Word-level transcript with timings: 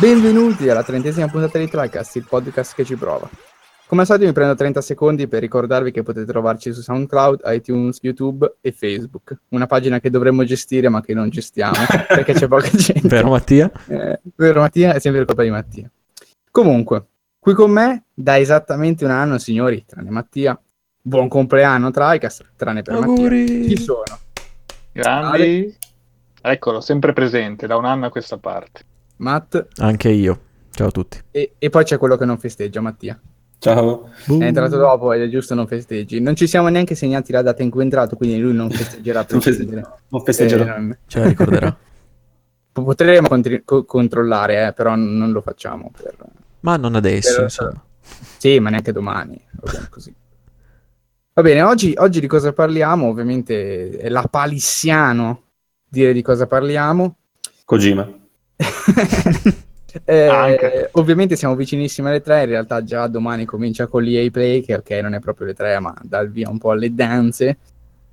Benvenuti 0.00 0.68
alla 0.68 0.84
trentesima 0.84 1.26
puntata 1.26 1.58
di 1.58 1.68
TriCast, 1.68 2.14
il 2.14 2.24
podcast 2.28 2.72
che 2.76 2.84
ci 2.84 2.94
prova. 2.94 3.28
Come 3.88 4.02
al 4.02 4.06
solito 4.06 4.26
mi 4.26 4.32
prendo 4.32 4.54
30 4.54 4.80
secondi 4.80 5.26
per 5.26 5.40
ricordarvi 5.40 5.90
che 5.90 6.04
potete 6.04 6.24
trovarci 6.24 6.72
su 6.72 6.82
SoundCloud, 6.82 7.40
iTunes, 7.46 7.98
YouTube 8.02 8.58
e 8.60 8.70
Facebook. 8.70 9.36
Una 9.48 9.66
pagina 9.66 9.98
che 9.98 10.08
dovremmo 10.08 10.44
gestire 10.44 10.88
ma 10.88 11.00
che 11.00 11.14
non 11.14 11.30
gestiamo 11.30 11.78
perché 12.06 12.32
c'è 12.32 12.46
poca 12.46 12.70
gente. 12.70 13.08
Vero 13.08 13.30
Mattia? 13.30 13.72
Eh, 13.88 14.20
vero 14.36 14.60
Mattia? 14.60 14.94
È 14.94 15.00
sempre 15.00 15.24
colpa 15.24 15.42
di 15.42 15.50
Mattia. 15.50 15.90
Comunque, 16.48 17.06
qui 17.40 17.54
con 17.54 17.72
me 17.72 18.04
da 18.14 18.38
esattamente 18.38 19.04
un 19.04 19.10
anno, 19.10 19.36
signori, 19.38 19.84
tranne 19.84 20.10
Mattia. 20.10 20.56
Buon 21.02 21.26
compleanno 21.26 21.90
TriCast, 21.90 22.52
tranne 22.54 22.82
per 22.82 22.94
Auguri. 22.94 23.40
Mattia. 23.40 23.66
Chi 23.66 23.82
sono? 23.82 24.18
Grandi. 24.92 25.76
Eccolo, 26.40 26.80
sempre 26.80 27.12
presente 27.12 27.66
da 27.66 27.76
un 27.76 27.84
anno 27.84 28.06
a 28.06 28.10
questa 28.10 28.38
parte. 28.38 28.87
Matt 29.18 29.66
Anche 29.78 30.08
io. 30.10 30.40
Ciao 30.70 30.88
a 30.88 30.90
tutti. 30.90 31.18
e, 31.30 31.54
e 31.58 31.70
poi 31.70 31.84
c'è 31.84 31.98
quello 31.98 32.16
che 32.16 32.24
non 32.24 32.38
festeggia, 32.38 32.80
Mattia. 32.80 33.20
Ciao. 33.58 34.10
È 34.24 34.32
entrato 34.44 34.76
dopo 34.76 35.12
ed 35.12 35.22
è 35.22 35.28
giusto 35.28 35.54
non 35.54 35.66
festeggi. 35.66 36.20
Non 36.20 36.36
ci 36.36 36.46
siamo 36.46 36.68
neanche 36.68 36.94
segnati 36.94 37.32
la 37.32 37.42
data 37.42 37.62
in 37.62 37.70
cui 37.70 37.80
è 37.80 37.84
entrato, 37.84 38.14
quindi 38.16 38.38
lui 38.38 38.52
non 38.54 38.70
festeggerà 38.70 39.26
Non 39.28 39.40
feste-. 39.40 39.64
Non 40.08 40.22
festeggerò. 40.24 40.62
Eh, 40.62 40.66
non- 40.78 40.98
Ce 41.06 41.18
la 41.18 41.26
ricorderà. 41.26 41.76
Potremmo 42.72 43.26
contri- 43.26 43.62
co- 43.64 43.84
controllare, 43.84 44.68
eh, 44.68 44.72
però 44.72 44.94
non 44.94 45.32
lo 45.32 45.40
facciamo. 45.40 45.90
Per... 46.00 46.14
Ma 46.60 46.76
non 46.76 46.94
adesso, 46.94 47.34
Per- 47.34 47.42
insomma. 47.42 47.82
Sì, 48.38 48.60
ma 48.60 48.70
neanche 48.70 48.92
domani. 48.92 49.42
va 49.60 49.72
bene 49.72 49.88
così. 49.90 50.14
Va 51.34 51.42
bene, 51.42 51.62
oggi, 51.62 51.94
oggi 51.96 52.20
di 52.20 52.26
cosa 52.28 52.52
parliamo? 52.52 53.08
Ovviamente 53.08 53.90
è 53.98 54.08
la 54.08 54.22
palissiano 54.30 55.42
dire 55.88 56.12
di 56.12 56.22
cosa 56.22 56.46
parliamo. 56.46 57.16
Kojima. 57.64 58.08
Eh, 60.04 60.88
ovviamente 60.92 61.34
siamo 61.34 61.56
vicinissimi 61.56 62.08
alle 62.08 62.20
tre, 62.20 62.42
in 62.42 62.50
realtà 62.50 62.84
già 62.84 63.06
domani 63.06 63.44
comincia 63.46 63.86
con 63.86 64.02
l'EA 64.02 64.30
Play, 64.30 64.62
che 64.62 64.74
ok 64.74 64.90
non 65.02 65.14
è 65.14 65.18
proprio 65.18 65.46
le 65.46 65.54
tre, 65.54 65.78
ma 65.80 65.94
dà 66.02 66.20
il 66.20 66.30
via 66.30 66.48
un 66.50 66.58
po' 66.58 66.72
alle 66.72 66.94
danze. 66.94 67.58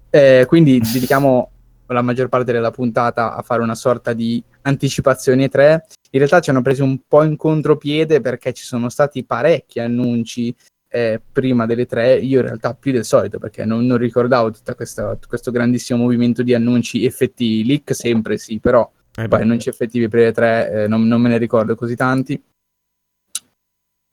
Eh, 0.09 0.45
quindi 0.47 0.79
dedichiamo 0.93 1.51
la 1.87 2.01
maggior 2.01 2.29
parte 2.29 2.51
della 2.51 2.71
puntata 2.71 3.35
a 3.35 3.41
fare 3.41 3.61
una 3.61 3.75
sorta 3.75 4.13
di 4.13 4.41
anticipazione 4.61 5.49
3. 5.49 5.85
In 6.11 6.19
realtà 6.19 6.39
ci 6.39 6.49
hanno 6.49 6.61
preso 6.61 6.83
un 6.83 6.99
po' 7.07 7.23
in 7.23 7.35
contropiede 7.35 8.21
perché 8.21 8.53
ci 8.53 8.63
sono 8.63 8.89
stati 8.89 9.23
parecchi 9.25 9.79
annunci 9.79 10.55
eh, 10.87 11.21
prima 11.29 11.65
delle 11.65 11.85
tre, 11.85 12.15
io 12.15 12.39
in 12.39 12.45
realtà 12.45 12.73
più 12.73 12.93
del 12.93 13.03
solito 13.03 13.37
perché 13.37 13.65
non, 13.65 13.85
non 13.85 13.97
ricordavo 13.97 14.49
tutto 14.51 14.73
questo, 14.75 15.19
questo 15.27 15.51
grandissimo 15.51 16.01
movimento 16.01 16.41
di 16.41 16.53
annunci 16.53 17.03
effettivi, 17.03 17.67
leak 17.67 17.93
sempre 17.93 18.37
sì, 18.37 18.59
però 18.59 18.89
Eh 19.17 19.27
poi 19.27 19.41
annunci 19.41 19.69
effettivi 19.69 20.07
per 20.09 20.19
le 20.21 20.31
tre 20.33 20.83
eh, 20.83 20.87
non, 20.87 21.07
non 21.07 21.21
me 21.21 21.29
ne 21.29 21.37
ricordo 21.37 21.75
così 21.75 21.95
tanti. 21.95 22.41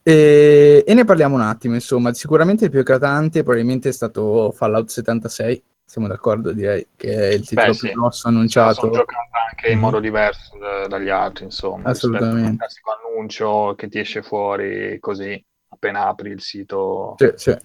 E, 0.04 0.82
e 0.86 0.94
ne 0.94 1.04
parliamo 1.04 1.36
un 1.36 1.42
attimo, 1.42 1.74
insomma, 1.74 2.12
sicuramente 2.12 2.64
il 2.64 2.70
più 2.70 2.80
eclatante 2.80 3.42
probabilmente 3.42 3.88
è 3.88 3.92
stato 3.92 4.50
Fallout 4.50 4.88
76, 4.88 5.62
siamo 5.84 6.08
d'accordo, 6.08 6.52
direi 6.52 6.88
che 6.96 7.14
è 7.14 7.32
il 7.34 7.46
titolo 7.46 7.70
Beh, 7.72 7.78
più 7.78 7.88
sì. 7.88 7.94
grosso 7.94 8.28
annunciato. 8.28 8.74
sono 8.74 8.92
giocato 8.92 9.28
anche 9.48 9.68
in 9.68 9.76
Mhm. 9.76 9.80
modo 9.84 10.00
diverso 10.00 10.58
da- 10.58 10.86
dagli 10.88 11.08
altri, 11.08 11.44
insomma. 11.44 11.88
Assolutamente. 11.90 12.48
al 12.50 12.56
classico 12.56 12.90
annuncio 12.96 13.74
che 13.76 13.88
ti 13.88 13.98
esce 14.00 14.22
fuori 14.22 14.98
così 14.98 15.40
appena 15.68 16.06
apri 16.08 16.30
il 16.30 16.40
sito 16.40 17.14
Sì, 17.18 17.30
sì. 17.36 17.56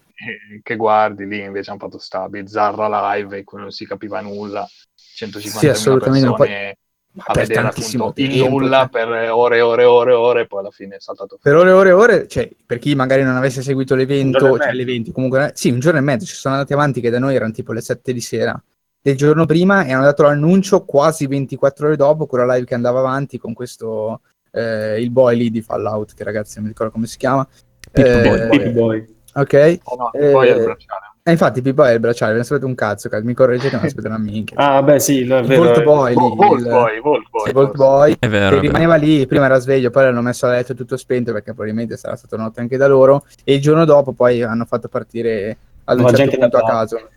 che 0.61 0.75
guardi, 0.75 1.25
lì 1.25 1.41
invece 1.41 1.71
hanno 1.71 1.79
fatto 1.79 1.97
sta 1.97 2.29
bizzarra 2.29 3.13
live 3.15 3.39
in 3.39 3.43
cui 3.45 3.59
non 3.59 3.71
si 3.71 3.85
capiva 3.87 4.21
nulla. 4.21 4.67
150.000 4.93 5.73
Sì, 5.73 5.79
assolutamente, 5.79 6.27
persone 6.27 6.77
a 7.17 7.33
per 7.33 7.47
vedere 7.47 7.61
tantissimo 7.63 8.07
appunto 8.07 8.31
tempo, 8.31 8.49
nulla 8.49 8.79
cioè. 8.79 8.89
per 8.89 9.31
ore 9.31 9.57
e 9.57 9.61
ore 9.61 9.81
e 9.81 9.85
ore 9.85 10.11
e 10.11 10.15
ore, 10.15 10.41
e 10.41 10.47
poi 10.47 10.59
alla 10.59 10.71
fine 10.71 10.95
è 10.95 10.99
saltato 10.99 11.37
Per 11.41 11.55
ore 11.55 11.69
e 11.69 11.73
ore 11.73 11.89
e 11.89 11.93
ore, 11.93 12.27
cioè, 12.27 12.49
per 12.65 12.79
chi 12.79 12.95
magari 12.95 13.23
non 13.23 13.35
avesse 13.35 13.61
seguito 13.61 13.95
l'evento, 13.95 14.57
cioè 14.57 14.73
l'evento, 14.73 15.11
comunque, 15.11 15.51
sì, 15.55 15.69
un 15.69 15.79
giorno 15.79 15.99
e 15.99 16.03
mezzo, 16.03 16.25
ci 16.25 16.35
sono 16.35 16.55
andati 16.55 16.73
avanti 16.73 17.01
che 17.01 17.09
da 17.09 17.19
noi 17.19 17.35
erano 17.35 17.51
tipo 17.51 17.73
le 17.73 17.81
7 17.81 18.13
di 18.13 18.21
sera 18.21 18.61
del 19.01 19.15
giorno 19.15 19.45
prima 19.45 19.85
e 19.85 19.93
hanno 19.93 20.03
dato 20.03 20.23
l'annuncio 20.23 20.83
quasi 20.83 21.27
24 21.27 21.87
ore 21.87 21.95
dopo, 21.95 22.25
con 22.25 22.39
la 22.39 22.53
live 22.53 22.65
che 22.65 22.73
andava 22.73 22.99
avanti 22.99 23.37
con 23.37 23.53
questo, 23.53 24.21
eh, 24.51 25.01
il 25.01 25.11
boy 25.11 25.37
lì 25.37 25.49
di 25.49 25.61
Fallout, 25.61 26.13
che 26.13 26.23
ragazzi 26.23 26.55
non 26.55 26.65
mi 26.65 26.69
ricordo 26.69 26.91
come 26.91 27.07
si 27.07 27.17
chiama. 27.17 27.47
Pip 27.91 28.05
Eh, 28.05 28.21
Boy. 28.21 28.49
Pip 28.49 28.69
Boy. 28.71 29.15
Ok, 29.35 29.79
Oh 29.83 29.95
no, 29.95 30.11
Eh, 30.13 30.31
poi 30.31 30.47
è 30.49 30.55
il 30.55 30.63
bracciale. 30.63 31.05
E 31.27 31.31
infatti 31.31 31.61
Pip-Boy 31.61 31.89
è 31.89 31.93
il 31.93 31.99
bracciale, 31.99 32.31
ve 32.31 32.37
ne 32.37 32.43
sapete 32.45 32.65
un 32.65 32.73
cazzo, 32.73 33.09
cazzo, 33.09 33.25
mi 33.25 33.33
correggete, 33.33 33.75
ma 33.75 33.81
sapete 33.89 34.07
una 34.07 34.17
minchia. 34.17 34.55
Ah, 34.57 34.81
beh, 34.81 34.97
sì, 34.99 35.19
è 35.19 35.21
il 35.39 35.45
vero. 35.45 35.63
Volt 35.63 35.83
Boy 35.83 36.09
lì, 36.13 36.15
Vo- 36.21 36.35
Volt 36.35 36.59
il- 36.61 36.67
Boy, 36.67 36.99
Volt 37.01 37.29
Boy, 37.29 37.45
sì, 37.45 37.51
Volt. 37.51 37.75
Boy, 37.75 38.15
È 38.17 38.27
vero. 38.29 38.55
che 38.55 38.61
rimaneva 38.61 38.95
lì, 38.95 39.27
prima 39.27 39.45
era 39.45 39.59
sveglio, 39.59 39.89
poi 39.89 40.03
l'hanno 40.03 40.21
messo 40.21 40.45
a 40.45 40.51
letto 40.51 40.73
tutto 40.73 40.95
spento 40.95 41.33
perché 41.33 41.53
probabilmente 41.53 41.97
sarà 41.97 42.15
stata 42.15 42.37
notte 42.37 42.61
anche 42.61 42.77
da 42.77 42.87
loro 42.87 43.25
e 43.43 43.55
il 43.55 43.61
giorno 43.61 43.83
dopo 43.83 44.13
poi 44.13 44.41
hanno 44.41 44.63
fatto 44.65 44.87
partire 44.87 45.57
ad 45.83 45.97
un 45.99 46.05
certo 46.05 46.17
gente 46.21 46.37
punto 46.37 46.57
a 46.57 46.63
caso. 46.65 47.09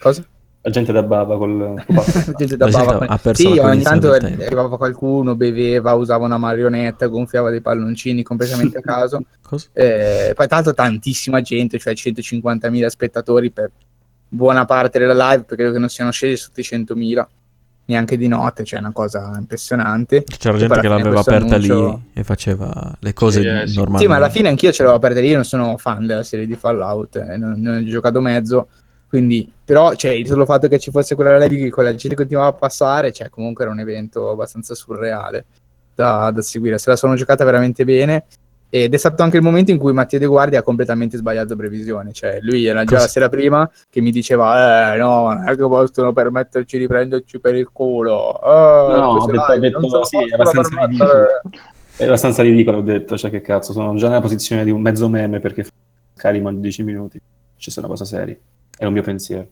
Cosa? 0.00 0.24
La 0.66 0.70
gente 0.70 0.92
da 0.92 1.02
bava 1.02 1.36
col... 1.36 1.74
gente 2.38 2.56
da 2.56 2.64
La 2.64 2.70
gente 2.70 2.86
bava. 2.92 3.06
ha 3.06 3.18
perso 3.18 3.52
Sì, 3.52 3.58
ogni 3.58 3.82
tanto 3.82 4.10
arrivava 4.12 4.78
qualcuno, 4.78 5.36
beveva, 5.36 5.92
usava 5.92 6.24
una 6.24 6.38
marionetta, 6.38 7.06
gonfiava 7.06 7.50
dei 7.50 7.60
palloncini 7.60 8.22
completamente 8.22 8.78
a 8.78 8.80
caso. 8.82 9.20
Eh, 9.74 10.32
poi 10.34 10.48
tanto 10.48 10.72
tantissima 10.72 11.42
gente, 11.42 11.78
cioè 11.78 11.92
150.000 11.92 12.86
spettatori 12.86 13.50
per 13.50 13.70
buona 14.26 14.64
parte 14.64 14.98
della 14.98 15.12
live, 15.12 15.42
perché 15.42 15.56
credo 15.56 15.72
che 15.72 15.78
non 15.78 15.90
siano 15.90 16.10
scesi 16.10 16.36
sotto 16.42 16.60
i 16.60 16.62
100.000, 16.62 17.26
neanche 17.86 18.16
di 18.16 18.26
notte, 18.26 18.64
cioè 18.64 18.78
una 18.78 18.92
cosa 18.92 19.32
impressionante. 19.38 20.24
C'era 20.24 20.56
gente 20.56 20.80
che 20.80 20.88
l'aveva 20.88 21.20
aperta 21.20 21.56
annuncio- 21.56 21.86
lì 22.14 22.20
e 22.20 22.24
faceva 22.24 22.90
le 23.00 23.12
cose 23.12 23.42
Sì, 23.42 23.46
eh, 23.46 23.66
sì. 23.66 23.76
normali. 23.76 24.02
Sì, 24.02 24.08
ma 24.08 24.16
alla 24.16 24.30
fine 24.30 24.48
anch'io 24.48 24.72
ce 24.72 24.82
l'avevo 24.82 24.96
aperta 24.98 25.20
lì, 25.20 25.28
io 25.28 25.34
non 25.34 25.44
sono 25.44 25.76
fan 25.76 26.06
della 26.06 26.22
serie 26.22 26.46
di 26.46 26.56
Fallout, 26.56 27.16
eh, 27.16 27.36
non, 27.36 27.60
non 27.60 27.76
ho 27.76 27.84
giocato 27.84 28.22
mezzo, 28.22 28.68
quindi, 29.14 29.48
però, 29.64 29.94
cioè, 29.94 30.10
il 30.10 30.26
solo 30.26 30.44
fatto 30.44 30.66
che 30.66 30.80
ci 30.80 30.90
fosse 30.90 31.14
quella 31.14 31.38
live 31.38 31.56
che 31.56 31.70
quella 31.70 31.94
gente 31.94 32.16
continuava 32.16 32.48
a 32.48 32.52
passare, 32.52 33.12
cioè, 33.12 33.28
comunque 33.28 33.62
era 33.62 33.72
un 33.72 33.78
evento 33.78 34.30
abbastanza 34.30 34.74
surreale 34.74 35.44
da, 35.94 36.32
da 36.32 36.42
seguire, 36.42 36.78
se 36.78 36.90
la 36.90 36.96
sono 36.96 37.14
giocata 37.14 37.44
veramente 37.44 37.84
bene, 37.84 38.24
ed 38.68 38.92
è 38.92 38.96
stato 38.96 39.22
anche 39.22 39.36
il 39.36 39.44
momento 39.44 39.70
in 39.70 39.78
cui 39.78 39.92
Mattia 39.92 40.18
De 40.18 40.26
Guardi 40.26 40.56
ha 40.56 40.62
completamente 40.62 41.16
sbagliato 41.16 41.54
previsione, 41.54 42.12
cioè, 42.12 42.40
lui 42.40 42.66
era 42.66 42.82
già 42.82 42.98
la 42.98 43.06
sera 43.06 43.28
prima 43.28 43.70
che 43.88 44.00
mi 44.00 44.10
diceva, 44.10 44.94
eh, 44.94 44.98
no, 44.98 45.32
non 45.32 45.48
è 45.48 45.54
che 45.54 45.62
possono 45.62 46.12
permetterci 46.12 46.76
di 46.76 46.88
prenderci 46.88 47.38
per 47.38 47.54
il 47.54 47.68
culo, 47.70 48.34
eh, 48.42 48.96
No, 48.98 49.10
ho 49.10 49.26
detto- 49.26 49.52
ho 49.52 49.58
detto, 49.60 50.04
sì, 50.04 50.18
possono 50.18 50.34
abbastanza 50.34 50.68
permettere." 50.76 51.40
È 51.96 52.04
abbastanza 52.04 52.42
ridicolo, 52.42 52.78
ho 52.78 52.82
detto, 52.82 53.16
cioè 53.16 53.30
che 53.30 53.40
cazzo, 53.40 53.70
sono 53.70 53.94
già 53.94 54.08
nella 54.08 54.20
posizione 54.20 54.64
di 54.64 54.72
un 54.72 54.80
mezzo 54.80 55.08
meme 55.08 55.38
perché 55.38 55.64
carico 56.16 56.48
in 56.48 56.60
10 56.60 56.82
minuti. 56.82 57.20
Sono 57.56 57.86
una 57.86 57.94
cosa 57.94 58.04
seria. 58.04 58.36
È 58.76 58.84
un 58.84 58.92
mio 58.92 59.02
pensiero. 59.02 59.46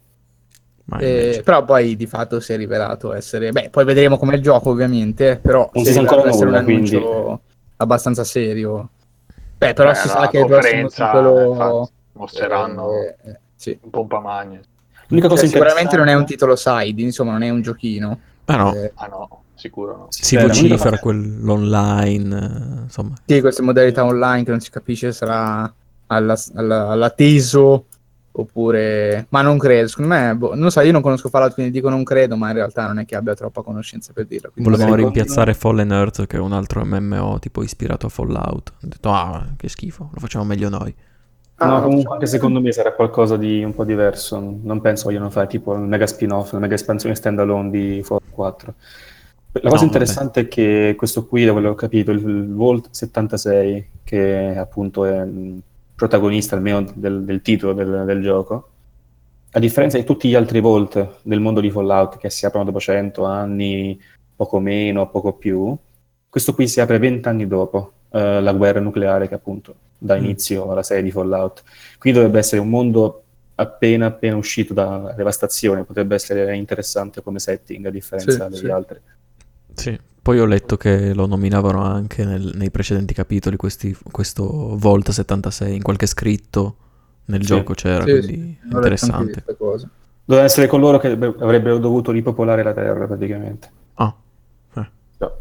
Eh, 0.99 1.41
però 1.45 1.65
poi 1.65 1.97
di 1.97 2.07
fatto 2.07 2.41
si 2.41 2.53
è 2.53 2.57
rivelato 2.57 3.15
essere. 3.15 3.51
Beh, 3.51 3.71
poi 3.71 3.85
vedremo 3.85 4.19
com'è 4.19 4.35
il 4.35 4.43
gioco, 4.43 4.71
ovviamente. 4.71 5.39
Però 5.41 5.71
Non 5.73 5.85
si 5.85 5.91
è 5.91 5.93
si 5.93 5.99
sa 5.99 6.01
rivelato 6.01 6.15
ancora 6.15 6.29
essere 6.31 6.51
nulla, 6.51 6.59
un 6.59 6.65
annuncio 6.69 7.41
abbastanza 7.77 8.25
serio. 8.25 8.89
Beh, 9.59 9.73
però 9.75 9.91
Beh, 9.91 9.95
si 9.95 10.09
sa 10.09 10.29
che 10.29 10.39
il 10.39 10.47
prossimo 10.47 10.89
titolo. 10.89 11.51
infatti, 11.51 11.93
mostreranno 12.15 12.93
eh, 12.93 13.17
eh, 13.25 13.39
sì. 13.55 13.79
un 13.81 13.91
pompa 13.91 14.19
magna. 14.21 14.61
L'unica 15.07 15.29
cosa 15.29 15.43
Cioè, 15.43 15.51
sicuramente 15.51 15.97
non 15.97 16.09
è 16.09 16.15
un 16.15 16.27
titolo 16.27 16.57
side, 16.57 17.01
insomma, 17.01 17.33
non 17.33 17.43
è 17.43 17.51
un 17.51 17.63
giochino. 17.63 18.19
Ah 18.47 18.57
no, 18.57 18.75
Eh, 18.75 18.93
Ah 18.97 19.07
no, 19.07 19.43
sicuro 19.55 19.97
no. 19.97 20.07
si 20.11 20.37
Beh, 20.37 20.43
vocifera 20.49 20.99
quell'online, 20.99 22.83
insomma. 22.85 23.15
sì, 23.25 23.41
queste 23.41 23.63
modalità 23.63 24.05
online 24.05 24.45
che 24.45 24.51
non 24.51 24.61
si 24.61 24.71
capisce 24.71 25.13
sarà 25.13 25.73
alla, 26.09 26.37
alla, 26.55 26.89
all'atteso 26.89 27.87
oppure. 28.33 29.27
Ma 29.29 29.43
non 29.43 29.59
credo, 29.59 29.89
secondo 29.89 30.15
me, 30.15 30.35
boh, 30.35 30.55
non 30.55 30.71
so, 30.71 30.81
io 30.81 30.93
non 30.93 31.03
conosco 31.03 31.29
Fallout, 31.29 31.55
quindi 31.55 31.73
dico 31.73 31.89
non 31.89 32.03
credo, 32.03 32.37
ma 32.37 32.49
in 32.49 32.55
realtà 32.55 32.87
non 32.87 32.99
è 32.99 33.05
che 33.05 33.17
abbia 33.17 33.35
troppa 33.35 33.63
conoscenza 33.63 34.13
per 34.13 34.27
dirlo. 34.27 34.51
Volevamo 34.55 34.95
rimpiazzare 34.95 35.55
Fallen 35.55 35.93
Earth, 35.93 36.27
che 36.27 36.37
è 36.37 36.41
un 36.41 36.53
altro 36.53 36.85
MMO 36.85 37.39
tipo 37.39 37.63
ispirato 37.63 38.07
a 38.07 38.09
Fallout. 38.09 38.73
Ho 38.83 38.87
detto, 38.87 39.11
ah, 39.11 39.47
che 39.57 39.69
schifo, 39.69 40.11
lo 40.13 40.21
facciamo 40.21 40.45
meglio 40.45 40.69
noi. 40.69 40.95
No, 41.59 41.77
Ah, 41.77 41.83
comunque 41.83 42.15
anche 42.15 42.27
secondo 42.27 42.61
me 42.61 42.73
sarà 42.73 42.93
qualcosa 42.93 43.37
di 43.37 43.63
un 43.63 43.73
po' 43.73 43.85
diverso. 43.85 44.59
Non 44.63 44.81
penso 44.81 45.05
vogliano 45.05 45.31
fare 45.31 45.47
tipo 45.47 45.71
un 45.71 45.87
mega 45.87 46.07
spin-off, 46.07 46.53
una 46.53 46.63
mega 46.63 46.75
espansione 46.75 47.15
standalone 47.15 47.71
di 47.71 48.01
Fallout 48.03 48.31
4. 48.31 48.75
La 49.53 49.69
cosa 49.69 49.83
No, 49.83 49.87
interessante 49.87 50.41
è 50.41 50.49
che 50.49 50.95
questo 50.97 51.27
qui, 51.27 51.45
da 51.45 51.53
quello 51.53 51.69
che 51.69 51.75
ho 51.75 51.77
capito, 51.77 52.11
il 52.11 52.53
Vault 52.55 52.89
76, 52.91 53.91
che 54.03 54.55
appunto 54.57 55.05
è 55.05 55.25
protagonista 56.07 56.57
almeno 56.57 56.85
del, 56.95 57.23
del 57.23 57.43
titolo 57.43 57.73
del, 57.75 58.03
del 58.05 58.21
gioco, 58.23 58.69
a 59.53 59.59
differenza 59.61 59.99
di 59.99 60.05
tutti 60.05 60.29
gli 60.29 60.35
altri 60.35 60.61
Vault 60.61 61.19
del 61.23 61.39
mondo 61.39 61.61
di 61.61 61.71
Fallout 61.71 62.17
che 62.17 62.29
si 62.29 62.45
aprono 62.45 62.65
dopo 62.65 62.81
100 62.81 63.25
anni, 63.25 64.01
poco 64.35 64.59
meno, 64.59 65.09
poco 65.11 65.35
più, 65.35 65.77
questo 66.29 66.55
qui 66.55 66.67
si 66.67 66.81
apre 66.81 66.99
20 66.99 67.29
anni 67.29 67.47
dopo 67.47 67.93
eh, 68.11 68.41
la 68.41 68.53
guerra 68.53 68.81
nucleare 68.81 69.29
che 69.29 69.35
appunto 69.35 69.75
dà 69.97 70.17
Mm. 70.17 70.25
inizio 70.25 70.69
alla 70.69 70.83
serie 70.83 71.05
di 71.05 71.13
Fallout. 71.13 71.63
Qui 71.99 72.11
dovrebbe 72.11 72.39
essere 72.41 72.61
un 72.61 72.69
mondo 72.69 73.23
appena 73.55 74.07
appena 74.07 74.35
uscito 74.37 74.75
dalla 74.75 75.13
devastazione, 75.13 75.85
potrebbe 75.85 76.17
essere 76.17 76.57
interessante 76.57 77.23
come 77.23 77.39
setting 77.39 77.87
a 77.87 77.91
differenza 77.91 78.47
Sì, 78.47 78.51
degli 78.51 78.65
sì. 78.67 78.71
altri. 78.71 79.01
Sì, 79.75 80.01
Poi 80.23 80.39
ho 80.39 80.45
letto 80.45 80.77
che 80.77 81.13
lo 81.15 81.27
nominavano 81.27 81.83
anche 81.83 82.25
nel- 82.25 82.53
nei 82.55 82.71
precedenti 82.71 83.13
capitoli 83.13 83.57
questi- 83.57 83.97
questo 84.11 84.77
Volt 84.79 85.11
76, 85.11 85.75
in 85.75 85.83
qualche 85.83 86.07
scritto 86.07 86.77
nel 87.25 87.41
Sì. 87.41 87.47
gioco 87.49 87.75
c'era, 87.75 88.05
Sì, 88.05 88.11
quindi 88.11 88.59
sì, 88.61 88.69
interessante. 88.73 89.43
Dovevano 89.45 90.47
essere 90.47 90.69
coloro 90.69 90.99
che 90.99 91.09
avrebbero 91.09 91.79
dovuto 91.79 92.13
ripopolare 92.13 92.63
la 92.63 92.73
Terra, 92.73 93.07
praticamente. 93.07 93.71
Ah, 93.95 94.15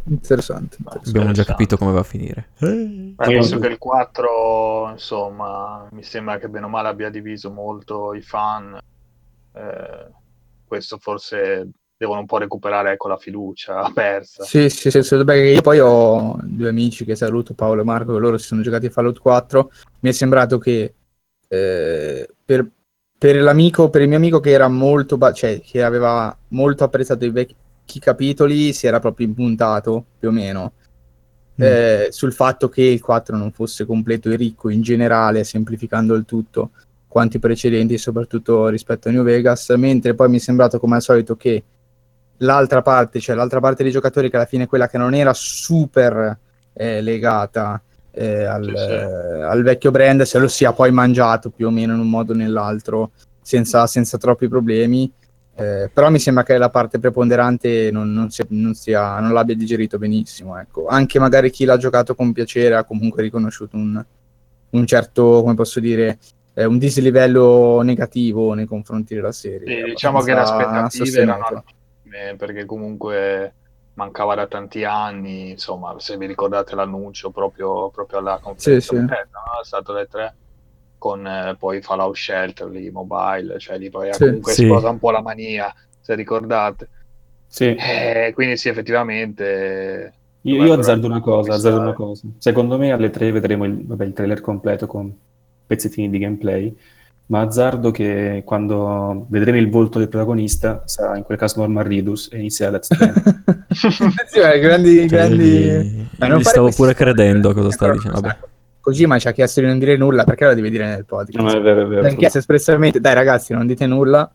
Interessante. 0.04 0.78
interessante. 0.80 1.10
abbiamo 1.10 1.32
già 1.32 1.44
capito 1.44 1.78
come 1.78 1.92
va 1.92 2.00
a 2.00 2.04
finire. 2.04 2.50
Beh, 2.58 3.32
Io- 3.32 3.40
visto 3.40 3.60
che 3.60 3.68
il 3.68 3.78
4, 3.78 4.90
insomma, 4.92 5.88
mi 5.92 6.04
sembra 6.04 6.38
che 6.40 6.50
bene 6.50 6.66
o 6.66 6.70
male 6.70 6.88
abbia 6.88 7.10
diviso 7.10 7.52
molto 7.52 8.14
i 8.14 8.22
fan, 8.22 8.78
eh, 9.54 10.12
questo 10.66 10.98
forse 10.98 11.70
devono 12.02 12.22
un 12.22 12.26
po' 12.26 12.40
recuperare 12.40 12.94
ecco, 12.94 13.08
la 13.08 13.18
fiducia 13.18 13.90
persa. 13.94 14.44
Sì, 14.44 14.70
sì, 14.70 14.90
sì, 14.90 15.04
sì, 15.04 15.24
perché 15.24 15.50
io 15.50 15.62
poi 15.62 15.80
ho 15.80 16.40
due 16.44 16.70
amici 16.70 17.06
che 17.06 17.16
saluto, 17.16 17.54
Paolo 17.54 17.82
e 17.82 17.86
Marco, 17.86 18.14
che 18.14 18.20
loro 18.20 18.38
si 18.38 18.48
sono 18.48 18.62
giocati 18.62 18.88
a 18.88 18.90
Fallout 18.90 19.20
4. 19.20 19.72
Mi 20.00 20.10
è 20.10 20.12
sembrato 20.12 20.58
che 20.58 20.94
eh, 21.48 22.30
per, 22.44 22.68
per 23.18 23.36
l'amico, 23.42 23.90
per 23.90 24.02
il 24.02 24.08
mio 24.08 24.18
amico 24.18 24.40
che 24.40 24.50
era 24.50 24.68
molto, 24.68 25.18
ba- 25.18 25.32
cioè 25.32 25.62
che 25.62 25.84
aveva 25.84 26.36
molto 26.50 26.84
apprezzato 26.84 27.24
i 27.24 27.30
vecchi 27.30 27.56
capitoli, 28.00 28.74
si 28.74 28.88
era 28.88 29.00
proprio 29.00 29.28
impuntato 29.28 30.06
più 30.18 30.30
o 30.30 30.32
meno 30.32 30.74
Mm. 31.62 31.64
eh, 31.64 32.08
sul 32.12 32.34
fatto 32.34 32.70
che 32.70 32.82
il 32.82 33.02
4 33.02 33.36
non 33.36 33.52
fosse 33.52 33.86
completo 33.86 34.30
e 34.32 34.36
ricco 34.36 34.70
in 34.70 34.82
generale, 34.82 35.44
semplificando 35.44 36.16
il 36.16 36.26
tutto 36.26 36.72
quanti 37.08 37.40
precedenti, 37.40 37.98
soprattutto 37.98 38.70
rispetto 38.70 39.10
a 39.10 39.12
New 39.12 39.24
Vegas, 39.24 39.70
mentre 39.72 40.16
poi 40.16 40.30
mi 40.30 40.38
è 40.38 40.40
sembrato 40.40 40.80
come 40.80 40.96
al 40.96 41.02
solito 41.02 41.36
che 41.36 41.62
l'altra 42.42 42.82
parte, 42.82 43.20
cioè 43.20 43.36
l'altra 43.36 43.60
parte 43.60 43.84
dei 43.84 43.92
giocatori 43.92 44.30
che 44.30 44.36
alla 44.36 44.46
fine 44.46 44.64
è 44.64 44.68
quella 44.68 44.88
che 44.88 44.98
non 44.98 45.14
era 45.14 45.34
super 45.34 46.38
eh, 46.74 47.02
legata 47.02 47.82
eh, 48.12 48.44
al, 48.44 48.66
Sì, 48.66 48.76
sì. 48.76 48.92
eh, 48.92 49.42
al 49.44 49.64
vecchio 49.64 49.92
brand, 49.92 50.22
se 50.24 50.38
lo 50.40 50.48
sia 50.48 50.74
poi 50.74 50.92
mangiato 50.92 51.50
più 51.50 51.68
o 51.68 51.72
meno 51.72 51.94
in 51.94 52.00
un 52.00 52.10
modo 52.10 52.34
o 52.34 52.36
nell'altro 52.36 53.12
senza, 53.42 53.88
senza 53.88 54.18
troppi 54.18 54.48
problemi. 54.48 55.12
Eh, 55.54 55.90
però 55.94 56.10
mi 56.10 56.20
sembra 56.20 56.44
che 56.44 56.58
la 56.58 56.70
parte 56.70 56.98
preponderante 56.98 57.90
non, 57.92 58.12
non 58.12 58.30
sia- 58.32 58.46
non 58.50 58.74
sia- 58.74 59.20
non 59.20 59.34
l'abbia 59.34 59.56
digerito 59.56 59.98
benissimo. 59.98 60.58
Ecco. 60.58 60.88
Anche 60.88 61.20
magari 61.20 61.52
chi 61.52 61.66
l'ha 61.66 61.78
giocato 61.78 62.16
con 62.16 62.32
piacere 62.32 62.76
ha 62.76 62.84
comunque 62.84 63.22
riconosciuto 63.22 63.76
un, 63.76 64.04
un 64.72 64.86
certo, 64.86 65.42
come 65.42 65.54
posso 65.54 65.80
dire, 65.80 66.18
eh, 66.54 66.66
un 66.66 66.78
dislivello 66.78 67.82
negativo 67.82 68.54
nei 68.54 68.66
confronti 68.66 69.14
della 69.14 69.32
serie. 69.32 69.84
Sì, 69.84 69.90
diciamo 69.90 70.22
che 70.22 70.34
le 70.34 70.40
aspettative 70.40 71.22
erano 71.22 71.64
altissime, 72.12 72.36
perché 72.36 72.66
comunque 72.66 73.54
mancava 73.94 74.36
da 74.36 74.48
tanti 74.48 74.84
anni, 74.84 75.52
insomma, 75.52 75.96
se 76.00 76.18
vi 76.18 76.26
ricordate 76.26 76.76
l'annuncio 76.76 77.30
proprio, 77.32 77.90
proprio 77.90 78.20
alla 78.20 78.40
conferenza 78.42 78.96
Sì, 78.96 79.00
sì. 79.00 79.06
No? 79.06 79.62
È 79.62 79.66
stato 79.66 79.94
le 79.94 80.08
tre 80.08 80.36
con 80.98 81.26
eh, 81.26 81.56
poi 81.58 81.82
Fallout 81.82 82.16
Shelter 82.16 82.70
lì, 82.70 82.90
mobile, 82.92 83.58
cioè 83.60 83.78
lì 83.78 83.90
poi 83.90 84.14
Sì. 84.14 84.20
comunque 84.20 84.52
Sì. 84.52 84.66
sposa 84.66 84.90
un 84.90 85.00
po' 85.00 85.12
la 85.12 85.22
mania, 85.22 85.74
se 86.00 86.16
ricordate. 86.16 86.90
Sì. 87.48 87.76
Eh, 87.76 88.32
quindi 88.34 88.58
sì, 88.58 88.70
effettivamente... 88.70 90.14
Io, 90.44 90.64
io 90.64 90.74
azzardo 90.74 91.06
una 91.06 91.22
cosa, 91.22 91.54
azzardo 91.54 91.82
una 91.82 91.94
cosa. 91.94 92.28
Secondo 92.40 92.78
me 92.78 92.92
alle 92.92 93.12
3 93.12 93.32
vedremo 93.32 93.66
il, 93.66 93.86
vabbè, 93.86 94.06
il 94.06 94.14
trailer 94.14 94.42
completo 94.42 94.88
con 94.88 95.16
pezzettini 95.68 96.10
di 96.10 96.18
gameplay, 96.18 96.76
ma 97.32 97.40
azzardo 97.40 97.92
che 97.92 98.42
quando 98.46 99.26
vedremo 99.30 99.58
il 99.58 99.70
volto 99.70 100.00
del 100.00 100.10
protagonista 100.10 100.82
sarà 100.84 101.16
in 101.16 101.24
quel 101.24 101.38
caso 101.38 101.62
Norman 101.62 101.88
Reedus 101.88 102.28
e 102.30 102.40
inizierà 102.40 102.72
Let's. 102.72 102.90
Sì, 103.72 104.40
eh, 104.40 104.60
grandi, 104.60 104.98
Cioè, 105.00 105.08
grandi... 105.08 105.38
gli- 105.46 106.06
Ma 106.18 106.28
non 106.28 106.40
gli 106.40 106.44
fare 106.44 106.56
stavo 106.56 106.70
pure 106.76 106.94
credendo 106.94 107.50
a 107.50 107.54
cosa 107.54 107.72
stavi 107.72 107.94
dicendo. 107.94 108.20
Vabbè. 108.20 108.34
sacco. 108.34 108.50
Kojima 108.82 109.18
ci 109.18 109.28
ha 109.30 109.32
chiesto 109.32 109.62
di 109.62 109.68
non 109.68 109.80
dire 109.80 109.96
nulla, 109.96 110.26
perché 110.26 110.46
lo 110.46 110.54
devi 110.54 110.70
dire 110.70 110.86
nel 110.88 111.06
podcast? 111.06 111.38
No, 111.40 111.50
è 111.58 111.62
vero, 111.62 111.84
è 111.84 111.86
vero. 111.88 112.02
L'ha 112.02 112.10
chiesto 112.16 112.38
espressamente, 112.40 113.00
dai 113.00 113.14
ragazzi, 113.14 113.54
non 113.54 113.66
dite 113.66 113.86
nulla, 113.88 114.30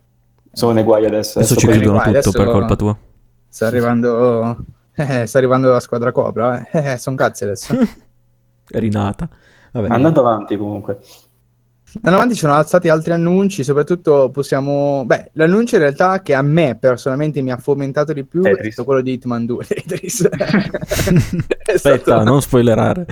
Sono 0.52 0.72
nei 0.72 0.82
guai 0.84 1.04
adesso. 1.04 1.38
Adesso 1.38 1.54
ci 1.56 1.66
poi- 1.66 1.78
chiudo. 1.78 1.98
chiudono 1.98 1.98
tutto 2.14 2.18
adesso- 2.30 2.44
per 2.44 2.46
colpa 2.52 2.76
tua. 2.76 2.96
sta 3.48 3.66
arrivando... 3.66 4.56
eh, 4.96 5.26
sta 5.26 5.36
arrivando 5.38 5.70
la 5.70 5.80
squadra 5.80 6.12
Cobra, 6.12 6.66
eh, 6.70 6.92
eh, 6.92 6.96
sono 6.96 7.14
cazzi 7.16 7.44
adesso. 7.44 7.74
È 8.68 8.78
rinata. 8.78 9.28
Vabbè. 9.72 9.88
Andando 9.90 10.20
avanti 10.20 10.56
comunque. 10.56 10.98
Andando 11.96 12.16
avanti 12.16 12.34
ci 12.34 12.40
sono 12.40 12.62
stati 12.62 12.88
altri 12.88 13.12
annunci, 13.12 13.64
soprattutto 13.64 14.30
possiamo... 14.30 15.04
Beh, 15.06 15.30
l'annuncio 15.32 15.76
in 15.76 15.82
realtà 15.82 16.20
che 16.22 16.34
a 16.34 16.42
me 16.42 16.76
personalmente 16.78 17.40
mi 17.42 17.50
ha 17.50 17.56
fomentato 17.56 18.12
di 18.12 18.24
più 18.24 18.42
è 18.42 18.50
Tetris. 18.54 18.72
stato 18.72 18.86
quello 18.88 19.02
di 19.02 19.12
Hitman 19.12 19.46
2. 19.46 19.64
Tetris. 19.66 20.28
È 21.66 21.72
Aspetta, 21.72 21.98
stato- 21.98 22.22
non 22.24 22.40
spoilerare. 22.42 23.06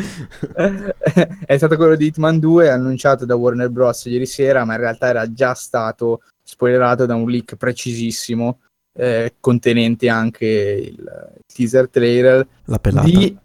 è 1.44 1.56
stato 1.56 1.76
quello 1.76 1.96
di 1.96 2.06
Hitman 2.06 2.38
2 2.38 2.70
annunciato 2.70 3.24
da 3.24 3.34
Warner 3.34 3.68
Bros. 3.68 4.04
ieri 4.06 4.26
sera, 4.26 4.64
ma 4.64 4.74
in 4.74 4.80
realtà 4.80 5.08
era 5.08 5.32
già 5.32 5.54
stato 5.54 6.20
spoilerato 6.42 7.04
da 7.06 7.14
un 7.14 7.28
leak 7.28 7.56
precisissimo 7.56 8.60
eh, 8.96 9.34
contenente 9.40 10.08
anche 10.08 10.46
il 10.46 11.32
teaser 11.52 11.88
trailer 11.88 12.46
La 12.66 12.78
pelata. 12.78 13.06
di... 13.06 13.36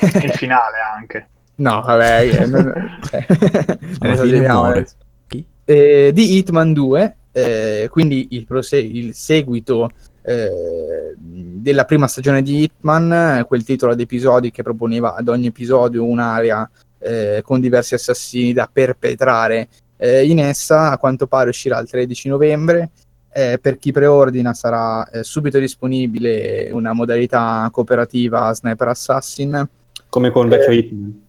Il 0.00 0.32
finale 0.32 0.76
anche. 0.96 1.28
No, 1.56 1.80
vabbè, 1.80 2.20
eh, 2.42 2.46
non... 2.46 2.98
cioè, 3.08 3.26
fine 3.26 4.12
esageriamo 4.12 4.60
muore. 4.60 4.78
adesso. 4.78 4.94
Chi? 5.26 5.44
Eh, 5.64 6.10
di 6.12 6.36
Hitman 6.36 6.72
2, 6.72 7.16
eh, 7.32 7.88
quindi 7.90 8.28
il, 8.30 8.46
prose- 8.46 8.78
il 8.78 9.14
seguito 9.14 9.90
eh, 10.22 11.14
della 11.16 11.84
prima 11.84 12.06
stagione 12.06 12.42
di 12.42 12.62
Hitman, 12.62 13.12
eh, 13.12 13.44
quel 13.46 13.64
titolo 13.64 13.92
ad 13.92 14.00
episodi 14.00 14.50
che 14.50 14.62
proponeva 14.62 15.14
ad 15.14 15.28
ogni 15.28 15.46
episodio 15.46 16.04
un'area 16.04 16.68
eh, 16.98 17.42
con 17.44 17.60
diversi 17.60 17.94
assassini 17.94 18.52
da 18.52 18.68
perpetrare 18.72 19.68
eh, 19.96 20.26
in 20.26 20.38
essa, 20.38 20.90
a 20.90 20.98
quanto 20.98 21.26
pare 21.26 21.50
uscirà 21.50 21.78
il 21.78 21.88
13 21.88 22.28
novembre. 22.28 22.90
Eh, 23.34 23.58
per 23.58 23.78
chi 23.78 23.92
preordina 23.92 24.52
sarà 24.52 25.08
eh, 25.08 25.24
subito 25.24 25.58
disponibile 25.58 26.68
una 26.70 26.92
modalità 26.92 27.68
cooperativa 27.72 28.52
Sniper 28.52 28.88
Assassin. 28.88 29.68
Come 30.08 30.30
con 30.30 30.44
il 30.44 30.50
vecchio 30.50 30.72
Hitman. 30.72 31.22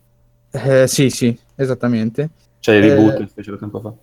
Eh, 0.55 0.87
sì, 0.87 1.09
sì, 1.09 1.37
esattamente. 1.55 2.29
Cioè 2.59 2.75
il 2.75 2.83
reboot 2.83 3.19
Eh, 3.21 3.27
fecero 3.27 3.57
tempo 3.57 3.79
fa. 3.79 3.93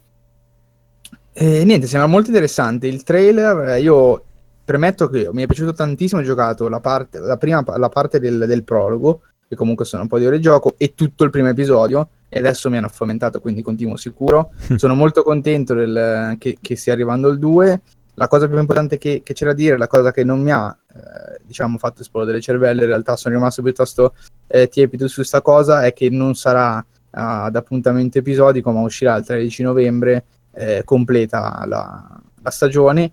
Eh, 1.33 1.65
niente, 1.65 1.87
sembra 1.87 2.09
molto 2.09 2.29
interessante. 2.29 2.89
Il 2.89 3.03
trailer, 3.05 3.69
eh, 3.71 3.81
io 3.81 4.25
premetto 4.65 5.09
che 5.09 5.29
mi 5.33 5.43
è 5.43 5.47
piaciuto 5.47 5.73
tantissimo. 5.73 6.21
Ho 6.21 6.25
giocato 6.25 6.69
la 6.69 6.81
parte, 6.81 7.19
la 7.21 7.37
prima, 7.37 7.65
la 7.77 7.89
parte 7.89 8.19
del, 8.19 8.45
del 8.47 8.65
prologo, 8.65 9.23
che 9.49 9.55
comunque 9.55 9.85
sono 9.85 10.03
un 10.03 10.09
po' 10.09 10.19
di 10.19 10.27
ore 10.27 10.37
di 10.37 10.43
gioco, 10.43 10.75
e 10.77 10.95
tutto 10.95 11.25
il 11.25 11.31
primo 11.31 11.49
episodio. 11.49 12.09
E 12.29 12.39
adesso 12.39 12.69
mi 12.69 12.77
hanno 12.77 12.89
fomentato, 12.89 13.41
quindi 13.41 13.63
continuo 13.63 13.97
sicuro. 13.97 14.51
Sono 14.77 14.95
molto 14.95 15.23
contento 15.23 15.75
del- 15.75 16.37
che, 16.39 16.59
che 16.61 16.77
stia 16.77 16.93
arrivando 16.93 17.29
il 17.29 17.39
2. 17.39 17.81
La 18.15 18.29
cosa 18.29 18.47
più 18.49 18.59
importante 18.59 18.99
che, 18.99 19.23
che 19.25 19.33
c'è 19.33 19.47
da 19.47 19.53
dire, 19.53 19.77
la 19.79 19.87
cosa 19.89 20.13
che 20.13 20.23
non 20.25 20.41
mi 20.41 20.53
ha 20.53 20.77
eh, 20.95 21.41
diciamo, 21.45 21.79
fatto 21.79 22.03
esplodere 22.03 22.37
le 22.37 22.43
cervelle, 22.43 22.83
in 22.83 22.89
realtà 22.89 23.17
sono 23.17 23.35
rimasto 23.35 23.63
piuttosto 23.63 24.15
eh, 24.47 24.69
tiepido 24.69 25.07
su 25.09 25.17
questa 25.17 25.43
cosa, 25.43 25.85
è 25.85 25.93
che 25.93 26.11
non 26.11 26.35
sarà 26.35 26.85
ah, 27.11 27.45
ad 27.45 27.57
appuntamento 27.57 28.19
episodico, 28.19 28.71
ma 28.73 28.81
uscirà 28.81 29.17
il 29.17 29.25
13 29.25 29.63
novembre 29.63 30.25
eh, 30.53 30.83
completa 30.85 31.65
la, 31.67 32.21
la 32.43 32.51
stagione. 32.51 33.13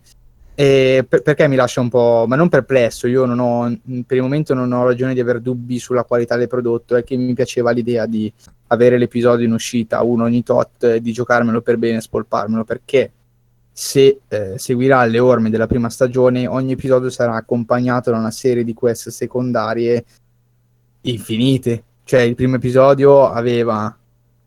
Per- 0.57 1.05
perché 1.05 1.47
mi 1.47 1.55
lascia 1.55 1.81
un 1.81 1.89
po', 1.89 2.25
ma 2.27 2.35
non 2.35 2.49
perplesso, 2.49 3.05
io 3.05 3.25
non 3.25 3.37
ho, 3.37 3.79
per 4.07 4.17
il 4.17 4.23
momento 4.23 4.55
non 4.55 4.71
ho 4.71 4.87
ragione 4.87 5.13
di 5.13 5.19
avere 5.19 5.39
dubbi 5.39 5.77
sulla 5.77 6.03
qualità 6.03 6.35
del 6.35 6.47
prodotto, 6.47 6.95
è 6.95 7.03
che 7.03 7.15
mi 7.15 7.35
piaceva 7.35 7.69
l'idea 7.69 8.07
di 8.07 8.33
avere 8.69 8.97
l'episodio 8.97 9.45
in 9.45 9.53
uscita, 9.53 10.01
uno 10.01 10.23
ogni 10.23 10.41
tot, 10.41 10.83
e 10.83 10.99
di 10.99 11.11
giocarmelo 11.11 11.61
per 11.61 11.77
bene 11.77 12.01
spolparmelo, 12.01 12.63
perché 12.63 13.11
se 13.79 14.21
eh, 14.27 14.57
seguirà 14.57 15.05
le 15.05 15.19
orme 15.19 15.51
della 15.51 15.67
prima 15.67 15.91
stagione, 15.91 16.47
ogni 16.47 16.71
episodio 16.71 17.11
sarà 17.11 17.35
accompagnato 17.35 18.09
da 18.09 18.17
una 18.17 18.31
serie 18.31 18.63
di 18.63 18.73
quest 18.73 19.09
secondarie 19.09 20.03
infinite. 21.01 21.83
Cioè, 22.03 22.21
il 22.21 22.33
primo 22.33 22.55
episodio 22.55 23.29
aveva 23.29 23.95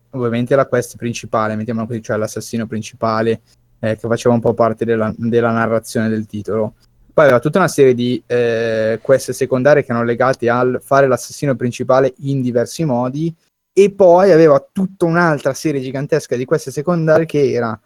ovviamente 0.09 0.53
la 0.53 0.65
quest 0.65 0.97
principale, 0.97 1.55
mettiamola 1.55 1.87
così, 1.87 2.01
cioè 2.01 2.17
l'assassino 2.17 2.67
principale, 2.67 3.39
eh, 3.79 3.95
che 3.95 4.05
faceva 4.09 4.33
un 4.33 4.41
po' 4.41 4.53
parte 4.53 4.83
della, 4.83 5.13
della 5.15 5.51
narrazione 5.51 6.09
del 6.09 6.25
titolo. 6.25 6.73
Poi 7.13 7.23
aveva 7.23 7.39
tutta 7.39 7.59
una 7.59 7.69
serie 7.69 7.93
di 7.93 8.21
eh, 8.25 8.99
quest 9.01 9.31
secondarie 9.31 9.85
che 9.85 9.91
erano 9.91 10.05
legate 10.05 10.49
al 10.49 10.81
fare 10.83 11.07
l'assassino 11.07 11.55
principale 11.55 12.13
in 12.17 12.41
diversi 12.41 12.83
modi, 12.83 13.33
e 13.71 13.91
poi 13.91 14.33
aveva 14.33 14.61
tutta 14.73 15.05
un'altra 15.05 15.53
serie 15.53 15.79
gigantesca 15.79 16.35
di 16.35 16.43
queste 16.43 16.69
secondarie 16.69 17.25
che 17.25 17.53
era 17.53 17.79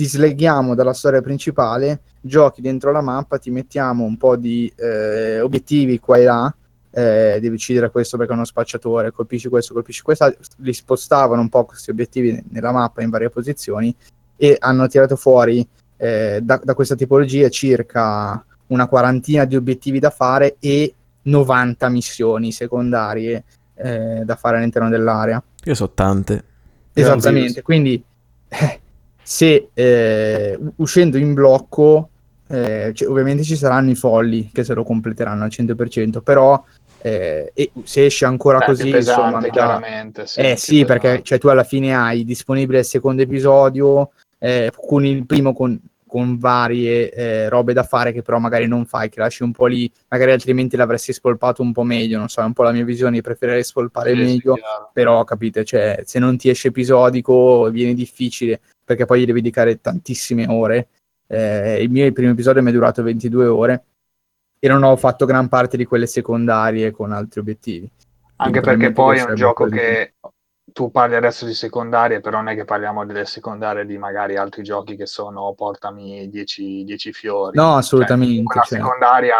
ti 0.00 0.06
sleghiamo 0.06 0.74
dalla 0.74 0.94
storia 0.94 1.20
principale, 1.20 2.00
giochi 2.22 2.62
dentro 2.62 2.90
la 2.90 3.02
mappa, 3.02 3.36
ti 3.36 3.50
mettiamo 3.50 4.04
un 4.04 4.16
po' 4.16 4.34
di 4.34 4.72
eh, 4.74 5.40
obiettivi 5.40 5.98
qua 5.98 6.16
e 6.16 6.24
là, 6.24 6.54
eh, 6.90 7.36
devi 7.38 7.56
uccidere 7.56 7.90
questo 7.90 8.16
perché 8.16 8.32
è 8.32 8.34
uno 8.34 8.46
spacciatore, 8.46 9.10
colpisci 9.12 9.50
questo, 9.50 9.74
colpisci 9.74 10.00
questo, 10.00 10.34
li 10.56 10.72
spostavano 10.72 11.42
un 11.42 11.50
po' 11.50 11.66
questi 11.66 11.90
obiettivi 11.90 12.42
nella 12.48 12.72
mappa 12.72 13.02
in 13.02 13.10
varie 13.10 13.28
posizioni 13.28 13.94
e 14.38 14.56
hanno 14.58 14.88
tirato 14.88 15.16
fuori 15.16 15.68
eh, 15.98 16.40
da, 16.42 16.58
da 16.64 16.72
questa 16.72 16.94
tipologia 16.94 17.50
circa 17.50 18.42
una 18.68 18.88
quarantina 18.88 19.44
di 19.44 19.54
obiettivi 19.54 19.98
da 19.98 20.08
fare 20.08 20.56
e 20.60 20.94
90 21.24 21.88
missioni 21.90 22.52
secondarie 22.52 23.44
eh, 23.74 24.22
da 24.24 24.36
fare 24.36 24.56
all'interno 24.56 24.88
dell'area. 24.88 25.42
Io 25.64 25.74
so 25.74 25.90
tante. 25.90 26.42
Esattamente, 26.94 27.60
quindi 27.60 28.02
eh, 28.48 28.80
se 29.30 29.68
eh, 29.74 30.58
uscendo 30.78 31.16
in 31.16 31.34
blocco, 31.34 32.08
eh, 32.48 32.90
cioè, 32.92 33.08
ovviamente 33.08 33.44
ci 33.44 33.54
saranno 33.54 33.90
i 33.90 33.94
folli 33.94 34.50
che 34.52 34.64
se 34.64 34.74
lo 34.74 34.82
completeranno 34.82 35.44
al 35.44 35.50
100%, 35.50 36.20
però 36.20 36.60
eh, 37.00 37.52
e 37.54 37.70
se 37.84 38.06
esce 38.06 38.24
ancora 38.24 38.58
Eh, 38.58 38.66
così, 38.66 38.90
pesante, 38.90 39.36
insomma, 39.36 39.48
chiaramente. 39.52 40.26
Sì, 40.26 40.40
eh 40.40 40.56
sì, 40.56 40.84
perché 40.84 41.22
cioè, 41.22 41.38
tu 41.38 41.46
alla 41.46 41.62
fine 41.62 41.94
hai 41.94 42.24
disponibile 42.24 42.80
il 42.80 42.84
secondo 42.84 43.22
episodio 43.22 44.10
eh, 44.36 44.72
con 44.74 45.06
il 45.06 45.24
primo 45.24 45.54
con, 45.54 45.78
con 46.10 46.38
varie 46.38 47.10
eh, 47.12 47.48
robe 47.48 47.72
da 47.72 47.84
fare 47.84 48.10
che 48.12 48.22
però 48.22 48.38
magari 48.38 48.66
non 48.66 48.84
fai, 48.84 49.08
che 49.08 49.20
lasci 49.20 49.44
un 49.44 49.52
po' 49.52 49.66
lì, 49.66 49.90
magari 50.08 50.32
altrimenti 50.32 50.76
l'avresti 50.76 51.12
spolpato 51.12 51.62
un 51.62 51.72
po' 51.72 51.84
meglio, 51.84 52.18
non 52.18 52.28
so, 52.28 52.40
è 52.40 52.44
un 52.44 52.52
po' 52.52 52.64
la 52.64 52.72
mia 52.72 52.84
visione, 52.84 53.20
preferirei 53.20 53.62
spolpare 53.62 54.10
Sì, 54.10 54.16
sì, 54.16 54.22
meglio, 54.22 54.54
chiaro. 54.54 54.90
però 54.92 55.22
capite, 55.22 55.64
cioè, 55.64 56.02
se 56.04 56.18
non 56.18 56.36
ti 56.36 56.48
esce 56.48 56.68
episodico 56.68 57.70
viene 57.70 57.94
difficile 57.94 58.60
perché 58.84 59.04
poi 59.04 59.20
gli 59.20 59.26
devi 59.26 59.40
dedicare 59.40 59.80
tantissime 59.80 60.46
ore. 60.48 60.88
Eh, 61.28 61.80
il 61.80 61.90
mio 61.90 62.04
il 62.06 62.12
primo 62.12 62.32
episodio 62.32 62.60
mi 62.60 62.70
è 62.70 62.72
durato 62.72 63.04
22 63.04 63.46
ore 63.46 63.84
e 64.58 64.66
non 64.68 64.82
ho 64.82 64.96
fatto 64.96 65.26
gran 65.26 65.48
parte 65.48 65.76
di 65.76 65.84
quelle 65.84 66.06
secondarie 66.08 66.90
con 66.90 67.12
altri 67.12 67.38
obiettivi. 67.38 67.88
Anche 68.36 68.60
perché 68.60 68.90
poi 68.90 69.18
è 69.18 69.22
un 69.22 69.34
gioco 69.36 69.68
di- 69.68 69.76
che 69.76 70.14
tu 70.72 70.90
parli 70.90 71.16
adesso 71.16 71.44
di 71.46 71.54
secondarie, 71.54 72.20
però 72.20 72.38
non 72.38 72.48
è 72.48 72.54
che 72.54 72.64
parliamo 72.64 73.04
delle 73.04 73.24
secondarie 73.26 73.84
di 73.86 73.98
magari 73.98 74.36
altri 74.36 74.62
giochi 74.62 74.96
che 74.96 75.06
sono 75.06 75.52
portami 75.54 76.28
10, 76.28 76.84
10 76.84 77.12
fiori. 77.12 77.56
No, 77.56 77.64
Cioè, 77.64 77.78
assolutamente. 77.78 78.42
la 78.54 78.62
cioè. 78.62 78.78
secondaria 78.78 79.36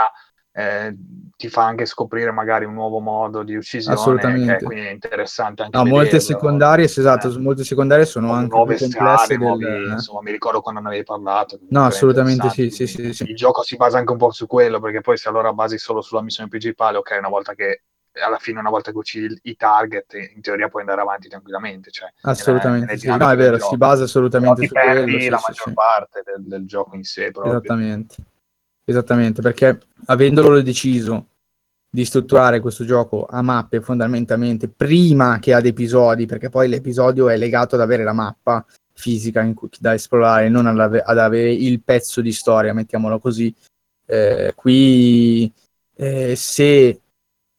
eh, 0.53 0.97
ti 1.37 1.49
fa 1.49 1.65
anche 1.65 1.87
scoprire 1.87 2.31
magari 2.33 2.65
un 2.65 2.75
nuovo 2.75 2.99
modo 3.01 3.43
di 3.43 3.55
uccisione, 3.55 3.97
Assolutamente. 3.97 4.57
che 4.57 4.63
quindi 4.65 4.87
è 4.87 4.91
interessante 4.91 5.63
anche 5.63 5.79
No, 5.79 5.85
molte 5.85 6.19
vederlo. 6.19 6.27
secondarie, 6.27 6.89
sì, 6.89 7.01
esatto, 7.01 7.29
Eh, 7.29 7.39
molte 7.41 7.65
secondarie 7.65 8.05
sono 8.05 8.33
anche 8.33 8.49
nuove 8.49 8.75
più 8.77 8.87
complesse 8.89 9.37
nuovi- 9.37 9.65
del... 9.65 9.91
insomma, 9.93 10.21
mi 10.23 10.31
ricordo 10.33 10.61
quando 10.61 10.81
ne 10.81 10.89
avevi 10.89 11.05
parlato. 11.05 11.59
No, 11.71 11.85
assolutamente 11.85 12.51
sì, 12.51 12.71
sì, 12.71 12.87
sì, 12.87 13.13
sì. 13.13 13.23
Il 13.25 13.37
gioco 13.37 13.63
si 13.63 13.77
basa 13.77 13.99
anche 13.99 14.13
un 14.13 14.19
po' 14.19 14.31
su 14.33 14.47
quello, 14.47 14.81
perché 14.81 15.01
poi 15.01 15.17
se 15.17 15.29
allora 15.29 15.53
basi 15.53 15.79
solo 15.79 16.01
sulla 16.01 16.23
missione 16.23 16.49
principale, 16.49 16.99
ok, 16.99 17.17
una 17.19 17.29
volta 17.29 17.55
che 17.55 17.83
alla 18.13 18.39
fine, 18.39 18.59
una 18.59 18.71
volta 18.71 18.91
che 18.91 18.97
uccidi 18.99 19.39
i 19.43 19.57
target, 19.57 20.15
in 20.35 20.41
teoria 20.41 20.69
puoi 20.69 20.83
andare 20.83 21.01
avanti 21.01 21.29
tranquillamente. 21.29 21.91
Cioè, 21.91 22.13
Assolutamente 22.23 22.87
nelle 22.87 22.99
sì. 22.99 23.07
No, 23.09 23.31
è 23.31 23.37
vero, 23.37 23.59
si 23.59 23.77
basa 23.77 24.05
assolutamente 24.05 24.67
su 24.67 24.73
quello. 24.73 25.19
sì, 25.19 25.29
la 25.29 25.39
sì, 25.39 25.45
maggior 25.47 25.69
sì. 25.69 25.73
parte 25.73 26.23
del, 26.25 26.43
del 26.47 26.67
gioco 26.67 26.97
in 26.97 27.05
sé 27.05 27.31
proprio. 27.31 27.55
Esattamente. 27.55 28.17
Esattamente, 28.85 29.41
perché 29.41 29.79
avendolo 30.07 30.61
deciso 30.63 31.27
di 31.93 32.05
strutturare 32.05 32.61
questo 32.61 32.85
gioco 32.85 33.27
a 33.29 33.43
mappe 33.43 33.81
fondamentalmente 33.81 34.69
prima 34.69 35.39
che 35.39 35.55
ad 35.55 35.67
episodi, 35.67 36.27
perché 36.27 36.49
poi 36.49 36.69
l'episodio 36.69 37.29
è 37.29 37.37
legato 37.37 37.75
ad 37.75 37.81
avere 37.81 38.05
la 38.05 38.13
mappa 38.13 38.65
fisica 38.93 39.41
in 39.43 39.55
cui- 39.55 39.69
da 39.79 39.95
esplorare, 39.95 40.49
non 40.49 40.67
ad 40.67 41.19
avere 41.19 41.53
il 41.53 41.83
pezzo 41.83 42.21
di 42.21 42.33
storia, 42.33 42.73
mettiamolo 42.73 43.19
così. 43.19 43.55
Eh, 44.07 44.53
qui 44.57 45.53
eh, 45.97 46.35
se 46.35 47.01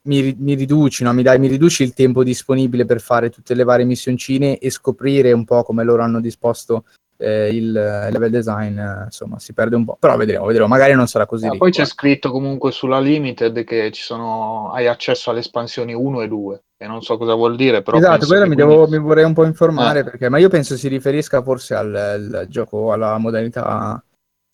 mi, 0.03 0.35
mi 0.39 0.55
riduci, 0.55 1.03
no? 1.03 1.13
mi, 1.13 1.23
dai, 1.23 1.39
mi 1.39 1.47
riduci 1.47 1.83
il 1.83 1.93
tempo 1.93 2.23
disponibile 2.23 2.85
per 2.85 3.01
fare 3.01 3.29
tutte 3.29 3.53
le 3.53 3.63
varie 3.63 3.85
missioncine 3.85 4.57
e 4.57 4.69
scoprire 4.69 5.31
un 5.31 5.45
po' 5.45 5.63
come 5.63 5.83
loro 5.83 6.01
hanno 6.01 6.19
disposto 6.19 6.85
eh, 7.17 7.55
il, 7.55 7.71
level 7.71 8.31
design, 8.31 8.79
eh, 8.79 9.03
insomma, 9.05 9.37
si 9.37 9.53
perde 9.53 9.75
un 9.75 9.85
po'. 9.85 9.97
Però 9.99 10.17
vedremo, 10.17 10.45
vedremo. 10.45 10.67
magari 10.67 10.93
non 10.93 11.07
sarà 11.07 11.27
così. 11.27 11.45
Ah, 11.45 11.55
poi 11.55 11.71
c'è 11.71 11.81
eh. 11.81 11.85
scritto 11.85 12.31
comunque 12.31 12.71
sulla 12.71 12.99
Limited 12.99 13.63
che 13.63 13.91
ci 13.91 14.01
sono, 14.01 14.71
hai 14.71 14.87
accesso 14.87 15.29
alle 15.29 15.39
espansioni 15.39 15.93
1 15.93 16.21
e 16.21 16.27
2, 16.27 16.63
e 16.77 16.87
non 16.87 17.01
so 17.01 17.17
cosa 17.17 17.35
vuol 17.35 17.55
dire, 17.55 17.83
però 17.83 17.97
Esatto, 17.97 18.25
quello 18.25 18.47
mi, 18.47 18.55
quindi- 18.55 18.73
devo- 18.73 18.87
mi 18.87 18.97
vorrei 18.97 19.23
un 19.23 19.33
po' 19.33 19.45
informare 19.45 19.99
Eh. 19.99 20.03
perché, 20.03 20.29
ma 20.29 20.39
io 20.39 20.49
penso 20.49 20.75
si 20.75 20.87
riferisca 20.87 21.43
forse 21.43 21.75
al, 21.75 21.93
al 21.93 22.45
gioco, 22.49 22.91
alla 22.91 23.17
modalità 23.19 24.03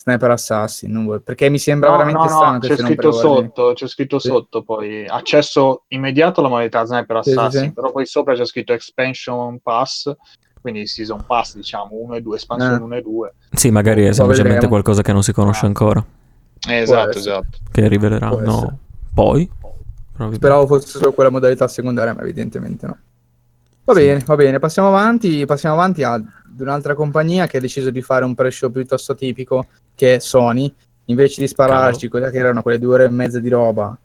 Sniper 0.08 0.30
Assassin, 0.30 1.20
perché 1.22 1.50
mi 1.50 1.58
sembra 1.58 1.90
No, 1.90 1.96
veramente 1.98 2.22
no, 2.22 2.28
strano 2.28 2.52
no, 2.52 2.58
c'è 2.60 2.76
scritto 2.76 3.12
sotto, 3.12 3.72
c'è 3.74 3.86
scritto 3.86 4.18
Sì. 4.18 4.28
sotto 4.28 4.62
poi 4.62 5.06
accesso 5.06 5.84
immediato 5.88 6.40
alla 6.40 6.48
modalità 6.48 6.84
Sniper 6.84 7.22
Sì, 7.22 7.30
sì, 7.32 7.36
Assassin, 7.38 7.62
sì. 7.68 7.72
però 7.72 7.92
poi 7.92 8.06
sopra 8.06 8.34
c'è 8.34 8.46
scritto 8.46 8.72
Expansion 8.72 9.60
Pass, 9.60 10.10
quindi 10.62 10.86
Season 10.86 11.24
Pass 11.26 11.54
diciamo 11.56 11.90
1 11.92 12.14
e 12.14 12.22
2, 12.22 12.36
espansione 12.36 12.76
Eh. 12.76 12.80
1 12.82 12.96
e 12.96 13.02
2. 13.02 13.34
Sì, 13.52 13.70
magari 13.70 14.04
è 14.06 14.12
semplicemente 14.12 14.66
qualcosa 14.66 15.02
che 15.02 15.12
non 15.12 15.22
si 15.22 15.32
conosce 15.32 15.64
Ah. 15.64 15.68
ancora, 15.68 16.04
Eh, 16.68 16.76
esatto, 16.78 17.18
esatto. 17.18 17.58
che 17.70 17.86
riveleranno 17.86 18.78
poi. 19.12 19.48
Speravo 20.32 20.66
fosse 20.66 20.98
solo 20.98 21.12
quella 21.12 21.30
modalità 21.30 21.68
secondaria, 21.68 22.14
ma 22.14 22.22
evidentemente 22.22 22.86
no. 22.86 22.98
Va 23.88 23.94
Sì. 23.94 24.00
bene, 24.00 24.22
va 24.26 24.34
bene, 24.36 24.58
passiamo 24.58 24.88
avanti, 24.88 25.46
passiamo 25.46 25.74
avanti 25.74 26.02
ad 26.02 26.22
un'altra 26.58 26.94
compagnia 26.94 27.46
che 27.46 27.56
ha 27.56 27.60
deciso 27.60 27.88
di 27.88 28.02
fare 28.02 28.22
un 28.22 28.34
pre-show 28.34 28.70
piuttosto 28.70 29.14
tipico, 29.14 29.68
che 29.94 30.16
è 30.16 30.18
Sony. 30.18 30.70
Invece 31.06 31.40
di 31.40 31.48
spararci, 31.48 32.08
quella 32.08 32.28
che 32.28 32.36
erano 32.36 32.60
quelle 32.60 32.78
due 32.78 32.92
ore 32.94 33.04
e 33.04 33.08
mezza 33.08 33.40
di 33.40 33.48
roba, 33.48 33.96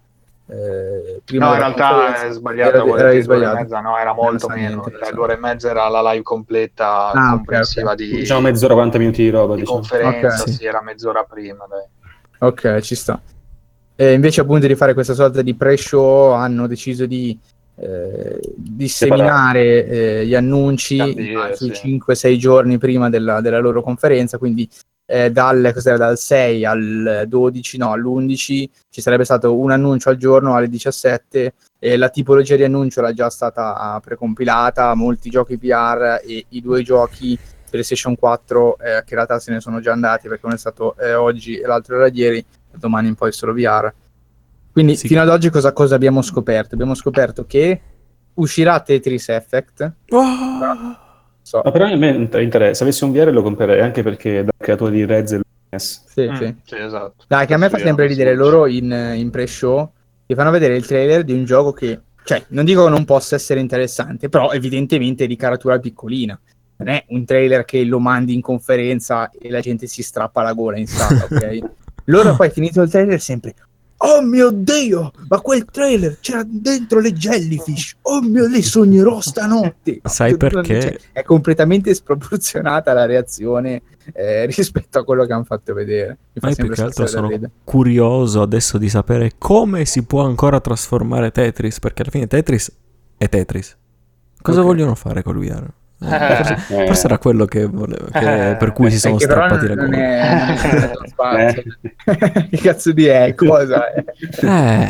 eh, 0.48 1.22
prima 1.26 1.48
No, 1.48 1.52
in 1.52 1.60
realtà 1.60 2.24
è 2.28 2.32
sbagliata, 2.32 2.78
era- 2.78 3.10
era 3.10 3.22
sbagliato. 3.22 3.56
mezza, 3.58 3.82
no, 3.82 3.98
era 3.98 4.14
molto 4.14 4.48
sa 4.48 4.54
meno, 4.54 4.84
niente, 4.86 4.98
cioè, 5.04 5.12
due 5.14 5.24
ore 5.24 5.34
e 5.34 5.38
mezza 5.38 5.70
era 5.70 5.90
la 5.90 6.02
live 6.12 6.24
completa, 6.24 7.10
Ah, 7.12 7.30
comprensiva 7.32 7.90
ok. 7.92 7.96
di, 7.98 8.10
Diciamo 8.20 8.40
mezz'ora, 8.40 8.74
40 8.76 8.98
minuti 9.00 9.22
di 9.24 9.30
roba, 9.32 9.56
di 9.56 9.62
diciamo. 9.64 9.80
conferenza, 9.80 10.44
Ok. 10.44 10.50
sì, 10.50 10.64
era 10.64 10.82
mezz'ora 10.82 11.24
prima, 11.26 11.66
dai. 11.70 12.48
Ok, 12.50 12.80
ci 12.80 12.96
sta. 12.96 13.22
E 13.96 14.14
invece 14.14 14.40
appunto 14.40 14.66
di 14.66 14.76
fare 14.76 14.94
questa 14.94 15.14
sorta 15.14 15.42
di 15.42 15.54
pre-show 15.56 16.32
hanno 16.32 16.68
deciso 16.68 17.06
di 17.06 17.38
eh, 17.76 18.40
disseminare 18.56 19.86
eh, 19.86 20.26
gli 20.26 20.36
annunci 20.36 20.98
sì. 21.54 21.98
5-6 21.98 22.36
giorni 22.38 22.78
prima 22.78 23.10
della, 23.10 23.42
della 23.42 23.60
loro 23.60 23.82
conferenza, 23.82 24.38
quindi 24.38 24.70
eh, 25.06 25.32
dal, 25.32 25.74
dal 25.84 26.18
6 26.18 26.66
al 26.66 27.26
12, 27.28 27.78
no, 27.78 27.92
all'11 27.92 28.36
ci 28.90 29.02
sarebbe 29.02 29.26
stato 29.26 29.56
un 29.56 29.72
annuncio 29.72 30.10
al 30.10 30.18
giorno 30.18 30.56
alle 30.56 30.70
17 30.70 31.54
e 31.80 31.98
la 31.98 32.10
tipologia 32.10 32.56
di 32.56 32.64
annuncio 32.64 33.00
era 33.00 33.14
già 33.14 33.30
stata 33.30 34.00
precompilata, 34.04 34.94
molti 34.96 35.30
giochi 35.30 35.58
VR 35.58 36.22
e 36.26 36.46
i 36.50 36.62
due 36.62 36.84
giochi 36.84 37.38
PlayStation 37.70 38.16
4 38.16 38.78
eh, 38.78 38.84
che 39.04 39.10
in 39.10 39.16
realtà 39.16 39.40
se 39.40 39.52
ne 39.52 39.60
sono 39.60 39.82
già 39.82 39.92
andati 39.92 40.28
perché 40.28 40.46
uno 40.46 40.56
è 40.56 40.60
stato 40.60 40.96
eh, 40.98 41.16
oggi 41.16 41.58
e 41.58 41.66
l'altro 41.66 41.96
era 41.96 42.08
ieri, 42.08 42.46
domani 42.72 43.08
in 43.10 43.16
poi 43.16 43.32
solo 43.32 43.54
VR. 43.54 43.92
Quindi 44.74 44.96
Sì. 44.98 45.08
fino 45.08 45.22
ad 45.22 45.30
oggi 45.30 45.50
cosa, 45.50 45.72
cosa 45.72 45.96
abbiamo 45.96 46.22
scoperto? 46.22 46.74
Abbiamo 46.74 46.96
scoperto 46.96 47.46
che 47.46 47.80
uscirà 48.34 48.80
Tetris 48.82 49.30
Effect. 49.30 49.94
Ah! 50.10 50.98
So, 51.42 51.62
Ma 51.64 51.72
però 51.72 51.86
a 51.86 51.96
me 51.96 52.10
interessa, 52.10 52.74
se 52.74 52.84
avessi 52.84 53.04
un 53.04 53.12
VR 53.12 53.32
lo 53.32 53.42
comprerei 53.44 53.82
anche 53.82 54.02
perché 54.02 54.40
è 54.40 54.44
dal 54.44 54.54
creatore 54.58 54.92
di 54.92 55.06
Rez 55.06 55.32
e 55.34 55.42
Lunes. 55.42 56.04
sì, 56.08 56.22
Mm, 56.30 56.36
sì. 56.36 56.56
sì, 56.64 56.76
esatto. 56.78 57.26
Dai, 57.28 57.46
che 57.46 57.54
a 57.54 57.58
me 57.58 57.70
fa 57.70 57.78
sempre 57.78 58.08
ridere 58.08 58.34
loro 58.34 58.66
in, 58.66 58.92
in 59.16 59.30
pre-show 59.30 59.92
che 60.26 60.36
fanno 60.36 60.52
vedere 60.52 60.76
il 60.76 60.86
trailer 60.86 61.24
di 61.24 61.34
un 61.34 61.44
gioco 61.44 61.74
che, 61.74 62.00
cioè, 62.24 62.44
non 62.50 62.64
dico 62.66 62.86
che 62.86 62.90
non 62.90 63.04
possa 63.06 63.36
essere 63.36 63.60
interessante, 63.60 64.30
però 64.30 64.52
evidentemente 64.52 65.26
è 65.26 65.28
di 65.28 65.36
caratura 65.36 65.78
piccolina. 65.80 66.40
Non 66.78 66.88
è 66.88 67.04
un 67.10 67.26
trailer 67.26 67.66
che 67.66 67.84
lo 67.84 68.00
mandi 68.00 68.34
in 68.34 68.42
conferenza 68.42 69.30
e 69.30 69.50
la 69.52 69.60
gente 69.60 69.86
si 69.86 70.02
strappa 70.02 70.42
la 70.42 70.54
gola 70.54 70.78
in 70.80 70.88
sala, 70.88 71.26
ok? 71.30 71.60
Loro 72.06 72.36
poi 72.36 72.50
finito 72.50 72.82
il 72.82 72.90
trailer 72.90 73.20
sempre 73.22 73.54
Oh 74.06 74.22
mio 74.22 74.50
Dio, 74.52 75.12
ma 75.30 75.40
quel 75.40 75.64
trailer 75.64 76.18
c'era 76.20 76.44
dentro 76.46 77.00
le 77.00 77.14
jellyfish. 77.14 77.96
Oh 78.02 78.22
mio, 78.22 78.48
le 78.48 78.62
sognerò 78.62 79.22
stanotte. 79.22 80.02
Sai 80.04 80.36
perché? 80.36 80.82
Cioè, 80.82 81.00
è 81.14 81.24
completamente 81.24 81.94
sproporzionata 81.94 82.92
la 82.92 83.06
reazione 83.06 83.82
eh, 84.12 84.46
rispetto 84.54 85.00
a 85.00 85.06
quello 85.06 85.26
che 85.26 85.32
hanno 85.32 85.46
fatto 85.46 85.74
vedere. 85.74 86.18
Mi 86.34 86.42
fa 86.42 86.48
Ma 86.48 86.50
io 86.50 86.56
più 86.56 86.70
che 86.70 86.82
altro 86.82 87.06
sono 87.08 87.30
curioso 87.64 88.42
adesso 88.42 88.78
di 88.78 88.90
sapere 88.90 89.32
come 89.38 89.86
si 89.86 90.04
può 90.04 90.26
ancora 90.26 90.60
trasformare 90.60 91.32
Tetris, 91.32 91.80
perché 91.80 92.02
alla 92.02 92.12
fine 92.12 92.28
Tetris 92.28 92.72
è 93.18 93.30
Tetris. 93.30 93.78
Cosa 94.42 94.60
Ok. 94.60 94.66
vogliono 94.66 94.96
fare 94.96 95.24
col 95.24 95.38
VR? 95.38 95.64
Eh, 95.64 95.83
forse, 96.04 96.54
Eh. 96.82 96.86
forse 96.88 97.06
era 97.06 97.18
quello 97.18 97.46
che 97.46 97.66
volevo, 97.66 98.08
che- 98.12 98.50
Eh. 98.52 98.56
per 98.56 98.72
cui 98.74 98.92
si 98.92 99.00
sono 99.00 99.16
Perché 99.18 99.34
strappati 99.34 99.68
la 99.68 99.76
gola. 99.76 99.98
è. 99.98 100.92
Eh. 101.24 102.48
che 102.50 102.58
cazzo 102.58 102.92
di 102.92 103.06
è? 103.06 103.34
Cosa 103.36 103.92
è? 103.94 104.04
Eh. 104.42 104.88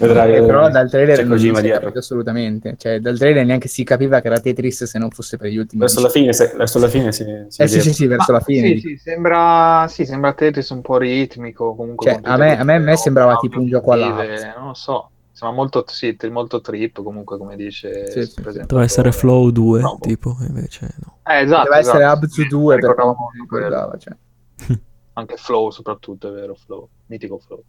Vedrai, 0.00 0.36
Eh, 0.36 0.42
però 0.44 0.70
dal 0.70 0.88
trailer 0.88 1.26
non, 1.26 1.36
si 1.40 1.50
capito 1.50 1.98
assolutamente. 1.98 2.74
Cioè, 2.78 3.00
dal 3.00 3.18
trailer 3.18 3.44
neanche 3.44 3.66
si 3.66 3.82
capiva 3.82 4.20
che 4.20 4.28
era 4.28 4.38
Tetris 4.38 4.84
se 4.84 4.96
non 4.98 5.10
fosse 5.10 5.36
per 5.36 5.50
gli 5.50 5.56
ultimi 5.56 5.80
Verso 5.80 6.00
la 6.00 6.08
fine, 6.08 6.32
se- 6.32 6.52
verso 6.56 6.78
la 6.78 6.86
fine 6.86 7.10
si, 7.10 7.24
si 7.48 7.62
Eh 7.62 7.66
sì, 7.66 7.80
sì, 7.80 7.92
sì, 7.92 8.06
verso 8.06 8.30
Ma 8.30 8.38
la 8.38 8.44
fine. 8.44 8.68
Sì, 8.68 8.78
sì, 8.80 8.96
sembra, 8.96 9.86
sì, 9.88 10.04
sembra 10.06 10.32
Tetris 10.34 10.70
un 10.70 10.82
po' 10.82 10.98
ritmico. 10.98 11.74
Comunque 11.74 12.12
Cioè, 12.12 12.20
a 12.22 12.36
me- 12.36 12.56
a 12.58 12.62
me- 12.62 12.74
a 12.76 12.78
me 12.78 12.96
sembrava 12.96 13.36
tipo 13.38 13.58
un 13.58 13.66
gioco 13.66 13.90
all'Aps. 13.90 14.42
Non 14.56 14.68
lo 14.68 14.74
so, 14.74 15.10
sembra 15.38 15.56
molto, 15.56 15.84
sì, 15.86 16.16
molto 16.30 16.60
trip 16.60 17.00
comunque 17.00 17.38
come 17.38 17.54
dice 17.54 18.10
Sì, 18.10 18.22
sì, 18.24 18.30
sì. 18.32 18.42
Doveva 18.42 18.82
essere 18.82 19.12
Flow 19.12 19.50
2, 19.50 19.80
No, 19.80 19.98
tipo, 20.00 20.36
invece 20.40 20.96
no. 20.98 21.18
Eh, 21.24 21.42
esatto, 21.42 21.62
Deve 21.68 21.76
essere 21.78 21.98
esatto, 22.02 22.24
Abzu 22.24 22.42
sì, 22.42 22.48
2 22.48 22.74
mi 22.74 22.80
perché 22.80 22.86
ricordavo 23.02 23.16
non 23.20 23.40
ricordava, 23.40 23.96
cioè. 23.98 24.16
Anche 25.12 25.36
Flow 25.36 25.70
soprattutto, 25.70 26.28
è 26.28 26.32
vero, 26.32 26.56
Flow, 26.56 26.88
mitico 27.06 27.38
Flow. 27.38 27.62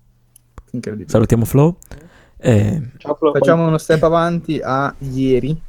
incredibile. 0.72 1.10
Salutiamo 1.10 1.46
Flow. 1.46 1.78
Eh, 2.38 2.92
Ciao, 2.98 3.14
Flo. 3.16 3.34
Facciamo 3.34 3.68
uno 3.68 3.78
step 3.78 4.02
avanti 4.02 4.60
a 4.64 4.92
ieri. 4.98 5.62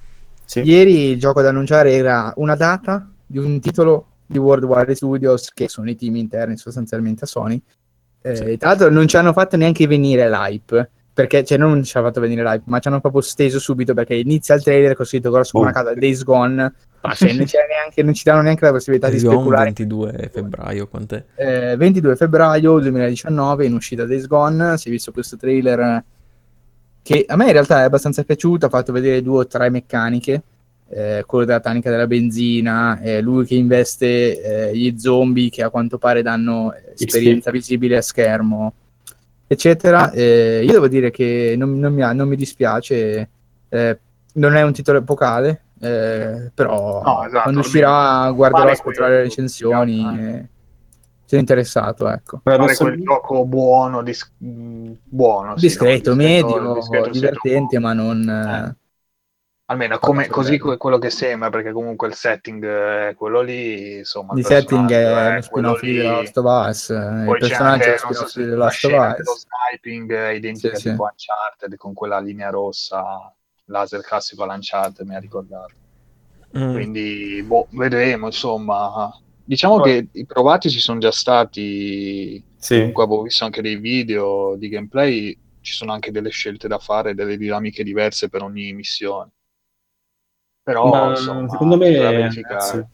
Sì. 0.45 0.61
Ieri 0.61 1.11
il 1.11 1.19
gioco 1.19 1.43
da 1.43 1.51
annunciare 1.51 1.93
era 1.93 2.33
una 2.37 2.55
data 2.57 3.11
di 3.27 3.37
un 3.39 3.61
titolo 3.61 4.07
di 4.25 4.39
World 4.39 4.65
Wide 4.65 4.95
Studios, 4.95 5.53
che 5.53 5.69
sono 5.69 5.91
i 5.91 5.97
team 5.97 6.17
interni 6.17 6.57
sostanzialmente 6.57 7.25
a 7.25 7.27
Sony. 7.27 7.61
Eh, 8.23 8.57
Tra 8.57 8.69
l'altro 8.71 8.91
non 8.91 9.07
ci 9.07 9.17
hanno 9.17 9.33
fatto 9.33 9.57
neanche 9.57 9.87
venire 9.87 10.29
l'hype, 10.31 10.91
perché 11.21 11.45
cioè 11.45 11.59
non 11.59 11.83
ci 11.83 11.97
hanno 11.97 12.07
fatto 12.07 12.21
venire 12.21 12.43
l'hype, 12.43 12.63
ma 12.65 12.79
ci 12.79 12.89
hanno 12.89 13.01
proprio 13.01 13.21
steso 13.21 13.59
subito 13.59 13.93
perché 13.93 14.15
inizia 14.15 14.55
il 14.55 14.63
trailer 14.63 14.97
con 14.97 15.05
scritto 15.05 15.31
grosso 15.31 15.53
come 15.53 15.71
una 15.71 15.79
Oh. 15.79 15.83
casa 15.83 15.95
Days 15.99 16.25
Gone, 16.25 16.73
ma 17.03 17.15
cioè, 17.15 17.33
non, 17.35 17.47
neanche, 17.69 18.03
non 18.03 18.15
ci 18.15 18.25
danno 18.25 18.41
neanche 18.41 18.65
la 18.65 18.73
possibilità 18.73 19.09
di 19.09 19.13
Days 19.15 19.25
Gone, 19.25 19.37
speculare 19.37 19.65
22 19.65 20.31
febbraio, 20.33 20.89
quant'è? 20.89 21.25
eh, 21.35 21.77
22 21.77 22.17
febbraio 22.17 22.79
2019 22.79 23.67
in 23.67 23.75
uscita 23.75 24.07
Days 24.07 24.27
Gone 24.27 24.79
si 24.79 24.89
è 24.89 24.91
visto 24.91 25.13
questo 25.13 25.37
trailer 25.37 26.05
che 27.03 27.25
a 27.27 27.37
me 27.37 27.47
in 27.47 27.53
realtà 27.53 27.81
è 27.81 27.85
abbastanza 27.85 28.23
piaciuto 28.23 28.67
ha 28.67 28.69
fatto 28.71 28.93
vedere 28.93 29.23
due 29.23 29.41
o 29.41 29.47
tre 29.47 29.69
meccaniche 29.71 30.43
eh, 30.89 31.25
quello 31.27 31.45
della 31.45 31.61
tanica 31.61 31.91
della 31.91 32.07
benzina 32.07 33.01
eh, 33.01 33.21
lui 33.21 33.45
che 33.45 33.55
investe 33.55 34.71
eh, 34.71 34.77
gli 34.77 34.99
zombie 34.99 35.51
che 35.51 35.63
a 35.63 35.71
quanto 35.71 35.99
pare 35.99 36.23
danno 36.23 36.75
esperienza 36.97 37.51
visibile 37.51 37.99
a 37.99 38.03
schermo 38.03 38.75
eccetera. 39.53 40.13
Eh, 40.13 40.63
io 40.65 40.73
devo 40.73 40.87
dire 40.87 41.11
che 41.11 41.55
non, 41.57 41.77
non 41.81 41.93
mi, 41.93 42.03
ha- 42.03 42.13
non 42.13 42.29
mi 42.29 42.37
dispiace 42.37 43.29
eh, 43.69 43.99
non 44.35 44.55
è 44.55 44.63
un 44.63 44.73
titolo 44.73 44.99
epocale 44.99 45.65
eh, 45.81 46.53
però 46.55 47.03
No, 47.03 47.25
esatto, 47.25 47.43
quando 47.43 47.61
uscirà 47.61 48.31
guarderò 48.31 48.63
Fare 48.63 48.73
ascolterò 48.75 49.09
le 49.09 49.23
recensioni 49.23 49.99
e 50.01 50.49
sono 51.25 51.41
interessato 51.41 52.09
ecco. 52.09 52.41
Fare 52.43 52.57
Paradossalmente- 52.59 53.05
quel 53.05 53.17
gioco 53.17 53.45
buono, 53.45 54.03
dis- 54.03 54.31
buono 54.39 55.57
sì, 55.57 55.67
discreto, 55.67 56.15
medio, 56.15 56.75
discreto, 56.75 57.11
divertente, 57.11 57.79
ma 57.81 57.93
non... 57.93 58.77
Eh. 59.71 59.75
eh, 59.75 59.77
Almeno 59.77 59.99
come, 59.99 60.27
così 60.27 60.59
que- 60.59 60.77
quello 60.77 60.99
che 60.99 61.11
sembra, 61.11 61.49
perché 61.51 61.71
comunque 61.73 62.09
il 62.09 62.15
setting 62.15 62.65
è 62.65 63.15
quello 63.17 63.41
lì, 63.41 63.99
insomma. 63.99 64.35
di 64.35 64.41
il 64.41 64.47
setting 64.47 64.91
è 64.91 65.05
uno 65.31 65.41
quello 65.49 65.77
spin-off 65.77 65.81
di 65.81 65.93
lì. 65.93 65.99
The 66.01 66.03
Last 66.09 66.37
of 66.39 66.45
Us, 66.69 66.91
eh, 66.91 66.95
il 66.95 67.37
personaggio 67.39 67.63
anche, 67.63 67.95
è 67.95 67.99
lo 68.07 68.13
so 68.27 68.41
di 68.41 68.47
Last 68.49 68.77
scena 68.77 69.11
of 69.13 69.19
Us. 69.21 69.47
sniping 69.71 70.13
è 70.13 70.29
identica 70.31 70.75
Sì, 70.75 70.81
sì. 70.83 70.91
tipo 70.91 71.03
Uncharted 71.05 71.77
con 71.77 71.95
quella 71.95 72.19
linea 72.19 72.51
rossa, 72.51 73.33
laser 73.67 74.01
classico 74.03 74.43
all'Uncharted, 74.43 75.07
mi 75.07 75.15
ha 75.15 75.21
ricordato. 75.21 75.75
Mm. 76.59 76.73
Quindi, 76.73 77.43
boh, 77.47 77.69
vedremo, 77.71 78.27
insomma. 78.27 79.09
Diciamo 79.45 79.79
Poi- 79.79 80.09
che 80.11 80.19
i 80.19 80.27
provati 80.27 80.69
ci 80.69 80.81
sono 80.81 80.99
già 80.99 81.13
stati, 81.13 82.43
Sì. 82.57 82.77
comunque 82.79 83.05
avevo 83.05 83.23
visto 83.23 83.45
anche 83.45 83.63
dei 83.63 83.77
video 83.77 84.57
di 84.57 84.69
gameplay, 84.69 85.39
ci 85.61 85.73
sono 85.75 85.93
anche 85.93 86.11
delle 86.11 86.31
scelte 86.31 86.67
da 86.69 86.79
fare, 86.79 87.15
delle 87.15 87.37
dinamiche 87.37 87.85
diverse 87.85 88.29
per 88.29 88.43
ogni 88.43 88.73
missione. 88.73 89.31
Però, 90.63 90.89
Ma 90.91 91.09
insomma, 91.11 91.49
secondo 91.49 91.77
me, 91.77 91.99
ragazzi, 91.99 92.85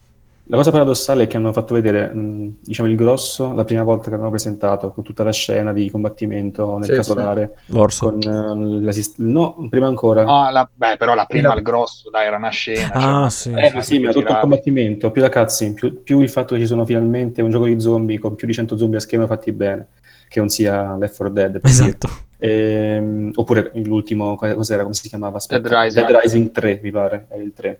la 0.49 0.55
cosa 0.55 0.71
paradossale 0.71 1.23
è 1.23 1.27
che 1.27 1.35
hanno 1.35 1.51
fatto 1.51 1.73
vedere, 1.73 2.07
mh, 2.13 2.59
diciamo, 2.61 2.87
il 2.87 2.95
grosso 2.95 3.51
la 3.53 3.65
prima 3.65 3.83
volta 3.83 4.09
che 4.09 4.15
l'hanno 4.15 4.29
presentato, 4.29 4.91
con 4.91 5.03
tutta 5.03 5.23
la 5.23 5.33
scena 5.33 5.73
di 5.73 5.89
combattimento 5.91 6.77
nel 6.77 6.87
Sì, 6.87 6.93
casolare, 6.95 7.57
L'orso. 7.65 8.09
con 8.17 8.79
l'assist- 8.81 9.17
No, 9.19 9.67
prima 9.69 9.87
ancora. 9.87 10.23
Ah, 10.23 10.49
la- 10.51 10.69
beh, 10.73 10.95
però 10.95 11.13
la 11.13 11.25
prima, 11.25 11.53
il 11.53 11.61
grosso, 11.61 12.09
dai, 12.09 12.25
era 12.27 12.37
una 12.37 12.49
scena. 12.49 12.91
Ah, 12.93 13.29
cioè, 13.29 13.29
sì. 13.29 13.49
Eh, 13.49 13.71
ma 13.73 13.81
sì, 13.81 13.99
ma 13.99 14.11
tutto 14.13 14.31
il 14.31 14.37
combattimento, 14.39 15.11
più 15.11 15.21
la 15.21 15.29
cutscene, 15.29 15.73
più, 15.73 16.01
più 16.03 16.21
il 16.21 16.29
fatto 16.29 16.55
che 16.55 16.61
ci 16.61 16.67
sono 16.67 16.85
finalmente 16.85 17.41
un 17.41 17.49
gioco 17.51 17.65
di 17.65 17.77
zombie 17.81 18.17
con 18.17 18.35
più 18.35 18.47
di 18.47 18.53
100 18.53 18.77
zombie 18.77 18.99
a 18.99 19.01
schema 19.01 19.27
fatti 19.27 19.51
bene, 19.51 19.87
che 20.27 20.39
non 20.39 20.49
sia 20.49 20.95
Left 20.97 21.15
4 21.15 21.29
Dead. 21.33 21.59
Esatto. 21.63 22.09
Ehm, 22.39 23.31
oppure 23.35 23.71
l'ultimo, 23.75 24.35
co- 24.35 24.53
cos'era, 24.55 24.83
come 24.83 24.93
si 24.93 25.07
chiamava? 25.09 25.37
Aspetta. 25.37 25.67
Dead 25.67 25.81
Rising. 25.83 26.05
Dead 26.07 26.19
Rising 26.21 26.51
3, 26.51 26.79
mi 26.83 26.91
pare, 26.91 27.25
è 27.29 27.37
il 27.37 27.51
3, 27.55 27.79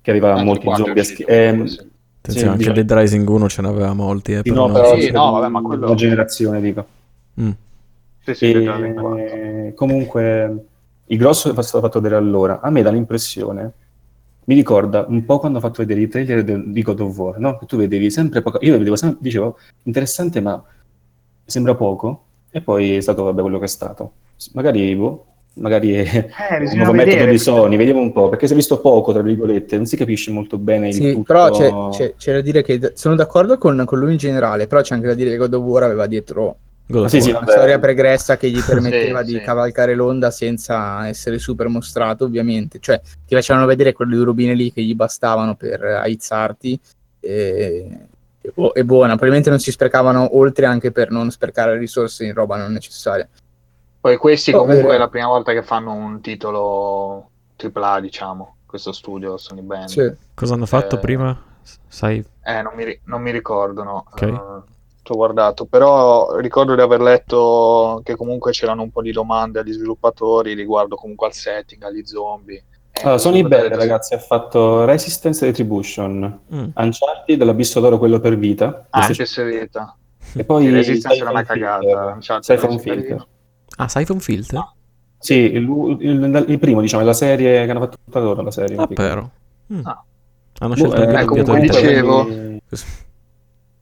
che 0.00 0.10
aveva 0.10 0.32
Anche 0.32 0.44
molti 0.44 0.66
zombie 0.66 1.04
comunque, 1.04 1.68
sì. 1.68 1.86
Attenzione, 2.20 2.58
Sì, 2.60 2.68
anche 2.68 2.72
Dead 2.84 2.92
Rising 3.00 3.28
1 3.28 3.48
ce 3.48 3.62
n'aveva 3.62 3.92
molti, 3.94 4.32
eh, 4.34 4.40
Sì, 4.44 4.52
no, 4.52 4.70
però 4.70 4.98
Sì, 4.98 5.10
no, 5.10 5.30
vabbè, 5.32 5.48
ma 5.48 5.62
quello- 5.62 5.86
una 5.86 5.94
generazione, 5.94 6.60
dico. 6.60 6.86
Mm. 7.40 7.50
Sì, 8.24 8.34
sì. 8.34 8.52
E 8.52 9.72
comunque 9.74 10.64
il 11.06 11.16
grosso 11.18 11.48
è 11.54 11.62
stato 11.62 11.84
fatto 11.84 12.00
vedere 12.00 12.20
allora. 12.20 12.60
A 12.60 12.70
me 12.70 12.82
dà 12.82 12.90
l'impressione, 12.90 13.72
mi 14.44 14.54
ricorda 14.54 15.04
un 15.08 15.24
po' 15.24 15.38
quando 15.38 15.58
ho 15.58 15.60
fatto 15.60 15.78
vedere 15.82 16.00
i 16.00 16.08
trailer 16.08 16.42
del- 16.44 16.70
di 16.70 16.82
God 16.82 17.00
of 17.00 17.16
War, 17.16 17.38
no? 17.38 17.56
Che 17.58 17.66
tu 17.66 17.76
vedevi 17.76 18.10
sempre 18.10 18.42
poco. 18.42 18.58
Io 18.62 18.76
vedevo 18.76 18.96
sempre, 18.96 19.18
dicevo 19.22 19.58
interessante, 19.84 20.40
ma 20.40 20.62
sembra 21.48 21.74
poco. 21.74 22.24
E 22.50 22.60
poi 22.62 22.96
è 22.96 23.00
stato 23.00 23.24
vabbè, 23.24 23.40
quello 23.42 23.58
che 23.58 23.64
è 23.66 23.68
stato. 23.68 24.12
Magari, 24.54 24.94
boh, 24.96 25.26
magari 25.54 25.92
è 25.92 26.28
Eh, 26.50 26.64
un 26.64 26.76
nuovo 26.78 26.92
metodo 26.92 27.26
di 27.26 27.38
Sony, 27.38 27.76
vediamo 27.76 28.00
un 28.00 28.12
po', 28.12 28.28
perché 28.28 28.46
si 28.46 28.52
è 28.52 28.56
visto 28.56 28.80
poco, 28.80 29.12
tra 29.12 29.22
virgolette, 29.22 29.76
non 29.76 29.86
si 29.86 29.96
capisce 29.96 30.30
molto 30.30 30.58
bene 30.58 30.88
il 30.88 30.94
Sì, 30.94 31.12
tutto. 31.12 31.24
però 31.24 31.50
c'è, 31.50 31.70
c'è- 31.90 32.14
c'è 32.16 32.32
da 32.34 32.40
dire 32.40 32.62
che 32.62 32.78
d- 32.78 32.92
sono 32.94 33.14
d'accordo 33.16 33.58
con, 33.58 33.82
con 33.84 33.98
lui 33.98 34.12
in 34.12 34.16
generale, 34.18 34.66
però 34.66 34.80
c'è 34.80 34.94
anche 34.94 35.08
da 35.08 35.14
dire 35.14 35.30
che 35.30 35.36
God 35.36 35.54
of 35.54 35.62
War 35.64 35.82
aveva 35.82 36.06
dietro 36.06 36.56
God 36.86 37.04
of 37.04 37.10
Sì, 37.10 37.20
sì, 37.20 37.30
una 37.30 37.46
storia 37.46 37.78
pregressa 37.78 38.36
che 38.36 38.48
gli 38.50 38.60
permetteva 38.64 39.20
Sì, 39.20 39.26
di 39.32 39.32
sì. 39.38 39.40
cavalcare 39.40 39.94
l'onda 39.94 40.30
senza 40.30 41.06
essere 41.08 41.38
super 41.38 41.68
mostrato, 41.68 42.24
ovviamente. 42.24 42.78
Cioè, 42.80 43.00
ti 43.26 43.34
facevano 43.34 43.66
vedere 43.66 43.92
quelle 43.92 44.14
due 44.14 44.24
rubine 44.24 44.54
lì 44.54 44.72
che 44.72 44.82
gli 44.82 44.94
bastavano 44.94 45.54
per 45.56 45.82
aizzarti. 45.82 46.78
E, 47.20 47.88
e 48.40 48.52
e 48.74 48.84
buona, 48.84 49.08
probabilmente 49.12 49.50
non 49.50 49.58
si 49.58 49.70
sprecavano 49.70 50.36
oltre 50.36 50.66
anche 50.66 50.92
per 50.92 51.10
non 51.10 51.30
sprecare 51.30 51.76
risorse 51.76 52.24
in 52.24 52.34
roba 52.34 52.56
non 52.56 52.72
necessaria. 52.72 53.28
Poi 54.00 54.16
questi 54.16 54.52
Oh, 54.52 54.60
comunque 54.60 54.94
è 54.94 54.98
la 54.98 55.08
prima 55.08 55.26
volta 55.26 55.52
che 55.52 55.62
fanno 55.62 55.92
un 55.92 56.20
titolo 56.20 57.30
AAA, 57.56 58.00
diciamo, 58.00 58.56
questo 58.64 58.92
studio 58.92 59.36
Sony 59.36 59.60
Band. 59.62 59.88
Sì. 59.88 60.12
Cosa 60.34 60.54
hanno 60.54 60.66
fatto 60.66 60.96
Eh, 60.96 60.98
prima? 61.00 61.36
Sai? 61.88 62.24
Eh, 62.44 62.62
non 62.62 62.72
mi, 62.74 62.84
ri- 62.84 63.00
non 63.04 63.20
mi 63.20 63.30
ricordo, 63.32 63.82
no. 63.82 64.04
Ok. 64.10 64.22
Eh, 64.22 64.76
ci 65.02 65.12
ho 65.12 65.16
guardato, 65.16 65.64
però 65.64 66.36
ricordo 66.36 66.74
di 66.74 66.80
aver 66.80 67.00
letto 67.00 68.00
che 68.04 68.14
comunque 68.14 68.52
c'erano 68.52 68.82
un 68.82 68.90
po' 68.90 69.02
di 69.02 69.10
domande 69.10 69.60
agli 69.60 69.72
sviluppatori 69.72 70.54
riguardo 70.54 70.96
comunque 70.96 71.26
al 71.26 71.32
setting, 71.32 71.82
agli 71.82 72.04
zombie. 72.04 72.62
Eh, 72.98 73.02
Allora, 73.02 73.18
Sony 73.18 73.42
potete- 73.42 73.68
Band, 73.68 73.80
ragazzi, 73.80 74.14
ha 74.14 74.18
fatto 74.18 74.84
Resistance 74.84 75.44
Retribution, 75.44 76.40
Mm. 76.54 76.64
Uncharted, 76.74 77.42
l'Abisso 77.42 77.80
d'Oro, 77.80 77.98
quello 77.98 78.18
per 78.18 78.36
vita, 78.36 78.86
Ah, 78.90 79.06
PS 79.06 79.44
Vita. 79.44 79.96
e 80.34 80.44
poi 80.44 80.68
Resistance 80.70 81.14
Siphon 81.14 81.28
era 81.28 81.30
una 81.30 81.42
cagata, 81.44 82.16
Siphon. 82.40 82.78
Filter. 82.80 83.26
Ah, 83.76 83.88
Siphon 83.88 84.18
Filter? 84.20 84.58
Ah. 84.58 84.72
Sì, 85.20 85.34
il, 85.34 85.62
il- 86.00 86.44
il 86.48 86.58
primo, 86.58 86.80
diciamo, 86.80 87.02
è 87.02 87.06
la 87.06 87.12
serie 87.12 87.64
che 87.64 87.70
hanno 87.70 87.80
fatto 87.80 87.96
tutta 88.04 88.18
loro, 88.20 88.42
la 88.42 88.50
serie. 88.50 88.76
Ah. 88.76 88.88
Mm. 89.72 89.80
Ah. 89.84 90.02
Hanno 90.60 90.74
Boh, 90.74 90.76
scelto 90.76 90.96
eh, 90.96 91.04
il 91.04 91.16
eh, 91.16 91.24
comunque 91.24 91.60
dicevo-. 91.60 92.26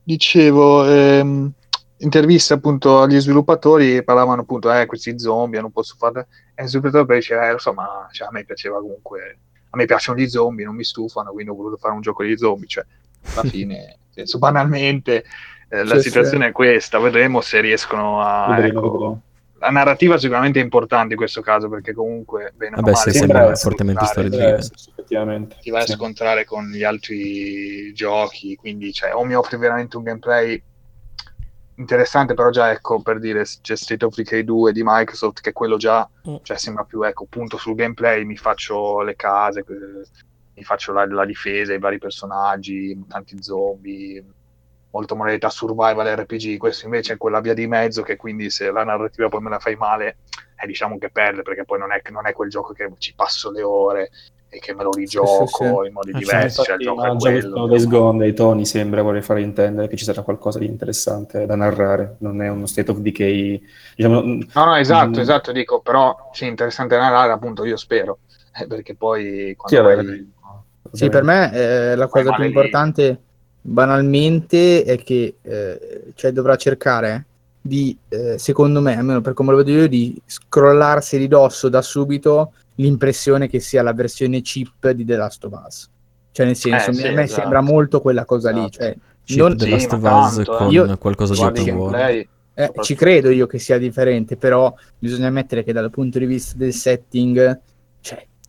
Dicevo, 0.03 0.85
ehm, 0.87 1.53
interviste 1.99 2.55
appunto 2.55 3.01
agli 3.03 3.19
sviluppatori 3.21 4.03
parlavano 4.05 4.43
appunto, 4.43 4.73
eh, 4.73 4.87
questi 4.87 5.19
zombie 5.19 5.61
non 5.61 5.71
posso 5.73 5.95
fare. 5.97 6.29
E 6.55 6.63
il 6.65 6.69
sviluppatore 6.69 7.07
poi 7.07 7.17
diceva, 7.17 7.49
eh, 7.49 7.53
lo 7.53 7.59
so, 7.59 7.73
ma 7.73 8.09
cioè, 8.13 8.29
a 8.29 8.31
me 8.33 8.45
piaceva 8.45 8.81
comunque, 8.81 9.41
a 9.71 9.77
me 9.77 9.85
piacciono 9.87 10.19
gli 10.19 10.27
zombie, 10.29 10.65
non 10.65 10.75
mi 10.75 10.85
stufano, 10.85 11.33
quindi 11.33 11.51
ho 11.51 11.55
voluto 11.55 11.77
fare 11.77 11.95
un 11.95 12.01
gioco 12.01 12.23
di 12.25 12.37
zombie. 12.37 12.67
Cioè, 12.69 12.85
alla 13.31 13.45
fine, 13.49 13.99
senso, 14.11 14.39
banalmente, 14.39 15.25
eh, 15.69 15.85
la 15.85 15.95
Sì, 15.97 16.09
situazione 16.11 16.49
è 16.49 16.53
questa, 16.53 16.99
vedremo 16.99 17.41
se 17.41 17.61
riescono 17.61 18.21
a... 18.23 18.65
Ecco, 18.65 19.21
la 19.59 19.71
narrativa 19.71 20.19
sicuramente 20.19 20.61
è 20.61 20.63
importante 20.63 21.13
in 21.15 21.19
questo 21.19 21.41
caso 21.41 21.69
perché 21.69 21.93
comunque, 21.95 22.53
bene 22.55 22.77
o 22.77 22.81
Vabbè, 22.81 22.91
male, 22.93 23.11
sì, 23.11 23.19
sembra 23.19 23.51
a 23.53 23.55
fortemente 23.57 24.05
Deve 24.29 24.57
esserci, 24.59 24.91
effettivamente. 24.91 25.57
ti 25.63 25.71
vai 25.71 25.83
a 25.83 25.87
Sì. 25.87 25.93
scontrare 25.95 26.45
con 26.45 26.69
gli 26.71 26.83
altri 26.85 27.93
giochi, 27.95 28.55
quindi 28.57 28.93
cioè, 28.93 29.15
o 29.15 29.25
mi 29.25 29.35
offri 29.35 29.57
veramente 29.57 29.97
un 29.97 30.03
gameplay 30.03 30.63
interessante, 31.77 32.35
però 32.35 32.51
già 32.51 32.71
ecco 32.71 33.01
per 33.03 33.19
dire 33.19 33.45
c'è 33.61 33.77
State 33.77 34.05
of 34.05 34.15
Decay 34.15 34.45
2 34.45 34.73
di 34.73 34.83
Microsoft 34.85 35.41
che 35.41 35.53
quello 35.53 35.77
già 35.77 36.09
Mm. 36.29 36.37
cioè, 36.43 36.59
sembra 36.59 36.83
più 36.85 37.03
ecco 37.03 37.27
punto 37.29 37.57
sul 37.57 37.77
gameplay, 37.77 38.25
mi 38.25 38.37
faccio 38.37 39.01
le 39.03 39.15
case, 39.15 39.65
mi 40.55 40.65
faccio 40.65 40.93
la, 40.93 41.07
la 41.07 41.25
difesa, 41.25 41.73
i 41.73 41.79
vari 41.79 41.99
personaggi, 41.99 42.99
tanti 43.09 43.41
zombie, 43.43 44.25
molto 44.91 45.15
modalità 45.15 45.51
survival 45.51 46.07
RPG, 46.17 46.57
questo 46.57 46.87
invece 46.87 47.15
è 47.15 47.17
quella 47.17 47.41
via 47.41 47.55
di 47.55 47.67
mezzo 47.67 48.03
che 48.03 48.17
quindi 48.17 48.51
se 48.51 48.71
la 48.73 48.83
narrativa 48.83 49.29
poi 49.29 49.41
me 49.41 49.51
la 49.51 49.59
fai 49.61 49.77
male, 49.77 50.17
eh, 50.61 50.67
diciamo 50.67 50.99
che 50.99 51.11
perde 51.11 51.43
perché 51.43 51.65
poi 51.65 51.79
non 51.79 51.93
è, 51.93 52.01
non 52.11 52.27
è 52.27 52.33
quel 52.33 52.49
gioco 52.51 52.73
che 52.73 52.91
ci 52.99 53.15
passo 53.15 53.51
le 53.51 53.63
ore 53.63 54.11
e 54.57 54.59
che 54.59 54.75
me 54.75 54.83
lo 54.85 54.91
rigioco 54.91 55.47
sì. 55.83 55.87
in 55.87 55.93
modi 55.93 56.11
Eh, 56.11 56.15
diversi, 56.15 56.63
cioè 56.63 56.77
il 56.77 56.81
Infatti, 56.81 56.85
gioco 56.85 57.01
ma 57.01 57.07
è 57.07 57.17
già 57.17 57.31
quello. 57.31 57.41
questo 57.51 57.67
Days 57.67 57.87
Gone 57.87 58.19
dei 58.19 58.33
Tony 58.35 58.65
sembra 58.65 59.03
voler 59.03 59.23
fare 59.23 59.43
intendere 59.43 59.87
che 59.89 59.97
ci 59.97 60.05
sarà 60.05 60.23
qualcosa 60.23 60.59
di 60.59 60.67
interessante 60.67 61.45
da 61.47 61.55
narrare, 61.57 62.17
non 62.21 62.41
è 62.41 62.49
uno 62.49 62.67
state 62.67 62.91
of 62.91 62.99
decay, 62.99 63.63
diciamo, 63.95 64.21
No, 64.23 64.65
no, 64.65 64.75
esatto, 64.77 65.19
Mm. 65.19 65.23
esatto, 65.23 65.53
dico, 65.53 65.81
però 65.81 66.31
sì, 66.33 66.47
interessante 66.47 66.97
narrare, 66.97 67.33
appunto, 67.33 67.65
io 67.65 67.77
spero, 67.77 68.19
eh, 68.59 68.67
perché 68.67 68.95
poi 68.95 69.49
Sì, 69.49 69.55
quando 69.57 69.89
vabbè, 69.89 70.05
vai- 70.05 70.33
Sì, 70.93 71.09
per 71.11 71.23
me 71.25 71.53
eh, 71.53 71.95
la 71.97 72.07
cosa 72.07 72.33
più 72.33 72.43
lì. 72.43 72.49
importante 72.49 73.21
banalmente 73.61 74.85
è 74.85 74.97
che 75.03 75.37
eh, 75.43 76.03
cioè, 76.15 76.31
dovrà 76.33 76.57
cercare 76.57 77.25
di, 77.61 77.97
eh, 78.09 78.39
secondo 78.39 78.81
me, 78.81 78.97
almeno 78.97 79.21
per 79.21 79.35
come 79.35 79.51
lo 79.51 79.59
vedo 79.59 79.71
io, 79.73 79.89
di 79.89 80.19
scrollarsi 80.25 81.19
di 81.19 81.27
dosso 81.29 81.69
da 81.69 81.83
subito 81.83 82.53
l'impressione 82.77 83.49
che 83.49 83.61
sia 83.61 83.83
la 83.83 83.93
versione 83.93 84.41
chip 84.41 84.91
di 84.91 85.05
The 85.05 85.17
Last 85.17 85.45
of 85.45 85.61
Us. 85.67 85.91
Cioè, 86.33 86.47
nel 86.47 86.57
senso, 86.57 86.91
Eh, 86.91 86.95
sì, 86.95 87.07
a 87.07 87.13
me 87.13 87.23
esatto. 87.23 87.41
sembra 87.41 87.61
molto 87.61 88.01
quella 88.01 88.25
cosa 88.25 88.51
lì. 88.51 88.59
Esatto. 88.61 88.77
Cioè, 88.77 88.97
Chip 89.25 89.39
non- 89.39 89.57
The 89.57 89.69
Last 89.69 89.93
of 89.93 90.03
Us 90.03 90.35
tanto, 90.35 90.53
con 90.57 90.71
Io- 90.71 90.99
qualcosa 90.99 91.35
di 91.35 91.41
open 91.71 92.27
Eh, 92.59 92.73
ci 92.81 92.95
credo 92.95 93.29
io 93.31 93.47
che 93.47 93.59
sia 93.59 93.77
differente, 93.77 94.37
però 94.39 94.73
bisogna 94.99 95.27
ammettere 95.27 95.63
che 95.63 95.73
dal 95.75 95.91
punto 95.91 96.19
di 96.19 96.25
vista 96.27 96.57
del 96.57 96.73
setting, 96.73 97.61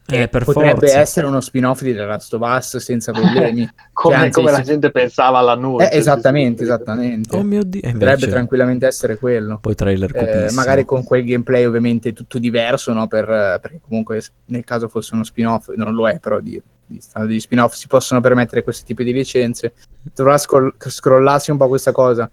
Eh, 0.10 0.28
per 0.30 0.46
potrebbe 0.46 0.80
forza. 0.80 1.00
essere 1.00 1.28
uno 1.28 1.41
spin-off 1.41 1.82
di 1.82 1.93
The 1.93 2.06
Last 2.06 2.34
of 2.34 2.41
Us 2.41 2.78
senza 2.78 3.12
problemi. 3.12 3.70
come, 3.91 4.15
Cioè, 4.15 4.26
anzi, 4.26 4.39
come 4.39 4.52
la 4.52 4.62
gente 4.62 4.89
pensava 4.89 5.39
all'annuncio. 5.39 5.89
Eh, 5.89 5.98
esattamente, 5.98 6.63
esattamente. 6.63 7.36
Oh 7.36 7.43
mio 7.43 7.63
dio, 7.63 7.82
e 7.82 7.91
Potrebbe 7.91 8.13
invece 8.13 8.28
tranquillamente 8.30 8.88
essere 8.88 9.17
quello. 9.17 9.58
poi 9.60 9.76
trailer 9.76 10.15
Eh, 10.15 10.52
magari 10.54 10.86
con 10.86 11.04
quel 11.04 11.26
gameplay 11.26 11.65
ovviamente 11.65 12.13
tutto 12.13 12.39
diverso, 12.39 12.93
no? 12.93 13.08
Per- 13.08 13.60
perché 13.62 13.80
comunque 13.86 14.22
nel 14.46 14.63
caso 14.63 14.88
fosse 14.88 15.13
uno 15.13 15.24
spin-off, 15.24 15.74
non 15.76 15.93
lo 15.93 16.08
è, 16.08 16.20
però 16.20 16.39
di, 16.39 16.62
di 16.86 17.02
di 17.26 17.39
spin-off 17.41 17.74
si 17.74 17.88
possono 17.88 18.22
permettere 18.22 18.63
questi 18.63 18.86
tipi 18.86 19.04
di 19.04 19.12
licenze. 19.12 19.74
Dovrà 20.13 20.38
scroll- 20.38 20.74
scrollarsi 20.78 21.52
un 21.52 21.58
po' 21.58 21.67
questa 21.67 21.91
cosa. 21.91 22.30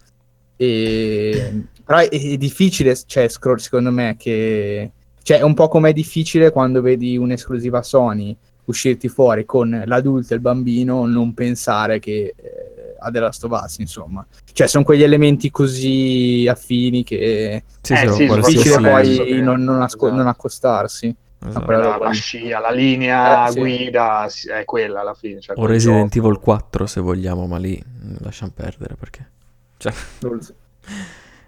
E... 0.56 1.64
Però 1.84 1.98
è, 1.98 2.08
è 2.08 2.37
difficile, 2.37 2.96
cioè, 3.06 3.28
scroll, 3.28 3.56
secondo 3.56 3.90
me, 3.90 4.14
che... 4.16 4.92
Cioè, 5.24 5.38
è 5.38 5.42
un 5.42 5.54
po' 5.54 5.68
come 5.68 5.88
è 5.90 5.92
difficile 5.92 6.50
quando 6.52 6.80
vedi 6.82 7.16
un'esclusiva 7.16 7.82
Sony 7.82 8.37
uscirti 8.66 9.08
fuori 9.08 9.44
con 9.46 9.82
l'adulto 9.87 10.32
e 10.32 10.37
il 10.37 10.42
bambino, 10.42 11.06
non 11.06 11.32
pensare 11.34 11.98
che 11.98 12.34
eh, 12.37 12.94
a 12.98 13.10
The 13.10 13.18
Last 13.20 13.42
of 13.44 13.60
Us, 13.62 13.78
insomma. 13.78 14.24
Cioè, 14.52 14.66
sono 14.66 14.84
quegli 14.84 15.02
elementi 15.02 15.50
così 15.50 16.46
affini 16.48 17.04
che 17.04 17.64
Sì, 17.80 17.92
Eh, 17.94 17.96
sì, 17.96 18.08
sì, 18.14 18.22
è 18.24 18.34
difficile 18.37 18.90
poi 18.90 19.16
che- 19.16 19.40
non, 19.40 19.64
non 19.64 19.80
asco- 19.82 20.06
esatto. 20.06 20.20
non 20.20 20.26
accostarsi. 20.28 21.14
esatto. 21.46 21.70
La, 21.70 22.10
scia, 22.12 22.58
la 22.60 22.70
linea 22.70 23.46
Eh, 23.48 23.50
sì. 23.52 23.58
guida 23.60 24.26
è 24.58 24.64
quella 24.64 25.00
alla 25.00 25.14
fine. 25.14 25.40
Cioè 25.40 25.58
O 25.58 25.66
Resident 25.66 26.12
gioco. 26.12 26.26
Evil 26.28 26.40
4 26.40 26.87
se 26.87 27.00
vogliamo, 27.00 27.46
ma 27.46 27.58
lì 27.58 27.82
lasciamo 28.20 28.52
perdere 28.54 28.94
perché... 28.94 29.30
Cioè, 29.78 29.92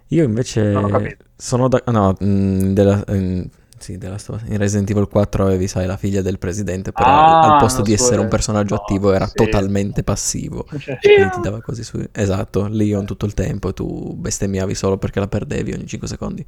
io 0.09 0.23
invece 0.23 0.61
Non 0.63 0.85
ho 0.85 0.87
capito. 0.89 1.25
sono 1.35 1.67
da... 1.67 1.81
No, 1.87 2.15
mm, 2.23 2.73
della... 2.73 3.03
mm, 3.11 3.41
sì, 3.79 3.97
della 3.97 4.17
sto- 4.17 4.39
in 4.47 4.57
Resident 4.57 4.89
Evil 4.89 5.07
4 5.07 5.45
avevi, 5.45 5.67
sai, 5.67 5.85
la 5.85 5.97
figlia 5.97 6.21
del 6.21 6.37
presidente, 6.39 6.91
però 6.91 7.09
Ah, 7.09 7.39
al 7.53 7.59
posto 7.59 7.81
di 7.81 7.93
essere 7.93 8.17
un 8.17 8.23
so- 8.23 8.29
personaggio 8.29 8.75
no, 8.75 8.81
attivo 8.81 9.11
era 9.11 9.27
sì. 9.27 9.33
totalmente 9.35 10.03
passivo. 10.03 10.65
Cioè, 10.79 11.29
ti 11.29 11.39
dava 11.41 11.61
così 11.61 11.83
su... 11.83 12.03
Esatto, 12.11 12.67
Leon 12.67 13.05
tutto 13.05 13.25
il 13.25 13.33
tempo 13.33 13.69
e 13.69 13.73
tu 13.73 14.13
bestemmiavi 14.15 14.73
solo 14.75 14.97
perché 14.97 15.19
la 15.19 15.27
perdevi 15.27 15.73
ogni 15.73 15.85
5 15.87 16.07
secondi. 16.07 16.45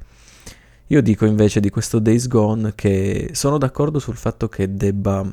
Io 0.88 1.02
dico 1.02 1.24
invece 1.24 1.60
di 1.60 1.70
questo 1.70 2.00
Days 2.00 2.26
Gone 2.26 2.72
che 2.74 3.30
sono 3.32 3.58
d'accordo 3.58 3.98
sul 4.00 4.16
fatto 4.16 4.48
che 4.48 4.74
debba 4.74 5.24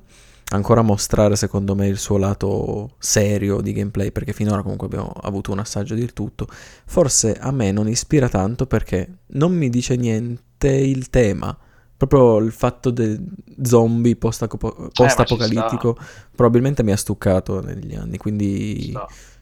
ancora 0.49 0.81
mostrare 0.81 1.35
secondo 1.35 1.75
me 1.75 1.87
il 1.87 1.97
suo 1.97 2.17
lato 2.17 2.91
serio 2.99 3.59
di 3.59 3.73
gameplay 3.73 4.11
perché 4.11 4.31
finora 4.33 4.61
comunque 4.61 4.85
abbiamo 4.87 5.11
avuto 5.23 5.51
un 5.51 5.59
assaggio 5.59 5.95
del 5.95 6.13
tutto. 6.13 6.47
Forse 6.85 7.33
a 7.39 7.51
me 7.51 7.71
non 7.71 7.87
ispira 7.87 8.29
tanto 8.29 8.67
perché 8.67 9.07
non 9.29 9.51
mi 9.53 9.69
dice 9.69 9.95
niente 9.95 10.67
il 10.69 11.09
tema. 11.09 11.57
Proprio 11.97 12.37
il 12.37 12.51
fatto 12.51 12.91
del 12.91 13.19
zombie 13.63 14.15
post-apo- 14.15 14.89
post-apocalittico 14.93 15.97
probabilmente 16.35 16.83
mi 16.83 16.91
ha 16.91 16.97
stuccato 16.97 17.59
negli 17.59 17.95
anni, 17.95 18.17
quindi 18.17 18.93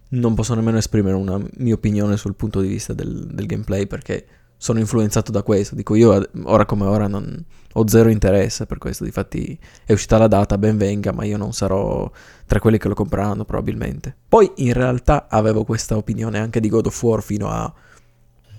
non 0.09 0.33
posso 0.35 0.53
nemmeno 0.53 0.77
esprimere 0.77 1.15
una 1.15 1.37
mia 1.57 1.73
opinione 1.73 2.15
sul 2.15 2.35
punto 2.35 2.61
di 2.61 2.69
vista 2.69 2.93
del, 2.93 3.27
del 3.27 3.45
gameplay 3.45 3.87
perché 3.87 4.25
sono 4.57 4.79
influenzato 4.79 5.31
da 5.31 5.43
questo. 5.43 5.75
Dico 5.75 5.95
io, 5.95 6.27
ora 6.43 6.65
come 6.65 6.85
ora, 6.85 7.07
non, 7.07 7.45
ho 7.77 7.87
zero 7.87 8.09
interesse 8.09 8.65
per 8.65 8.77
questo. 8.77 9.03
Difatti 9.03 9.57
è 9.85 9.91
uscita 9.91 10.17
la 10.17 10.27
data, 10.27 10.57
ben 10.57 10.77
venga, 10.77 11.11
ma 11.11 11.23
io 11.25 11.37
non 11.37 11.53
sarò 11.53 12.09
tra 12.45 12.59
quelli 12.59 12.77
che 12.77 12.87
lo 12.87 12.93
compreranno 12.93 13.45
probabilmente. 13.45 14.15
Poi 14.27 14.51
in 14.57 14.73
realtà 14.73 15.27
avevo 15.29 15.63
questa 15.63 15.97
opinione 15.97 16.39
anche 16.39 16.59
di 16.59 16.69
God 16.69 16.85
of 16.85 17.03
War 17.03 17.21
fino 17.21 17.49
a 17.49 17.71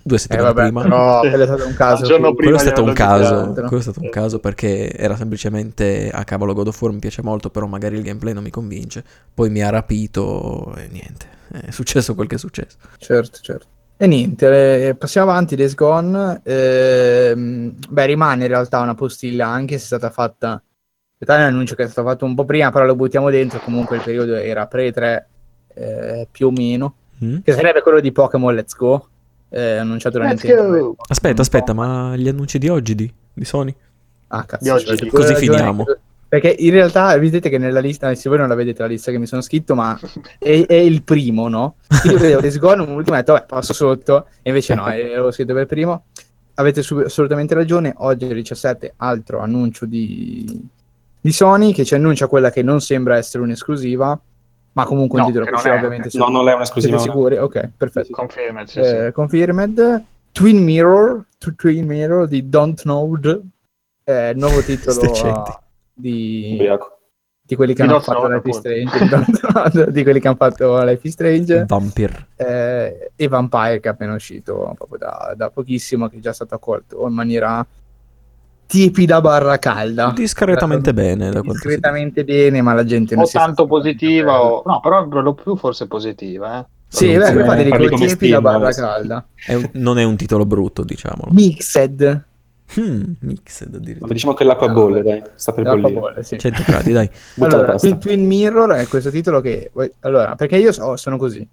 due 0.07 0.15
Eh, 0.17 0.19
settimane 0.19 0.47
vabbè, 0.53 0.61
prima. 0.63 0.81
però 0.81 1.19
quello 1.29 1.43
è 1.43 1.45
stato 1.45 1.67
un 1.67 1.73
caso. 1.75 2.01
Più- 2.05 2.07
Quello 2.15 2.29
è 2.31 2.35
prima 2.35 2.57
stato 2.57 2.83
un 2.83 2.93
caso, 2.93 3.51
quello 3.53 3.77
è 3.77 3.81
stato 3.81 3.99
un 4.01 4.09
caso 4.09 4.39
perché 4.39 4.91
era 4.91 5.15
semplicemente 5.15 6.09
a 6.11 6.23
cavolo 6.23 6.53
God 6.53 6.67
of 6.67 6.81
War 6.81 6.91
mi 6.93 6.99
piace 6.99 7.21
molto, 7.21 7.49
però 7.49 7.67
magari 7.67 7.97
il 7.97 8.01
gameplay 8.03 8.33
non 8.33 8.43
mi 8.43 8.49
convince. 8.49 9.03
Poi 9.33 9.49
mi 9.49 9.61
ha 9.61 9.69
rapito 9.69 10.73
e 10.75 10.87
niente, 10.91 11.25
è 11.67 11.71
successo 11.71 12.15
quel 12.15 12.27
che 12.27 12.35
è 12.35 12.39
successo. 12.39 12.77
Certo, 12.97 13.39
certo. 13.41 13.65
E 13.99 14.05
niente, 14.07 14.87
eh, 14.89 14.95
passiamo 14.95 15.29
avanti, 15.31 15.55
Days 15.55 15.73
Gone. 15.73 16.41
Ehm, 16.43 17.73
beh, 17.89 18.05
rimane 18.05 18.43
in 18.43 18.49
realtà 18.49 18.79
una 18.79 18.95
postilla, 18.95 19.47
anche 19.47 19.77
se 19.77 19.83
è 19.83 19.85
stata 19.87 20.09
fatta... 20.09 20.61
In 21.19 21.25
realtà 21.25 21.43
è 21.45 21.47
un 21.47 21.53
annuncio 21.53 21.73
che 21.73 21.83
è 21.83 21.87
stato 21.87 22.07
fatto 22.07 22.25
un 22.25 22.35
po' 22.35 22.45
prima, 22.45 22.71
però 22.71 22.85
lo 22.85 22.95
buttiamo 22.95 23.31
dentro, 23.31 23.59
comunque 23.59 23.95
il 23.97 24.03
periodo 24.03 24.35
era 24.35 24.67
pre-3 24.67 25.23
eh, 25.73 26.27
più 26.31 26.47
o 26.47 26.51
meno, 26.51 26.93
Mm? 27.23 27.37
che 27.43 27.53
sarebbe 27.53 27.81
quello 27.81 27.99
di 27.99 28.11
Pokémon 28.11 28.53
Let's 28.53 28.75
Go, 28.75 29.07
eh, 29.49 29.77
annunciato 29.77 30.17
da 30.17 30.25
Let's 30.25 30.43
Nintendo. 30.43 30.79
go! 30.79 30.95
Aspetta, 31.07 31.41
aspetta, 31.41 31.73
ma 31.73 32.15
gli 32.15 32.27
annunci 32.27 32.57
di 32.57 32.67
oggi 32.69 32.95
di, 32.95 33.11
di 33.33 33.45
Sony? 33.45 33.73
Ah, 34.27 34.43
cazzo. 34.43 34.63
Di 34.63 34.69
oggi, 34.69 34.85
cioè, 34.85 34.95
di- 34.95 35.09
Così 35.09 35.33
ragione, 35.33 35.57
finiamo. 35.57 35.85
Perché 36.29 36.53
in 36.59 36.71
realtà 36.71 37.17
vedete 37.17 37.47
che 37.47 37.57
nella 37.57 37.79
lista, 37.79 38.13
se 38.13 38.27
voi 38.27 38.37
non 38.37 38.49
la 38.49 38.55
vedete 38.55 38.81
la 38.81 38.89
lista 38.89 39.11
che 39.11 39.17
mi 39.17 39.25
sono 39.27 39.41
scritto, 39.41 39.75
ma 39.75 39.97
è, 40.37 40.65
è 40.67 40.73
il 40.73 41.01
primo, 41.03 41.47
no? 41.47 41.75
Quindi 41.87 42.17
io 42.17 42.19
vedevo 42.19 42.41
Days 42.41 42.59
Gone, 42.59 42.81
un 42.81 42.89
ultimo, 42.91 43.15
ho 43.15 43.19
detto, 43.19 43.31
vabbè, 43.33 43.45
passo 43.45 43.73
sotto, 43.73 44.25
e 44.41 44.49
invece 44.49 44.75
no, 44.75 44.91
eh, 44.91 45.03
l'avevo 45.03 45.31
scritto 45.31 45.53
per 45.53 45.65
primo. 45.67 46.03
Avete 46.55 46.81
su- 46.81 46.97
assolutamente 46.97 47.53
ragione, 47.53 47.93
oggi 47.99 48.25
è 48.25 48.27
il 48.27 48.33
17, 48.35 48.95
altro 48.97 49.39
annuncio 49.39 49.85
di, 49.85 50.67
di 51.21 51.31
Sony, 51.31 51.71
che 51.71 51.85
ci 51.85 51.95
annuncia 51.95 52.27
quella 52.27 52.49
che 52.51 52.61
non 52.61 52.81
sembra 52.81 53.15
essere 53.15 53.43
un'esclusiva, 53.43 54.19
ma 54.77 54.85
comunque 54.85 55.19
un 55.19 55.25
No, 55.25 55.31
titolo 55.31 55.45
che 55.45 55.49
che 55.51 55.55
non 55.55 55.65
uscirà 55.65 55.73
è. 55.73 55.77
ovviamente 55.85 56.17
No, 56.19 56.25
non 56.27 56.35
è 56.47 56.51
siete 56.51 56.55
un'esclusiva. 56.55 56.97
sicuri? 56.99 57.37
Ok, 57.37 57.69
perfetto. 57.75 58.11
Conferma, 58.11 58.65
sì, 58.67 58.79
Eh, 58.79 59.11
confirmed. 59.11 60.03
Twin 60.31 60.63
Mirror, 60.63 61.25
Twin 61.55 61.85
Mirror 61.87 62.27
di 62.27 62.47
Don't 62.47 62.81
Know, 62.83 63.17
eh, 64.03 64.33
nuovo 64.35 64.61
titolo 64.61 65.01
ah, 65.01 65.61
di, 65.91 66.59
di 67.41 67.55
quelli 67.55 67.73
che 67.73 67.81
Di 67.83 67.89
hanno 67.89 67.99
fatto 68.01 68.27
Life 68.27 68.49
is. 68.49 68.57
Strange, 68.57 69.89
di, 69.91 70.03
quelli 70.03 70.19
che 70.19 70.27
hanno 70.27 70.37
fatto 70.37 70.83
Life 70.83 71.07
is 71.07 71.13
Strange 71.13 71.65
Vampir. 71.65 72.27
eh, 72.35 73.11
e 73.15 73.27
Vampire 73.27 73.79
che 73.79 73.89
è 73.89 73.91
appena 73.93 74.13
uscito 74.13 74.73
proprio 74.77 74.99
da, 74.99 75.33
da 75.35 75.49
pochissimo, 75.49 76.07
che 76.07 76.17
è 76.17 76.19
già 76.19 76.33
stato 76.33 76.53
accolto 76.53 77.07
in 77.07 77.13
maniera 77.13 77.65
tiepida 78.67 79.19
barra 79.21 79.57
calda. 79.57 80.11
Discretamente 80.15 80.91
Eh, 80.91 80.93
bene, 80.93 81.31
da 81.31 81.41
Discretamente 81.41 82.23
bene, 82.23 82.61
ma 82.61 82.73
la 82.73 82.83
gente 82.85 83.15
non 83.15 83.23
O 83.23 83.27
tanto 83.27 83.65
positiva, 83.65 84.41
o... 84.43 84.61
no, 84.65 84.79
però 84.79 85.07
per 85.07 85.23
lo 85.23 85.33
più 85.33 85.55
forse 85.55 85.87
positiva. 85.87 86.59
Eh. 86.59 86.65
Sì, 86.89 87.07
beh, 87.17 87.31
infatti 87.31 87.61
eh, 87.61 87.63
dico 87.63 87.77
come 87.95 88.05
tiepida 88.05 88.39
barra 88.41 88.71
calda. 88.71 89.25
È 89.33 89.53
un- 89.55 89.69
non 89.73 89.97
è 89.97 90.03
un 90.03 90.15
titolo 90.15 90.45
brutto, 90.45 90.83
diciamolo. 90.83 91.31
Mixed. 91.31 92.23
Hmm, 92.75 93.13
mixed 93.21 93.69
Ma 93.71 93.77
addirittura. 93.77 94.13
diciamo 94.13 94.33
che 94.33 94.43
l'acqua 94.43 94.67
bolle, 94.69 95.01
dai. 95.01 95.21
Sta 95.35 95.53
per 95.53 95.63
L'acqua 95.63 95.81
bollire. 95.81 95.99
bolle, 95.99 96.23
sì. 96.23 96.37
100 96.37 96.63
gradi, 96.65 96.91
dai. 96.91 97.09
Allora. 97.39 97.75
Twin, 97.75 97.97
Twin 97.97 98.25
Mirror 98.25 98.71
è 98.71 98.87
questo 98.87 99.09
titolo 99.09 99.39
che... 99.41 99.71
Allora, 100.01 100.35
perché 100.35 100.57
io 100.57 100.71
so- 100.73 100.95
sono 100.97 101.17
così. 101.17 101.47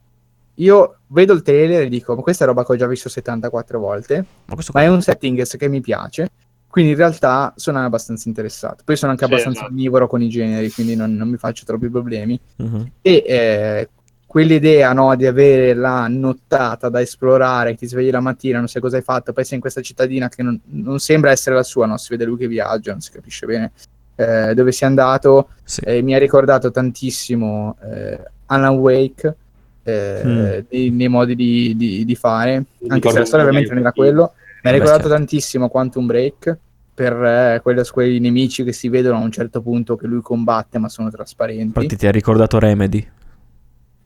Io 0.59 0.97
vedo 1.09 1.33
il 1.33 1.43
trailer 1.43 1.83
e 1.83 1.89
dico, 1.89 2.15
ma 2.15 2.23
questa 2.23 2.45
è 2.45 2.47
roba 2.47 2.65
che 2.65 2.73
ho 2.73 2.77
già 2.77 2.87
visto 2.87 3.09
74 3.09 3.79
volte, 3.81 4.25
Ma 4.47 4.57
ma 4.73 4.83
è 4.83 4.87
un 4.89 5.03
setting 5.03 5.45
che 5.45 5.69
mi 5.69 5.81
piace, 5.81 6.29
quindi 6.75 6.91
in 6.91 6.97
realtà 6.97 7.53
sono 7.55 7.79
abbastanza 7.85 8.29
interessato. 8.29 8.83
Poi 8.85 8.97
sono 8.97 9.13
anche 9.13 9.25
Sì, 9.25 9.31
abbastanza 9.31 9.61
esatto. 9.61 9.73
onnivoro 9.73 10.09
con 10.09 10.21
i 10.23 10.29
generi, 10.29 10.73
quindi 10.73 10.97
non, 10.97 11.15
non 11.15 11.29
mi 11.29 11.37
faccio 11.37 11.65
troppi 11.65 11.89
problemi. 11.89 12.37
Mhm. 12.57 12.91
E 13.01 13.23
eh, 13.25 13.89
quell'idea 14.27 14.93
no, 14.93 15.15
di 15.15 15.25
avere 15.25 15.73
la 15.73 16.09
nottata 16.09 16.89
da 16.89 17.01
esplorare, 17.01 17.71
che 17.71 17.77
ti 17.77 17.87
svegli 17.87 18.11
la 18.11 18.19
mattina, 18.19 18.59
non 18.59 18.67
sai 18.67 18.83
cosa 18.83 18.97
hai 18.97 19.03
fatto, 19.05 19.33
poi 19.33 19.45
sei 19.45 19.55
in 19.55 19.61
questa 19.61 19.83
cittadina 19.83 20.29
che 20.29 20.43
non, 20.43 20.61
non 20.65 20.99
sembra 20.99 21.31
essere 21.31 21.55
la 21.55 21.63
sua, 21.63 21.87
no? 21.87 21.97
si 21.97 22.09
vede 22.11 22.25
lui 22.25 22.39
che 22.39 22.49
viaggia, 22.49 22.91
non 22.91 23.01
si 23.01 23.13
capisce 23.13 23.47
bene 23.47 23.71
eh, 24.17 24.53
dove 24.55 24.73
sia 24.73 24.89
andato, 24.89 25.51
Sì. 25.63 25.81
eh, 25.85 26.03
mi 26.03 26.13
ha 26.17 26.19
ricordato 26.19 26.73
tantissimo 26.73 27.77
eh, 27.89 28.19
Alan 28.47 28.75
Wake 28.79 29.37
eh, 29.85 30.23
Mm. 30.25 30.59
nei, 30.71 30.91
nei 30.91 31.09
modi 31.09 31.37
di, 31.37 31.75
di- 31.77 32.05
di 32.05 32.15
fare, 32.17 32.65
anche 32.89 33.11
se 33.11 33.19
la 33.21 33.25
storia 33.25 33.45
ovviamente 33.47 33.71
non 33.73 33.79
era 33.83 33.93
quello. 33.93 34.33
Mi 34.65 34.71
ha 34.71 34.73
ricordato 34.73 35.03
certo. 35.03 35.17
tantissimo 35.17 35.69
Quantum 35.69 36.07
Break 36.07 36.59
per 36.95 37.13
eh, 37.13 37.61
quello- 37.63 37.83
quei 37.93 38.19
nemici 38.19 38.65
che 38.65 38.73
si 38.73 38.89
vedono 38.89 39.19
a 39.19 39.21
un 39.21 39.31
certo 39.31 39.61
punto 39.61 39.95
che 39.97 40.07
lui 40.07 40.23
combatte 40.23 40.79
ma 40.79 40.89
sono 40.89 41.11
trasparenti. 41.11 41.63
Infatti 41.63 41.97
ti 41.97 42.07
ha 42.07 42.11
ricordato 42.11 42.59
Remedy. 42.59 43.07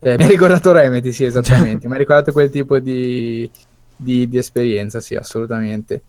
Eh, 0.01 0.17
mi 0.17 0.25
ha 0.25 0.29
ricordato 0.29 0.73
Remedy, 0.73 1.13
sì, 1.13 1.25
esattamente. 1.25 1.87
mi 1.87 1.95
ha 1.95 1.99
ricordato 1.99 2.33
quel 2.33 2.51
tipo 2.51 2.79
di, 2.81 3.49
di- 3.95 4.29
di 4.29 4.37
esperienza, 4.39 5.01
sì, 5.01 5.15
assolutamente. 5.15 6.03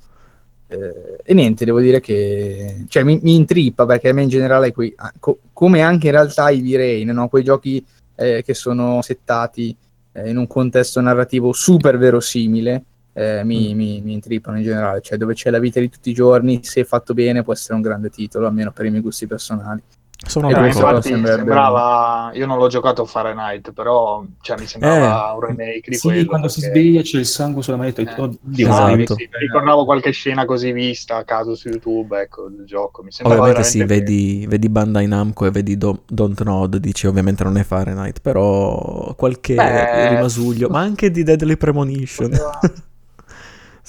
Eh, 0.68 1.18
e 1.24 1.34
niente, 1.34 1.66
devo 1.66 1.80
dire 1.80 2.00
che 2.00 2.86
cioè, 2.88 3.04
mi, 3.04 3.20
mi 3.22 3.36
intrippa 3.36 3.86
perché 3.86 4.10
a 4.10 4.14
me 4.14 4.24
in 4.24 4.30
generale, 4.30 4.72
quei, 4.72 4.96
co- 5.20 5.40
come 5.54 5.82
anche 5.82 6.08
in 6.08 6.14
realtà 6.14 6.50
i 6.50 6.62
V-Rain, 6.62 7.10
no? 7.10 7.28
quei 7.28 7.44
giochi 7.44 7.84
eh, 8.16 8.42
che 8.44 8.54
sono 8.54 9.02
settati 9.02 9.76
eh, 10.12 10.30
in 10.30 10.38
un 10.38 10.48
contesto 10.48 11.02
narrativo 11.02 11.54
super 11.54 11.98
verosimile, 11.98 12.84
eh, 13.20 13.44
mi, 13.44 13.76
mi, 13.76 14.02
mi 14.02 14.14
intrippano 14.14 14.58
in 14.58 14.64
generale, 14.64 15.02
cioè 15.02 15.18
dove 15.18 15.34
c'è 15.34 15.50
la 15.50 15.60
vita 15.60 15.80
di 15.80 15.90
tutti 15.90 16.10
i 16.10 16.14
giorni, 16.14 16.60
se 16.64 16.86
fatto 16.86 17.14
bene 17.14 17.44
può 17.44 17.52
essere 17.54 17.74
un 17.76 17.82
grande 17.82 18.10
titolo, 18.10 18.48
almeno 18.48 18.72
per 18.72 18.86
i 18.86 18.90
miei 18.90 19.02
gusti 19.02 19.28
personali. 19.28 19.82
Sono 20.28 20.50
Eh, 20.50 20.68
infatti 20.68 21.08
sembrerebbe- 21.08 21.38
sembrava, 21.38 22.32
io 22.34 22.46
non 22.46 22.58
l'ho 22.58 22.68
giocato 22.68 23.04
a 23.04 23.06
Fahrenheit, 23.06 23.72
però 23.72 24.22
cioè, 24.42 24.60
mi 24.60 24.66
sembrava 24.66 25.30
Eh, 25.32 25.34
un 25.36 25.40
remake 25.40 25.90
di 25.90 25.96
Sì, 25.96 26.08
quello. 26.08 26.26
quando 26.26 26.48
si 26.50 26.60
perché- 26.60 26.78
sveglia 26.78 27.02
c'è 27.02 27.20
il 27.20 27.26
sangue 27.26 27.64
sulla 27.64 27.78
manetta. 27.78 28.02
Eh. 28.02 28.22
Oddio, 28.22 28.68
Esatto. 28.68 29.16
Sì, 29.16 29.30
ricordavo 29.32 29.86
qualche 29.86 30.12
scena 30.12 30.44
così 30.44 30.74
vista 30.74 31.16
a 31.16 31.24
caso 31.24 31.56
su 31.56 31.70
YouTube, 31.70 32.20
ecco, 32.20 32.50
del 32.50 32.66
gioco. 32.66 33.02
Mi 33.02 33.12
sembrava 33.14 33.42
Ovviamente 33.44 33.70
sì, 33.70 33.82
vedi, 33.86 34.46
vedi 34.46 34.68
Bandai 34.68 35.08
Namco 35.08 35.46
e 35.46 35.52
vedi 35.52 35.78
Do- 35.78 36.04
Don't 36.06 36.42
Nod, 36.44 36.76
dici 36.78 37.08
ovviamente 37.08 37.46
non 37.46 37.58
è 37.58 37.64
Fahrenheit, 37.64 38.20
però 38.20 39.14
qualche 39.16 39.56
Beh. 39.56 40.10
rimasuglio, 40.16 40.68
ma 40.68 40.80
anche 40.82 41.12
di 41.12 41.24
Deadly 41.24 41.56
Premonition, 41.56 42.30
Poteva- 42.30 42.60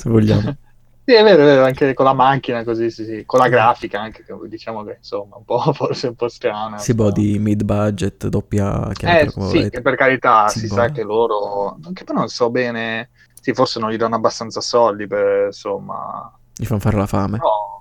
se 0.01 0.09
vogliamo. 0.11 0.57
Sì, 1.03 1.15
è 1.17 1.23
vero, 1.25 1.43
è 1.43 1.45
vero, 1.45 1.65
anche 1.65 1.93
con 1.95 2.05
la 2.05 2.13
macchina 2.13 2.63
così, 2.63 2.91
sì, 2.91 3.05
sì, 3.05 3.25
con 3.27 3.41
la 3.41 3.49
grafica 3.49 4.01
anche, 4.01 4.23
che 4.23 4.35
diciamo 4.47 4.85
che 4.85 4.97
insomma 4.99 5.37
un 5.37 5.45
po' 5.45 5.59
forse 5.73 6.09
un 6.09 6.15
po' 6.15 6.29
strana. 6.29 6.85
Si 6.85 6.95
boh 6.95 7.11
di 7.13 7.39
mid-budget, 7.39 8.27
doppia, 8.29 8.91
Eh 8.93 8.95
chiamatela 8.95 9.33
come 9.33 9.69
sì, 9.69 9.69
per 9.83 9.95
carità 9.97 10.53
Sì, 10.53 10.61
si 10.61 10.67
boh. 10.67 10.77
sa 10.77 10.91
che 10.91 11.03
loro, 11.03 11.79
anche 11.83 12.05
però 12.05 12.19
non 12.19 12.29
so 12.29 12.51
bene, 12.51 13.11
sì, 13.41 13.53
forse 13.55 13.81
non 13.81 13.91
gli 13.91 13.97
danno 13.97 14.17
abbastanza 14.17 14.61
soldi 14.61 15.07
per, 15.07 15.47
insomma, 15.47 16.31
Gli 16.55 16.65
fanno 16.65 16.81
fare 16.81 16.97
la 16.97 17.07
fame. 17.07 17.39
però, 17.39 17.80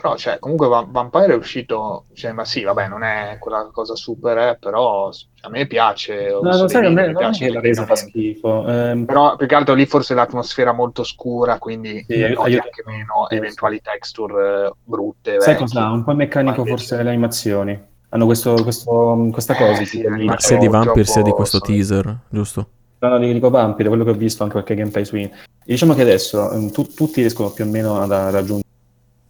però 0.00 0.16
cioè, 0.16 0.38
comunque 0.38 0.68
Va- 0.68 0.86
Vampire 0.88 1.32
è 1.32 1.36
uscito, 1.36 2.06
cioè, 2.14 2.32
ma 2.32 2.44
sì, 2.44 2.62
vabbè, 2.62 2.88
non 2.88 3.02
è 3.02 3.36
quella 3.40 3.68
cosa 3.72 3.94
super, 3.96 4.38
eh, 4.38 4.56
però 4.60 5.08
a 5.08 5.48
me 5.48 5.66
piace. 5.66 6.28
No, 6.30 6.40
lo 6.40 6.68
sai, 6.68 6.84
è, 6.86 6.88
mi 6.88 6.94
non 6.94 6.98
è 7.04 7.14
piace 7.14 7.46
che 7.46 7.52
la 7.52 7.60
resa 7.60 7.84
fa 7.84 7.96
schifo. 7.96 8.66
ehm, 8.68 9.04
Però 9.04 9.36
più 9.36 9.46
che 9.46 9.54
altro 9.54 9.74
lì 9.74 9.86
forse 9.86 10.14
l'atmosfera 10.14 10.72
molto 10.72 11.02
scura, 11.02 11.58
quindi 11.58 12.04
Sì, 12.06 12.18
noti 12.20 12.34
aiuta. 12.36 12.62
anche 12.64 12.82
meno 12.86 13.26
Sì, 13.28 13.34
eventuali 13.34 13.80
texture 13.80 14.66
eh, 14.66 14.72
brutte. 14.84 15.40
sai 15.40 15.56
cosa? 15.56 15.90
Un 15.90 16.04
po' 16.04 16.14
meccanico 16.14 16.64
forse 16.64 17.02
le 17.02 17.08
animazioni. 17.08 17.86
Hanno 18.10 18.24
questo, 18.24 18.54
questo- 18.62 19.28
questa 19.32 19.54
Eh, 19.54 19.56
cosa. 19.56 19.84
sì, 19.84 19.98
tipo, 19.98 20.08
le 20.10 20.24
Ma 20.24 20.38
sia 20.38 20.56
di 20.58 20.68
Vampire 20.68 21.04
sia 21.04 21.16
di 21.16 21.22
troppo 21.22 21.36
questo 21.36 21.58
solito. 21.58 21.76
teaser, 21.76 22.16
giusto? 22.30 22.68
No, 23.00 23.18
di 23.18 23.30
Rico 23.30 23.50
Vampire, 23.50 23.88
quello 23.88 24.04
che 24.04 24.10
ho 24.10 24.14
visto 24.14 24.42
anche 24.42 24.54
qualche 24.54 24.74
gameplay 24.74 25.04
su 25.04 25.16
Diciamo 25.64 25.92
che 25.94 26.00
adesso 26.02 26.50
ehm, 26.50 26.70
tu- 26.70 26.94
tutti 26.94 27.20
riescono 27.20 27.50
più 27.50 27.64
o 27.64 27.68
meno 27.68 28.00
ad- 28.00 28.10
a 28.10 28.30
raggiungere 28.30 28.54
un 28.54 28.67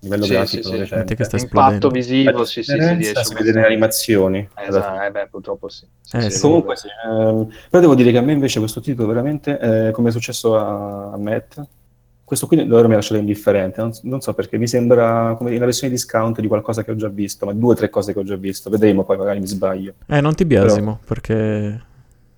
livello 0.01 0.25
Sì, 0.25 0.31
grafico 0.33 0.69
sì, 0.69 0.79
sì. 0.79 0.87
Senti 0.87 1.15
che 1.15 1.25
sta 1.25 1.37
L'impatto 1.37 1.89
esplodendo. 1.89 1.89
visivo, 1.91 2.45
sì, 2.45 2.63
sì, 2.63 2.73
si 2.73 2.77
riesce 2.79 3.25
si 3.25 3.35
vede 3.35 3.53
nelle 3.53 3.67
animazioni. 3.67 4.49
Esatto, 4.55 4.93
fine. 4.93 5.07
eh 5.07 5.11
beh, 5.11 5.29
purtroppo 5.31 5.69
sì. 5.69 5.87
Sì, 6.01 6.17
Eh, 6.17 6.21
sì, 6.23 6.31
sì. 6.31 6.37
sì. 6.37 6.43
Comunque 6.43 6.77
sì, 6.77 6.87
ehm, 7.07 7.49
però 7.71 7.81
devo 7.81 7.95
dire 7.95 8.11
che 8.13 8.19
a 8.19 8.23
me 8.23 8.33
invece 8.33 8.59
questo 8.59 8.81
titolo 8.81 9.09
veramente, 9.09 9.59
eh, 9.59 9.91
come 9.91 10.09
è 10.09 10.13
successo 10.13 10.57
a, 10.57 11.13
a 11.13 11.17
Matt, 11.19 11.61
questo 12.25 12.47
qui 12.47 12.59
davvero 12.59 12.87
mi 12.89 12.93
ha 12.93 12.97
lasciato 12.97 13.19
indifferente, 13.21 13.81
non, 13.81 13.91
non 14.03 14.21
so 14.21 14.35
perché, 14.35 14.59
mi 14.59 14.67
sembra 14.69 15.35
come 15.39 15.57
una 15.57 15.65
versione 15.65 15.91
discount 15.93 16.41
di 16.41 16.47
qualcosa 16.47 16.85
che 16.85 16.91
ho 16.91 16.97
già 16.97 17.09
visto, 17.09 17.47
ma 17.47 17.55
due 17.55 17.73
o 17.73 17.75
tre 17.75 17.89
cose 17.89 18.13
che 18.13 18.19
ho 18.19 18.23
già 18.25 18.37
visto, 18.37 18.69
vedremo 18.69 19.03
poi 19.03 19.17
magari 19.17 19.41
mi 19.41 19.47
sbaglio. 19.47 19.95
Eh, 20.07 20.21
non 20.21 20.35
ti 20.35 20.45
biasimo, 20.45 21.01
perché 21.07 21.83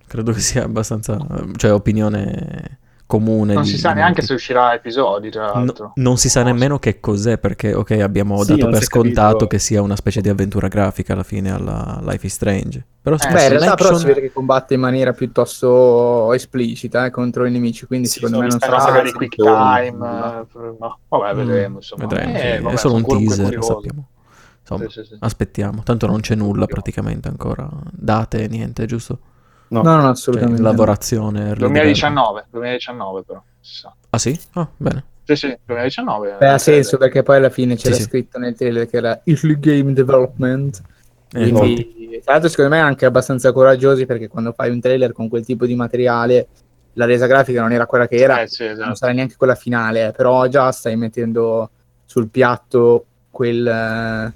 credo 0.07 0.31
che 0.31 0.39
sia 0.39 0.63
abbastanza, 0.63 1.17
cioè, 1.57 1.73
opinione 1.73 2.79
comune. 3.11 3.53
Non 3.53 3.63
di- 3.63 3.69
si 3.69 3.77
sa 3.77 3.89
di 3.89 3.95
neanche 3.95 4.21
molti. 4.21 4.25
se 4.27 4.33
uscirà 4.33 4.73
episodi, 4.73 5.29
tra 5.29 5.47
No- 5.47 5.53
l'altro. 5.53 5.91
non 5.95 6.17
si 6.17 6.29
sa 6.29 6.43
nemmeno 6.43 6.79
che 6.79 6.99
cos'è, 6.99 7.37
perché, 7.37 7.73
ok, 7.73 7.91
abbiamo 8.01 8.41
Sì, 8.43 8.51
dato 8.55 8.65
per 8.67 8.69
è 8.69 8.71
capito. 8.79 8.85
scontato 8.85 9.47
che 9.47 9.59
sia 9.59 9.81
una 9.81 9.95
specie 9.95 10.21
di 10.21 10.29
avventura 10.29 10.67
grafica 10.69 11.13
alla 11.13 11.23
fine 11.23 11.51
alla 11.51 11.99
Life 12.03 12.25
is 12.25 12.33
Strange. 12.33 12.85
Però 13.01 13.15
Eh, 13.15 13.19
Beh, 13.19 13.43
in 13.43 13.49
realtà 13.49 13.75
però 13.75 13.89
l'action- 13.89 13.97
si 13.99 14.05
vede 14.05 14.21
che 14.21 14.31
combatte 14.31 14.73
in 14.75 14.79
maniera 14.79 15.11
piuttosto 15.13 16.33
esplicita 16.33 17.05
eh, 17.05 17.09
contro 17.09 17.45
i 17.45 17.51
nemici, 17.51 17.85
quindi 17.85 18.07
Sì, 18.07 18.13
secondo 18.19 18.39
me 18.39 18.47
non 18.47 18.59
Sarà 18.59 18.77
magari 18.77 19.11
quick 19.11 19.35
time, 19.35 19.91
no. 19.91 20.41
eh, 20.41 20.75
ma 20.79 20.97
vabbè, 21.09 21.33
Mm, 21.33 21.37
vedremo. 21.37 21.75
Insomma. 21.77 22.05
vedremo, 22.07 22.37
Eh, 22.37 22.55
sì. 22.57 22.61
vabbè, 22.63 22.73
è 22.75 22.77
solo 22.77 22.93
un 22.95 23.05
teaser, 23.05 23.55
lo 23.55 23.61
sappiamo. 23.61 24.07
Insomma, 24.61 24.89
Sì, 24.89 25.01
sì, 25.01 25.05
sì. 25.07 25.15
aspettiamo. 25.19 25.81
Tanto 25.83 26.05
non 26.07 26.19
c'è 26.21 26.35
nulla 26.35 26.65
praticamente 26.67 27.27
ancora. 27.27 27.67
Date, 27.91 28.47
niente, 28.47 28.85
giusto? 28.85 29.19
No, 29.71 29.81
No, 29.83 29.95
no, 29.95 30.01
Cioè, 30.01 30.09
assolutamente. 30.11 30.61
lavorazione. 30.61 31.39
early 31.39 31.53
development. 31.53 31.73
2019, 31.83 32.45
2019 32.49 33.23
però, 33.23 33.41
si 33.61 33.75
sa. 33.75 33.93
Ah 34.09 34.17
sì? 34.17 34.37
Ah, 34.53 34.67
bene. 34.75 35.03
Sì, 35.23 35.35
sì, 35.35 35.57
2019. 35.65 36.35
Beh, 36.39 36.47
ha 36.49 36.57
senso 36.57 36.97
perché 36.97 37.23
poi 37.23 37.37
alla 37.37 37.49
fine 37.49 37.75
c'era 37.77 37.95
Sì, 37.95 38.01
sì. 38.01 38.07
scritto 38.07 38.37
nel 38.37 38.53
trailer 38.55 38.85
che 38.87 38.97
era 38.97 39.21
Early 39.23 39.59
Game 39.59 39.93
Development. 39.93 40.81
Eh. 41.33 41.49
Quindi, 41.51 42.19
tra 42.21 42.33
l'altro, 42.33 42.49
secondo 42.49 42.71
me 42.71 42.81
anche 42.81 43.05
abbastanza 43.05 43.53
coraggiosi 43.53 44.05
perché 44.05 44.27
quando 44.27 44.51
fai 44.51 44.69
un 44.71 44.81
trailer 44.81 45.13
con 45.13 45.29
quel 45.29 45.45
tipo 45.45 45.65
di 45.65 45.75
materiale, 45.75 46.47
la 46.93 47.05
resa 47.05 47.25
grafica 47.27 47.61
non 47.61 47.71
era 47.71 47.85
quella 47.85 48.07
che 48.09 48.17
era, 48.17 48.41
Eh, 48.41 48.47
sì, 48.47 48.65
esatto. 48.65 48.85
non 48.87 48.95
sarà 48.95 49.13
neanche 49.13 49.35
quella 49.37 49.55
finale, 49.55 50.07
eh, 50.07 50.11
però 50.11 50.45
già 50.47 50.69
stai 50.73 50.97
mettendo 50.97 51.69
sul 52.03 52.27
piatto 52.27 53.05
quel, 53.29 53.65
eh, 53.65 54.33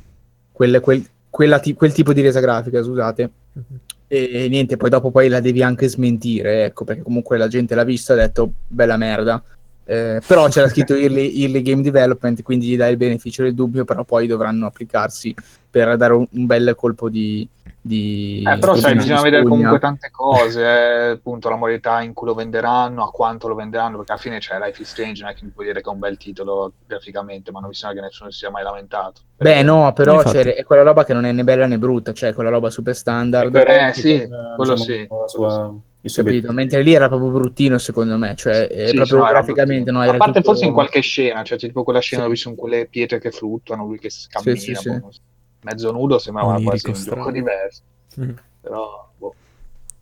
quel, 0.53 0.79
quel- 0.79 1.09
quella 1.29 1.59
ti- 1.59 1.73
quel 1.73 1.91
tipo 1.91 2.13
di 2.13 2.21
resa 2.21 2.39
grafica, 2.39 2.81
scusate. 2.81 3.23
E, 3.23 3.84
e 4.07 4.47
niente, 4.49 4.77
poi 4.77 4.89
dopo 4.89 5.11
poi 5.11 5.29
la 5.29 5.39
devi 5.39 5.63
anche 5.63 5.87
smentire, 5.87 6.65
ecco, 6.65 6.83
perché 6.83 7.01
comunque 7.01 7.37
la 7.37 7.47
gente 7.47 7.75
l'ha 7.75 7.83
vista 7.83 8.13
e 8.13 8.17
ha 8.17 8.25
detto 8.27 8.51
bella 8.67 8.97
merda. 8.97 9.41
Eh, 9.87 10.19
però 10.25 10.47
c'era 10.47 10.67
scritto 10.67 10.93
early, 10.95 11.41
early 11.41 11.61
game 11.61 11.81
development, 11.81 12.41
quindi 12.43 12.67
gli 12.67 12.77
dai 12.77 12.91
il 12.91 12.97
beneficio 12.97 13.43
del 13.43 13.53
dubbio, 13.53 13.85
però 13.85 14.03
poi 14.03 14.27
dovranno 14.27 14.65
applicarsi 14.65 15.33
per 15.69 15.95
dare 15.97 16.13
un, 16.13 16.27
un 16.29 16.45
bel 16.45 16.73
colpo 16.75 17.09
di... 17.09 17.47
di 17.87 18.43
Eh, 18.43 18.57
però 18.57 18.73
sai, 18.75 18.95
bisogna 18.95 19.21
vedere 19.21 19.43
spugna. 19.43 19.55
comunque 19.55 19.79
tante 19.79 20.09
cose, 20.09 20.61
eh, 20.63 21.09
appunto 21.11 21.49
la 21.49 21.55
modalità 21.55 22.01
in 22.01 22.13
cui 22.13 22.25
lo 22.25 22.33
venderanno, 22.33 23.03
a 23.03 23.11
quanto 23.11 23.47
lo 23.47 23.53
venderanno, 23.53 23.97
perché 23.97 24.11
alla 24.13 24.21
fine 24.21 24.39
c'è 24.39 24.57
Life 24.57 24.81
is 24.81 24.89
Strange, 24.89 25.21
non 25.21 25.29
è 25.31 25.35
che 25.35 25.45
mi 25.45 25.51
puoi 25.51 25.67
dire 25.67 25.81
che 25.81 25.89
è 25.89 25.93
un 25.93 25.99
bel 25.99 26.17
titolo 26.17 26.73
graficamente, 26.87 27.51
ma 27.51 27.59
non 27.59 27.69
mi 27.69 27.75
sembra 27.75 27.99
che 27.99 28.05
nessuno 28.07 28.31
si 28.31 28.39
sia 28.39 28.49
mai 28.49 28.63
lamentato. 28.63 29.21
Beh, 29.37 29.61
no, 29.61 29.93
però 29.93 30.19
è 30.23 30.63
quella 30.63 30.81
roba 30.81 31.05
che 31.05 31.13
non 31.13 31.25
è 31.25 31.31
né 31.31 31.43
bella 31.43 31.67
né 31.67 31.77
brutta, 31.77 32.11
cioè 32.11 32.33
quella 32.33 32.49
roba 32.49 32.71
super 32.71 32.95
standard. 32.95 33.53
Eh, 33.55 33.93
sì, 33.93 34.13
Eh, 34.21 34.29
quello 34.55 34.73
diciamo, 34.73 34.77
sì. 34.77 35.07
suo 35.27 35.81
capito? 36.23 36.51
Mentre 36.53 36.81
lì 36.81 36.93
era 36.93 37.07
proprio 37.07 37.29
bruttino, 37.29 37.77
secondo 37.77 38.17
me, 38.17 38.33
cioè 38.35 38.67
Sì, 38.87 38.95
proprio 38.95 39.17
no, 39.17 39.25
graficamente 39.25 39.91
no, 39.91 40.01
era 40.01 40.13
a 40.13 40.17
parte 40.17 40.39
tutto- 40.39 40.49
forse 40.51 40.65
in 40.65 40.73
qualche 40.73 41.01
scena, 41.01 41.43
cioè 41.43 41.57
tipo 41.59 41.83
quella 41.83 41.99
scena 41.99 42.21
Sì. 42.21 42.27
dove 42.27 42.37
ci 42.37 42.43
sono 42.43 42.55
quelle 42.55 42.87
pietre 42.87 43.19
che 43.19 43.29
fluttuano, 43.31 43.85
lui 43.85 43.99
che 43.99 44.09
cammina, 44.29 44.55
sì, 44.57 44.73
sì. 44.73 44.89
boh, 44.89 45.09
mezzo 45.65 45.91
nudo, 45.91 46.19
sembrava 46.19 46.49
Onirico 46.49 46.69
quasi 46.71 46.87
un 46.87 46.95
strano. 46.95 47.17
gioco 47.21 47.31
diverso, 47.31 47.81
Mm. 48.21 48.29
però 48.61 49.09
boh. 49.17 49.33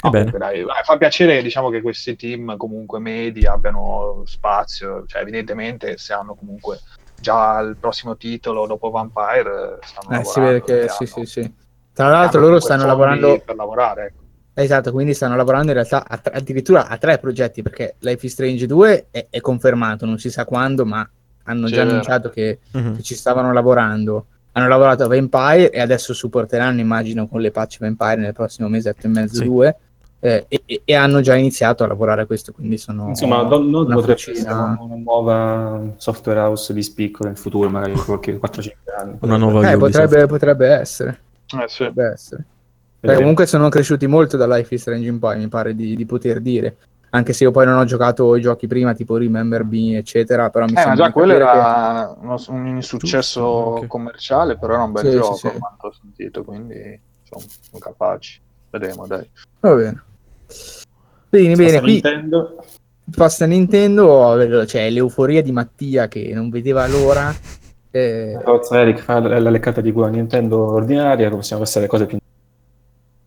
Va 0.04 0.10
bene. 0.10 0.32
Comunque, 0.32 0.40
dai, 0.66 0.84
fa 0.84 0.98
piacere 0.98 1.42
diciamo 1.42 1.70
che 1.70 1.82
questi 1.82 2.16
team 2.18 2.58
comunque 2.58 3.00
medi 3.00 3.46
abbiano 3.46 4.22
spazio, 4.26 5.06
cioè 5.08 5.22
evidentemente 5.22 5.98
se 5.98 6.12
hanno 6.14 6.36
comunque 6.36 6.80
già 7.16 7.60
il 7.62 7.78
prossimo 7.80 8.18
titolo 8.18 8.68
dopo 8.68 8.90
Vampire 8.90 9.80
stanno 9.82 10.20
Eh, 10.20 10.24
si 10.26 10.40
vede 10.42 10.62
che 10.62 10.90
sì, 10.90 11.04
hanno- 11.04 11.26
sì, 11.26 11.26
sì. 11.26 11.54
Tra 11.94 12.10
l'altro 12.10 12.42
loro 12.42 12.60
stanno 12.60 12.86
lavorando 12.86 13.40
per 13.40 13.56
lavorare, 13.56 14.06
ecco. 14.08 14.22
Esatto, 14.56 14.92
quindi 14.92 15.14
stanno 15.14 15.36
lavorando 15.36 15.68
in 15.70 15.74
realtà 15.74 16.06
a 16.08 16.18
tre- 16.18 16.34
addirittura 16.36 16.88
a 16.88 16.98
tre 16.98 17.18
progetti 17.18 17.62
perché 17.64 17.96
Life 18.00 18.26
is 18.26 18.34
Strange 18.34 18.66
2 18.68 19.08
è, 19.10 19.28
è 19.30 19.40
confermato, 19.42 20.06
non 20.06 20.20
si 20.20 20.30
sa 20.30 20.44
quando, 20.46 20.86
ma 20.86 21.10
hanno 21.46 21.68
Sì, 21.68 21.74
già 21.74 21.82
annunciato 21.84 22.30
che, 22.30 22.60
Mhm. 22.72 22.96
che 22.98 23.02
ci 23.04 23.16
stavano 23.16 23.52
lavorando. 23.54 24.26
Hanno 24.54 24.68
lavorato 24.68 25.04
a 25.04 25.08
Vampire 25.08 25.72
e 25.72 25.80
adesso 25.82 26.14
supporteranno, 26.14 26.80
immagino, 26.80 27.28
con 27.28 27.42
le 27.42 27.52
patch 27.52 27.80
Vampire 27.80 28.18
nel 28.18 28.34
prossimo 28.34 28.68
mesetto 28.70 29.08
e 29.08 29.10
mezzo, 29.10 29.36
Sì. 29.42 29.46
due. 29.46 29.76
eh, 30.20 30.46
e, 30.48 30.82
e- 30.86 30.96
hanno 30.96 31.20
già 31.20 31.36
iniziato 31.36 31.84
a 31.84 31.88
lavorare 31.88 32.22
a 32.22 32.26
questo, 32.26 32.54
quindi 32.54 32.78
sono 32.78 33.10
Insomma, 33.10 33.42
non, 33.42 33.70
non 33.70 33.86
potrebbe 33.88 34.14
fucina. 34.22 34.38
essere 34.38 34.54
una, 34.54 34.78
una 34.80 34.96
nuova 34.96 35.82
software 35.98 36.40
house 36.40 36.72
di 36.74 36.82
spicco 36.82 37.26
nel 37.26 37.36
futuro, 37.36 37.70
magari 37.70 37.92
qualche 37.94 38.40
4-5 38.40 38.72
anni. 38.98 39.18
Una 39.20 39.36
nuova 39.36 39.70
Eh, 39.70 39.76
potrebbe, 39.78 40.26
potrebbe 40.28 40.68
essere. 40.70 41.20
Eh, 41.48 41.68
sì. 41.68 41.84
Potrebbe 41.86 42.12
essere. 42.14 42.44
Perché 43.02 43.18
comunque 43.20 43.46
sono 43.48 43.68
cresciuti 43.68 44.08
molto 44.08 44.38
da 44.38 44.48
Life 44.48 44.74
is 44.74 44.80
Strange 44.82 45.10
in 45.10 45.20
poi, 45.20 45.38
mi 45.40 45.50
pare 45.50 45.76
di, 45.76 45.94
di 45.94 46.06
poter 46.06 46.40
dire. 46.40 46.78
Anche 47.16 47.34
se 47.34 47.44
io 47.44 47.52
poi 47.52 47.66
non 47.68 47.78
ho 47.78 47.86
giocato 47.86 48.36
i 48.36 48.42
giochi 48.42 48.66
prima, 48.66 48.94
tipo 48.96 49.18
Remember 49.18 49.64
Me, 49.64 49.98
eccetera, 49.98 50.50
però 50.50 50.66
mi 50.66 50.72
Eh, 50.72 50.76
ma 50.76 50.82
sembra 50.82 51.06
già 51.06 51.12
quello 51.12 51.34
che- 51.34 51.36
era 51.38 52.16
uno- 52.20 52.44
un 52.48 52.68
insuccesso 52.68 53.40
Giusto, 53.40 53.80
ok. 53.82 53.88
commerciale, 53.88 54.58
però 54.58 54.74
era 54.74 54.84
un 54.84 54.92
bel 54.94 55.04
Sì, 55.06 55.12
gioco, 55.18 55.36
sì, 55.36 55.48
sì. 55.50 55.58
ho 55.58 55.92
sentito, 55.92 56.44
quindi 56.44 57.00
insomma, 57.22 57.46
sono 57.62 57.80
capaci. 57.80 58.42
Vedremo, 58.72 59.06
dai. 59.06 59.30
Va 59.60 59.76
bene. 59.76 60.04
Bene, 61.30 61.56
bene, 61.56 61.80
qui 61.82 61.92
Nintendo. 61.92 62.64
passa 63.16 63.46
Nintendo, 63.46 64.64
c'è 64.66 64.90
l'euforia 64.90 65.44
di 65.44 65.52
Mattia 65.52 66.08
che 66.08 66.32
non 66.34 66.50
vedeva 66.50 66.88
l'ora. 66.88 67.32
Eh, 67.92 68.40
Rozza 68.44 68.80
Eric 68.82 69.02
fa 69.02 69.20
la, 69.20 69.52
leccata 69.52 69.82
di 69.82 69.94
a 69.96 70.08
Nintendo 70.08 70.58
ordinaria, 70.72 71.30
possiamo 71.30 71.62
passare 71.62 71.82
alle 71.86 71.90
cose 71.90 72.06
più 72.08 72.18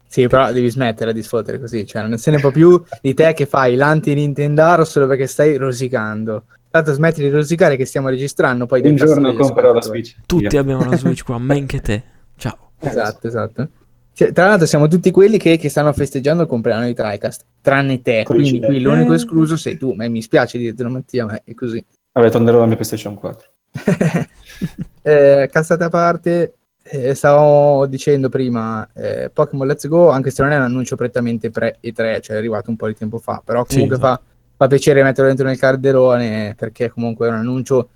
sì, 0.09 0.29
però 0.29 0.53
devi 0.53 0.71
smettere 0.71 1.13
di 1.13 1.23
sfottere 1.23 1.59
così, 1.59 1.87
cioè 1.87 2.07
non 2.07 2.19
se 2.19 2.31
ne 2.31 2.39
può 2.39 2.51
più 2.51 2.83
di 3.01 3.15
te 3.15 3.33
che 3.33 3.47
fai 3.47 3.75
l'anti-Nintendaro 3.75 4.85
solo 4.85 5.07
perché 5.07 5.27
stai 5.27 5.57
rosicando. 5.57 6.45
Tanto 6.71 6.93
smetti 6.93 7.23
di 7.23 7.31
rosicare 7.31 7.77
che 7.77 7.87
stiamo 7.87 8.09
registrando, 8.09 8.67
poi 8.67 8.83
Un 8.87 8.97
giorno 8.97 9.33
comprerò 9.35 9.73
la. 9.73 9.81
Switch. 9.81 10.17
Tutti 10.27 10.49
Via. 10.49 10.61
abbiamo 10.61 10.85
la 10.85 10.97
Switch 10.97 11.25
qua, 11.25 11.39
men 11.39 11.65
che 11.67 11.81
te. 11.81 12.03
Ciao. 12.37 12.73
Esatto, 12.79 13.27
esatto. 13.27 13.69
Cioè, 14.13 14.33
tra 14.33 14.47
l'altro 14.47 14.67
siamo 14.67 14.89
tutti 14.89 15.11
quelli 15.11 15.37
che, 15.37 15.59
che 15.59 15.69
stanno 15.69 15.93
festeggiando 15.93 16.43
il 16.43 16.49
compleanno 16.49 16.87
di 16.87 16.95
TriCast, 16.95 17.45
tranne 17.61 18.01
te, 18.01 18.23
quindi 18.25 18.61
qui 18.61 18.81
l'unico 18.81 19.13
escluso 19.13 19.59
sei 19.59 19.77
tu, 19.77 19.93
ma 19.93 20.09
mi 20.09 20.23
spiace 20.23 20.57
dirtelo 20.57 20.89
Mattia, 20.89 21.27
ma 21.27 21.39
è 21.45 21.53
così. 21.53 21.85
Vabbè, 22.13 22.31
tornerò 22.31 22.57
alla 22.57 22.67
mia 22.67 22.77
PlayStation 22.77 23.15
4. 23.15 23.51
eh, 25.03 25.49
cazzate 25.53 25.85
a 25.85 25.89
parte, 25.91 26.55
eh, 26.89 27.15
stavo 27.15 27.87
dicendo 27.87 28.29
prima, 28.29 28.89
eh, 28.95 29.31
Pokémon 29.33 29.67
Let's 29.67 29.87
Go, 29.89 30.11
anche 30.11 30.31
se 30.31 30.43
non 30.43 30.53
è 30.53 30.57
un 30.57 30.63
annuncio 30.63 30.97
prettamente 30.97 31.51
pre-E3, 31.51 32.21
cioè 32.21 32.37
è 32.37 32.39
arrivato 32.39 32.71
un 32.71 32.77
po' 32.77 32.87
di 32.87 32.95
tempo 32.95 33.19
fa, 33.19 33.43
però 33.45 33.65
Sì, 33.67 33.75
comunque 33.75 33.97
esatto. 33.97 34.23
fa, 34.23 34.33
fa 34.57 34.67
piacere 34.69 35.03
metterlo 35.03 35.27
dentro 35.29 35.47
nel 35.47 35.59
calderone, 35.59 36.55
perché 36.57 36.91
comunque 36.91 37.27
è 37.27 37.31
un 37.31 37.37
annuncio, 37.37 37.89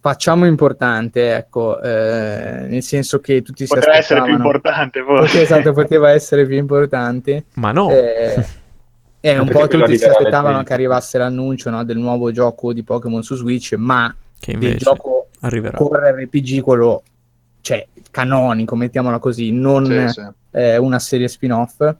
facciamo 0.00 0.46
importante, 0.46 1.34
ecco, 1.36 1.80
eh, 1.80 2.66
nel 2.68 2.82
senso 2.82 3.20
che 3.20 3.42
tutti 3.42 3.66
si 3.66 3.74
Potrebbe 3.74 3.96
essere 3.98 4.20
più 4.22 4.32
aspettavano- 4.32 4.44
importante 4.56 5.00
Poteva- 5.00 5.18
forse. 5.20 5.42
esatto, 5.42 5.72
poteva 5.72 6.10
essere 6.10 6.46
più 6.46 6.56
importante. 6.56 7.44
Ma 7.54 7.72
no, 7.72 7.90
Eh, 7.90 8.44
e 9.20 9.38
un 9.38 9.48
po' 9.48 9.66
tutti 9.66 9.98
si 9.98 10.04
aspettavano 10.04 10.62
che 10.62 10.72
arrivasse 10.72 11.18
l'annuncio 11.18 11.70
no, 11.70 11.84
del 11.84 11.98
nuovo 11.98 12.30
gioco 12.30 12.72
di 12.72 12.82
Pokémon 12.84 13.22
su 13.22 13.34
Switch, 13.34 13.74
ma 13.74 14.14
che 14.38 14.52
il 14.52 14.56
invece 14.62 14.76
gioco 14.84 15.28
arriverà. 15.40 15.76
core 15.76 16.12
RPG, 16.12 16.60
quello 16.60 17.02
cioè 17.60 17.86
canonico, 18.10 18.74
mettiamola 18.76 19.18
così, 19.18 19.50
non 19.52 19.84
Sì, 19.86 20.20
sì. 20.20 20.26
eh, 20.52 20.76
una 20.76 20.98
serie 20.98 21.28
spin-off. 21.28 21.94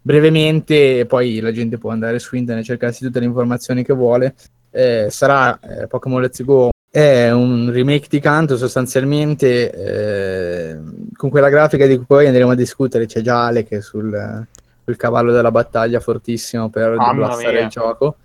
Brevemente, 0.00 1.04
poi 1.06 1.40
la 1.40 1.52
gente 1.52 1.76
può 1.76 1.90
andare 1.90 2.18
su 2.18 2.34
internet 2.36 2.64
e 2.64 2.66
cercarsi 2.68 3.04
tutte 3.04 3.18
le 3.20 3.26
informazioni 3.26 3.84
che 3.84 3.92
vuole. 3.92 4.34
eh, 4.70 5.08
sarà 5.10 5.58
eh, 5.60 5.86
Pokémon 5.86 6.20
Let's 6.20 6.42
Go. 6.44 6.70
È 6.90 7.30
un 7.30 7.70
remake 7.70 8.06
di 8.08 8.18
canto 8.20 8.56
sostanzialmente 8.56 9.70
eh, 9.72 10.78
con 11.14 11.28
quella 11.30 11.48
grafica 11.50 11.86
di 11.86 11.96
cui 11.96 12.06
poi 12.06 12.26
andremo 12.26 12.50
a 12.50 12.54
discutere. 12.54 13.06
C'è 13.06 13.20
già 13.20 13.46
Ale 13.46 13.64
che 13.64 13.78
è 13.78 13.80
sul, 13.82 14.46
sul 14.84 14.96
cavallo 14.96 15.32
della 15.32 15.50
battaglia 15.50 16.00
fortissimo 16.00 16.68
per 16.70 16.96
mia. 16.96 17.60
il 17.62 17.68
gioco. 17.68 18.16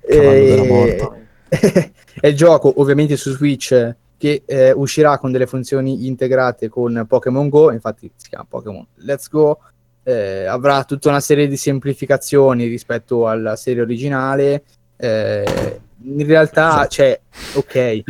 Cavallo 0.00 0.44
della 0.44 0.62
E- 0.62 0.66
morte. 0.66 1.22
è 2.20 2.26
il 2.26 2.36
gioco 2.36 2.72
ovviamente 2.80 3.16
su 3.16 3.30
Switch 3.32 3.94
che 4.18 4.42
eh, 4.44 4.72
uscirà 4.72 5.16
con 5.18 5.30
delle 5.30 5.46
funzioni 5.46 6.06
integrate 6.06 6.68
con 6.68 7.06
Pokémon 7.08 7.48
Go, 7.48 7.70
infatti 7.72 8.10
si 8.16 8.28
chiama 8.28 8.46
Pokémon 8.48 8.84
Let's 8.96 9.30
Go, 9.30 9.60
eh, 10.02 10.44
avrà 10.44 10.84
tutta 10.84 11.08
una 11.08 11.20
serie 11.20 11.46
di 11.46 11.56
semplificazioni 11.56 12.66
rispetto 12.66 13.28
alla 13.28 13.56
serie 13.56 13.82
originale, 13.82 14.64
eh, 14.96 15.80
in 16.02 16.26
realtà 16.26 16.86
c'è, 16.88 17.18
ok, 17.54 17.74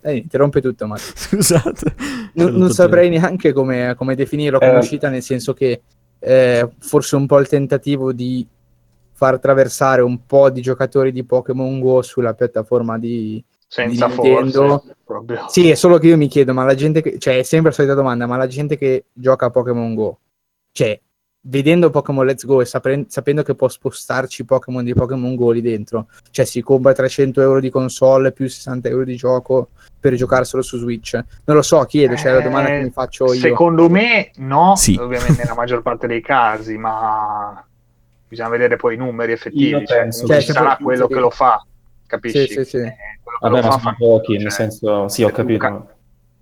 eh, 0.00 0.16
interrompe 0.16 0.60
tutto 0.60 0.86
ma 0.86 0.96
Scusate. 0.96 1.94
non, 2.34 2.54
non 2.54 2.70
saprei 2.70 3.10
neanche 3.10 3.52
come, 3.52 3.94
come 3.96 4.14
definirlo 4.14 4.58
come 4.58 4.72
Eh. 4.72 4.78
uscita, 4.78 5.08
nel 5.08 5.22
senso 5.22 5.52
che 5.52 5.82
eh, 6.18 6.68
forse 6.78 7.16
un 7.16 7.26
po' 7.26 7.38
il 7.38 7.48
tentativo 7.48 8.12
di 8.12 8.46
far 9.12 9.34
attraversare 9.34 10.02
un 10.02 10.24
po' 10.26 10.50
di 10.50 10.60
giocatori 10.60 11.12
di 11.12 11.24
Pokémon 11.24 11.78
Go 11.80 12.02
sulla 12.02 12.34
piattaforma 12.34 12.98
di... 12.98 13.42
Senza 13.72 14.10
forse. 14.10 14.94
Proprio. 15.02 15.46
Sì, 15.48 15.70
è 15.70 15.74
solo 15.74 15.96
che 15.96 16.08
io 16.08 16.18
mi 16.18 16.28
chiedo, 16.28 16.52
ma 16.52 16.62
la 16.64 16.74
gente 16.74 17.00
che... 17.00 17.18
Cioè, 17.18 17.38
è 17.38 17.42
sempre 17.42 17.70
la 17.70 17.74
solita 17.76 17.94
domanda, 17.94 18.26
ma 18.26 18.36
la 18.36 18.46
gente 18.46 18.76
che 18.76 19.06
gioca 19.14 19.46
a 19.46 19.50
Pokémon 19.50 19.94
Go, 19.94 20.18
cioè, 20.72 21.00
vedendo 21.44 21.88
Pokémon 21.88 22.26
Let's 22.26 22.44
Go 22.44 22.60
e 22.60 22.66
sapre- 22.66 23.06
sapendo 23.08 23.42
che 23.42 23.54
può 23.54 23.68
spostarci 23.68 24.44
Pokémon 24.44 24.84
di 24.84 24.92
Pokémon 24.92 25.34
Go 25.34 25.52
lì 25.52 25.62
dentro, 25.62 26.08
cioè 26.30 26.44
si 26.44 26.60
compra 26.60 26.92
300 26.92 27.40
euro 27.40 27.60
di 27.60 27.70
console 27.70 28.32
più 28.32 28.46
60 28.46 28.88
euro 28.90 29.04
di 29.04 29.16
gioco 29.16 29.70
per 29.98 30.14
giocarselo 30.16 30.60
su 30.60 30.76
Switch. 30.76 31.14
Non 31.46 31.56
lo 31.56 31.62
so, 31.62 31.82
chiedo, 31.84 32.14
cioè 32.14 32.32
è 32.32 32.34
la 32.34 32.40
domanda 32.42 32.68
che 32.68 32.78
Eh, 32.78 32.82
mi 32.82 32.90
faccio 32.90 33.32
io. 33.32 33.40
Secondo 33.40 33.88
me 33.88 34.32
no, 34.36 34.76
Sì. 34.76 34.98
ovviamente 35.00 35.40
nella 35.42 35.54
maggior 35.54 35.80
parte 35.80 36.06
dei 36.06 36.20
casi, 36.20 36.76
ma 36.76 37.64
bisogna 38.28 38.50
vedere 38.50 38.76
poi 38.76 38.94
i 38.94 38.98
numeri 38.98 39.32
effettivi. 39.32 39.68
Io 39.68 39.82
cioè, 39.86 40.00
penso 40.02 40.26
comunque 40.26 40.36
che- 40.36 40.44
ci 40.44 40.52
sarà 40.52 40.74
Cioè, 40.74 40.82
quello 40.82 41.06
che 41.06 41.18
lo 41.20 41.30
fa, 41.30 41.66
capisci? 42.12 42.46
Sì, 42.46 42.54
sì, 42.54 42.64
sì. 42.64 42.76
Eh, 42.78 42.92
Vabbè, 43.40 43.62
ma 43.62 43.70
fa 43.70 43.78
sono 43.78 43.94
pochi, 43.98 44.32
cioè, 44.34 44.42
nel 44.42 44.52
senso, 44.52 45.08
sì, 45.08 45.22
ho 45.22 45.28
tu 45.28 45.32
capito. 45.32 45.58
ca- 45.58 45.96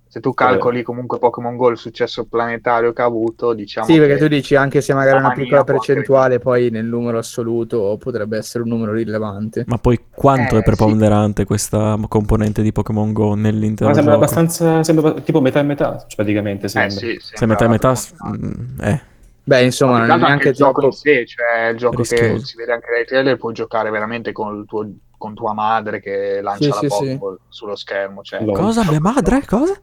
Se 0.09 0.19
tu 0.21 0.35
calcoli 0.35 0.83
comunque 0.83 1.19
Pokémon 1.19 1.57
Go 1.57 1.69
il 1.69 1.77
successo 1.79 2.25
planetario 2.27 2.93
che 2.93 3.01
ha 3.01 3.05
avuto, 3.05 3.53
diciamo 3.55 3.87
Sì, 3.87 3.97
perché 3.99 4.15
che 4.15 4.21
tu 4.21 4.27
dici 4.29 4.57
anche 4.57 4.81
se 4.81 4.93
magari 4.93 5.19
una 5.19 5.33
piccola 5.33 5.63
percentuale, 5.65 6.39
poi 6.41 6.69
nel 6.71 6.85
numero 6.87 7.19
assoluto 7.19 7.97
potrebbe 7.97 8.37
essere 8.39 8.65
un 8.65 8.71
numero 8.71 8.93
rilevante. 8.93 9.65
Ma 9.69 9.79
poi 9.79 10.01
quanto 10.13 10.57
Eh, 10.57 10.59
è 10.59 10.63
preponderante 10.65 11.45
questa 11.45 11.97
componente 12.09 12.61
di 12.63 12.73
Pokémon 12.73 13.13
Go 13.13 13.35
nell'intero 13.35 13.91
Ma 13.91 13.95
sembra 13.95 14.15
gioco? 14.15 14.25
abbastanza, 14.25 14.83
sembra 14.83 15.13
tipo 15.21 15.41
metà 15.41 15.61
e 15.61 15.63
metà, 15.63 15.97
cioè, 15.99 16.17
praticamente. 16.17 16.67
Eh 16.67 16.69
Sembra. 16.69 16.91
sì, 16.91 17.17
Se 17.21 17.47
metà 17.47 17.65
e 17.65 17.69
metà... 17.69 17.95
sembra- 17.95 18.29
mm, 18.37 18.81
eh, 18.81 19.03
Beh, 19.51 19.65
insomma, 19.65 19.99
Ma 19.99 20.07
non 20.07 20.11
è 20.11 20.19
che 20.21 20.27
neanche 20.27 20.49
il 20.51 20.55
gioco 20.55 20.85
in 20.85 20.93
sé, 20.93 21.27
cioè 21.27 21.69
il 21.73 21.77
gioco 21.77 22.03
che 22.03 22.15
rischioso. 22.15 22.45
si 22.47 22.57
vede 22.57 22.73
anche 22.73 22.87
dai 22.93 23.05
trailer, 23.05 23.37
puoi 23.37 23.53
giocare 23.53 23.91
veramente 23.91 24.31
con, 24.31 24.57
il 24.57 24.65
tuo, 24.65 24.89
con 25.19 25.35
tua 25.35 25.53
madre 25.55 26.01
che 26.01 26.41
lancia 26.41 26.71
Sì, 26.73 26.87
la 26.89 26.89
sì, 26.91 27.05
sì. 27.07 27.19
Sullo 27.49 27.75
schermo. 27.75 28.23
Cioè. 28.23 28.45
Cosa? 28.45 28.85
Mia 28.89 29.01
madre? 29.01 29.43
Cosa? 29.45 29.75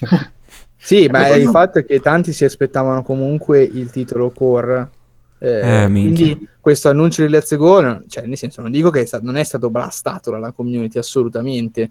Sì, 0.82 1.06
ma 1.08 1.28
il 1.28 1.44
no. 1.44 1.50
fatto 1.50 1.78
è 1.80 1.84
che 1.84 2.00
tanti 2.00 2.32
si 2.32 2.46
aspettavano 2.46 3.02
comunque 3.02 3.62
il 3.62 3.90
titolo 3.90 4.30
core. 4.30 4.88
eh, 5.38 5.82
Eh, 5.82 5.86
quindi 5.90 6.48
questo 6.58 6.88
annuncio 6.88 7.20
di 7.22 7.28
Let's 7.28 7.54
Go, 7.54 8.02
cioè 8.08 8.24
nel 8.24 8.38
senso 8.38 8.62
non 8.62 8.70
dico 8.70 8.88
che 8.88 9.02
è 9.02 9.04
sta- 9.04 9.20
non 9.22 9.36
è 9.36 9.44
stato 9.44 9.68
blastato 9.68 10.30
dalla 10.30 10.52
community 10.52 10.96
assolutamente, 10.98 11.90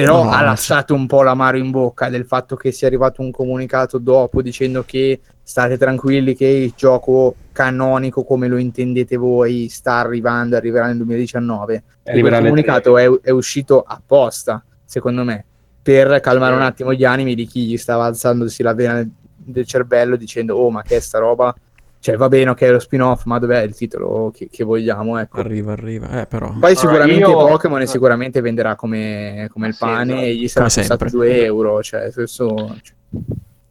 però 0.00 0.24
No, 0.24 0.30
ha 0.30 0.42
lasciato 0.42 0.94
un 0.94 1.06
po' 1.06 1.22
l'amaro 1.22 1.56
in 1.56 1.70
bocca 1.70 2.08
del 2.08 2.24
fatto 2.24 2.56
che 2.56 2.72
sia 2.72 2.86
arrivato 2.86 3.22
un 3.22 3.30
comunicato 3.30 3.98
dopo 3.98 4.42
dicendo 4.42 4.84
che 4.84 5.20
state 5.42 5.76
tranquilli 5.78 6.34
che 6.34 6.46
il 6.46 6.72
gioco 6.76 7.34
canonico 7.52 8.24
come 8.24 8.48
lo 8.48 8.56
intendete 8.56 9.16
voi 9.16 9.68
sta 9.68 9.94
arrivando, 9.94 10.56
arriverà 10.56 10.86
nel 10.86 10.96
2019. 10.96 11.74
E 11.74 11.82
quel 12.02 12.14
Arriverà 12.14 12.36
alle 12.36 12.48
comunicato 12.48 12.98
è, 12.98 13.08
è 13.22 13.30
uscito 13.30 13.82
apposta, 13.82 14.64
secondo 14.84 15.24
me, 15.24 15.44
per 15.82 16.20
calmare 16.20 16.54
un 16.54 16.62
attimo 16.62 16.92
gli 16.92 17.04
animi 17.04 17.34
di 17.34 17.46
chi 17.46 17.66
gli 17.66 17.76
stava 17.76 18.04
alzandosi 18.04 18.62
la 18.62 18.74
vena 18.74 19.08
del 19.42 19.66
cervello 19.66 20.16
dicendo 20.16 20.56
oh 20.56 20.70
ma 20.70 20.82
che 20.82 20.96
è 20.96 21.00
sta 21.00 21.18
roba? 21.18 21.54
Cioè 22.00 22.16
va 22.16 22.28
bene 22.28 22.48
ok 22.50 22.60
è 22.62 22.70
lo 22.70 22.78
spin-off 22.78 23.24
ma 23.24 23.38
dov'è 23.38 23.60
il 23.60 23.74
titolo 23.74 24.30
che, 24.34 24.48
che 24.50 24.64
vogliamo? 24.64 25.18
Ecco. 25.18 25.38
Arriva, 25.40 25.72
arriva. 25.72 26.22
Eh, 26.22 26.26
però... 26.26 26.50
Poi 26.58 26.74
sicuramente 26.74 27.28
io- 27.28 27.46
Pokémon 27.46 27.86
sicuramente 27.86 28.40
venderà 28.40 28.74
come, 28.74 29.48
come 29.52 29.68
il 29.68 29.74
Sì, 29.74 29.80
pane 29.80 30.12
esatto. 30.12 30.24
e 30.24 30.34
gli 30.34 30.48
sarà 30.48 30.66
Come 30.66 30.76
costato 30.78 31.08
sempre. 31.08 31.28
2 31.28 31.44
euro, 31.44 31.82
cioè 31.82 32.10
questo 32.10 32.76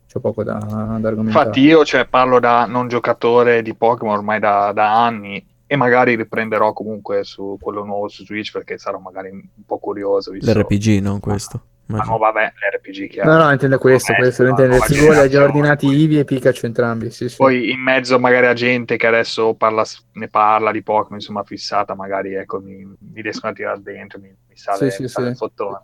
c'è 0.06 0.20
poco 0.20 0.44
da, 0.44 0.54
da 0.60 1.08
argomentare. 1.08 1.26
Infatti 1.28 1.62
io 1.62 1.84
cioè, 1.84 2.06
parlo 2.06 2.40
da 2.40 2.66
non 2.66 2.88
giocatore 2.88 3.64
di 3.64 3.74
Pokémon 3.74 4.14
ormai 4.14 4.40
da, 4.40 4.72
da 4.74 5.04
anni 5.06 5.44
e 5.66 5.76
magari 5.76 6.16
riprenderò 6.16 6.72
comunque 6.72 7.24
su 7.24 7.58
quello 7.60 7.84
nuovo 7.84 8.08
su 8.10 8.26
Switch 8.26 8.52
perché 8.52 8.78
sarò 8.78 9.00
magari 9.00 9.30
un 9.32 9.42
po' 9.66 9.80
curioso. 9.80 10.32
visto 10.32 10.52
L'RPG, 10.52 11.00
non 11.02 11.20
questo. 11.20 11.62
La 11.92 11.96
Immagino. 11.96 12.18
nuova 12.18 12.32
beh, 12.32 12.54
l'RPG 12.56 13.10
che 13.10 13.24
No, 13.24 13.38
no, 13.44 13.52
intende 13.52 13.80
questo, 13.80 14.12
Eh, 14.12 14.18
questo 14.18 14.44
ha 14.44 14.50
già 14.50 14.56
generazione, 14.56 15.44
ordinati 15.44 15.86
poi- 15.88 16.02
Eevee 16.02 16.20
e 16.20 16.24
Pikachu 16.24 16.66
entrambi, 16.68 17.10
sì, 17.10 17.30
sì. 17.30 17.36
Poi 17.38 17.72
in 17.72 17.80
mezzo 17.82 18.20
magari 18.20 18.46
a 18.46 18.54
gente 18.54 18.96
che 18.96 19.08
adesso 19.08 19.56
parla, 19.56 19.84
ne 20.14 20.28
parla 20.28 20.72
di 20.72 20.84
Pokémon, 20.84 21.16
insomma 21.18 21.42
fissata, 21.44 21.96
magari 21.96 22.36
ecco, 22.36 22.60
mi, 22.60 22.86
mi 22.86 23.22
riescono 23.24 23.54
a 23.54 23.56
tirare 23.56 23.82
dentro, 23.82 24.20
mi, 24.20 24.28
mi 24.28 24.56
sale, 24.56 24.92
Sì, 24.92 24.98
sì, 24.98 25.02
mi 25.02 25.08
sale 25.08 25.26
sì. 25.26 25.32
il 25.32 25.38
fottone. 25.38 25.82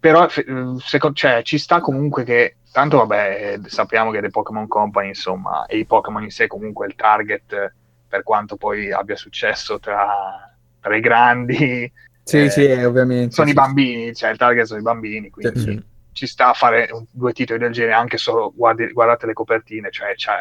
Però 0.00 0.26
secondo, 0.78 1.14
cioè, 1.14 1.42
ci 1.44 1.58
sta 1.58 1.80
comunque 1.80 2.24
che, 2.24 2.56
tanto 2.72 2.96
vabbè, 2.96 3.60
sappiamo 3.66 4.10
che 4.10 4.20
The 4.20 4.30
Pokémon 4.30 4.66
Company, 4.66 5.08
insomma, 5.08 5.64
e 5.66 5.78
i 5.78 5.86
Pokémon 5.86 6.24
in 6.24 6.30
sé 6.30 6.48
comunque 6.48 6.86
il 6.88 6.96
target, 6.96 7.72
per 8.08 8.22
quanto 8.24 8.56
poi 8.56 8.90
abbia 8.90 9.14
successo 9.16 9.78
tra, 9.78 10.52
tra 10.80 10.96
i 10.96 11.00
grandi, 11.00 11.90
Sì, 12.24 12.38
eh, 12.38 12.50
sì, 12.50 12.64
eh, 12.64 12.84
ovviamente. 12.84 13.34
sono 13.34 13.46
sì, 13.46 13.52
i 13.52 13.56
bambini, 13.56 14.14
cioè 14.14 14.30
il 14.30 14.36
target 14.38 14.66
sono 14.66 14.80
i 14.80 14.82
bambini, 14.82 15.30
quindi 15.30 15.58
Sì, 15.60 15.82
ci 16.12 16.26
sta 16.26 16.48
a 16.50 16.54
fare 16.54 16.88
un- 16.92 17.04
due 17.10 17.32
titoli 17.32 17.58
del 17.58 17.72
genere, 17.72 17.94
anche 17.94 18.16
solo 18.16 18.52
guardi- 18.54 18.92
guardate 18.92 19.26
le 19.26 19.32
copertine, 19.32 19.90
cioè 19.90 20.14
c'è 20.14 20.32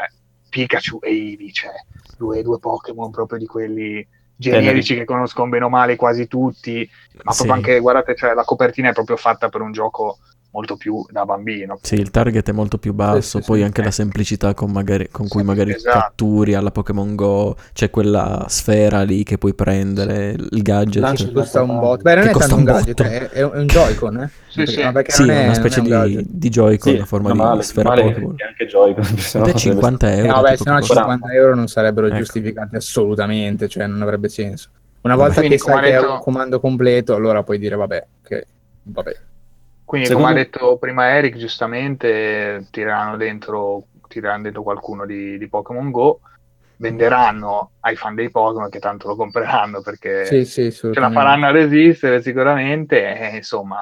Pikachu 0.50 1.00
e 1.02 1.10
Eevee, 1.10 1.52
cioè 1.52 1.72
due, 2.16 2.42
due 2.44 2.60
Pokémon 2.60 3.10
proprio 3.12 3.40
di 3.40 3.46
quelli 3.46 4.08
generici 4.36 4.96
che 4.96 5.06
conoscono 5.06 5.50
bene 5.50 5.66
o 5.66 5.70
male 5.70 5.96
quasi 5.96 6.28
tutti, 6.28 6.88
ma 7.22 7.34
proprio 7.34 7.56
anche, 7.56 7.80
guardate, 7.80 8.16
cioè 8.16 8.34
la 8.34 8.44
copertina 8.44 8.90
è 8.90 8.94
proprio 8.94 9.18
fatta 9.18 9.50
per 9.50 9.62
un 9.62 9.72
gioco 9.72 10.20
molto 10.54 10.78
più 10.78 11.04
da 11.10 11.26
bambino. 11.26 11.80
Sì, 11.82 11.96
il 11.96 12.12
target 12.12 12.48
è 12.48 12.52
molto 12.52 12.78
più 12.78 12.94
basso, 12.94 13.38
Sì, 13.38 13.44
sì, 13.44 13.44
poi 13.50 13.58
sì. 13.60 13.64
anche 13.66 13.84
la 13.84 13.90
semplicità 13.90 14.54
con, 14.54 14.72
magari- 14.72 15.10
con 15.10 15.28
cui 15.28 15.42
magari 15.44 15.72
Esatto. 15.74 15.98
catturi 16.00 16.54
alla 16.54 16.70
Pokémon 16.70 17.16
Go, 17.16 17.56
c'è 17.74 17.90
quella 17.90 18.46
sfera 18.50 19.02
lì 19.02 19.24
che 19.24 19.40
puoi 19.40 19.56
prendere, 19.56 20.36
il 20.38 20.62
gadget. 20.62 21.02
Lanci- 21.02 21.26
Che 21.26 21.32
costa 21.34 21.64
un 21.64 21.80
botto. 21.80 22.04
Beh, 22.04 22.16
non 22.16 22.28
è 22.28 22.32
costa 22.32 22.48
tanto 22.50 22.56
un 22.56 22.64
gadget, 22.64 23.02
è, 23.02 23.30
è 23.30 23.44
un 23.44 23.66
Joy-Con, 23.66 24.22
eh? 24.22 24.30
Sì, 24.48 24.66
sì. 24.68 24.74
Sì, 24.74 24.82
è 24.82 24.88
una 25.46 25.54
specie 25.56 25.82
è 25.82 25.98
un 25.98 26.06
di, 26.06 26.26
di 26.30 26.50
Joy-Con 26.50 26.94
Sì, 26.94 27.00
a 27.00 27.06
forma 27.06 27.34
male, 27.34 27.58
di 27.58 27.64
sfera 27.64 27.90
male 27.90 28.02
Pokémon. 28.04 28.36
che 28.36 28.44
anche 28.44 28.66
Joy-Con, 28.68 29.04
Ed 29.06 29.18
è 29.18 29.22
sarebbe- 29.22 29.58
50 29.58 30.14
euro. 30.16 30.36
No, 30.36 30.42
beh, 30.42 30.58
se 30.58 30.64
no 30.70 30.76
questo. 30.76 30.94
50 30.94 31.34
euro 31.34 31.56
non 31.56 31.68
sarebbero 31.68 32.08
Ecco. 32.08 32.18
giustificati 32.18 32.76
assolutamente, 32.76 33.68
cioè 33.68 33.88
non 33.88 34.04
avrebbe 34.04 34.30
senso. 34.30 34.70
Una 35.02 35.16
volta 35.16 35.40
Quindi, 35.40 35.56
che 35.56 35.62
sai 35.64 35.82
che 35.82 35.92
è 35.94 36.00
un 36.00 36.20
comando 36.20 36.60
completo, 36.60 37.16
allora 37.16 37.42
puoi 37.42 37.58
dire 37.58 37.76
vabbè, 37.76 38.06
che 38.22 38.46
vabbè. 38.84 39.18
Quindi 39.86 40.08
Secondo- 40.08 40.30
come 40.30 40.40
ha 40.40 40.44
detto 40.44 40.78
prima 40.78 41.10
Eric, 41.10 41.36
giustamente 41.38 42.68
tireranno 42.72 43.18
dentro 43.18 43.86
tireranno 44.08 44.44
dentro 44.44 44.62
qualcuno 44.64 45.06
di, 45.06 45.38
di 45.40 45.48
Pokémon 45.50 45.90
Go, 45.90 46.20
venderanno 46.78 47.72
ai 47.82 47.96
fan 47.96 48.14
dei 48.16 48.30
Pokémon 48.30 48.70
che 48.70 48.80
tanto 48.80 49.08
lo 49.08 49.16
compreranno 49.16 49.82
perché 49.82 50.26
Sì, 50.26 50.46
sì, 50.46 50.72
ce 50.72 51.00
la 51.00 51.10
faranno 51.12 51.48
a 51.48 51.52
resistere 51.52 52.22
sicuramente. 52.22 53.32
E 53.32 53.36
insomma 53.38 53.82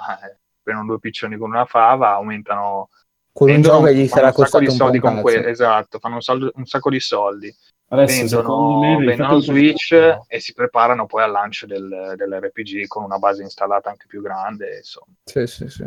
prendono 0.63 0.87
due 0.87 0.99
piccioni 0.99 1.37
con 1.37 1.49
una 1.49 1.65
fava, 1.65 2.11
aumentano 2.11 2.89
Con 3.33 3.49
un 3.49 3.61
gioco 3.61 3.85
che 3.85 3.95
gli 3.95 4.07
sarà 4.07 4.31
costato 4.31 4.63
di 4.63 4.69
un 4.69 4.77
po' 4.77 4.83
soldi 4.83 4.97
un 4.97 5.03
con 5.03 5.21
que- 5.21 5.49
esatto, 5.49 5.99
fanno 5.99 6.15
un, 6.15 6.21
saldo- 6.21 6.51
un 6.55 6.65
sacco 6.65 6.89
di 6.89 6.99
soldi. 6.99 7.53
Adesso, 7.91 8.27
secondo 8.27 8.79
me, 8.79 8.95
Vendono, 8.95 9.05
vendono 9.05 9.39
Switch 9.41 9.91
e 10.27 10.39
si 10.39 10.53
preparano 10.53 11.05
poi 11.07 11.23
al 11.23 11.31
lancio 11.31 11.65
del, 11.65 12.13
dell'RPG 12.15 12.87
con 12.87 13.03
una 13.03 13.17
base 13.17 13.43
installata 13.43 13.89
anche 13.89 14.05
più 14.07 14.21
grande, 14.21 14.77
insomma. 14.77 15.13
Sì, 15.25 15.45
sì, 15.45 15.67
sì. 15.67 15.85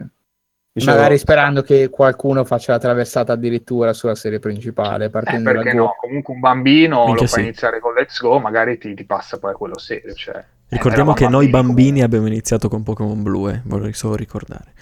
Dicevo- 0.71 0.97
Magari 0.97 1.17
sperando 1.19 1.63
che 1.63 1.89
qualcuno 1.89 2.45
faccia 2.45 2.73
la 2.73 2.79
traversata 2.79 3.33
addirittura 3.33 3.95
sulla 3.95 4.17
serie 4.17 4.39
principale, 4.39 5.07
Eh, 5.07 5.11
partendo 5.11 5.51
da 5.51 5.63
perché 5.63 5.77
Go. 5.77 5.85
no? 5.85 5.95
Comunque 5.99 6.35
un 6.35 6.41
bambino 6.41 7.05
Minchia 7.07 7.23
lo 7.23 7.29
fa 7.29 7.37
sì. 7.37 7.41
iniziare 7.41 7.81
con 7.81 7.95
Let's 7.95 8.21
Go, 8.21 8.39
magari 8.39 8.77
ti, 8.77 8.93
ti 8.93 9.05
passa 9.05 9.39
poi 9.39 9.53
a 9.53 9.55
quello 9.55 9.79
serio. 9.79 10.13
Cioè, 10.13 10.45
Ricordiamo 10.69 11.13
eravamo 11.13 11.15
che 11.15 11.29
noi 11.29 11.49
bambini 11.49 11.77
comunque. 11.77 12.03
abbiamo 12.05 12.27
iniziato 12.27 12.69
con 12.69 12.83
Pokémon 12.83 13.23
Blu, 13.23 13.49
eh, 13.49 13.63
vorrei 13.65 13.93
solo 13.95 14.17
ricordare. 14.17 14.73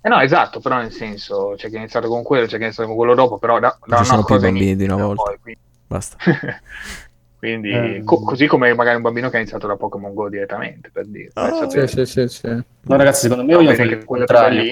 Eh 0.00 0.08
no, 0.08 0.18
esatto, 0.20 0.60
però 0.60 0.76
nel 0.76 0.92
senso, 0.92 1.54
c'è 1.56 1.68
chi 1.68 1.74
ha 1.74 1.78
iniziato 1.78 2.08
con 2.08 2.22
quello, 2.22 2.44
c'è 2.44 2.56
chi 2.56 2.62
ha 2.62 2.66
iniziato 2.66 2.88
con 2.88 2.96
quello 2.96 3.14
dopo, 3.14 3.38
però 3.38 3.58
da, 3.58 3.76
da 3.84 3.98
ci 3.98 4.04
sono 4.04 4.24
più 4.24 4.38
bambini 4.38 4.76
di 4.76 4.84
una 4.84 4.96
volta. 4.96 5.22
poi, 5.24 5.38
quindi, 5.42 5.60
Basta. 5.92 6.16
quindi 7.38 7.70
Eh. 7.70 8.02
co- 8.04 8.22
così 8.22 8.46
come 8.46 8.72
magari 8.74 8.96
un 8.96 9.02
bambino 9.02 9.28
che 9.28 9.36
ha 9.36 9.40
iniziato 9.40 9.66
da 9.66 9.76
Pokémon 9.76 10.14
Go 10.14 10.30
direttamente, 10.30 10.90
per 10.90 11.06
dire. 11.06 11.30
Ah, 11.34 11.68
Sì, 11.68 11.86
sì, 11.86 12.06
sì, 12.06 12.28
sì. 12.28 12.48
No, 12.48 12.96
ragazzi, 12.96 13.22
secondo 13.22 13.44
me 13.44 13.52
Va 13.52 13.58
vogliono 13.58 13.76
che 13.88 14.04
contrario 14.04 14.62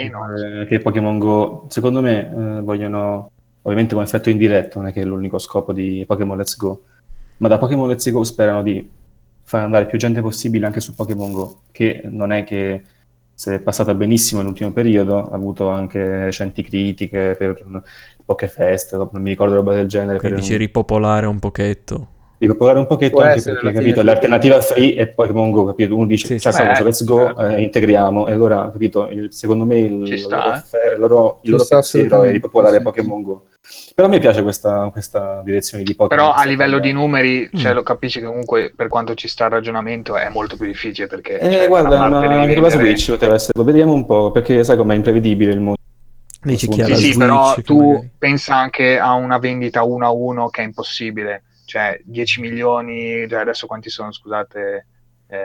eh, 0.63 0.67
che 0.67 0.79
Pokémon 0.79 1.19
Go. 1.19 1.67
Secondo 1.69 2.01
me 2.01 2.21
eh, 2.21 2.61
vogliono, 2.63 3.31
ovviamente 3.63 3.95
con 3.95 4.03
effetto 4.03 4.31
indiretto, 4.31 4.79
non 4.79 4.89
è 4.89 4.93
che 4.93 5.03
è 5.03 5.05
l'unico 5.05 5.39
scopo 5.39 5.75
di 5.75 6.05
Pokémon 6.07 6.39
Let's 6.39 6.57
Go, 6.57 6.85
ma 7.39 7.49
da 7.49 7.59
Pokémon 7.59 7.87
Let's 7.89 8.11
Go 8.11 8.25
sperano 8.25 8.63
di 8.63 8.89
far 9.43 9.65
andare 9.65 9.87
più 9.87 9.99
gente 9.99 10.23
possibile 10.23 10.65
anche 10.65 10.81
su 10.81 10.95
Pokémon 10.95 11.33
Go, 11.33 11.61
che 11.73 12.01
non 12.05 12.33
è 12.33 12.45
che 12.45 12.83
se 13.41 13.55
è 13.55 13.59
passata 13.61 13.95
benissimo 13.95 14.43
nell'ultimo 14.43 14.71
periodo, 14.71 15.31
ha 15.31 15.35
avuto 15.35 15.71
anche 15.71 16.25
recenti 16.25 16.63
critiche 16.63 17.35
per 17.39 17.59
Pokéfest, 18.23 18.95
non 18.97 19.23
mi 19.23 19.31
ricordo 19.31 19.55
roba 19.55 19.73
del 19.73 19.87
genere, 19.89 20.19
per 20.19 20.21
Quindi 20.21 20.41
dici 20.43 20.57
ripopolare 20.59 21.25
un 21.25 21.39
pochetto. 21.39 22.07
di 22.37 22.47
popolare 22.47 22.81
un 22.81 22.87
pochetto 22.87 23.17
Può 23.17 23.25
anche 23.25 23.41
perché, 23.41 23.73
capito, 23.73 24.03
l'alternativa 24.03 24.61
free 24.61 24.95
è 24.95 25.07
Pokémon 25.09 25.51
Go, 25.53 25.65
capito? 25.65 25.97
Uno 25.97 26.05
dice, 26.05 26.27
Sì, 26.27 26.39
ciao, 26.39 26.53
sì. 26.53 26.61
Eh, 26.61 26.83
Let's 26.83 27.03
Go, 27.05 27.17
certo. 27.25 27.47
eh, 27.47 27.63
integriamo, 27.63 28.27
e 28.27 28.33
allora, 28.33 28.71
capito, 28.71 29.09
il- 29.09 29.33
secondo 29.33 29.65
me 29.65 29.79
il, 29.79 30.05
Ci 30.07 30.13
il 30.13 30.19
sta, 30.19 30.37
loro, 30.37 30.57
eh. 30.57 30.93
il 30.93 30.99
loro, 31.01 31.39
il 31.41 31.51
loro 31.53 31.65
pensiero 31.67 32.23
è 32.25 32.31
ripopolare 32.33 32.77
sì. 32.77 32.83
Pokémon 32.83 33.23
Go. 33.23 33.45
Però 33.95 34.09
a 34.09 34.11
me 34.11 34.19
piace 34.19 34.43
questa, 34.43 34.89
questa 34.91 35.43
direzione 35.45 35.85
di 35.85 35.95
Pokémon. 35.95 36.25
Però 36.27 36.39
a 36.39 36.45
livello 36.45 36.79
di 36.79 36.93
numeri, 36.93 37.49
cioè, 37.55 37.73
Mm. 37.73 37.75
lo 37.75 37.83
capisci 37.83 38.19
che 38.21 38.27
comunque 38.27 38.73
per 38.75 38.89
quanto 38.89 39.15
ci 39.15 39.29
sta 39.29 39.45
il 39.45 39.51
ragionamento 39.51 40.17
è 40.17 40.29
molto 40.31 40.57
più 40.57 40.67
difficile 40.67 41.07
perché... 41.07 41.39
Eh, 41.39 41.53
cioè, 41.53 41.69
guarda, 41.69 42.09
ma 42.09 42.19
anche 42.41 42.59
la 42.61 42.71
Switch 42.71 43.11
poteva 43.11 43.35
essere, 43.35 43.53
lo 43.55 43.65
vediamo 43.65 43.93
un 43.93 44.07
po', 44.07 44.31
perché 44.33 44.65
sai 44.65 44.77
com'è 44.77 44.95
imprevedibile 44.95 45.53
il 45.53 45.61
mondo. 45.61 45.79
Dici 46.43 46.67
Sì, 46.73 46.95
Sì, 46.95 47.17
però 47.19 47.55
tu 47.63 47.79
magari- 47.91 48.11
pensa 48.17 48.57
anche 48.57 48.99
a 48.99 49.13
una 49.13 49.39
vendita 49.39 49.83
uno 49.83 50.07
a 50.07 50.11
uno 50.11 50.49
che 50.49 50.63
è 50.63 50.65
impossibile. 50.65 51.43
Cioè, 51.67 52.01
10 52.03 52.41
milioni, 52.41 53.29
cioè 53.29 53.41
adesso 53.41 53.67
quanti 53.67 53.91
sono, 53.91 54.11
scusate, 54.11 54.87
eh, 55.29 55.39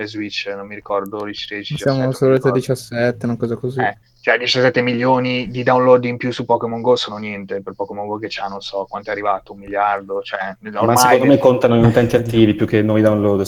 le 0.00 0.06
Switch, 0.06 0.46
non 0.54 0.66
mi 0.66 0.74
ricordo, 0.74 1.18
12, 1.18 1.46
13, 1.46 1.74
17, 1.74 1.82
Siamo 1.82 1.98
mi 1.98 2.04
a 2.04 2.34
ricordo. 2.34 2.58
17, 2.58 3.26
una 3.26 3.36
cosa 3.36 3.56
così. 3.56 3.80
Eh, 3.80 3.98
cioè 4.20 4.38
17 4.38 4.82
milioni 4.82 5.48
di 5.48 5.62
download 5.62 6.04
in 6.04 6.16
più 6.16 6.30
su 6.30 6.44
Pokémon 6.44 6.80
Go 6.80 6.96
sono 6.96 7.16
niente 7.16 7.62
per 7.62 7.74
Pokémon 7.74 8.06
Go 8.06 8.18
che 8.18 8.26
c'ha, 8.28 8.48
non 8.48 8.60
so 8.60 8.86
quanto 8.88 9.08
è 9.08 9.12
arrivato, 9.12 9.52
un 9.52 9.60
miliardo, 9.60 10.20
cioè 10.22 10.56
ormai... 10.62 10.86
ma 10.86 10.96
secondo 10.96 11.24
me 11.26 11.38
contano 11.38 11.76
in 11.76 11.84
utenti 11.84 12.16
attivi 12.16 12.54
più 12.54 12.66
che 12.66 12.82
nuovi 12.82 13.02
download. 13.02 13.42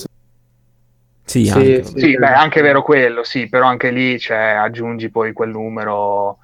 Sì, 1.25 1.45
Sì, 1.45 1.51
anche. 1.51 1.85
sì. 1.85 1.99
Sì, 1.99 2.17
beh, 2.17 2.27
è 2.27 2.33
anche 2.33 2.63
vero 2.63 2.83
quello, 2.83 3.23
sì, 3.25 3.49
però 3.49 3.67
anche 3.67 3.91
lì 3.91 4.19
cioè, 4.19 4.39
aggiungi 4.39 5.11
poi 5.11 5.33
quel 5.33 5.51
numero 5.51 6.39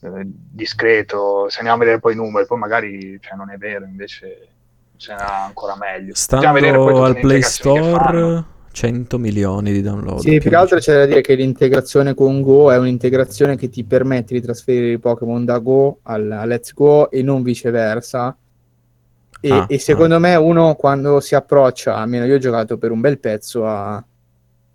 eh, 0.00 0.22
discreto, 0.24 1.48
se 1.48 1.58
andiamo 1.58 1.80
a 1.80 1.84
vedere 1.84 2.00
poi 2.00 2.12
i 2.14 2.16
numeri, 2.16 2.46
poi 2.46 2.58
magari 2.58 3.18
cioè, 3.20 3.36
non 3.36 3.50
è 3.50 3.56
vero, 3.56 3.84
invece 3.84 4.48
ce 4.96 5.12
n'era 5.12 5.44
ancora 5.44 5.76
meglio. 5.76 6.14
Stando 6.14 7.04
al 7.04 7.18
Play. 7.18 7.42
Store 7.42 8.56
100 8.78 9.18
milioni 9.18 9.72
di 9.72 9.82
download. 9.82 10.20
Sì, 10.20 10.38
più 10.38 10.50
che 10.50 10.54
altro 10.54 10.78
c'è 10.78 10.94
da 10.94 11.04
dire 11.04 11.20
che 11.20 11.34
l'integrazione 11.34 12.14
con 12.14 12.40
Go 12.42 12.70
è 12.70 12.78
un'integrazione 12.78 13.56
che 13.56 13.68
ti 13.68 13.82
permette 13.82 14.34
di 14.34 14.40
trasferire 14.40 14.92
i 14.92 14.98
Pokémon 15.00 15.44
da 15.44 15.58
Go 15.58 15.98
al, 16.02 16.30
a 16.30 16.44
Let's 16.44 16.72
Go 16.74 17.10
e 17.10 17.20
non 17.22 17.42
viceversa. 17.42 18.36
E, 19.40 19.50
Ah, 19.50 19.66
e 19.68 19.80
secondo 19.80 20.20
me 20.20 20.36
uno 20.36 20.76
quando 20.76 21.18
si 21.18 21.34
approccia, 21.34 21.96
almeno 21.96 22.24
io 22.24 22.36
ho 22.36 22.38
giocato 22.38 22.78
per 22.78 22.92
un 22.92 23.00
bel 23.00 23.18
pezzo 23.18 23.66
a, 23.66 24.04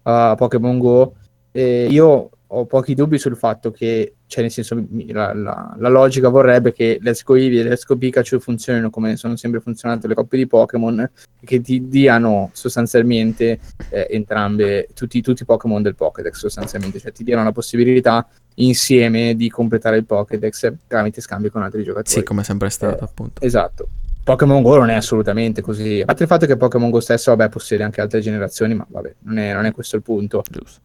a 0.01 0.35
Pokémon 0.35 0.77
Go, 0.79 1.13
e 1.53 1.87
io 1.89 2.29
ho 2.45 2.65
pochi 2.65 2.95
dubbi 2.95 3.17
sul 3.17 3.37
fatto 3.37 3.71
che, 3.71 4.15
cioè 4.33 4.41
nel 4.41 4.51
senso, 4.51 4.83
la, 5.09 5.31
la- 5.35 5.75
la 5.77 5.89
logica 5.89 6.27
vorrebbe 6.29 6.73
che 6.73 6.97
Let's 7.01 7.23
Go 7.23 7.35
Eevee 7.35 7.59
e 7.59 7.63
Let's 7.65 7.85
Go 7.85 7.95
Pikachu 7.95 8.39
funzionino 8.39 8.89
come 8.89 9.15
sono 9.15 9.35
sempre 9.35 9.59
funzionate 9.59 10.07
le 10.07 10.15
coppie 10.15 10.39
di 10.39 10.47
Pokémon 10.47 11.07
che 11.45 11.61
ti 11.61 11.87
diano 11.87 12.49
sostanzialmente 12.53 13.59
eh, 13.89 14.07
entrambe, 14.09 14.87
tutti, 14.95 15.21
tutti 15.21 15.43
i 15.43 15.45
Pokémon 15.45 15.83
del 15.83 15.93
Pokédex 15.93 16.33
sostanzialmente, 16.33 16.99
cioè 16.99 17.11
ti 17.11 17.23
diano 17.23 17.43
la 17.43 17.51
possibilità 17.51 18.27
insieme 18.55 19.35
di 19.35 19.51
completare 19.51 19.97
il 19.97 20.05
Pokédex 20.05 20.73
tramite 20.87 21.21
scambi 21.21 21.49
con 21.51 21.61
altri 21.61 21.83
giocatori. 21.83 22.09
Sì, 22.09 22.23
come 22.23 22.41
è 22.41 22.43
sempre 22.43 22.71
stato, 22.71 23.01
Eh, 23.01 23.03
appunto. 23.03 23.41
Esatto. 23.45 23.87
Pokémon 24.23 24.63
Go 24.63 24.77
non 24.77 24.89
è 24.89 24.95
assolutamente 24.95 25.61
così. 25.61 26.01
A 26.01 26.05
parte 26.05 26.23
il 26.23 26.29
fatto 26.29 26.47
che 26.47 26.57
Pokémon 26.57 26.89
Go 26.89 27.01
stesso, 27.01 27.35
vabbè, 27.35 27.49
possiede 27.51 27.83
anche 27.83 28.01
altre 28.01 28.19
generazioni, 28.21 28.73
ma 28.73 28.87
vabbè, 28.89 29.15
non 29.25 29.37
è, 29.37 29.53
non 29.53 29.65
è 29.65 29.71
questo 29.73 29.95
il 29.97 30.01
punto. 30.01 30.41
Giusto. 30.49 30.79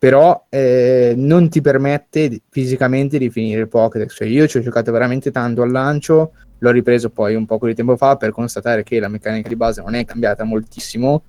Però 0.00 0.46
eh, 0.48 1.12
non 1.14 1.50
ti 1.50 1.60
permette 1.60 2.40
fisicamente 2.48 3.18
di 3.18 3.28
finire 3.28 3.60
il 3.60 3.68
Pokédex. 3.68 4.14
Cioè, 4.14 4.28
io 4.28 4.48
ci 4.48 4.56
ho 4.56 4.60
giocato 4.62 4.90
veramente 4.92 5.30
tanto 5.30 5.60
al 5.60 5.70
lancio, 5.70 6.32
l'ho 6.56 6.70
ripreso 6.70 7.10
poi 7.10 7.34
un 7.34 7.44
po' 7.44 7.58
di 7.60 7.74
tempo 7.74 7.98
fa 7.98 8.16
per 8.16 8.30
constatare 8.30 8.82
che 8.82 8.98
la 8.98 9.08
meccanica 9.08 9.46
di 9.46 9.56
base 9.56 9.82
non 9.82 9.92
è 9.94 10.06
cambiata 10.06 10.42
moltissimo. 10.44 11.22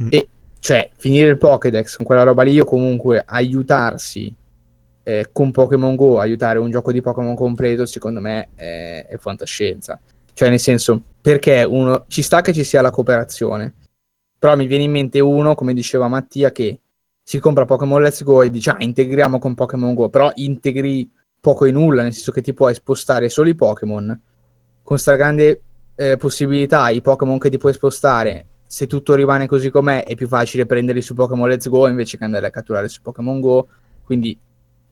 Mm. 0.00 0.08
E 0.10 0.28
cioè, 0.60 0.88
finire 0.96 1.30
il 1.30 1.38
Pokédex 1.38 1.96
con 1.96 2.06
quella 2.06 2.22
roba 2.22 2.44
lì, 2.44 2.60
o 2.60 2.64
comunque 2.64 3.24
aiutarsi 3.26 4.32
eh, 5.02 5.28
con 5.32 5.50
Pokémon 5.50 5.96
Go, 5.96 6.20
aiutare 6.20 6.60
un 6.60 6.70
gioco 6.70 6.92
di 6.92 7.00
Pokémon 7.00 7.34
completo, 7.34 7.86
secondo 7.86 8.20
me 8.20 8.50
è, 8.54 9.06
è 9.08 9.16
fantascienza. 9.16 10.00
Cioè, 10.32 10.48
nel 10.48 10.60
senso, 10.60 11.02
perché 11.20 11.64
uno 11.64 12.04
ci 12.06 12.22
sta 12.22 12.40
che 12.40 12.52
ci 12.52 12.62
sia 12.62 12.82
la 12.82 12.90
cooperazione, 12.90 13.74
però 14.38 14.54
mi 14.54 14.68
viene 14.68 14.84
in 14.84 14.92
mente 14.92 15.18
uno, 15.18 15.56
come 15.56 15.74
diceva 15.74 16.06
Mattia, 16.06 16.52
che 16.52 16.78
si 17.28 17.40
compra 17.40 17.64
Pokémon 17.64 18.00
Let's 18.00 18.22
Go 18.22 18.42
e 18.42 18.50
dice, 18.50 18.70
ah, 18.70 18.76
integriamo 18.78 19.40
con 19.40 19.54
Pokémon 19.56 19.94
Go, 19.94 20.08
però 20.08 20.30
integri 20.36 21.10
poco 21.40 21.64
e 21.64 21.72
nulla, 21.72 22.04
nel 22.04 22.12
senso 22.12 22.30
che 22.30 22.40
ti 22.40 22.54
puoi 22.54 22.72
spostare 22.72 23.28
solo 23.28 23.48
i 23.48 23.56
Pokémon, 23.56 24.20
con 24.80 24.96
stragrande 24.96 25.60
eh, 25.96 26.16
possibilità, 26.18 26.88
i 26.90 27.00
Pokémon 27.00 27.36
che 27.40 27.50
ti 27.50 27.58
puoi 27.58 27.72
spostare, 27.72 28.46
se 28.64 28.86
tutto 28.86 29.16
rimane 29.16 29.48
così 29.48 29.70
com'è, 29.70 30.04
è 30.04 30.14
più 30.14 30.28
facile 30.28 30.66
prenderli 30.66 31.02
su 31.02 31.14
Pokémon 31.14 31.48
Let's 31.48 31.68
Go 31.68 31.88
invece 31.88 32.16
che 32.16 32.22
andare 32.22 32.46
a 32.46 32.50
catturare 32.50 32.88
su 32.88 33.02
Pokémon 33.02 33.40
Go, 33.40 33.66
quindi 34.04 34.38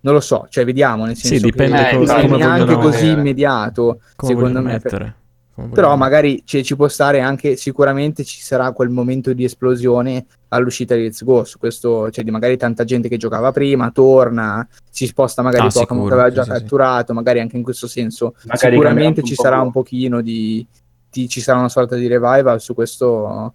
non 0.00 0.14
lo 0.14 0.20
so, 0.20 0.46
cioè 0.48 0.64
vediamo, 0.64 1.04
nel 1.04 1.14
Sì, 1.14 1.28
senso 1.28 1.46
dipende 1.46 1.84
che 1.84 1.96
co- 1.98 2.04
non 2.04 2.18
è 2.18 2.22
come 2.22 2.36
neanche 2.36 2.64
vogliono 2.64 2.82
così 2.82 2.96
vedere. 2.96 3.20
immediato, 3.20 4.00
Come 4.16 4.32
secondo 4.32 4.60
me, 4.60 4.72
mettere? 4.72 4.98
Come 4.98 5.23
però 5.72 5.94
magari 5.96 6.42
ci, 6.44 6.64
ci 6.64 6.74
può 6.74 6.88
stare 6.88 7.20
anche, 7.20 7.56
sicuramente 7.56 8.24
ci 8.24 8.40
sarà 8.40 8.72
quel 8.72 8.88
momento 8.88 9.32
di 9.32 9.44
esplosione 9.44 10.26
all'uscita 10.48 10.94
di 10.96 11.02
Let's 11.02 11.22
Go, 11.22 11.44
su 11.44 11.58
questo, 11.58 12.10
cioè 12.10 12.24
di 12.24 12.30
magari 12.30 12.56
tanta 12.56 12.84
gente 12.84 13.08
che 13.08 13.16
giocava 13.16 13.52
prima, 13.52 13.90
torna, 13.90 14.66
si 14.90 15.06
sposta 15.06 15.42
magari 15.42 15.66
Ah, 15.66 15.70
Pokémon 15.70 16.04
sicuro, 16.04 16.06
che 16.06 16.12
aveva 16.12 16.28
sì, 16.28 16.34
già 16.34 16.42
sì, 16.42 16.50
sì. 16.50 16.56
catturato, 16.62 17.14
magari 17.14 17.40
anche 17.40 17.56
in 17.56 17.62
questo 17.62 17.86
senso 17.86 18.34
Magari 18.44 18.74
sicuramente 18.74 19.22
ci 19.22 19.34
un 19.36 19.36
sarà 19.36 19.60
un 19.60 19.70
pochino 19.70 20.20
di, 20.20 20.66
di- 21.10 21.28
ci 21.28 21.40
sarà 21.40 21.58
una 21.58 21.68
sorta 21.68 21.94
di 21.96 22.06
revival 22.08 22.60
su 22.60 22.74
questo, 22.74 23.54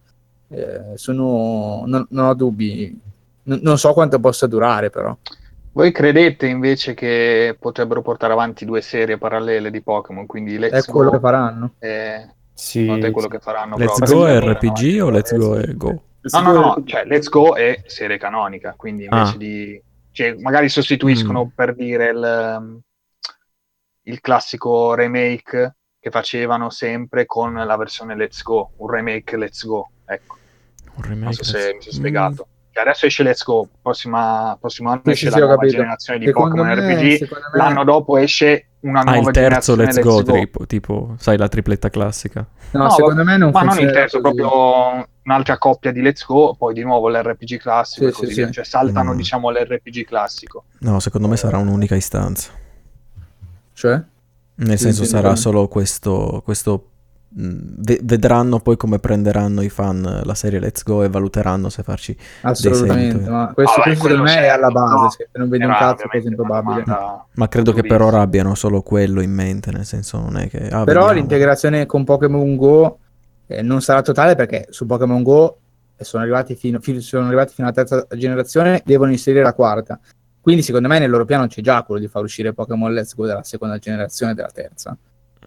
eh, 0.50 0.82
sono, 0.96 1.84
non, 1.86 2.06
non 2.10 2.28
ho 2.28 2.34
dubbi, 2.34 2.98
non, 3.44 3.60
non 3.62 3.78
so 3.78 3.94
quanto 3.94 4.20
possa 4.20 4.48
durare 4.48 4.90
però. 4.90 5.16
Voi 5.72 5.92
credete 5.92 6.48
invece 6.48 6.94
che 6.94 7.56
potrebbero 7.60 8.02
portare 8.02 8.34
avanti 8.34 8.66
due 8.66 8.82
serie 8.82 9.18
parallele 9.18 9.70
di 9.72 9.82
Pokémon, 9.82 10.26
quindi 10.26 10.58
Let's 10.58 10.88
È 10.88 10.92
quello 10.92 11.10
Go 11.12 11.16
che 11.18 11.22
faranno. 11.22 11.74
e 11.80 12.30
Sì, 12.54 12.82
secondo 12.82 13.06
te 13.06 13.12
quello 13.12 13.28
che 13.28 13.40
faranno 13.40 13.78
Let's? 13.78 14.00
Go 14.12 14.28
è 14.28 14.40
RPG 14.40 15.02
o 15.02 15.10
Let's 15.10 15.36
Go 15.36 15.56
è 15.58 15.74
Go? 15.76 16.04
No, 16.22 16.42
no, 16.42 16.52
no, 16.54 16.84
cioè 16.86 17.06
Let's 17.06 17.30
Go 17.30 17.56
è 17.56 17.84
serie 17.86 18.18
canonica, 18.18 18.74
quindi 18.76 19.04
invece 19.06 19.34
Ah. 19.36 19.38
di... 19.38 19.82
Cioè, 20.12 20.36
magari 20.40 20.68
sostituiscono 20.70 21.46
Mm. 21.46 21.48
per 21.56 21.76
dire 21.76 22.10
il, 22.10 22.82
il 24.04 24.20
classico 24.22 24.96
remake 24.96 25.76
che 26.00 26.10
facevano 26.10 26.70
sempre 26.72 27.26
con 27.26 27.54
la 27.54 27.78
versione 27.78 28.16
Let's 28.16 28.42
Go, 28.42 28.72
un 28.78 28.90
remake 28.90 29.38
Let's 29.38 29.66
Go, 29.66 29.90
ecco, 30.06 30.38
Un 30.96 31.04
remake. 31.04 31.24
non 31.24 31.34
so 31.34 31.44
se 31.44 31.74
mi 31.76 31.82
sono 31.82 31.94
Mm, 31.94 32.00
spiegato. 32.00 32.48
Cioè, 32.72 32.84
adesso 32.84 33.06
esce 33.08 33.24
Let's 33.24 33.44
Go, 33.44 33.68
prossima, 33.82 34.56
prossimo 34.60 34.90
anno 34.90 35.02
Sì, 35.06 35.10
esce 35.12 35.26
sì, 35.26 35.32
la 35.32 35.38
nuova 35.40 35.56
capito. 35.56 35.76
generazione 35.78 36.20
di 36.20 36.26
Secondo 36.26 36.56
Pokémon 36.56 36.68
me- 36.78 36.94
RPG, 36.96 37.22
me- 37.22 37.28
l'anno 37.54 37.84
dopo 37.84 38.18
esce 38.18 38.68
una 38.82 39.02
Ah, 39.02 39.04
nuova 39.14 39.30
il 39.30 39.32
terzo 39.36 39.76
Let's 39.76 40.00
Go, 40.00 40.22
tipo, 40.24 40.66
tipo, 40.66 41.16
sai, 41.18 41.38
la 41.38 41.48
tripletta 41.48 41.90
classica. 41.90 42.46
No, 42.72 42.84
No, 42.84 42.90
secondo 42.92 43.24
me 43.24 43.36
non 43.38 43.50
ma 43.52 43.64
non 43.64 43.80
il 43.80 43.92
terzo, 43.92 44.22
così. 44.22 44.36
proprio 44.36 45.08
un'altra 45.24 45.58
coppia 45.58 45.92
di 45.92 46.02
Let's 46.02 46.24
Go, 46.26 46.56
poi 46.58 46.74
di 46.76 46.84
nuovo 46.84 47.10
l'RPG 47.10 47.58
classico 47.58 48.06
Sì, 48.06 48.12
e 48.12 48.14
così 48.14 48.34
sì. 48.46 48.52
Cioè 48.52 48.64
saltano, 48.64 49.14
Mm. 49.14 49.18
diciamo, 49.18 49.50
l'RPG 49.50 50.06
classico. 50.06 50.66
No, 50.80 51.00
secondo 51.00 51.28
me 51.28 51.36
sarà 51.38 51.58
un'unica 51.58 51.96
istanza. 51.96 52.52
Cioè? 53.74 54.02
Nel 54.56 54.78
Sì, 54.78 54.84
senso 54.86 55.04
sì, 55.04 55.10
sarà 55.10 55.36
sì. 55.36 55.42
solo 55.42 55.68
questo, 55.68 56.42
questo 56.44 56.86
ve- 57.32 58.00
vedranno 58.02 58.60
poi 58.60 58.76
come 58.76 58.98
prenderanno 59.00 59.62
i 59.62 59.70
fan 59.70 60.22
la 60.24 60.34
serie 60.34 60.60
Let's 60.60 60.84
Go 60.84 61.04
e 61.04 61.10
valuteranno 61.10 61.70
se 61.70 61.84
farci 61.84 62.18
Assolutamente, 62.42 63.30
ma 63.30 63.52
questo, 63.54 63.82
questo 63.82 64.08
secondo 64.08 64.24
me 64.24 64.40
è 64.40 64.48
alla 64.48 64.70
base, 64.72 64.94
no. 64.96 65.10
se 65.10 65.30
non 65.34 65.50
vedi 65.50 65.64
un 65.64 65.72
cazzo 65.72 66.10
è 66.10 66.18
improbabile. 66.18 66.84
domanda 66.84 67.26
ma 67.34 67.48
credo 67.48 67.72
che 67.72 67.84
per 67.84 68.02
ora 68.02 68.22
abbiano 68.22 68.56
solo 68.56 68.82
quello 68.82 69.22
in 69.22 69.32
mente 69.32 69.72
nel 69.72 69.86
senso 69.86 70.20
non 70.20 70.38
è 70.38 70.50
che 70.50 70.58
ah, 70.70 70.84
Però 70.84 70.86
vediamo. 70.86 71.12
l'integrazione 71.12 71.86
con 71.86 72.04
Pokémon 72.04 72.56
Go 72.56 73.00
eh, 73.48 73.62
non 73.62 73.82
sarà 73.82 74.02
totale 74.02 74.36
perché 74.36 74.68
su 74.70 74.86
Pokémon 74.86 75.22
Go 75.24 75.58
eh, 75.98 76.04
sono 76.04 76.24
arrivati 76.24 76.56
fino, 76.56 76.80
fi- 76.80 77.02
sono 77.02 77.26
arrivati 77.26 77.54
fino 77.54 77.68
alla 77.68 77.76
terza 77.76 78.08
generazione, 78.16 78.82
devono 78.86 79.12
inserire 79.12 79.44
la 79.44 79.54
quarta. 79.54 80.00
Quindi 80.42 80.62
secondo 80.62 80.88
me 80.88 81.00
nel 81.00 81.10
loro 81.10 81.26
piano 81.26 81.48
c'è 81.48 81.62
già 81.62 81.84
quello 81.84 82.00
di 82.00 82.08
far 82.08 82.24
uscire 82.24 82.54
Pokémon 82.54 82.94
Let's 82.94 83.14
Go 83.16 83.26
dalla 83.26 83.44
seconda 83.44 83.78
generazione 83.78 84.32
e 84.32 84.36
della 84.36 84.52
terza. 84.54 84.96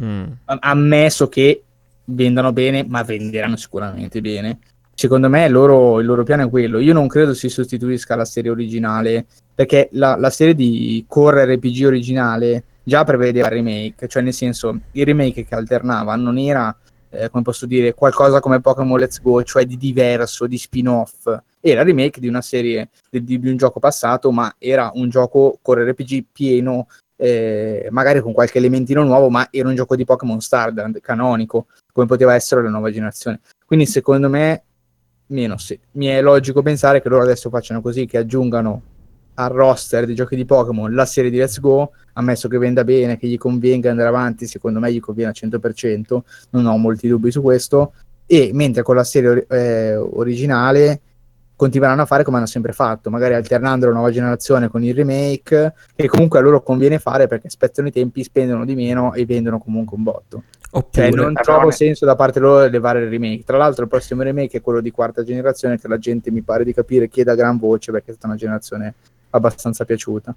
Mm. 0.02 0.24
Am- 0.46 0.58
Ammesso 0.60 1.28
che 1.28 1.62
vendano 2.04 2.52
bene, 2.52 2.84
ma 2.86 3.02
venderanno 3.02 3.56
sicuramente 3.56 4.20
bene. 4.20 4.58
Secondo 4.94 5.28
me 5.28 5.48
loro, 5.48 6.00
il 6.00 6.06
loro 6.06 6.22
piano 6.22 6.44
è 6.46 6.50
quello. 6.50 6.78
Io 6.78 6.92
non 6.92 7.08
credo 7.08 7.34
si 7.34 7.48
sostituisca 7.48 8.14
alla 8.14 8.24
serie 8.24 8.50
originale, 8.50 9.26
perché 9.54 9.88
la, 9.92 10.16
la 10.16 10.30
serie 10.30 10.54
di 10.54 11.04
Core 11.08 11.44
RPG 11.44 11.84
originale 11.86 12.64
già 12.82 13.04
prevedeva 13.04 13.46
il 13.46 13.52
remake, 13.54 14.08
cioè 14.08 14.22
nel 14.22 14.32
senso 14.32 14.80
il 14.92 15.04
remake 15.04 15.44
che 15.44 15.54
alternava 15.54 16.14
non 16.16 16.38
era, 16.38 16.76
eh, 17.10 17.30
come 17.30 17.42
posso 17.42 17.66
dire, 17.66 17.94
qualcosa 17.94 18.40
come 18.40 18.60
Pokémon 18.60 18.98
Let's 18.98 19.20
Go, 19.20 19.42
cioè 19.42 19.64
di 19.64 19.76
diverso, 19.76 20.46
di 20.46 20.58
spin-off. 20.58 21.36
Era 21.60 21.82
remake 21.84 22.20
di 22.20 22.28
una 22.28 22.42
serie, 22.42 22.88
di, 23.08 23.24
di 23.24 23.48
un 23.48 23.56
gioco 23.56 23.78
passato, 23.78 24.30
ma 24.32 24.54
era 24.58 24.90
un 24.94 25.08
gioco 25.08 25.58
Core 25.62 25.90
RPG 25.90 26.24
pieno 26.32 26.86
eh, 27.16 27.88
magari 27.90 28.20
con 28.20 28.32
qualche 28.32 28.58
elementino 28.58 29.02
nuovo, 29.02 29.28
ma 29.30 29.48
era 29.50 29.68
un 29.68 29.74
gioco 29.74 29.96
di 29.96 30.04
Pokémon 30.04 30.40
Stardust 30.40 31.00
canonico, 31.00 31.66
come 31.92 32.06
poteva 32.06 32.34
essere 32.34 32.62
la 32.62 32.70
nuova 32.70 32.90
generazione. 32.90 33.40
Quindi 33.64 33.86
secondo 33.86 34.28
me, 34.28 34.62
meno 35.28 35.56
sì, 35.58 35.78
mi 35.92 36.06
è 36.06 36.20
logico 36.20 36.62
pensare 36.62 37.00
che 37.00 37.08
loro 37.08 37.22
adesso 37.22 37.50
facciano 37.50 37.80
così, 37.80 38.06
che 38.06 38.18
aggiungano 38.18 38.82
al 39.34 39.50
roster 39.50 40.04
dei 40.04 40.14
giochi 40.14 40.36
di 40.36 40.44
Pokémon 40.44 40.92
la 40.92 41.06
serie 41.06 41.30
di 41.30 41.38
Let's 41.38 41.58
Go, 41.60 41.92
ammesso 42.14 42.48
che 42.48 42.58
venda 42.58 42.84
bene, 42.84 43.16
che 43.16 43.26
gli 43.26 43.38
convenga 43.38 43.90
andare 43.90 44.08
avanti, 44.08 44.46
secondo 44.46 44.78
me 44.78 44.92
gli 44.92 45.00
conviene 45.00 45.32
al 45.34 45.48
100%, 45.50 46.20
non 46.50 46.66
ho 46.66 46.76
molti 46.76 47.08
dubbi 47.08 47.30
su 47.30 47.40
questo, 47.40 47.92
e 48.26 48.50
mentre 48.52 48.82
con 48.82 48.96
la 48.96 49.04
serie 49.04 49.46
eh, 49.48 49.96
originale 49.96 51.00
continueranno 51.62 52.02
a 52.02 52.06
fare 52.06 52.24
come 52.24 52.38
hanno 52.38 52.46
sempre 52.46 52.72
fatto, 52.72 53.08
magari 53.08 53.34
alternando 53.34 53.86
la 53.86 53.92
nuova 53.92 54.10
generazione 54.10 54.66
con 54.66 54.82
il 54.82 54.96
remake, 54.96 55.74
che 55.94 56.08
comunque 56.08 56.40
a 56.40 56.42
loro 56.42 56.60
conviene 56.60 56.98
fare 56.98 57.28
perché 57.28 57.48
spezzano 57.48 57.86
i 57.86 57.92
tempi, 57.92 58.24
spendono 58.24 58.64
di 58.64 58.74
meno 58.74 59.14
e 59.14 59.24
vendono 59.24 59.60
comunque 59.60 59.96
un 59.96 60.02
botto. 60.02 60.42
Cioè, 60.90 61.06
oppure 61.06 61.10
non 61.10 61.36
Eh, 61.38 61.42
trovo 61.42 61.66
ne- 61.66 61.72
senso 61.72 62.04
da 62.04 62.16
parte 62.16 62.40
loro 62.40 62.66
levare 62.66 63.04
il 63.04 63.10
remake. 63.10 63.44
Tra 63.44 63.58
l'altro, 63.58 63.84
il 63.84 63.88
prossimo 63.88 64.22
remake 64.22 64.58
è 64.58 64.60
quello 64.60 64.80
di 64.80 64.90
quarta 64.90 65.22
generazione, 65.22 65.78
che 65.78 65.86
la 65.86 65.98
gente 65.98 66.32
mi 66.32 66.42
pare 66.42 66.64
di 66.64 66.74
capire 66.74 67.08
chiede 67.08 67.30
a 67.30 67.36
gran 67.36 67.58
voce 67.58 67.92
perché 67.92 68.10
è 68.10 68.14
stata 68.14 68.26
una 68.26 68.36
generazione 68.36 68.94
abbastanza 69.30 69.84
piaciuta. 69.84 70.34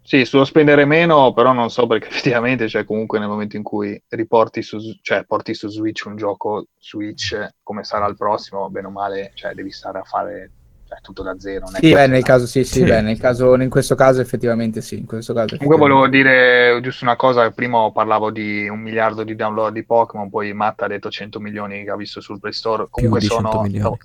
Sì, 0.00 0.24
sullo 0.24 0.46
spendere 0.46 0.86
meno, 0.86 1.34
però 1.34 1.52
non 1.52 1.68
so 1.68 1.86
perché 1.86 2.08
effettivamente, 2.08 2.66
cioè 2.66 2.86
comunque 2.86 3.18
nel 3.18 3.28
momento 3.28 3.56
in 3.56 3.62
cui 3.62 4.02
riporti 4.08 4.62
su, 4.62 4.78
cioè 5.02 5.24
porti 5.24 5.52
su 5.52 5.68
Switch 5.68 6.06
un 6.06 6.16
gioco 6.16 6.68
Switch, 6.78 7.36
come 7.62 7.84
sarà 7.84 8.06
il 8.06 8.16
prossimo, 8.16 8.70
bene 8.70 8.86
o 8.86 8.90
male, 8.90 9.32
cioè 9.34 9.52
devi 9.52 9.70
stare 9.70 9.98
a 9.98 10.04
fare 10.04 10.50
cioè, 10.92 11.00
tutto 11.00 11.22
da 11.22 11.38
zero. 11.38 11.66
non 11.66 11.76
è 11.76 11.78
Sì, 11.78 11.92
beh, 11.92 12.06
nel 12.06 12.22
caso, 12.22 12.46
sì, 12.46 12.64
sì, 12.64 12.80
Sì. 12.80 12.84
beh, 12.84 13.00
nel 13.00 13.18
caso, 13.18 13.54
in 13.54 13.70
questo 13.70 13.94
caso 13.94 14.20
effettivamente 14.20 14.80
sì. 14.80 14.98
In 14.98 15.06
questo 15.06 15.32
caso 15.32 15.56
Comunque 15.56 15.78
volevo 15.78 16.08
dire 16.08 16.78
giusto 16.82 17.04
una 17.04 17.16
cosa, 17.16 17.50
prima 17.50 17.90
parlavo 17.90 18.30
di 18.30 18.68
un 18.68 18.80
miliardo 18.80 19.24
di 19.24 19.34
download 19.34 19.72
di 19.72 19.84
Pokémon, 19.84 20.28
poi 20.28 20.52
Matt 20.52 20.82
ha 20.82 20.86
detto 20.86 21.10
100 21.10 21.40
milioni 21.40 21.84
che 21.84 21.90
ha 21.90 21.96
visto 21.96 22.20
sul 22.20 22.38
Play 22.38 22.52
Store, 22.52 22.84
più 22.84 22.90
comunque 22.90 23.20
di 23.20 23.26
sono... 23.26 23.50
100 23.50 23.60
milioni. 23.62 23.96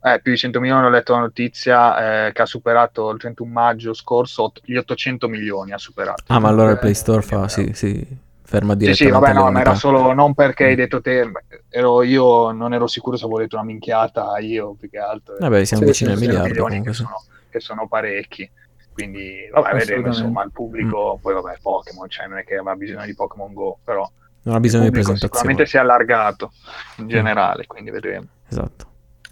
Eh, 0.00 0.20
più 0.22 0.30
di 0.30 0.38
100 0.38 0.60
milioni, 0.60 0.86
ho 0.86 0.90
letto 0.90 1.12
la 1.12 1.18
notizia 1.20 2.26
eh, 2.28 2.32
che 2.32 2.42
ha 2.42 2.46
superato 2.46 3.10
il 3.10 3.18
31 3.18 3.50
maggio 3.50 3.92
scorso 3.94 4.52
gli 4.62 4.76
800 4.76 5.28
milioni 5.28 5.72
ha 5.72 5.78
superato. 5.78 6.22
Ah, 6.28 6.38
ma 6.38 6.48
allora 6.48 6.70
il 6.70 6.76
Eh, 6.76 6.80
Play 6.80 6.94
Store 6.94 7.20
fa, 7.20 7.48
sì, 7.48 7.72
sì, 7.74 8.06
ferma 8.48 8.72
Sì, 8.72 8.78
direttamente 8.78 9.16
sì, 9.16 9.20
vabbè, 9.20 9.32
no, 9.34 9.50
ma 9.50 9.60
era 9.60 9.74
solo 9.74 10.12
non 10.14 10.32
perché 10.32 10.64
hai 10.64 10.72
Mm. 10.72 10.76
detto 10.76 11.00
te, 11.02 11.30
ero 11.68 12.02
io 12.02 12.50
non 12.52 12.72
ero 12.72 12.86
sicuro 12.86 13.16
se 13.18 13.24
avevo 13.24 13.40
detto 13.40 13.56
una 13.56 13.64
minchiata 13.66 14.38
io 14.38 14.74
più 14.78 14.88
che 14.88 14.98
altro. 14.98 15.36
Vabbè, 15.38 15.64
siamo 15.64 15.82
Sì, 15.82 15.88
vicini 15.90 16.10
sì, 16.10 16.16
al 16.16 16.22
sì, 16.22 16.26
miliardo 16.28 16.64
che 16.64 16.82
sì. 16.92 16.92
sono, 16.94 17.22
che 17.50 17.60
sono 17.60 17.86
parecchi. 17.86 18.50
Quindi, 18.92 19.48
vabbè, 19.52 19.74
vedremo, 19.76 20.06
insomma, 20.08 20.42
il 20.42 20.50
pubblico, 20.50 21.18
poi 21.22 21.34
vabbè, 21.34 21.58
Pokémon, 21.62 22.08
cioè 22.08 22.26
non 22.26 22.38
è 22.38 22.44
che 22.44 22.54
aveva 22.56 22.74
bisogno 22.74 23.04
di 23.04 23.14
Pokémon 23.14 23.52
Go, 23.52 23.78
però 23.84 24.10
Non 24.42 24.54
ha 24.56 24.60
bisogno 24.60 24.84
di 24.84 24.90
presentazione. 24.90 25.32
sicuramente 25.34 25.66
si 25.66 25.76
è 25.76 25.80
allargato 25.80 26.52
in 26.96 27.06
generale, 27.08 27.66
quindi 27.66 27.90
vedremo. 27.90 28.26
Esatto. 28.48 28.86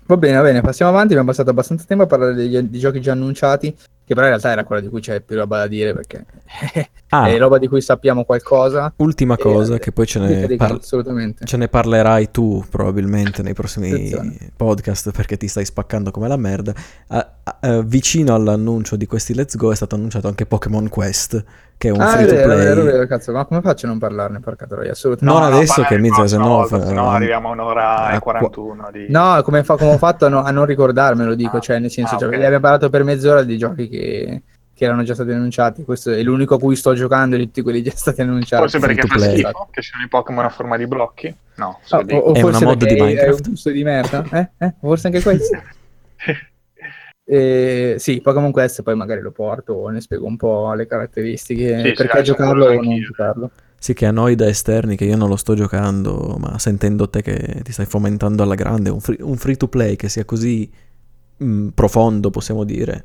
Va 0.05 0.17
bene, 0.17 0.37
va 0.37 0.43
bene, 0.43 0.61
passiamo 0.61 0.93
avanti. 0.93 1.09
Abbiamo 1.14 1.31
passato 1.31 1.51
abbastanza 1.51 1.85
tempo 1.85 2.05
a 2.05 2.07
parlare 2.07 2.35
degli, 2.35 2.57
di 2.61 2.79
giochi 2.79 3.01
già 3.01 3.11
annunciati, 3.11 3.73
che 3.75 4.14
però 4.14 4.21
in 4.23 4.29
realtà 4.29 4.51
era 4.53 4.62
quella 4.62 4.81
di 4.81 4.89
cui 4.89 5.01
c'è 5.01 5.21
più 5.21 5.35
roba 5.37 5.59
da 5.59 5.67
dire 5.67 5.93
perché 5.95 6.25
Ah, 7.11 7.28
è 7.28 7.38
roba 7.38 7.59
di 7.59 7.68
cui 7.68 7.80
sappiamo 7.80 8.24
qualcosa. 8.24 8.92
ultima 8.96 9.34
E- 9.34 9.38
cosa 9.42 9.78
che 9.78 9.92
poi 9.92 10.07
ce 10.07 10.18
ne, 10.18 10.57
par- 10.57 10.72
assolutamente. 10.80 11.44
ce 11.44 11.57
ne 11.57 11.68
parlerai 11.68 12.30
tu 12.30 12.64
probabilmente 12.68 13.42
nei 13.42 13.54
prossimi 13.54 13.90
Attenzione. 13.92 14.36
podcast 14.57 15.12
perché 15.12 15.36
ti 15.36 15.46
stai 15.48 15.64
spaccando 15.64 16.11
come 16.11 16.26
la 16.28 16.36
merda. 16.36 16.72
Ah, 17.09 17.28
ah, 17.44 17.59
eh, 17.61 17.82
vicino 17.84 18.34
all'annuncio 18.34 18.96
di 18.96 19.07
questi 19.07 19.34
Let's 19.34 19.57
Go 19.57 19.70
è 19.70 19.76
stato 19.76 19.94
annunciato 19.94 20.26
anche 20.26 20.46
Pokémon 20.46 20.88
Quest, 20.88 21.44
che 21.78 21.88
è 21.88 21.92
un 21.92 22.00
Ah, 22.00 22.09
free 22.09 22.26
to 22.26 22.34
play. 22.34 22.57
vero, 22.57 22.82
vero, 22.82 23.07
cazzo, 23.07 23.30
ma 23.32 23.44
come 23.44 23.61
faccio 23.61 23.86
a 23.86 23.90
non 23.90 23.98
parlarne? 23.98 24.40
Porca 24.40 24.66
troia, 24.66 24.90
assolutamente. 24.90 25.40
Non 25.40 25.52
adesso 25.52 25.82
parla 25.82 25.88
che 25.88 25.98
mizza, 26.02 26.26
se 26.26 26.36
no 26.38 26.66
se 26.66 26.92
no 26.92 27.11
arriviamo 27.11 27.48
a 27.48 27.52
un'ora 27.52 27.96
a 28.07 28.14
e 28.14 28.18
qua- 28.18 28.32
41 28.38 28.88
di... 28.92 29.07
No, 29.11 29.40
come, 29.44 29.62
fa- 29.62 29.76
come 29.76 29.92
ho 29.92 29.98
fatto 29.98 30.26
a, 30.26 30.28
no- 30.28 30.42
a 30.42 30.50
non 30.50 30.64
ricordarmelo, 30.64 31.34
dico, 31.36 31.59
Ah, 31.59 31.61
cioè 31.61 31.78
nel 31.78 31.90
senso, 31.90 32.16
ah, 32.16 32.18
cioè, 32.18 32.28
ok. 32.28 32.34
abbiamo 32.34 32.61
parlato 32.61 32.90
per 32.90 33.04
mezz'ora 33.04 33.42
di 33.42 33.57
giochi 33.59 33.88
che, 33.88 34.42
che 34.77 34.85
erano 34.85 35.03
già 35.05 35.14
stati 35.14 35.31
annunciati, 35.31 35.85
questo 35.85 36.12
è 36.12 36.22
l'unico 36.22 36.57
a 36.57 36.59
cui 36.59 36.77
sto 36.77 36.93
giocando 36.93 37.37
di 37.37 37.47
tutti 37.47 37.62
quelli 37.62 37.83
già 37.83 37.93
stati 37.95 38.20
annunciati. 38.20 38.61
Forse 38.68 38.79
perché 38.79 39.07
fa 39.07 39.18
schifo, 39.18 39.68
che 39.70 39.81
sono 39.81 40.05
i 40.05 40.09
Pokémon 40.09 40.45
a 40.45 40.51
forma 40.51 40.77
di 40.77 40.87
blocchi? 40.87 41.35
No, 41.55 41.79
Ah, 41.81 41.87
solo 41.87 42.14
o, 42.14 42.18
o 42.18 42.35
È 42.35 42.43
una 42.43 42.61
mod 42.61 42.85
di 42.85 42.95
Minecraft. 42.95 43.41
È 43.43 43.47
un 43.47 43.51
gusto 43.53 43.70
di 43.70 43.83
merda, 43.83 44.24
eh? 44.31 44.51
Eh? 44.59 44.74
Forse 44.79 45.07
anche 45.07 45.22
questo. 45.22 45.59
Eh, 47.29 47.97
sì, 47.99 48.20
Pokémon 48.20 48.53
Quest 48.53 48.85
poi 48.85 48.95
magari 48.95 49.20
lo 49.20 49.33
porto 49.33 49.72
o 49.72 49.89
ne 49.89 50.01
spiego 50.01 50.27
un 50.27 50.37
po' 50.37 50.72
le 50.74 50.87
caratteristiche, 50.87 51.83
Sì, 51.83 51.93
perché 51.93 52.22
giocarlo 52.22 52.66
o 52.66 52.81
non 52.81 53.01
giocarlo. 53.01 53.51
Sì, 53.77 53.95
che 53.95 54.07
a 54.07 54.12
noi 54.12 54.37
da 54.37 54.47
esterni, 54.47 54.95
che 54.95 55.07
io 55.07 55.16
non 55.16 55.29
lo 55.29 55.35
sto 55.35 55.55
giocando, 55.57 56.37
ma 56.39 56.57
sentendo 56.61 57.11
te 57.11 57.22
che 57.22 57.62
ti 57.64 57.72
stai 57.72 57.87
fomentando 57.87 58.45
alla 58.45 58.55
grande, 58.55 58.91
un 58.91 59.01
free, 59.01 59.16
un 59.22 59.37
free 59.39 59.57
to 59.57 59.66
play 59.66 59.97
che 59.97 60.09
sia 60.09 60.24
così 60.24 60.70
mm, 61.43 61.70
profondo, 61.70 62.31
possiamo 62.31 62.62
dire, 62.62 63.05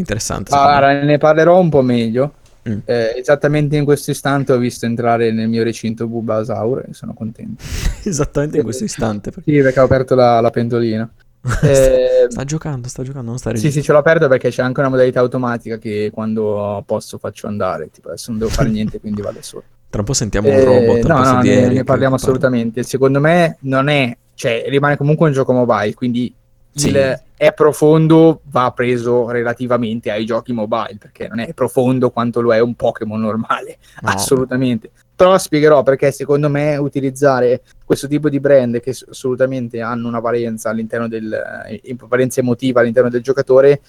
interessante. 0.00 0.50
secondo 0.50 0.70
me. 0.70 0.76
Allora, 0.76 1.02
ne 1.02 1.18
parlerò 1.18 1.58
un 1.60 1.68
po' 1.68 1.82
meglio. 1.82 2.32
Mm. 2.68 2.78
Eh, 2.84 3.14
esattamente 3.16 3.76
in 3.76 3.84
questo 3.84 4.10
istante 4.10 4.52
ho 4.52 4.58
visto 4.58 4.86
entrare 4.86 5.30
nel 5.30 5.48
mio 5.48 5.62
recinto 5.62 6.06
Bulbasaur 6.08 6.86
e 6.88 6.94
sono 6.94 7.14
contento. 7.14 7.62
Esattamente 8.02 8.56
in 8.58 8.64
questo 8.64 8.82
istante. 8.84 9.30
perché- 9.30 9.52
Sì, 9.52 9.60
perché 9.62 9.78
ho 9.80 9.84
aperto 9.84 10.14
la, 10.14 10.40
la 10.40 10.50
pentolina. 10.50 11.08
Eh, 11.62 12.26
sta 12.28 12.42
giocando, 12.44 12.88
sta 12.88 13.04
giocando, 13.04 13.28
non 13.30 13.38
sta 13.38 13.50
Sì, 13.50 13.54
registrando. 13.56 13.80
sì, 13.80 13.86
ce 13.86 13.92
l'ho 13.92 13.98
aperto 13.98 14.26
perché 14.26 14.48
c'è 14.50 14.62
anche 14.62 14.80
una 14.80 14.88
modalità 14.88 15.20
automatica 15.20 15.78
che 15.78 16.10
quando 16.12 16.82
posso 16.84 17.18
faccio 17.18 17.46
andare. 17.46 17.88
Tipo, 17.92 18.08
adesso 18.08 18.30
non 18.30 18.40
devo 18.40 18.50
fare 18.50 18.68
niente, 18.68 18.98
quindi 18.98 19.22
vado 19.22 19.38
solo. 19.42 19.62
Tra 19.88 20.00
un 20.00 20.06
po' 20.06 20.12
sentiamo 20.12 20.48
un 20.48 20.54
Eh, 20.54 20.64
robot 20.64 21.04
al 21.04 21.16
no, 21.24 21.32
no, 21.34 21.40
ne, 21.42 21.54
ne 21.68 21.84
parliamo 21.84 21.84
parla. 21.84 22.14
assolutamente. 22.16 22.82
Secondo 22.82 23.20
me 23.20 23.58
non 23.60 23.86
è, 23.86 24.16
cioè, 24.34 24.64
rimane 24.66 24.96
comunque 24.96 25.28
un 25.28 25.32
gioco 25.34 25.52
mobile, 25.52 25.94
quindi 25.94 26.34
Sì. 26.76 26.88
il 26.88 27.20
è 27.38 27.52
profondo 27.52 28.40
va 28.44 28.70
preso 28.74 29.28
relativamente 29.30 30.10
ai 30.10 30.24
giochi 30.24 30.52
mobile, 30.52 30.96
perché 30.98 31.28
non 31.28 31.38
è 31.40 31.52
profondo 31.52 32.10
quanto 32.10 32.40
lo 32.40 32.54
è 32.54 32.60
un 32.60 32.74
Pokémon 32.74 33.20
normale, 33.20 33.78
No. 34.02 34.10
assolutamente. 34.10 34.90
Però 35.14 35.36
spiegherò 35.38 35.82
perché 35.82 36.12
secondo 36.12 36.48
me 36.50 36.76
utilizzare 36.76 37.62
questo 37.84 38.06
tipo 38.06 38.28
di 38.28 38.40
brand 38.40 38.80
che 38.80 38.90
assolutamente 38.90 39.80
hanno 39.80 40.08
una 40.08 40.20
valenza 40.20 40.68
all'interno 40.70 41.08
del 41.08 41.32
eh, 41.66 41.96
valenza 42.06 42.40
emotiva 42.40 42.80
all'interno 42.80 43.08
del 43.08 43.22
giocatore 43.22 43.80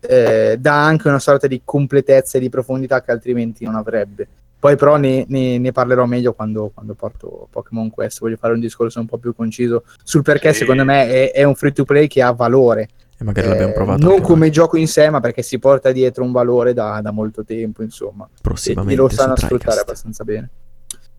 eh, 0.00 0.56
dà 0.58 0.84
anche 0.84 1.08
una 1.08 1.18
sorta 1.18 1.46
di 1.48 1.62
completezza 1.64 2.38
e 2.38 2.40
di 2.40 2.48
profondità 2.48 3.02
che 3.02 3.10
altrimenti 3.10 3.64
non 3.64 3.74
avrebbe. 3.74 4.28
Poi 4.58 4.74
però 4.76 4.96
ne, 4.96 5.24
ne- 5.28 5.58
ne 5.58 5.72
parlerò 5.72 6.06
meglio 6.06 6.32
quando, 6.32 6.70
quando 6.74 6.94
porto 6.94 7.46
Pokémon 7.50 7.90
Quest, 7.90 8.20
voglio 8.20 8.36
fare 8.36 8.54
un 8.54 8.60
discorso 8.60 8.98
un 9.00 9.06
po' 9.06 9.18
più 9.18 9.34
conciso 9.34 9.84
sul 10.02 10.22
perché 10.22 10.52
Sì. 10.52 10.60
secondo 10.60 10.84
me 10.84 11.08
è, 11.08 11.32
è 11.32 11.42
un 11.44 11.54
free 11.54 11.72
to 11.72 11.84
play 11.84 12.06
che 12.06 12.22
ha 12.22 12.32
valore, 12.32 12.88
E 13.18 13.24
magari 13.24 13.48
l'abbiamo 13.48 13.70
Eh, 13.72 13.74
provato. 13.74 14.06
non 14.06 14.20
come 14.20 14.50
gioco 14.50 14.76
in 14.76 14.88
sé, 14.88 15.08
ma 15.10 15.20
perché 15.20 15.42
si 15.42 15.58
porta 15.58 15.92
dietro 15.92 16.24
un 16.24 16.32
valore 16.32 16.72
da, 16.72 17.00
da 17.02 17.10
molto 17.12 17.44
tempo, 17.44 17.82
insomma. 17.82 18.28
Prossimamente 18.42 18.94
e 18.94 18.96
lo 18.96 19.08
sanno 19.08 19.36
sfruttare 19.36 19.58
TriCast. 19.58 19.80
abbastanza 19.80 20.24
bene. 20.24 20.50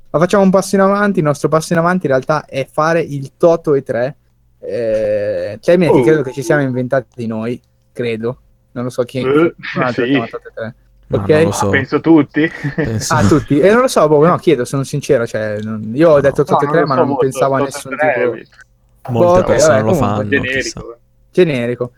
Ma 0.10 0.20
facciamo 0.20 0.44
un 0.44 0.50
passo 0.50 0.76
in 0.76 0.82
avanti. 0.82 1.20
Il 1.20 1.26
nostro 1.26 1.48
passo 1.50 1.74
in 1.74 1.80
avanti 1.80 2.06
in 2.06 2.12
realtà 2.12 2.46
è 2.46 2.68
fare 2.72 3.02
il 3.02 3.34
Toto 3.38 3.74
e 3.76 3.84
3. 3.84 4.16
Eh, 4.60 5.60
termine 5.62 5.92
che 5.92 5.98
Oh. 6.00 6.04
credo 6.04 6.22
che 6.24 6.34
ci 6.34 6.42
siamo 6.44 6.62
inventati 6.62 7.26
noi, 7.28 7.62
credo. 7.92 8.40
Non 8.72 8.84
lo 8.86 8.90
so 8.90 9.04
chi. 9.04 9.22
Un 9.22 9.54
altro 9.76 10.06
sì. 10.06 10.14
Toto 10.30 10.48
e 10.48 10.52
3. 10.54 10.76
Ma 11.08 11.18
Ok. 11.20 11.30
non 11.30 11.42
lo 11.44 11.50
Ah, 11.50 11.54
so. 11.54 11.70
penso 11.70 12.02
tutti. 12.02 12.52
Penso- 12.76 13.14
Ah, 13.14 13.26
tutti? 13.26 13.60
E 13.60 13.72
non 13.72 13.82
lo 13.82 13.88
so, 13.88 14.08
boh, 14.08 14.26
no, 14.26 14.38
chiedo, 14.38 14.66
sono 14.66 14.84
sincero. 14.84 15.26
Cioè, 15.26 15.60
non- 15.62 15.92
io 15.94 16.10
ho 16.12 16.20
detto 16.20 16.42
e 16.42 16.46
No, 16.50 16.58
3, 16.58 16.80
lo 16.82 16.86
ma 16.88 16.94
so 16.94 17.00
non 17.00 17.08
molto, 17.10 17.24
pensavo 17.24 17.56
a 17.56 17.60
nessun 17.60 17.96
tre, 17.96 18.46
tipo 19.02 19.12
Molte 19.20 19.40
ok, 19.40 19.46
persone 19.46 19.76
vabbè, 19.82 19.88
lo 19.90 19.94
fanno. 19.96 20.28
generico. 20.28 20.98
generico. 21.32 21.92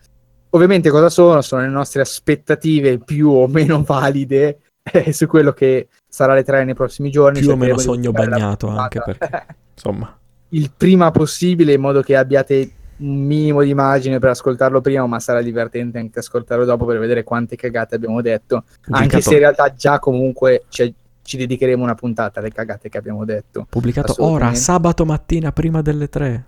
Ovviamente 0.50 0.90
cosa 0.90 1.08
sono? 1.08 1.40
Sono 1.42 1.62
le 1.62 1.68
nostre 1.68 2.02
aspettative 2.02 2.98
più 2.98 3.30
o 3.30 3.46
meno 3.48 3.82
valide 3.82 4.58
eh, 4.82 5.12
su 5.12 5.26
quello 5.26 5.52
che 5.52 5.88
sarà 6.08 6.34
le 6.34 6.44
tre 6.44 6.64
nei 6.64 6.74
prossimi 6.74 7.10
giorni. 7.10 7.40
Più 7.40 7.50
o 7.50 7.56
meno 7.56 7.78
sogno 7.78 8.12
bagnato 8.12 8.68
anche 8.68 9.00
perché, 9.04 9.46
insomma, 9.74 10.16
il 10.50 10.70
prima 10.76 11.10
possibile 11.10 11.72
in 11.72 11.80
modo 11.80 12.02
che 12.02 12.16
abbiate 12.16 12.70
un 13.00 13.24
minimo 13.26 13.62
di 13.62 13.70
immagine 13.70 14.18
per 14.18 14.30
ascoltarlo 14.30 14.80
prima, 14.80 15.06
ma 15.06 15.18
sarà 15.20 15.42
divertente 15.42 15.98
anche 15.98 16.18
ascoltarlo 16.18 16.64
dopo 16.64 16.84
per 16.84 16.98
vedere 16.98 17.24
quante 17.24 17.56
cagate 17.56 17.94
abbiamo 17.94 18.20
detto. 18.22 18.56
Anche 18.56 18.72
pubblicato, 18.90 19.20
se 19.22 19.32
in 19.34 19.38
realtà 19.40 19.74
già 19.74 19.98
comunque 19.98 20.64
ci, 20.68 20.94
ci 21.22 21.36
dedicheremo 21.36 21.82
una 21.82 21.94
puntata 21.94 22.40
alle 22.40 22.50
cagate 22.50 22.88
che 22.88 22.98
abbiamo 22.98 23.24
detto. 23.24 23.66
pubblicato 23.68 24.14
ora, 24.18 24.54
sabato 24.54 25.04
mattina, 25.04 25.52
prima 25.52 25.82
delle 25.82 26.08
tre. 26.08 26.44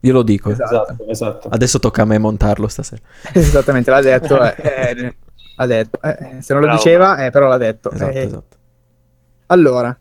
Io 0.00 0.12
lo 0.12 0.22
dico. 0.22 0.50
Esatto. 0.50 0.74
Esatto, 0.74 1.06
esatto. 1.08 1.48
Adesso 1.48 1.78
tocca 1.78 2.02
a 2.02 2.04
me 2.04 2.18
montarlo 2.18 2.68
stasera. 2.68 3.00
Esattamente, 3.32 3.90
l'ha 3.90 4.02
detto. 4.02 4.42
eh, 4.42 4.54
eh, 4.58 5.14
l'ha 5.56 5.66
detto. 5.66 5.98
Eh, 6.02 6.42
se 6.42 6.52
non 6.52 6.60
lo 6.62 6.68
Bravo. 6.68 6.82
diceva, 6.82 7.24
eh, 7.24 7.30
però 7.30 7.48
l'ha 7.48 7.56
detto. 7.56 7.90
Esatto, 7.90 8.10
Eh, 8.12 8.20
esatto. 8.22 8.56
Allora, 9.46 9.96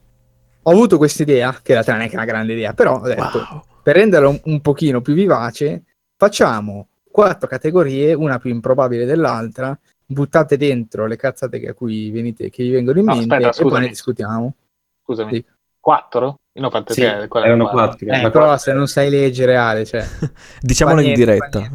ho 0.66 0.72
avuto 0.72 0.98
questa 0.98 1.24
idea, 1.24 1.52
che 1.52 1.72
in 1.72 1.74
realtà 1.74 1.92
non 1.94 2.02
è 2.02 2.06
che 2.06 2.14
è 2.14 2.16
una 2.16 2.26
grande 2.26 2.54
idea, 2.54 2.74
però 2.74 2.96
ho 3.00 3.08
detto, 3.08 3.38
Wow. 3.38 3.64
Per 3.84 3.96
renderlo 3.96 4.30
un, 4.30 4.40
un 4.46 4.62
pochino 4.62 5.02
più 5.02 5.14
vivace, 5.14 5.84
facciamo 6.18 6.88
quattro 7.12 7.48
categorie, 7.48 8.14
una 8.14 8.40
più 8.40 8.50
improbabile 8.50 9.06
dell'altra, 9.06 9.78
buttate 10.06 10.58
dentro 10.58 11.06
le 11.06 11.16
cazzate 11.16 11.60
che, 11.60 11.70
a 11.70 11.74
cui 11.74 12.10
venite, 12.10 12.50
che 12.50 12.64
vi 12.64 12.70
vengono 12.72 13.00
in 13.00 13.06
No, 13.06 13.16
mente 13.16 13.36
aspetta, 13.36 13.50
e 13.50 13.52
poi 13.52 13.64
scusami. 13.66 13.84
ne 13.84 13.90
discutiamo. 13.90 14.56
Scusami. 15.04 15.34
Sì. 15.34 15.46
Quattro? 15.80 16.40
Io 16.54 16.62
ne 16.62 16.68
ho 16.68 16.70
fatte 16.70 16.94
Sì, 16.94 17.02
Erano 17.04 17.28
guarda. 17.28 17.66
quattro. 17.72 18.08
Eh, 18.08 18.22
ma 18.22 18.30
però 18.30 18.46
qua- 18.46 18.58
se 18.58 18.72
non 18.72 18.88
sai 18.88 19.10
leggere, 19.10 19.58
Ale, 19.58 19.86
cioè... 19.86 20.06
Diciamolo 20.62 21.02
in 21.02 21.12
niente, 21.12 21.26
diretta. 21.26 21.70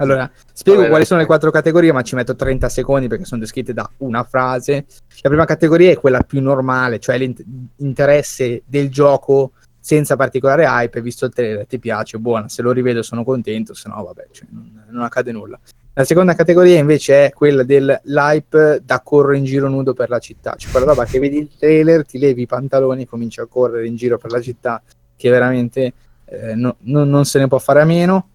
Allora, 0.00 0.30
spiego 0.52 0.78
Vabbè, 0.80 0.90
quali 0.90 1.04
sono 1.04 1.20
le 1.20 1.26
quattro 1.26 1.50
categorie, 1.50 1.92
ma 1.92 2.02
ci 2.02 2.14
metto 2.14 2.34
30 2.36 2.68
secondi 2.68 3.08
perché 3.08 3.24
sono 3.24 3.40
descritte 3.40 3.72
da 3.72 3.88
una 3.98 4.22
frase. 4.24 4.86
La 5.22 5.28
prima 5.28 5.44
categoria 5.44 5.90
è 5.90 5.96
quella 5.96 6.22
più 6.22 6.40
normale, 6.40 6.98
cioè 7.00 7.16
l'interesse 7.18 8.62
del 8.66 8.90
gioco 8.90 9.52
senza 9.80 10.16
particolare 10.16 10.64
hype, 10.64 11.00
visto 11.00 11.24
il 11.26 11.32
trailer, 11.32 11.66
ti 11.66 11.78
piace, 11.78 12.18
buona, 12.18 12.48
se 12.48 12.62
lo 12.62 12.72
rivedo 12.72 13.02
sono 13.02 13.24
contento, 13.24 13.74
se 13.74 13.88
no 13.88 14.02
vabbè, 14.02 14.26
cioè, 14.30 14.46
non, 14.50 14.84
non 14.90 15.02
accade 15.02 15.32
nulla. 15.32 15.58
La 15.94 16.04
seconda 16.04 16.34
categoria 16.34 16.78
invece 16.78 17.26
è 17.26 17.32
quella 17.32 17.64
dell'hype 17.64 18.82
da 18.84 19.00
correre 19.00 19.38
in 19.38 19.44
giro 19.44 19.68
nudo 19.68 19.94
per 19.94 20.08
la 20.08 20.18
città, 20.20 20.54
cioè 20.56 20.70
quella 20.70 20.86
roba 20.86 21.04
che 21.04 21.18
vedi 21.18 21.38
il 21.38 21.50
trailer, 21.58 22.06
ti 22.06 22.18
levi 22.18 22.42
i 22.42 22.46
pantaloni 22.46 23.04
cominci 23.06 23.40
a 23.40 23.46
correre 23.46 23.86
in 23.86 23.96
giro 23.96 24.16
per 24.18 24.30
la 24.30 24.40
città, 24.40 24.80
che 25.16 25.28
veramente 25.30 25.92
eh, 26.26 26.54
no- 26.54 26.76
non- 26.80 27.08
non 27.08 27.24
se 27.24 27.38
ne 27.38 27.48
può 27.48 27.58
fare 27.58 27.80
a 27.80 27.84
meno. 27.84 28.28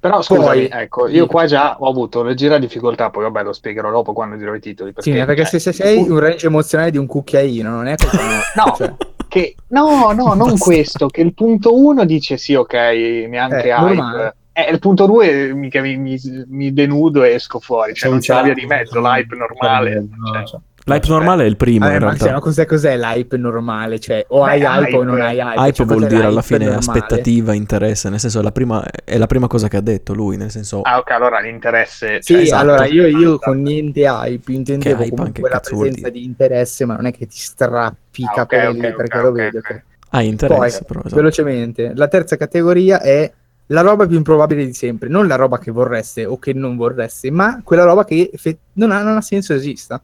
Però 0.00 0.22
scusami, 0.22 0.68
Poi- 0.68 0.80
ecco, 0.80 1.08
io 1.08 1.26
qua 1.26 1.44
già 1.44 1.76
ho 1.78 1.86
avuto 1.86 2.22
leggera 2.22 2.56
difficoltà, 2.56 3.10
poi 3.10 3.24
vabbè 3.24 3.42
lo 3.42 3.52
spiegherò 3.52 3.90
dopo 3.90 4.14
quando 4.14 4.36
dirò 4.36 4.54
i 4.54 4.60
titoli. 4.60 4.94
Sì, 4.96 5.12
ma 5.12 5.26
perché 5.26 5.44
cioè, 5.44 5.60
se 5.60 5.72
sei 5.72 5.98
un 5.98 6.18
range 6.18 6.46
emozionale 6.46 6.90
di 6.90 6.96
un 6.96 7.06
cucchiaino, 7.06 7.68
non 7.68 7.86
è 7.86 7.96
nostra, 8.00 8.20
No, 8.56 8.74
cioè, 8.76 8.94
che, 9.28 9.54
no, 9.68 10.12
no, 10.12 10.32
non 10.32 10.56
questo, 10.56 11.08
che 11.08 11.20
il 11.20 11.34
punto 11.34 11.78
1 11.78 12.06
dice 12.06 12.38
sì, 12.38 12.54
ok, 12.54 12.72
neanche 12.72 13.68
Eh, 13.68 13.74
hype. 13.74 14.34
Eh, 14.52 14.70
il 14.72 14.78
punto 14.78 15.04
2 15.04 15.52
mi, 15.52 15.70
mi, 15.70 16.20
mi, 16.48 16.72
denudo 16.72 17.22
e 17.22 17.32
esco 17.32 17.60
fuori, 17.60 17.94
cioè 17.94 18.10
non 18.10 18.20
c'è 18.20 18.34
la 18.34 18.42
via 18.42 18.54
di 18.54 18.64
mezzo, 18.64 19.00
l'hype 19.00 19.36
normale. 19.36 19.94
No, 20.00 20.44
cioè. 20.46 20.60
Cioè, 20.84 20.94
L'hype 20.94 21.08
normale 21.08 21.44
è 21.44 21.46
il 21.46 21.56
primo, 21.56 21.84
Vabbè, 21.84 21.94
in 21.94 22.00
ma, 22.00 22.06
realtà. 22.06 22.24
sì, 22.26 22.30
ma 22.32 22.40
cos'è, 22.40 22.64
cos'è 22.66 22.96
l'hype 22.96 23.36
normale? 23.36 23.98
Cioè, 24.00 24.24
o 24.28 24.42
Beh, 24.44 24.50
hai 24.50 24.60
hype, 24.62 24.96
o 24.96 25.02
non 25.02 25.20
hai 25.20 25.38
hype. 25.38 25.58
Hype 25.60 25.72
Cioè, 25.72 25.86
vuol 25.86 26.06
dire 26.06 26.24
alla 26.26 26.42
fine 26.42 26.64
normale? 26.64 26.78
aspettativa, 26.78 27.52
interesse, 27.54 28.08
nel 28.08 28.20
senso 28.20 28.40
è 28.40 28.42
la, 28.42 28.52
prima, 28.52 28.84
è 29.04 29.18
la 29.18 29.26
prima 29.26 29.46
cosa 29.46 29.68
che 29.68 29.76
ha 29.76 29.80
detto 29.80 30.14
lui, 30.14 30.36
nel 30.36 30.50
senso 30.50 30.80
Ah, 30.82 30.98
ok, 30.98 31.10
allora 31.10 31.40
l'interesse. 31.40 32.22
Sì, 32.22 32.32
cioè, 32.32 32.42
esatto. 32.42 32.62
allora 32.62 32.86
io, 32.86 33.06
io 33.06 33.38
con 33.38 33.60
niente 33.60 34.00
hype 34.00 34.52
intendevo 34.52 35.02
Che 35.02 35.04
hype 35.04 35.10
comunque 35.10 35.26
anche 35.26 35.42
la 35.42 35.60
cazzo 35.60 35.74
vuol 35.74 35.86
presenza 35.86 36.08
dire? 36.08 36.10
di 36.20 36.24
interesse, 36.24 36.84
ma 36.86 36.96
non 36.96 37.06
è 37.06 37.12
che 37.12 37.26
ti 37.26 37.38
strappi 37.38 38.22
i 38.22 38.24
Ah, 38.24 38.32
capelli 38.34 38.78
ok, 38.78 38.94
perché 38.94 39.18
ok, 39.18 39.24
lo 39.24 39.28
ok. 39.28 39.50
ok. 39.54 39.82
ha 40.12 40.22
interesse, 40.22 40.84
Poi, 40.84 40.84
però 40.84 41.02
esatto. 41.04 41.16
velocemente, 41.16 41.92
la 41.94 42.08
terza 42.08 42.36
categoria 42.36 43.00
è 43.00 43.30
la 43.66 43.80
roba 43.82 44.06
più 44.06 44.16
improbabile 44.16 44.64
di 44.66 44.72
sempre, 44.74 45.08
non 45.08 45.26
la 45.28 45.36
roba 45.36 45.58
che 45.58 45.70
vorreste 45.70 46.24
o 46.24 46.38
che 46.38 46.52
non 46.52 46.76
vorreste, 46.76 47.30
ma 47.30 47.60
quella 47.62 47.84
roba 47.84 48.04
che 48.04 48.30
effe- 48.32 48.58
non 48.74 48.90
ha, 48.90 49.02
non 49.02 49.16
ha 49.16 49.20
senso 49.20 49.54
esista. 49.54 50.02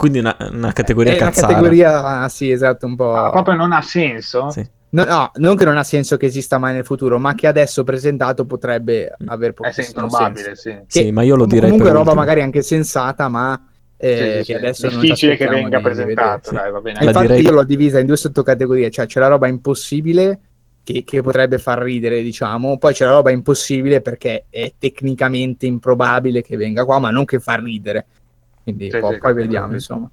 Quindi 0.00 0.20
una, 0.20 0.34
una 0.50 0.72
categoria 0.72 1.12
è 1.12 1.16
una 1.20 1.26
cazzara. 1.26 1.48
categoria, 1.48 2.02
ah, 2.22 2.28
sì, 2.30 2.50
esatto, 2.50 2.86
un 2.86 2.96
po'... 2.96 3.14
Ah, 3.14 3.28
proprio 3.32 3.54
non 3.54 3.70
ha 3.72 3.82
senso? 3.82 4.48
Sì. 4.48 4.66
No, 4.92 5.04
no, 5.04 5.30
non 5.34 5.56
che 5.56 5.66
non 5.66 5.76
ha 5.76 5.84
senso 5.84 6.16
che 6.16 6.24
esista 6.24 6.56
mai 6.56 6.72
nel 6.72 6.86
futuro, 6.86 7.18
ma 7.18 7.34
che 7.34 7.46
adesso 7.46 7.84
presentato 7.84 8.46
potrebbe 8.46 9.14
aver 9.26 9.50
È 9.50 9.52
pochissimo 9.52 10.04
improbabile, 10.06 10.56
senso. 10.56 10.60
sì. 10.62 10.78
Sì, 10.86 11.02
Che 11.04 11.12
ma 11.12 11.20
io 11.20 11.36
lo 11.36 11.44
direi 11.44 11.64
Comunque 11.68 11.88
per 11.88 11.96
roba 11.98 12.10
ultimo. 12.12 12.24
magari 12.24 12.40
anche 12.40 12.62
sensata, 12.62 13.28
ma 13.28 13.62
eh, 13.98 14.42
Sì, 14.42 14.52
sì, 14.54 14.58
che 14.58 14.72
sì. 14.72 14.88
difficile 14.88 15.36
che 15.36 15.46
venga 15.48 15.76
di- 15.76 15.82
presentato, 15.82 16.50
dai, 16.50 16.70
va 16.70 16.80
bene. 16.80 16.98
La 17.00 17.04
Infatti 17.04 17.26
direi- 17.26 17.42
io 17.44 17.50
l'ho 17.52 17.64
divisa 17.64 17.98
in 17.98 18.06
due 18.06 18.16
sottocategorie, 18.16 18.90
cioè 18.90 19.04
c'è 19.04 19.20
la 19.20 19.28
roba 19.28 19.48
impossibile 19.48 20.40
che, 20.82 21.04
che 21.04 21.20
potrebbe 21.20 21.58
far 21.58 21.78
ridere, 21.82 22.22
diciamo, 22.22 22.78
poi 22.78 22.94
c'è 22.94 23.04
la 23.04 23.12
roba 23.12 23.30
impossibile 23.30 24.00
perché 24.00 24.46
è 24.48 24.72
tecnicamente 24.78 25.66
improbabile 25.66 26.40
che 26.40 26.56
venga 26.56 26.86
qua, 26.86 26.98
ma 26.98 27.10
non 27.10 27.26
che 27.26 27.38
fa 27.38 27.56
ridere. 27.56 28.06
Quindi 28.74 28.90
Sì, 28.90 28.98
poi, 28.98 29.14
sì, 29.14 29.18
poi 29.18 29.34
vediamo, 29.34 29.72
insomma. 29.74 30.10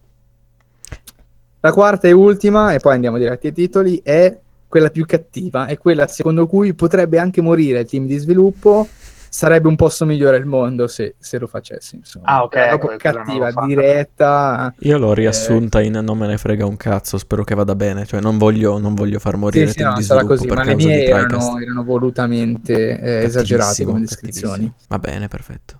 La 1.59 1.71
quarta 1.73 2.07
e 2.07 2.11
ultima, 2.11 2.73
e 2.73 2.79
poi 2.79 2.93
andiamo 2.93 3.17
diretti 3.17 3.47
ai 3.47 3.53
titoli, 3.53 3.99
è 4.03 4.37
quella 4.67 4.89
più 4.89 5.05
cattiva, 5.05 5.65
è 5.65 5.77
quella 5.77 6.07
secondo 6.07 6.45
cui 6.45 6.73
potrebbe 6.73 7.19
anche 7.19 7.41
morire 7.41 7.79
il 7.79 7.87
team 7.87 8.05
di 8.05 8.17
sviluppo, 8.17 8.87
sarebbe 9.29 9.67
un 9.67 9.75
posto 9.75 10.05
migliore 10.05 10.37
il 10.37 10.45
mondo 10.45 10.87
se, 10.87 11.15
se 11.17 11.39
lo 11.39 11.47
facessi. 11.47 11.95
Insomma. 11.95 12.25
Ah, 12.27 12.43
ok, 12.43 12.67
proprio 12.67 12.97
cattiva, 12.97 13.51
diretta. 13.65 14.73
Io 14.81 14.97
l'ho 14.97 15.09
Eh, 15.11 15.15
riassunta 15.15 15.81
in 15.81 15.93
non 15.93 16.17
me 16.17 16.27
ne 16.27 16.37
frega 16.37 16.65
un 16.65 16.77
cazzo, 16.77 17.17
spero 17.17 17.43
che 17.43 17.55
vada 17.55 17.75
bene, 17.75 18.05
cioè 18.05 18.21
non 18.21 18.37
voglio, 18.37 18.77
non 18.77 18.93
voglio 18.93 19.17
far 19.19 19.35
morire 19.37 19.63
Sì, 19.63 19.69
il 19.69 19.73
sì, 19.73 19.79
team 19.79 19.89
no, 19.89 19.95
di 19.95 20.03
sarà 20.03 20.19
sviluppo 20.19 20.35
così, 20.35 20.47
per 20.47 20.57
ma 20.57 20.63
le 20.63 20.75
mie 20.75 21.03
erano, 21.05 21.59
erano 21.59 21.83
volutamente 21.83 22.99
eh, 22.99 23.23
esagerate 23.23 23.83
come 23.85 23.99
descrizioni. 24.01 24.71
Va 24.87 24.99
bene, 24.99 25.27
perfetto. 25.27 25.79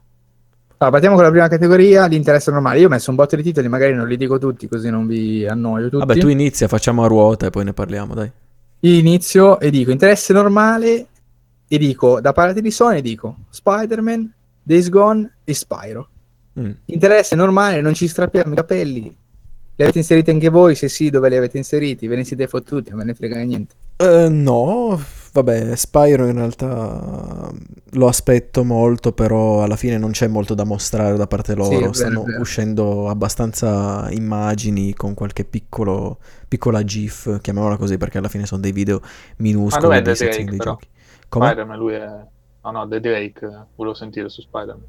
Allora, 0.80 1.00
partiamo 1.00 1.16
con 1.16 1.24
la 1.24 1.32
prima 1.32 1.48
categoria, 1.48 2.06
l'interesse 2.06 2.52
normale. 2.52 2.80
Io 2.80 2.86
ho 2.86 2.90
messo 2.90 3.10
un 3.10 3.16
botto 3.16 3.36
di 3.36 3.42
titoli, 3.42 3.68
magari 3.68 3.96
non 3.96 4.08
li 4.08 4.16
dico 4.16 4.38
tutti 4.38 4.68
così 4.68 4.92
non 4.92 5.08
vi 5.08 5.46
annoio 5.48 5.90
tutti. 5.90 6.06
Vabbè, 6.06 6.20
tu 6.20 6.28
inizia, 6.28 6.68
facciamo 6.68 7.04
a 7.04 7.08
ruota 7.08 7.48
e 7.48 7.50
poi 7.50 7.64
ne 7.64 7.74
parliamo, 7.74 8.14
dai. 8.14 8.32
Io 8.82 8.94
inizio 8.94 9.60
e 9.60 9.72
dico 9.72 9.90
interesse 9.90 10.34
normale 10.34 11.08
e 11.68 11.78
dico 11.80 12.22
da 12.22 12.32
parte 12.32 12.62
di 12.62 12.70
Sony 12.70 13.02
dico 13.02 13.38
Spider-Man, 13.50 14.32
Days 14.62 14.90
Gone 14.90 15.38
e 15.44 15.54
Spyro. 15.56 16.10
Mm. 16.60 16.72
Interesse 16.86 17.36
normale, 17.36 17.82
non 17.82 17.96
ci 17.96 18.08
strappiamo 18.08 18.54
i 18.54 18.56
capelli. 18.56 19.02
Li 19.02 19.84
avete 19.84 19.98
inseriti 19.98 20.30
anche 20.30 20.50
voi? 20.50 20.76
Se 20.76 20.90
sì, 20.90 21.10
dove 21.10 21.30
li 21.30 21.38
avete 21.38 21.58
inseriti? 21.58 22.06
Ve 22.06 22.18
ne 22.18 22.24
siete 22.24 22.48
fottuti, 22.48 22.90
non 22.90 23.00
me 23.00 23.06
ne 23.06 23.14
frega 23.16 23.40
niente. 23.42 23.74
Eh, 23.98 24.30
no, 24.30 25.00
vabbè, 25.44 25.76
Spyro 25.76 26.26
in 26.28 26.34
realtà 26.36 27.52
lo 27.92 28.08
aspetto 28.08 28.64
molto, 28.64 29.12
però 29.14 29.64
alla 29.64 29.76
fine 29.76 29.98
non 29.98 30.12
c'è 30.12 30.28
molto 30.28 30.54
da 30.54 30.64
mostrare 30.64 31.16
da 31.18 31.28
parte 31.28 31.54
loro. 31.56 31.94
Sì, 31.94 31.94
Stanno 31.94 32.24
uscendo 32.40 33.08
abbastanza 33.10 34.10
immagini 34.12 34.94
con 34.94 35.14
qualche 35.14 35.46
piccolo, 35.46 36.20
piccola 36.48 36.84
GIF, 36.84 37.40
chiamiamola 37.42 37.78
così, 37.78 37.98
perché 37.98 38.18
alla 38.18 38.30
fine 38.30 38.46
sono 38.46 38.62
dei 38.62 38.72
video 38.72 39.02
Ma 39.02 39.08
minuscoli 39.38 39.80
dov'è 39.80 40.02
di 40.02 40.10
The 40.10 40.16
sezioni 40.16 40.48
Drake, 40.48 40.50
dei 40.50 40.58
però? 40.58 40.72
giochi. 40.72 40.88
Come? 41.30 41.46
Spider-Man, 41.48 41.78
lui 41.78 41.94
è... 41.94 42.08
No, 42.64 42.72
no, 42.72 42.88
The 42.88 43.00
Drake, 43.00 43.46
eh, 43.46 43.66
volevo 43.76 43.96
sentire 43.96 44.30
su 44.30 44.42
Spider-Man. 44.42 44.86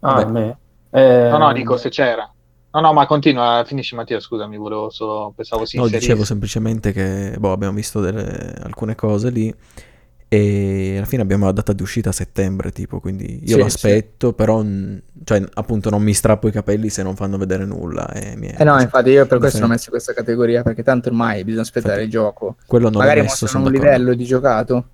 Ah, 0.00 0.24
Vabbè. 0.24 0.24
me? 0.24 0.58
Eh, 0.90 1.28
No, 1.28 1.38
no, 1.38 1.52
dico 1.52 1.76
se 1.76 1.88
c'era. 1.90 2.32
No, 2.70 2.80
no, 2.80 2.92
ma 2.92 3.06
continua, 3.06 3.64
finisci 3.66 3.94
Mattia, 3.94 4.20
scusami, 4.20 4.56
volevo 4.58 4.90
solo, 4.90 5.32
pensavo 5.34 5.64
si 5.64 5.78
No, 5.78 5.88
dicevo 5.88 6.24
semplicemente 6.24 6.92
che 6.92 7.34
boh, 7.38 7.52
abbiamo 7.52 7.74
visto 7.74 8.00
delle- 8.00 8.54
alcune 8.62 8.94
cose 8.94 9.30
lì 9.30 9.52
e 10.30 10.96
alla 10.98 11.06
fine 11.06 11.22
abbiamo 11.22 11.46
la 11.46 11.52
data 11.52 11.72
di 11.72 11.80
uscita 11.82 12.10
a 12.10 12.12
settembre, 12.12 12.70
tipo, 12.70 13.00
quindi 13.00 13.40
io 13.44 13.54
Sì, 13.54 13.58
lo 13.58 13.64
aspetto, 13.64 14.34
però 14.34 14.62
cioè, 15.24 15.42
appunto 15.54 15.88
non 15.88 16.02
mi 16.02 16.12
strappo 16.12 16.46
i 16.48 16.52
capelli 16.52 16.90
se 16.90 17.02
non 17.02 17.16
fanno 17.16 17.38
vedere 17.38 17.64
nulla. 17.64 18.12
E 18.12 18.36
mi 18.36 18.48
è- 18.48 18.56
Eh 18.60 18.64
no, 18.64 18.78
infatti 18.78 19.08
io 19.10 19.26
per 19.26 19.38
questo 19.38 19.56
Sì. 19.56 19.62
ho 19.64 19.66
messo 19.68 19.88
questa 19.88 20.12
categoria, 20.12 20.62
perché 20.62 20.82
tanto 20.82 21.08
ormai 21.08 21.44
bisogna 21.44 21.62
aspettare 21.62 22.02
Infatti, 22.02 22.16
il 22.16 22.22
gioco. 22.22 22.56
quello 22.66 22.90
non 22.90 22.98
Magari 23.00 23.22
messo, 23.22 23.36
mostrano 23.44 23.64
un 23.66 23.72
d'accordo. 23.72 23.92
livello 23.94 24.14
di 24.14 24.24
giocato. 24.24 24.88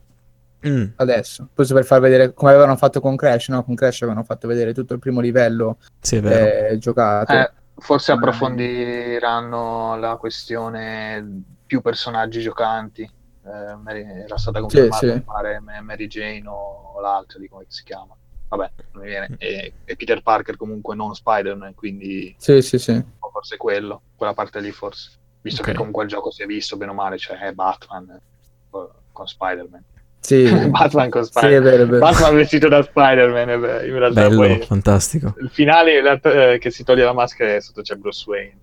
Mm. 0.66 0.84
adesso. 0.96 1.48
Questo 1.54 1.74
per 1.74 1.84
far 1.84 2.00
vedere 2.00 2.32
come 2.32 2.52
avevano 2.52 2.74
fatto 2.76 2.98
con 3.02 3.16
Crash, 3.16 3.48
no? 3.48 3.62
Con 3.64 3.74
Crash 3.74 4.00
avevano 4.00 4.24
fatto 4.24 4.48
vedere 4.48 4.72
tutto 4.72 4.94
il 4.94 4.98
primo 4.98 5.20
livello 5.20 5.76
Sì, 6.00 6.16
è 6.16 6.20
vero. 6.22 6.68
eh, 6.72 6.78
giocato. 6.78 7.32
Eh, 7.34 7.50
forse 7.76 8.12
approfondiranno 8.12 9.96
la 9.96 10.16
questione 10.16 11.42
più 11.66 11.80
personaggi 11.80 12.40
giocanti. 12.40 13.02
Eh, 13.02 14.22
era 14.24 14.38
stata 14.38 14.60
confermata, 14.60 14.96
sì. 15.06 15.12
mi 15.12 15.20
pare, 15.20 15.60
Ma- 15.60 15.80
Mary 15.82 16.06
Jane 16.06 16.44
o 16.46 17.00
l'altro 17.00 17.38
di 17.38 17.48
come 17.48 17.64
si 17.68 17.84
chiama. 17.84 18.14
Vabbè, 18.48 18.70
non 18.92 19.02
mi 19.02 19.08
viene. 19.08 19.34
E, 19.38 19.72
e 19.84 19.96
Peter 19.96 20.22
Parker 20.22 20.56
comunque 20.56 20.94
non 20.94 21.14
Spider-Man, 21.14 21.74
quindi 21.74 22.34
Sì, 22.38 22.62
sì, 22.62 22.78
sì. 22.78 23.02
forse 23.32 23.56
quello, 23.56 24.02
quella 24.16 24.34
parte 24.34 24.60
lì 24.60 24.70
forse. 24.70 25.10
Visto 25.40 25.60
Ok. 25.60 25.70
che 25.70 25.74
comunque 25.76 26.04
il 26.04 26.08
gioco 26.08 26.30
si 26.30 26.42
è 26.42 26.46
visto 26.46 26.76
bene 26.76 26.92
o 26.92 26.94
male, 26.94 27.18
cioè 27.18 27.36
è 27.38 27.52
Batman 27.52 28.08
eh, 28.10 28.88
con 29.12 29.26
Spider-Man. 29.26 29.84
Sì, 30.24 30.44
Batman 30.70 31.10
con 31.10 31.22
sì, 31.24 31.28
è 31.28 31.32
Spider-Man. 31.32 31.70
vero, 31.70 31.82
è 31.82 31.86
vero. 31.86 31.98
Batman 31.98 32.34
vestito 32.34 32.68
da 32.68 32.82
Spider-Man, 32.82 33.50
eh, 33.50 33.58
beh, 33.58 33.86
in 33.88 33.98
realtà 33.98 34.26
Bello, 34.26 34.36
poi 34.36 34.62
fantastico. 34.62 35.34
il 35.38 35.50
finale 35.50 35.96
in 35.96 36.02
realtà, 36.02 36.52
eh, 36.52 36.58
che 36.58 36.70
si 36.70 36.82
toglie 36.82 37.04
la 37.04 37.12
maschera 37.12 37.54
e 37.56 37.60
sotto 37.60 37.82
c'è 37.82 37.94
Bruce 37.96 38.24
Wayne. 38.26 38.56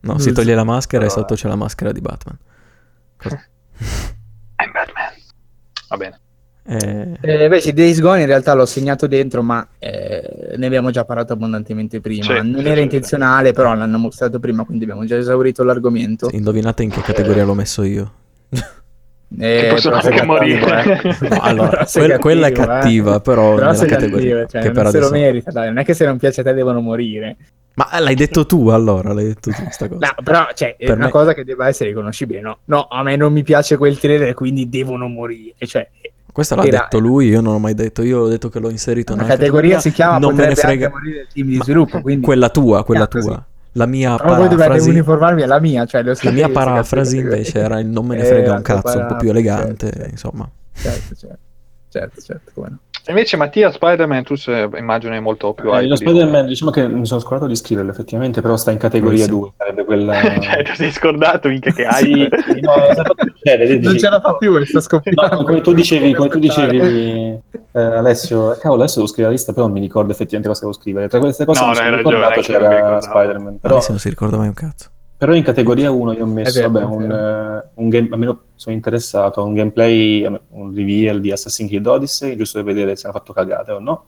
No, 0.00 0.18
si 0.18 0.24
Giusto. 0.26 0.40
toglie 0.40 0.54
la 0.56 0.64
maschera 0.64 1.04
e 1.04 1.08
Però, 1.08 1.20
sotto 1.20 1.34
eh. 1.34 1.36
c'è 1.36 1.46
la 1.48 1.54
maschera 1.56 1.92
di 1.92 2.00
Batman. 2.00 2.36
Cosa? 3.16 3.40
I'm 4.58 4.72
Batman. 4.72 5.12
Va 5.88 5.96
bene. 5.96 6.20
Eh, 6.68 7.18
Eh, 7.20 7.44
invece 7.44 7.72
Days 7.72 8.00
Gone 8.00 8.22
in 8.22 8.26
realtà 8.26 8.52
l'ho 8.54 8.66
segnato 8.66 9.06
dentro, 9.06 9.42
ma 9.44 9.64
eh, 9.78 10.54
ne 10.56 10.66
abbiamo 10.66 10.90
già 10.90 11.04
parlato 11.04 11.32
abbondantemente 11.34 12.00
prima. 12.00 12.24
Sì, 12.24 12.32
non 12.50 12.56
sì, 12.62 12.66
era 12.66 12.74
sì, 12.76 12.82
intenzionale, 12.82 13.52
però 13.52 13.72
l'hanno 13.74 13.98
mostrato 13.98 14.40
prima, 14.40 14.64
quindi 14.64 14.82
abbiamo 14.82 15.04
già 15.04 15.16
esaurito 15.16 15.62
l'argomento. 15.62 16.28
indovinate 16.32 16.82
in 16.82 16.90
che 16.90 17.00
categoria 17.02 17.44
l'ho 17.44 17.54
messo 17.54 17.82
io? 17.84 18.12
Eh, 19.38 19.68
possono 19.70 19.96
anche 19.96 20.22
morire. 20.24 21.02
eh. 21.02 21.28
No, 21.28 21.38
allora, 21.42 21.68
Però 21.70 21.84
sei 21.86 22.06
quel- 22.06 22.18
quella 22.20 22.46
è 22.46 22.52
cattivo, 22.52 22.72
eh. 22.72 22.80
cattiva, 22.80 23.20
però, 23.20 23.54
Però 23.56 23.70
nella 23.72 23.84
categoria 23.84 24.30
cattivo, 24.40 24.46
cioè, 24.48 24.60
che 24.62 24.70
per 24.70 24.82
non 24.84 24.92
se 24.92 24.98
lo 25.00 25.10
merita, 25.10 25.50
dai. 25.50 25.66
Non 25.68 25.78
è 25.78 25.84
che 25.84 25.94
se 25.94 26.04
non 26.06 26.16
piace 26.18 26.40
a 26.40 26.44
te 26.44 26.52
devono 26.52 26.80
morire. 26.80 27.36
Ma 27.74 27.88
l'hai 28.00 28.14
detto 28.14 28.46
tu 28.46 28.68
allora, 28.68 29.12
l'hai 29.12 29.26
detto 29.26 29.50
tu 29.50 29.62
sta 29.70 29.88
cosa. 29.88 30.06
No, 30.16 30.22
però 30.22 30.46
cioè, 30.54 30.76
è 30.78 30.86
Per 30.86 30.94
una 30.96 31.06
me- 31.06 31.10
cosa 31.10 31.34
che 31.34 31.44
debba 31.44 31.66
essere 31.68 31.90
riconoscibile. 31.90 32.40
No, 32.40 32.58
no, 32.66 32.86
a 32.90 33.02
me 33.02 33.16
non 33.16 33.32
mi 33.32 33.42
piace 33.42 33.76
quel 33.76 33.98
trailer, 33.98 34.32
quindi 34.32 34.68
devono 34.70 35.08
morire. 35.08 35.54
Cioè, 35.58 35.86
Questo 36.32 36.54
l'ha 36.54 36.64
era- 36.64 36.78
detto 36.82 36.98
lui, 37.00 37.28
io 37.28 37.40
non 37.42 37.52
l'ho 37.54 37.58
mai 37.58 37.74
detto, 37.74 38.02
io 38.02 38.20
ho 38.20 38.28
detto 38.28 38.48
che 38.48 38.60
l'ho 38.60 38.70
inserito 38.70 39.14
la 39.14 39.22
nella 39.22 39.34
categoria 39.34 39.78
si 39.80 39.90
chiama 39.92 40.18
non 40.18 40.34
me 40.34 40.46
ne 40.46 40.54
frega. 40.54 40.86
anche 40.86 40.96
morire 40.98 41.20
il 41.22 41.26
team 41.32 41.48
di 41.48 41.56
Ma 41.58 41.64
sviluppo, 41.64 42.00
quindi 42.00 42.24
Quella 42.24 42.48
tua, 42.48 42.84
quella 42.84 43.04
Ah, 43.04 43.08
così. 43.08 43.36
La 43.76 43.86
mia 43.86 44.16
Però 44.16 44.36
voi 44.36 44.48
dovete 44.48 44.80
uniformarmi 44.88 45.42
alla 45.42 45.60
mia, 45.60 45.84
cioè 45.84 46.02
lo 46.02 46.14
la 46.22 46.30
mia 46.30 46.48
parafrasi 46.48 47.18
invece 47.18 47.58
era 47.58 47.78
il 47.78 47.86
non 47.86 48.06
me 48.06 48.16
ne 48.16 48.22
Eh, 48.22 48.26
frega 48.26 48.52
un 48.54 48.62
cazzo, 48.62 48.98
un 48.98 49.06
po' 49.06 49.16
più 49.16 49.28
elegante, 49.30 49.90
certo. 49.90 50.08
insomma. 50.10 50.50
Certo, 50.72 51.14
certo, 51.14 51.38
certo, 51.88 52.20
certo, 52.20 52.50
come 52.54 52.68
no. 52.70 52.78
Invece 53.08 53.36
Mattia 53.36 53.70
Spider-Man 53.70 54.24
tu 54.24 54.34
se, 54.34 54.68
immagino 54.76 55.14
è 55.14 55.20
molto 55.20 55.54
più 55.54 55.72
Eh, 55.72 55.86
lo 55.86 55.94
di- 55.94 55.96
Spider-Man, 55.96 56.46
diciamo 56.46 56.70
che 56.72 56.88
mi 56.88 57.06
sono 57.06 57.20
scordato 57.20 57.46
di 57.46 57.54
scriverlo 57.54 57.90
effettivamente, 57.90 58.40
però 58.40 58.56
sta 58.56 58.72
in 58.72 58.78
categoria 58.78 59.26
Bravissimo. 59.26 59.40
2, 59.40 59.52
sarebbe 59.56 59.84
quella... 59.84 60.40
cioè, 60.40 60.62
ti 60.66 60.74
sei 60.74 60.90
scordato 60.90 61.48
minchia 61.48 61.72
che 61.72 61.86
Sì, 61.92 62.10
hype. 62.22 62.42
sì, 62.42 62.60
no? 62.60 62.74
Non 63.80 63.98
ce 63.98 64.08
la 64.08 64.20
fa 64.20 64.34
più, 64.36 64.64
sta 64.64 64.80
scoppiando. 64.80 65.36
No, 65.36 65.44
come 65.44 65.60
tu 65.60 65.72
dicevi, 65.72 66.14
come 66.14 66.28
tu 66.28 66.38
dicevi 66.40 67.38
eh, 67.72 67.80
Alessio, 67.80 68.56
cavolo, 68.60 68.82
adesso 68.82 68.96
devo 68.96 69.06
scrivere 69.06 69.28
la 69.28 69.38
lista, 69.38 69.52
però 69.52 69.66
non 69.66 69.74
mi 69.74 69.80
ricordo 69.80 70.10
effettivamente 70.10 70.48
cosa 70.48 70.66
devo 70.66 70.72
scrivere. 70.72 71.08
Tra 71.08 71.18
queste 71.20 71.44
cose 71.44 71.60
No, 71.60 71.66
mi 71.66 71.72
no, 71.72 71.76
sono 71.76 71.88
hai 71.88 72.02
ragione, 72.02 72.40
c'era. 72.42 73.00
Spider-Man, 73.00 73.58
però, 73.60 73.74
Alessio 73.74 73.92
non 73.92 74.00
si 74.00 74.08
ricorda 74.08 74.36
mai 74.36 74.48
un 74.48 74.54
cazzo. 74.54 74.90
Però 75.16 75.34
in 75.34 75.42
categoria 75.42 75.90
1 75.90 76.12
io 76.12 76.24
ho 76.24 76.26
messo, 76.26 76.60
vero, 76.60 76.70
vabbè, 76.70 76.84
un, 76.84 77.10
eh, 77.10 77.70
un 77.74 77.88
game, 77.88 78.08
almeno 78.10 78.40
sono 78.54 78.74
interessato 78.74 79.40
a 79.40 79.44
un 79.44 79.54
gameplay, 79.54 80.24
un 80.24 80.74
reveal 80.74 81.20
di 81.20 81.32
Assassin's 81.32 81.70
Creed 81.70 81.86
Odyssey, 81.86 82.36
giusto 82.36 82.62
per 82.62 82.74
vedere 82.74 82.96
se 82.96 83.06
hanno 83.06 83.16
fatto 83.16 83.32
cagate 83.32 83.72
o 83.72 83.78
no, 83.78 84.06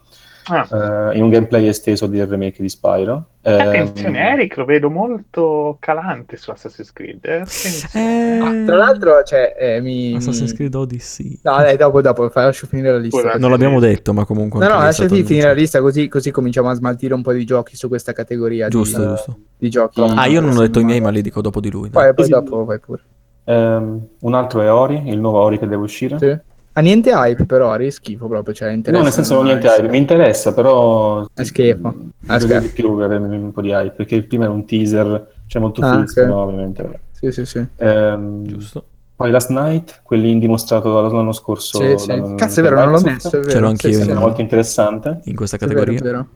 Ah. 0.50 1.10
eh, 1.12 1.16
in 1.16 1.22
un 1.24 1.30
gameplay 1.30 1.66
esteso 1.68 2.06
del 2.06 2.26
remake 2.26 2.62
di 2.62 2.68
Spyro. 2.68 3.26
Ehm, 3.42 3.60
Attenzione, 3.60 4.18
Eric 4.32 4.56
lo 4.56 4.64
vedo 4.64 4.90
molto 4.90 5.76
calante 5.80 6.36
su 6.36 6.50
Assassin's 6.50 6.92
Creed. 6.92 7.24
eh. 7.24 7.36
Attenzione. 7.40 8.38
Ah, 8.40 8.66
tra 8.66 8.76
l'altro, 8.76 9.22
cioè, 9.24 9.54
eh, 9.58 9.80
mi... 9.80 10.14
Assassin's 10.16 10.52
Creed 10.54 10.74
Odyssey. 10.74 11.38
No, 11.42 11.56
dai, 11.56 11.76
dopo, 11.76 12.00
dopo, 12.00 12.30
lascio 12.32 12.66
finire 12.66 12.92
la 12.92 12.98
lista. 12.98 13.36
Non 13.38 13.50
l'abbiamo 13.50 13.80
detto, 13.80 14.12
ma 14.12 14.24
comunque... 14.24 14.60
No, 14.66 14.72
no, 14.74 14.78
lasciati 14.80 15.22
finire 15.24 15.46
la 15.48 15.52
lista 15.54 15.80
così, 15.80 16.08
così 16.08 16.30
cominciamo 16.30 16.68
a 16.70 16.74
smaltire 16.74 17.14
un 17.14 17.22
po' 17.22 17.32
di 17.32 17.44
giochi 17.44 17.76
su 17.76 17.88
questa 17.88 18.12
categoria 18.12 18.68
Giusto, 18.68 19.00
di, 19.00 19.06
giusto. 19.08 19.38
di 19.58 19.68
giochi. 19.70 20.00
Ah, 20.00 20.26
io 20.26 20.40
non 20.40 20.56
ho 20.56 20.60
detto 20.60 20.80
i 20.80 20.84
miei, 20.84 21.00
ma 21.00 21.10
li 21.10 21.22
dico 21.22 21.40
dopo 21.40 21.60
di 21.60 21.70
lui. 21.70 21.90
Poi, 21.90 22.14
poi 22.14 22.28
dopo 22.28 22.64
vai 22.64 22.78
pure. 22.80 23.02
ehm, 23.44 24.06
un 24.20 24.34
altro 24.34 24.60
è 24.62 24.72
Ori, 24.72 25.08
il 25.08 25.18
nuovo 25.18 25.40
Ori 25.40 25.58
che 25.58 25.66
deve 25.66 25.82
uscire. 25.82 26.18
Sì. 26.18 26.38
Ha 26.78 26.80
niente 26.80 27.10
hype, 27.10 27.44
però, 27.44 27.74
è 27.74 27.90
schifo 27.90 28.28
proprio, 28.28 28.54
cioè, 28.54 28.70
interessa. 28.70 28.98
No, 28.98 29.02
nel 29.04 29.12
senso 29.12 29.34
non 29.34 29.46
niente 29.46 29.66
hype, 29.66 29.88
mi 29.88 29.98
interessa, 29.98 30.54
però 30.54 31.26
È 31.34 31.42
schifo. 31.42 31.92
Mm, 31.92 32.08
È 32.30 32.38
schifo. 32.38 32.58
di 32.60 32.68
più 32.68 32.90
avere 32.98 33.16
un 33.24 33.50
po' 33.50 33.60
di 33.62 33.70
hype, 33.70 33.96
perché 33.96 34.14
il 34.14 34.26
primo 34.26 34.44
era 34.44 34.52
un 34.52 34.64
teaser, 34.64 35.28
cioè 35.46 35.60
molto 35.60 35.80
Ah, 35.80 35.96
fresco, 35.96 36.20
ok. 36.20 36.26
no, 36.28 36.36
ovviamente. 36.42 37.00
Sì, 37.10 37.32
sì, 37.32 37.44
sì. 37.46 37.66
Ehm, 37.78 38.44
Giusto. 38.46 38.84
Poi 39.16 39.32
Last 39.32 39.50
Night, 39.50 40.02
quell'indie 40.04 40.38
dimostrato 40.42 41.00
l'anno 41.10 41.32
scorso. 41.32 41.78
Sì, 41.80 41.98
sì. 41.98 42.06
da- 42.06 42.34
Cazzo, 42.36 42.60
è 42.60 42.62
vero, 42.62 42.76
non 42.76 42.92
l'ho 42.92 43.00
messo, 43.00 43.28
è 43.28 43.40
vero. 43.40 43.50
Ce 43.50 43.58
l'ho 43.58 43.64
Sì, 43.66 43.70
anch'io 43.72 43.92
sì, 43.98 44.02
sì. 44.04 44.10
Era 44.10 44.20
molto 44.20 44.40
interessante. 44.40 45.20
In 45.24 45.34
questa 45.34 45.56
È 45.56 45.66
vero, 45.66 45.80
è 45.80 45.84
categoria. 45.84 46.00
vero. 46.12 46.28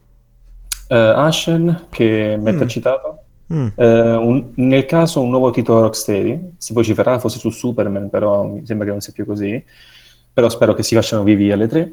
Eh, 0.88 0.96
Ashen, 0.96 1.86
che 1.88 2.36
Matt 2.42 2.56
Mm. 2.56 2.60
ha 2.62 2.66
citato. 2.66 3.18
Mm. 3.54 3.66
Eh, 3.76 4.14
un- 4.16 4.50
nel 4.56 4.86
caso 4.86 5.20
un 5.22 5.30
nuovo 5.30 5.50
titolo 5.50 5.82
Rocksteady, 5.82 6.54
si 6.58 6.72
vociferà 6.72 7.20
forse 7.20 7.38
su 7.38 7.50
Superman, 7.50 8.10
però 8.10 8.42
mi 8.42 8.66
sembra 8.66 8.86
che 8.86 8.92
non 8.92 9.00
sia 9.00 9.12
più 9.12 9.24
così. 9.24 9.64
Però 10.32 10.48
spero 10.48 10.74
che 10.74 10.82
si 10.82 10.94
facciano 10.94 11.22
vivi 11.22 11.50
alle 11.52 11.66
tre. 11.68 11.92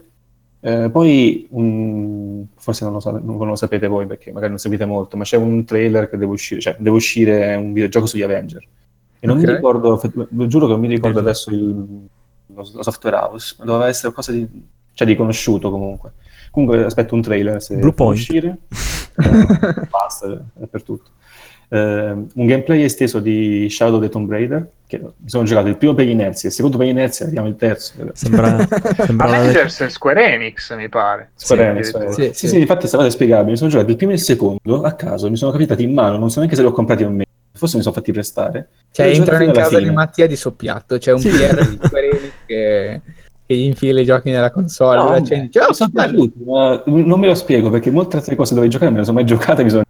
Eh, 0.61 0.89
poi, 0.91 1.47
un- 1.51 2.45
forse 2.55 2.83
non 2.83 2.93
lo, 2.93 2.99
sa- 2.99 3.11
non 3.11 3.37
lo 3.47 3.55
sapete 3.55 3.87
voi 3.87 4.05
perché 4.05 4.31
magari 4.31 4.49
non 4.49 4.59
seguite 4.59 4.85
molto, 4.85 5.15
ma 5.17 5.23
c'è 5.23 5.37
un 5.37 5.63
trailer 5.65 6.09
che 6.09 6.17
deve 6.17 6.31
uscire, 6.33 6.59
cioè 6.59 6.75
deve 6.77 6.95
uscire 6.95 7.55
un 7.55 7.71
videogioco 7.73 8.05
sugli 8.05 8.21
Avenger. 8.23 8.61
E 9.19 9.27
non 9.27 9.37
Ok. 9.37 9.45
mi 9.45 9.53
ricordo, 9.53 10.01
lo 10.31 10.47
giuro 10.47 10.65
che 10.65 10.71
non 10.71 10.81
mi 10.81 10.87
ricordo 10.87 11.19
adesso 11.19 11.49
il, 11.49 12.07
lo, 12.47 12.63
software 12.63 13.15
house, 13.17 13.55
ma 13.59 13.65
doveva 13.65 13.87
essere 13.87 14.13
qualcosa 14.13 14.31
di, 14.31 14.47
cioè, 14.93 15.07
di 15.07 15.15
conosciuto 15.15 15.69
comunque. 15.69 16.13
Comunque 16.51 16.83
aspetto 16.83 17.15
un 17.15 17.21
trailer 17.21 17.61
se 17.61 17.75
Blue 17.77 17.93
Point. 17.93 18.17
uscire. 18.17 18.57
Eh, 19.19 19.87
basta, 19.89 20.27
è 20.61 20.65
per 20.65 20.81
tutto. 20.81 21.09
Eh, 21.71 21.77
un 21.77 22.45
gameplay 22.47 22.81
esteso 22.83 23.19
di 23.19 23.67
Shadow 23.69 23.99
the 24.01 24.09
Tomb 24.09 24.29
Raider, 24.29 24.67
che 24.87 24.97
mi 24.99 25.29
sono 25.29 25.43
giocato 25.43 25.67
il 25.67 25.77
primo 25.77 25.93
per 25.93 26.07
inerzia, 26.07 26.49
il 26.49 26.55
secondo 26.55 26.77
per 26.77 26.87
inerzia, 26.87 27.25
vediamo 27.25 27.47
il 27.47 27.55
terzo. 27.55 27.93
Sembra, 28.13 28.57
sembra 29.05 29.27
la- 29.27 29.37
Avengers 29.37 29.79
è 29.81 29.89
Square 29.89 30.33
Enix, 30.33 30.75
mi 30.75 30.89
pare. 30.89 31.29
Square 31.35 31.61
Sì, 31.61 31.67
Enix. 31.69 31.87
Square 31.87 32.05
Enix. 32.05 32.15
Sì, 32.17 32.23
Sì, 32.33 32.33
sì. 32.33 32.47
sì, 32.47 32.59
infatti 32.59 32.87
stavo 32.87 33.03
a 33.03 33.09
spiegarmi, 33.09 33.51
mi 33.51 33.57
sono 33.57 33.69
giocato 33.69 33.91
il 33.91 33.97
primo 33.97 34.11
e 34.11 34.15
il 34.15 34.21
secondo 34.21 34.81
a 34.81 34.93
caso, 34.93 35.29
mi 35.29 35.37
sono 35.37 35.51
capitati 35.51 35.83
in 35.83 35.93
mano, 35.93 36.17
non 36.17 36.31
so 36.31 36.39
neanche 36.39 36.55
se 36.55 36.63
li 36.63 36.67
ho 36.67 36.71
comprati 36.71 37.03
o 37.03 37.09
meno, 37.09 37.23
forse 37.53 37.77
mi 37.77 37.83
sono 37.83 37.93
fatti 37.93 38.11
prestare. 38.11 38.69
Cioè, 38.91 39.05
entrano 39.05 39.43
in 39.43 39.51
casa 39.51 39.79
di. 39.79 39.91
Mattia 39.91 40.25
di 40.25 40.35
soppiatto. 40.35 40.97
C'è 40.97 41.11
un 41.11 41.19
Sì. 41.19 41.29
PR 41.29 41.67
di 41.69 41.79
Square 41.83 42.09
Enix 42.09 42.31
che, 42.47 43.01
che 43.45 43.55
gli 43.55 43.61
infila 43.65 43.99
i 44.01 44.05
giochi 44.05 44.31
nella 44.31 44.49
console. 44.49 44.97
No, 44.97 45.09
accendi, 45.09 45.45
dice, 45.45 45.59
mi 45.59 45.65
"Oh, 45.67 45.73
sono 45.73 45.89
bello". 45.93 46.11
piaciuti, 46.13 46.43
ma 46.45 46.83
non 46.87 47.19
me 47.19 47.27
lo 47.27 47.35
spiego 47.35 47.69
perché 47.69 47.91
molte 47.91 48.15
altre 48.17 48.35
cose 48.35 48.55
dove 48.55 48.67
giocare 48.69 48.89
me 48.89 48.97
le 48.97 49.03
sono 49.03 49.17
mai 49.17 49.25
giocate 49.27 49.63
mi 49.63 49.69
sono. 49.69 49.83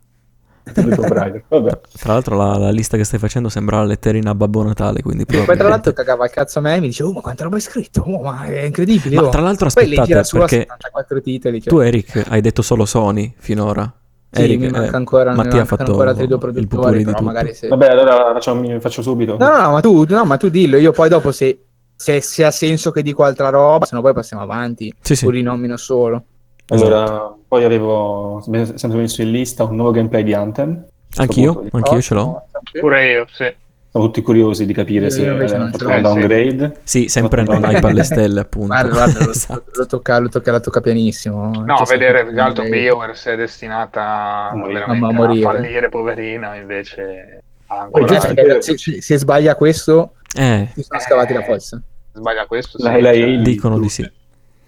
Tra 0.71 2.13
l'altro 2.13 2.35
la, 2.35 2.57
la 2.57 2.69
lista 2.69 2.97
che 2.97 3.03
stai 3.03 3.19
facendo 3.19 3.49
sembra 3.49 3.77
la 3.77 3.85
letterina 3.85 4.31
a 4.31 4.35
Babbo 4.35 4.63
Natale, 4.63 5.01
quindi 5.01 5.25
poi 5.25 5.45
tra 5.45 5.67
l'altro 5.67 5.93
cagava 5.93 6.25
il 6.25 6.31
cazzo 6.31 6.59
a 6.59 6.61
me 6.61 6.75
e 6.75 6.79
mi 6.79 6.87
dice, 6.87 7.03
oh 7.03 7.11
ma 7.11 7.21
quanta 7.21 7.43
roba 7.43 7.55
hai 7.55 7.61
scritto? 7.61 8.01
Oh, 8.01 8.21
ma 8.21 8.45
è 8.45 8.63
incredibile. 8.63 9.15
Ma 9.15 9.27
oh". 9.27 9.29
tra 9.29 9.41
l'altro 9.41 9.67
aspettate, 9.67 10.13
perché 10.13 10.65
74 10.65 11.21
titoli. 11.21 11.61
Cioè. 11.61 11.69
tu 11.69 11.79
Eric 11.79 12.25
hai 12.29 12.41
detto 12.41 12.61
solo 12.61 12.85
Sony 12.85 13.33
finora. 13.37 13.91
Sì, 14.31 14.43
Eric, 14.43 14.59
mi 14.59 14.69
manca 14.69 14.91
eh, 14.91 14.95
ancora, 14.95 15.31
mi 15.31 15.37
Mattia 15.37 15.51
ha 15.51 15.55
mancano 15.55 15.77
fatto 15.77 15.91
ancora 15.91 16.09
altri 16.11 16.27
due 16.27 16.35
il 16.35 16.41
produttori, 16.41 17.03
però 17.03 17.21
magari 17.21 17.53
se... 17.55 17.67
Vabbè, 17.67 17.87
allora 17.87 18.31
facciamo, 18.33 18.79
faccio 18.79 19.01
subito. 19.01 19.37
No, 19.37 19.47
no, 19.47 19.61
no, 19.61 19.71
ma 19.71 19.79
tu, 19.81 20.05
no, 20.07 20.25
ma 20.25 20.37
tu 20.37 20.49
dillo, 20.49 20.77
io 20.77 20.91
poi 20.91 21.09
dopo 21.09 21.31
se, 21.31 21.65
se, 21.95 22.21
se 22.21 22.45
ha 22.45 22.51
senso 22.51 22.91
che 22.91 23.01
dico 23.01 23.23
altra 23.23 23.49
roba, 23.49 23.85
se 23.85 23.95
no 23.95 24.01
poi 24.01 24.13
passiamo 24.13 24.43
avanti, 24.43 24.93
Sì, 25.01 25.15
sì. 25.15 25.25
o 25.25 25.31
rinomino 25.31 25.77
solo. 25.77 26.23
Allora, 26.67 27.35
poi 27.49 27.63
avevo 27.65 28.41
sempre 28.45 28.99
messo 28.99 29.21
in 29.23 29.31
lista 29.31 29.63
un 29.65 29.75
nuovo 29.75 29.91
gameplay 29.91 30.23
di 30.23 30.33
Anthem. 30.33 30.85
Anch'io, 31.17 31.55
punto 31.55 31.75
anch'io 31.77 32.01
ce 32.01 32.13
l'ho. 32.13 32.43
Pure 32.79 33.05
io, 33.11 33.25
sì. 33.31 33.51
Siamo 33.91 34.05
tutti 34.05 34.21
curiosi 34.21 34.67
di 34.67 34.73
capire 34.73 35.05
Io 35.05 35.11
se 35.11 35.25
l'ho. 35.27 35.63
un 35.95 36.01
downgrade. 36.01 36.81
Sì, 36.83 37.07
sempre 37.07 37.43
Fatto 37.43 37.57
non 37.59 37.71
hype 37.71 37.87
alle 37.87 38.03
stelle, 38.05 38.41
appunto. 38.41 38.67
Guarda, 38.67 38.91
guarda, 38.93 39.25
lo, 39.25 39.31
Esatto. 39.33 39.63
lo 39.73 39.85
tocca, 39.87 40.19
lo 40.19 40.29
tocca, 40.29 40.51
la 40.51 40.59
tocca 40.59 40.79
pianissimo. 40.81 41.63
No, 41.65 41.77
Cioè, 41.77 41.97
vedere 41.97 42.17
sempre- 42.19 42.23
più 42.25 42.33
che 42.35 42.39
altro 42.41 42.63
BioWare 42.69 43.15
se 43.15 43.33
è 43.33 43.35
destinata 43.35 44.49
A 44.51 44.55
morire. 44.55 44.83
A 44.83 44.91
a, 44.91 44.95
morire. 45.11 45.41
fallire, 45.41 45.89
poverina, 45.89 46.55
invece 46.55 47.41
Poi 47.89 48.05
giusto 48.05 48.33
Perché 48.33 48.61
se, 48.61 48.77
se- 49.01 49.17
sbaglia 49.17 49.55
questo, 49.55 50.13
Eh, 50.37 50.67
si 50.75 50.83
sono 50.83 50.99
scavati 50.99 51.33
la 51.33 51.39
Eh, 51.41 51.45
fossa. 51.45 51.81
sbaglia 52.13 52.45
questo. 52.45 52.77
La- 52.83 52.93
sì, 52.93 53.01
la- 53.01 53.11
cioè, 53.13 53.23
il- 53.23 53.41
dicono 53.41 53.79
di 53.79 53.89
sì. 53.89 54.11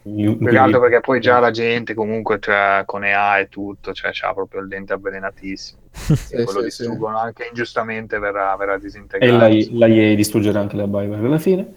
Più 0.03 0.37
che 0.37 0.57
altro 0.57 0.79
perché 0.79 0.99
poi 0.99 1.19
già 1.19 1.39
la 1.39 1.51
gente 1.51 1.93
comunque 1.93 2.39
cioè, 2.39 2.83
con 2.85 3.03
EA 3.03 3.39
e 3.39 3.49
tutto 3.49 3.93
cioè, 3.93 4.11
c'ha 4.13 4.33
proprio 4.33 4.61
il 4.61 4.67
dente 4.67 4.93
avvelenatissimo 4.93 5.81
e 6.31 6.43
quello 6.43 6.59
sì, 6.59 6.65
distruggono 6.65 7.17
anche 7.17 7.45
ingiustamente 7.47 8.17
verrà, 8.19 8.55
verrà 8.55 8.73
E 8.73 8.79
disintegrato 8.79 9.35
la, 9.37 9.47
la 9.47 9.87
EA 9.87 10.15
distruggerà 10.15 10.59
anche 10.59 10.75
la 10.75 10.87
BioWare 10.87 11.25
alla 11.25 11.39
fine. 11.39 11.73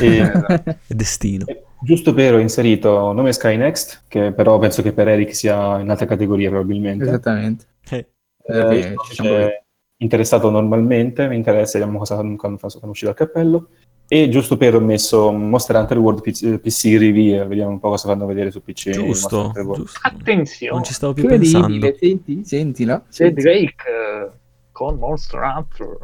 E- 0.00 0.18
È 0.20 0.76
destino. 0.86 1.46
e 1.46 1.64
giusto 1.84 2.14
per 2.14 2.34
ho 2.34 2.38
inserito 2.38 3.12
nome 3.12 3.32
Sky 3.32 3.56
Next, 3.56 4.04
che 4.08 4.32
però 4.32 4.58
penso 4.58 4.82
che 4.82 4.92
per 4.92 5.08
Eric 5.08 5.34
sia 5.34 5.78
in 5.80 5.90
altra 5.90 6.06
categoria 6.06 6.48
probabilmente. 6.48 7.04
Esattamente. 7.04 7.66
Eh, 7.90 8.06
Eh, 8.46 9.64
interessato 9.96 10.50
normalmente, 10.50 11.28
mi 11.28 11.36
interessa, 11.36 11.78
vediamo 11.78 11.98
cosa 11.98 12.16
quando, 12.16 12.36
quando 12.36 12.58
è 12.58 12.86
uscito 12.86 13.12
dal 13.12 13.14
cappello. 13.14 13.68
E 14.06 14.28
giusto 14.28 14.56
per 14.56 14.74
ho 14.74 14.80
messo 14.80 15.32
Monster 15.32 15.76
Hunter 15.76 15.98
World 15.98 16.20
PC, 16.20 16.58
PC 16.58 16.96
Review, 16.98 17.46
vediamo 17.48 17.70
un 17.70 17.80
po' 17.80 17.88
cosa 17.88 18.08
fanno 18.08 18.26
vedere 18.26 18.50
su 18.50 18.62
PC. 18.62 18.90
Giusto, 18.90 19.50
giusto. 19.54 19.98
Attenzione, 20.02 20.72
Non 20.74 20.84
ci 20.84 20.92
stavo 20.92 21.14
più 21.14 21.26
pensando. 21.26 21.68
Incredibile, 21.74 21.96
senti, 21.98 22.44
sentila. 22.44 22.98
c'è 22.98 23.04
Senti. 23.08 23.40
Drake 23.40 23.74
eh, 23.88 24.30
con 24.72 24.98
Monster 24.98 25.40
Hunter. 25.40 25.98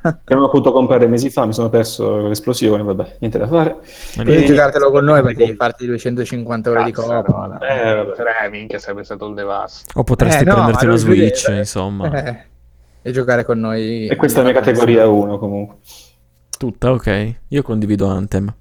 Che 0.24 0.32
avevo 0.32 0.48
potuto 0.48 0.70
comprare 0.72 1.08
mesi 1.08 1.30
fa, 1.30 1.44
mi 1.46 1.52
sono 1.52 1.68
perso 1.68 2.28
l'esplosione, 2.28 2.82
vabbè, 2.84 3.16
niente 3.18 3.38
da 3.38 3.48
fare. 3.48 3.76
Devi 4.14 4.34
E- 4.36 4.44
giocartelo 4.44 4.90
con 4.92 5.04
noi 5.04 5.20
perché 5.22 5.44
devi 5.44 5.56
farti 5.56 5.86
250 5.86 6.70
ore 6.70 6.84
di 6.84 6.92
coop. 6.92 7.58
Eh, 7.62 8.12
tre, 8.14 8.48
minchia, 8.50 8.78
sarebbe 8.78 9.02
stato 9.02 9.26
il 9.26 9.34
devasto. 9.34 9.98
O 9.98 10.04
potresti 10.04 10.42
Eh, 10.44 10.46
no, 10.46 10.54
prenderti 10.54 10.84
una 10.86 10.94
devi 10.96 11.08
vedere. 11.08 11.34
Switch, 11.34 11.56
insomma. 11.58 12.24
Eh, 12.24 12.44
e 13.02 13.10
giocare 13.12 13.44
con 13.44 13.58
noi. 13.58 14.06
E 14.06 14.14
questa 14.16 14.40
è 14.40 14.42
la 14.44 14.50
mia 14.50 14.58
categoria 14.60 15.08
1 15.08 15.38
comunque. 15.38 15.76
Tutta, 16.58 16.92
ok. 16.92 17.34
Io 17.48 17.62
condivido 17.62 18.06
Anthem. 18.06 18.52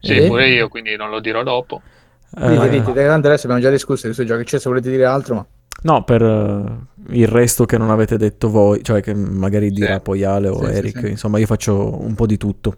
Sì, 0.00 0.16
Eh? 0.16 0.26
pure 0.26 0.48
io, 0.48 0.68
quindi 0.68 0.96
non 0.96 1.10
lo 1.10 1.20
dirò 1.20 1.42
dopo. 1.42 1.80
Dite, 2.30 2.68
dite, 2.68 2.92
tanto 2.92 3.28
adesso 3.28 3.44
abbiamo 3.46 3.60
già 3.62 3.70
discusso 3.70 4.06
dei 4.06 4.14
suoi 4.14 4.26
giochi. 4.26 4.44
Cioè, 4.44 4.58
se 4.60 4.68
volete 4.68 4.90
dire 4.90 5.04
altro, 5.04 5.34
ma. 5.34 5.46
No, 5.82 6.02
per 6.04 6.22
eh, 6.22 7.14
il 7.14 7.26
resto 7.28 7.64
che 7.64 7.76
non 7.76 7.90
avete 7.90 8.16
detto 8.16 8.48
voi, 8.48 8.82
cioè 8.82 9.02
che 9.02 9.12
magari 9.14 9.70
dirà 9.70 10.00
poi 10.00 10.24
Ale 10.24 10.48
o 10.48 10.58
Sì, 10.60 10.66
sì, 10.66 10.72
Eric, 10.72 10.98
sì. 10.98 11.08
insomma 11.10 11.38
io 11.38 11.46
faccio 11.46 12.00
un 12.02 12.14
po' 12.14 12.26
di 12.26 12.36
tutto. 12.38 12.74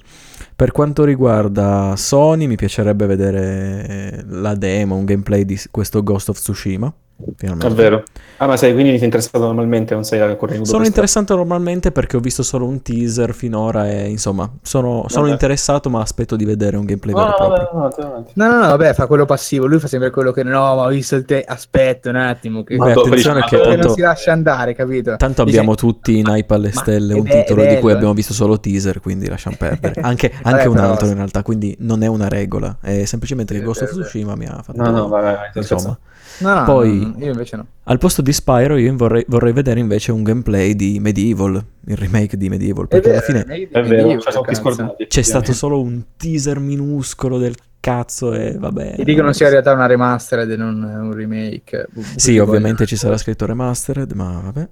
Per 0.54 0.72
quanto 0.72 1.04
riguarda 1.04 1.94
Sony, 1.96 2.46
mi 2.46 2.56
piacerebbe 2.56 3.06
vedere 3.06 4.24
la 4.28 4.54
demo, 4.54 4.96
un 4.96 5.04
gameplay 5.04 5.44
di 5.44 5.60
questo 5.70 6.02
Ghost 6.02 6.30
of 6.30 6.38
Tsushima. 6.38 6.92
Finalmente. 7.36 7.74
Davvero. 7.74 8.02
Ah, 8.38 8.46
ma 8.46 8.58
sei 8.58 8.74
quindi 8.74 8.96
sei 8.96 9.04
interessato 9.06 9.38
normalmente, 9.38 9.94
non 9.94 10.04
sei 10.04 10.20
ancora 10.20 10.54
in 10.54 10.66
Sono 10.66 10.84
interessato 10.84 11.34
normalmente 11.34 11.90
perché 11.90 12.18
ho 12.18 12.20
visto 12.20 12.42
solo 12.42 12.66
un 12.66 12.82
teaser 12.82 13.32
finora 13.32 13.88
e 13.90 14.08
insomma 14.10 14.50
sono, 14.60 15.04
sono 15.08 15.22
Vabbè. 15.22 15.32
interessato 15.32 15.88
ma 15.88 16.02
aspetto 16.02 16.36
di 16.36 16.44
vedere 16.44 16.76
un 16.76 16.84
gameplay 16.84 17.14
No, 17.14 17.20
vero 17.24 17.36
e 17.36 17.40
no, 17.40 17.48
proprio. 17.48 17.68
no, 17.72 17.80
no, 17.80 17.94
no, 17.96 18.14
no. 18.18 18.26
No, 18.34 18.52
no, 18.52 18.60
no, 18.60 18.66
vabbè, 18.68 18.92
fa 18.92 19.06
quello 19.06 19.24
passivo. 19.24 19.64
Lui 19.66 19.78
fa 19.78 19.86
sempre 19.88 20.10
quello 20.10 20.30
che 20.32 20.42
no, 20.42 20.60
ma 20.74 20.82
ho 20.84 20.88
visto 20.88 21.16
il 21.16 21.24
te. 21.24 21.42
Aspetta 21.46 22.10
un 22.10 22.16
attimo. 22.16 22.62
Che, 22.64 22.76
Beh, 22.76 22.84
Ma 22.84 22.90
attenzione 22.92 23.40
che 23.44 23.56
ma 23.56 23.62
tanto, 23.64 23.86
non 23.86 23.94
si 23.94 24.00
lascia 24.02 24.32
andare, 24.32 24.74
capito? 24.74 25.16
tanto 25.16 25.44
Dice- 25.44 25.56
abbiamo 25.56 25.74
tutti 25.74 26.18
in 26.18 26.26
hype 26.26 26.52
alle 26.52 26.70
Ma 26.74 26.80
stelle 26.80 27.14
è 27.14 27.16
un 27.16 27.22
be- 27.22 27.30
titolo 27.30 27.62
è 27.62 27.68
di 27.68 27.74
cui 27.76 27.80
bello, 27.84 27.92
abbiamo 27.94 28.12
eh. 28.12 28.16
visto 28.16 28.34
solo 28.34 28.60
teaser, 28.60 29.00
quindi 29.00 29.26
lasciamo 29.26 29.56
perdere. 29.58 30.02
Anche, 30.02 30.30
Vabbè, 30.42 30.54
anche 30.56 30.68
un 30.68 30.76
altro 30.78 31.06
in 31.06 31.14
realtà, 31.14 31.42
quindi 31.42 31.74
non 31.80 32.02
è 32.02 32.06
una 32.08 32.28
regola, 32.28 32.76
è 32.82 33.06
semplicemente 33.06 33.54
che 33.54 33.62
Ghost 33.62 33.80
of. 33.82 33.90
Tsushima 33.90 34.34
mi 34.36 34.44
ha 34.44 34.60
fatto... 34.62 34.82
No, 34.82 34.90
no, 34.90 35.08
vai, 35.08 35.22
vai, 35.22 35.34
vai, 35.34 35.48
insomma. 35.54 35.96
No, 36.38 36.52
no, 36.54 36.64
Poi- 36.64 37.05
no, 37.06 37.14
io 37.18 37.32
invece 37.32 37.56
no. 37.56 37.66
Al 37.84 37.98
posto 37.98 38.22
di 38.22 38.32
Spyro 38.32 38.76
io 38.76 38.94
vorrei, 38.96 39.24
vorrei 39.28 39.52
vedere 39.52 39.80
invece 39.80 40.12
un 40.12 40.22
gameplay 40.22 40.74
di 40.74 40.98
Medieval, 41.00 41.64
il 41.86 41.96
remake 41.96 42.36
di 42.36 42.48
Medieval, 42.48 42.88
perché 42.88 43.10
alla 43.10 43.20
fine 43.20 43.44
È 43.44 43.82
vero, 43.82 44.20
ci 44.20 44.30
siamo 44.30 44.46
più 44.46 44.54
scordati. 44.54 45.06
c'è 45.06 45.22
stato 45.22 45.52
solo 45.52 45.80
un 45.80 46.02
teaser 46.16 46.58
minuscolo 46.58 47.38
del 47.38 47.54
cazzo 47.80 48.32
e 48.34 48.56
vabbè. 48.58 48.96
Ti 48.96 49.04
dicono 49.04 49.32
sia 49.32 49.46
in 49.46 49.52
realtà 49.52 49.72
una 49.72 49.86
remastered 49.86 50.50
e 50.50 50.56
non 50.56 50.82
un 50.82 51.14
remake. 51.14 51.86
Sì, 52.16 52.36
ovviamente 52.38 52.84
ci 52.84 52.96
sarà 52.96 53.16
scritto 53.16 53.46
remastered, 53.46 54.10
ma 54.12 54.40
vabbè. 54.44 54.68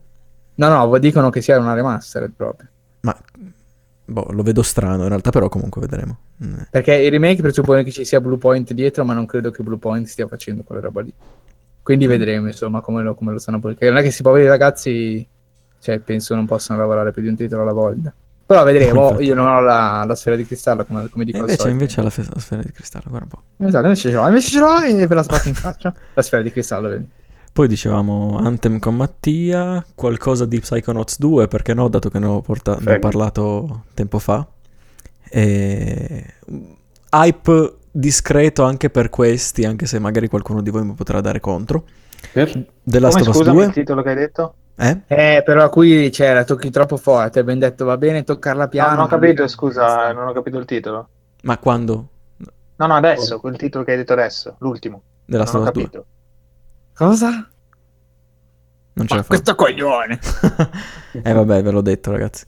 No, 0.57 0.68
no, 0.68 0.99
dicono 0.99 1.30
che 1.30 1.41
sia 1.41 1.59
una 1.59 1.74
remastered 1.74 2.32
proprio. 2.37 2.68
Ma 3.01 3.16
boh, 4.05 4.26
lo 4.30 4.43
vedo 4.43 4.62
strano 4.62 5.03
in 5.03 5.09
realtà, 5.09 5.30
però 5.30 5.49
comunque 5.49 5.80
vedremo. 5.80 6.18
Mm. 6.45 6.55
Perché 6.70 6.95
il 6.95 7.11
remake 7.11 7.43
presuppone 7.43 7.85
che 7.85 7.91
ci 7.91 8.05
sia 8.05 8.20
Bluepoint 8.20 8.72
dietro, 8.72 9.05
ma 9.05 9.14
non 9.14 9.26
credo 9.26 9.51
che 9.51 9.62
Bluepoint 9.62 10.07
stia 10.07 10.26
facendo 10.26 10.62
quella 10.62 10.82
roba 10.82 11.01
lì. 11.01 11.12
Quindi 11.85 12.07
vedremo, 12.07 12.47
insomma, 12.47 12.80
come 12.80 13.03
lo, 13.03 13.14
come 13.14 13.32
lo 13.32 13.39
stanno 13.39 13.61
perché 13.61 13.85
non 13.85 13.97
è 13.97 13.99
che 13.99 14.05
questi 14.05 14.22
poveri 14.22 14.47
ragazzi, 14.47 15.28
cioè, 15.80 15.99
penso 15.99 16.35
non 16.35 16.47
possano 16.47 16.80
lavorare 16.80 17.12
più 17.12 17.20
di 17.20 17.28
un 17.28 17.37
titolo 17.37 17.61
alla 17.61 17.74
volta. 17.74 18.11
Però 18.47 18.64
vedremo, 18.64 19.09
Infatti. 19.09 19.24
io 19.24 19.35
non 19.35 19.49
ho 19.49 19.61
la, 19.61 20.03
la 20.07 20.14
sfera 20.14 20.35
di 20.35 20.47
cristallo, 20.47 20.87
come, 20.87 21.11
come 21.11 21.26
dico 21.26 21.37
invece, 21.37 21.68
invece 21.68 22.01
la, 22.01 22.09
fe- 22.09 22.24
la 22.32 22.41
sfera 22.41 22.62
di 22.62 22.72
cristallo, 22.72 23.05
guarda 23.09 23.28
un 23.30 23.43
po'. 23.59 23.66
Esatto, 23.66 23.85
invece 23.85 24.09
ce 24.09 24.14
l'ho, 24.14 24.26
invece 24.26 24.49
ce 24.49 24.59
l'ho 24.61 24.80
e 24.80 25.07
ve 25.07 25.14
la 25.14 25.22
sbatto 25.22 25.49
in 25.49 25.55
faccia. 25.55 25.95
La 26.14 26.22
sfera 26.22 26.43
di 26.43 26.51
cristallo, 26.51 26.89
vedi. 26.89 27.07
Poi 27.53 27.68
dicevamo 27.68 28.39
Anthem 28.39 28.78
con 28.78 28.97
Mattia, 28.97 29.85
qualcosa 29.95 30.47
di 30.47 30.61
Psychonauts 30.61 31.18
2, 31.18 31.49
perché 31.49 31.74
no, 31.74 31.89
dato 31.89 32.09
che 32.09 32.18
ne 32.18 32.26
ho, 32.26 32.41
porta- 32.41 32.78
ne 32.80 32.95
ho 32.95 32.99
parlato 32.99 33.85
tempo 33.93 34.18
fa. 34.18 34.47
E... 35.28 36.24
Hype 37.11 37.76
discreto 37.97 38.65
anche 38.65 38.91
per 38.91 39.09
questi, 39.09 39.65
anche 39.65 39.87
se 39.87 39.99
magari 40.01 40.29
qualcuno 40.29 40.61
di 40.63 40.71
voi 40.71 40.85
mi 40.85 40.95
potrà 40.95 41.21
dare 41.21 41.39
contro. 41.39 41.85
Per? 42.33 42.67
The 42.83 42.99
Last 42.99 43.19
Come 43.19 43.29
of 43.29 43.37
Us 43.37 43.37
scusami 43.37 43.57
2? 43.59 43.65
il 43.67 43.73
titolo 43.73 44.03
che 44.03 44.09
hai 44.09 44.15
detto? 44.17 44.55
Eh? 44.77 45.01
Eh, 45.07 45.43
però 45.45 45.69
qui 45.71 46.11
c'è, 46.11 46.33
la 46.35 46.45
tocchi 46.45 46.71
troppo 46.71 46.97
forte. 46.97 47.39
Abbiamo 47.39 47.61
detto 47.61 47.85
va 47.85 47.97
bene 47.97 48.25
toccarla 48.25 48.65
No, 48.65 48.69
piano. 48.69 48.95
non 48.95 49.05
ho 49.05 49.07
capito, 49.07 49.47
scusa, 49.47 50.13
non 50.13 50.27
ho 50.27 50.33
capito 50.33 50.59
il 50.59 50.65
titolo. 50.65 51.09
Ma 51.43 51.59
quando? 51.59 52.09
No, 52.77 52.87
no, 52.87 52.95
adesso, 52.95 53.39
quel 53.39 53.57
titolo 53.57 53.85
che 53.85 53.93
hai 53.93 53.97
detto 53.99 54.15
adesso, 54.15 54.57
l'ultimo. 54.59 55.03
The 55.27 55.37
Last 55.37 55.55
non 55.55 55.63
of 55.63 55.69
Us 55.69 55.73
2? 55.73 55.83
capito. 55.83 56.07
Cosa? 56.95 57.29
Non 58.97 59.07
ce 59.09 59.15
Ma 59.15 59.17
la 59.17 59.23
fa. 59.23 59.29
questo 59.29 59.55
coglione. 59.55 60.19
eh 61.23 61.33
vabbè, 61.33 61.63
ve 61.63 61.71
l'ho 61.71 61.81
detto 61.81 62.11
ragazzi. 62.11 62.45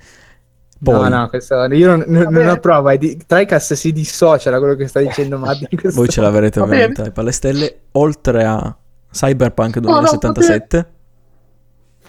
Poi, 0.93 1.09
No, 1.11 1.18
no, 1.20 1.28
questo, 1.28 1.64
io 1.72 1.89
non, 1.89 2.05
non- 2.07 2.32
non 2.32 2.49
ho 2.49 2.59
prova. 2.59 2.95
di- 2.97 3.20
Tricast 3.26 3.74
si 3.74 3.93
dissocia 3.93 4.51
da 4.51 4.59
quello 4.59 4.74
che 4.74 4.87
sta 4.87 5.01
dicendo 5.01 5.39
questo 5.41 5.91
voi 6.01 6.09
ce 6.09 6.20
l'avrete 6.20 6.61
ovviamente 6.61 7.12
alle 7.14 7.32
stelle, 7.32 7.78
oltre 7.93 8.45
a 8.45 8.76
Cyberpunk 9.11 9.76
no, 9.76 9.91
va 9.91 9.99
2077. 10.01 10.91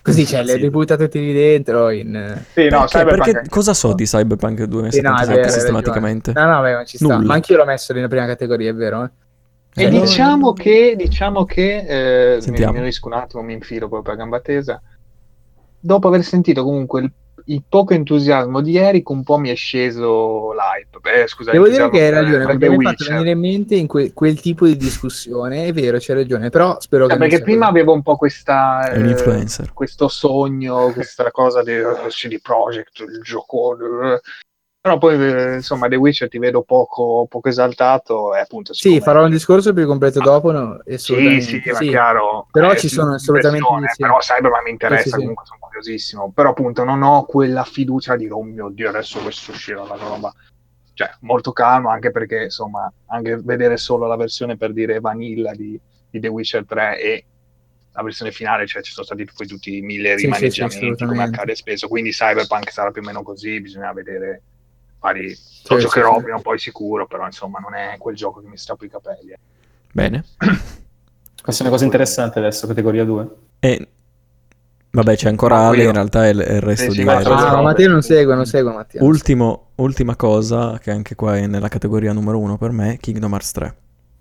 Così 0.02 0.24
c'è, 0.26 0.42
le 0.44 0.54
Sì. 0.54 0.58
ributta 0.60 0.96
tutti 0.96 1.20
lì 1.20 1.34
dentro. 1.34 1.90
In... 1.90 2.40
Sì, 2.54 2.70
no, 2.70 2.86
Perché, 2.90 3.04
perché 3.32 3.50
cosa 3.50 3.74
so 3.74 3.94
di 3.94 4.06
Cyberpunk 4.06 4.60
Sì, 4.60 4.66
no, 4.66 5.16
è 5.16 5.26
2077 5.26 5.34
vero, 5.34 5.44
hai 5.46 5.52
sistematicamente? 5.52 6.32
No, 6.34 6.46
no, 6.46 6.62
beh, 6.62 6.74
ma 6.76 6.84
ci 6.86 6.98
sta. 6.98 7.14
Nulla. 7.16 7.26
Ma 7.28 7.34
anch'io 7.34 7.58
l'ho 7.58 7.66
messo 7.66 7.94
nella 7.94 8.08
prima 8.08 8.26
categoria, 8.26 8.70
è 8.70 8.74
vero? 8.76 9.04
Eh? 9.04 9.10
E 9.80 9.90
Cioè, 9.92 10.00
diciamo 10.02 10.54
che, 10.54 10.96
diciamo 10.98 11.46
che 11.46 11.86
eh, 11.88 12.36
mi, 12.38 12.42
Sentiamo. 12.42 12.74
mi 12.74 12.80
riesco 12.82 13.08
un 13.08 13.14
attimo, 13.14 13.44
mi 13.44 13.54
infilo 13.54 13.88
proprio 13.90 14.14
a 14.14 14.18
gamba 14.18 14.40
tesa. 14.40 14.82
Dopo 15.80 16.08
aver 16.08 16.24
sentito 16.24 16.64
comunque 16.64 17.02
il, 17.02 17.12
il 17.50 17.64
poco 17.68 17.94
entusiasmo 17.94 18.62
di 18.62 18.78
Eric, 18.78 19.10
un 19.10 19.24
po' 19.24 19.38
mi 19.38 19.50
è 19.50 19.56
sceso 19.56 20.52
l'hype. 20.54 21.24
Eh, 21.24 21.28
scusa, 21.28 21.52
Devo 21.52 21.68
dire 21.68 21.90
che 21.90 22.04
hai 22.04 22.10
ragione, 22.10 22.46
per 22.46 22.58
perché 22.58 22.70
mi 22.70 22.86
hai 22.86 22.96
fatto 22.96 23.06
venire 23.12 23.30
in 23.32 23.40
mente 23.40 23.76
in 23.76 23.88
que- 23.88 24.14
quel 24.14 24.40
tipo 24.42 24.66
di 24.66 24.76
discussione. 24.76 25.66
È 25.66 25.74
vero, 25.74 25.98
c'hai 26.00 26.16
ragione, 26.16 26.50
però 26.50 26.78
spero 26.80 27.08
che 27.08 27.14
Eh, 27.14 27.18
non 27.18 27.28
perché 27.28 27.44
prima 27.44 27.66
così. 27.68 27.78
avevo 27.78 27.94
un 27.94 28.02
po' 28.02 28.16
questa 28.18 28.92
eh, 28.92 29.16
questo 29.74 30.08
sogno, 30.08 30.92
questa 30.92 31.32
cosa 31.32 31.64
di 31.64 31.74
CD 32.10 32.40
Projekt, 32.42 33.00
il 33.00 33.22
giocone. 33.22 34.20
Però 34.88 35.00
poi, 35.00 35.22
eh, 35.22 35.54
insomma, 35.56 35.90
The 35.90 35.98
Witcher 35.98 36.30
ti 36.30 36.38
vedo 36.38 36.62
poco, 36.62 37.26
poco 37.30 37.50
esaltato 37.50 38.34
e 38.34 38.40
appunto... 38.40 38.74
Sì, 38.74 39.02
farò 39.02 39.26
un 39.26 39.32
discorso 39.32 39.74
più 39.74 39.86
completo 39.86 40.20
Ah. 40.22 40.24
dopo, 40.24 40.52
no? 40.52 40.80
Sì, 40.96 41.42
sì, 41.42 41.62
ma 41.66 41.80
chiaro. 41.80 42.48
Però 42.50 42.72
Eh, 42.72 42.78
ci 42.78 42.88
sì, 42.88 42.96
sono 42.96 43.16
assolutamente 43.16 43.68
sì. 43.92 44.02
Però 44.02 44.18
Cyberman 44.18 44.64
mi 44.64 44.70
interessa, 44.70 45.02
Sì, 45.04 45.10
sì, 45.10 45.14
sì. 45.16 45.20
comunque 45.20 45.46
sono 45.46 45.60
curiosissimo. 45.60 46.32
Però 46.34 46.50
appunto 46.52 46.86
non 46.86 47.02
ho 47.04 47.26
quella 47.26 47.66
fiducia 47.66 48.16
di 48.16 48.30
oh 48.30 48.42
mio 48.44 48.70
Dio, 48.70 48.88
adesso 48.88 49.20
questo 49.20 49.52
uscirà 49.52 49.84
la 49.84 49.98
roba. 49.98 50.34
Cioè, 50.94 51.10
molto 51.22 51.52
calmo, 51.52 51.90
anche 51.90 52.10
perché, 52.12 52.44
insomma, 52.44 52.90
anche 53.08 53.38
vedere 53.44 53.76
solo 53.76 54.08
la 54.08 54.16
versione 54.16 54.56
per 54.56 54.72
dire 54.72 55.02
vanilla 55.02 55.52
di, 55.54 55.78
di 56.10 56.20
The 56.22 56.30
Witcher 56.30 56.66
3 56.66 57.02
e 57.02 57.26
la 57.92 58.04
versione 58.04 58.32
finale, 58.32 58.66
cioè 58.66 58.82
ci 58.82 58.94
sono 58.94 59.06
stati 59.06 59.28
poi 59.36 59.48
tutti 59.48 59.76
i 59.76 59.82
mille 59.82 60.12
Sì, 60.18 60.32
sì, 60.32 60.50
sì, 60.50 60.62
rimaneggiamenti 60.62 61.06
come 61.06 61.24
accade 61.24 61.56
spesso, 61.56 61.90
quindi 61.90 62.12
Cyberpunk 62.12 62.72
sarà 62.72 62.90
più 62.92 63.02
o 63.02 63.06
meno 63.06 63.22
così, 63.22 63.60
bisogna 63.60 63.92
vedere 63.92 64.42
vari... 65.00 65.36
Sì, 65.36 65.74
Lo 65.74 65.76
sì, 65.80 65.82
giocherò 65.86 66.16
sì. 66.18 66.24
prima 66.24 66.38
o 66.38 66.42
poi 66.42 66.58
sicuro, 66.60 67.08
però 67.08 67.26
insomma 67.26 67.60
non 67.60 67.74
è 67.74 67.96
quel 67.98 68.16
gioco 68.16 68.42
che 68.42 68.48
mi 68.48 68.58
strappo 68.58 68.86
i 68.86 68.90
capelli. 68.90 69.32
eh. 69.32 69.40
Bene. 69.92 70.24
Questa 71.44 71.64
è 71.64 71.68
una 71.68 71.76
cosa 71.76 71.86
interessante 71.86 72.40
adesso, 72.40 72.68
categoria 72.68 73.04
2. 73.06 73.28
E 73.60 73.88
vabbè, 74.92 75.16
c'è 75.16 75.30
ancora 75.30 75.56
Ma 75.56 75.68
Ale, 75.68 75.82
io- 75.84 75.88
in 75.88 75.94
realtà 75.94 76.26
è 76.26 76.30
il, 76.30 76.40
è 76.40 76.54
il 76.56 76.62
resto 76.62 76.84
Sì, 76.84 76.90
di 76.90 76.96
sì, 76.96 77.04
ma 77.04 77.14
Eric. 77.14 77.28
sono 77.28 77.58
Ah. 77.58 77.62
Matteo 77.62 77.90
non 77.90 78.02
segue, 78.02 78.36
non 78.36 78.46
segue 78.46 78.72
Matteo. 78.74 79.04
Ultimo, 79.04 79.68
ultima 79.76 80.16
cosa, 80.16 80.78
che 80.80 80.92
anche 80.92 81.16
qua 81.16 81.38
è 81.38 81.48
nella 81.48 81.68
categoria 81.70 82.12
numero 82.14 82.40
uno 82.40 82.58
per 82.58 82.72
me, 82.72 82.98
Kingdom 83.00 83.32
Hearts 83.32 83.52
3. 83.52 83.76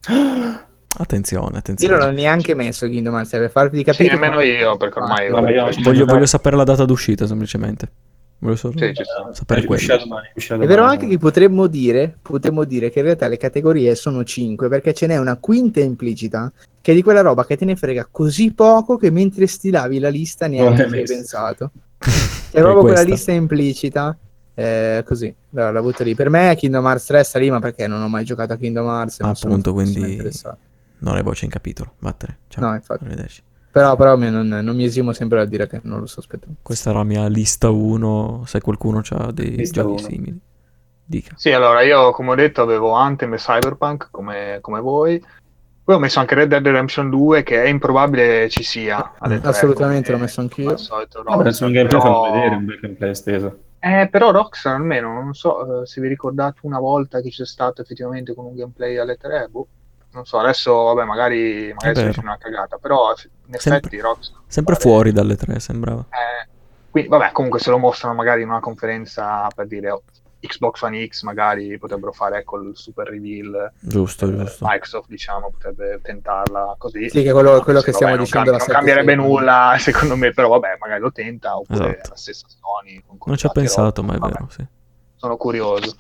Attenzione, 0.99 1.51
Io 1.53 1.59
attenzione. 1.59 1.97
non 1.99 2.09
ho 2.09 2.11
neanche 2.11 2.55
messo 2.55 2.87
Kingdom 2.87 3.15
Hearts 3.15 3.31
per 3.31 3.51
farvi 3.51 3.79
Sì, 3.79 3.85
capire. 3.85 4.15
nemmeno 4.15 4.41
io, 4.41 4.77
perché 4.77 4.99
ormai... 4.99 5.27
Ah, 5.27 5.31
vabbè, 5.33 5.51
io- 5.53 5.71
Voglio, 5.83 6.05
voglio 6.07 6.27
sapere 6.27 6.57
la 6.57 6.65
data 6.65 6.85
d'uscita 6.87 7.27
semplicemente. 7.27 7.91
Voglio 8.39 8.57
solo 8.57 8.75
Sì, 8.77 8.93
sapere 9.33 9.65
quello. 9.65 9.81
Uscirà 9.81 9.97
domani, 9.97 10.29
È 10.35 10.67
vero 10.67 10.85
anche 10.85 11.07
che 11.09 11.19
potremmo 11.19 11.67
dire, 11.67 12.17
potremmo 12.21 12.65
dire 12.65 12.91
che 12.91 12.99
in 12.99 13.07
realtà 13.07 13.29
le 13.29 13.39
categorie 13.39 13.95
sono 13.95 14.25
5 14.25 14.69
perché 14.69 14.93
ce 14.93 15.07
n'è 15.07 15.17
una 15.17 15.37
quinta 15.37 15.81
implicita 15.81 16.53
che 16.81 16.93
è 16.93 16.95
di 16.95 17.03
quella 17.03 17.23
roba 17.23 17.47
che 17.47 17.57
te 17.57 17.65
ne 17.65 17.77
frega 17.77 18.09
così 18.11 18.53
poco 18.53 18.97
che 18.97 19.11
mentre 19.11 19.47
stilavi 19.47 19.99
la 19.99 20.09
lista 20.11 20.47
neanche 20.47 20.87
l'hai 20.87 21.01
hai 21.01 21.05
pensato. 21.05 21.71
È 22.51 22.61
proprio 22.61 22.83
quella 22.83 23.03
lista 23.03 23.33
implicita 23.33 24.17
Eh, 24.59 25.03
così, 25.05 25.35
la, 25.51 25.71
la 25.71 25.83
butto 25.83 26.03
lì. 26.03 26.15
Per 26.15 26.31
me 26.31 26.55
Kingdom 26.57 26.85
Hearts 26.87 27.07
3 27.07 27.23
sta 27.25 27.39
lì, 27.39 27.51
ma 27.51 27.59
perché 27.59 27.87
non 27.87 28.01
ho 28.03 28.09
mai 28.09 28.25
giocato 28.25 28.55
a 28.55 28.57
Kingdom 28.57 28.87
Hearts. 28.87 29.21
non 29.21 29.35
sono 29.35 29.53
Appunto, 29.53 29.73
quindi-. 29.75 30.31
Non 30.99 31.15
hai 31.15 31.23
voce 31.23 31.45
in 31.45 31.51
capitolo. 31.51 31.93
Vattene. 31.99 32.39
Ciao. 32.49 32.67
No, 32.69 32.75
infatti. 32.75 33.05
Arrivederci. 33.05 33.43
Però, 33.77 33.95
però 33.95 34.17
non, 34.17 34.49
non 34.49 34.75
mi 34.75 34.85
esimo 34.85 35.13
sempre 35.13 35.37
dal 35.37 35.49
dire 35.49 35.67
che 35.69 35.81
non 35.83 36.01
lo 36.01 36.07
so 36.07 36.21
aspettando. 36.21 36.57
Questa 36.63 36.91
è 36.91 36.95
la 36.95 37.05
mia 37.05 37.27
lista 37.27 37.69
1. 37.69 38.45
Se 38.47 38.59
qualcuno 38.63 39.03
ha 39.11 39.31
dei 39.33 39.51
Lista 39.55 39.83
giochi 39.83 40.01
uno. 40.03 40.09
simili, 40.11 40.41
dica. 41.05 41.35
Sì, 41.37 41.53
allora 41.53 41.83
io 41.83 42.11
come 42.13 42.31
ho 42.31 42.35
detto 42.35 42.63
avevo 42.63 42.93
Anthem 42.93 43.35
e 43.35 43.37
Cyberpunk 43.37 44.09
come, 44.11 44.59
come 44.63 44.81
voi. 44.81 45.23
Poi 45.85 45.95
ho 45.95 45.99
messo 45.99 46.21
anche 46.21 46.35
Red 46.35 46.49
Dead 46.49 46.65
Redemption 46.65 47.11
2 47.11 47.43
che 47.43 47.65
è 47.65 47.69
improbabile 47.69 48.49
ci 48.49 48.63
sia. 48.63 49.13
tre, 49.21 49.41
Assolutamente, 49.43 50.11
l'ho 50.11 50.19
messo 50.19 50.41
anch'io. 50.41 50.71
al 50.71 50.79
solito 50.79 51.23
No, 51.23 51.37
penso 51.43 51.67
un 51.67 51.73
gameplay 51.73 52.01
però- 52.01 52.13
farlo 52.23 52.33
vedere, 52.35 52.55
un 52.57 52.65
bel 52.65 52.79
gameplay 52.81 53.11
esteso. 53.11 53.59
Eh, 53.79 54.09
però 54.11 54.31
Rockstar 54.31 54.75
almeno, 54.77 55.13
non 55.13 55.35
so 55.35 55.83
eh, 55.83 55.87
se 55.87 56.01
vi 56.01 56.09
ricordate 56.09 56.61
una 56.63 56.81
volta 56.81 57.21
che 57.21 57.29
c'è 57.29 57.45
stato 57.45 57.83
effettivamente 57.83 58.33
con 58.35 58.47
un 58.47 58.55
gameplay 58.57 58.97
alle 58.97 59.17
3, 59.17 59.49
boh. 59.51 59.67
Non 60.17 60.25
so, 60.25 60.39
adesso 60.39 60.73
vabbè, 60.73 61.05
magari, 61.05 61.75
magari 61.75 61.95
sto 61.95 62.07
dicendo 62.07 62.31
una 62.31 62.39
cagata, 62.39 62.79
però 62.79 63.11
in 63.11 63.59
Sempre- 63.59 63.77
effetti 63.81 64.01
Rockstar... 64.01 64.41
Sempre 64.47 64.75
pare- 64.75 64.89
fuori 64.89 65.13
dalle 65.13 65.37
tre, 65.37 65.61
sembrava. 65.61 66.07
Eh, 66.09 66.49
quindi, 66.91 67.11
vabbè, 67.11 67.33
comunque 67.33 67.61
se 67.61 67.69
lo 67.69 67.77
mostrano 67.77 68.15
magari 68.15 68.41
in 68.41 68.49
una 68.49 68.61
conferenza 68.61 69.47
per 69.55 69.67
dire 69.67 69.91
oh, 69.91 70.03
Xbox 70.41 70.81
One 70.81 71.07
X, 71.07 71.21
magari 71.23 71.77
potrebbero 71.77 72.13
fare 72.13 72.39
ecco 72.39 72.57
il 72.63 72.71
super 72.75 73.09
reveal. 73.09 73.73
Giusto, 73.79 74.27
eh, 74.27 74.37
giusto. 74.37 74.65
Microsoft, 74.67 75.09
diciamo, 75.11 75.51
potrebbe 75.51 76.01
tentarla 76.03 76.77
così. 76.79 77.11
Sì, 77.11 77.23
che 77.23 77.33
quello, 77.33 77.61
quello 77.61 77.81
che 77.81 77.91
Vabbè, 77.91 77.93
stiamo 77.93 78.15
non 78.15 78.25
dicendo 78.25 78.51
cambia- 78.53 78.53
la 78.53 78.59
non 78.59 78.75
cambierebbe 78.75 79.13
7 79.13 79.23
nulla, 79.23 79.77
secondo 79.79 80.17
me, 80.17 80.33
però 80.33 80.49
vabbè, 80.49 80.77
magari 80.81 81.01
lo 81.03 81.13
tenta, 81.13 81.59
oppure 81.59 81.79
Esatto. 81.91 82.07
è 82.07 82.09
la 82.09 82.17
stessa 82.17 82.47
Sony. 82.49 83.03
con 83.07 83.19
Non 83.27 83.37
ci 83.37 83.45
ho 83.45 83.51
pensato, 83.51 84.03
ma 84.03 84.15
è 84.15 84.19
vabbè, 84.19 84.33
vero, 84.33 84.49
sì. 84.49 84.65
Sono 85.17 85.37
curioso. 85.37 85.95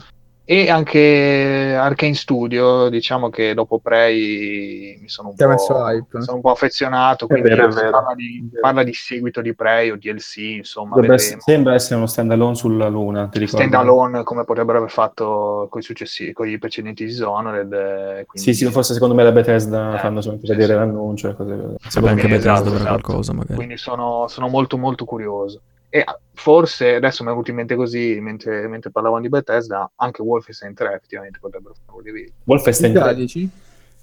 E 0.49 0.71
anche 0.71 1.75
Arcane 1.77 2.15
Studio, 2.15 2.89
diciamo 2.89 3.31
che 3.31 3.53
dopo 3.53 3.81
Prey 3.81 4.97
mi 5.01 5.09
sono 5.09 5.31
un, 5.31 5.35
po', 5.35 5.59
sono 5.59 6.37
un 6.37 6.41
po' 6.41 6.53
affezionato, 6.53 7.27
quindi 7.27 7.49
vero, 7.49 7.67
parla, 7.67 8.15
di, 8.15 8.49
parla 8.61 8.85
di 8.85 8.93
seguito 8.93 9.41
di 9.41 9.57
Prey 9.57 9.91
o 9.91 9.97
DLC, 9.97 10.37
insomma, 10.37 10.95
Dovrebbe 10.95 11.17
vedremo. 11.17 11.39
ess- 11.39 11.45
sembra 11.45 11.75
essere 11.75 11.97
uno 11.97 12.07
standalone 12.07 12.55
sulla 12.55 12.87
Luna, 12.87 13.27
ti 13.27 13.41
ricordi? 13.41 13.67
stand 13.67 13.75
alone 13.75 14.23
come 14.23 14.45
potrebbero 14.45 14.79
aver 14.79 14.91
fatto 14.91 15.67
con 15.69 15.81
i 15.81 15.83
successivi 15.83 16.33
con 16.33 16.49
i 16.49 16.59
precedenti 16.59 17.05
Dishonored 17.05 17.73
eh, 17.73 18.25
quindi... 18.29 18.53
Sì, 18.53 18.55
sì, 18.67 18.71
forse 18.71 18.93
secondo 18.95 19.17
me 19.17 19.25
la 19.25 19.33
Bethesda 19.33 19.97
Eh, 19.97 19.99
fanno 19.99 20.21
solamente 20.21 20.47
sì, 20.47 20.53
vedere 20.53 20.75
sì. 20.75 20.79
l'annuncio 20.79 21.29
e 21.31 21.35
cose 21.35 21.75
Secondo 21.89 22.15
anche 22.15 22.29
Bethesda 22.29 22.53
esatto, 22.53 22.75
esatto. 22.77 22.89
qualcosa, 23.01 23.33
magari. 23.33 23.55
quindi 23.57 23.77
sono, 23.77 24.29
sono 24.29 24.47
molto 24.47 24.79
molto 24.79 25.05
curioso 25.05 25.61
e 25.89 26.01
ah, 26.01 26.19
forse 26.35 26.95
adesso 26.95 27.23
mi 27.23 27.29
è 27.29 27.33
venuto 27.33 27.51
in 27.51 27.57
mente 27.57 27.75
così 27.75 28.19
mentre, 28.21 28.67
mentre 28.69 28.91
parlavamo 28.91 29.23
di 29.23 29.29
Bethesda 29.29 29.91
anche 29.97 30.23
Wolfenstein 30.23 30.75
3 30.75 30.95
effettivamente 30.95 31.39
potrebbero 31.39 31.75
fare 31.75 31.99
un 31.99 32.05
reveal 32.05 32.33
Wolfenstein 32.45 32.93
Già, 32.93 33.05
3. 33.05 33.15
dici? 33.15 33.51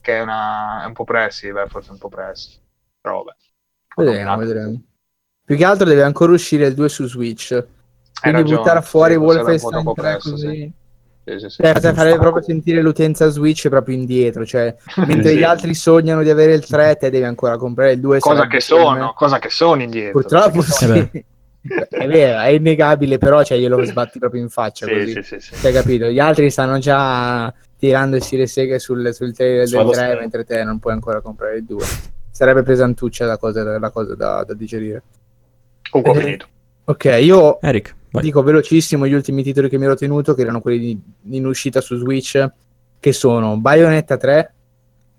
che 0.02 0.18
è, 0.18 0.22
una, 0.22 0.84
è 0.84 0.86
un 0.86 0.94
po' 0.94 1.04
presto 1.04 1.52
beh, 1.52 1.68
forse 1.68 1.92
un 1.92 1.98
po' 1.98 2.10
presto 2.10 2.60
però 3.02 3.24
vabbè 3.24 3.36
Vedremo, 3.96 4.38
vedremo. 4.38 4.82
Più 5.46 5.56
che 5.56 5.66
altro 5.66 5.86
deve 5.86 6.04
ancora 6.04 6.32
uscire 6.32 6.68
il 6.68 6.74
2 6.74 6.90
su 6.90 7.06
Switch. 7.08 7.50
Quindi 8.22 8.42
ragione, 8.42 8.58
buttare 8.58 8.82
fuori 8.82 9.14
sì, 9.14 9.20
Wolfenstein 9.20 9.84
troppo 9.84 9.94
3 9.94 10.12
presto, 10.12 10.30
così... 10.32 10.48
sì. 10.48 10.72
Sì, 11.26 11.40
sì, 11.40 11.50
sì. 11.50 11.64
Cioè, 11.64 11.80
cioè, 11.80 11.94
farebbe 11.94 12.20
proprio 12.20 12.44
sentire 12.44 12.82
l'utenza 12.82 13.30
Switch 13.30 13.70
proprio 13.70 13.96
indietro. 13.96 14.46
Cioè, 14.46 14.76
mentre 15.08 15.32
Sì. 15.32 15.38
gli 15.38 15.44
altri 15.44 15.74
sognano 15.74 16.22
di 16.22 16.30
avere 16.30 16.54
il 16.54 16.66
3, 16.66 16.98
te 16.98 17.10
devi 17.10 17.24
ancora 17.24 17.58
comprare 17.58 17.94
il 17.94 18.00
2. 18.00 18.20
cosa 18.20 18.48
che 18.48 18.60
sono 18.60 19.14
cosa 19.14 19.40
che 19.40 19.50
sono 19.50 19.82
indietro 19.82 20.20
Purtroppo 20.20 20.62
sì. 20.62 21.26
È 21.90 22.08
vero, 22.08 22.40
è 22.42 22.48
innegabile, 22.48 23.18
però 23.18 23.44
cioè, 23.44 23.58
glielo 23.58 23.84
sbatti 23.84 24.20
proprio 24.20 24.42
in 24.42 24.50
faccia. 24.50 24.86
Sì, 24.86 24.94
così. 24.94 25.12
sì, 25.12 25.22
sì, 25.24 25.40
sì. 25.40 25.56
Cioè, 25.56 25.72
capito? 25.72 26.06
Gli 26.08 26.20
altri 26.20 26.50
stanno 26.50 26.78
già 26.80 27.54
tirandosi 27.78 28.38
le 28.38 28.48
seghe 28.48 28.80
sul, 28.80 29.14
sul 29.14 29.34
trailer 29.34 29.68
del 29.68 29.84
3, 29.86 29.94
scheda. 29.94 30.20
mentre 30.20 30.44
te 30.44 30.64
non 30.64 30.80
puoi 30.80 30.94
ancora 30.94 31.22
comprare 31.22 31.58
il 31.58 31.64
2. 31.66 31.86
Sarebbe 32.32 32.64
pesantuccia 32.64 33.26
la 33.26 33.38
cosa, 33.38 33.78
la 33.78 33.90
cosa 33.92 34.16
da, 34.16 34.44
da 34.44 34.54
digerire. 34.54 35.04
comunque 35.90 36.14
ho 36.16 36.20
Eh, 36.20 36.26
finito 36.26 36.48
Ok, 36.86 37.06
io 37.22 37.62
Eric, 37.62 37.96
dico 38.10 38.44
velocissimo 38.44 39.08
gli 39.08 39.14
ultimi 39.14 39.42
titoli 39.42 39.70
che 39.70 39.78
mi 39.78 39.86
ero 39.86 39.96
tenuto, 39.96 40.34
che 40.34 40.42
erano 40.42 40.60
quelli 40.60 40.80
di- 40.80 41.02
in 41.38 41.46
uscita 41.46 41.80
su 41.80 41.96
Switch, 41.98 42.46
che 43.00 43.14
sono 43.14 43.56
Bayonetta 43.58 44.18
3. 44.18 44.54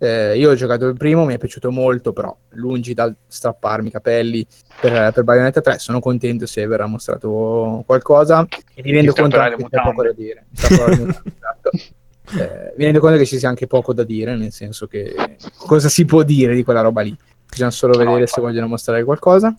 Eh, 0.05 0.37
io 0.39 0.51
ho 0.51 0.55
giocato 0.55 0.87
il 0.87 0.97
primo, 0.97 1.25
mi 1.25 1.35
è 1.35 1.39
piaciuto 1.39 1.71
molto, 1.71 2.13
però 2.13 2.37
lungi 2.51 2.93
dal 2.93 3.15
strapparmi 3.27 3.89
i 3.89 3.91
capelli 3.91 4.47
per, 4.81 5.13
per 5.13 5.25
Bayonetta 5.25 5.61
3. 5.63 5.79
Sono 5.79 5.99
contento 6.01 6.45
se 6.47 6.67
verrà 6.67 6.87
mostrato 6.87 7.83
qualcosa. 7.87 8.47
E 8.75 8.83
mi 8.83 8.93
rendo 8.93 9.13
conto 9.15 9.39
che 9.39 9.67
c'è 9.71 9.83
poco 9.83 10.03
da 10.03 10.13
dire. 10.13 10.47
Mutande, 10.51 11.03
esatto. 11.25 11.71
Eh, 12.39 12.73
mi 12.79 12.85
rendo 12.85 13.01
conto 13.01 13.19
che 13.19 13.27
ci 13.27 13.39
sia 13.39 13.51
anche 13.51 13.67
poco 13.67 13.93
da 13.93 14.03
dire, 14.03 14.35
nel 14.35 14.51
senso 14.51 14.87
che 14.87 15.15
cosa 15.59 15.91
si 15.91 16.07
può 16.07 16.23
dire 16.23 16.55
di 16.55 16.65
quella 16.65 16.81
roba 16.81 17.03
lì? 17.03 17.15
Bisogna 17.47 17.71
solo 17.71 17.93
No, 17.93 17.99
vedere 17.99 18.21
infatti. 18.21 18.41
se 18.41 18.47
vogliono 18.47 18.67
mostrare 18.67 19.05
qualcosa. 19.05 19.55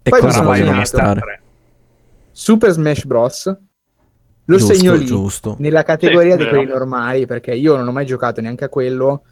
E 0.00 0.10
Poi 0.10 0.20
cosa 0.20 0.42
vogliono 0.42 0.72
mostrare? 0.74 1.42
Super 2.30 2.70
Smash 2.70 3.04
Bros. 3.04 3.44
Lo 4.44 4.56
giusto, 4.56 4.74
segno 4.74 4.94
lì 4.94 5.06
giusto. 5.06 5.56
nella 5.58 5.82
categoria 5.82 6.36
Sì, 6.36 6.44
di 6.44 6.48
quelli 6.50 6.66
normali 6.66 7.26
perché 7.26 7.52
io 7.52 7.76
non 7.76 7.88
ho 7.88 7.92
mai 7.92 8.06
giocato 8.06 8.40
neanche 8.40 8.64
a 8.64 8.68
quello 8.68 9.24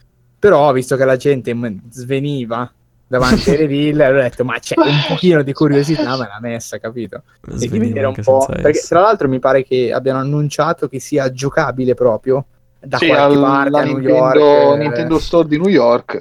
però 0.42 0.72
visto 0.72 0.96
che 0.96 1.04
la 1.04 1.14
gente 1.14 1.56
sveniva 1.90 2.68
davanti 3.06 3.50
ai 3.50 3.56
reveal 3.58 4.16
ho 4.16 4.20
detto 4.22 4.44
ma 4.44 4.58
c'è 4.58 4.74
un 4.76 5.04
pochino 5.06 5.42
di 5.44 5.52
curiosità 5.52 6.16
me 6.16 6.26
l'ha 6.26 6.38
messa 6.40 6.78
capito 6.78 7.22
e 7.46 7.68
di 7.68 7.78
vedere 7.78 8.06
un 8.06 8.14
po' 8.20 8.44
perché 8.48 8.80
S. 8.80 8.88
tra 8.88 9.02
l'altro 9.02 9.28
mi 9.28 9.38
pare 9.38 9.62
che 9.62 9.92
abbiano 9.92 10.18
annunciato 10.18 10.88
che 10.88 10.98
sia 10.98 11.30
giocabile 11.30 11.94
proprio 11.94 12.44
da 12.80 12.96
sì, 12.98 13.06
qualche 13.06 13.38
parte 13.38 13.76
a 13.78 13.84
New 13.84 13.98
Nintendo, 13.98 14.40
York 14.40 14.74
eh, 14.74 14.76
Nintendo 14.78 15.18
Store 15.20 15.46
di 15.46 15.56
New 15.58 15.68
York. 15.68 16.14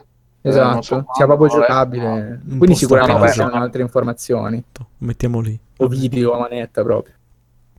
Eh, 0.44 0.50
esatto 0.50 0.82
so 0.84 1.06
sia 1.16 1.26
quando, 1.26 1.26
proprio 1.26 1.48
vabbè, 1.48 1.62
giocabile 1.62 2.42
Un 2.48 2.58
quindi 2.60 2.76
sicuramente 2.76 3.28
ci 3.30 3.34
saranno 3.38 3.58
beh. 3.58 3.64
altre 3.64 3.82
informazioni 3.82 4.64
Mettiamo 5.00 5.40
lì. 5.40 5.60
o 5.78 5.88
video 5.88 6.34
a 6.34 6.40
manetta 6.40 6.84
proprio 6.84 7.14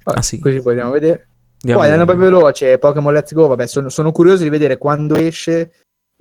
Vabbè, 0.03 0.19
Ah, 0.19 0.23
sì. 0.23 0.41
così 0.41 0.61
possiamo 0.61 0.91
vedere 0.91 1.27
Andiamo. 1.65 1.81
Poi 1.81 1.91
andando 1.93 2.13
proprio 2.13 2.31
veloce, 2.31 2.77
Pokémon 2.79 3.13
Let's 3.13 3.33
Go, 3.35 3.47
vabbè, 3.47 3.69
sono, 3.69 3.89
sono 3.89 4.11
curioso 4.11 4.43
di 4.43 4.49
vedere 4.49 4.79
quando 4.79 5.15
esce 5.15 5.71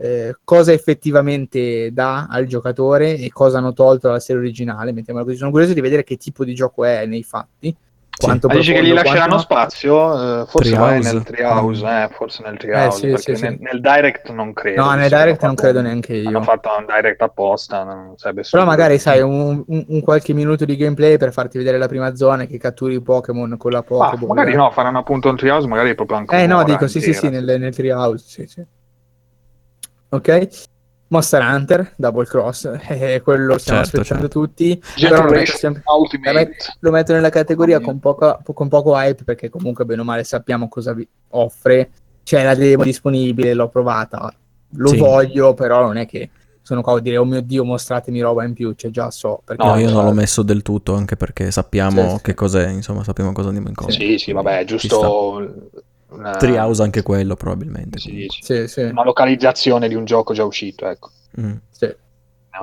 eh, 0.02 0.36
cosa 0.44 0.72
effettivamente 0.72 1.92
dà 1.94 2.26
al 2.30 2.46
giocatore 2.46 3.18
e 3.18 3.30
cosa 3.32 3.60
hanno 3.60 3.74
tolto 3.74 4.08
dalla 4.08 4.20
serie 4.20 4.42
originale, 4.42 4.92
mettiamola 4.94 5.26
così. 5.26 5.38
Sono 5.38 5.52
curioso 5.52 5.74
di 5.74 5.82
vedere 5.82 6.04
che 6.04 6.18
tipo 6.18 6.44
di 6.44 6.54
gioco 6.56 6.84
è 6.86 7.06
nei 7.06 7.24
fatti. 7.24 7.76
Quanto 8.22 8.48
Ma 8.48 8.54
dici 8.56 8.72
che 8.72 8.84
gli 8.84 8.94
lasceranno 8.94 9.30
quanto- 9.30 9.40
spazio? 9.40 10.42
Eh, 10.42 10.46
forse 10.46 10.70
Treehouse. 10.74 11.14
nel 11.14 11.24
Treehouse, 11.24 11.86
eh, 11.86 12.10
forse 12.12 12.44
nel 12.44 12.58
Treehouse, 12.58 12.98
sì, 12.98 13.08
perché 13.08 13.36
sì, 13.36 13.36
sì. 13.36 13.44
nel, 13.46 13.58
nel 13.60 13.82
Direct 13.82 14.30
non 14.32 14.54
credo. 14.54 14.84
No, 14.84 14.92
nel 14.94 15.10
Direct 15.10 15.44
non 15.44 15.56
credo 15.56 15.80
un- 15.80 15.86
neanche 15.86 16.14
io. 16.14 16.28
Hanno 16.28 16.44
fatto 16.44 16.70
un 16.78 16.86
Direct 16.86 17.22
apposta, 17.22 17.84
non 17.84 18.14
sarebbe 18.18 18.44
Però 18.50 18.64
magari 18.64 19.00
sai 19.00 19.22
un, 19.22 19.64
un- 19.66 19.86
un 19.88 20.02
qualche 20.02 20.34
minuto 20.34 20.66
di 20.66 20.76
gameplay 20.76 21.18
per 21.18 21.32
farti 21.32 21.58
vedere 21.58 21.80
la 21.80 21.88
prima 21.88 22.14
zona 22.16 22.46
che 22.46 22.60
catturi 22.60 22.94
i 22.96 23.02
Pokémon 23.02 23.58
con 23.58 23.72
la 23.72 23.78
Ma 23.80 23.84
Pokéball. 23.86 24.28
magari 24.28 24.54
no, 24.56 24.70
faranno 24.70 25.00
appunto 25.00 25.30
un 25.30 25.36
Treehouse, 25.38 25.68
magari 25.68 25.96
proprio 25.96 26.18
anche 26.18 26.36
Eh 26.44 26.46
no, 26.46 26.64
dico 26.64 26.86
sì, 26.88 27.02
sì, 27.02 27.14
sì, 27.14 27.30
nel, 27.30 27.44
nel 27.60 27.74
Treehouse, 27.74 28.24
sì, 28.28 28.46
sì. 28.46 28.64
Ok. 30.14 30.48
Monster 31.12 31.42
Hunter, 31.42 31.94
Double 31.98 32.26
Cross, 32.26 32.72
eh, 32.88 33.20
quello 33.22 33.48
lo 33.48 33.58
stiamo 33.58 33.84
Certo, 33.84 34.00
aspettando 34.00 34.30
certo. 34.30 34.40
tutti. 34.40 34.82
però 34.98 35.24
lo 35.26 35.32
metto, 35.32 35.52
sempre- 35.58 35.82
Ultimate. 35.86 36.56
lo 36.80 36.92
metto 36.92 37.12
nella 37.12 37.30
categoria 37.30 37.80
Mamma 37.82 37.92
con, 37.92 38.00
poca- 38.00 38.40
con 38.54 38.70
poco 38.70 38.96
hype 38.96 39.26
perché 39.26 39.50
comunque 39.50 39.84
bene 39.84 40.00
o 40.02 40.04
male 40.06 40.24
sappiamo 40.24 40.70
cosa 40.70 40.94
vi 40.94 41.06
offre. 41.32 41.90
C'è 42.24 42.44
la 42.46 42.56
demo 42.56 42.84
disponibile, 42.84 43.54
l'ho 43.54 43.68
provata, 43.68 44.34
lo 44.76 44.88
Sì. 44.88 44.98
voglio, 44.98 45.54
però 45.54 45.82
non 45.82 45.98
è 45.98 46.06
che 46.06 46.30
sono 46.62 46.82
qua 46.82 46.94
a 46.96 47.00
dire 47.02 47.18
oh 47.18 47.26
mio 47.26 47.42
dio 47.42 47.66
mostratemi 47.66 48.22
roba 48.22 48.46
in 48.46 48.54
più, 48.54 48.72
cioè 48.78 48.90
già 48.90 49.12
so. 49.12 49.42
Perché 49.44 49.66
No, 49.66 49.78
io 49.78 49.90
non 49.90 50.06
l'ho 50.06 50.14
messo 50.14 50.44
del 50.44 50.62
tutto 50.62 50.94
anche 50.94 51.18
perché 51.18 51.52
sappiamo 51.52 52.04
Sì, 52.12 52.16
sì. 52.16 52.22
che 52.22 52.34
cos'è, 52.36 52.70
insomma, 52.70 53.04
sappiamo 53.04 53.34
cosa 53.34 53.48
andiamo 53.48 53.68
incontro. 53.68 53.94
Sì, 53.94 54.18
sì, 54.18 54.32
vabbè, 54.32 54.60
Ci 54.60 54.66
giusto 54.78 55.70
una. 56.12 56.36
Treehouse 56.36 56.82
anche 56.82 57.02
quello, 57.02 57.36
probabilmente. 57.36 58.00
dice. 58.04 58.40
Sì, 58.42 58.68
sì, 58.68 58.82
una 58.82 59.04
localizzazione 59.04 59.88
di 59.88 59.96
un 59.96 60.06
gioco 60.06 60.34
già 60.34 60.44
uscito, 60.44 60.88
ecco. 60.88 61.10
Mm. 61.40 61.56
sì. 61.70 61.96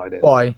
Vedere. 0.03 0.21
Poi 0.21 0.57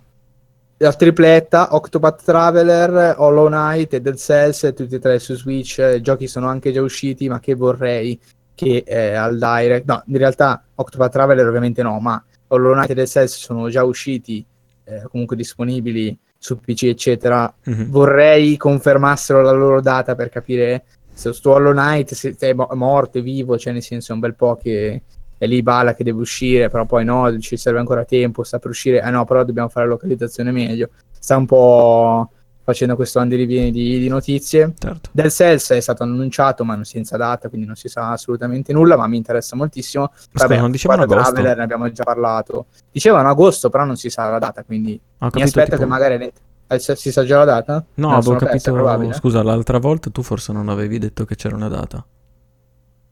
la 0.83 0.93
tripletta, 0.95 1.75
Octopath 1.75 2.25
Traveler, 2.25 3.15
Hollow 3.19 3.49
Knight 3.49 3.93
e 3.95 4.01
Dead 4.01 4.17
Cells, 4.17 4.73
tutti 4.75 4.95
e 4.95 4.99
tre 4.99 5.19
su 5.19 5.35
Switch. 5.35 5.79
I 5.79 6.01
giochi 6.01 6.27
sono 6.27 6.49
anche 6.49 6.73
già 6.73 6.81
usciti, 6.81 7.29
ma 7.29 7.39
che 7.39 7.55
vorrei 7.55 8.19
che 8.55 8.83
eh, 8.87 9.15
al 9.15 9.39
Direct... 9.39 9.87
No, 9.87 10.03
in 10.07 10.17
realtà 10.17 10.65
Octopath 10.75 11.13
Traveler 11.13 11.47
ovviamente 11.47 11.83
no, 11.83 12.01
ma 12.01 12.23
Hollow 12.49 12.73
Knight 12.73 12.91
e 12.91 12.95
Dead 12.95 13.07
Cells 13.07 13.37
sono 13.37 13.69
già 13.69 13.85
usciti, 13.85 14.45
eh, 14.85 15.03
comunque 15.11 15.37
disponibili 15.37 16.19
su 16.39 16.59
PC, 16.59 16.85
eccetera. 16.85 17.53
Mhm. 17.65 17.91
Vorrei 17.91 18.57
confermassero 18.57 19.43
la 19.43 19.53
loro 19.53 19.83
data 19.83 20.15
per 20.15 20.31
capire 20.31 20.85
se 21.21 21.33
sto 21.35 21.51
Hollow 21.53 21.73
Knight 21.73 22.15
se 22.15 22.35
è 22.39 22.53
mo- 22.55 22.69
morto, 22.73 23.19
è 23.19 23.23
vivo, 23.23 23.59
cioè 23.59 23.73
nel 23.73 23.83
senso 23.83 24.13
è 24.13 24.15
un 24.15 24.21
bel 24.21 24.35
po' 24.35 24.57
che 24.57 25.03
è 25.37 25.47
lì 25.47 25.63
balla 25.63 25.95
che 25.95 26.03
deve 26.05 26.21
uscire, 26.21 26.69
però 26.69 26.85
poi 26.87 27.05
no, 27.05 27.39
ci 27.39 27.57
serve 27.57 27.79
ancora 27.79 28.05
tempo, 28.05 28.43
sta 28.43 28.59
per 28.59 28.71
uscire, 28.71 29.03
eh 29.03 29.11
no, 29.11 29.25
però 29.25 29.45
dobbiamo 29.45 29.69
fare 29.69 29.87
la 29.87 29.93
localizzazione 29.93 30.51
meglio. 30.51 30.91
Sta 31.19 31.37
un 31.37 31.47
po', 31.47 32.31
facendo 32.63 32.95
questo 32.95 33.19
andirivieni 33.19 33.71
di, 33.71 33.99
di 33.99 34.09
notizie. 34.09 34.75
Certo. 34.79 35.11
Del 35.13 35.31
Cells 35.31 35.71
è 35.71 35.81
stato 35.81 36.03
annunciato, 36.03 36.65
ma 36.65 36.75
non 36.75 36.85
senza 36.85 37.17
data, 37.17 37.49
quindi 37.49 37.67
non 37.67 37.77
si 37.77 37.89
sa 37.89 38.11
assolutamente 38.11 38.73
nulla, 38.73 38.97
ma 38.97 39.07
mi 39.07 39.17
interessa 39.17 39.57
moltissimo. 39.57 40.13
Scusa, 40.15 40.47
non 40.57 40.71
dicevano 40.71 41.03
agosto? 41.03 41.33
Traveler, 41.33 41.57
ne 41.57 41.63
abbiamo 41.63 41.91
già 41.91 42.05
parlato. 42.05 42.67
Dicevano 42.91 43.29
agosto, 43.29 43.71
però 43.71 43.85
non 43.85 43.97
si 43.97 44.09
sa 44.11 44.29
la 44.31 44.39
data, 44.39 44.63
quindi 44.63 44.93
Ho 44.93 45.25
mi 45.27 45.31
capito, 45.31 45.45
aspetto 45.45 45.71
tipo- 45.71 45.83
che 45.83 45.87
magari 45.87 46.33
si 46.79 47.11
sa 47.13 47.25
già 47.25 47.39
la 47.39 47.45
data? 47.45 47.85
No, 47.95 48.07
Me 48.09 48.13
la 48.13 48.19
avevo 48.19 48.33
persa, 48.37 48.47
capito. 48.53 48.73
probabile. 48.73 49.13
Scusa, 49.15 49.43
l'altra 49.43 49.79
volta 49.79 50.11
tu 50.11 50.23
forse 50.23 50.53
non 50.53 50.69
avevi 50.69 50.99
detto 50.99 51.25
che 51.25 51.35
c'era 51.35 51.57
una 51.57 51.69
data. 51.69 52.05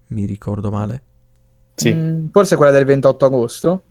Mi 0.09 0.25
ricordo 0.25 0.71
male. 0.71 1.03
Sì. 1.75 1.93
Mm, 1.93 2.27
forse 2.33 2.57
quella 2.57 2.73
del 2.73 2.85
28 2.85 3.25
agosto. 3.25 3.83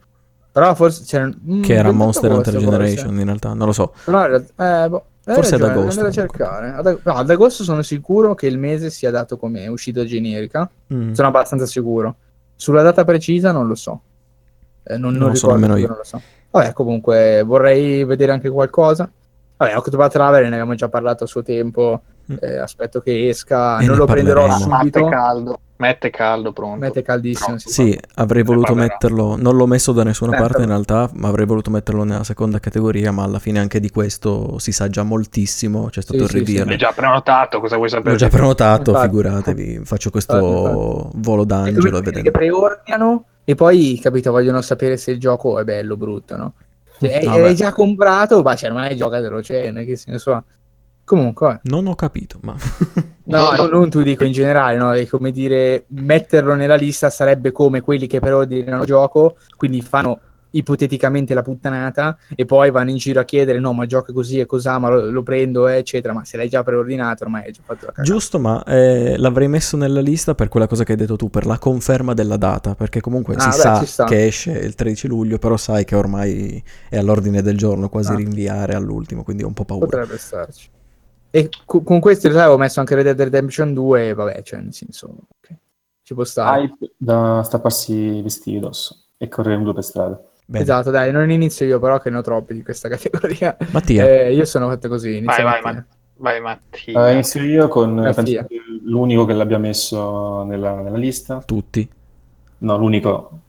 Però 0.51 0.73
forse 0.73 1.03
c'era 1.05 1.25
mm, 1.27 1.61
Che 1.61 1.73
era 1.73 1.83
28 1.89 2.03
Monster 2.03 2.31
Hunter 2.31 2.53
agosto, 2.55 2.69
forse. 2.71 2.77
Generation, 2.95 3.19
in 3.19 3.25
realtà. 3.25 3.53
Non 3.53 3.67
lo 3.67 3.73
so. 3.73 3.93
Però 4.05 4.25
eh, 4.25 4.89
boh, 4.89 5.05
Forse 5.27 5.55
ad 5.55 5.61
ragione, 5.61 5.79
agosto, 5.81 5.99
andare 5.99 6.21
a 6.21 6.25
comunque. 6.25 6.37
cercare. 6.37 6.71
Ad, 6.71 6.99
no, 7.03 7.13
ad 7.13 7.29
agosto 7.29 7.63
sono 7.63 7.81
sicuro 7.81 8.33
che 8.33 8.47
il 8.47 8.57
mese 8.57 8.89
sia 8.89 9.11
dato 9.11 9.37
come 9.37 9.67
uscita 9.67 10.03
generica. 10.05 10.69
Mm. 10.93 11.11
Sono 11.11 11.27
abbastanza 11.27 11.65
sicuro. 11.65 12.15
Sulla 12.55 12.81
data 12.81 13.03
precisa 13.03 13.51
non 13.51 13.67
lo 13.67 13.75
so. 13.75 14.01
Eh, 14.83 14.97
non, 14.97 15.11
non 15.11 15.19
Non 15.21 15.29
lo 15.29 15.35
so 15.35 15.51
nemmeno 15.51 15.75
io. 15.75 15.87
non 15.87 15.97
lo 15.97 16.03
so. 16.03 16.19
Vabbè, 16.49 16.71
comunque 16.73 17.43
vorrei 17.45 18.03
vedere 18.05 18.31
anche 18.31 18.49
qualcosa. 18.49 19.09
Vabbè, 19.57 19.75
Octopath 19.75 20.11
Traveler 20.11 20.47
ne 20.49 20.55
abbiamo 20.55 20.75
già 20.75 20.87
parlato 20.89 21.23
a 21.23 21.27
suo 21.27 21.41
tempo. 21.43 22.01
Mm. 22.29 22.35
eh, 22.41 22.57
aspetto 22.57 22.99
che 22.99 23.29
esca. 23.29 23.77
E 23.79 23.85
non 23.85 23.95
lo 23.95 24.05
prenderò 24.05 24.49
subito. 24.51 24.99
Mette 24.99 25.09
caldo. 25.09 25.59
Mette 25.77 26.09
caldo, 26.09 26.51
pronto. 26.51 26.77
Mette 26.79 27.01
caldissimo. 27.01 27.51
No. 27.51 27.57
sì. 27.59 27.69
Sì, 27.69 27.99
avrei 28.15 28.41
Ne 28.41 28.47
voluto 28.49 28.73
parlerò. 28.73 28.91
metterlo. 28.93 29.35
Non 29.37 29.55
l'ho 29.55 29.65
messo 29.65 29.93
da 29.93 30.03
nessuna 30.03 30.31
Metterlo. 30.31 30.51
parte 30.51 30.63
in 30.65 30.69
realtà, 30.69 31.09
ma 31.13 31.29
avrei 31.29 31.45
voluto 31.45 31.69
metterlo 31.71 32.03
nella 32.03 32.25
seconda 32.25 32.59
categoria. 32.59 33.11
Ma 33.13 33.23
alla 33.23 33.39
fine 33.39 33.59
anche 33.59 33.79
di 33.79 33.89
questo 33.89 34.59
si 34.59 34.73
sa 34.73 34.89
già 34.89 35.03
moltissimo. 35.03 35.87
C'è 35.89 36.01
stato 36.01 36.17
Sì, 36.17 36.23
il 36.25 36.29
sì, 36.29 36.37
reveal. 36.39 36.63
sì. 36.63 36.67
L'hai 36.67 36.77
già 36.77 36.91
prenotato, 36.93 37.59
cosa 37.61 37.77
vuoi 37.77 37.89
sapere? 37.89 38.09
L'ho 38.11 38.17
già 38.17 38.27
prenotato, 38.27 38.89
Infatti. 38.91 39.07
figuratevi. 39.07 39.81
Faccio 39.85 40.09
questo 40.09 40.35
Infatti, 40.37 41.17
volo 41.21 41.43
È 41.43 41.45
d'angelo 41.45 41.77
e 41.77 41.89
quelli 41.89 42.03
vedendo. 42.03 42.21
che 42.23 42.31
preordinano 42.31 43.23
e 43.45 43.55
poi, 43.55 43.97
capito, 44.01 44.31
vogliono 44.31 44.59
sapere 44.61 44.97
se 44.97 45.11
il 45.11 45.19
gioco 45.21 45.57
è 45.59 45.63
bello 45.63 45.93
o 45.93 45.97
brutto, 45.97 46.35
no? 46.35 46.53
Cioè, 46.99 47.23
Vabbè. 47.23 47.41
hai 47.43 47.55
già 47.55 47.71
comprato, 47.73 48.41
ma 48.41 48.55
cioè, 48.55 48.69
ormai 48.69 48.95
giocatelo, 48.95 49.41
cioè, 49.41 49.71
è 49.71 49.85
che 49.85 49.95
se 49.95 50.11
ne 50.11 50.17
so. 50.17 50.43
Comunque. 51.03 51.61
Non 51.63 51.87
ho 51.87 51.95
capito, 51.95 52.37
ma 52.41 52.53
no, 53.25 53.51
non, 53.51 53.69
non 53.69 53.89
tu 53.89 54.01
dico 54.01 54.25
in 54.25 54.33
generale, 54.33 54.77
no? 54.77 54.91
È 54.91 55.07
come 55.07 55.31
dire, 55.31 55.85
metterlo 55.87 56.53
nella 56.53 56.75
lista 56.75 57.09
sarebbe 57.09 57.53
come 57.53 57.79
quelli 57.79 58.07
che 58.07 58.19
preordinano 58.19 58.81
il 58.81 58.87
gioco, 58.87 59.37
quindi 59.55 59.81
fanno 59.81 60.19
ipoteticamente 60.51 61.33
la 61.33 61.41
puttanata 61.41 62.17
e 62.35 62.45
poi 62.45 62.71
vanno 62.71 62.89
in 62.91 62.97
giro 62.97 63.19
a 63.19 63.25
chiedere 63.25 63.59
no 63.59 63.73
ma 63.73 63.85
gioca 63.85 64.13
così 64.13 64.39
e 64.39 64.45
cos'ha 64.45 64.79
ma 64.79 64.89
lo, 64.89 65.09
lo 65.09 65.23
prendo 65.23 65.67
eh, 65.67 65.77
eccetera 65.77 66.13
ma 66.13 66.23
se 66.25 66.37
l'hai 66.37 66.49
già 66.49 66.63
preordinato 66.63 67.23
ormai 67.25 67.43
hai 67.45 67.51
già 67.51 67.61
fatto 67.63 67.85
la 67.87 67.91
cagata 67.91 68.03
giusto, 68.03 68.39
ma 68.39 68.63
eh, 68.63 69.17
l'avrei 69.17 69.47
messo 69.47 69.77
nella 69.77 69.99
lista 70.01 70.35
per 70.35 70.47
quella 70.47 70.67
cosa 70.67 70.83
che 70.83 70.93
hai 70.93 70.97
detto 70.97 71.15
tu, 71.15 71.29
per 71.29 71.45
la 71.45 71.57
conferma 71.57 72.13
della 72.13 72.37
data, 72.37 72.75
perché 72.75 73.01
comunque 73.01 73.35
Ah, 73.35 73.51
si 73.51 73.61
beh, 73.61 73.85
sa 73.85 74.03
che 74.05 74.25
esce 74.25 74.51
il 74.51 74.73
13 74.75 75.07
luglio, 75.07 75.37
però 75.37 75.57
sai 75.57 75.83
che 75.85 75.95
ormai 75.95 76.63
è 76.89 76.97
all'ordine 76.97 77.41
del 77.41 77.57
giorno, 77.57 77.89
quasi 77.89 78.11
Ah. 78.11 78.15
rinviare 78.15 78.73
all'ultimo, 78.73 79.23
quindi 79.23 79.43
ho 79.43 79.47
un 79.47 79.53
po' 79.53 79.65
paura. 79.65 79.85
Potrebbe 79.85 80.17
starci. 80.17 80.69
E 81.29 81.49
co- 81.65 81.81
con 81.83 81.99
questo 81.99 82.27
in 82.27 82.31
realtà 82.33 82.49
avevo 82.49 82.63
messo 82.63 82.79
anche 82.79 82.95
Red 82.95 83.05
Dead 83.05 83.21
Redemption 83.21 83.73
2, 83.73 84.07
e 84.09 84.13
vabbè, 84.13 84.41
cioè 84.43 84.59
nel 84.61 84.73
senso, 84.73 85.07
ok. 85.07 85.55
ci 86.03 86.13
può 86.13 86.23
stare. 86.23 86.61
Hype 86.61 86.93
da 86.97 87.41
stapparsi 87.43 87.93
i 87.93 88.21
vestiti 88.21 88.59
d'osso 88.59 88.95
e 89.17 89.27
correre 89.27 89.57
nudo 89.57 89.73
per 89.73 89.83
strada. 89.83 90.21
Bene. 90.49 90.63
Esatto, 90.63 90.91
dai, 90.91 91.11
non 91.11 91.29
inizio 91.29 91.65
io 91.65 91.77
però 91.77 91.99
che 91.99 92.09
ne 92.09 92.17
ho 92.17 92.21
troppi 92.21 92.53
di 92.53 92.63
questa 92.63 92.87
categoria. 92.89 93.55
Mattia, 93.71 94.07
Eh, 94.07 94.33
io 94.33 94.45
sono 94.45 94.69
fatto 94.69 94.87
così, 94.87 95.09
Vai, 95.09 95.17
inizio 95.19 95.43
vai, 95.43 95.61
Mattia. 95.61 95.71
ma- 95.73 96.31
vai 96.31 96.41
Mattia. 96.41 97.07
Eh, 97.09 97.13
inizio 97.13 97.43
io 97.43 97.67
con 97.67 98.13
l'unico 98.85 99.25
che 99.25 99.33
l'abbia 99.33 99.57
messo 99.57 100.43
nella, 100.43 100.75
nella 100.81 100.97
lista. 100.97 101.43
tutti. 101.45 101.87
No, 102.59 102.77
l'unico 102.77 103.39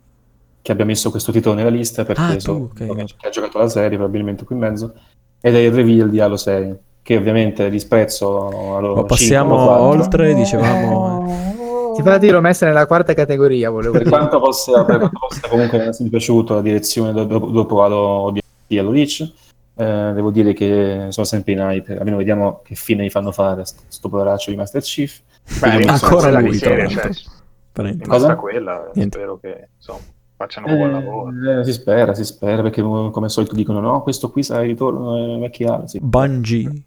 che 0.60 0.72
abbia 0.72 0.84
messo 0.84 1.10
questo 1.10 1.30
titolo 1.30 1.54
nella 1.54 1.70
lista 1.70 2.04
perché 2.04 2.20
Ah, 2.20 2.32
tu, 2.32 2.38
so- 2.40 2.52
ok, 2.52 2.74
che 2.74 2.86
vabbè. 2.86 3.04
ha 3.22 3.28
giocato 3.30 3.58
la 3.58 3.68
serie 3.68 3.96
probabilmente 3.96 4.44
qui 4.44 4.56
in 4.56 4.60
mezzo 4.60 4.92
ed 5.40 5.54
è 5.54 5.58
il 5.58 5.72
reveal 5.72 6.10
di 6.10 6.20
Halo 6.20 6.36
6 6.36 6.74
che 7.00 7.16
ovviamente 7.16 7.70
disprezzo 7.70 8.74
Halo 8.76 8.96
Ma 8.96 9.04
passiamo 9.04 9.54
5 9.56 9.72
o 9.72 9.76
4. 9.76 9.84
oltre, 10.02 10.34
dicevamo... 10.34 11.56
Ti 12.02 12.08
fa 12.08 12.18
dire 12.18 12.32
l'ho 12.32 12.40
messa 12.40 12.66
nella 12.66 12.86
quarta 12.86 13.14
categoria, 13.14 13.70
volevo 13.70 13.92
per 13.92 14.02
dire. 14.04 14.14
quanto 14.14 14.40
possa, 14.40 14.84
per 14.84 14.98
quanto 14.98 15.18
possa 15.18 15.48
comunque 15.48 15.86
essere 15.86 16.08
piaciuto 16.08 16.54
la 16.54 16.62
direzione 16.62 17.12
do- 17.12 17.24
dopo, 17.24 17.46
dopo 17.46 17.82
Halo 17.82 18.32
di 18.66 18.78
Halo 18.78 18.90
Reach 18.92 19.20
eh, 19.74 20.12
devo 20.14 20.30
dire 20.30 20.52
che 20.52 21.06
sono 21.08 21.26
sempre 21.26 21.52
in 21.52 21.58
hype 21.60 21.96
almeno 21.96 22.18
vediamo 22.18 22.60
che 22.62 22.74
fine 22.74 23.04
gli 23.04 23.10
fanno 23.10 23.32
fare 23.32 23.64
sto 23.64 24.08
poveraccio 24.08 24.50
di 24.50 24.56
Master 24.56 24.82
Chief 24.82 25.20
Beh, 25.60 25.84
ancora 25.86 26.20
serie, 26.20 26.30
l'altro. 26.30 27.12
cioè, 27.72 27.92
rimasta 27.98 28.36
quella, 28.36 28.90
Niente. 28.94 29.18
spero 29.18 29.38
che 29.38 29.68
insomma, 29.76 29.98
facciano 30.36 30.66
un 30.66 30.76
buon 30.76 30.90
lavoro. 30.92 31.60
Eh, 31.60 31.64
si 31.64 31.72
spera, 31.72 32.14
si 32.14 32.24
spera 32.24 32.60
perché 32.62 32.82
come 32.82 33.10
al 33.14 33.30
solito 33.30 33.54
dicono 33.54 33.80
no, 33.80 34.02
questo 34.02 34.30
qui 34.30 34.42
sarà 34.42 34.62
il 34.62 34.68
ritorno 34.68 35.36
eh, 35.36 35.38
vecchi 35.38 35.64
Halo 35.64 35.86
sì. 35.86 35.98
Bungie. 36.00 36.82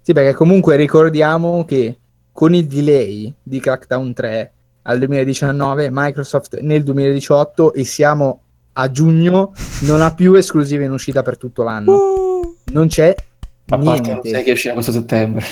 Sì, 0.00 0.12
perché 0.12 0.32
comunque 0.32 0.76
ricordiamo 0.76 1.64
che 1.66 1.98
con 2.32 2.54
il 2.54 2.66
delay 2.66 3.32
di 3.42 3.60
Crackdown 3.60 4.12
3 4.12 4.52
al 4.88 4.98
2019, 4.98 5.88
Microsoft 5.90 6.58
nel 6.60 6.82
2018 6.82 7.72
e 7.74 7.84
siamo 7.84 8.40
a 8.74 8.90
giugno 8.90 9.52
non 9.80 10.00
ha 10.02 10.14
più 10.14 10.34
esclusive 10.34 10.84
in 10.84 10.92
uscita 10.92 11.22
per 11.22 11.36
tutto 11.38 11.62
l'anno. 11.62 11.92
Uh, 11.92 12.56
Non 12.72 12.86
c'è 12.88 13.14
a 13.68 13.78
parte 13.78 14.00
niente. 14.00 14.28
6 14.30 14.42
che 14.44 14.52
uscirà 14.52 14.74
questo 14.74 14.92
settembre 14.92 15.44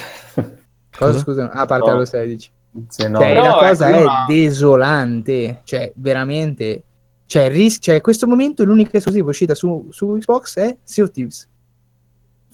Cosa, 0.97 1.19
scusa? 1.19 1.51
Ah, 1.51 1.63
a 1.63 1.67
parte 1.67 1.89
No. 1.89 1.95
allo 1.97 2.05
16. 2.05 2.51
Se 2.89 3.09
no, 3.09 3.19
Cioè, 3.19 3.35
No, 3.35 3.41
la 3.41 3.49
ecco, 3.49 3.59
cosa 3.59 3.89
è 3.89 4.01
una- 4.03 4.25
desolante. 4.29 5.61
Cioè, 5.65 5.93
veramente. 5.97 6.83
Cioè, 7.27 7.49
ris- 7.49 7.79
cioè, 7.81 8.01
questo 8.01 8.27
momento 8.29 8.65
l'unica 8.65 8.97
esclusiva 8.99 9.31
uscita 9.31 9.55
su, 9.57 9.89
su 9.91 10.17
Xbox 10.19 10.59
è 10.59 10.77
Sea 10.85 11.05
of 11.05 11.11
Thieves. 11.11 11.49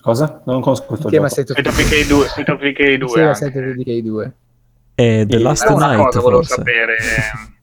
cosa? 0.01 0.41
Non 0.47 0.61
conosco 0.63 0.87
questo 0.87 1.09
Che 1.09 1.13
chiama 1.19 1.29
gioco. 1.29 1.53
Of 1.53 1.77
Decay 1.77 2.07
2, 2.07 2.27
State 2.29 2.51
of 2.51 2.61
Decay 3.77 4.03
2 4.03 4.33
e 5.01 5.27
The 5.27 5.39
Last 5.39 5.63
Però 5.65 5.77
una 5.77 5.87
Night, 5.93 6.05
cosa 6.05 6.21
volevo 6.21 6.43
sapere, 6.43 6.97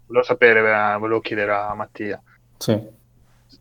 volevo 0.07 0.25
sapere, 0.25 0.59
eh, 0.59 0.97
volevo 0.97 1.19
chiedere 1.19 1.51
a 1.53 1.73
Mattia. 1.75 2.21
Sì. 2.57 2.95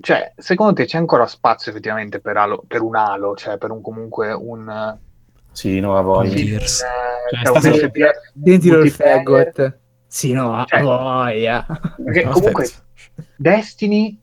Cioè, 0.01 0.33
secondo 0.37 0.72
te 0.74 0.85
c'è 0.85 0.99
ancora 0.99 1.27
spazio 1.27 1.70
effettivamente 1.70 2.20
per, 2.20 2.37
Halo- 2.37 2.64
per 2.66 2.83
un 2.83 2.97
Halo, 2.97 3.35
cioè 3.35 3.57
per 3.59 3.70
un 3.70 3.81
comunque 3.83 4.33
un, 4.33 4.97
Sì. 5.53 5.79
Sì. 5.79 5.79
un, 5.79 6.45
Gears. 6.47 6.83
eh, 6.83 7.45
Cioè, 7.45 7.61
cioè, 7.61 7.88
FPS 7.88 8.33
Sentilo 8.45 8.79
il 8.80 8.91
faggot. 8.91 9.79
Sì, 10.07 10.33
no, 10.33 10.64
Cioè- 10.67 10.83
voglia. 10.83 11.67
Perché 12.03 12.25
No, 12.25 12.30
comunque 12.33 12.64
aspetta. 12.64 12.84
Destiny, 13.37 14.21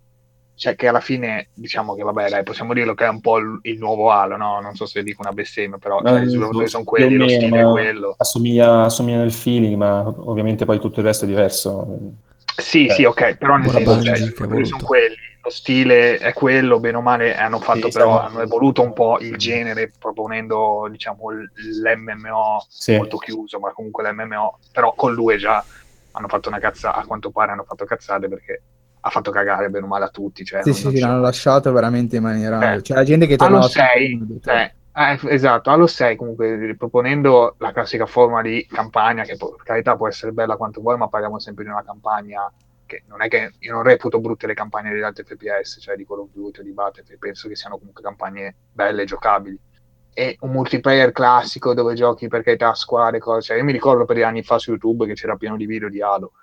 cioè 0.55 0.75
che 0.75 0.87
alla 0.87 0.99
fine 0.99 1.49
diciamo 1.53 1.95
che 1.95 2.03
vabbè, 2.03 2.29
dai, 2.29 2.43
possiamo 2.43 2.73
dirlo 2.73 2.93
che 2.93 3.05
è 3.05 3.09
un 3.09 3.21
po' 3.21 3.37
il, 3.37 3.59
il 3.63 3.77
nuovo 3.77 4.11
Halo, 4.11 4.37
no? 4.37 4.59
Non 4.61 4.75
so 4.75 4.85
se 4.85 5.03
dico 5.03 5.21
una 5.21 5.31
bestemmia, 5.31 5.77
però 5.77 6.01
cioè, 6.01 6.19
Eh, 6.19 6.23
i 6.23 6.29
sviluppatori 6.29 6.67
sono 6.67 6.83
quelli, 6.83 7.15
lo 7.15 7.27
stile 7.27 7.61
è 7.61 7.71
quello. 7.71 8.15
Assomiglia, 8.17 8.83
assomiglia 8.83 9.17
nel 9.17 9.31
feeling, 9.31 9.75
ma 9.75 10.05
ovviamente 10.05 10.65
poi 10.65 10.79
tutto 10.79 10.99
il 10.99 11.05
resto 11.05 11.25
è 11.25 11.27
diverso. 11.27 11.99
Sì, 12.55 12.85
Eh, 12.85 12.91
sì, 12.91 13.03
ok, 13.03 13.35
però 13.37 13.57
nel 13.57 13.69
senso, 13.71 14.03
cioè, 14.03 14.13
i 14.13 14.17
sviluppatori 14.17 14.65
sono 14.65 14.83
quelli, 14.83 15.15
lo 15.41 15.49
stile 15.49 16.17
è 16.17 16.33
quello, 16.33 16.79
bene 16.79 16.97
o 16.97 17.01
male, 17.01 17.35
hanno 17.35 17.59
fatto 17.59 17.89
Sì, 17.89 17.97
però, 17.97 18.21
hanno 18.21 18.41
evoluto 18.41 18.83
un 18.83 18.93
po' 18.93 19.17
il 19.19 19.35
genere 19.37 19.91
proponendo, 19.97 20.87
diciamo, 20.89 21.31
l'MMO 21.31 22.65
Sì. 22.69 22.95
molto 22.95 23.17
chiuso, 23.17 23.59
ma 23.59 23.71
comunque 23.71 24.03
l'MMO, 24.03 24.59
però 24.71 24.93
con 24.93 25.13
lui 25.13 25.37
già 25.39 25.65
hanno 26.11 26.27
fatto 26.27 26.49
una 26.49 26.59
cazzata, 26.59 26.99
a 26.99 27.05
quanto 27.05 27.31
pare 27.31 27.51
hanno 27.53 27.63
fatto 27.63 27.85
cazzate 27.85 28.27
perché 28.29 28.61
ha 29.05 29.09
fatto 29.09 29.31
cagare 29.31 29.69
bene 29.69 29.85
o 29.85 29.87
male 29.87 30.05
a 30.05 30.09
tutti. 30.09 30.45
Cioè, 30.45 30.63
Sì, 30.63 30.73
sì, 30.73 30.89
sì, 30.89 30.99
l'hanno 30.99 31.19
lasciato 31.19 31.71
veramente 31.73 32.15
in 32.15 32.23
maniera... 32.23 32.73
Eh. 32.73 32.81
C'è 32.81 32.93
la 32.93 33.03
gente 33.03 33.27
che 33.27 33.35
Halo 33.37 33.59
tornava 33.59 33.67
6, 33.67 34.39
eh, 34.45 34.73
eh, 34.95 35.19
esatto, 35.33 35.69
Halo 35.69 35.87
6 35.87 36.15
comunque 36.15 36.75
proponendo 36.77 37.55
la 37.57 37.71
classica 37.71 38.05
forma 38.05 38.41
di 38.41 38.65
campagna 38.69 39.23
che 39.23 39.35
per 39.35 39.55
carità 39.63 39.97
può 39.97 40.07
essere 40.07 40.31
bella 40.31 40.55
quanto 40.55 40.79
vuoi, 40.79 40.97
ma 40.97 41.09
parliamo 41.09 41.37
sempre 41.37 41.65
di 41.65 41.69
una 41.69 41.83
campagna 41.83 42.49
che 42.85 43.03
non 43.07 43.21
è 43.21 43.27
che 43.27 43.53
io 43.59 43.73
non 43.73 43.83
reputo 43.83 44.19
brutte 44.19 44.47
le 44.47 44.53
campagne 44.53 44.91
degli 44.91 45.01
altri 45.01 45.25
FPS, 45.25 45.79
cioè 45.81 45.95
di 45.95 46.05
Call 46.05 46.19
of 46.19 46.29
Duty 46.31 46.61
o 46.61 46.63
di 46.63 46.71
Battlefield, 46.71 47.19
penso 47.19 47.49
che 47.49 47.55
siano 47.55 47.77
comunque 47.77 48.01
campagne 48.01 48.55
belle 48.71 49.01
e 49.01 49.05
giocabili. 49.05 49.59
E 50.13 50.37
un 50.41 50.51
multiplayer 50.51 51.11
classico 51.11 51.73
dove 51.73 51.95
giochi 51.95 52.27
per 52.27 52.43
carità 52.43 52.69
a 52.69 52.75
squadre, 52.75 53.19
cose. 53.19 53.47
Cioè, 53.47 53.57
io 53.57 53.63
mi 53.63 53.71
ricordo 53.71 54.05
per 54.05 54.15
gli 54.15 54.21
anni 54.21 54.43
fa 54.43 54.59
su 54.59 54.69
YouTube 54.69 55.07
che 55.07 55.13
c'era 55.13 55.35
pieno 55.37 55.57
di 55.57 55.65
video 55.65 55.89
di 55.89 56.01
Halo, 56.03 56.33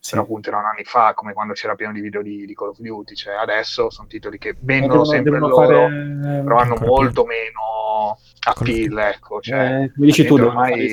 Sì. 0.00 0.10
però 0.12 0.22
appunto 0.22 0.48
erano 0.48 0.68
anni 0.68 0.84
fa, 0.84 1.12
come 1.14 1.32
quando 1.32 1.52
c'era 1.54 1.74
pieno 1.74 1.92
di 1.92 2.00
video 2.00 2.22
di, 2.22 2.46
di 2.46 2.54
Call 2.54 2.68
of 2.68 2.78
Duty, 2.78 3.14
cioè 3.14 3.34
adesso 3.34 3.90
sono 3.90 4.06
titoli 4.06 4.38
che 4.38 4.50
Eh, 4.50 4.56
vendono 4.60 5.02
devono- 5.02 5.04
sempre 5.10 5.32
devono 5.32 5.48
loro 5.52 5.66
fare- 5.66 6.40
però 6.44 6.56
hanno 6.56 6.72
Ancora 6.74 6.86
molto 6.90 7.24
meno 7.24 8.16
appeal, 8.46 8.98
ecco, 8.98 9.40
cioè, 9.40 9.58
Eh, 9.82 9.92
come 9.92 10.06
dici 10.06 10.24
tu, 10.24 10.36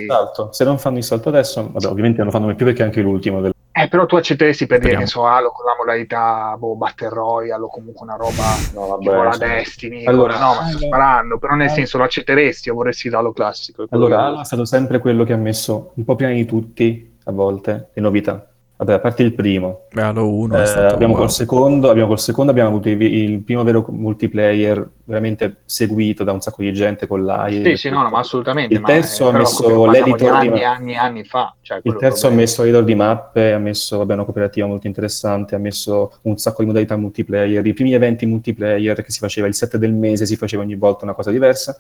salto. 0.08 0.52
Se 0.52 0.64
non 0.64 0.78
fanno 0.80 0.98
il 0.98 1.04
salto 1.04 1.30
adesso, 1.30 1.70
vabbè, 1.72 1.86
ovviamente 1.88 2.18
non 2.18 2.26
lo 2.28 2.32
fanno 2.32 2.46
mai 2.48 2.56
più 2.56 2.66
perché 2.66 2.84
anche 2.84 3.02
l'ultimo 3.02 3.42
del 3.42 3.54
Eh, 3.78 3.88
però 3.90 4.06
tu 4.06 4.16
accetteresti 4.16 4.66
per 4.68 4.80
dire 4.80 4.94
Speriamo. 4.94 5.06
che 5.06 5.12
so 5.12 5.26
Halo 5.28 5.52
con 5.52 5.66
la 5.66 5.76
modalità 5.78 6.56
boh, 6.58 6.76
Battle 6.76 7.10
Royale 7.10 7.64
o 7.64 7.68
comunque 7.68 8.06
una 8.06 8.16
roba 8.16 8.44
No, 8.74 8.98
tipo 8.98 9.22
la 9.22 9.32
cioè- 9.34 9.48
Destiny. 9.50 10.06
Allora- 10.06 10.40
no, 10.40 10.56
ma 10.56 10.68
sto 10.70 10.78
sparando, 10.80 11.38
però 11.38 11.56
nel 11.56 11.70
senso 11.70 11.98
lo 11.98 12.06
accetteresti 12.06 12.70
o 12.70 12.74
vorresti 12.74 13.10
l'Halo 13.10 13.32
classico? 13.34 13.86
Allora, 13.90 14.26
Halo 14.26 14.42
è 14.42 14.46
stato 14.46 14.66
sempre 14.66 15.00
quello 15.00 15.24
che 15.26 15.34
ha 15.34 15.38
messo 15.38 15.92
un 15.96 16.04
po' 16.06 16.16
prima 16.16 16.32
di 16.32 16.46
tutti, 16.46 17.18
a 17.26 17.32
volte, 17.32 17.90
le 17.94 18.02
novità. 18.02 18.50
Vabbè, 18.78 18.94
a 18.94 19.00
parte 19.00 19.24
il 19.24 19.34
primo, 19.34 19.86
Beh, 19.94 20.02
Halo 20.02 20.30
1 20.30 20.58
Eh, 20.58 20.62
è 20.62 20.66
stato 20.66 20.96
abbiamo, 20.96 21.14
wow. 21.14 21.22
col 21.22 21.32
secondo, 21.32 21.90
abbiamo 21.90 22.10
col 22.10 22.20
secondo 22.20 22.52
abbiamo 22.52 22.70
avuto 22.70 22.90
il, 22.90 23.02
il 23.02 23.42
primo 23.42 23.64
vero 23.64 23.86
multiplayer 23.90 24.90
veramente 25.06 25.62
seguito 25.64 26.26
da 26.26 26.34
un 26.34 26.42
sacco 26.42 26.62
di 26.62 26.74
gente 26.74 27.08
con 27.08 27.24
live. 27.24 27.70
Sì, 27.70 27.78
sì, 27.78 27.90
no, 27.90 28.02
no, 28.02 28.10
ma 28.10 28.20
assolutamente. 28.20 28.74
Il 28.74 28.82
ma, 28.82 28.88
terzo 28.88 29.28
eh, 29.28 29.30
ha 29.30 29.38
messo 29.38 29.86
l'editor 29.90 30.18
di 30.18 30.28
anni 30.28 30.50
ma- 30.50 30.56
e 30.58 30.64
anni 30.66 30.96
anni 30.98 31.24
fa. 31.24 31.56
Cioè, 31.62 31.80
Il 31.84 31.96
terzo 31.96 32.28
ha 32.28 32.32
messo 32.32 32.64
editor 32.64 32.84
di 32.84 32.96
mappe, 32.96 33.54
ha 33.54 33.60
messo 33.60 33.98
vabbè, 34.00 34.14
una 34.14 34.26
cooperativa 34.26 34.68
molto 34.68 34.88
interessante, 34.88 35.56
ha 35.56 35.60
messo 35.60 36.12
un 36.24 36.38
sacco 36.38 36.62
di 36.62 36.68
modalità 36.68 36.98
multiplayer, 36.98 37.66
i 37.66 37.74
primi 37.74 37.94
eventi 37.94 38.26
multiplayer 38.26 39.02
che 39.02 39.10
si 39.10 39.20
faceva 39.20 39.48
il 39.48 39.56
7 39.56 39.78
del 39.78 39.94
mese, 39.94 40.26
si 40.26 40.36
faceva 40.36 40.64
ogni 40.64 40.76
volta 40.76 41.06
una 41.06 41.14
cosa 41.14 41.32
diversa. 41.32 41.78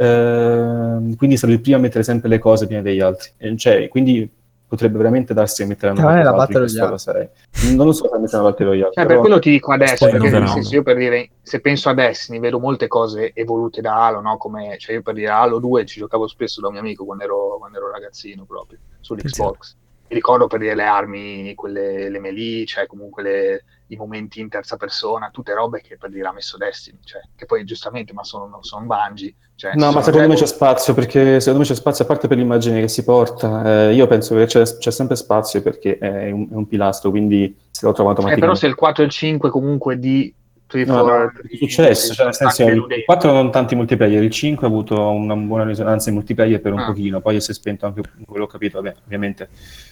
Ehm, 0.00 1.16
quindi 1.16 1.34
è 1.34 1.38
stato 1.38 1.52
il 1.52 1.60
primo 1.60 1.76
a 1.76 1.80
mettere 1.80 2.02
sempre 2.04 2.28
le 2.28 2.38
cose 2.38 2.66
prima 2.66 2.82
degli 2.82 3.00
altri. 3.00 3.30
Eh, 3.36 3.56
Cioè, 3.56 3.88
quindi 3.88 4.28
potrebbe 4.68 4.98
veramente 4.98 5.32
darsi 5.34 5.62
a 5.62 5.66
mettere 5.66 5.92
Ah, 5.92 5.94
nella 5.94 6.32
qualcos'altro 6.32 6.60
Battle 6.60 6.82
Halo 6.82 6.96
6. 6.98 7.74
Non 7.76 7.86
lo 7.86 7.92
so 7.92 8.08
se 8.08 8.18
mettere 8.18 8.42
la 8.42 8.48
Battle 8.50 8.66
Royale. 8.66 8.92
Cioè, 8.92 8.94
per 8.94 9.06
però- 9.06 9.20
quello 9.20 9.38
ti 9.38 9.50
dico 9.50 9.72
adesso, 9.72 10.08
perché 10.08 10.30
nel 10.30 10.48
senso 10.48 10.74
io 10.74 10.82
per 10.82 10.96
dire, 10.96 11.30
se 11.42 11.60
penso 11.60 11.88
a 11.88 11.94
Destiny, 11.94 12.38
vedo 12.38 12.60
molte 12.60 12.86
cose 12.86 13.32
evolute 13.34 13.80
da 13.80 14.04
Halo, 14.04 14.20
no? 14.20 14.36
Come, 14.36 14.76
cioè 14.78 14.94
io 14.96 15.02
per 15.02 15.14
dire 15.14 15.30
Halo 15.30 15.58
2 15.58 15.86
ci 15.86 15.98
giocavo 16.00 16.26
spesso 16.28 16.60
da 16.60 16.66
un 16.68 16.74
mio 16.74 16.82
amico 16.82 17.04
quando 17.04 17.24
ero, 17.24 17.56
quando 17.58 17.78
ero 17.78 17.90
ragazzino 17.90 18.44
proprio, 18.44 18.78
sull'Xbox. 19.00 19.74
Mi 20.10 20.14
ricordo 20.14 20.46
per 20.46 20.60
dire 20.60 20.74
le 20.74 20.84
armi, 20.84 21.54
quelle, 21.54 22.08
le 22.08 22.18
melee, 22.18 22.64
cioè 22.64 22.86
comunque 22.86 23.22
le- 23.22 23.64
i 23.88 23.96
momenti 23.96 24.40
in 24.40 24.48
terza 24.48 24.76
persona, 24.76 25.30
tutte 25.30 25.54
robe 25.54 25.80
che 25.80 25.96
per 25.96 26.10
dire 26.10 26.28
ha 26.28 26.32
messo 26.32 26.56
Destiny, 26.58 26.98
cioè, 27.04 27.20
che 27.34 27.46
poi 27.46 27.64
giustamente, 27.64 28.12
ma 28.12 28.22
sono, 28.24 28.58
sono 28.62 28.84
Bungie. 28.86 29.34
Cioè, 29.58 29.72
No, 29.74 29.90
ma 29.90 30.02
secondo 30.02 30.28
me 30.28 30.36
cioè, 30.36 30.46
c'è 30.46 30.54
spazio 30.54 30.94
perché 30.94 31.40
secondo 31.40 31.58
me 31.58 31.64
c'è 31.64 31.74
spazio, 31.74 32.04
a 32.04 32.06
parte 32.06 32.28
per 32.28 32.36
l'immagine 32.38 32.80
che 32.80 32.86
si 32.86 33.02
porta, 33.02 33.88
eh, 33.88 33.92
io 33.92 34.06
penso 34.06 34.36
che 34.36 34.46
c'è, 34.46 34.62
c'è 34.62 34.92
sempre 34.92 35.16
spazio 35.16 35.60
perché 35.62 35.98
è 35.98 36.30
un, 36.30 36.46
è 36.48 36.54
un 36.54 36.68
pilastro, 36.68 37.10
quindi 37.10 37.56
se 37.68 37.84
lo 37.84 37.90
trovo 37.92 38.10
eh, 38.10 38.14
però 38.14 38.26
automaticamente. 38.28 38.60
se 38.60 38.66
il 38.68 38.74
4 38.76 39.02
e 39.02 39.06
il 39.06 39.12
5 39.12 39.50
comunque 39.50 39.98
di 39.98 40.32
No, 40.70 40.98
for- 40.98 41.32
è 41.50 41.56
successo, 41.56 42.12
cioè 42.14 42.26
nel 42.26 42.34
senso 42.34 42.62
il 42.62 42.68
deludenti. 42.68 43.04
4 43.04 43.32
non 43.32 43.50
tanti 43.50 43.74
multiplayer, 43.74 44.22
il 44.22 44.30
5 44.30 44.64
ha 44.66 44.70
avuto 44.70 45.00
una 45.10 45.34
buona 45.34 45.64
risonanza 45.64 46.08
in 46.10 46.14
multiplayer 46.14 46.60
per 46.60 46.72
un 46.74 46.78
Ah. 46.80 46.86
pochino, 46.86 47.20
poi 47.20 47.40
si 47.40 47.50
è 47.50 47.54
spento 47.54 47.84
anche 47.86 48.02
quello 48.26 48.44
ho 48.44 48.46
capito, 48.46 48.80
vabbè, 48.80 48.94
ovviamente 49.06 49.48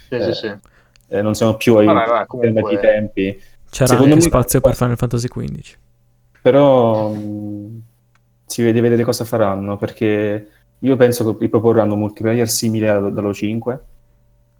Sì, 0.08 0.20
sì, 0.22 0.32
sì. 0.32 0.52
eh, 1.08 1.22
non 1.22 1.34
siamo 1.34 1.54
più 1.56 1.74
ai 1.76 1.86
Vabbè, 1.86 2.26
comunque- 2.26 2.78
tempi, 2.78 3.40
C'era 3.68 3.86
secondo 3.86 4.12
anche 4.12 4.14
me- 4.26 4.30
spazio 4.30 4.60
per 4.60 4.74
Final 4.76 4.96
Fantasy 4.96 5.26
XV. 5.28 5.74
però 6.42 7.08
mh, 7.08 7.80
si 8.46 8.62
vede 8.62 8.80
vedere 8.80 9.02
cosa 9.02 9.24
faranno 9.24 9.76
perché 9.76 10.48
io 10.78 10.96
penso 10.96 11.24
che 11.24 11.36
riproporranno 11.40 11.94
un 11.94 12.00
multiplayer 12.00 12.48
simile 12.48 12.88
a 12.88 12.96
Halo 12.96 13.34
5 13.34 13.80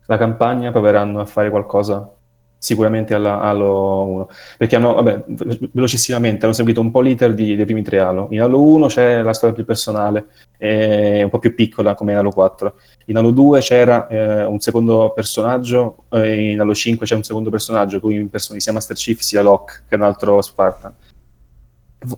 la 0.07 0.17
campagna 0.19 0.71
proveranno 0.71 1.21
a 1.21 1.27
fare 1.27 1.51
qualcosa 1.51 2.11
sicuramente 2.59 3.15
alla 3.15 3.41
Halo 3.41 4.03
1 4.03 4.29
perché 4.57 4.77
hanno, 4.77 4.95
vabbè, 4.95 5.25
ve- 5.27 5.59
velocissimamente 5.73 6.45
hanno 6.47 6.55
seguito 6.55 6.81
un 6.81 6.91
po' 6.91 7.01
l'iter 7.01 7.35
di- 7.35 7.55
dei 7.55 7.65
primi 7.65 7.83
tre 7.83 8.01
Halo. 8.01 8.29
In 8.31 8.41
Halo 8.41 8.61
1 8.61 8.87
c'è 8.87 9.23
la 9.23 9.35
storia 9.35 9.55
più 9.55 9.65
personale 9.65 10.27
è 10.57 11.23
un 11.23 11.29
po' 11.31 11.39
più 11.39 11.55
piccola 11.55 11.95
come 11.95 12.13
in 12.13 12.19
Halo 12.19 12.31
4 12.31 12.75
in 13.07 13.17
Halo 13.19 13.31
2 13.31 13.61
c'era 13.61 14.07
eh, 14.09 14.45
un 14.45 14.59
secondo 14.59 15.13
personaggio 15.15 16.05
e 16.11 16.53
in 16.53 16.61
Halo 16.61 16.75
5 16.75 17.07
c'è 17.07 17.15
un 17.15 17.23
secondo 17.23 17.51
personaggio 17.51 18.01
cui 18.01 18.15
impersoni 18.15 18.59
sia 18.59 18.73
Master 18.73 18.97
Chief 18.97 19.21
sia 19.21 19.43
Locke 19.43 19.83
che 19.89 19.95
un 19.95 20.03
altro 20.03 20.41
Spartan 20.41 20.93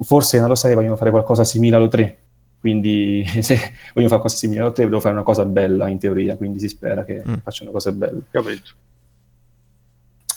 forse 0.03 0.37
in 0.37 0.43
Halo 0.43 0.55
6 0.55 0.75
vogliono 0.75 0.97
fare 0.97 1.11
qualcosa 1.11 1.45
simile 1.45 1.75
a 1.77 1.79
Halo 1.79 1.89
3 1.89 2.19
quindi 2.61 3.25
se 3.41 3.55
vogliono 3.55 4.09
fare 4.09 4.09
qualcosa 4.09 4.37
simile 4.37 4.61
a 4.61 4.63
Halo 4.65 4.73
3 4.73 4.83
devono 4.85 5.01
fare 5.01 5.15
una 5.15 5.23
cosa 5.25 5.45
bella 5.45 5.89
in 5.89 5.99
teoria 5.99 6.37
quindi 6.37 6.59
si 6.61 6.69
spera 6.69 7.05
che 7.05 7.23
Mm. 7.27 7.35
facciano 7.43 7.71
cose 7.71 7.93
belle 7.93 8.23
Capito. 8.31 8.71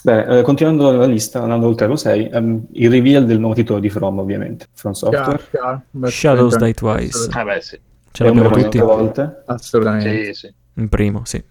Bene, 0.04 0.40
eh, 0.40 0.42
continuando 0.42 0.92
la 0.92 1.06
lista, 1.06 1.44
andando 1.44 1.68
oltre 1.68 1.86
Halo 1.86 1.96
6, 1.96 2.30
ehm, 2.34 2.66
il 2.72 2.90
reveal 2.90 3.24
del 3.26 3.38
nuovo 3.40 3.54
titolo 3.54 3.78
di 3.80 3.88
From, 3.92 4.18
ovviamente, 4.18 4.66
From 4.74 4.94
Software. 4.94 5.40
Chiaro, 5.52 5.84
chiaro. 5.92 6.10
Shadows 6.10 6.58
Die. 6.58 6.74
Twice. 6.74 7.30
Eh 7.40 7.44
beh, 7.44 7.62
sì. 7.62 7.80
Ce 8.12 8.24
l'abbiamo 8.24 8.50
tutti. 8.50 8.80
volte. 8.80 9.44
Assolutamente. 9.46 10.26
Sì, 10.26 10.48
sì. 10.48 10.54
In 10.76 10.90
primo, 10.90 11.22
sì. 11.26 11.44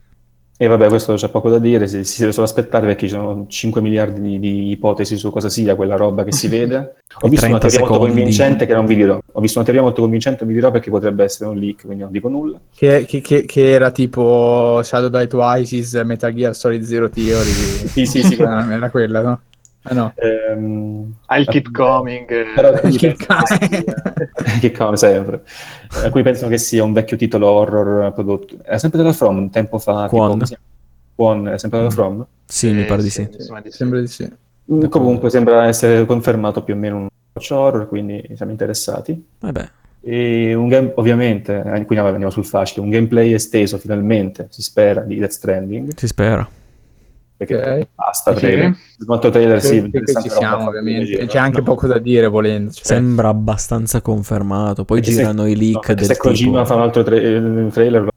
E 0.63 0.67
vabbè, 0.67 0.89
questo 0.89 1.15
c'è 1.15 1.31
poco 1.31 1.49
da 1.49 1.59
dire, 1.59 1.89
si, 1.89 2.05
si 2.05 2.21
deve 2.21 2.33
solo 2.33 2.45
aspettare 2.45 2.85
perché 2.85 3.07
ci 3.07 3.15
sono 3.15 3.47
5 3.49 3.81
miliardi 3.81 4.21
di, 4.21 4.39
di 4.39 4.71
ipotesi 4.73 5.17
su 5.17 5.31
cosa 5.31 5.49
sia 5.49 5.75
quella 5.75 5.97
roba 5.97 6.23
che 6.23 6.33
si 6.33 6.49
vede. 6.53 6.97
Ho 7.23 7.29
visto 7.29 7.47
una 7.47 7.57
30 7.57 7.59
teoria 7.59 7.79
molto 7.79 7.95
secondi. 7.95 8.07
convincente 8.09 8.67
che 8.67 8.75
non 8.75 8.85
vi 8.85 8.95
dirò. 8.95 9.19
Ho 9.33 9.41
visto 9.41 9.57
una 9.57 9.65
teoria 9.67 9.83
molto 9.87 10.03
convincente, 10.03 10.45
non 10.45 10.53
vi 10.53 10.59
dirò 10.61 10.71
perché 10.71 10.91
potrebbe 10.91 11.25
essere 11.25 11.49
un 11.49 11.57
leak, 11.57 11.81
quindi 11.87 12.03
non 12.03 12.13
dico 12.13 12.29
nulla. 12.29 12.61
Che, 12.77 13.07
che- 13.09 13.23
che- 13.23 13.47
che 13.47 13.71
era 13.71 13.91
tipo 13.91 14.81
Shadow 14.83 15.09
Die 15.09 15.27
Twice, 15.29 16.05
Metal 16.05 16.35
Gear 16.35 16.55
Solid 16.55 16.83
Zero 16.83 17.09
Theory. 17.09 17.49
Sì, 17.51 18.05
sì, 18.05 18.23
sì. 18.23 18.37
Ah, 18.43 18.71
era 18.71 18.91
quella, 18.91 19.23
no? 19.23 19.41
Ah, 19.85 19.95
no. 19.95 20.13
Ehm, 20.17 21.15
I'll 21.31 21.47
keep 21.47 21.71
coming. 21.73 22.31
eh. 22.31 22.45
Però- 22.55 22.73
Che 22.81 23.15
cazzo. 23.15 23.57
che 24.61 24.73
come 24.73 24.97
sempre. 24.97 25.43
A 26.05 26.11
cui 26.11 26.23
pensano 26.23 26.51
che 26.51 26.59
sia 26.59 26.85
un 26.85 26.93
vecchio 26.93 27.17
titolo 27.17 27.49
horror 27.49 28.13
prodotto. 28.13 28.57
Era 28.63 28.79
sempre 28.79 28.99
della 28.99 29.13
From, 29.13 29.37
un 29.39 29.51
tempo 29.51 29.79
fa. 29.79 30.07
Quan. 30.09 30.43
Quan, 31.15 31.49
è 31.49 31.59
sempre 31.59 31.79
della 31.79 31.91
From. 31.91 32.27
Sì, 32.45 32.71
mi 32.73 32.85
pare 32.85 33.03
di 33.03 33.11
sì. 33.11 33.23
mi 33.23 33.41
sembra 33.41 33.61
di 33.61 33.71
sì. 33.71 33.77
Sembra 33.77 34.01
di 34.01 34.07
sì. 34.07 34.33
Mm, 34.73 34.85
Comunque 34.87 35.31
sembra 35.31 35.67
essere 35.67 36.05
confermato 36.07 36.63
più 36.63 36.75
o 36.75 36.77
meno 36.77 36.97
un 36.97 37.09
watch 37.33 37.51
horror, 37.51 37.89
quindi 37.89 38.23
siamo 38.37 38.53
interessati. 38.53 39.27
Vabbè, 39.41 39.69
E 40.03 40.55
un 40.55 40.69
game, 40.69 40.93
ovviamente, 40.97 41.57
eh, 41.59 41.85
quindi 41.85 41.99
andiamo 42.07 42.31
sul 42.31 42.45
facile, 42.45 42.83
un 42.85 42.91
gameplay 42.91 43.33
esteso 43.33 43.77
finalmente, 43.79 44.47
si 44.51 44.63
spera, 44.63 45.01
di 45.01 45.17
Death 45.19 45.31
Stranding, 45.33 45.93
si 45.97 46.07
spera. 46.07 46.49
Perché 47.47 47.57
Ok. 47.81 47.87
basta 47.95 48.35
Sì. 48.35 48.41
trailer. 48.41 48.77
Quanto 49.07 49.31
trailer 49.31 49.63
sì, 49.63 49.77
interessante 49.77 50.29
ci 50.29 50.35
siamo, 50.37 50.69
ovviamente. 50.69 51.25
C'è 51.27 51.39
anche 51.39 51.59
No. 51.59 51.65
poco 51.65 51.87
da 51.87 51.99
dire 51.99 52.27
volendo. 52.27 52.71
cioè. 52.71 52.85
Sembra 52.85 53.29
abbastanza 53.29 54.03
confermato. 54.03 54.85
Poi 54.85 54.99
Perché 55.01 55.15
se- 55.15 55.21
girano 55.23 55.47
i 55.47 55.55
no, 55.55 55.59
leak 55.61 55.87
perché 55.87 55.95
del 55.95 56.05
se 56.05 56.17
Kojima 56.19 56.51
tipo... 56.53 56.65
fa 56.67 56.75
un 56.75 56.81
altro 56.83 57.03
tra- 57.03 57.17
eh, 57.17 57.67
trailer 57.73 58.09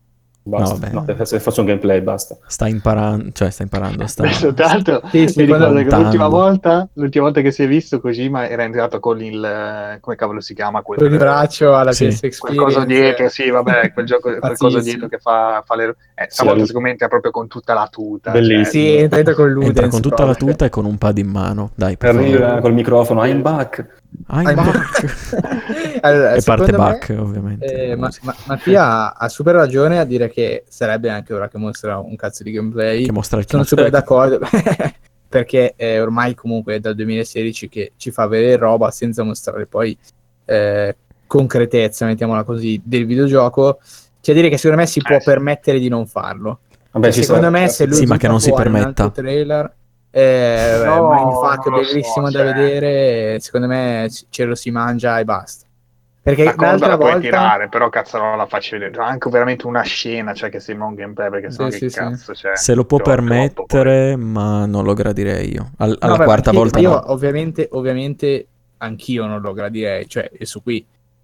basta. 0.44 0.90
No. 0.91 1.06
No, 1.07 1.26
se 1.26 1.40
fosse 1.40 1.60
un 1.61 1.65
gameplay 1.68 2.02
basta. 2.02 2.38
Sta 2.45 2.68
imparando, 2.68 3.30
cioè 3.32 3.49
sta 3.49 3.64
imparando, 3.64 4.06
sta... 4.07 4.24
L'altro, 4.56 5.02
Sì, 5.10 5.28
sì, 5.28 5.45
l'ultima 5.45 6.28
volta, 6.28 6.88
l'ultima 6.94 7.24
volta 7.26 7.41
che 7.41 7.52
si 7.52 7.64
è 7.64 7.68
visto 7.68 7.99
Kojima 7.99 8.48
era 8.48 8.64
entrato 8.64 8.99
con 8.99 9.22
il 9.22 9.98
come 10.02 10.15
cavolo 10.15 10.41
si 10.41 10.53
chiama 10.53 10.82
quel, 10.82 10.99
Con 10.99 11.11
il 11.11 11.18
braccio 11.18 11.76
alla 11.76 11.91
Sì. 11.94 12.07
PS 12.07 12.38
quel 12.40 12.56
coso 12.56 12.84
dietro, 12.84 13.30
sì, 13.30 13.49
vabbè, 13.49 13.94
quel 13.94 14.06
gioco, 14.06 14.30
quel 14.30 14.40
Pazzissimo. 14.40 14.82
dietro 14.82 15.07
che 15.07 15.18
fa, 15.20 15.64
fa 15.65 15.76
le 15.76 15.95
eh, 16.15 16.24
Sì, 16.28 16.28
stavolta 16.30 16.57
lui- 16.60 16.68
secondo 16.68 16.88
me 16.88 16.91
entra 16.94 17.07
proprio 17.07 17.32
con 17.32 17.48
tutta 17.48 17.74
la 17.74 17.88
tuta. 17.90 18.32
Bellissimo. 18.32 18.65
Sì, 18.65 18.95
entra 18.98 19.34
con 19.34 19.49
Ludens. 19.49 19.68
Entra 19.70 19.88
con 19.88 20.02
tutta 20.02 20.26
la 20.26 20.36
tuta 20.36 20.65
e 20.65 20.70
con 20.70 20.86
un 20.86 20.98
pad 20.98 21.18
in 21.18 21.28
mano. 21.30 21.72
Dai, 21.76 21.98
per 21.98 22.15
Arriva 22.15 22.40
favore. 22.45 22.61
col 22.61 22.74
microfono, 22.74 23.26
I'm 23.26 23.41
back. 23.41 24.02
I'm 24.30 24.48
I'm 24.48 24.56
back. 24.56 25.98
Allora, 26.02 26.34
e 26.34 26.41
parte 26.41 26.72
me, 26.72 26.77
back, 26.77 27.15
ovviamente. 27.18 27.65
eh, 27.65 27.95
ma, 27.95 28.10
ma- 28.22 28.35
Mattia 28.45 28.84
ha, 28.85 29.10
ha 29.11 29.30
super 29.30 29.56
ragione 29.56 29.99
a 29.99 30.06
dire 30.06 30.30
che 30.30 30.64
sarebbe 30.68 31.10
anche 31.10 31.34
ora 31.34 31.48
che 31.48 31.57
mostra 31.57 31.98
un 31.98 32.15
cazzo 32.15 32.44
di 32.44 32.52
gameplay. 32.52 33.06
che 33.06 33.11
mostra 33.11 33.40
il 33.40 33.45
Sono 33.48 33.64
super 33.64 33.90
d'accordo 33.90 34.40
perché 35.27 35.73
è 35.76 36.02
ormai 36.02 36.35
comunque 36.35 36.76
è 36.76 36.80
dal 36.80 36.95
2016 36.95 37.69
che 37.69 37.91
ci 37.98 38.11
fa 38.11 38.27
vedere 38.27 38.56
roba 38.57 38.91
senza 38.91 39.23
mostrare 39.23 39.65
poi 39.65 39.98
eh, 40.45 40.95
concretezza, 41.26 42.06
mettiamola 42.06 42.44
così, 42.44 42.80
del 42.84 43.06
videogioco. 43.06 43.80
Da 44.22 44.34
dire 44.34 44.48
che 44.49 44.57
secondo 44.57 44.77
me 44.81 44.88
si 44.88 45.02
può 45.02 45.15
Eh, 45.15 45.19
sì. 45.19 45.26
permettere 45.26 45.80
di 45.80 45.90
non 45.90 46.06
farlo. 46.07 46.60
Vabbè, 46.91 47.11
ci 47.11 47.23
secondo 47.23 47.45
sarà- 47.45 47.60
me 47.60 47.68
se 47.69 47.85
lui 47.88 47.95
Sì, 47.95 48.06
ma 48.06 48.18
che 48.18 48.27
non 48.27 48.40
si 48.40 48.53
permetta. 48.53 49.03
altro 49.03 49.11
trailer 49.11 49.73
eh, 50.15 50.81
No, 50.85 51.10
mindfuck 51.10 51.65
lo 51.68 51.84
so, 51.84 51.91
bellissimo 51.91 52.30
da 52.30 52.40
cioè. 52.44 52.53
vedere 52.53 53.40
secondo 53.40 53.68
me 53.68 54.07
ce 54.30 54.44
lo 54.45 54.53
si 54.56 54.69
mangia 54.69 55.18
e 55.19 55.23
basta 55.26 55.65
perché 56.22 56.44
La 56.45 56.56
l'altra 56.57 56.88
la 56.88 56.98
puoi 56.98 57.11
volta 57.11 57.19
tirare, 57.26 57.68
però 57.68 57.90
cazzo 57.90 58.18
non 58.18 58.38
la 58.38 58.45
faccio 58.45 58.77
vedere. 58.77 59.03
Anche 59.03 59.30
veramente 59.30 59.68
una 59.68 59.81
scena, 59.81 60.34
cioè 60.34 60.49
che 60.49 60.61
sembra 60.61 60.88
un 60.88 60.95
gameplay, 60.95 61.30
perché 61.30 61.49
Sì, 61.49 61.56
sennò 61.57 61.69
sì, 61.69 61.80
che 61.80 61.90
sì. 61.90 61.98
cazzo, 61.98 62.34
cioè, 62.34 62.56
Se 62.56 62.73
lo 62.76 62.85
può 62.85 62.99
permettere, 62.99 64.15
ma 64.15 64.65
non 64.65 64.85
lo 64.85 64.94
gradirei 64.94 65.52
io. 65.53 65.72
Al- 65.80 65.98
alla 65.99 66.11
No, 66.14 66.18
beh, 66.19 66.23
quarta 66.23 66.49
anch'io- 66.52 66.61
volta 66.64 66.80
io 66.80 66.90
no. 66.91 67.11
ovviamente 67.11 67.68
ovviamente 67.72 68.48
anch'io 68.77 69.26
non 69.26 69.41
lo 69.41 69.52
gradirei 69.52 70.07
cioè 70.07 70.30
e 70.31 70.45
su 70.45 70.61
qui 70.64 70.77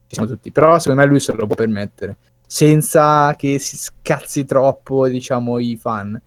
ci 0.07 0.15
siamo 0.15 0.27
tutti 0.27 0.51
però 0.51 0.77
secondo 0.79 1.01
me 1.01 1.07
lui 1.07 1.19
se 1.21 1.31
lo 1.33 1.45
può 1.45 1.55
permettere 1.55 2.15
senza 2.45 3.35
che 3.37 3.57
si 3.59 3.77
scazzi 3.77 4.43
troppo 4.43 5.07
diciamo 5.07 5.59
i 5.59 5.77
fan 5.79 6.19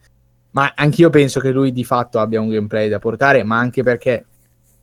ma 0.53 0.73
anch'io 0.75 1.11
penso 1.11 1.41
che 1.41 1.51
lui 1.51 1.73
di 1.73 1.85
fatto 1.85 2.19
abbia 2.19 2.41
un 2.41 2.49
gameplay 2.49 2.89
da 2.89 2.99
portare 2.99 3.43
ma 3.43 3.59
anche 3.59 3.83
perché 3.83 4.25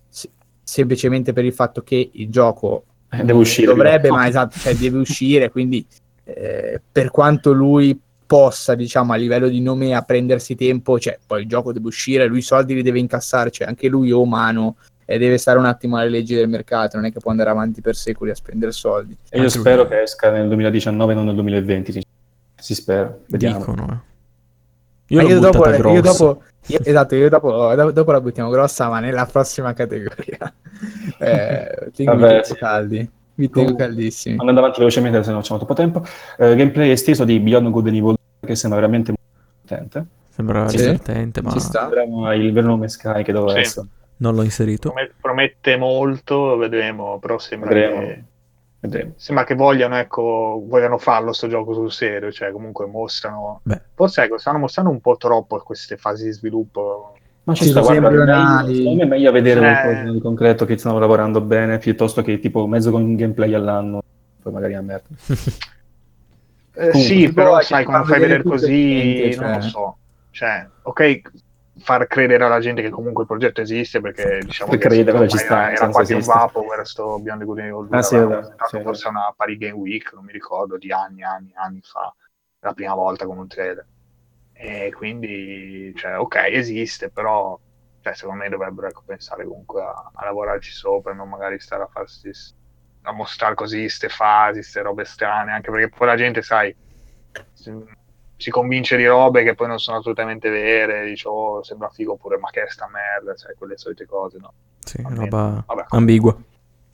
se- 0.07 0.29
semplicemente 0.63 1.33
per 1.33 1.45
il 1.45 1.53
fatto 1.53 1.81
che 1.81 2.09
il 2.13 2.29
gioco 2.29 2.83
Eh, 3.09 3.17
deve 3.17 3.33
uscire. 3.39 3.67
dovrebbe 3.67 4.09
ma 4.09 4.27
esatto 4.27 4.57
cioè 4.59 4.75
deve 4.75 4.97
uscire 4.99 5.49
quindi 5.49 5.85
eh, 6.25 6.79
per 6.91 7.09
quanto 7.09 7.51
lui 7.51 7.99
possa, 8.29 8.75
diciamo, 8.75 9.11
a 9.11 9.15
livello 9.15 9.47
di 9.49 9.59
nome 9.59 9.95
a 9.95 10.03
prendersi 10.03 10.53
tempo, 10.53 10.99
cioè 10.99 11.17
poi 11.25 11.41
il 11.41 11.47
gioco 11.47 11.73
deve 11.73 11.87
uscire, 11.87 12.27
lui 12.27 12.37
i 12.37 12.43
soldi 12.43 12.75
li 12.75 12.83
deve 12.83 12.99
incassare, 12.99 13.49
cioè 13.49 13.67
anche 13.67 13.87
lui 13.87 14.11
è 14.11 14.13
umano 14.13 14.75
e 15.03 15.17
deve 15.17 15.39
stare 15.39 15.57
un 15.57 15.65
attimo 15.65 15.97
alle 15.97 16.09
leggi 16.09 16.35
del 16.35 16.47
mercato, 16.47 16.97
non 16.97 17.07
è 17.07 17.11
che 17.11 17.19
può 17.19 17.31
andare 17.31 17.49
avanti 17.49 17.81
per 17.81 17.95
secoli 17.95 18.29
a 18.29 18.35
spendere 18.35 18.71
soldi. 18.71 19.17
E 19.29 19.41
io 19.41 19.49
spero 19.49 19.87
che 19.87 20.03
esca 20.03 20.29
nel 20.29 20.47
2019 20.47 21.15
non 21.15 21.25
nel 21.25 21.33
2020. 21.33 22.03
Si 22.55 22.75
spera, 22.75 23.17
vediamo. 23.25 23.57
Dicono, 23.57 23.87
eh. 23.91 24.08
Io, 25.09 25.21
io, 25.21 25.39
dopo, 25.39 25.57
buttata 25.59 25.89
io 25.91 26.01
dopo, 26.01 26.43
io- 26.67 26.79
esatto, 26.83 27.15
io 27.15 27.29
dopo, 27.29 27.73
do- 27.75 27.91
dopo 27.91 28.11
la 28.11 28.21
buttiamo 28.21 28.49
grossa, 28.49 28.89
ma 28.89 28.99
nella 28.99 29.25
prossima 29.25 29.73
categoria. 29.73 30.37
Eh, 31.19 31.91
Vabbè, 32.05 32.27
tengo 32.31 32.43
sì. 32.43 32.55
caldi, 32.55 33.09
vi 33.35 33.49
tengo 33.49 33.75
caldissimi. 33.75 34.37
Andando 34.39 34.61
avanti 34.61 34.79
velocemente, 34.79 35.21
se 35.23 35.31
no 35.31 35.41
c'è 35.41 35.49
molto 35.49 35.65
troppo 35.65 35.73
tempo. 35.81 36.03
Eh, 36.37 36.55
gameplay 36.55 36.91
esteso 36.91 37.25
di 37.25 37.39
Beyond 37.39 37.69
Good 37.69 37.87
and 37.87 37.95
Evil, 37.95 38.15
che 38.45 38.55
sembra 38.55 38.79
veramente 38.79 39.11
molto 39.11 39.59
potente. 39.61 40.05
Sembra 40.29 40.67
Sì. 40.69 40.77
divertente, 40.77 41.41
ma 41.41 41.51
Ci 41.51 41.59
sta. 41.59 41.89
Il 42.33 42.53
vero 42.53 42.67
nome 42.67 42.87
Sky 42.87 43.23
che 43.23 43.33
doveva 43.33 43.53
Sì. 43.53 43.59
essere. 43.59 43.87
non 44.17 44.35
l'ho 44.35 44.43
inserito. 44.43 44.91
Promet- 44.91 45.13
Promette 45.19 45.75
molto, 45.77 46.55
vedremo, 46.57 47.19
però 47.19 47.37
sembra 47.39 47.69
Vedremo. 47.73 47.99
che, 47.99 48.23
Vedremo. 48.81 49.13
sembra 49.17 49.43
che 49.43 49.55
vogliano, 49.55 49.97
ecco, 49.97 50.63
vogliano 50.65 50.97
farlo 50.97 51.33
sto 51.33 51.47
gioco 51.47 51.73
sul 51.73 51.91
serio, 51.91 52.31
cioè 52.31 52.51
comunque 52.51 52.85
mostrano... 52.85 53.59
Beh. 53.63 53.81
Forse 53.93 54.23
ecco, 54.23 54.37
stanno 54.37 54.59
mostrando 54.59 54.91
un 54.91 55.01
po' 55.01 55.17
troppo 55.17 55.57
queste 55.59 55.97
fasi 55.97 56.25
di 56.25 56.31
sviluppo. 56.31 57.13
Ma 57.43 57.53
ci 57.53 57.65
sta, 57.65 57.81
guarda, 57.81 58.63
secondo 58.65 58.95
me 58.95 59.03
è 59.03 59.05
meglio 59.05 59.31
vedere 59.31 59.59
Eh. 59.59 59.81
qualcosa 59.81 60.11
di 60.11 60.19
concreto 60.21 60.65
che 60.65 60.77
stanno 60.77 60.99
lavorando 60.99 61.41
bene, 61.41 61.77
piuttosto 61.77 62.21
che 62.21 62.39
tipo 62.39 62.65
mezzo 62.67 62.91
con 62.91 63.15
gameplay 63.15 63.53
all'anno, 63.53 64.01
poi 64.41 64.53
magari 64.53 64.75
a 64.75 64.81
merda. 64.81 65.07
Eh, 66.71 66.93
sì, 66.93 67.33
però 67.33 67.59
sai, 67.59 67.83
come 67.83 68.05
fai 68.05 68.21
vedere 68.21 68.41
così, 68.41 68.71
niente, 68.71 69.35
non 69.35 69.51
lo 69.51 69.59
cioè. 69.61 69.69
so. 69.69 69.97
Cioè, 70.31 70.67
ok, 70.83 71.21
far 71.79 72.07
credere 72.07 72.43
alla 72.43 72.59
gente 72.59 72.81
che 72.81 72.89
comunque 72.89 73.23
il 73.23 73.27
progetto 73.27 73.61
esiste, 73.61 74.01
perché 74.01 74.39
diciamo 74.43 74.71
Per 74.71 74.79
che 74.79 74.95
insomma, 74.95 75.27
ci 75.27 75.37
sta, 75.37 75.71
era, 75.71 75.89
quasi 75.89 76.13
un 76.13 76.19
esiste. 76.19 76.37
vaporware 76.37 76.85
sto 76.85 77.19
Beyond 77.19 77.39
the 77.39 77.45
Good 77.45 77.59
and 77.59 77.67
Evil 77.67 77.87
2, 77.87 77.97
Ah, 77.97 78.01
sì, 78.01 78.17
sì, 78.77 78.81
forse 78.81 79.07
a 79.07 79.09
una 79.09 79.33
Paris 79.35 79.57
Game 79.57 79.73
Week, 79.73 80.13
non 80.13 80.25
mi 80.25 80.31
ricordo, 80.31 80.77
di 80.77 80.91
anni, 80.91 81.23
anni, 81.23 81.51
anni 81.55 81.81
fa, 81.81 82.13
la 82.59 82.73
prima 82.73 82.93
volta 82.93 83.25
con 83.25 83.37
un 83.37 83.47
trailer. 83.47 83.85
E 84.53 84.91
quindi, 84.95 85.93
cioè, 85.95 86.19
ok, 86.19 86.35
esiste, 86.49 87.09
però 87.09 87.57
cioè, 88.01 88.13
secondo 88.13 88.43
me 88.43 88.49
dovrebbero 88.49 88.87
ecco, 88.87 89.03
pensare 89.05 89.45
comunque 89.45 89.81
a, 89.81 90.11
a 90.13 90.25
lavorarci 90.25 90.71
sopra, 90.71 91.13
non 91.13 91.29
magari 91.29 91.59
stare 91.59 91.83
a 91.83 91.87
farsi 91.87 92.29
a 93.03 93.11
mostrare 93.13 93.55
così 93.55 93.87
ste 93.87 94.09
fasi, 94.09 94.61
ste 94.61 94.81
robe 94.81 95.05
strane, 95.05 95.51
anche 95.53 95.71
perché 95.71 95.89
poi 95.89 96.07
la 96.07 96.15
gente, 96.17 96.41
sai, 96.41 96.75
si, 98.39 98.49
convince 98.49 98.95
di 98.95 99.05
robe 99.05 99.43
che 99.43 99.53
poi 99.53 99.67
non 99.67 99.79
sono 99.79 99.97
assolutamente 99.97 100.49
vere, 100.49 101.05
dice 101.05 101.27
oh 101.27 101.61
sembra 101.63 101.89
figo 101.89 102.13
oppure 102.13 102.37
ma 102.37 102.49
che 102.49 102.63
è 102.63 102.69
sta 102.69 102.89
merda, 102.91 103.35
sai, 103.37 103.53
quelle 103.57 103.77
solite 103.77 104.05
cose, 104.05 104.37
no? 104.39 104.53
Sì, 104.79 105.01
Va 105.01 105.09
bene. 105.09 105.21
roba 105.21 105.63
Vabbè, 105.67 105.85
ambigua. 105.89 106.35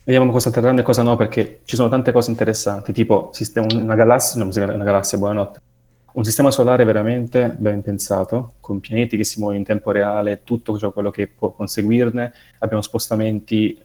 Vediamo 0.04 0.30
cosa 0.30 0.50
terranno 0.50 0.80
e 0.80 0.82
cosa 0.82 1.02
no, 1.02 1.16
perché 1.16 1.60
ci 1.64 1.76
sono 1.76 1.88
tante 1.88 2.12
cose 2.12 2.30
interessanti, 2.30 2.92
tipo 2.92 3.30
sistema, 3.32 3.66
una 3.72 3.94
galassia, 3.96 4.42
no, 4.42 4.50
una 4.54 4.84
galassia, 4.84 5.18
buonanotte, 5.18 5.60
un 6.12 6.24
sistema 6.24 6.50
solare 6.50 6.84
veramente 6.84 7.54
ben 7.58 7.82
pensato, 7.82 8.54
con 8.60 8.80
pianeti 8.80 9.16
che 9.16 9.24
si 9.24 9.38
muovono 9.38 9.58
in 9.58 9.64
tempo 9.66 9.90
reale, 9.90 10.42
tutto 10.44 10.78
ciò 10.78 10.92
quello 10.92 11.10
che 11.10 11.26
può 11.26 11.50
conseguirne, 11.50 12.32
abbiamo 12.60 12.82
spostamenti 12.82 13.78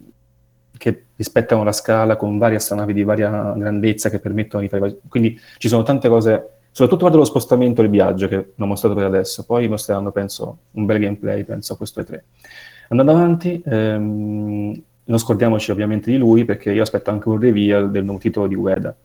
che 0.78 1.06
rispettano 1.16 1.64
la 1.64 1.72
scala 1.72 2.16
con 2.16 2.38
varie 2.38 2.58
astronavi 2.58 2.94
di 2.94 3.04
varia 3.04 3.54
grandezza 3.56 4.10
che 4.10 4.20
permettono 4.20 4.64
di 4.64 4.70
fare... 4.70 5.00
Quindi 5.08 5.40
ci 5.58 5.68
sono 5.68 5.84
tante 5.84 6.08
cose, 6.08 6.50
soprattutto 6.72 7.02
guarda 7.02 7.18
lo 7.18 7.26
spostamento 7.26 7.82
e 7.82 7.86
il 7.86 7.90
viaggio 7.90 8.28
che 8.28 8.36
non 8.56 8.68
ho 8.68 8.72
mostrato 8.72 8.96
per 8.96 9.06
adesso, 9.06 9.44
poi 9.46 9.68
mostreranno, 9.68 10.12
penso, 10.12 10.58
un 10.72 10.86
bel 10.86 11.00
gameplay, 11.00 11.44
penso 11.44 11.74
a 11.74 11.78
questo 11.78 12.00
e 12.00 12.04
tre. 12.06 12.24
Andando 12.90 13.12
avanti, 13.12 13.62
ehm, 13.66 14.82
non 15.04 15.18
scordiamoci 15.20 15.72
ovviamente 15.72 16.12
di 16.12 16.18
lui, 16.18 16.46
perché 16.46 16.72
io 16.72 16.82
aspetto 16.82 17.10
anche 17.10 17.28
un 17.30 17.40
reveal 17.40 17.90
del 17.92 18.04
nuovo 18.04 18.20
titolo 18.20 18.48
di 18.48 18.56
Ueda, 18.56 18.96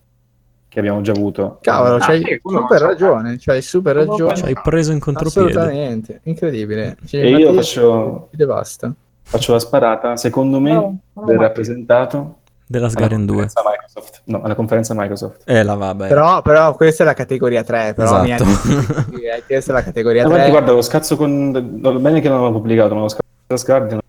che 0.69 0.79
abbiamo 0.79 1.01
già 1.01 1.13
avuto. 1.13 1.59
Cavolo, 1.63 1.95
Ah, 1.97 1.99
c'hai 1.99 2.23
sì, 2.23 2.41
super 2.43 2.79
so. 2.79 2.87
ragione, 2.87 3.37
c'hai 3.39 3.63
super 3.63 3.97
ragione. 3.97 4.35
Ci 4.37 4.45
hai 4.45 4.57
preso 4.63 4.93
in 4.93 4.99
contropiede. 5.01 5.49
Assolutamente, 5.51 6.21
incredibile. 6.25 6.97
Cioè, 7.07 7.21
E 7.23 7.31
io 7.31 7.53
faccio- 7.55 8.29
basta. 8.47 8.93
Faccio 9.23 9.53
la 9.53 9.59
sparata, 9.59 10.17
secondo 10.17 10.61
me 10.61 10.73
No, 10.73 10.99
no, 11.15 11.25
verrà 11.25 11.41
ma- 11.41 11.51
presentato 11.51 12.37
Della 12.69 12.89
Sgarian 12.89 13.25
2. 13.27 13.37
conferenza 13.37 13.63
Microsoft. 13.65 14.21
No, 14.25 14.43
alla 14.43 14.55
conferenza 14.57 14.95
Microsoft. 14.95 15.43
Eh, 15.45 15.63
la 15.63 15.75
vabbè. 15.75 16.09
Però, 16.09 16.43
però 16.43 16.75
questa 16.75 17.05
è 17.05 17.07
la 17.07 17.15
categoria 17.15 17.63
3, 17.63 17.95
però 17.95 18.25
Esatto. 18.25 18.43
eh, 19.21 19.43
questa 19.47 19.71
è 19.71 19.75
la 19.75 19.83
categoria 19.85 20.23
Infatti, 20.23 20.41
3. 20.43 20.51
guarda, 20.51 20.73
lo 20.73 20.83
scazzo 20.83 21.17
con... 21.17 21.53
Bene 21.53 22.21
che 22.21 22.29
non 22.29 22.39
l'hanno 22.41 22.53
pubblicato, 22.53 22.95
ma 22.95 23.03
lo 23.03 23.09
scazzo 23.09 23.23
con 23.47 23.57
The 23.57 23.65
Guardian... 23.65 24.01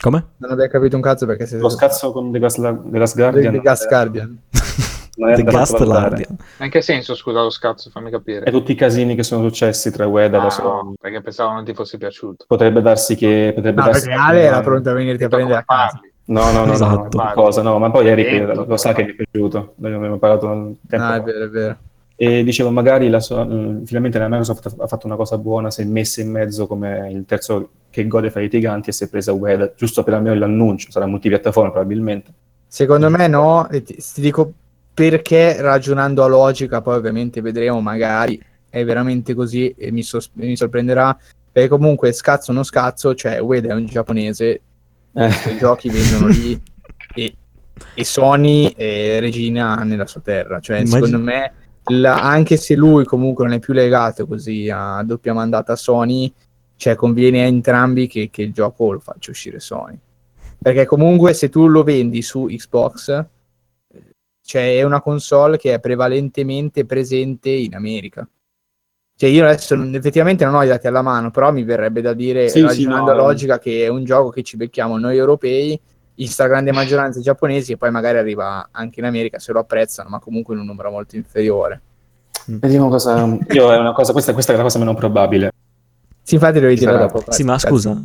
Come? 0.00 0.24
Non 0.36 0.50
abbiamo 0.52 0.70
capito 0.70 0.96
un 0.96 1.02
cazzo 1.02 1.26
perché 1.26 1.48
Lo 1.56 1.68
scazzo 1.68 2.12
con 2.12 2.30
The 2.30 2.38
Last, 2.38 2.60
The 2.60 2.98
Last 2.98 3.16
Guardian... 3.16 3.52
The 3.52 3.60
Gas 3.60 3.86
Guardian. 3.88 4.38
The 5.16 5.42
valutare. 5.44 5.84
Guardian. 5.84 6.36
In 6.58 6.70
che 6.70 6.80
senso, 6.82 7.14
scusa 7.14 7.40
lo 7.40 7.50
scazzo, 7.50 7.88
fammi 7.90 8.10
capire. 8.10 8.44
E 8.46 8.50
tutti 8.50 8.72
i 8.72 8.74
casini 8.74 9.14
che 9.14 9.22
sono 9.22 9.42
successi 9.48 9.90
tra 9.92 10.06
Ueda 10.08 10.36
e 10.36 10.40
Ah, 10.40 10.42
la 10.44 10.50
sua... 10.50 10.64
no, 10.64 10.94
perché 11.00 11.20
pensavo 11.22 11.52
non 11.52 11.64
ti 11.64 11.72
fosse 11.72 11.98
piaciuto. 11.98 12.44
Potrebbe 12.48 12.82
darsi 12.82 13.14
che... 13.14 13.52
Potrebbe 13.54 13.80
No, 13.80 13.86
darsi 13.86 14.06
perché 14.08 14.20
Ale 14.20 14.42
era 14.42 14.60
pronto 14.60 14.90
a 14.90 14.92
venirti 14.92 15.22
a 15.24 15.28
prendere 15.28 15.58
a 15.60 15.64
casa. 15.64 15.90
parli. 15.92 16.12
No, 16.26 16.50
no, 16.52 16.64
no, 16.64 16.72
Esatto. 16.72 17.16
no, 17.22 17.32
cosa, 17.34 17.60
no, 17.62 17.78
ma 17.78 17.90
poi 17.90 18.08
Eric 18.08 18.30
Dentro. 18.30 18.64
lo 18.66 18.76
sa 18.78 18.94
che 18.94 19.04
mi 19.04 19.10
è 19.10 19.14
piaciuto, 19.14 19.74
ne 19.76 19.94
abbiamo 19.94 20.16
parlato 20.18 20.46
un 20.46 20.74
tempo 20.88 21.04
No, 21.06 21.12
è 21.14 21.22
vero, 21.22 21.44
è 21.44 21.48
vero. 21.50 21.76
E 22.16 22.42
dicevo, 22.44 22.70
magari 22.70 23.08
la 23.10 23.20
sua- 23.20 23.44
mm, 23.44 23.82
finalmente 23.84 24.18
la 24.18 24.28
Microsoft 24.28 24.74
ha 24.78 24.86
fatto 24.86 25.06
una 25.06 25.16
cosa 25.16 25.36
buona, 25.36 25.70
si 25.70 25.82
è 25.82 25.84
messa 25.84 26.22
in 26.22 26.30
mezzo 26.30 26.66
come 26.66 27.10
il 27.12 27.24
terzo 27.26 27.70
che 27.90 28.06
gode 28.06 28.30
fra 28.30 28.40
i 28.40 28.48
giganti 28.48 28.88
e 28.90 28.92
si 28.92 29.04
è 29.04 29.08
presa 29.08 29.32
Ueda, 29.32 29.72
giusto 29.76 30.02
per 30.02 30.14
almeno 30.14 30.34
l'annuncio, 30.34 30.90
sarà 30.90 31.06
multipiattaforma 31.06 31.70
probabilmente. 31.70 32.32
Secondo 32.68 33.10
me 33.10 33.26
no, 33.28 33.68
e 33.68 33.82
ti, 33.82 33.94
ti 33.96 34.20
dico 34.20 34.50
perché 34.94 35.60
ragionando 35.60 36.22
a 36.24 36.28
logica, 36.28 36.80
poi 36.80 36.96
ovviamente 36.96 37.40
vedremo, 37.40 37.80
magari 37.80 38.40
è 38.70 38.82
veramente 38.84 39.34
così 39.34 39.74
e 39.76 39.90
mi, 39.90 40.02
sos- 40.02 40.30
mi 40.34 40.56
sorprenderà, 40.56 41.16
perché 41.52 41.68
comunque 41.68 42.12
scazzo 42.12 42.50
o 42.52 42.54
non 42.54 42.64
scazzo, 42.64 43.14
cioè 43.14 43.38
Ueda 43.40 43.68
è 43.70 43.74
un 43.74 43.86
giapponese, 43.86 44.60
i 45.14 45.56
giochi 45.58 45.88
vendono 45.88 46.26
lì 46.28 46.60
e, 47.14 47.36
e 47.94 48.04
Sony 48.04 48.72
è 48.74 49.18
regina 49.20 49.76
nella 49.76 50.06
sua 50.06 50.20
terra, 50.20 50.60
cioè 50.60 50.78
Immagino- 50.78 51.06
secondo 51.06 51.24
me 51.24 51.52
la- 51.88 52.22
anche 52.22 52.56
se 52.56 52.74
lui 52.74 53.04
comunque 53.04 53.44
non 53.44 53.54
è 53.54 53.58
più 53.58 53.74
legato 53.74 54.26
così 54.26 54.70
a 54.70 55.02
doppia 55.04 55.34
mandata 55.34 55.76
Sony, 55.76 56.32
cioè 56.76 56.94
conviene 56.94 57.42
a 57.42 57.46
entrambi 57.46 58.06
che, 58.06 58.30
che 58.30 58.42
il 58.42 58.52
gioco 58.52 58.92
lo 58.92 59.00
faccia 59.00 59.30
uscire 59.30 59.60
Sony. 59.60 59.98
Perché 60.58 60.86
comunque 60.86 61.34
se 61.34 61.50
tu 61.50 61.66
lo 61.66 61.82
vendi 61.82 62.22
su 62.22 62.46
Xbox, 62.46 63.10
eh, 63.10 63.26
cioè 64.40 64.78
è 64.78 64.82
una 64.82 65.02
console 65.02 65.58
che 65.58 65.74
è 65.74 65.80
prevalentemente 65.80 66.86
presente 66.86 67.50
in 67.50 67.74
America. 67.74 68.26
Cioè 69.16 69.30
io 69.30 69.44
adesso 69.46 69.76
non- 69.76 69.94
effettivamente 69.94 70.44
non 70.44 70.54
ho 70.54 70.62
i 70.62 70.68
dati 70.68 70.86
alla 70.86 71.02
mano, 71.02 71.30
però 71.30 71.52
mi 71.52 71.62
verrebbe 71.62 72.00
da 72.00 72.12
dire, 72.14 72.48
Sì, 72.48 72.58
sì, 72.58 72.64
ragionando 72.64 73.12
no, 73.12 73.18
a 73.18 73.22
eh. 73.22 73.26
logica, 73.26 73.58
che 73.58 73.84
è 73.84 73.88
un 73.88 74.04
gioco 74.04 74.30
che 74.30 74.42
ci 74.42 74.56
becchiamo 74.56 74.98
noi 74.98 75.16
europei, 75.16 75.80
in 76.16 76.28
stragrande 76.28 76.72
maggioranza 76.72 77.20
giapponesi 77.20 77.72
e 77.72 77.76
poi 77.76 77.90
magari 77.90 78.18
arriva 78.18 78.68
anche 78.70 79.00
in 79.00 79.06
America 79.06 79.38
se 79.38 79.52
lo 79.52 79.60
apprezzano, 79.60 80.08
ma 80.08 80.18
comunque 80.18 80.54
in 80.54 80.60
un 80.60 80.66
numero 80.66 80.90
molto 80.90 81.16
inferiore. 81.16 81.80
vediamo 82.46 82.88
cosa... 82.88 83.24
Io 83.50 83.72
è 83.72 83.78
una 83.78 83.92
cosa, 83.92 84.12
questa, 84.12 84.32
questa 84.32 84.52
è 84.52 84.56
la 84.56 84.62
cosa 84.62 84.78
meno 84.78 84.94
probabile. 84.94 85.52
Sì, 86.22 86.34
infatti 86.34 86.58
devi 86.58 86.74
dire 86.74 86.92
Sarà. 86.92 87.06
dopo. 87.06 87.24
Sì, 87.30 87.42
ma 87.44 87.52
cazzo. 87.52 87.66
scusa. 87.68 88.02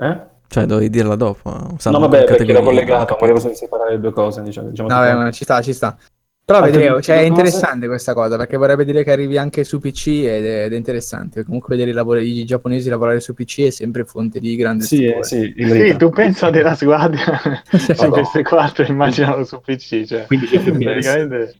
Eh? 0.00 0.20
Cioè, 0.48 0.64
dovevi 0.64 0.90
dirla 0.90 1.14
dopo. 1.14 1.50
No, 1.50 1.98
vabbè, 1.98 2.24
perché 2.24 2.38
categoria, 2.38 2.62
collegato, 2.62 3.16
volevo 3.20 3.38
separare 3.38 3.92
le 3.92 4.00
due 4.00 4.12
cose. 4.12 4.42
Diciamo, 4.42 4.70
diciamo 4.70 4.88
No, 4.88 4.94
vabbè, 4.96 5.14
ma 5.14 5.30
ci 5.30 5.44
sta, 5.44 5.60
ci 5.60 5.72
sta. 5.72 5.96
Però 6.48 6.62
vedremo, 6.62 7.02
cioè, 7.02 7.18
è 7.18 7.24
interessante 7.24 7.86
questa 7.88 8.14
cosa 8.14 8.38
perché 8.38 8.56
vorrebbe 8.56 8.86
dire 8.86 9.04
che 9.04 9.12
arrivi 9.12 9.36
anche 9.36 9.64
su 9.64 9.78
PC 9.80 10.06
ed 10.24 10.46
è, 10.46 10.64
ed 10.64 10.72
è 10.72 10.76
interessante. 10.76 11.44
Comunque 11.44 11.74
vedere 11.76 11.90
i, 11.90 11.92
lavori- 11.94 12.38
i 12.40 12.44
giapponesi 12.46 12.88
lavorare 12.88 13.20
su 13.20 13.34
PC 13.34 13.66
è 13.66 13.70
sempre 13.70 14.06
fonte 14.06 14.40
di 14.40 14.56
grande 14.56 14.84
Sì, 14.84 15.04
eh, 15.04 15.22
stupore. 15.22 15.52
sì, 15.54 15.90
Sì, 15.90 15.96
tu 15.98 16.08
pensa 16.08 16.48
della 16.48 16.74
squadra 16.74 17.38
su 17.76 17.92
No. 18.02 18.08
PS4 18.08 18.88
immaginalo 18.88 19.44
su 19.44 19.60
PC, 19.60 20.04
cioè 20.06 20.24
15 20.24 20.58
fps. 20.58 20.82
praticamente 20.82 21.54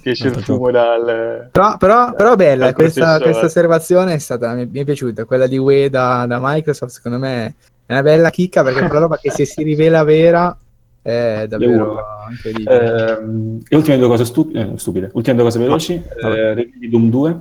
ti 0.00 0.10
esce 0.10 0.28
il 0.28 0.34
fumo 0.36 0.70
dal... 0.70 1.48
Però, 1.50 1.76
però, 1.76 2.14
però 2.14 2.36
bella, 2.36 2.66
Dal 2.66 2.74
questa, 2.74 3.18
questa 3.18 3.46
osservazione 3.46 4.14
è 4.14 4.18
stata, 4.18 4.54
mi, 4.54 4.66
mi 4.70 4.78
è 4.78 4.84
piaciuta, 4.84 5.24
quella 5.24 5.48
di 5.48 5.58
Wii 5.58 5.90
da, 5.90 6.26
da 6.28 6.38
Microsoft 6.40 6.92
secondo 6.92 7.18
me 7.18 7.54
è 7.86 7.92
una 7.92 8.02
bella 8.02 8.30
chicca 8.30 8.62
perché 8.62 8.84
è 8.84 8.86
quella 8.86 9.00
roba 9.00 9.18
che 9.18 9.32
se 9.32 9.44
si 9.44 9.64
rivela 9.64 10.04
vera 10.04 10.56
è 11.02 11.46
davvero 11.48 11.90
urla. 11.90 12.26
incredibile. 12.30 13.10
Ehm, 13.18 13.60
le 13.68 13.76
ultime 13.76 13.98
due 13.98 14.08
cose 14.08 14.24
stup- 14.24 14.54
eh, 14.54 14.72
stupide, 14.76 15.10
ultime 15.14 15.34
due 15.34 15.44
cose 15.44 15.58
veloci. 15.58 16.02
vabbè. 16.20 16.34
eh, 16.34 16.54
reveal 16.54 16.78
di 16.78 16.88
Doom 16.88 17.10
2. 17.10 17.40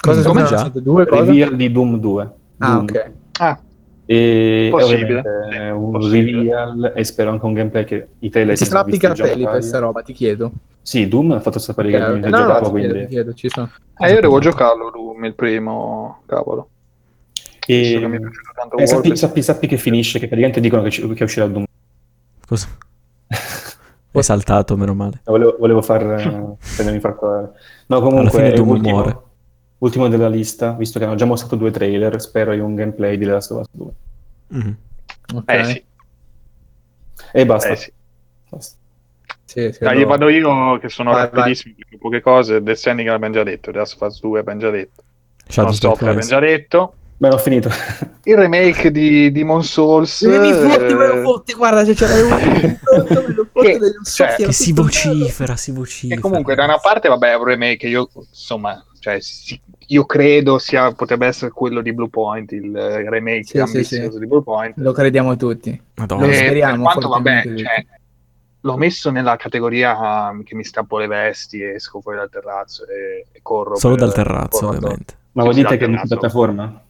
cosa 0.00 0.22
come 0.28 0.46
sono 0.46 0.62
già? 0.62 0.68
due 0.80 1.06
cose? 1.06 1.20
Reveal 1.22 1.56
di 1.56 1.72
Doom 1.72 1.98
2. 1.98 2.22
Ah, 2.58 2.70
Doom. 2.76 2.82
ok. 2.84 3.12
Ah, 3.40 3.60
E 4.04 4.68
Possibile, 4.70 5.18
ovviamente 5.20 5.52
sì, 5.52 5.68
un 5.70 5.90
possibile. 5.92 6.38
reveal 6.38 6.92
e 6.94 7.04
spero 7.04 7.30
anche 7.30 7.44
un 7.44 7.52
gameplay 7.54 7.84
che 7.84 8.08
i 8.20 8.30
trailer 8.30 8.54
Ti 8.54 8.58
si 8.60 8.64
strappi 8.66 8.94
i 8.94 8.98
capelli 8.98 9.42
varie. 9.42 9.58
questa 9.58 9.78
roba, 9.78 10.02
ti 10.02 10.12
chiedo. 10.12 10.52
Sì, 10.82 11.08
Doom 11.08 11.32
ha 11.32 11.40
fatto 11.40 11.58
sapere 11.58 11.88
Ok, 11.88 11.94
che 11.94 12.00
ok. 12.00 12.08
mi 12.14 12.20
No, 12.20 12.28
no, 12.30 12.36
giocavo, 12.38 12.64
ti 12.66 12.70
quindi... 12.70 12.92
chiedo, 12.92 13.08
chiedo, 13.08 13.34
ci 13.34 13.48
sono. 13.48 13.70
Eh, 13.98 14.12
io 14.12 14.20
devo 14.20 14.38
giocarlo 14.40 14.90
Doom, 14.90 15.24
il 15.24 15.34
primo, 15.34 16.22
cavolo. 16.26 16.68
Visto 17.66 17.98
che 18.00 18.06
mi 18.08 18.16
è 18.16 18.20
E... 18.76 18.82
eh, 18.82 18.86
sappi, 18.86 19.16
sappi- 19.16 19.42
sappi 19.42 19.66
che 19.68 19.76
finisce, 19.76 20.18
che 20.18 20.26
praticamente 20.26 20.60
dicono 20.60 20.82
che, 20.82 20.90
ci- 20.90 21.06
che 21.12 21.24
uscirà 21.24 21.46
Doom. 21.46 21.64
Cosa? 22.52 22.68
È 24.10 24.20
saltato, 24.20 24.76
meno 24.76 24.92
male. 24.92 25.22
Volevo, 25.24 25.56
volevo 25.58 25.80
far 25.80 26.02
eh, 26.02 26.56
prendermi 26.76 27.00
far 27.00 27.18
parlare. 27.18 27.52
No, 27.86 27.96
Alla 27.96 28.04
comunque, 28.04 28.30
fine 28.30 28.52
è 28.52 28.52
Doom 28.52 28.68
ultimo, 28.68 28.90
muore. 28.96 29.18
ultimo 29.78 30.08
della 30.08 30.28
lista, 30.28 30.72
visto 30.72 30.98
che 30.98 31.06
hanno 31.06 31.14
già 31.14 31.24
mostrato 31.24 31.56
due 31.56 31.70
trailer, 31.70 32.20
spero 32.20 32.52
in 32.52 32.60
un 32.60 32.74
gameplay 32.74 33.16
di 33.16 33.24
The 33.24 33.30
Last 33.30 33.50
of 33.52 33.60
Us 33.60 33.66
2. 33.72 33.90
Mhm. 34.48 34.76
Ok. 35.36 35.50
Eh 35.50 35.64
sì, 35.64 35.84
E 37.32 37.46
basta. 37.46 37.68
eh 37.70 37.76
sì. 37.76 37.92
Basta. 38.50 38.76
Sì, 39.44 39.72
sì, 39.72 39.78
Dai, 39.80 39.92
allora- 39.96 40.06
vado 40.08 40.28
io 40.28 40.78
che 40.78 40.90
sono 40.90 41.12
Vai, 41.12 41.30
rapidissimo 41.32 41.74
perché 41.78 41.96
poche 41.96 42.20
cose. 42.20 42.62
Death 42.62 42.76
Stranding 42.76 43.08
l'abbiamo 43.08 43.32
già 43.34 43.42
detto, 43.44 43.70
The 43.70 43.78
Last 43.78 43.94
of 43.94 44.08
Us 44.10 44.20
2 44.20 44.40
abbiamo 44.40 44.60
già 44.60 44.68
detto. 44.70 45.02
Shadow 45.46 45.64
Non 45.70 45.74
stop 45.74 46.00
l'abbiamo 46.00 46.20
già 46.20 46.38
detto. 46.38 46.94
Beh, 47.22 47.28
ho 47.28 47.38
finito. 47.38 47.70
Il 48.24 48.36
remake 48.36 48.90
di 48.90 49.30
Demon 49.30 49.62
Souls. 49.62 50.22
Mi 50.22 50.52
fotti, 50.52 50.92
me 50.92 51.06
lo 51.06 51.18
eh, 51.18 51.22
fotti, 51.22 51.54
guarda, 51.54 51.84
se 51.84 51.94
c'era 51.94 52.14
fotti 52.14 52.78
Che- 53.52 53.80
cioè, 54.02 54.34
Che 54.34 54.52
si 54.52 54.72
vocifera, 54.72 55.54
si 55.54 55.70
vocifera. 55.70 56.18
E 56.18 56.20
comunque, 56.20 56.56
da 56.56 56.64
una 56.64 56.78
parte, 56.78 57.08
vabbè, 57.08 57.30
è 57.30 57.36
un 57.36 57.44
remake. 57.44 57.86
Io, 57.86 58.08
insomma, 58.12 58.84
cioè, 58.98 59.20
sì, 59.20 59.60
io 59.86 60.04
credo 60.04 60.58
sia 60.58 60.90
potrebbe 60.94 61.28
essere 61.28 61.52
quello 61.52 61.80
di 61.80 61.92
Blue 61.92 62.08
Point, 62.08 62.50
il 62.50 62.76
eh, 62.76 63.08
remake 63.08 63.44
Sì, 63.44 63.50
sì, 63.52 63.58
ambizioso 63.60 64.12
sì. 64.14 64.18
di 64.18 64.26
Blue 64.26 64.42
Point. 64.42 64.76
Lo 64.78 64.90
crediamo 64.90 65.36
tutti. 65.36 65.80
Madonna. 65.94 66.26
Lo 66.26 66.32
Eh, 66.32 66.34
speriamo 66.34 66.82
per 66.82 66.92
quanto, 66.92 67.08
vabbè, 67.08 67.42
cioè, 67.54 67.86
l'ho 68.62 68.76
messo 68.76 69.12
nella 69.12 69.36
categoria 69.36 69.96
ah, 69.96 70.36
che 70.42 70.56
mi 70.56 70.64
strappo 70.64 70.98
le 70.98 71.06
vesti 71.06 71.60
e 71.60 71.74
esco 71.74 72.00
fuori 72.00 72.18
dal 72.18 72.30
terrazzo 72.30 72.84
e, 72.88 73.26
e 73.30 73.38
corro. 73.42 73.76
Solo 73.76 73.94
per- 73.94 74.06
dal 74.06 74.12
terrazzo, 74.12 74.66
ovviamente. 74.66 75.14
Ma 75.34 75.42
vuol 75.42 75.54
Sì, 75.54 75.60
dire 75.60 75.72
sì, 75.72 75.78
che 75.78 75.84
è 75.84 75.88
dal 75.88 75.96
in 75.96 76.80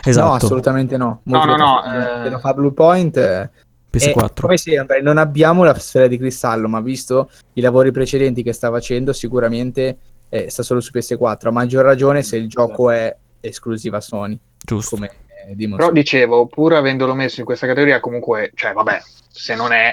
piattaforma? 0.00 0.28
No, 0.28 0.34
Esatto. 0.34 0.44
assolutamente 0.46 0.96
no. 0.96 1.20
No, 1.24 1.44
no, 1.44 1.56
no, 1.56 1.66
Multipiattaforma. 1.82 2.36
eh, 2.36 2.40
fa 2.40 2.54
Blue 2.54 2.72
Point. 2.72 3.16
eh, 3.16 3.50
e 3.94 3.98
PS4. 3.98 4.40
come 4.40 4.56
sempre, 4.56 5.02
non 5.02 5.18
abbiamo 5.18 5.64
la 5.64 5.74
sfera 5.78 6.06
di 6.06 6.16
cristallo, 6.16 6.66
ma 6.66 6.80
visto 6.80 7.30
i 7.54 7.60
lavori 7.60 7.90
precedenti 7.90 8.42
che 8.42 8.54
sta 8.54 8.70
facendo, 8.70 9.12
sicuramente 9.12 9.98
eh, 10.30 10.48
sta 10.48 10.62
solo 10.62 10.80
su 10.80 10.90
PS4. 10.94 11.48
A 11.48 11.50
maggior 11.50 11.84
ragione 11.84 12.22
se 12.22 12.36
il 12.38 12.48
gioco 12.48 12.90
è 12.90 13.14
esclusiva 13.40 14.00
Sony, 14.00 14.38
Giusto. 14.64 14.96
come 14.96 15.10
eh, 15.46 15.68
Però 15.76 15.90
dicevo, 15.90 16.46
pur 16.46 16.72
avendolo 16.72 17.12
messo 17.14 17.40
in 17.40 17.44
questa 17.46 17.66
categoria, 17.66 18.00
comunque, 18.00 18.50
cioè, 18.54 18.72
vabbè, 18.72 18.98
se 19.28 19.54
non 19.54 19.72
è, 19.72 19.92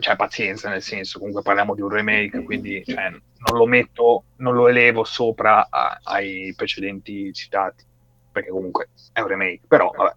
cioè, 0.00 0.16
pazienza, 0.16 0.68
nel 0.68 0.82
senso, 0.82 1.18
comunque 1.20 1.42
parliamo 1.42 1.74
di 1.76 1.82
un 1.82 1.88
remake, 1.90 2.42
quindi 2.42 2.82
cioè, 2.84 3.10
non 3.10 3.58
lo 3.58 3.66
metto, 3.66 4.24
non 4.38 4.54
lo 4.54 4.66
elevo 4.66 5.04
sopra 5.04 5.68
a- 5.70 6.00
ai 6.02 6.52
precedenti 6.56 7.32
citati, 7.32 7.84
perché 8.36 8.50
comunque 8.50 8.90
è 9.12 9.20
un 9.20 9.28
remake. 9.28 9.60
Però, 9.66 9.90
vabbè, 9.96 10.14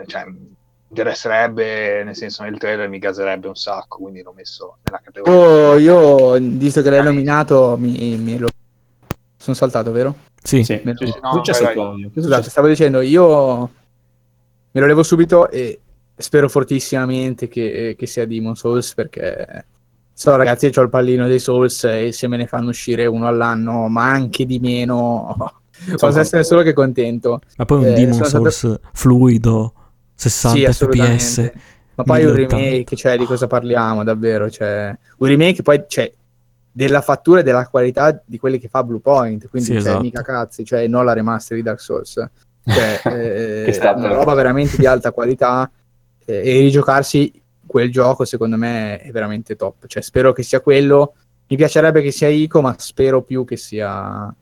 eh, 0.00 0.06
cioè, 0.06 0.24
mi 0.24 0.54
interesserebbe, 0.88 2.02
nel 2.02 2.16
senso, 2.16 2.42
nel 2.42 2.56
trailer 2.56 2.88
mi 2.88 2.98
gaserebbe 2.98 3.46
un 3.46 3.56
sacco, 3.56 3.98
quindi 3.98 4.22
l'ho 4.22 4.32
messo 4.34 4.78
nella 4.84 5.02
categoria. 5.04 5.38
Oh, 5.38 5.76
io, 5.76 6.38
visto 6.40 6.80
che 6.80 6.88
l'hai 6.88 7.02
nominato, 7.02 7.76
mi, 7.78 8.16
mi 8.16 8.38
lo... 8.38 8.48
Sono 9.36 9.54
saltato, 9.54 9.92
vero? 9.92 10.14
Sì. 10.42 10.64
Sì. 10.64 10.80
Me 10.82 10.92
lo- 10.92 11.04
Sì, 11.04 11.12
sì, 11.12 11.18
no, 11.20 11.28
Cosa 11.28 11.28
è 11.28 11.36
successo 11.44 11.64
vai, 11.64 11.74
vai. 11.74 11.84
Antonio? 11.84 12.10
Che 12.10 12.18
è 12.18 12.22
Scusate, 12.22 12.48
stavo 12.48 12.68
dicendo, 12.68 13.00
io 13.02 13.58
me 14.70 14.80
lo 14.80 14.86
levo 14.86 15.02
subito 15.02 15.50
e 15.50 15.78
spero 16.16 16.48
fortissimamente 16.48 17.48
che, 17.48 17.94
che 17.98 18.06
sia 18.06 18.26
Demon 18.26 18.56
Souls 18.56 18.94
perché 18.94 19.66
so 20.10 20.34
ragazzi, 20.36 20.70
ho 20.74 20.82
il 20.82 20.88
pallino 20.88 21.28
dei 21.28 21.38
Souls 21.38 21.84
e 21.84 22.12
se 22.12 22.26
me 22.28 22.38
ne 22.38 22.46
fanno 22.46 22.70
uscire 22.70 23.04
uno 23.04 23.28
all'anno, 23.28 23.88
ma 23.88 24.10
anche 24.10 24.46
di 24.46 24.58
meno, 24.58 25.36
posso 25.84 25.96
contento. 25.96 26.18
essere 26.20 26.44
solo 26.44 26.62
che 26.62 26.72
contento. 26.72 27.40
Ma 27.56 27.64
poi 27.64 27.78
un 27.78 27.84
Eh, 27.86 27.92
Demon 27.94 28.24
Souls 28.24 28.78
fluido, 28.92 29.72
60 30.14 30.72
Sì, 30.72 30.84
fps. 30.86 31.50
Ma 31.94 32.04
poi 32.04 32.24
un 32.24 32.32
1080. 32.32 32.56
remake, 32.56 32.96
cioè 32.96 33.16
di 33.18 33.24
cosa 33.24 33.46
parliamo 33.48 34.04
davvero? 34.04 34.48
Cioè, 34.48 34.96
un 35.18 35.26
remake 35.28 35.62
poi 35.62 35.84
c'è 35.86 36.12
della 36.70 37.00
fattura 37.00 37.40
e 37.40 37.42
della 37.42 37.66
qualità 37.66 38.22
di 38.24 38.38
quelli 38.38 38.58
che 38.60 38.68
fa 38.68 38.84
Blue 38.84 39.00
Point, 39.00 39.48
quindi 39.48 39.68
Sì, 39.68 39.72
cioè, 39.74 39.80
esatto. 39.82 40.02
mica 40.02 40.22
cazzi, 40.22 40.64
cioè 40.64 40.86
non 40.86 41.04
la 41.04 41.12
remaster 41.12 41.56
di 41.56 41.62
Dark 41.64 41.80
Souls. 41.80 42.12
Cioè, 42.64 43.00
eh, 43.06 43.62
Che 43.64 43.72
sta- 43.72 43.94
una 43.96 44.12
roba 44.12 44.34
veramente 44.34 44.76
di 44.76 44.86
alta 44.86 45.10
qualità 45.10 45.68
eh, 46.24 46.42
e 46.56 46.60
rigiocarsi 46.60 47.32
quel 47.66 47.90
gioco 47.90 48.24
secondo 48.24 48.56
me 48.56 48.98
è 49.00 49.10
veramente 49.10 49.56
top. 49.56 49.86
Cioè, 49.88 50.00
spero 50.02 50.32
che 50.32 50.44
sia 50.44 50.60
quello. 50.60 51.14
Mi 51.48 51.56
piacerebbe 51.56 52.00
che 52.00 52.12
sia 52.12 52.28
Ico, 52.28 52.60
ma 52.60 52.76
spero 52.78 53.22
più 53.22 53.44
che 53.44 53.56
sia 53.56 54.32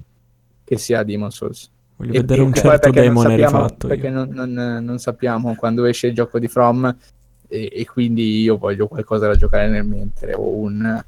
che 0.66 0.76
sia 0.78 1.02
Demon 1.04 1.30
Souls. 1.30 1.70
Voglio 1.96 2.12
E- 2.12 2.20
vedere 2.20 2.40
e 2.40 2.44
un 2.44 2.52
certo 2.52 2.92
sappiamo- 2.92 3.22
rifatto. 3.24 3.86
Perché 3.86 4.10
non, 4.10 4.28
non- 4.30 4.80
non 4.82 4.98
sappiamo 4.98 5.54
quando 5.54 5.84
esce 5.86 6.08
il 6.08 6.14
gioco 6.14 6.38
di 6.38 6.48
From 6.48 6.94
e, 7.48 7.70
e 7.72 7.86
quindi 7.86 8.42
io 8.42 8.58
voglio 8.58 8.88
qualcosa 8.88 9.28
da 9.28 9.36
giocare 9.36 9.68
nel 9.68 9.84
mentre 9.84 10.34
o 10.34 10.56
un, 10.56 11.02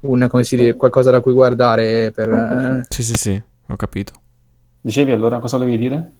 un, 0.00 0.26
come 0.30 0.44
si 0.44 0.56
dice, 0.56 0.74
qualcosa 0.76 1.10
da 1.10 1.20
cui 1.20 1.32
guardare 1.32 2.12
per... 2.12 2.30
eh, 2.30 2.86
Sì, 2.88 3.02
sì, 3.02 3.14
sì, 3.16 3.42
ho 3.66 3.76
capito. 3.76 4.12
Dicevi 4.80 5.10
allora 5.10 5.38
cosa 5.40 5.58
volevi 5.58 5.76
dire? 5.78 6.12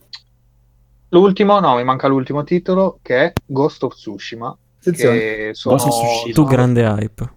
L'ultimo, 1.11 1.61
no, 1.61 1.77
mi 1.77 1.85
manca 1.85 2.09
l'ultimo 2.09 2.43
titolo 2.45 2.99
che 3.03 3.17
è 3.25 3.33
Ghost 3.47 3.83
of 3.85 3.95
Tsushima. 3.95 4.55
Attenzione. 4.79 5.19
Che 5.19 5.51
sono, 5.53 5.77
Ghost 5.77 5.89
of 5.89 5.95
Tsushima. 5.95 6.35
Tu 6.35 6.45
grande 6.45 6.83
hype. 6.85 7.33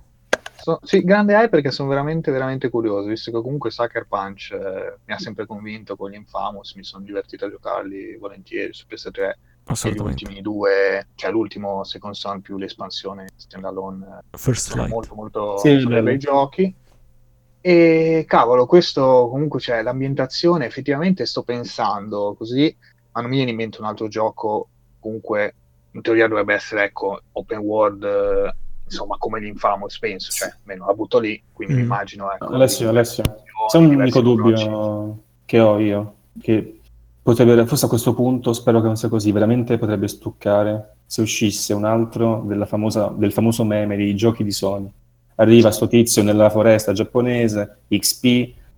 So- 0.66 0.80
sì, 0.84 1.04
grande 1.04 1.34
hype 1.34 1.50
perché 1.50 1.72
sono 1.72 1.90
veramente, 1.90 2.32
veramente 2.32 2.70
curioso, 2.70 3.08
visto 3.08 3.32
che 3.32 3.42
comunque 3.42 3.70
Sucker 3.72 4.08
Punch 4.08 4.52
eh, 4.52 5.00
mi 5.06 5.14
ha 5.14 5.18
sempre 5.20 5.46
convinto 5.46 5.96
con 5.96 6.10
gli 6.10 6.16
Infamous, 6.16 6.74
mi 6.76 6.84
sono 6.84 7.04
divertito 7.04 7.46
a 7.46 7.50
giocarli 7.50 8.18
volentieri 8.18 8.74
su 8.74 8.86
PS3 8.88 9.40
e 9.80 9.92
gli 9.92 9.98
Assolutamente. 9.98 10.24
ultimi 10.24 10.42
due, 10.42 11.10
cioè 11.16 11.32
l'ultimo 11.32 11.84
Second 11.84 12.16
Son 12.16 12.42
più 12.42 12.58
l'espansione 12.58 13.28
standalone 13.36 14.24
eh, 14.32 14.38
First 14.38 14.70
sono 14.70 14.84
Light. 14.84 14.94
molto 14.96 15.16
molto 15.16 15.58
Sì, 15.60 15.80
sono 15.80 16.02
bei 16.02 16.18
giochi 16.18 16.76
e 17.62 18.26
cavolo 18.28 18.66
questo 18.68 19.28
comunque 19.30 19.60
c'è 19.60 19.82
l'ambientazione 19.82 20.66
effettivamente 20.66 21.26
sto 21.26 21.44
pensando 21.44 22.36
così 22.38 22.76
ma 23.12 23.22
non 23.22 23.30
mi 23.30 23.38
viene 23.38 23.52
in 23.52 23.58
mente 23.58 23.80
un 23.82 23.88
altro 23.88 24.08
gioco 24.08 24.70
comunque 25.00 25.56
in 25.92 26.02
teoria 26.02 26.28
dovrebbe 26.28 26.54
essere 26.54 26.84
ecco 26.84 27.22
open 27.32 27.58
world 27.60 28.04
eh, 28.04 28.56
insomma 28.86 29.18
come 29.18 29.40
l'Infamous 29.40 30.00
penso 30.00 30.32
cioè 30.32 30.54
almeno 30.60 30.86
la 30.86 30.94
butto 30.94 31.20
lì 31.20 31.42
quindi 31.52 31.74
mi 31.76 31.82
Mm. 31.82 31.84
immagino 31.86 32.32
ecco 32.32 32.46
Alessio, 32.48 32.90
Alessio, 32.90 33.24
c'è 33.68 33.78
un 33.78 33.86
unico 33.96 34.22
dubbio 34.22 35.18
che 35.46 35.60
ho 35.60 35.80
io, 35.80 36.14
che 36.42 36.80
potrebbe, 37.22 37.66
forse 37.66 37.86
a 37.86 37.90
questo 37.90 38.14
punto, 38.14 38.54
spero 38.54 38.80
che 38.82 38.88
non 38.88 38.96
sia 38.98 39.10
così, 39.10 39.32
veramente 39.32 39.78
potrebbe 39.78 40.08
stuccare 40.08 40.96
se 41.06 41.22
uscisse 41.22 41.74
un 41.74 41.86
altro 41.86 42.44
della 42.46 42.66
famosa, 42.66 43.12
del 43.16 43.32
famoso 43.32 43.64
meme 43.64 43.96
dei 43.96 44.16
giochi 44.16 44.44
di 44.44 44.52
Sony. 44.52 44.92
Arriva 45.36 45.72
sto 45.72 45.88
tizio 45.88 46.24
nella 46.24 46.50
foresta 46.50 46.94
giapponese, 46.94 47.80
XP, 47.90 48.24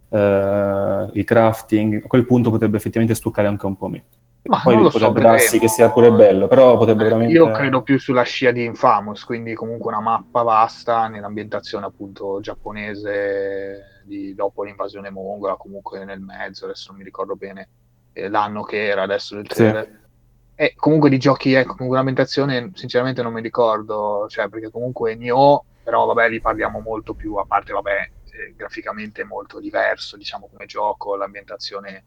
eh, 0.09 1.09
il 1.13 1.23
crafting, 1.25 2.03
a 2.03 2.07
quel 2.07 2.25
punto 2.25 2.49
potrebbe 2.49 2.77
effettivamente 2.77 3.15
stuccare 3.15 3.47
anche 3.47 3.65
un 3.65 3.75
po' 3.77 3.87
me. 3.87 4.03
Ma 4.47 4.61
Poi 4.61 4.73
non 4.75 4.83
lo 4.83 4.89
so, 4.89 4.97
potrebbe 4.97 5.21
darsi 5.21 5.43
vedremo. 5.45 5.63
che 5.63 5.69
sia 5.69 5.91
pure 5.91 6.11
bello, 6.11 6.47
però 6.47 6.77
potrebbe 6.77 7.03
veramente... 7.03 7.33
Io 7.33 7.51
credo 7.51 7.81
più 7.81 7.99
sulla 7.99 8.23
scia 8.23 8.51
di 8.51 8.63
Infamous, 8.63 9.23
quindi 9.23 9.53
comunque 9.53 9.91
una 9.91 10.01
mappa 10.01 10.41
vasta 10.41 11.07
nell'ambientazione 11.07 11.85
appunto 11.85 12.39
giapponese 12.39 14.01
di, 14.05 14.33
dopo 14.33 14.63
l'invasione 14.63 15.09
mongola, 15.09 15.55
comunque 15.55 16.03
nel 16.05 16.19
mezzo, 16.19 16.65
adesso 16.65 16.89
non 16.89 16.99
mi 16.99 17.03
ricordo 17.03 17.35
bene 17.35 17.69
eh, 18.13 18.29
l'anno 18.29 18.63
che 18.63 18.85
era 18.85 19.03
adesso 19.03 19.35
del 19.35 19.47
trailer. 19.47 20.05
E 20.55 20.73
comunque 20.75 21.09
di 21.09 21.19
giochi 21.19 21.53
ecco, 21.53 21.75
con 21.75 21.87
un'ambientazione 21.87 22.71
sinceramente 22.73 23.21
non 23.21 23.31
mi 23.31 23.41
ricordo, 23.41 24.25
cioè 24.27 24.47
perché 24.47 24.71
comunque 24.71 25.15
Nioh, 25.15 25.63
però 25.83 26.05
vabbè 26.05 26.29
lì 26.29 26.41
parliamo 26.41 26.79
molto 26.79 27.13
più, 27.13 27.35
a 27.35 27.45
parte 27.45 27.73
vabbè 27.73 28.09
eh, 28.31 28.53
graficamente 28.55 29.21
è 29.21 29.25
molto 29.25 29.59
diverso 29.59 30.17
diciamo 30.17 30.49
come 30.51 30.65
gioco, 30.65 31.15
l'ambientazione 31.15 32.03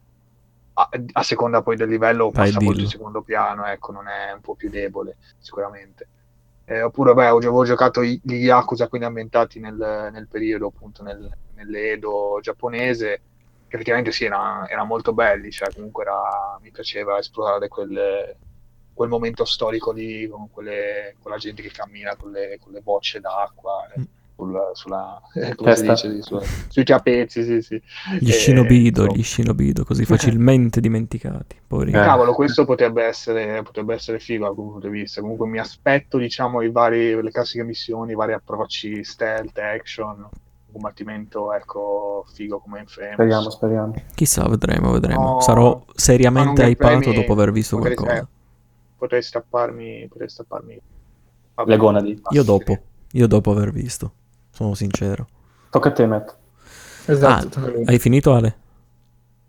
a, 0.74 0.88
a 1.12 1.22
seconda 1.22 1.62
poi 1.62 1.76
del 1.76 1.88
livello 1.88 2.32
Vai, 2.32 2.52
passa 2.52 2.60
molto 2.60 2.82
dillo. 2.82 2.84
in 2.84 2.90
secondo 2.90 3.22
piano, 3.22 3.66
ecco, 3.66 3.92
non 3.92 4.09
è 4.09 4.32
un 4.32 4.40
po' 4.40 4.55
più 4.55 4.68
debole 4.70 5.18
sicuramente. 5.38 6.09
Eh, 6.64 6.82
oppure 6.82 7.10
ho, 7.10 7.14
avevo 7.36 7.64
giocato 7.64 8.02
gli 8.05 8.20
Yakuza, 8.22 8.88
quindi 8.88 9.06
ambientati 9.06 9.59
nel, 9.60 9.74
nel 10.12 10.28
periodo 10.28 10.68
appunto 10.68 11.02
nel, 11.02 11.28
nell'Edo 11.55 12.38
giapponese, 12.40 13.22
che 13.66 13.74
effettivamente 13.76 14.12
sì, 14.12 14.24
era, 14.24 14.66
era 14.68 14.84
molto 14.84 15.12
belli, 15.12 15.51
cioè 15.51 15.72
comunque 15.72 16.02
era- 16.05 16.59
mi 16.60 16.70
piaceva 16.70 17.18
esplorare 17.18 17.68
quel, 17.68 18.36
quel 18.92 19.09
momento 19.09 19.44
storico 19.44 19.92
lì 19.92 20.28
con, 20.28 20.48
quelle, 20.51 21.16
con 21.20 21.30
la 21.32 21.38
gente 21.38 21.62
che 21.62 21.70
cammina 21.70 22.16
con 22.16 22.30
le, 22.30 22.59
con 22.60 22.72
le 22.72 22.80
bocce 22.82 23.20
d'acqua. 23.20 23.88
eh, 23.92 24.01
Mm. 24.01 24.05
Sul- 24.41 24.71
sulla, 24.73 25.21
come 25.57 25.77
si 25.77 25.85
Testa. 25.85 26.09
dice, 26.09 26.23
su- 26.23 26.41
sui 26.69 26.85
trapezzi, 26.85 27.45
sì, 27.45 27.61
sì. 27.62 27.83
Gli 28.19 28.29
Eh, 28.31 28.33
Shinobido, 28.33 29.03
insomma. 29.03 29.19
gli 29.19 29.23
Shinobido, 29.23 29.85
così 29.85 30.05
facilmente 30.05 30.81
dimenticati. 30.83 31.57
Poveri. 31.67 31.91
Eh. 31.91 31.95
Cavolo, 31.95 32.33
questo 32.35 32.65
potrebbe 32.65 33.05
essere, 33.05 33.62
potrebbe 33.62 33.95
essere 33.95 34.19
figo 34.19 34.45
dal 34.47 34.55
punto 34.55 34.79
di 34.89 34.89
vista. 34.89 35.21
Comunque 35.21 35.47
mi 35.47 35.59
aspetto, 35.59 36.19
diciamo, 36.19 36.62
i 36.62 36.71
vari, 36.71 37.21
le 37.23 37.31
classiche 37.31 37.65
missioni, 37.65 38.12
i 38.12 38.15
vari 38.17 38.33
approcci 38.33 39.05
stealth, 39.05 39.59
action, 39.59 40.19
un 40.19 40.73
combattimento 40.73 41.53
ecco 41.53 42.25
figo 42.33 42.61
come 42.61 42.81
Infamous. 42.81 43.15
Speriamo, 43.15 43.51
speriamo. 43.51 43.95
Chissà, 44.15 44.49
vedremo, 44.49 44.93
vedremo. 44.93 45.23
No, 45.35 45.41
Sarò 45.41 45.85
seriamente 45.95 46.65
hypato 46.65 47.12
dopo 47.12 47.33
aver 47.33 47.51
visto 47.53 47.77
potrei- 47.77 47.95
qualcosa. 47.97 48.23
eh, 48.23 48.27
Potrei 48.97 49.23
strapparmi, 49.23 50.07
potrei 50.09 50.29
strapparmi. 50.29 50.81
Vabbè. 51.55 51.71
Le 51.71 51.77
gonadi. 51.77 52.23
Io 52.31 52.43
dopo, 52.43 52.79
io 53.12 53.27
dopo 53.27 53.51
aver 53.51 53.73
visto, 53.73 54.12
sono 54.61 54.74
sincero. 54.74 55.27
Tocca 55.70 55.89
a 55.89 55.93
te, 55.93 56.07
Matt. 56.07 56.35
Esatto. 57.07 57.61
Ah. 57.61 57.73
Hai 57.87 57.99
finito 57.99 58.35
Ale? 58.35 58.57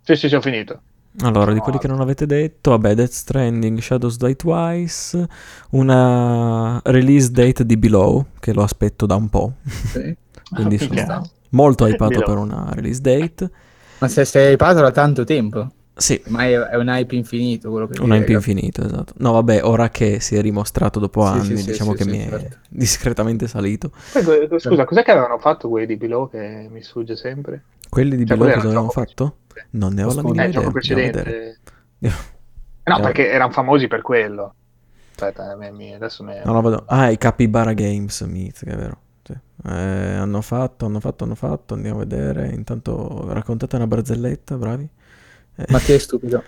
Sì, 0.04 0.16
sì, 0.16 0.30
sì, 0.30 0.36
ho 0.36 0.42
finito. 0.42 0.82
Allora, 1.20 1.52
di 1.52 1.58
No, 1.58 1.64
quelli 1.64 1.78
che 1.78 1.88
non 1.90 2.00
avete 2.00 2.26
detto, 2.26 2.70
vabbè, 2.72 2.96
Death 2.96 3.12
Stranding, 3.12 3.80
Shadows 3.80 4.16
Die 4.18 4.36
Twice, 4.38 5.28
una 5.72 6.80
release 6.86 7.30
date 7.32 7.66
di 7.66 7.76
Below, 7.76 8.28
che 8.40 8.54
lo 8.54 8.64
aspetto 8.64 9.06
da 9.06 9.16
un 9.16 9.28
po', 9.30 9.56
Sì. 9.66 10.16
quindi 10.50 10.78
Minchia. 10.80 11.06
sono 11.06 11.30
molto 11.50 11.86
hypato 11.86 12.20
Below. 12.20 12.26
per 12.26 12.38
una 12.38 12.70
release 12.74 13.02
date. 13.02 13.52
Ma 13.98 14.08
se 14.08 14.24
sei 14.24 14.54
hypato 14.54 14.80
da 14.80 14.92
tanto 14.92 15.26
tempo, 15.26 15.70
Sì, 16.02 16.22
ma 16.28 16.46
è, 16.46 16.52
è 16.58 16.76
un 16.78 16.88
hype 16.88 17.16
infinito 17.16 17.70
quello 17.70 17.88
che 17.88 17.96
un 18.00 18.10
dire, 18.10 18.18
hype 18.18 18.32
ragazzi. 18.32 18.34
infinito, 18.34 18.84
esatto. 18.84 19.14
No, 19.18 19.34
vabbè, 19.34 19.64
ora 19.64 19.90
che 19.90 20.20
si 20.20 20.36
è 20.36 20.42
rimostrato 20.42 21.00
dopo 21.00 21.24
Sì, 21.24 21.40
anni, 21.40 21.56
sì, 21.58 21.64
diciamo 21.64 21.92
sì, 21.92 21.98
che 21.98 22.04
sì, 22.04 22.10
mi 22.10 22.20
è 22.20 22.30
certo. 22.30 22.58
discretamente 22.70 23.48
salito. 23.48 23.92
Poi, 24.10 24.48
Scusa, 24.60 24.86
cos'è 24.86 25.04
che 25.04 25.12
avevano 25.12 25.38
fatto 25.40 25.70
quelli 25.70 25.86
di 25.86 25.96
Below 25.98 26.30
che 26.30 26.68
mi 26.70 26.82
sfugge 26.84 27.16
sempre? 27.16 27.64
Quelli 27.90 28.16
di 28.16 28.26
Cioè, 28.26 28.38
Below 28.38 28.52
cosa 28.52 28.70
gioco 28.70 28.90
fatto? 28.90 29.36
precedente. 29.48 29.78
Non 29.78 29.94
ne 29.94 30.04
ho 30.04 30.14
la 30.14 30.24
minima 30.24 30.44
Eh, 30.44 30.46
il 30.46 30.52
idea. 30.52 30.62
gioco 30.62 30.72
precedente. 30.72 31.60
Eh, 32.00 32.10
No, 32.84 32.98
Eh. 32.98 33.02
perché 33.02 33.30
erano 33.30 33.52
famosi 33.52 33.88
per 33.88 34.02
quello. 34.02 34.56
Aspetta, 35.12 35.52
adesso 35.52 36.24
mi... 36.24 36.34
No, 36.44 36.54
no, 36.54 36.62
vado. 36.62 36.84
Ah, 36.88 37.10
i 37.12 37.18
Capybara 37.18 37.74
Games, 37.74 38.22
Mizzica, 38.22 38.72
è 38.72 38.76
vero. 38.76 39.00
Eh, 39.64 39.72
hanno 39.72 40.42
fatto, 40.42 40.86
hanno 40.88 41.00
fatto, 41.00 41.24
hanno 41.24 41.36
fatto. 41.36 41.76
Andiamo 41.76 41.98
a 42.02 42.06
vedere. 42.06 42.50
Intanto 42.50 43.32
raccontate 43.32 43.76
una 43.76 43.88
barzelletta, 43.88 44.58
bravi. 44.58 44.90
Ma 45.70 45.80
che 45.80 46.00
stupido. 46.00 46.42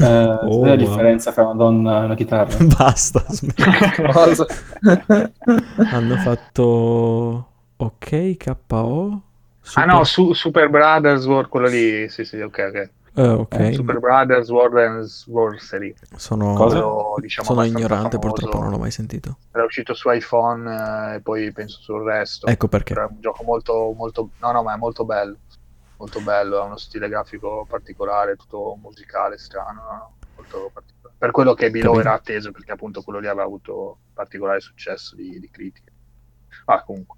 Eh, 0.00 0.04
Oh, 0.04 0.64
la 0.64 0.72
wow. 0.72 0.76
differenza 0.76 1.30
tra 1.32 1.44
una 1.44 1.54
donna 1.54 2.02
e 2.02 2.04
una 2.06 2.14
chitarra? 2.16 2.56
Basta. 2.64 3.24
hanno 5.90 6.16
fatto. 6.16 7.46
Ok, 7.76 8.36
KO. 8.36 9.22
Ah 9.74 9.84
no, 9.84 10.04
su- 10.04 10.32
Super 10.32 10.68
Brothers 10.68 11.26
War, 11.26 11.48
quello 11.48 11.68
lì, 11.68 12.08
sì 12.08 12.24
sì, 12.24 12.40
ok, 12.40 12.64
ok. 12.68 12.90
Eh, 13.14 13.28
ok. 13.28 13.54
Eh, 13.58 13.72
Super 13.72 13.98
Brothers 13.98 14.48
War 14.50 14.74
and 14.76 15.04
Sorcery. 15.04 15.94
Sono, 16.16 16.54
Cosa? 16.54 16.80
Quello, 16.80 17.14
diciamo, 17.20 17.48
sono 17.48 17.64
ignorante, 17.64 18.16
famoso. 18.16 18.18
purtroppo 18.18 18.58
non 18.60 18.70
l'ho 18.70 18.78
mai 18.78 18.90
sentito. 18.90 19.38
Era 19.52 19.64
uscito 19.64 19.94
su 19.94 20.10
iPhone 20.10 21.12
eh, 21.12 21.14
e 21.16 21.20
poi 21.20 21.52
penso 21.52 21.80
sul 21.80 22.02
resto. 22.04 22.46
Ecco 22.46 22.68
perché. 22.68 22.94
È 22.94 22.98
un 22.98 23.20
gioco 23.20 23.42
molto, 23.44 23.92
molto... 23.96 24.30
No, 24.40 24.52
no, 24.52 24.62
ma 24.62 24.74
è 24.74 24.76
molto 24.76 25.04
bello. 25.04 25.36
Molto 25.98 26.20
bello, 26.20 26.60
ha 26.60 26.64
uno 26.64 26.76
stile 26.76 27.08
grafico 27.08 27.66
particolare, 27.68 28.36
tutto 28.36 28.78
musicale, 28.80 29.36
strano. 29.36 29.82
no, 29.82 29.92
no, 29.92 30.16
Molto 30.36 30.70
particolare. 30.72 31.16
Per 31.18 31.30
quello 31.32 31.54
che 31.54 31.70
Below 31.70 31.94
Capito. 31.94 32.08
era 32.08 32.16
atteso, 32.16 32.52
perché 32.52 32.72
appunto 32.72 33.02
quello 33.02 33.18
lì 33.18 33.26
aveva 33.26 33.44
avuto 33.44 33.98
particolare 34.14 34.60
successo 34.60 35.16
di, 35.16 35.40
di 35.40 35.50
critiche. 35.50 35.92
Ah, 36.66 36.82
comunque. 36.84 37.16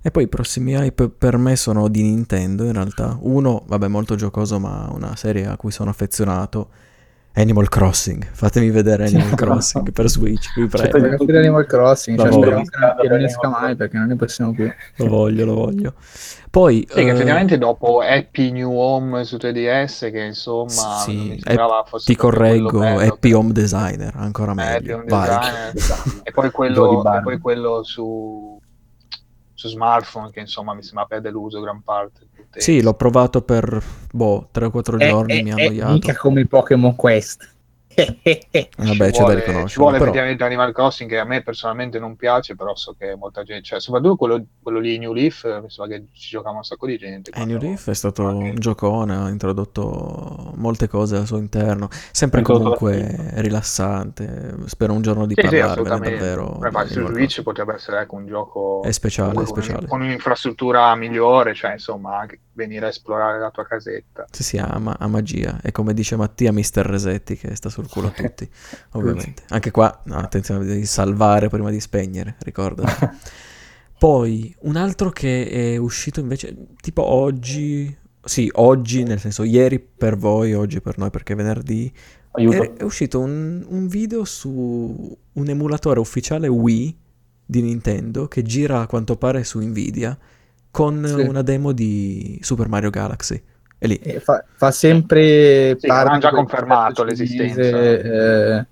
E 0.00 0.10
poi 0.10 0.24
i 0.24 0.28
prossimi 0.28 0.74
hype 0.74 1.08
per 1.08 1.36
me 1.36 1.56
sono 1.56 1.88
di 1.88 2.02
Nintendo 2.02 2.64
in 2.64 2.72
realtà. 2.72 3.18
Uno, 3.20 3.64
vabbè, 3.66 3.88
molto 3.88 4.14
giocoso, 4.14 4.60
ma 4.60 4.88
una 4.92 5.16
serie 5.16 5.46
a 5.46 5.56
cui 5.56 5.72
sono 5.72 5.90
affezionato. 5.90 6.70
Animal 7.34 7.68
Crossing. 7.68 8.26
Fatemi 8.30 8.70
vedere 8.70 9.06
Animal 9.06 9.34
Crossing 9.36 9.90
per 9.92 10.08
Switch, 10.08 10.52
vi 10.54 10.68
Cioè, 10.68 10.88
prego. 10.88 11.06
Ragazzi 11.06 11.24
di 11.24 11.36
Animal 11.36 11.66
Crossing, 11.66 12.18
cioè, 12.18 12.32
speriamo 12.32 12.62
che 12.64 12.78
non- 12.78 13.18
che 13.18 13.24
esca 13.24 13.48
mai 13.48 13.74
perché 13.76 13.96
non 13.96 14.06
ne 14.08 14.16
possiamo 14.16 14.52
più. 14.52 14.70
Lo 14.96 15.06
voglio, 15.06 15.44
lo 15.46 15.54
voglio. 15.54 15.94
Poi... 16.50 16.86
Sì, 16.86 16.94
che 16.94 17.00
eh, 17.00 17.08
effettivamente 17.12 17.56
dopo 17.56 18.00
Happy 18.00 18.50
New 18.50 18.70
Home 18.76 19.24
su 19.24 19.36
3DS, 19.36 20.10
che 20.10 20.20
insomma 20.22 20.98
Sì, 20.98 21.40
eh, 21.42 21.56
fosse 21.86 22.04
ti 22.12 22.14
correggo, 22.16 22.80
bello 22.80 23.00
Happy 23.00 23.30
che- 23.30 23.34
Home 23.34 23.52
Designer, 23.52 24.12
ancora 24.16 24.52
meglio. 24.52 24.98
Happy 24.98 25.10
Home 25.10 25.26
Vai. 25.26 25.72
Designer. 25.72 26.20
e 26.24 26.30
poi 26.32 26.50
quello, 26.50 27.16
e 27.16 27.20
poi 27.22 27.38
quello 27.38 27.82
su, 27.82 28.60
su 29.54 29.68
smartphone 29.68 30.30
che 30.30 30.40
insomma 30.40 30.74
mi 30.74 30.82
sembra 30.82 31.04
abbia 31.04 31.20
deluso 31.20 31.58
gran 31.60 31.80
parte. 31.82 32.26
Sì, 32.60 32.82
l'ho 32.82 32.94
provato 32.94 33.42
per, 33.42 33.82
boh, 34.12 34.48
3-4 34.50 34.98
È, 34.98 35.08
giorni, 35.08 35.38
è- 35.38 35.42
mi 35.42 35.52
ha 35.52 35.56
è 35.56 35.66
annoiato. 35.66 35.92
mica 35.92 36.14
come 36.16 36.46
Pokémon 36.46 36.94
Quest. 36.96 37.50
Vabbè, 37.94 39.10
c'è 39.10 39.24
da 39.24 39.34
riconoscere. 39.34 39.68
ci 39.68 39.78
vuole 39.78 39.98
però... 39.98 40.10
effettivamente 40.10 40.44
Animal 40.44 40.72
Crossing 40.72 41.08
che 41.10 41.18
a 41.18 41.24
me 41.24 41.42
personalmente 41.42 41.98
non 41.98 42.16
piace, 42.16 42.54
però 42.54 42.74
so 42.74 42.94
che 42.98 43.14
molta 43.16 43.42
gente, 43.42 43.62
cioè 43.64 43.80
soprattutto 43.80 44.16
quello, 44.16 44.44
quello 44.62 44.78
lì 44.78 44.98
New 44.98 45.12
Leaf, 45.12 45.44
mi 45.60 45.70
sembra 45.70 45.96
che 45.96 46.04
ci 46.12 46.30
giocava 46.30 46.56
un 46.56 46.62
sacco 46.64 46.86
di 46.86 46.96
gente. 46.98 47.30
Eh, 47.34 47.44
New 47.44 47.58
Leaf 47.58 47.88
è 47.90 47.94
stato 47.94 48.22
quando- 48.22 48.44
un 48.44 48.54
giocone, 48.56 49.14
ha 49.16 49.28
introdotto 49.28 50.52
molte 50.56 50.88
cose 50.88 51.16
al 51.16 51.26
suo 51.26 51.38
interno, 51.38 51.88
sempre 52.10 52.40
introdotto 52.40 52.74
comunque 52.76 53.16
la- 53.34 53.40
rilassante. 53.40 54.54
Spero 54.66 54.92
un 54.92 55.02
giorno 55.02 55.26
di 55.26 55.34
Sì, 55.34 55.42
sì, 55.42 55.48
parlarvene 55.48 55.72
assolutamente. 55.72 56.18
davvero. 56.18 56.60
Infatti, 56.64 56.92
su 56.92 57.06
Switch 57.06 57.42
potrebbe 57.42 57.74
essere 57.74 58.00
ecco, 58.00 58.16
un 58.16 58.26
gioco 58.26 58.82
È 58.82 58.92
speciale, 58.92 59.34
con, 59.34 59.46
speciale. 59.46 59.86
con 59.86 60.00
un'infrastruttura 60.00 60.94
migliore, 60.94 61.54
cioè 61.54 61.72
insomma 61.72 62.18
anche 62.18 62.40
venire 62.54 62.86
a 62.86 62.88
esplorare 62.90 63.38
la 63.38 63.50
tua 63.50 63.64
casetta. 63.64 64.26
Sì, 64.30 64.42
sì, 64.42 64.58
ha, 64.58 64.78
ma- 64.78 64.96
ha 64.98 65.06
magia. 65.06 65.58
E 65.62 65.72
come 65.72 65.94
dice 65.94 66.16
Mattia, 66.16 66.52
Mister 66.52 66.84
Resetti 66.86 67.36
che 67.36 67.54
sta 67.54 67.70
sul 67.82 67.90
culo 67.90 68.08
a 68.08 68.10
tutti, 68.16 68.48
ovviamente. 68.92 69.42
Anche 69.48 69.70
qua, 69.70 70.00
no, 70.04 70.16
attenzione, 70.16 70.64
devi 70.64 70.84
salvare 70.86 71.48
prima 71.48 71.70
di 71.70 71.80
spegnere, 71.80 72.36
ricordati. 72.40 73.08
Poi, 73.98 74.54
un 74.62 74.76
altro 74.76 75.10
che 75.10 75.48
è 75.48 75.76
uscito 75.76 76.18
invece, 76.20 76.56
tipo 76.80 77.04
oggi, 77.04 77.94
sì, 78.24 78.50
oggi, 78.54 79.04
nel 79.04 79.20
senso 79.20 79.44
ieri 79.44 79.78
per 79.78 80.16
voi, 80.16 80.54
oggi 80.54 80.80
per 80.80 80.98
noi 80.98 81.10
perché 81.10 81.34
è 81.34 81.36
venerdì, 81.36 81.92
Aiuto. 82.32 82.62
è, 82.62 82.72
è 82.78 82.82
uscito 82.82 83.20
un, 83.20 83.64
un 83.68 83.86
video 83.86 84.24
su 84.24 85.16
un 85.34 85.48
emulatore 85.48 86.00
ufficiale 86.00 86.48
Wii 86.48 86.98
di 87.46 87.62
Nintendo 87.62 88.26
che 88.26 88.42
gira 88.42 88.80
a 88.80 88.86
quanto 88.86 89.16
pare 89.16 89.44
su 89.44 89.60
Nvidia 89.60 90.18
con 90.70 91.04
Sì. 91.06 91.20
una 91.20 91.42
demo 91.42 91.72
di 91.72 92.38
Super 92.42 92.68
Mario 92.68 92.90
Galaxy. 92.90 93.40
E 93.82 93.88
lì, 93.88 93.96
E 93.96 94.20
fa, 94.20 94.44
fa 94.54 94.70
sempre 94.70 95.76
Sì, 95.76 95.88
parte 95.88 96.08
hanno 96.08 96.18
già 96.20 96.30
confermato 96.30 97.02
l'esistenza. 97.02 97.60
eh, 97.60 98.66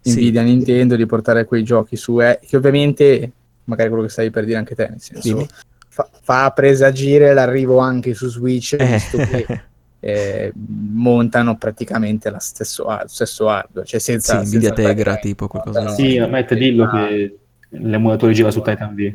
Sì. 0.00 0.12
Nvidia 0.12 0.40
Nintendo 0.42 0.96
di 0.96 1.04
portare 1.04 1.44
quei 1.44 1.62
giochi 1.62 1.96
su 1.96 2.18
eh, 2.22 2.38
che 2.42 2.56
ovviamente 2.56 3.30
magari 3.64 3.90
quello 3.90 4.04
che 4.04 4.08
stavi 4.10 4.30
per 4.30 4.46
dire 4.46 4.56
anche 4.56 4.74
te 4.74 4.88
nel 4.88 5.00
senso 5.02 5.46
fa, 5.90 6.08
fa 6.22 6.50
presagire 6.52 7.34
l'arrivo 7.34 7.76
anche 7.78 8.14
su 8.14 8.28
Switch 8.28 8.74
Eh. 8.78 8.86
visto 8.86 9.18
che 9.18 9.46
eh, 10.00 10.52
montano 10.54 11.58
praticamente 11.58 12.30
lo 12.30 12.38
stesso, 12.38 12.86
hard- 12.86 13.08
stesso 13.08 13.50
hardware 13.50 13.86
cioè 13.86 14.00
sì, 14.00 14.12
senza, 14.12 14.38
Nvidia 14.40 14.60
senza 14.60 14.72
Tegra, 14.72 15.16
tipo 15.16 15.46
qualcosa 15.46 15.88
Sì, 15.88 16.12
genere. 16.12 16.30
Matt, 16.30 16.54
dillo 16.54 16.88
che 16.88 17.38
l'emulatore 17.70 18.32
gira 18.32 18.50
su 18.50 18.62
Titan 18.62 18.94
V. 18.94 19.12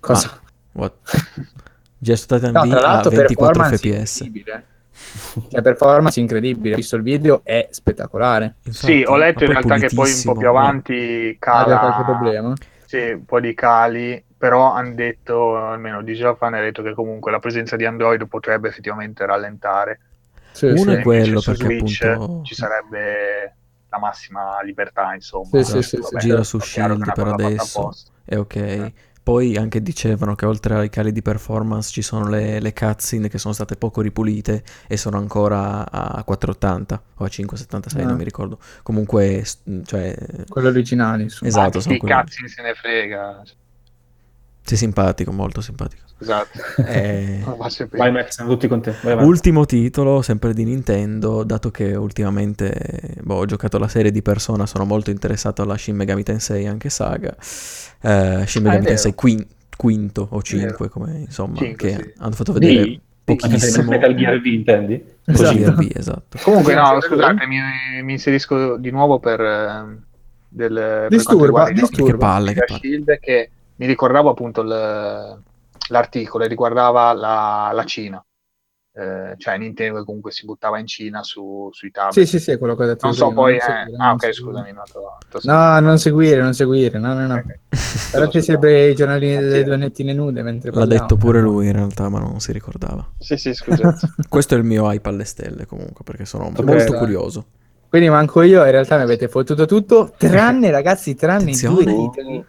cosa 0.00 0.30
Ah, 0.32 0.40
what? 0.72 0.94
Già 1.98 2.16
su 2.16 2.26
Titan 2.26 2.52
No, 2.52 2.66
tra 2.68 2.78
a 2.78 2.80
l'altro 2.82 3.10
24 3.10 3.62
performance 3.62 3.76
fps. 3.76 4.20
incredibile. 4.20 4.64
Cioè, 5.50 5.62
performance 5.62 6.20
incredibile. 6.20 6.74
Ho 6.74 6.76
visto 6.76 6.96
il 6.96 7.02
video, 7.02 7.40
è 7.44 7.68
spettacolare. 7.70 8.56
sì, 8.68 9.04
ho 9.06 9.16
letto 9.16 9.44
in 9.44 9.50
realtà 9.50 9.76
che 9.78 9.90
poi 9.94 10.10
un 10.12 10.22
po' 10.24 10.34
più 10.36 10.48
avanti 10.48 11.36
Aveva 11.40 11.64
cala 11.64 11.78
qualche 11.78 12.02
problema. 12.04 12.52
sì, 12.84 13.10
un 13.10 13.24
po' 13.24 13.40
di 13.40 13.54
cali, 13.54 14.22
però 14.36 14.72
hanno 14.72 14.94
detto, 14.94 15.56
almeno 15.56 16.02
Digital 16.02 16.36
Fan 16.36 16.54
ha 16.54 16.60
detto 16.60 16.82
che 16.82 16.94
comunque 16.94 17.30
la 17.30 17.38
presenza 17.38 17.76
di 17.76 17.84
Android 17.84 18.26
potrebbe 18.26 18.68
effettivamente 18.68 19.24
rallentare. 19.24 20.00
Sì, 20.52 20.66
Uno 20.66 20.76
sì. 20.76 20.90
è 20.90 21.02
quello, 21.02 21.40
perché 21.40 21.64
Switch 21.64 22.02
appunto- 22.02 22.42
ci 22.44 22.54
sarebbe 22.54 23.54
la 23.90 23.98
massima 23.98 24.60
libertà, 24.62 25.14
insomma. 25.14 25.46
Sì, 25.52 25.62
sì, 25.64 25.82
sì, 25.82 25.96
Vabbè, 25.96 26.20
sì, 26.20 26.26
gira 26.28 26.42
su 26.42 26.58
Shield 26.58 27.12
per 27.12 27.26
adesso. 27.28 27.92
È 28.24 28.36
ok. 28.36 28.54
Eh. 28.56 28.92
Poi 29.28 29.56
anche 29.58 29.82
dicevano 29.82 30.34
che 30.34 30.46
oltre 30.46 30.74
ai 30.76 30.88
cali 30.88 31.12
di 31.12 31.20
performance 31.20 31.90
ci 31.92 32.00
sono 32.00 32.28
le, 32.30 32.60
le 32.60 32.72
cutscene 32.72 33.28
che 33.28 33.36
sono 33.36 33.52
state 33.52 33.76
poco 33.76 34.00
ripulite 34.00 34.62
e 34.86 34.96
sono 34.96 35.18
ancora 35.18 35.90
a 35.90 36.22
480 36.24 37.02
o 37.16 37.24
a 37.24 37.28
576, 37.28 38.02
Ah. 38.02 38.06
non 38.06 38.16
mi 38.16 38.24
ricordo. 38.24 38.58
Comunque, 38.82 39.44
cioè, 39.84 40.16
Quello 40.48 40.68
originale. 40.68 41.24
insomma. 41.24 41.50
Esatto, 41.50 41.76
Ma 41.76 41.80
sono 41.82 41.94
chi 41.94 42.00
quelli. 42.00 42.14
cazzi 42.14 42.48
se 42.48 42.62
ne 42.62 42.72
frega. 42.72 43.42
Sei 44.68 44.76
simpatico, 44.76 45.32
molto 45.32 45.60
simpatico. 45.60 46.02
Esatto. 46.20 46.58
Eh, 46.84 47.42
Vai 47.90 48.12
Matt, 48.12 48.28
siamo 48.28 48.50
tutti 48.50 48.68
con 48.68 48.80
te. 48.82 48.94
Vai. 49.02 49.24
Ultimo 49.24 49.64
titolo, 49.66 50.20
sempre 50.22 50.52
di 50.52 50.64
Nintendo, 50.64 51.42
dato 51.44 51.70
che 51.70 51.94
ultimamente 51.94 53.16
boh, 53.22 53.36
ho 53.36 53.44
giocato 53.46 53.78
la 53.78 53.88
serie 53.88 54.10
di 54.10 54.22
Persona, 54.22 54.66
sono 54.66 54.84
molto 54.84 55.10
interessato 55.10 55.62
alla 55.62 55.76
Shin 55.76 55.96
Megami 55.96 56.22
Tensei, 56.22 56.66
anche 56.66 56.88
saga. 56.90 57.34
Eh, 57.36 58.44
Shin 58.46 58.66
Ah, 58.66 58.68
Megami 58.70 58.84
Tensei 58.86 59.10
vero. 59.10 59.14
quin- 59.22 59.46
quinto 59.76 60.26
o 60.30 60.42
cinque, 60.42 60.88
come 60.88 61.18
insomma, 61.18 61.56
Cinque, 61.56 61.88
che 61.88 61.94
sì. 62.02 62.12
hanno 62.18 62.32
fatto 62.34 62.52
vedere 62.52 62.82
Sì. 62.82 63.00
pochissimo. 63.24 63.90
Metal 63.90 64.14
Gear 64.14 64.40
V, 64.40 64.46
intendi? 64.46 65.04
Esatto. 65.24 65.52
Così 65.52 65.64
RV, 65.64 65.90
esatto. 65.94 66.38
Comunque, 66.42 66.74
no, 66.74 67.00
scusate, 67.00 67.46
mi, 67.46 67.58
mi 68.02 68.12
inserisco 68.12 68.76
di 68.76 68.90
nuovo 68.90 69.18
per, 69.20 69.40
ehm, 69.40 70.02
del, 70.48 70.72
per 70.74 71.08
Disturba, 71.10 71.64
giochi 71.72 71.80
disturba. 71.80 72.10
Che 72.10 72.16
palle, 72.16 72.52
che 72.54 72.64
palle. 72.66 72.80
Shield, 72.80 73.18
che 73.20 73.50
mi 73.78 73.86
ricordavo 73.86 74.30
appunto 74.30 74.60
il, 74.62 75.42
l'articolo 75.90 76.44
e 76.44 76.48
riguardava 76.48 77.12
la, 77.12 77.70
la 77.72 77.84
Cina. 77.84 78.22
Eh, 78.92 79.34
cioè 79.36 79.56
Nintendo 79.58 79.98
che 80.00 80.04
comunque 80.04 80.32
si 80.32 80.44
buttava 80.44 80.78
in 80.78 80.86
Cina 80.86 81.22
su, 81.22 81.68
sui 81.72 81.90
tablet. 81.90 82.14
Sì, 82.14 82.26
sì, 82.26 82.40
sì, 82.40 82.50
è 82.52 82.58
quello 82.58 82.74
che 82.74 82.82
ho 82.82 82.86
detto 82.86 83.06
Non 83.06 83.12
prima, 83.12 83.28
so 83.28 83.32
poi... 83.32 83.52
non 83.52 83.60
eh, 83.60 83.60
seguire, 83.60 83.96
ah, 83.96 84.08
non 84.08 84.14
ok, 84.14 84.20
seguire. 84.20 84.34
scusami. 84.34 84.72
No, 84.72 84.82
t'ho- 84.90 85.18
t'ho 85.28 85.38
No, 85.42 85.80
non 85.80 85.98
seguire, 85.98 86.40
non 86.42 86.54
seguire, 86.54 86.98
no, 86.98 87.14
no, 87.14 87.26
no. 87.26 87.34
Ok. 87.36 87.58
Però 88.10 88.24
Lo 88.24 88.30
ci 88.30 88.42
sempre 88.42 88.88
i 88.88 88.94
giornalini 88.94 89.36
delle 89.36 89.58
Sì. 89.58 89.64
donnettine 89.64 90.12
nude 90.14 90.42
mentre 90.42 90.70
L'ha 90.70 90.78
parliamo. 90.78 91.02
detto 91.02 91.16
pure 91.16 91.40
lui 91.40 91.66
in 91.66 91.72
realtà, 91.72 92.08
ma 92.08 92.18
non 92.18 92.40
si 92.40 92.52
ricordava. 92.52 93.06
Sì, 93.18 93.36
sì, 93.36 93.54
scusate. 93.54 94.06
Questo 94.28 94.54
è 94.54 94.58
il 94.58 94.64
mio 94.64 94.90
hype 94.90 95.08
alle 95.08 95.24
stelle 95.24 95.66
comunque, 95.66 96.04
perché 96.04 96.24
sono 96.24 96.44
Ok, 96.44 96.64
molto 96.64 96.92
dai. 96.92 96.98
curioso. 96.98 97.44
Quindi 97.88 98.08
manco 98.10 98.42
io, 98.42 98.64
in 98.64 98.70
realtà 98.70 98.96
mi 98.96 99.02
avete 99.02 99.28
fottuto 99.28 99.64
tutto, 99.66 100.12
tranne 100.16 100.70
ragazzi, 100.70 101.14
tranne 101.14 101.44
Attenzione. 101.44 101.84
due 101.84 101.94
titoli, 101.94 102.46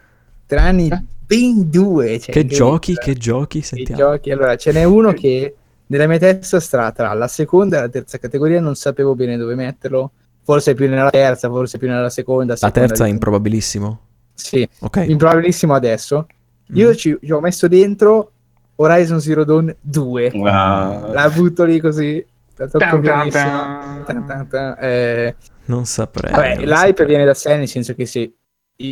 tranne 0.56 1.04
ben 1.26 1.70
due. 1.70 2.18
cioè, 2.18 2.32
Che 2.32 2.40
incredibile. 2.40 2.56
giochi, 2.56 2.94
che 2.96 3.14
giochi, 3.14 3.62
sentiamo. 3.62 4.00
giochi, 4.02 4.30
allora 4.32 4.56
ce 4.56 4.72
n'è 4.72 4.84
uno 4.84 5.12
che 5.12 5.54
nella 5.86 6.06
mia 6.06 6.18
testa 6.18 6.58
sta 6.60 6.90
tra 6.92 7.12
la 7.14 7.28
seconda 7.28 7.78
e 7.78 7.80
la 7.82 7.88
terza 7.88 8.18
categoria, 8.18 8.60
non 8.60 8.74
sapevo 8.74 9.14
bene 9.14 9.36
dove 9.36 9.54
metterlo, 9.54 10.10
forse 10.42 10.74
più 10.74 10.88
nella 10.88 11.10
terza, 11.10 11.48
forse 11.48 11.78
più 11.78 11.88
nella 11.88 12.10
seconda. 12.10 12.52
La 12.52 12.58
seconda 12.58 12.86
terza 12.88 13.06
è 13.06 13.08
improbabilissimo. 13.08 14.00
Sì, 14.34 14.68
Ok. 14.80 15.04
improbabilissimo 15.08 15.74
adesso. 15.74 16.26
Io 16.74 16.90
Mm. 16.90 16.94
ci, 16.94 17.18
ci 17.22 17.30
ho 17.32 17.40
messo 17.40 17.68
dentro 17.68 18.32
Horizon 18.76 19.20
Zero 19.20 19.44
Dawn 19.44 19.74
2. 19.80 20.32
Ah, 20.44 21.08
La 21.12 21.28
butto 21.30 21.64
lì 21.64 21.78
così. 21.80 22.24
La 22.56 22.66
tocco 22.68 22.78
Tan, 22.78 23.02
tan, 23.02 23.30
tan. 23.30 24.04
Tan, 24.04 24.26
tan, 24.26 24.48
tan. 24.48 24.76
Eh, 24.80 25.34
Non 25.66 25.84
saprei. 25.86 26.30
vabbè, 26.30 26.54
non 26.56 26.64
l'hype 26.64 26.74
saprei. 26.76 27.06
viene 27.06 27.24
da 27.24 27.34
sé, 27.34 27.56
nel 27.56 27.68
senso 27.68 27.94
che 27.94 28.06
se 28.06 28.32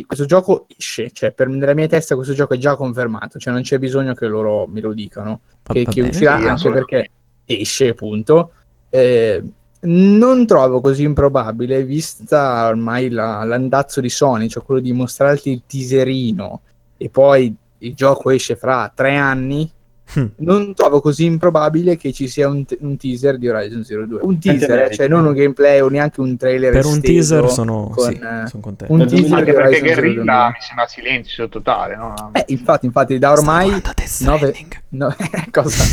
questo 0.05 0.25
gioco 0.25 0.65
esce, 0.75 1.11
cioè 1.11 1.31
per, 1.31 1.47
nella 1.47 1.73
mia 1.73 1.87
testa 1.87 2.15
questo 2.15 2.33
gioco 2.33 2.53
è 2.53 2.57
già 2.57 2.75
confermato, 2.75 3.39
cioè 3.39 3.53
non 3.53 3.63
c'è 3.63 3.79
bisogno 3.79 4.13
che 4.13 4.27
loro 4.27 4.67
me 4.67 4.81
lo 4.81 4.93
dicano, 4.93 5.41
che, 5.63 5.85
che 5.85 6.01
uscirà 6.01 6.39
Sì, 6.39 6.47
anche 6.47 6.71
perché 6.71 7.09
esce, 7.45 7.89
appunto. 7.89 8.51
Eh, 8.89 9.43
non 9.81 10.45
trovo 10.45 10.81
così 10.81 11.03
improbabile, 11.03 11.83
vista 11.83 12.67
ormai 12.67 13.09
la- 13.09 13.43
l'andazzo 13.43 14.01
di 14.01 14.09
Sony, 14.09 14.47
cioè 14.49 14.63
quello 14.63 14.81
di 14.81 14.91
mostrarti 14.91 15.51
il 15.51 15.63
teaserino 15.65 16.61
e 16.97 17.09
poi 17.09 17.55
il 17.79 17.93
gioco 17.93 18.29
esce 18.29 18.55
fra 18.55 18.91
tre 18.93 19.15
anni. 19.15 19.71
Hm. 20.13 20.25
Non 20.37 20.73
trovo 20.73 21.01
così 21.01 21.25
improbabile 21.25 21.95
che 21.95 22.11
ci 22.11 22.27
sia 22.27 22.47
un, 22.47 22.65
te- 22.65 22.77
un 22.81 22.97
teaser 22.97 23.37
di 23.37 23.47
Horizon 23.47 23.83
Zero 23.83 24.07
2. 24.07 24.19
Un 24.23 24.39
teaser, 24.39 24.79
eh, 24.83 24.93
cioè 24.93 25.07
non 25.07 25.25
un 25.25 25.33
gameplay 25.33 25.79
o 25.81 25.89
neanche 25.89 26.19
un 26.21 26.35
trailer. 26.35 26.71
Per 26.71 26.85
un 26.85 26.99
teaser 26.99 27.47
sono, 27.49 27.89
con, 27.89 28.05
sì, 28.05 28.13
eh, 28.13 28.47
sono 28.47 28.61
contento. 28.61 28.93
un 28.93 29.05
teaser 29.07 29.33
Anche 29.37 29.53
perché 29.53 29.79
Guerrilla 29.81 30.47
mi 30.47 30.57
sembra 30.61 30.87
silenzio 30.87 31.47
totale, 31.47 31.95
no? 31.95 32.31
Eh, 32.33 32.45
infatti, 32.47 32.85
infatti, 32.87 33.19
da 33.19 33.31
ormai 33.31 33.81
nove-. 34.21 34.55
No, 34.89 35.15
cosa? 35.51 35.83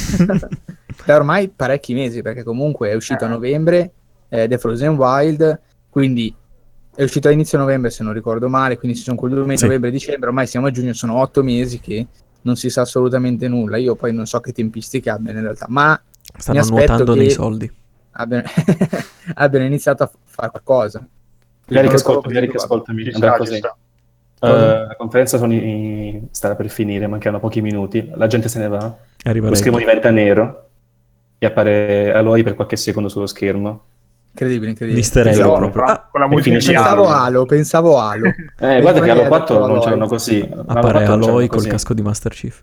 da 1.04 1.14
ormai 1.16 1.48
parecchi 1.54 1.92
mesi, 1.92 2.22
perché 2.22 2.42
comunque 2.42 2.90
è 2.90 2.94
uscito 2.94 3.24
a 3.24 3.28
Eh. 3.28 3.30
novembre 3.30 3.92
eh, 4.28 4.48
The 4.48 4.58
Frozen 4.58 4.94
Wild, 4.96 5.60
quindi 5.90 6.34
è 6.94 7.02
uscito 7.02 7.28
a 7.28 7.30
inizio 7.30 7.58
novembre 7.58 7.90
se 7.90 8.02
non 8.02 8.14
ricordo 8.14 8.48
male, 8.48 8.78
quindi 8.78 8.96
ci 8.96 9.04
sono 9.04 9.16
quei 9.16 9.30
due 9.30 9.44
mesi, 9.44 9.58
Sì. 9.58 9.64
novembre 9.66 9.90
e 9.90 9.92
dicembre, 9.92 10.28
ormai 10.28 10.46
siamo 10.46 10.66
a 10.66 10.70
giugno, 10.70 10.94
sono 10.94 11.18
otto 11.20 11.42
mesi 11.42 11.78
che 11.80 12.06
non 12.46 12.56
si 12.56 12.70
sa 12.70 12.82
assolutamente 12.82 13.48
nulla, 13.48 13.76
io 13.76 13.96
poi 13.96 14.12
non 14.14 14.24
so 14.26 14.38
che 14.40 14.52
tempistiche 14.52 15.10
abbiano 15.10 15.38
in 15.38 15.44
realtà, 15.44 15.66
ma 15.68 16.00
Stanno 16.38 16.60
aspetto 16.60 16.78
nuotando 16.78 17.12
che- 17.12 17.18
nei 17.18 17.30
soldi. 17.30 17.72
abbiano, 18.12 18.44
abbiano 19.34 19.64
iniziato 19.66 20.04
a 20.04 20.10
fare 20.24 20.50
qualcosa. 20.50 21.06
Eric, 21.68 21.94
ascolta, 21.94 22.30
Eric, 22.30 22.54
ascoltami. 22.54 23.10
Andrà 23.12 23.30
sta, 23.34 23.38
così. 23.38 23.56
sta. 23.56 23.76
Eh, 24.38 24.86
la 24.86 24.94
conferenza 24.96 25.36
Sony 25.38 26.28
starà 26.30 26.54
per 26.54 26.68
finire, 26.68 27.08
mancano 27.08 27.40
pochi 27.40 27.60
minuti. 27.60 28.08
La 28.14 28.28
gente 28.28 28.48
se 28.48 28.60
ne 28.60 28.68
va. 28.68 28.96
Arriva 29.24 29.48
Lo 29.48 29.54
schermo 29.56 29.78
diventa 29.78 30.10
nero 30.10 30.68
e 31.38 31.46
appare 31.46 32.12
Aloy 32.14 32.44
per 32.44 32.54
qualche 32.54 32.76
secondo 32.76 33.08
sullo 33.08 33.26
schermo. 33.26 33.82
Incredibile, 34.36 34.70
incredibile. 34.70 35.02
Egg 35.06 35.22
Pensavo- 35.22 35.56
proprio. 35.56 35.70
Con 35.70 35.84
la- 35.86 35.92
Ah, 35.92 36.08
con 36.10 36.20
la 36.20 36.26
musica 36.28 36.56
Pensavo 36.58 37.08
Halo. 37.08 37.46
Pensavo 37.46 37.98
Halo. 37.98 38.26
Eh, 38.60 38.80
guarda 38.82 39.00
che 39.00 39.10
Halo 39.10 39.20
Halo 39.20 39.28
4 39.28 39.66
non 39.66 39.80
c'erano 39.80 40.06
così. 40.06 40.40
Halo 40.40 40.64
4 40.64 40.72
appare 40.72 40.92
non 40.92 41.02
c'erano 41.02 41.24
Aloy 41.26 41.46
col 41.46 41.66
casco 41.66 41.94
di 41.94 42.02
Master 42.02 42.32
Chief. 42.32 42.62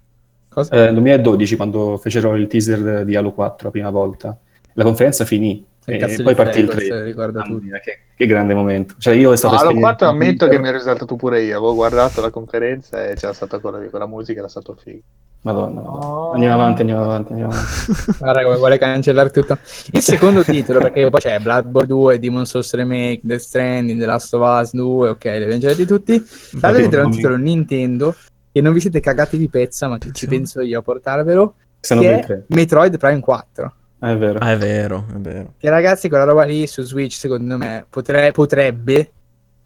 Cosa? 0.49 0.75
Eh, 0.75 0.79
nel 0.85 0.93
2012 0.93 1.55
quando 1.55 1.97
fecero 1.97 2.35
il 2.35 2.45
teaser 2.45 3.03
di 3.05 3.15
Halo 3.15 3.31
4 3.31 3.65
la 3.65 3.71
prima 3.71 3.89
volta. 3.89 4.37
La 4.73 4.83
conferenza 4.83 5.25
finì 5.25 5.65
e 5.85 5.97
cazzo 5.97 6.15
di 6.17 6.23
poi 6.23 6.35
partì 6.35 6.59
il 6.59 6.65
Fregos, 6.67 6.85
trailer. 6.87 7.05
ricorda 7.05 7.39
Mamma 7.39 7.53
tutti. 7.53 7.65
mia, 7.65 7.79
che, 7.79 7.99
che 8.15 8.25
grande 8.25 8.53
momento. 8.53 8.95
Cioè 8.97 9.13
io 9.13 9.31
è 9.33 9.37
stato 9.37 9.53
No, 9.55 9.59
esperienza- 9.61 9.87
4 9.89 10.07
ammetto 10.07 10.47
che 10.47 10.59
mi 10.59 10.67
ero 10.67 10.77
esaltato 10.77 11.15
pure 11.15 11.41
io. 11.41 11.57
Avevo 11.57 11.73
guardato 11.75 12.21
la 12.21 12.29
conferenza 12.29 13.05
e 13.07 13.15
c'era 13.15 13.33
stata 13.33 13.59
quella 13.59 13.79
di 13.79 13.89
quella 13.89 14.05
musica, 14.07 14.39
era 14.39 14.47
stato 14.47 14.75
figo. 14.81 15.01
Madonna. 15.41 15.81
Oh. 15.81 16.31
Andiamo 16.31 16.53
avanti, 16.53 16.81
andiamo 16.81 17.03
avanti, 17.03 17.31
andiamo 17.33 17.51
avanti. 17.51 18.15
Guarda 18.17 18.43
come 18.43 18.55
vuole 18.55 18.77
cancellare 18.77 19.29
tutto. 19.29 19.57
Il 19.91 20.01
secondo 20.01 20.41
titolo, 20.43 20.79
perché 20.79 21.09
poi 21.09 21.19
c'è 21.19 21.37
Bloodborne 21.39 21.87
2, 21.87 22.19
Demon 22.19 22.45
Souls 22.45 22.73
Remake, 22.73 23.19
Death 23.23 23.41
Stranding, 23.41 23.99
The 23.99 24.05
Last 24.05 24.33
of 24.35 24.61
Us 24.61 24.73
2, 24.73 25.09
ok, 25.09 25.23
li 25.25 25.29
abbiamo 25.43 25.57
già 25.57 25.67
detti 25.67 25.85
tutti. 25.85 26.23
L'altro 26.61 27.01
è 27.01 27.03
un 27.03 27.11
titolo 27.11 27.35
Nintendo 27.35 28.15
che 28.53 28.61
non 28.61 28.71
vi 28.71 28.79
siete 28.79 29.01
cagati 29.01 29.37
di 29.37 29.49
pezza, 29.49 29.89
ma 29.89 29.97
ci 30.13 30.27
penso 30.27 30.61
io 30.61 30.79
a 30.79 30.81
portarvelo, 30.81 31.55
Se 31.81 31.93
non 31.95 32.03
che 32.05 32.19
è. 32.21 32.41
Metroid 32.47 32.97
Prime 32.97 33.19
4. 33.19 33.73
Ah, 34.03 34.11
è 34.11 34.17
vero. 34.17 34.39
Ah, 34.39 34.51
è 34.51 34.57
vero, 34.57 35.05
è 35.13 35.17
vero. 35.17 35.53
Che 35.57 35.69
ragazzi, 35.69 36.09
quella 36.09 36.25
roba 36.25 36.43
lì 36.43 36.67
su 36.67 36.81
Switch, 36.83 37.13
secondo 37.13 37.57
me, 37.57 37.85
potre- 37.89 38.31
potrebbe 38.31 39.11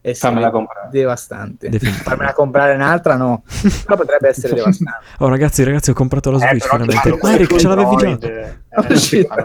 essere 0.02 0.52
devastante. 0.92 1.80
Farmela 1.80 2.34
comprare 2.34 2.76
un'altra 2.76 3.16
no, 3.18 3.44
però 3.84 3.98
potrebbe 3.98 4.30
essere 4.30 4.54
devastante. 4.56 5.06
Oh 5.20 5.28
ragazzi, 5.28 5.64
ragazzi, 5.64 5.90
ho 5.90 5.94
comprato 5.94 6.30
la 6.32 6.38
Switch 6.38 6.64
Eh, 6.66 6.70
finalmente. 6.70 7.18
Ah, 7.22 7.32
Eric, 7.34 7.56
ce 7.56 7.68
l'avevi 7.68 7.96
già. 7.96 8.10
Eh, 8.10 8.56
Oh, 8.78 8.84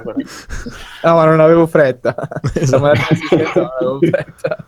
quello- 0.03 0.19
No, 1.05 1.15
ma 1.15 1.25
non 1.25 1.41
avevo 1.41 1.67
fretta. 1.67 2.15
Esatto. 2.53 2.83
Non 2.83 3.71
avevo 3.79 3.99
fretta. 3.99 4.65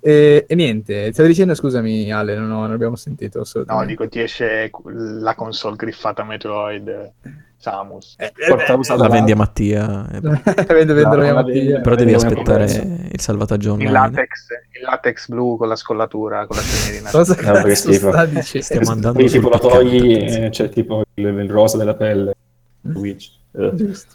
e, 0.00 0.44
e 0.48 0.54
niente, 0.54 1.12
stavo 1.12 1.28
dicendo, 1.28 1.54
scusami 1.54 2.10
Ale, 2.12 2.36
non, 2.36 2.50
ho- 2.50 2.62
non 2.62 2.72
abbiamo 2.72 2.96
sentito 2.96 3.44
No, 3.66 3.84
dico, 3.84 4.08
ti 4.08 4.20
esce 4.20 4.70
la 4.92 5.34
console 5.36 5.76
griffata 5.76 6.24
Metroid 6.24 6.88
eh, 6.88 7.12
Samus. 7.66 8.14
Eh, 8.16 8.32
Porta 8.48 8.72
eh, 8.74 8.76
usata 8.76 9.02
La 9.02 9.08
vendi 9.08 9.32
a 9.32 9.36
Mattia. 9.36 10.06
Vendo, 10.68 10.94
vendo 10.94 11.16
la 11.16 11.22
mia 11.22 11.32
No, 11.32 11.42
mattina. 11.42 11.80
Però 11.80 11.94
devi 11.96 12.14
aspettare 12.14 12.64
il 13.10 13.20
salvataggio 13.20 13.74
Il 13.74 13.86
online. 13.86 13.92
latex, 13.92 14.28
il 14.78 14.82
latex 14.82 15.28
blu 15.28 15.56
con 15.56 15.66
la 15.68 15.74
scollatura, 15.74 16.46
con 16.46 16.56
la 16.56 16.62
scenerina. 16.62 17.10
Cosa 17.10 17.34
No, 17.40 17.62
che 17.62 17.74
schifo. 17.74 18.12
Stiamo 18.40 18.90
andando 18.90 19.18
Quindi 19.18 19.32
tipo 19.32 19.48
piccante, 19.48 19.74
togli 19.74 20.12
e 20.16 20.48
c'è 20.50 20.68
tipo 20.68 21.02
il, 21.14 21.26
il 21.26 21.50
rosa 21.50 21.76
della 21.76 21.94
pelle. 21.94 22.34
Switch. 22.82 23.30
Eh. 23.52 23.70
Giusto. 23.74 24.14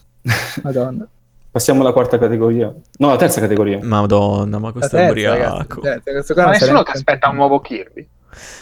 Madonna. 0.64 1.06
Passiamo 1.52 1.82
alla 1.82 1.92
quarta 1.92 2.18
categoria. 2.18 2.74
No, 3.00 3.08
la 3.10 3.18
terza 3.18 3.42
categoria. 3.42 3.80
Madonna, 3.82 4.60
ma 4.60 4.68
La 4.68 4.72
questo 4.72 4.96
è 4.96 5.10
ubriaco. 5.10 5.82
la 5.84 6.00
Ma 6.36 6.42
non 6.44 6.52
nessuno 6.52 6.84
che 6.84 6.92
aspetta 6.92 7.28
un 7.28 7.36
nuovo 7.36 7.60
Kirby. 7.60 8.08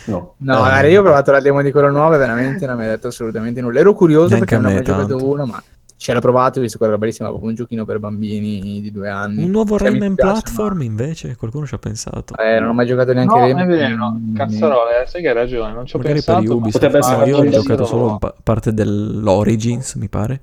No. 0.06 0.34
No, 0.38 0.54
Eh. 0.56 0.58
guarda, 0.58 0.88
io 0.88 1.00
ho 1.00 1.04
provato 1.04 1.32
la 1.32 1.40
demo 1.42 1.62
di 1.62 1.72
quello 1.72 1.90
nuovo 1.92 2.16
e 2.16 2.18
veramente 2.18 2.66
non 2.66 2.78
mi 2.78 2.86
ha 2.86 2.88
detto 2.88 3.08
assolutamente 3.08 3.62
nulla. 3.62 3.80
Ero 3.80 3.94
curioso 3.94 4.30
Neanche 4.36 4.46
perché 4.46 4.56
non 4.56 4.66
a 4.66 4.68
ho 4.68 4.72
me 4.72 4.76
mai 4.82 4.86
giocato 5.08 5.26
uno, 5.30 5.46
ma 5.46 5.64
c'era 5.98 6.20
provato, 6.22 6.62
visto 6.62 6.78
che 6.78 6.86
era 6.86 6.98
bellissimo, 6.98 7.28
proprio 7.28 7.50
un 7.50 7.56
giochino 7.56 7.84
per 7.84 8.00
bambini 8.00 8.80
di 8.82 8.90
due 8.92 9.10
anni. 9.10 9.44
Un 9.44 9.52
nuovo 9.52 9.78
Cioè, 9.78 9.90
Rayman 9.90 10.16
platform 10.16 10.82
invece? 10.84 11.36
Qualcuno 11.36 11.66
ci 11.66 11.74
ha 11.76 11.78
pensato. 11.78 12.36
ma- 12.38 12.44
Eh, 12.56 12.60
non 12.60 12.70
ho 12.70 12.74
mai 12.74 12.86
giocato 12.88 13.12
neanche 13.14 13.34
No, 13.34 13.40
Rayman, 13.42 13.64
è 13.64 13.68
vero, 13.68 14.10
quindi- 14.12 14.38
cazzarola, 14.38 15.02
eh, 15.04 15.08
sai 15.08 15.22
che 15.22 15.28
hai 15.28 15.34
ragione, 15.34 15.74
non 15.74 15.86
ci 15.86 15.96
ho 15.96 16.00
Magari 16.00 16.16
pensato. 16.22 16.40
per 16.40 16.48
ma- 16.48 16.54
Ubisoft. 16.56 16.84
Potrebbe 16.86 16.98
essere 17.06 17.30
io 17.30 17.38
ho 17.38 17.50
giocato 17.50 17.86
solo 17.86 18.18
pa- 18.18 18.34
parte 18.42 18.74
dell'Origins, 18.74 19.96
mi 19.96 20.08
pare. 20.08 20.42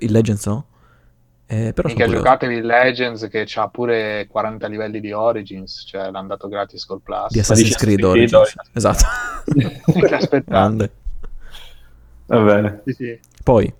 Il 0.00 0.12
Legends 0.12 0.46
no. 0.46 0.64
Eh, 1.52 1.72
però 1.72 1.88
curioso. 1.88 2.14
giocatevi 2.14 2.54
il 2.54 2.64
Legends 2.64 3.26
che 3.28 3.44
ha 3.54 3.68
pure 3.68 4.28
40 4.30 4.68
livelli 4.68 5.00
di 5.00 5.10
Origins, 5.10 5.84
cioè 5.84 6.08
l'hanno 6.08 6.28
dato 6.28 6.46
gratis 6.46 6.84
col 6.84 7.00
Plus. 7.02 7.32
Di 7.32 7.40
Assassin's 7.40 7.74
Creed 7.74 7.98
Creed 7.98 8.32
Origins. 8.32 8.54
Esatto. 8.72 9.04
che. 9.98 10.44
Grande. 10.46 10.90
Va 12.26 12.38
bene. 12.38 12.82
Sì, 12.84 12.92
sì. 12.92 13.20
Poi, 13.42 13.74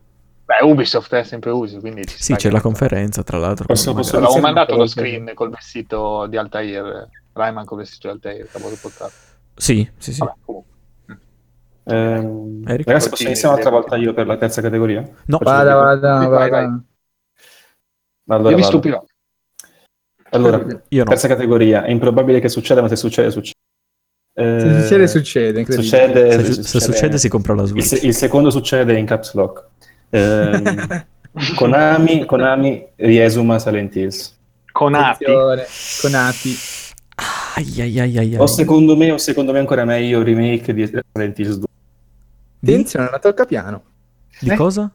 Beh, 0.50 0.66
Ubisoft 0.66 1.14
è 1.14 1.22
sempre 1.22 1.50
Ubisoft, 1.52 1.80
quindi 1.80 2.04
ci 2.08 2.20
sì, 2.20 2.34
c'è 2.34 2.50
la 2.50 2.60
conferenza, 2.60 3.22
tra 3.22 3.38
l'altro. 3.38 3.66
Posso- 3.66 3.94
posso- 3.94 4.18
L'avevo 4.18 4.40
mandato 4.40 4.74
lo 4.74 4.88
screen 4.88 5.30
col 5.34 5.50
vestito 5.50 6.26
di 6.26 6.36
Altair, 6.36 7.08
Rayman 7.32 7.64
col 7.64 7.78
vestito 7.78 8.08
di 8.08 8.14
Altair, 8.14 8.50
che 8.50 8.56
avevo 8.56 8.70
riportato. 8.70 9.12
Sì, 9.54 9.88
sì, 9.96 10.12
sì. 10.12 10.18
Vabbè, 10.18 10.32
comunque. 10.44 10.68
Eric? 11.84 12.86
ragazzi, 12.86 13.08
posso 13.10 13.22
iniziare 13.22 13.54
un'altra 13.54 13.70
volta 13.70 13.96
io 13.96 14.12
per 14.12 14.26
la 14.26 14.36
terza 14.36 14.60
categoria? 14.60 15.08
No, 15.26 15.38
Vada, 15.40 15.74
vada, 15.76 16.26
vada. 16.26 16.82
Allora, 18.34 18.50
Io 18.50 18.56
mi 18.56 18.62
stupirò. 18.62 19.04
Allora, 20.32 20.64
io 20.88 21.02
no. 21.04 21.10
terza 21.10 21.26
categoria. 21.26 21.82
È 21.84 21.90
improbabile 21.90 22.38
che 22.40 22.48
succeda, 22.48 22.80
ma 22.80 22.88
se 22.88 22.96
succede, 22.96 23.30
succede. 23.30 23.58
Eh, 24.32 24.60
Se 24.60 25.06
succede, 25.08 25.64
succede. 25.64 25.72
Succede, 25.72 26.44
Se, 26.54 26.62
se 26.62 26.80
succede 26.80 27.18
si 27.18 27.28
compra 27.28 27.54
la 27.54 27.62
Il, 27.62 27.68
Switch. 27.68 27.84
se- 27.86 28.06
il 28.06 28.14
secondo 28.14 28.50
succede 28.50 28.96
in 28.96 29.04
caps 29.06 29.34
lock. 29.34 29.66
Ehm, 30.10 31.04
Konami, 31.56 32.24
Konami 32.24 32.86
riesuma 32.96 33.58
Silent 33.58 33.94
Hills. 33.96 34.38
Conati. 34.70 35.24
Conati. 36.00 36.54
Ai, 37.56 37.80
ai, 37.80 37.98
ai, 38.00 38.18
ai, 38.18 38.34
ai. 38.34 38.36
O 38.40 38.46
secondo 38.46 38.96
me, 38.96 39.10
o 39.10 39.18
secondo 39.18 39.50
me 39.52 39.58
ancora 39.58 39.84
meglio, 39.84 40.22
remake 40.22 40.72
di 40.72 40.86
Silent 40.86 41.38
Hills 41.38 41.56
2. 41.56 41.66
Di, 42.60 42.72
Attenzione, 42.72 43.10
la 43.10 43.18
tocca 43.18 43.44
piano. 43.44 43.82
di 44.38 44.48
Eh? 44.50 44.54
cosa? 44.56 44.88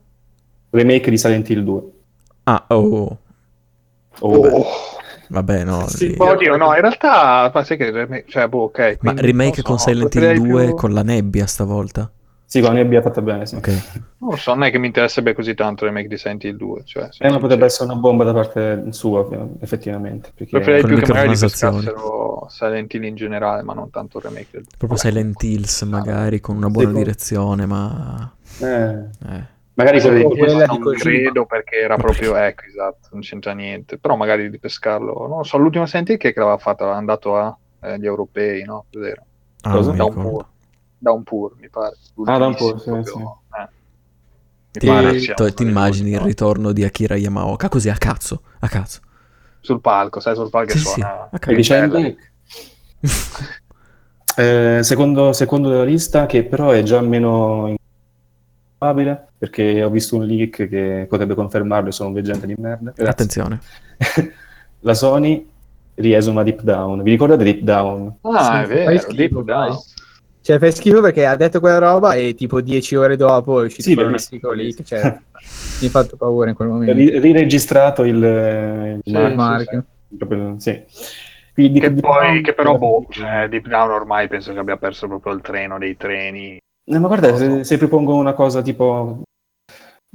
Remake 0.69 1.09
di 1.09 1.17
Silent 1.17 1.49
Hill 1.49 1.63
2. 1.63 1.81
Ah, 2.43 2.63
oh. 2.69 3.17
Oh, 4.19 4.65
Vabbè, 5.27 5.63
no. 5.63 5.87
Sì, 5.87 6.09
lì- 6.09 6.15
Oddio, 6.17 6.55
no, 6.55 6.73
in 6.75 6.81
realtà, 6.81 7.49
ma 7.53 7.63
sai 7.63 7.77
che 7.77 7.89
remake- 7.89 8.25
cioè, 8.29 8.47
boh, 8.47 8.63
ok. 8.65 8.97
Ma 9.01 9.13
remake 9.15 9.61
non 9.63 9.65
con 9.65 9.79
so, 9.79 9.89
Silent 9.89 10.13
Hill 10.13 10.21
preferirei 10.21 10.47
2 10.49 10.65
più- 10.65 10.75
con 10.75 10.93
la 10.93 11.01
nebbia 11.01 11.45
stavolta. 11.47 12.11
Sì, 12.47 12.61
con 12.61 12.69
la 12.69 12.75
nebbia 12.75 13.01
fatta 13.01 13.23
bene, 13.23 13.47
sì. 13.47 13.55
Ok. 13.55 13.67
Non 14.19 14.29
lo 14.29 14.35
so, 14.35 14.53
non 14.53 14.63
è 14.65 14.71
che 14.71 14.77
mi 14.77 14.85
interesserebbe 14.85 15.33
così 15.33 15.55
tanto 15.55 15.83
il 15.83 15.89
remake 15.89 16.07
di 16.07 16.17
Silent 16.17 16.43
Hill 16.43 16.55
2. 16.57 16.81
Cioè, 16.85 17.09
Eh, 17.17 17.29
ma 17.31 17.39
potrebbe 17.39 17.65
essere 17.65 17.85
una 17.91 17.99
bomba 17.99 18.23
da 18.23 18.33
parte 18.33 18.83
sua, 18.91 19.27
effettivamente. 19.61 20.29
Perché... 20.33 20.51
Preferirei 20.51 20.81
Con 20.81 20.89
più 20.91 21.01
che 21.01 21.11
magari 21.11 21.29
pescassero 21.29 22.45
Silent 22.47 22.93
Hill 22.93 23.03
in 23.05 23.15
generale, 23.15 23.63
ma 23.63 23.73
non 23.73 23.89
tanto 23.89 24.19
il 24.19 24.23
remake 24.25 24.47
del 24.51 24.65
Proprio 24.77 24.97
Vabbè, 24.99 25.09
Silent. 25.09 25.43
Hills 25.43 25.81
magari 25.81 26.39
con 26.39 26.55
una 26.55 26.67
buona 26.69 26.87
Secondo- 26.89 27.03
direzione, 27.03 27.65
ma... 27.65 28.31
Eh, 28.59 28.65
Eh. 29.27 29.53
Magari 29.75 30.01
con- 30.01 30.17
Hill 30.17 30.37
quella 30.37 30.65
non 30.65 30.79
credo 30.93 31.45
perché 31.45 31.77
era 31.77 31.95
proprio, 31.95 32.35
ecco, 32.37 32.63
esatto, 32.65 33.09
non 33.11 33.21
c'entra 33.21 33.53
niente. 33.53 33.97
Però 33.97 34.15
magari 34.15 34.49
di 34.49 34.59
pescarlo, 34.59 35.27
non 35.27 35.37
lo 35.37 35.43
so, 35.43 35.57
l'ultimo 35.57 35.85
Silent 35.85 36.09
Hill 36.09 36.17
che 36.17 36.33
l'aveva 36.35 36.57
fatto, 36.57 36.83
era 36.83 36.95
andato 36.95 37.35
agli 37.79 38.05
europei, 38.05 38.63
no? 38.63 38.85
Cos'era? 38.91 39.23
Ah, 39.61 39.71
Cosa? 39.71 39.91
Da 39.91 40.03
un 40.05 40.13
pur, 40.13 40.45
da 40.97 41.11
un 41.11 41.23
pur, 41.23 41.55
mi 41.59 41.69
pare. 41.69 41.95
Ah, 42.25 42.37
da 42.37 42.47
un 42.47 42.55
pur, 42.55 42.79
sì, 42.79 42.89
proprio, 42.89 43.41
eh. 43.57 43.67
Ti, 44.71 44.85
pare 44.85 45.19
to- 45.33 45.53
ti 45.53 45.63
immagini 45.63 46.11
il 46.11 46.19
ritorno 46.19 46.73
di 46.73 46.83
Akira 46.83 47.15
Yamaoka 47.15 47.69
così 47.69 47.89
a 47.89 47.95
cazzo, 47.95 48.41
a 48.59 48.67
cazzo. 48.67 48.99
sul 49.61 49.79
palco, 49.81 50.19
sai, 50.19 50.35
sul 50.35 50.49
palco 50.49 50.73
che 50.73 50.79
Sì, 50.79 50.85
sì, 50.85 50.99
suona. 50.99 51.29
ok. 51.31 51.53
Dice 51.53 51.79
Bella. 51.87 51.99
Back. 51.99 52.31
Eh, 54.37 54.79
secondo, 54.83 55.31
secondo 55.31 55.69
della 55.69 55.85
lista, 55.85 56.25
che 56.25 56.43
però 56.43 56.71
è 56.71 56.83
già 56.83 56.99
meno 56.99 57.73
probabile, 58.85 59.27
perché 59.37 59.83
ho 59.83 59.89
visto 59.89 60.15
un 60.15 60.25
leak 60.25 60.67
che 60.67 61.05
potrebbe 61.09 61.33
confermarlo 61.33 61.89
e 61.89 61.91
sono 61.91 62.09
un 62.09 62.15
veggente 62.15 62.45
di 62.45 62.55
merda. 62.57 62.91
Grazie. 62.95 63.09
Attenzione. 63.09 63.59
La 64.81 64.93
Sony 64.93 65.47
riesuma 65.95 66.43
Deep 66.43 66.61
Down. 66.61 67.01
Vi 67.01 67.11
ricordate 67.11 67.43
Deep 67.43 67.59
Down? 67.61 68.17
Ah, 68.21 68.65
Sì, 68.65 68.71
è 68.73 68.83
fai 68.83 68.95
vero, 68.95 68.99
schifo, 68.99 69.13
Deep. 69.13 69.41
Down. 69.43 69.77
Cioè, 70.41 70.59
fa 70.59 70.69
schifo 70.71 71.01
perché 71.01 71.25
ha 71.25 71.35
detto 71.35 71.59
quella 71.59 71.79
roba 71.79 72.13
e 72.13 72.35
tipo 72.35 72.61
dieci 72.61 72.95
ore 72.95 73.15
dopo 73.15 73.61
è 73.61 73.65
uscito 73.65 73.81
Sì, 73.89 73.93
un 73.97 74.13
articolo 74.13 74.53
lì 74.53 74.75
cioè, 74.85 75.01
mi 75.81 75.87
ha 75.87 75.89
fatto 75.89 76.17
paura 76.17 76.49
in 76.49 76.55
quel 76.55 76.67
momento. 76.67 76.93
Ri- 76.93 77.17
riregistrato 77.19 78.03
il, 78.03 78.15
il 78.17 79.01
Sì, 79.03 79.11
marchio, 79.11 79.29
il 79.29 79.35
marchio. 79.35 79.85
proprio- 80.17 80.55
sì. 80.59 80.83
Quindi 81.51 81.79
Che, 81.79 81.93
poi, 81.93 82.27
Down- 82.27 82.41
che 82.43 82.53
però, 82.53 82.77
boh, 82.77 83.05
cioè, 83.09 83.47
Deep 83.49 83.67
Down 83.67 83.89
ormai 83.89 84.27
penso 84.27 84.53
che 84.53 84.59
abbia 84.59 84.77
perso 84.77 85.07
proprio 85.07 85.33
il 85.33 85.41
treno 85.41 85.79
dei 85.79 85.97
treni. 85.97 86.59
Eh, 86.87 86.99
ma 86.99 87.07
guarda, 87.07 87.35
se, 87.35 87.63
se 87.63 87.77
propongo 87.77 88.13
una 88.15 88.33
cosa 88.33 88.61
tipo, 88.61 89.23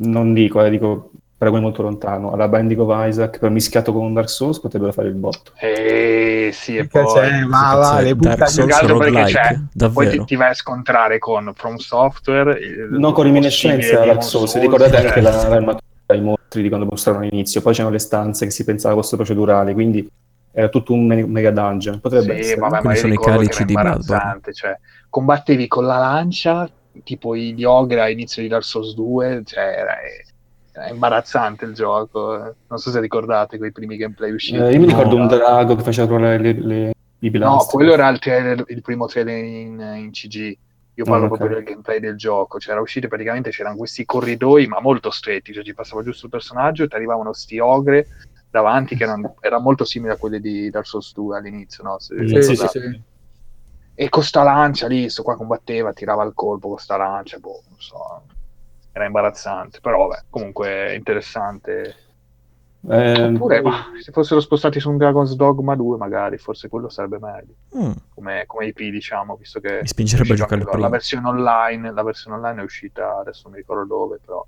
non 0.03 0.33
dico, 0.33 0.65
eh, 0.65 0.71
dico 0.71 1.11
paragone 1.41 1.63
molto 1.63 1.81
lontano, 1.81 2.33
alla 2.33 2.49
Binding 2.49 2.81
of 2.81 3.09
Isaac, 3.09 3.39
però 3.39 3.51
mischiato 3.51 3.95
con 3.95 4.05
un 4.05 4.13
Dark 4.13 4.29
Souls, 4.29 4.61
potrebbero 4.61 4.93
fare 4.93 5.09
il 5.09 5.15
botto. 5.15 5.53
E 5.59 6.51
sì, 6.53 6.77
e 6.77 6.87
poi... 6.87 7.07
c'è? 7.07 7.45
Ma 7.45 7.75
va, 7.77 8.01
le 8.01 8.15
Dark 8.15 8.17
butta 8.17 8.47
Souls 8.47 8.55
Più 8.57 8.67
che 8.67 8.73
altro 8.73 8.99
perché 8.99 9.23
c'è, 9.33 9.49
Poi 9.55 9.69
davvero. 9.73 10.11
ti, 10.11 10.25
ti 10.25 10.37
vai 10.37 10.51
a 10.51 10.55
scontrare 10.55 11.19
con 11.19 11.51
From 11.55 11.77
Software. 11.77 12.89
Non 12.91 13.13
con 13.13 13.25
reminiscenze 13.25 13.77
possibile 13.77 14.03
a 14.03 14.07
Dark 14.13 14.23
Souls, 14.23 14.51
Souls, 14.51 14.65
ricordate 14.67 14.97
cioè, 14.99 15.07
anche 15.07 15.21
la- 15.23 15.49
l'armatura 15.49 15.79
ai 16.07 16.21
mostri 16.21 16.61
di 16.61 16.69
quando 16.69 16.87
mostrarono 16.91 17.25
all'inizio, 17.25 17.63
poi 17.63 17.73
c'erano 17.73 17.93
le 17.93 18.01
stanze 18.01 18.45
che 18.45 18.51
si 18.51 18.65
pensava 18.65 18.95
fossero 18.95 19.17
procedurali, 19.17 19.73
quindi 19.73 20.07
era 20.53 20.69
tutto 20.69 20.93
un 20.93 21.07
me- 21.07 21.27
mega 21.27 21.51
dungeon. 21.51 22.01
Potrebbe 22.01 22.35
Sì, 22.35 22.41
essere. 22.41 22.61
vabbè, 22.61 22.83
ma 22.83 22.95
sono 22.95 23.13
i 23.13 23.19
calici 23.19 23.65
di 23.65 23.73
Bloodborne. 23.73 23.95
imbarazzante, 24.01 24.53
cioè, 24.53 24.79
combattevi 25.09 25.67
con 25.69 25.85
la 25.87 25.99
lancia, 25.99 26.69
tipo 27.05 27.37
gli 27.37 27.65
ogre 27.65 28.01
all'inizio 28.01 28.43
di 28.43 28.49
Dark 28.49 28.65
Souls 28.65 28.95
2, 28.95 29.43
cioè, 29.45 29.63
era, 29.63 29.97
era 30.73 30.89
imbarazzante 30.89 31.65
il 31.65 31.75
gioco. 31.75 32.55
Non 32.69 32.79
so 32.79 32.91
se 32.91 33.01
ricordate 33.01 33.59
quei 33.59 33.73
primi 33.73 33.97
gameplay 33.97 34.33
usciti. 34.33 34.59
Eh, 34.59 34.73
io 34.73 34.81
mi 34.81 34.87
ricordo 34.87 35.17
No, 35.17 35.23
un 35.23 35.29
drago 35.29 35.77
che 35.77 35.83
faceva 35.83 36.07
crollare 36.09 36.39
le, 36.39 36.53
le- 36.53 36.93
i 37.23 37.27
No, 37.27 37.31
pilastri. 37.31 37.77
quello 37.77 37.93
era 37.93 38.09
il, 38.09 38.19
trailer- 38.19 38.65
il 38.69 38.81
primo 38.83 39.07
trailer 39.07 39.45
in, 39.45 39.81
in 39.99 40.11
CG. 40.11 40.57
Io 40.95 41.05
parlo 41.05 41.25
Ah, 41.27 41.29
ok. 41.29 41.37
proprio 41.37 41.57
del 41.59 41.67
gameplay 41.67 42.01
del 42.01 42.17
gioco. 42.17 42.59
C'era 42.59 42.81
uscito 42.81 43.09
praticamente 43.09 43.51
c'erano 43.51 43.77
questi 43.77 44.05
corridoi, 44.05 44.67
ma 44.67 44.81
molto 44.81 45.11
stretti, 45.11 45.53
cioè 45.53 45.63
ci 45.65 45.73
passava 45.75 46.03
giusto 46.03 46.27
il 46.27 46.33
personaggio 46.33 46.83
e 46.85 46.89
ti 46.89 46.95
arrivavano 46.95 47.33
sti 47.33 47.59
ogre 47.59 48.07
davanti 48.51 48.97
che 48.97 49.05
erano, 49.05 49.37
era 49.41 49.59
molto 49.61 49.85
simile 49.85 50.15
a 50.15 50.17
quelli 50.17 50.41
di 50.41 50.71
Dark 50.71 50.87
Souls 50.87 51.13
2 51.15 51.39
all'inizio, 51.39 51.85
no? 51.85 51.99
Se- 51.99 52.27
Sì, 52.27 52.43
sì, 52.43 52.67
sì. 52.67 53.03
E 53.95 54.09
con 54.09 54.23
sta 54.23 54.43
lancia 54.43 54.87
lì, 54.87 55.09
sto 55.11 55.23
qua 55.23 55.37
combatteva, 55.37 55.93
tirava 55.93 56.25
il 56.25 56.33
colpo 56.35 56.69
con 56.69 56.79
sta 56.79 56.97
lancia, 56.97 57.39
boh, 57.39 57.63
non 57.69 57.79
so. 57.79 58.27
Era 58.93 59.05
imbarazzante, 59.05 59.81
però 59.81 60.07
vabbè, 60.07 60.25
comunque 60.31 60.95
interessante. 60.95 61.95
Eh, 62.89 63.25
Oppure, 63.25 63.61
ma, 63.61 63.93
se 64.01 64.11
fossero 64.11 64.41
spostati 64.41 64.81
su 64.81 64.89
un 64.91 64.97
Dragon's 64.97 65.35
Dogma 65.35 65.77
2, 65.77 65.99
magari, 65.99 66.39
forse 66.39 66.69
quello 66.69 66.89
sarebbe 66.89 67.19
meglio 67.19 67.55
Mm, 67.77 67.93
come, 68.15 68.45
come 68.47 68.67
IP, 68.67 68.79
diciamo, 68.91 69.37
visto 69.37 69.61
che 69.61 69.81
Mi 69.83 69.87
spingerebbe 69.87 70.33
a 70.33 70.37
giocare 70.37 70.65
la 70.79 70.89
versione 70.89 71.29
online, 71.29 71.93
la 71.93 72.03
versione 72.03 72.37
online 72.37 72.61
è 72.63 72.65
uscita, 72.65 73.19
adesso 73.19 73.43
non 73.45 73.53
mi 73.53 73.59
ricordo 73.59 73.85
dove, 73.85 74.19
però 74.19 74.45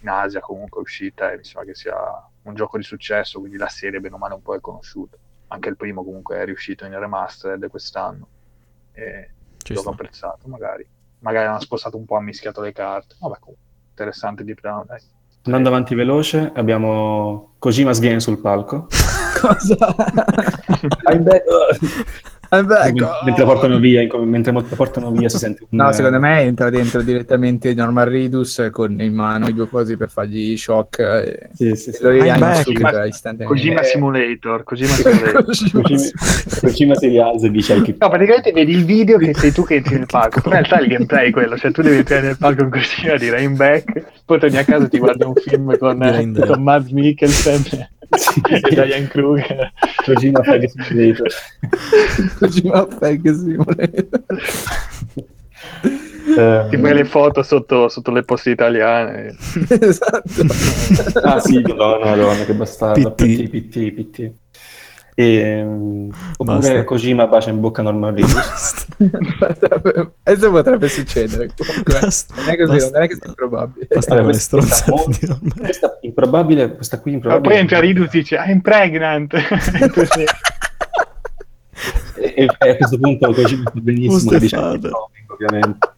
in 0.00 0.08
Asia 0.08 0.40
comunque 0.40 0.78
è 0.78 0.82
uscita 0.82 1.30
e 1.30 1.36
mi 1.36 1.44
sembra 1.44 1.70
che 1.70 1.74
sia 1.76 1.94
un 2.42 2.54
gioco 2.54 2.76
di 2.76 2.82
successo, 2.82 3.38
quindi 3.38 3.56
la 3.56 3.68
serie 3.68 4.00
bene 4.00 4.14
o 4.14 4.18
male 4.18 4.34
un 4.34 4.42
po' 4.42 4.54
è 4.54 4.60
conosciuta. 4.60 5.16
Anche 5.48 5.68
il 5.68 5.76
primo 5.76 6.02
comunque 6.04 6.36
è 6.36 6.44
riuscito 6.44 6.84
in 6.84 6.98
remastered 6.98 7.68
quest'anno. 7.68 8.26
E 8.92 9.30
ci 9.58 9.74
gioco 9.74 9.92
sta. 9.92 10.02
apprezzato, 10.02 10.48
magari. 10.48 10.86
Magari 11.20 11.46
hanno 11.46 11.60
spostato 11.60 11.96
un 11.96 12.04
po', 12.04 12.16
hanno 12.16 12.26
mischiato 12.26 12.60
le 12.60 12.72
carte. 12.72 13.16
Vabbè, 13.20 13.38
comunque, 13.38 13.66
interessante 13.90 14.44
Deep 14.44 14.60
Down, 14.60 14.86
dai. 14.86 15.00
Andando 15.44 15.68
avanti 15.68 15.94
veloce, 15.94 16.52
abbiamo 16.54 17.54
Kojima's 17.58 17.98
Game 18.00 18.20
sul 18.20 18.40
palco. 18.40 18.86
Cosa? 19.40 19.76
I'm 21.10 21.24
back. 21.24 22.30
I'm 22.54 22.66
back. 22.66 22.94
mentre 23.24 23.44
portano 23.44 23.78
via, 23.78 24.06
mentre 24.24 24.52
portano 24.76 25.10
via 25.10 25.30
si 25.30 25.38
sente 25.38 25.62
un... 25.70 25.78
No, 25.78 25.90
secondo 25.92 26.18
me 26.20 26.42
entra 26.42 26.68
dentro 26.68 27.00
direttamente 27.00 27.72
Norman 27.72 28.06
Reedus 28.06 28.68
con 28.70 29.00
in 29.00 29.14
mano 29.14 29.48
i 29.48 29.54
due 29.54 29.66
cosi 29.68 29.96
per 29.96 30.10
fargli 30.10 30.54
shock 30.58 30.98
e 30.98 31.48
Sì, 31.54 31.74
sì, 31.74 31.88
e 31.88 31.92
sì. 31.94 32.02
lo 32.02 32.10
rianima 32.10 32.48
back. 32.50 32.62
subito 32.62 33.44
Kojima- 33.46 33.80
Eh, 33.80 33.84
Simulator, 33.84 34.64
Kojima 34.64 34.90
Simulator. 34.90 35.44
Kojima, 35.44 35.82
Kojima 36.60 36.94
si 36.96 37.08
rialza 37.08 37.46
e 37.46 37.50
dice 37.50 37.72
al 37.72 37.78
No, 37.98 38.08
praticamente 38.10 38.52
vedi 38.52 38.72
il 38.72 38.84
video 38.84 39.16
che 39.16 39.32
sei 39.32 39.50
tu 39.52 39.64
che 39.64 39.76
entri 39.76 39.96
nel 39.96 40.04
palco. 40.06 40.42
In 40.44 40.50
realtà 40.52 40.78
il 40.78 40.88
gameplay 40.88 41.28
è 41.28 41.30
quello, 41.30 41.56
cioè 41.56 41.70
tu 41.70 41.80
devi 41.80 41.96
entrare 41.96 42.22
nel 42.26 42.36
palco 42.36 42.68
con 42.68 42.70
Kojima, 42.70 43.16
dire 43.16 43.40
I'm 43.40 43.56
back, 43.56 44.04
poi 44.26 44.38
torni 44.38 44.58
a 44.58 44.64
casa 44.64 44.84
e 44.84 44.88
ti 44.90 44.98
guardi 44.98 45.24
un 45.24 45.34
film 45.34 45.78
con, 45.78 46.02
eh, 46.02 46.32
con 46.46 46.62
Mads 46.62 46.90
Mikkelsen 46.90 47.62
e 48.50 48.60
Diane 48.60 49.08
Kruger. 49.08 49.72
Kojima 50.04 50.42
fa 50.42 50.58
Simulator. 50.66 51.32
Kojima 52.38 52.86
Fag 52.98 53.30
Simulator. 53.32 54.20
Eh, 56.24 56.66
Ti 56.70 56.76
fai 56.78 56.94
le 56.94 57.04
foto 57.04 57.42
sotto, 57.42 57.88
sotto 57.88 58.10
le 58.10 58.22
poste 58.22 58.50
italiane. 58.50 59.34
esatto. 59.68 60.46
Ah 61.22 61.40
sì, 61.40 61.60
madonna, 61.60 62.04
madonna, 62.06 62.44
che 62.44 62.54
bastardo. 62.54 63.12
PT. 63.12 63.48
PT, 63.48 63.50
PT, 63.50 63.92
PT. 63.92 64.32
E, 65.14 65.62
um, 65.62 66.10
oppure 66.38 66.56
Basta. 66.58 66.84
Kojima 66.84 67.26
bacia 67.26 67.50
in 67.50 67.60
bocca 67.60 67.82
Norman 67.82 68.14
Reedus. 68.14 68.86
Questo 70.22 70.50
potrebbe 70.50 70.88
succedere. 70.88 71.50
Comunque, 71.54 71.98
Basta, 72.00 72.34
non 72.36 72.48
è 72.48 72.56
così, 72.56 72.72
basta. 72.72 72.90
non 72.98 73.02
è 73.02 73.08
così 73.08 73.20
improbabile. 73.26 73.86
Basta 73.90 74.14
le 74.14 74.22
questa- 74.22 74.56
questa 74.58 74.92
ormai. 74.92 75.50
Questa 75.58 75.98
improbabile, 76.00 76.72
questa 76.74 77.00
qui 77.00 77.10
Ma 77.10 77.16
improbabile. 77.18 77.50
poi 77.52 77.60
entra 77.60 77.80
Ridus 77.80 78.06
e 78.06 78.18
dice 78.18 78.36
I'm 78.36 78.60
pregnant. 78.60 79.34
E, 82.14 82.34
e 82.46 82.70
a 82.70 82.76
questo 82.76 82.98
punto 82.98 83.32
Kojima 83.32 83.70
fa 83.72 83.80
benissimo 83.80 84.30
che 84.30 84.48
comico, 84.48 85.32
ovviamente. 85.32 85.88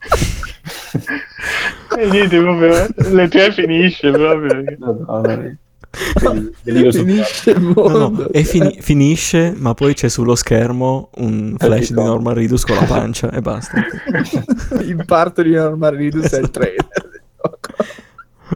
e 1.99 2.07
niente, 2.07 2.39
proprio, 2.41 2.86
le 3.11 3.28
tre 3.28 3.53
finisce 3.53 4.11
proprio. 4.11 4.62
Del- 4.62 4.65
delirio 4.65 4.95
sul 4.95 5.59
Finisce 5.95 7.51
il 7.51 7.61
No, 7.61 7.73
mondo. 7.75 8.09
no, 8.23 8.29
e 8.31 8.45
fini- 8.45 8.79
finisce, 8.81 9.55
ma 9.57 9.75
poi 9.75 9.95
c'è 9.95 10.09
sullo 10.09 10.35
schermo 10.35 11.11
un 11.16 11.55
flash 11.59 11.89
di 11.91 11.95
no. 11.95 12.05
Norman 12.05 12.35
Reedus 12.35 12.65
con 12.65 12.77
la 12.77 12.85
pancia 12.85 13.31
e 13.31 13.41
basta. 13.41 13.83
Il 14.85 15.05
parto 15.07 15.43
di 15.43 15.51
Norman 15.53 15.95
Reedus 15.95 16.31
è 16.31 16.39
il 16.41 16.51
trailer 16.51 16.87
del 16.89 17.23
gioco. 17.37 17.75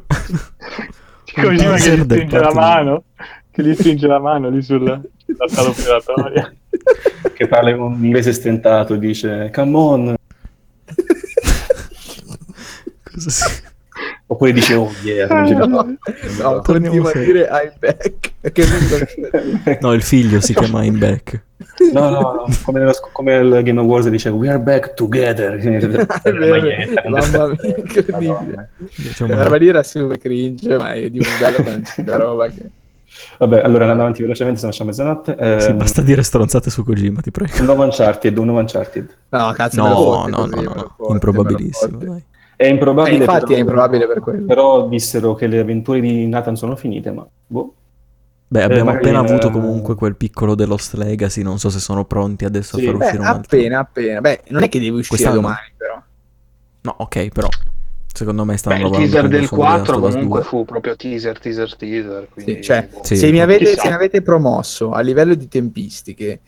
Kojima 1.34 1.74
che 1.74 1.96
gli 1.96 2.02
stringe 2.04 2.38
la 2.38 2.52
mano, 2.52 3.04
che 3.50 3.62
gli 3.62 3.74
stringe 3.74 4.06
la 4.06 4.18
mano 4.18 4.48
lì 4.50 4.60
sulla, 4.62 5.00
sulla 5.24 5.48
sala 5.48 5.68
operatoria. 5.68 6.52
che 7.34 7.46
parla 7.46 7.70
in 7.70 7.80
un 7.80 8.04
inglese 8.04 8.32
stentato, 8.32 8.96
dice 8.96 9.50
come 9.54 9.76
on, 9.76 10.14
Cosa 13.04 13.30
si... 13.30 13.62
Oppure 14.30 14.52
dice 14.52 14.74
oh 14.74 14.90
yeah. 15.02 15.42
dice- 15.42 15.54
no, 15.66 15.66
no, 15.66 16.60
Torniamo 16.60 17.00
continua 17.00 17.10
a 17.10 17.18
dire 17.24 17.48
I'm 17.50 17.72
back. 17.78 18.32
No, 19.80 19.92
il 19.94 20.02
figlio 20.02 20.40
si 20.40 20.54
chiama 20.54 20.84
In 20.84 20.98
Back. 20.98 21.42
No, 21.92 22.10
no, 22.10 22.20
no, 22.20 22.46
come, 22.62 22.78
nello 22.80 22.92
come 23.12 23.34
il 23.36 23.62
Game 23.62 23.80
of 23.80 23.86
Wars 23.86 24.08
dice 24.08 24.28
We 24.28 24.48
are 24.48 24.58
back 24.58 24.94
together. 24.94 25.54
È 26.22 26.30
vero, 26.32 27.08
mamma 27.08 27.48
mia, 27.48 27.76
incredibile. 27.76 28.70
Diciamo, 28.94 29.34
La 29.34 29.44
roba 29.44 29.56
lì 29.56 29.68
era 29.68 29.82
super 29.82 30.18
cringe, 30.18 30.76
ma 30.76 30.92
è 30.92 31.08
di 31.08 31.18
un 31.18 31.26
bello 31.40 31.82
quella 31.94 32.16
roba 32.16 32.48
che... 32.48 32.70
Vabbè, 33.38 33.60
allora 33.60 33.82
andando 33.82 34.02
avanti 34.02 34.22
velocemente, 34.22 34.60
se 34.60 34.66
non 34.66 34.74
c'è 34.74 34.84
mezzanotte. 34.84 35.36
sì, 35.60 35.70
ehm, 35.70 35.76
basta 35.78 36.02
dire 36.02 36.22
stronzate 36.22 36.68
su 36.70 36.84
Kojima, 36.84 37.20
ti 37.20 37.30
prego. 37.30 37.52
Un 37.58 37.64
nuovo 37.64 37.82
Uncharted, 37.84 38.36
un 38.36 38.48
Uncharted. 38.50 39.08
No, 39.30 39.52
cazzo, 39.52 39.82
No, 39.82 40.26
no, 40.28 40.44
no, 40.44 40.60
no, 40.60 40.94
no. 40.98 41.08
improbabilissimo. 41.12 42.20
È 42.60 42.66
improbabile. 42.66 43.14
Eh, 43.14 43.18
infatti 43.20 43.44
però- 43.44 43.56
è 43.56 43.60
improbabile 43.60 44.06
per 44.08 44.18
quello. 44.20 44.44
Però 44.46 44.88
dissero 44.88 45.34
che 45.36 45.46
le 45.46 45.60
avventure 45.60 46.00
di 46.00 46.26
Nathan 46.26 46.56
sono 46.56 46.74
finite, 46.74 47.12
ma 47.12 47.24
boh. 47.46 47.72
Beh, 48.48 48.62
abbiamo 48.64 48.86
magari, 48.86 49.04
appena 49.10 49.20
avuto 49.20 49.46
eh, 49.48 49.50
comunque 49.52 49.94
quel 49.94 50.16
piccolo 50.16 50.54
The 50.56 50.64
Lost 50.64 50.94
Legacy, 50.94 51.42
non 51.42 51.58
so 51.60 51.68
se 51.70 51.78
sono 51.78 52.04
pronti 52.04 52.44
adesso 52.44 52.76
Sì. 52.78 52.82
a 52.86 52.86
far 52.90 52.96
Beh, 52.96 53.04
uscire 53.04 53.20
un 53.22 53.26
altro. 53.28 53.56
appena, 53.58 53.78
appena. 53.78 54.20
Beh, 54.20 54.40
non 54.48 54.62
è 54.64 54.68
che 54.68 54.78
devi 54.80 54.96
uscire 54.98 55.08
Quest'anno? 55.08 55.34
domani, 55.36 55.72
però. 55.76 56.02
No, 56.80 56.94
ok, 56.98 57.28
però 57.28 57.46
secondo 58.12 58.44
me 58.44 58.56
stanno 58.56 58.88
Beh, 58.90 58.96
il 58.96 59.02
teaser 59.10 59.28
del 59.28 59.44
su 59.46 59.54
The 59.54 59.60
Last 59.62 59.76
4 59.84 59.96
of 59.96 60.02
Us 60.02 60.12
comunque 60.14 60.40
2. 60.40 60.48
fu 60.48 60.64
proprio 60.64 60.96
teaser, 60.96 61.38
teaser, 61.38 61.76
teaser. 61.76 62.28
Quindi, 62.32 62.54
Sì, 62.54 62.62
cioè, 62.62 62.88
boh. 62.90 63.04
Sì. 63.04 63.16
se, 63.16 63.30
mi 63.30 63.40
avete, 63.40 63.66
se 63.76 63.86
mi 63.88 63.94
avete 63.94 64.20
promosso 64.22 64.90
a 64.90 65.00
livello 65.00 65.34
di 65.34 65.46
tempistiche 65.46 66.40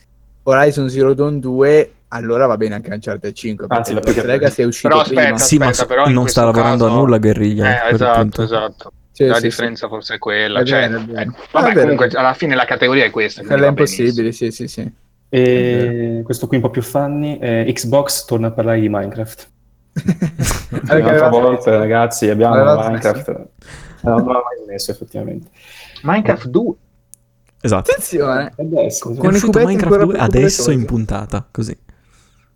Horizon 0.43 0.89
Zero 0.89 1.13
Dawn 1.13 1.39
2, 1.39 1.91
allora 2.13 2.45
va 2.45 2.57
bene 2.57 2.75
anche 2.75 2.91
Uncharted 2.91 3.33
5. 3.33 3.65
Anzi, 3.69 3.93
perché 3.93 4.13
la 4.15 4.21
che- 4.21 4.27
Legacy 4.27 4.63
è 4.63 4.65
uscito 4.65 4.87
Però 4.89 5.03
prima. 5.03 5.21
aspetta, 5.21 5.37
Sì, 5.43 5.57
ma 5.57 5.67
aspetta, 5.67 5.87
però 5.93 6.07
non 6.09 6.27
sta 6.27 6.43
lavorando 6.45 6.85
caso- 6.85 6.95
a 6.95 6.99
nulla 6.99 7.17
Guerriglia. 7.17 7.69
Eh, 7.69 7.83
per 7.85 7.93
esatto, 7.93 8.19
appunto. 8.19 8.41
esatto. 8.43 8.91
Sì, 9.13 9.25
la 9.25 9.35
sì, 9.35 9.41
differenza 9.41 9.87
forse 9.87 10.15
è 10.15 10.17
quella. 10.17 10.61
È 10.61 10.63
cioè, 10.65 10.89
vero, 10.89 11.01
è 11.13 11.21
eh, 11.21 11.27
vabbè, 11.51 11.69
È 11.71 11.79
comunque 11.81 12.07
alla 12.13 12.33
fine 12.33 12.55
la 12.55 12.65
categoria 12.65 13.03
è 13.05 13.09
questa. 13.09 13.41
sì. 13.41 13.47
Quello 13.47 13.65
è 13.65 13.67
impossibile, 13.69 14.31
sì, 14.31 14.51
sì, 14.51 14.67
sì. 14.67 14.91
E 15.29 16.21
questo 16.25 16.47
qui 16.47 16.57
un 16.57 16.63
po' 16.63 16.69
più 16.69 16.81
funny. 16.81 17.37
eh, 17.39 17.71
Xbox 17.73 18.25
torna 18.25 18.47
a 18.47 18.51
parlare 18.51 18.79
di 18.79 18.89
Minecraft. 18.89 19.49
Un'altra 20.89 21.29
volta, 21.29 21.77
ragazzi, 21.77 22.29
abbiamo 22.29 22.55
Minecraft. 22.55 23.27
Eh, 23.29 23.47
Non 24.01 24.17
l'ho 24.23 24.23
mai 24.31 24.63
smesso, 24.65 24.91
effettivamente. 24.91 25.49
Minecraft 26.03 26.47
2. 26.47 26.73
Esatto. 27.61 27.91
Attenzione. 27.91 28.51
Adesso, 28.57 29.13
Con 29.13 29.25
i 29.25 29.27
uscito 29.27 29.45
cubetti 29.47 29.65
Minecraft 29.67 29.83
ancora 29.93 30.03
2 30.05 30.13
più 30.15 30.23
adesso 30.23 30.71
in 30.71 30.85
puntata, 30.85 31.47
così. 31.51 31.77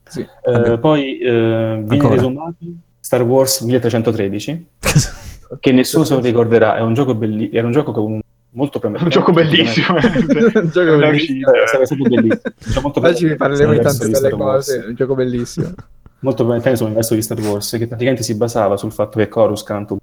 Sì. 0.08 0.22
Eh, 0.44 0.78
poi 0.80 1.18
eh, 1.20 1.30
viene 1.30 1.86
Ancora. 1.90 2.16
resumato 2.16 2.56
Star 3.00 3.22
Wars 3.24 3.62
1313, 3.62 4.68
che 5.60 5.72
nessuno 5.72 6.04
se 6.04 6.14
lo 6.16 6.20
ricorderà. 6.22 6.76
È 6.78 6.82
un 6.82 6.94
gioco 6.94 7.16
belli- 7.16 7.50
era 7.52 7.66
un 7.66 7.72
gioco 7.74 7.92
con 7.92 8.20
molto 8.52 8.78
È 8.78 8.82
promettente. 8.82 9.18
un 9.18 9.24
gioco 9.24 9.32
bellissimo. 9.34 9.88
Un 9.96 10.70
gioco 10.72 10.98
bellissimo. 10.98 11.50
sarebbe 11.66 11.86
stato 11.86 12.04
bellissimo. 12.04 12.82
Molto 12.82 13.00
Oggi 13.02 13.28
vi 13.28 13.36
parleremo 13.36 13.74
di 13.74 13.80
tante 13.80 14.08
belle 14.10 14.30
cose, 14.30 14.86
un 14.88 14.96
gioco 14.96 15.16
bellissimo. 15.16 15.74
molto 16.20 16.44
promettente 16.44 16.78
sull'universo 16.78 17.14
di 17.16 17.22
Star 17.22 17.40
Wars, 17.42 17.70
che 17.78 17.88
praticamente 17.88 18.24
si 18.24 18.36
basava 18.36 18.78
sul 18.78 18.92
fatto 18.92 19.20
che 19.20 19.28
Coruscant, 19.28 19.94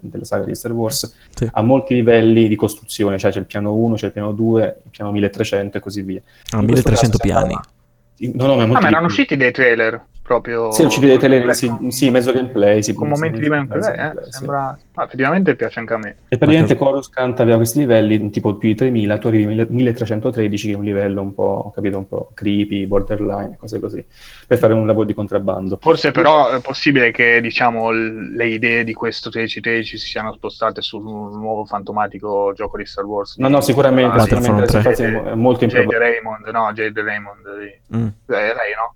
della 0.00 0.24
saga 0.24 0.44
di 0.44 0.54
Star 0.54 0.70
Wars, 0.70 1.12
Sì. 1.34 1.48
ha 1.50 1.62
molti 1.62 1.94
livelli 1.94 2.46
di 2.46 2.54
costruzione, 2.54 3.18
cioè 3.18 3.32
c'è 3.32 3.40
il 3.40 3.46
piano 3.46 3.74
1, 3.74 3.96
c'è 3.96 4.06
il 4.06 4.12
piano 4.12 4.30
2, 4.32 4.62
il 4.84 4.90
piano 4.90 5.10
1300 5.10 5.78
e 5.78 5.80
così 5.80 6.02
via. 6.02 6.20
Ah, 6.50 6.60
In 6.60 6.66
questo 6.68 6.88
1300 6.90 6.96
caso 6.98 7.10
si 7.10 7.18
piani. 7.18 7.54
parla- 7.54 7.70
No, 8.18 8.46
no, 8.46 8.56
ma 8.56 8.62
è 8.62 8.66
molto 8.66 8.78
Ah, 8.78 8.80
ma 8.82 8.88
erano 8.88 9.06
usciti 9.06 9.36
dei 9.36 9.50
trailer 9.52 10.06
proprio. 10.32 10.70
Sì, 10.72 10.86
dei 11.00 11.18
trailer, 11.18 11.44
con- 11.44 11.54
sì, 11.54 11.70
sì, 11.90 12.10
mezzo 12.10 12.32
gameplay. 12.32 12.82
Sì, 12.82 12.94
Con 12.94 13.06
sì, 13.08 13.12
momenti 13.12 13.40
di 13.40 13.48
mezzo 13.48 13.66
gameplay, 13.66 13.92
eh, 13.92 13.96
gameplay, 13.96 14.24
sì. 14.24 14.30
sembra. 14.30 14.78
Ah, 14.94 15.04
effettivamente 15.04 15.56
piace 15.56 15.78
anche 15.78 15.94
a 15.94 15.96
me. 15.98 16.16
E 16.28 16.38
praticamente 16.38 16.74
Ma 16.74 16.80
Coruscant 16.80 17.40
aveva 17.40 17.56
questi 17.56 17.78
livelli, 17.80 18.30
tipo 18.30 18.56
più 18.56 18.68
di 18.68 18.74
3000, 18.74 19.18
tu 19.18 19.26
arrivi 19.28 19.60
a 19.60 19.66
1313, 19.68 20.68
che 20.68 20.74
è 20.74 20.76
un 20.76 20.84
livello 20.84 21.22
un 21.22 21.34
po', 21.34 21.70
capito, 21.74 21.98
un 21.98 22.08
po' 22.08 22.30
creepy, 22.34 22.86
borderline, 22.86 23.56
cose 23.58 23.80
così, 23.80 24.04
per 24.46 24.58
fare 24.58 24.72
un 24.72 24.86
lavoro 24.86 25.06
di 25.06 25.14
contrabbando. 25.14 25.78
Forse 25.80 26.10
però 26.10 26.50
è 26.50 26.60
possibile 26.60 27.10
che 27.10 27.40
diciamo 27.40 27.90
le 27.90 28.46
idee 28.46 28.84
di 28.84 28.92
questo 28.92 29.30
13-13 29.30 29.82
si 29.82 30.06
siano 30.06 30.32
spostate 30.34 30.80
su 30.82 30.98
un 30.98 31.38
nuovo 31.38 31.64
fantomatico 31.64 32.52
gioco 32.54 32.76
di 32.76 32.86
Star 32.86 33.04
Wars. 33.04 33.36
No, 33.36 33.48
no, 33.48 33.60
sicuramente, 33.60 34.18
Ah, 34.18 34.22
sicuramente, 34.22 34.64
3. 34.66 34.76
infatti 34.78 35.02
è 35.02 35.34
molto 35.34 35.66
Jade 35.66 35.82
improbabile. 35.82 35.98
Raymond, 35.98 36.46
no, 36.48 36.72
Jade 36.72 37.02
Raymond, 37.02 37.40
di- 37.58 37.96
Mm. 37.96 38.06
eh, 38.06 38.54
lei 38.54 38.72
no? 38.76 38.94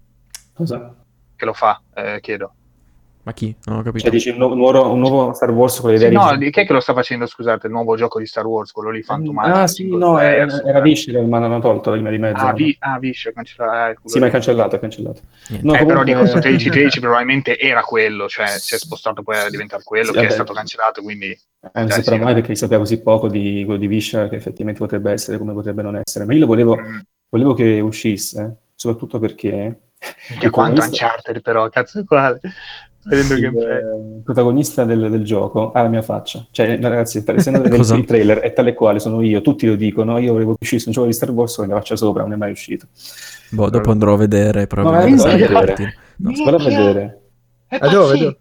Cosa? 0.54 0.94
Che 1.36 1.44
lo 1.44 1.52
fa, 1.52 1.80
eh, 1.94 2.18
chiedo. 2.20 2.52
Ma 3.24 3.32
chi? 3.32 3.54
Non 3.64 3.78
ho 3.78 3.82
capito. 3.82 4.04
Cioè 4.04 4.10
dici 4.12 4.28
un, 4.30 4.36
nu- 4.38 4.50
un 4.52 4.56
nuovo, 4.56 4.92
un 4.92 5.00
nuovo 5.00 5.32
Star 5.32 5.50
Wars 5.50 5.80
con 5.80 5.90
le 5.90 5.96
idee 5.96 6.08
Sì, 6.10 6.14
no, 6.14 6.36
di- 6.36 6.48
chi 6.50 6.60
è 6.60 6.64
che 6.66 6.72
lo 6.72 6.78
sta 6.78 6.94
facendo, 6.94 7.26
scusate, 7.26 7.66
il 7.66 7.72
nuovo 7.72 7.96
gioco 7.96 8.20
di 8.20 8.26
Star 8.26 8.46
Wars, 8.46 8.70
quello 8.70 8.90
lì 8.90 9.02
fantomatico? 9.02 9.56
Ah 9.58 9.66
sì, 9.66 9.88
no, 9.88 10.18
era, 10.20 10.62
era 10.62 10.80
Visceral, 10.80 11.26
ma 11.26 11.40
l'hanno 11.40 11.58
tolto 11.58 11.90
prima 11.90 12.08
di 12.10 12.18
mezzo. 12.18 12.46
Ah, 12.46 12.52
vi- 12.52 12.76
ah, 12.78 12.98
Visce, 13.00 13.32
cancellato. 13.32 13.90
eh, 13.90 14.08
Sì, 14.08 14.18
ma 14.20 14.28
è 14.28 14.30
cancellato, 14.30 14.76
è 14.76 14.78
cancellato. 14.78 15.20
No, 15.48 15.56
Eh, 15.56 15.60
però 15.62 15.78
comunque- 15.78 16.04
di 16.04 16.14
questo 16.14 16.38
13-13 16.38 17.00
probabilmente 17.00 17.58
era 17.58 17.82
quello, 17.82 18.28
cioè 18.28 18.46
si 18.46 18.74
è 18.76 18.78
spostato 18.78 19.22
poi 19.24 19.38
a 19.38 19.50
diventare 19.50 19.82
quello 19.82 20.06
Sì, 20.06 20.12
che 20.12 20.18
è 20.18 20.22
vabbè. 20.22 20.32
stato 20.34 20.52
cancellato, 20.52 21.02
quindi 21.02 21.26
Eh, 21.26 21.70
non 21.80 21.90
saprà 21.90 22.16
mai 22.18 22.34
perché 22.34 22.54
sapeva 22.54 22.80
così 22.80 23.02
poco 23.02 23.26
di 23.28 23.62
quello 23.64 23.80
di 23.80 23.88
Visceral 23.88 24.28
che 24.28 24.36
effettivamente 24.36 24.78
potrebbe 24.80 25.10
essere 25.10 25.36
come 25.36 25.52
potrebbe 25.52 25.82
non 25.82 26.00
essere. 26.00 26.24
Ma 26.26 26.32
io 26.32 26.38
lo 26.40 26.46
volevo, 26.46 26.76
mm, 26.76 26.98
volevo 27.28 27.54
che 27.54 27.80
uscisse, 27.80 28.56
soprattutto 28.76 29.18
perché 29.18 29.80
che 30.38 30.50
quanto 30.50 30.82
Uncharted 30.82 31.40
però, 31.40 31.68
cazzo 31.68 32.04
quale? 32.04 32.40
Vedendo 33.08 33.34
il 33.34 33.44
il 33.44 33.58
eh, 33.60 34.22
protagonista 34.24 34.84
del, 34.84 35.08
del 35.10 35.24
gioco 35.24 35.70
ha 35.70 35.80
la 35.82 35.88
mia 35.88 36.02
faccia. 36.02 36.44
Cioè, 36.50 36.80
ragazzi, 36.80 37.22
essendo 37.24 37.62
il 37.94 38.04
trailer 38.04 38.38
è 38.38 38.52
tale 38.52 38.74
quale 38.74 38.98
sono 38.98 39.22
io, 39.22 39.40
tutti 39.42 39.66
lo 39.66 39.76
dicono, 39.76 40.18
io 40.18 40.32
volevo 40.32 40.52
che 40.52 40.58
uscisse 40.62 40.88
un 40.88 40.92
gioco 40.94 41.06
di 41.06 41.12
Star 41.12 41.30
Wars 41.30 41.54
con 41.54 41.68
la 41.68 41.76
faccia 41.76 41.94
sopra, 41.94 42.22
non 42.22 42.32
è 42.32 42.36
mai 42.36 42.50
uscito. 42.50 42.86
Boh, 43.50 43.70
dopo 43.70 43.92
andrò 43.92 44.14
a 44.14 44.16
vedere 44.16 44.60
No, 44.62 44.66
probabilmente. 44.66 45.22
vai 45.22 45.42
a 45.42 45.60
vedere. 45.60 45.94
No, 46.16 46.32
Vado 46.44 46.56
a 46.56 46.64
vedere. 46.64 47.20
È 47.68 47.76
Ah, 47.80 47.88
dove, 47.88 48.18
dove? 48.18 48.36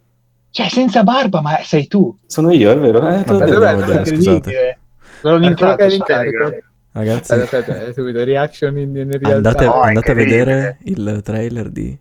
Cioè, 0.49 0.68
senza 0.69 1.03
barba, 1.03 1.41
ma 1.41 1.60
sei 1.61 1.86
tu. 1.88 2.18
Sono 2.26 2.52
io, 2.52 2.72
è 2.72 2.77
vero? 2.80 3.07
Eh, 3.07 3.23
Vabbè, 3.23 3.45
vedere, 3.45 3.72
Incredibile. 3.73 4.15
scusate. 4.15 4.77
L'ho 5.22 5.36
Eh, 5.36 5.40
linkato 5.40 5.76
quello 5.76 6.53
Ragazzi, 6.95 7.34
Aspetta, 7.34 7.88
eh, 7.88 7.93
subito, 7.93 8.23
reaction 8.23 8.77
in, 8.77 8.95
in 8.95 9.09
realtà. 9.11 9.35
andate, 9.35 9.65
è 9.65 9.67
andate 9.67 10.11
a 10.11 10.13
vedere 10.13 10.77
il 10.84 11.19
trailer 11.26 11.69
di 11.69 11.97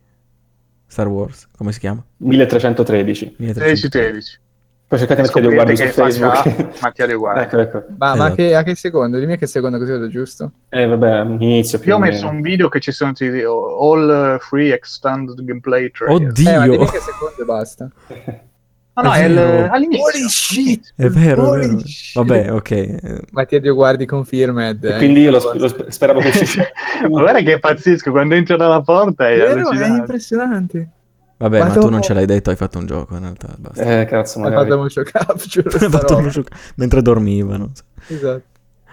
Star 0.86 1.08
Wars. 1.08 1.48
Come 1.56 1.72
si 1.72 1.80
chiama? 1.80 2.04
1313. 2.18 3.36
13-13. 3.40 4.38
Poi 4.86 4.98
cercate 4.98 5.22
di 5.22 5.28
mettere 5.48 5.54
guardi 5.54 5.76
su 5.76 5.86
Facebook. 5.88 6.78
Mattia 6.80 7.06
De 7.06 7.14
Guardi. 7.14 7.40
ecco, 7.42 7.58
ecco. 7.58 7.84
Ma, 7.98 8.14
ma 8.14 8.14
Esatto. 8.26 8.34
che, 8.36 8.54
a 8.54 8.62
che 8.62 8.74
secondo? 8.76 9.18
Dimmi 9.18 9.32
a 9.32 9.36
che 9.36 9.46
secondo 9.46 9.78
così 9.78 9.90
vado 9.90 10.08
giusto. 10.08 10.52
Eh, 10.68 10.86
vabbè, 10.86 11.22
inizio 11.42 11.80
più 11.80 11.90
Io 11.90 11.96
ho 11.96 11.98
messo 11.98 12.28
un 12.28 12.40
video 12.40 12.68
che 12.68 12.78
ci 12.78 12.92
sono 12.92 13.12
tutti 13.12 13.40
all 13.42 14.38
free 14.38 14.72
extended 14.72 15.42
gameplay 15.42 15.90
trailer. 15.90 16.20
Eh, 16.20 16.24
ma 16.24 16.30
Oddio! 16.30 16.52
dimmi 16.70 16.84
a 16.84 16.90
che 16.90 16.98
secondo 17.00 17.42
e 17.42 17.44
basta. 17.44 17.90
Ah, 18.96 19.02
no, 19.02 19.12
È 19.12 19.28
vero. 19.28 19.72
all'inizio. 19.72 20.04
Holy 20.04 20.28
shit! 20.28 20.92
È 20.94 21.08
vero, 21.08 21.54
è 21.54 21.66
vero. 21.66 21.82
Vabbè, 22.14 22.52
ok. 22.52 23.30
Mattia 23.32 23.60
Dio 23.60 23.74
guardi 23.74 24.06
confirmed. 24.06 24.84
E 24.84 24.94
eh. 24.94 24.96
quindi 24.98 25.22
io 25.22 25.32
lo, 25.32 25.52
lo 25.54 25.68
sp- 25.68 25.88
speravo 25.88 26.20
che 26.20 26.28
uscisse. 26.28 26.72
Ma 27.02 27.08
guarda 27.08 27.40
che 27.40 27.54
è 27.54 27.58
pazzesco, 27.58 28.12
quando 28.12 28.36
entra 28.36 28.56
dalla 28.56 28.82
porta 28.82 29.28
è 29.28 29.36
Vero, 29.36 29.70
è 29.70 29.86
impressionante. 29.88 30.88
Vabbè, 31.36 31.58
Ma 31.58 31.64
ma 31.66 31.72
tu 31.72 31.88
non 31.88 32.00
ce 32.02 32.14
l'hai 32.14 32.26
detto, 32.26 32.50
hai 32.50 32.56
fatto 32.56 32.78
un 32.78 32.86
gioco 32.86 33.14
in 33.14 33.20
realtà. 33.20 33.48
Basta. 33.58 34.00
Eh, 34.00 34.04
cazzo, 34.04 34.38
magari. 34.38 34.68
fatto 34.68 34.80
motion 34.80 35.04
capture. 35.04 35.84
Hai 35.84 35.90
fatto 35.90 36.28
gioco- 36.28 36.48
mentre 36.76 37.02
dormivano. 37.02 37.72
Esatto. 38.06 38.42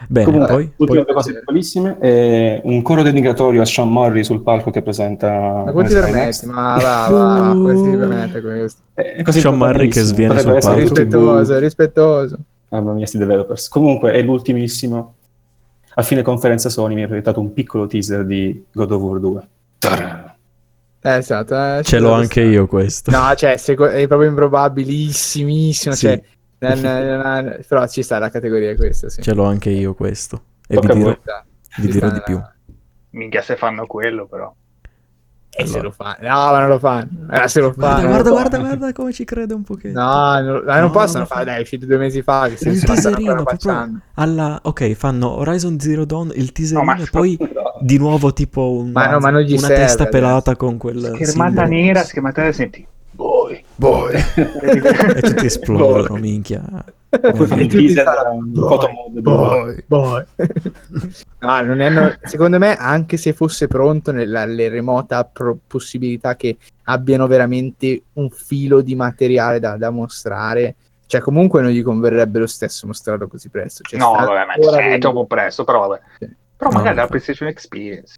Bene, 0.07 0.25
Comunque, 0.25 0.53
poi, 0.53 0.71
ultime 0.77 1.03
poi- 1.05 1.13
cose 1.13 1.33
piccolissime. 1.39 1.97
eh, 1.99 2.61
un 2.63 2.81
coro 2.81 3.01
denigratorio 3.03 3.61
a 3.61 3.65
Sean 3.65 3.89
Morri 3.89 4.23
sul 4.23 4.41
palco 4.41 4.71
che 4.71 4.81
presenta... 4.81 5.63
Ma 5.65 5.71
come 5.71 5.87
ti 5.87 5.93
permetti? 5.93 6.45
Ma 6.47 6.77
va, 6.81 7.07
va, 7.09 7.53
va, 7.55 7.75
si 7.75 7.95
permette 7.97 8.41
questo? 8.41 8.81
Eh, 8.95 9.23
così 9.23 9.39
Sean 9.39 9.57
Murray 9.57 9.87
che 9.87 10.01
sviene 10.01 10.39
sul 10.39 10.57
palco. 10.59 10.79
Rispettoso, 10.79 11.59
rispettoso. 11.59 12.37
Mamma 12.69 12.93
mia, 12.93 13.05
sti 13.05 13.17
developers. 13.17 13.67
Comunque, 13.67 14.11
è 14.13 14.21
l'ultimissimo. 14.21 15.15
A 15.93 16.01
fine 16.03 16.21
conferenza 16.21 16.69
Sony 16.69 16.95
mi 16.95 17.03
ha 17.03 17.07
presentato 17.07 17.39
un 17.41 17.51
piccolo 17.53 17.85
teaser 17.85 18.25
di 18.25 18.63
God 18.71 18.91
of 18.91 19.01
War 19.01 19.19
2. 19.19 19.47
Tarà. 19.79 20.35
Eh, 21.03 21.15
esatto. 21.15 21.55
eh, 21.55 21.81
ce 21.83 21.99
l'ho 21.99 22.11
anche 22.13 22.43
so. 22.43 22.49
io 22.49 22.67
questo. 22.67 23.11
No, 23.11 23.33
cioè, 23.35 23.57
seco- 23.57 23.87
è 23.89 24.07
proprio 24.07 24.29
improbabilissimissimo. 24.29 25.93
Sì. 25.95 25.99
Cioè, 26.07 26.21
però 27.67 27.87
ci 27.87 28.03
sta 28.03 28.19
la 28.19 28.29
categoria 28.29 28.75
questa, 28.75 29.09
sì. 29.09 29.21
Ce 29.21 29.33
l'ho 29.33 29.45
anche 29.45 29.69
io 29.71 29.93
questo. 29.95 30.43
E 30.67 30.75
vi 30.75 30.81
Tocca 30.81 30.93
a 30.93 30.95
dirò, 30.95 31.17
vi 31.77 31.87
dirò 31.91 32.09
di 32.11 32.21
più. 32.23 32.41
Minchia 33.11 33.41
se 33.41 33.55
fanno 33.55 33.85
quello 33.87 34.27
però. 34.27 34.53
E 35.53 35.65
se 35.67 35.79
Allora. 35.79 35.83
lo 35.83 35.91
fa? 35.91 36.17
No, 36.21 36.29
ma 36.51 36.59
non 36.59 36.69
lo 36.69 36.79
fanno. 36.79 37.09
Eh, 37.29 37.47
se 37.49 37.59
lo 37.59 37.73
Guarda, 37.73 37.95
fanno. 37.97 38.07
guarda, 38.07 38.29
guarda, 38.29 38.49
fanno. 38.57 38.67
guarda 38.77 38.93
come 38.93 39.11
ci 39.11 39.25
crede 39.25 39.53
un 39.53 39.63
pochettino. 39.63 40.01
No, 40.01 40.39
non, 40.39 40.63
ma 40.63 40.75
non 40.75 40.83
No, 40.85 40.91
possono 40.91 41.25
fare, 41.25 41.39
fa- 41.41 41.45
dai, 41.49 41.57
è 41.57 41.61
uscito 41.61 41.85
due 41.85 41.97
mesi 41.97 42.21
fa. 42.21 42.47
Che 42.47 42.69
Il 42.69 42.81
teaserino, 42.81 43.43
alla... 44.13 44.59
Ok, 44.63 44.93
fanno 44.93 45.27
Horizon 45.31 45.77
Zero 45.77 46.05
Dawn, 46.05 46.31
il 46.35 46.53
teaserino 46.53 46.93
No, 46.93 47.01
e 47.01 47.07
poi 47.11 47.37
di 47.81 47.97
nuovo 47.97 48.31
tipo 48.31 48.71
un- 48.71 48.91
Ma 48.91 49.07
no, 49.09 49.19
ma 49.19 49.27
una 49.27 49.45
serve 49.45 49.57
testa 49.67 50.03
adesso. 50.03 50.07
pelata 50.09 50.55
con 50.55 50.77
quel 50.77 50.99
Schermata 50.99 51.25
simbolo. 51.65 51.67
nera, 51.67 52.03
schermata 52.03 52.41
nera, 52.41 52.53
senti. 52.53 52.87
Boy. 53.75 54.13
boy, 54.13 54.13
e 55.15 55.21
tutti 55.21 55.45
esplodono, 55.47 56.07
Boy. 56.09 56.19
minchia. 56.21 56.63
Saranno, 57.09 58.31
un 58.33 58.51
boy, 58.51 59.21
Boy, 59.21 59.83
boy. 59.85 60.23
No, 61.39 61.61
ne 61.61 61.85
hanno- 61.85 62.13
secondo 62.23 62.57
me, 62.57 62.75
anche 62.77 63.17
se 63.17 63.33
fosse 63.33 63.67
pronto 63.67 64.11
nella 64.11 64.45
le 64.45 64.69
remota 64.69 65.23
pro- 65.25 65.57
possibilità 65.67 66.35
che 66.35 66.57
abbiano 66.83 67.27
veramente 67.27 68.03
un 68.13 68.29
filo 68.29 68.81
di 68.81 68.95
materiale 68.95 69.59
da, 69.59 69.75
da 69.77 69.89
mostrare, 69.89 70.75
cioè 71.07 71.19
comunque 71.21 71.61
non 71.61 71.71
gli 71.71 71.83
converrebbe 71.83 72.39
lo 72.39 72.47
stesso 72.47 72.87
mostrarlo 72.87 73.27
così 73.27 73.49
presto. 73.49 73.83
Cioè, 73.83 73.99
no, 73.99 74.11
vabbè, 74.13 74.45
ma 74.45 74.53
ancora 74.53 74.77
è 74.79 74.89
dentro. 74.89 75.11
troppo 75.11 75.25
presto, 75.25 75.63
però 75.65 75.87
vabbè. 75.87 76.01
Sì. 76.19 76.29
Però 76.55 76.69
No, 76.69 76.77
magari 76.77 76.95
la 76.95 77.01
infatti. 77.03 77.09
PlayStation 77.21 77.49
Experience. 77.49 78.15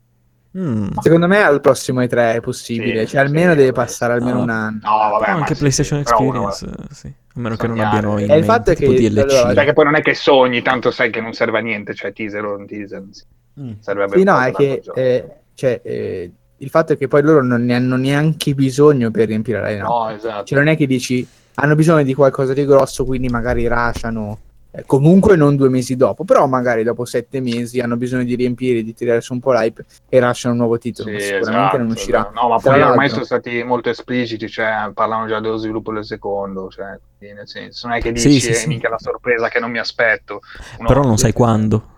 Mm. 0.58 0.88
Secondo 1.02 1.28
me 1.28 1.42
al 1.42 1.62
prossimo 1.62 2.02
E3 2.02 2.36
è 2.36 2.40
possibile, 2.42 3.02
Sì, 3.06 3.14
cioè 3.14 3.22
almeno 3.22 3.52
sì, 3.52 3.58
deve 3.58 3.72
passare 3.72 4.14
almeno 4.14 4.38
No. 4.38 4.44
un 4.44 4.50
anno. 4.52 4.80
No, 4.84 4.98
vabbè, 5.18 5.32
No, 5.32 5.38
anche 5.38 5.54
sì, 5.56 5.60
PlayStation 5.60 5.98
sì, 6.00 6.04
però 6.04 6.20
uno- 6.22 6.48
Experience, 6.50 6.84
eh, 6.92 6.94
sì. 6.94 7.08
A 7.08 7.40
meno 7.40 7.56
che 7.56 7.68
non 7.68 7.80
abbiano 7.80 8.20
in 8.20 8.30
E 8.30 8.38
il 8.38 8.44
fatto 8.44 8.70
è 8.72 8.76
tipo 8.76 8.92
che- 8.92 9.10
DLC. 9.10 9.32
allora- 9.34 9.54
Perché 9.54 9.74
poi 9.74 9.84
non 9.86 9.96
è 9.96 10.02
che 10.02 10.14
sogni, 10.14 10.62
tanto 10.62 10.92
sai 10.92 11.10
che 11.10 11.22
non 11.22 11.34
serve 11.34 11.58
a 11.58 11.62
niente, 11.62 11.96
cioè 11.96 12.14
teaser 12.14 12.46
o 12.46 12.58
non 12.58 12.68
teaser. 12.68 13.04
sì. 13.10 13.24
Mm. 13.60 13.72
Serve 13.80 14.04
a 14.04 14.08
Sì, 14.10 14.24
no, 14.24 14.40
è 14.42 14.52
che 14.52 14.82
eh, 14.96 15.30
cioè, 15.56 15.82
eh, 15.84 16.32
il 16.58 16.70
fatto 16.70 16.94
è 16.94 16.98
che 16.98 17.08
poi 17.08 17.22
loro 17.24 17.44
non 17.44 17.64
ne 17.66 17.76
hanno 17.76 17.96
neanche 17.98 18.54
bisogno 18.54 19.10
per 19.12 19.28
riempire 19.28 19.60
la 19.60 19.68
linea. 19.70 19.84
No, 19.84 20.10
esatto. 20.10 20.46
Cioè, 20.46 20.58
non 20.60 20.68
è 20.68 20.78
che 20.78 20.86
dici 20.88 21.28
hanno 21.56 21.76
bisogno 21.76 22.04
di 22.04 22.14
qualcosa 22.14 22.54
di 22.54 22.66
grosso, 22.66 23.06
quindi 23.06 23.28
magari 23.28 23.66
rasciano. 23.68 24.40
Eh, 24.76 24.84
comunque 24.88 25.36
non 25.36 25.56
due 25.56 25.70
mesi 25.70 25.96
dopo, 25.96 26.24
però 26.24 26.48
magari 26.48 26.82
dopo 26.82 27.06
sette 27.06 27.40
mesi 27.42 27.80
hanno 27.80 27.96
bisogno 27.96 28.24
di 28.24 28.34
riempire, 28.34 28.82
di 28.82 28.96
tirare 28.96 29.22
su 29.22 29.34
un 29.34 29.40
po' 29.40 29.52
l'hype 29.52 29.86
e 30.10 30.20
rasciano 30.20 30.56
un 30.56 30.62
nuovo 30.62 30.80
titolo. 30.80 31.10
Sì, 31.10 31.14
ma 31.14 31.22
sicuramente 31.22 31.52
esatto, 31.52 31.78
non 31.78 31.92
uscirà. 31.92 32.32
No, 32.34 32.48
ma 32.48 32.58
poi 32.58 32.82
ormai 32.82 33.10
sono 33.10 33.24
stati 33.24 33.62
molto 33.62 33.90
espliciti, 33.90 34.50
cioè 34.50 34.90
parlano 34.96 35.28
già 35.28 35.40
dello 35.40 35.58
sviluppo 35.58 35.94
del 35.94 36.04
secondo, 36.04 36.70
cioè, 36.70 36.98
nel 37.20 37.48
senso, 37.48 37.88
non 37.88 37.98
è 37.98 38.02
che 38.02 38.14
dici, 38.14 38.40
sì, 38.40 38.54
sì. 38.56 38.68
mica 38.68 38.90
la 38.90 38.98
sorpresa 38.98 39.48
che 39.48 39.60
non 39.60 39.70
mi 39.70 39.78
aspetto. 39.78 40.42
No, 40.80 40.88
Però 40.88 41.04
non 41.04 41.18
sai 41.18 41.34
quando. 41.34 41.92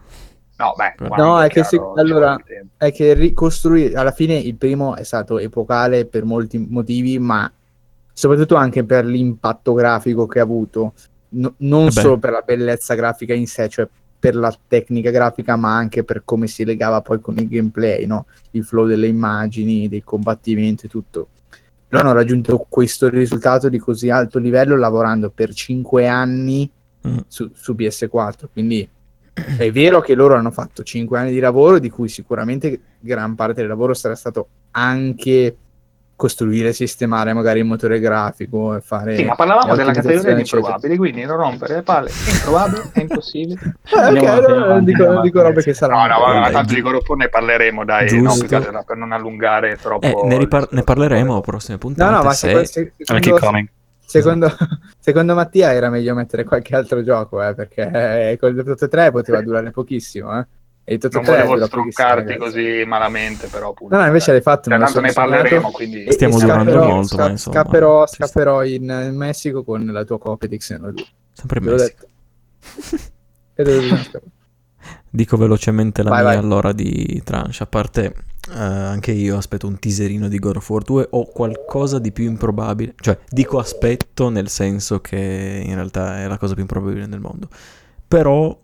No, 0.57 0.73
beh, 0.75 0.95
No, 0.99 1.07
quando, 1.07 1.39
è 1.39 1.47
che 1.47 1.63
se- 1.63 1.79
allora-. 1.95 2.37
È 2.75 2.91
che 2.91 3.13
ricostruire 3.13 3.95
alla 3.95 4.11
fine 4.11 4.35
il 4.35 4.55
primo 4.55 4.97
è 4.97 5.03
stato 5.03 5.39
epocale 5.39 6.05
per 6.05 6.25
molti 6.25 6.57
motivi, 6.57 7.19
ma 7.19 7.49
soprattutto 8.11 8.55
anche 8.55 8.83
per 8.83 9.05
l'impatto 9.05 9.73
grafico 9.73 10.27
che 10.27 10.39
ha 10.39 10.43
avuto, 10.43 10.93
No- 11.29 11.53
non 11.57 11.83
Eh 11.87 11.91
beh. 11.91 12.01
solo 12.01 12.17
per 12.17 12.31
la 12.31 12.41
bellezza 12.41 12.93
grafica 12.95 13.33
in 13.33 13.47
sé, 13.47 13.67
cioè 13.69 13.87
per 14.17 14.35
la 14.35 14.55
tecnica 14.67 15.11
grafica, 15.11 15.55
ma 15.55 15.75
anche 15.75 16.03
per 16.03 16.23
come 16.25 16.47
si 16.47 16.63
legava 16.65 17.01
poi 17.01 17.19
con 17.19 17.37
il 17.37 17.47
gameplay, 17.47 18.05
no? 18.05 18.25
il 18.51 18.63
flow 18.63 18.85
delle 18.87 19.07
immagini, 19.07 19.87
del 19.87 20.03
combattimento 20.03 20.85
e 20.85 20.89
tutto. 20.89 21.27
Loro 21.89 22.05
hanno 22.05 22.15
raggiunto 22.15 22.65
questo 22.67 23.07
risultato 23.09 23.69
di 23.69 23.77
così 23.77 24.09
alto 24.09 24.39
livello 24.39 24.75
lavorando 24.75 25.29
per 25.29 25.53
5 25.53 26.07
anni 26.07 26.69
Mm. 27.07 27.17
su, 27.27 27.51
su 27.53 27.73
PS4, 27.73 28.45
quindi 28.51 28.89
è 29.59 29.71
vero 29.71 30.01
che 30.01 30.15
loro 30.15 30.33
hanno 30.33 30.49
fatto 30.49 30.81
5 30.81 31.19
anni 31.19 31.31
di 31.31 31.37
lavoro, 31.39 31.77
di 31.77 31.91
cui 31.91 32.07
sicuramente 32.09 32.79
gran 32.99 33.35
parte 33.35 33.59
del 33.61 33.67
lavoro 33.69 33.93
sarà 33.93 34.15
stato 34.15 34.47
anche 34.71 35.55
costruire 36.15 36.69
e 36.69 36.73
sistemare 36.73 37.33
magari 37.33 37.59
il 37.59 37.65
motore 37.65 37.99
grafico 37.99 38.75
e 38.75 38.81
fare... 38.81 39.17
Sì, 39.17 39.25
ma 39.25 39.35
parlavamo 39.35 39.75
della 39.75 39.91
categoria 39.91 40.33
di 40.33 40.41
improbabili, 40.41 40.95
quindi 40.97 41.23
non 41.25 41.35
rompere 41.37 41.75
le 41.75 41.81
palle. 41.81 42.09
È 42.09 42.31
improbabile, 42.31 42.83
è 42.93 42.99
impossibile. 43.01 43.59
Eh, 43.95 43.97
ok, 43.97 44.05
Andiamo 44.07 44.31
allora 44.31 44.73
andiamo 44.75 44.79
dico, 44.81 45.21
dico 45.21 45.41
robe 45.41 45.61
che 45.61 45.73
saranno... 45.73 46.07
No, 46.07 46.13
no, 46.13 46.25
vabbè, 46.25 46.39
ma 46.39 46.49
tanto 46.51 46.73
di 46.73 46.81
War 46.81 46.99
ne 47.17 47.29
parleremo, 47.29 47.85
dai, 47.85 48.21
no, 48.21 48.31
Giusto. 48.31 48.47
per 48.85 48.97
non 48.97 49.11
allungare 49.11 49.77
troppo. 49.77 50.05
Eh, 50.05 50.27
ne, 50.27 50.33
il 50.35 50.39
ripar- 50.39 50.71
ne 50.71 50.83
parleremo 50.83 51.31
alla 51.31 51.41
prossima 51.41 51.73
No, 51.73 51.79
puntata. 51.79 52.15
no, 52.17 52.23
ma 52.23 52.33
se- 52.33 52.47
secondo, 52.47 52.67
se- 52.67 52.91
Gonna 52.97 53.19
keep 53.19 53.33
secondo, 53.35 53.45
coming. 53.45 53.67
secondo, 54.05 54.55
secondo 54.99 55.33
Mattia 55.35 55.73
era 55.73 55.89
meglio 55.89 56.13
mettere 56.15 56.43
qualche 56.43 56.75
altro 56.75 57.03
gioco, 57.03 57.41
eh, 57.43 57.53
perché 57.53 58.31
eh, 58.31 58.37
col 58.39 58.55
Dottor 58.55 58.89
3 58.89 59.11
poteva 59.11 59.41
durare 59.41 59.71
pochissimo, 59.71 60.37
eh. 60.39 60.45
E 60.87 60.93
il 60.93 60.99
Dottor 60.99 61.23
Non 61.23 61.33
3 61.33 61.43
volevo 61.45 61.65
stroncarti 61.65 62.37
così 62.37 62.83
malamente, 62.85 63.47
però 63.47 63.69
appunto. 63.71 63.95
No, 63.95 64.01
no, 64.01 64.07
invece 64.07 64.31
l'hai 64.31 64.41
fatto, 64.41 64.69
Cioè, 64.69 64.77
tanto 64.79 65.01
ne 65.01 65.11
parleremo, 65.11 65.71
quindi... 65.71 66.05
Stiamo 66.11 66.37
durando 66.37 66.71
scapperò- 66.71 66.93
molto, 66.93 67.17
ma 67.17 67.29
insomma, 67.29 67.55
Scapperò, 67.59 68.07
scapperò 68.07 68.63
in, 68.63 68.83
in 68.83 69.15
Messico 69.15 69.63
con 69.63 69.83
la 69.83 70.03
tua 70.03 70.19
copia 70.19 70.47
di 70.47 70.57
Xenoblade. 70.57 71.05
Sempre 71.33 71.59
in 71.59 71.65
Messico. 71.65 72.05
detto. 73.55 74.21
E? 74.21 74.21
Dico 75.09 75.37
velocemente 75.37 76.03
la 76.03 76.09
Vai, 76.09 76.19
mia 76.23 76.27
vai. 76.33 76.37
allora 76.37 76.71
di 76.73 77.21
tranche. 77.23 77.63
A 77.63 77.65
parte, 77.67 78.13
eh, 78.51 78.59
anche 78.59 79.11
io 79.11 79.37
aspetto 79.37 79.65
un 79.65 79.79
teaserino 79.79 80.27
di 80.27 80.37
God 80.37 80.57
of 80.57 80.69
War 80.69 80.83
2 80.83 81.07
o 81.11 81.25
qualcosa 81.31 81.97
di 81.99 82.11
più 82.11 82.25
improbabile. 82.25 82.93
Cioè, 82.99 83.17
dico 83.29 83.57
aspetto 83.57 84.29
nel 84.29 84.49
senso 84.49 84.99
che 85.01 85.63
in 85.65 85.73
realtà 85.73 86.19
è 86.21 86.27
la 86.27 86.37
cosa 86.37 86.53
più 86.53 86.61
improbabile 86.61 87.05
nel 87.07 87.21
mondo. 87.21 87.47
Però, 88.07 88.55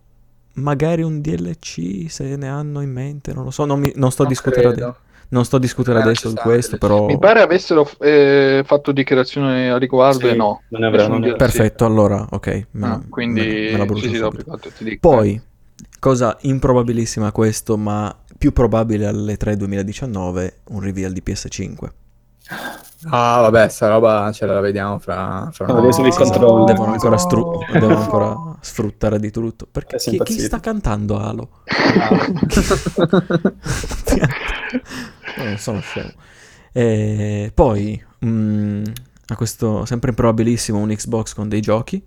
magari 0.54 1.02
un 1.04 1.22
DLC 1.22 2.06
se 2.10 2.36
ne 2.36 2.48
hanno 2.48 2.82
in 2.82 2.92
mente, 2.92 3.34
non 3.34 3.44
lo 3.44 3.52
so. 3.52 3.66
Non, 3.66 3.80
mi- 3.80 3.92
non 3.96 4.12
sto 4.12 4.24
a 4.24 4.26
Non 4.26 4.32
discutere, 4.32 4.68
credo. 4.68 4.70
ade- 4.70 4.96
non 5.30 5.46
sto 5.46 5.56
a 5.58 5.60
discutere 5.60 5.98
Eh, 5.98 6.02
adesso 6.02 6.30
di 6.30 6.36
questo, 6.36 6.78
però... 6.78 7.06
Mi 7.08 7.18
pare 7.20 7.42
avessero 7.42 7.90
eh, 8.00 8.64
fatto 8.66 8.92
dichiarazioni 8.92 9.70
a 9.70 9.78
riguardo 9.78 10.28
Sì, 10.28 10.30
e 10.30 10.36
no. 10.36 10.64
non 10.70 10.84
è 10.84 10.90
vero, 10.90 11.04
Nessun 11.04 11.12
non 11.12 11.24
è 11.24 11.26
vero. 11.28 11.36
DLC. 11.36 11.46
Perfetto, 11.46 11.86
allora, 11.86 12.28
ok. 12.30 12.68
me 12.72 12.88
Ah, 12.88 13.02
quindi 13.10 13.42
me, 13.42 13.86
me 13.86 13.96
sì, 13.96 14.10
sì, 14.10 14.18
dopo, 14.18 14.38
ti 14.74 14.84
dico. 14.84 15.08
Poi, 15.08 15.42
cosa 16.00 16.38
improbabilissima 16.42 17.32
questo, 17.32 17.78
ma 17.78 18.16
più 18.38 18.52
probabile 18.54 19.06
alle 19.08 19.38
3 19.38 19.56
2019, 19.56 20.60
un 20.70 20.82
reveal 20.82 21.14
di 21.14 21.22
PS5. 21.22 21.94
Ah, 23.10 23.40
vabbè, 23.42 23.68
sta 23.70 23.88
roba 23.88 24.32
ce 24.32 24.46
la 24.46 24.60
vediamo 24.60 25.00
fra, 25.00 25.50
fra 25.52 25.66
No, 25.66 25.78
adesso 25.78 26.02
il 26.06 26.14
settimana. 26.14 26.38
controllo. 26.38 26.66
Devono 26.66 26.92
ancora, 26.92 27.18
stru- 27.18 27.72
devono 27.72 27.98
ancora 27.98 28.56
sfruttare 28.60 29.20
di 29.20 29.32
tutto. 29.32 29.68
Perché 29.72 29.98
chi, 29.98 30.20
chi 30.20 30.40
sta 30.40 30.60
cantando 30.60 31.18
Halo? 31.18 31.50
No, 35.38 35.44
non 35.44 35.58
sono 35.58 35.80
scemo. 35.80 36.12
E 36.72 37.52
poi, 37.54 38.04
mm, 38.26 38.84
a 39.28 39.36
questo 39.36 39.86
sempre 39.86 40.10
improbabilissimo, 40.10 40.78
un 40.78 40.90
Xbox 40.90 41.34
con 41.34 41.50
dei 41.50 41.62
giochi. 41.62 42.04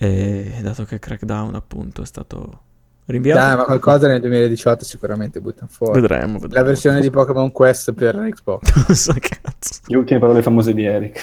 E 0.00 0.58
dato 0.62 0.84
che 0.84 0.98
Crackdown 1.00 1.54
appunto 1.56 2.02
è 2.02 2.06
stato 2.06 2.60
rinviato, 3.08 3.40
Dai, 3.40 3.56
ma 3.56 3.64
qualcosa 3.64 4.06
nel 4.06 4.20
2018 4.20 4.84
sicuramente 4.84 5.40
buttano 5.40 5.68
fuori. 5.70 6.00
vedremo, 6.00 6.34
La 6.34 6.38
vedremo. 6.38 6.66
versione 6.66 7.00
di 7.00 7.10
Pokémon 7.10 7.50
Quest 7.52 7.92
per 7.92 8.14
Xbox. 8.16 8.72
Non 8.88 8.96
so 8.96 9.14
cazzo. 9.18 9.80
Le 9.86 9.96
ultime 9.96 10.20
parole 10.20 10.42
famose 10.42 10.72
di 10.74 10.84
Eric. 10.84 11.20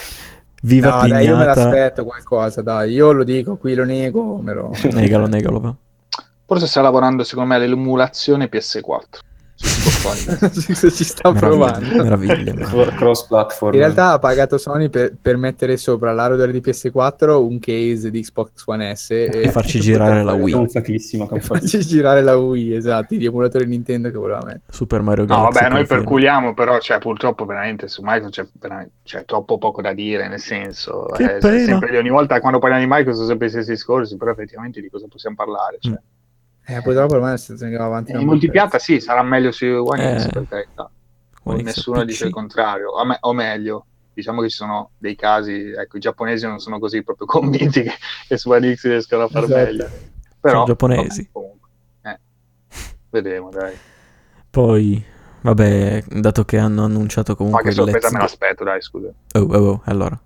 Viva 0.63 1.01
No, 1.01 1.07
dai, 1.07 1.25
io 1.25 1.35
me 1.35 1.41
Pignata. 1.43 1.63
l'aspetto 1.63 2.03
qualcosa, 2.05 2.61
dai. 2.61 2.91
Io 2.91 3.11
lo 3.11 3.23
dico, 3.23 3.55
qui 3.57 3.73
lo 3.75 3.83
nego, 3.85 4.37
me 4.41 4.53
lo... 4.53 4.71
Negalo, 4.91 5.27
negalo, 5.27 5.59
va. 5.59 5.75
Forse 6.47 6.67
sta 6.67 6.81
lavorando, 6.81 7.23
secondo 7.23 7.49
me, 7.49 7.55
all'emulazione 7.63 8.49
PS4. 8.51 8.99
Spotify. 9.55 10.49
Se 10.75 10.91
ci 10.91 11.03
sta 11.03 11.31
provando. 11.31 12.03
Meraviglia, 12.03 12.53
meraviglia. 12.53 12.95
Cross 12.95 13.27
platform. 13.27 13.73
In 13.73 13.79
realtà 13.79 14.11
ha 14.11 14.19
pagato 14.19 14.57
Sony 14.57 14.89
per, 14.89 15.13
per 15.19 15.37
mettere 15.37 15.77
sopra 15.77 16.11
l'hardware 16.11 16.51
di 16.51 16.59
PS4 16.59 17.31
un 17.35 17.59
case 17.59 18.11
di 18.11 18.21
Xbox 18.21 18.63
One 18.65 18.95
S 18.95 19.11
e, 19.11 19.29
E 19.43 19.51
farci 19.51 19.79
girare 19.79 20.23
la 20.23 20.33
Wii. 20.33 20.67
E 21.31 21.39
farci 21.39 21.79
girare 21.81 22.21
la 22.21 22.35
Wii, 22.37 22.75
esatto, 22.75 23.15
gli 23.15 23.25
emulatori 23.25 23.65
Nintendo 23.65 24.11
che 24.11 24.17
voleva 24.17 24.39
mettere. 24.43 24.61
Super 24.69 25.01
Mario 25.01 25.25
No, 25.25 25.35
Galaxy. 25.35 25.59
vabbè, 25.61 25.73
noi 25.73 25.85
perculiamo, 25.85 26.53
però 26.53 26.79
cioè, 26.79 26.99
purtroppo 26.99 27.45
veramente 27.45 27.87
su 27.87 28.01
Microsoft 28.03 28.51
c'è, 28.59 28.87
c'è 29.03 29.25
troppo 29.25 29.57
poco 29.57 29.81
da 29.81 29.93
dire, 29.93 30.27
nel 30.27 30.39
senso, 30.39 31.05
Che 31.15 31.35
eh, 31.35 31.37
pena. 31.39 31.63
sempre 31.65 31.97
ogni 31.97 32.09
volta 32.09 32.39
quando 32.39 32.59
parliamo 32.59 32.83
di 32.83 32.89
Microsoft 32.89 33.15
sono 33.15 33.27
sempre 33.29 33.47
gli 33.47 33.51
stessi 33.51 33.71
discorsi, 33.71 34.17
però 34.17 34.31
effettivamente 34.31 34.81
di 34.81 34.89
cosa 34.89 35.05
possiamo 35.09 35.35
parlare? 35.35 35.77
Cioè, 35.79 35.97
Eh, 36.67 36.81
purtroppo 36.81 37.13
ormai 37.13 37.27
è 37.27 37.31
una 37.31 37.37
situazione 37.37 37.71
che 37.71 37.77
va 37.77 37.85
avanti. 37.85 38.11
in 38.11 38.25
multipiatta 38.25 38.79
sì, 38.79 38.99
sarà 38.99 39.21
meglio 39.23 39.51
su 39.51 39.65
One 39.65 40.19
X, 40.19 40.25
Eh, 40.25 40.29
per 40.29 40.45
carità. 40.47 40.89
Nessuno 41.63 41.99
PC. 41.99 42.05
dice 42.05 42.25
il 42.25 42.31
contrario, 42.33 42.89
o, 42.89 43.05
me- 43.05 43.17
o 43.19 43.33
meglio, 43.33 43.85
diciamo 44.13 44.41
che 44.41 44.49
ci 44.49 44.55
sono 44.55 44.91
dei 44.97 45.15
casi, 45.15 45.71
ecco, 45.77 45.97
i 45.97 45.99
giapponesi 45.99 46.47
non 46.47 46.59
sono 46.59 46.79
così 46.79 47.03
proprio 47.03 47.27
convinti 47.29 47.83
che, 47.83 47.91
che 48.27 48.37
su 48.37 48.49
One 48.49 48.75
X 48.75 48.83
riescano 48.85 49.23
a 49.23 49.27
far 49.27 49.43
Esatto. 49.43 49.63
meglio. 49.63 49.89
Però, 50.39 50.63
giapponesi. 50.65 51.21
vabbè, 51.21 51.29
comunque, 51.31 51.69
eh, 52.01 52.19
vedremo, 53.11 53.49
dai. 53.51 53.75
Poi, 54.49 55.03
vabbè, 55.41 56.03
dato 56.07 56.45
che 56.45 56.57
hanno 56.57 56.83
annunciato 56.85 57.35
comunque 57.35 57.61
Qualche 57.61 57.79
il 57.79 57.85
sorpresa 57.87 58.11
me 58.15 58.21
l'aspetto, 58.23 58.63
dai, 58.63 58.81
scusa. 58.81 59.09
Oh, 59.33 59.39
oh, 59.39 59.57
oh, 59.69 59.81
allora. 59.85 60.19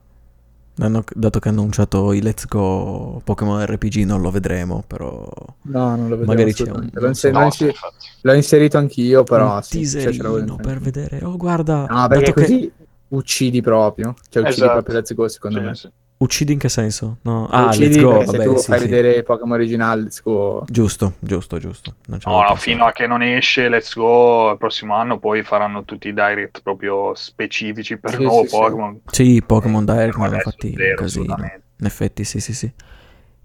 Hanno- 0.80 1.04
dato 1.14 1.40
che 1.40 1.50
hanno 1.50 1.60
annunciato 1.60 2.14
i 2.14 2.22
Let's 2.22 2.46
Go 2.48 3.22
Pokémon 3.24 3.66
RPG 3.66 4.04
non 4.06 4.22
lo 4.22 4.32
vedremo, 4.32 4.84
però... 4.88 5.28
No, 5.64 5.96
non 5.96 6.08
lo 6.10 6.16
vedo. 6.18 6.26
Magari 6.32 6.54
c'è 6.54 6.70
un-. 6.72 6.90
L'ho, 6.92 7.08
inser- 7.08 7.34
No, 7.34 7.44
inser- 7.44 7.76
l'ho 8.22 8.34
inserito 8.34 8.78
anch'io, 8.78 9.24
però 9.24 9.56
un 9.56 9.62
sì, 9.64 9.86
cioè, 9.88 10.16
per 10.62 10.80
vedere. 10.80 11.24
Oh, 11.24 11.36
guarda, 11.38 11.86
No, 11.86 12.08
perché 12.08 12.26
dato 12.26 12.40
che- 12.40 12.42
così 12.46 12.72
uccidi 13.10 13.62
proprio. 13.62 14.14
Cioè 14.30 14.42
uccidi 14.44 14.58
Esatto. 14.62 14.72
proprio 14.74 14.96
Let's 14.96 15.14
Go, 15.14 15.28
secondo 15.28 15.58
Sì, 15.60 15.64
me. 15.66 15.76
sì. 15.76 15.90
Uccidi 16.22 16.52
in 16.52 16.60
che 16.60 16.68
senso? 16.68 17.20
No. 17.22 17.48
Ah, 17.48 17.68
Uccidi 17.68 17.86
let's 17.86 18.02
go, 18.02 18.20
se 18.20 18.26
vabbè, 18.26 18.44
tu 18.44 18.58
sì, 18.58 18.66
fai 18.66 18.80
sì. 18.80 18.88
vedere 18.88 19.24
Pokémon 19.24 19.54
original, 19.54 20.02
let's 20.04 20.22
go. 20.22 20.66
Giusto, 20.68 21.14
giusto, 21.20 21.60
giusto. 21.60 21.96
No, 22.08 22.18
no, 22.26 22.56
fino 22.56 22.84
a 22.84 22.92
che 22.92 23.08
non 23.08 23.22
esce 23.22 23.70
Let's 23.70 23.96
Go 23.96 24.42
il 24.52 24.58
proprossimo 24.58 24.96
anno, 24.96 25.18
poi 25.18 25.44
faranno 25.44 25.86
tutti 25.86 26.10
i 26.10 26.14
direct 26.14 26.62
proprio 26.62 27.14
specifici 27.16 27.98
per 27.98 28.12
Sì, 28.12 28.18
il 28.18 28.24
nuovo 28.24 28.44
sì. 28.44 28.50
Pokémon. 28.50 29.00
Sì, 29.10 29.42
Pokémon 29.46 29.86
Direct 29.86 30.16
hanno 30.16 30.26
adesso, 30.26 30.50
fatti 30.50 30.68
un 30.68 30.74
zero, 30.76 30.96
casino. 30.96 31.24
assolutamente. 31.24 31.64
In 31.80 31.86
effetti, 31.86 32.24
sì, 32.26 32.40
sì, 32.42 32.54
sì. 32.54 32.72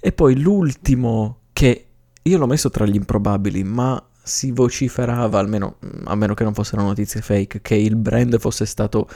E 0.01 0.13
poi 0.13 0.41
l'ultimo 0.41 1.43
che 1.53 1.87
io 2.21 2.39
l'ho 2.39 2.47
messo 2.49 2.71
tra 2.71 2.87
gli 2.87 2.97
improbabili, 2.97 3.63
ma 3.63 4.05
si 4.21 4.51
vociferava, 4.51 5.39
almeno 5.39 5.77
a 6.07 6.15
meno 6.17 6.35
che 6.35 6.43
non 6.43 6.55
fossero 6.55 6.83
notizie 6.83 7.21
fake, 7.21 7.61
che 7.63 7.77
il 7.77 7.95
brand 7.95 8.37
fosse 8.41 8.67
stato 8.67 9.09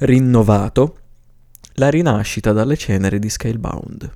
rinnovato. 0.00 0.96
La 1.78 1.88
rinascita 1.90 2.52
dalle 2.52 2.76
ceneri 2.76 3.18
di 3.18 3.28
Scalebound. 3.28 4.10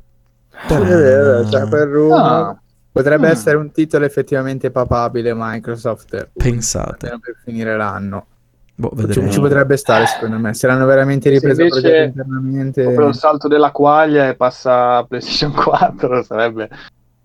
Vero, 0.69 1.49
cioè, 1.49 1.69
quel 1.69 1.87
rumor 1.87 2.19
Ah, 2.21 2.61
potrebbe 2.91 3.29
Mm. 3.29 3.31
essere 3.31 3.57
un 3.57 3.71
titolo 3.73 4.05
effettivamente 4.05 4.71
papabile 4.71 5.33
Microsoft. 5.35 6.31
Pensate. 6.33 7.07
almeno 7.07 7.21
per 7.25 7.37
finire 7.45 7.77
l'anno. 7.77 8.27
Boh, 8.75 8.91
Ci, 8.91 8.97
vedremo. 9.07 9.31
ci 9.31 9.41
potrebbe 9.41 9.77
stare 9.77 10.07
secondo 10.07 10.39
me. 10.39 10.55
Se 10.55 10.67
l'hanno 10.67 10.87
veramente 10.87 11.29
ripreso 11.31 11.63
invece 11.63 12.05
internamente. 12.05 12.83
proprio 12.85 13.09
il 13.09 13.15
salto 13.15 13.47
della 13.49 13.71
quaglia 13.71 14.29
e 14.29 14.35
passa 14.35 14.97
a 14.99 15.05
PlayStation 15.05 15.53
4 15.53 16.23
sarebbe, 16.25 16.69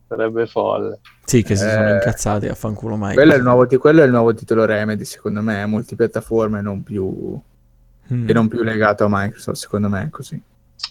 sarebbe 0.08 0.46
folle. 0.46 1.00
Sì, 1.26 1.44
che 1.44 1.56
si 1.56 1.68
sono 1.68 1.90
Eh, 1.90 1.94
incazzati 1.94 2.48
a 2.48 2.54
fanculo 2.54 2.96
mai. 2.96 3.14
Quello 3.16 3.34
è, 3.34 3.38
il 3.38 3.44
nuovo, 3.44 3.66
quello 3.80 4.02
è 4.02 4.06
il 4.06 4.12
nuovo 4.12 4.34
titolo 4.34 4.66
Remedy, 4.66 5.04
secondo 5.06 5.42
me, 5.42 5.64
è 5.64 5.66
multipiattaforma 5.66 6.60
e 6.60 6.62
non 6.62 6.84
più, 6.84 7.40
Mm. 8.14 8.30
e 8.30 8.34
non 8.34 8.48
più 8.48 8.64
legato 8.64 9.06
a 9.06 9.08
Microsoft, 9.10 9.58
secondo 9.58 9.90
me 9.90 10.04
è 10.04 10.10
così. 10.10 10.42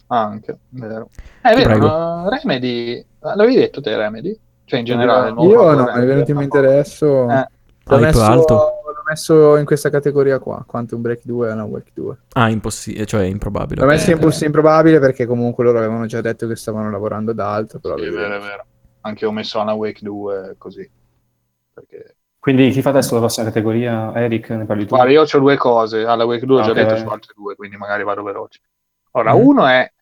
Anche, 0.08 0.58
vero. 0.70 1.08
Eh, 1.42 1.50
È 1.50 1.54
vero, 1.54 1.68
Prego. 1.68 1.86
ma 1.86 2.28
Remedy, 2.28 3.04
l'avevi 3.20 3.54
detto 3.56 3.80
te 3.80 3.96
Remedy? 3.96 4.38
Cioè 4.64 4.80
in 4.80 4.84
generale, 4.84 5.30
nuovo 5.30 5.48
Io 5.50 5.58
gioco 5.60 5.74
no, 5.74 5.86
Remedy 5.86 6.02
è 6.02 6.06
venuto 6.06 6.30
in 6.32 6.36
mente 6.36 6.58
adesso. 6.58 7.30
Eh. 7.30 7.48
L'ho, 7.88 7.94
Hype 7.96 8.06
messo, 8.06 8.22
alto? 8.22 8.54
l'ho 8.54 9.02
messo 9.08 9.56
in 9.56 9.64
questa 9.64 9.90
categoria 9.90 10.40
qua, 10.40 10.64
Quantum 10.66 11.00
Break 11.00 11.20
2 11.22 11.46
e 11.48 11.50
Alan 11.52 11.68
Wake 11.68 11.90
2. 11.94 12.16
Ah, 12.32 12.48
impossibile, 12.50 13.06
cioè 13.06 13.22
improbabile. 13.22 13.80
L'ho 13.80 13.86
messo 13.86 14.10
in 14.10 14.16
ok. 14.16 14.22
pulso 14.22 14.44
improbabile 14.44 14.98
perché 14.98 15.24
comunque 15.26 15.62
loro 15.62 15.78
avevano 15.78 16.06
già 16.06 16.20
detto 16.20 16.48
che 16.48 16.56
stavano 16.56 16.90
lavorando 16.90 17.30
ad 17.30 17.38
altro. 17.38 17.78
Però 17.78 17.96
Sì, 17.96 18.04
è 18.04 18.10
vero, 18.10 18.34
è 18.36 18.40
vero. 18.40 18.66
Anche 19.02 19.24
ho 19.24 19.30
messo 19.30 19.60
Anna 19.60 19.72
Wake 19.74 20.00
2 20.02 20.54
così. 20.58 20.90
Perché... 21.72 22.15
Quindi 22.46 22.70
chi 22.70 22.80
fa 22.80 22.90
adesso 22.90 23.14
la 23.14 23.18
prossima 23.18 23.46
categoria? 23.46 24.14
Eric, 24.14 24.50
ne 24.50 24.66
parli 24.66 24.86
tu? 24.86 24.94
Guarda, 24.94 25.10
io 25.10 25.22
ho 25.22 25.38
due 25.40 25.56
cose. 25.56 26.04
Alla 26.04 26.24
Wake 26.24 26.46
2 26.46 26.60
ho 26.60 26.62
già 26.62 26.70
Ok, 26.70 26.76
detto 26.76 26.94
vai. 26.94 26.98
su 27.00 27.08
altre 27.08 27.32
due, 27.34 27.56
quindi 27.56 27.76
magari 27.76 28.04
vado 28.04 28.22
veloce. 28.22 28.60
Ora, 29.10 29.34
Mm. 29.34 29.38
uno 29.40 29.66
è 29.66 29.92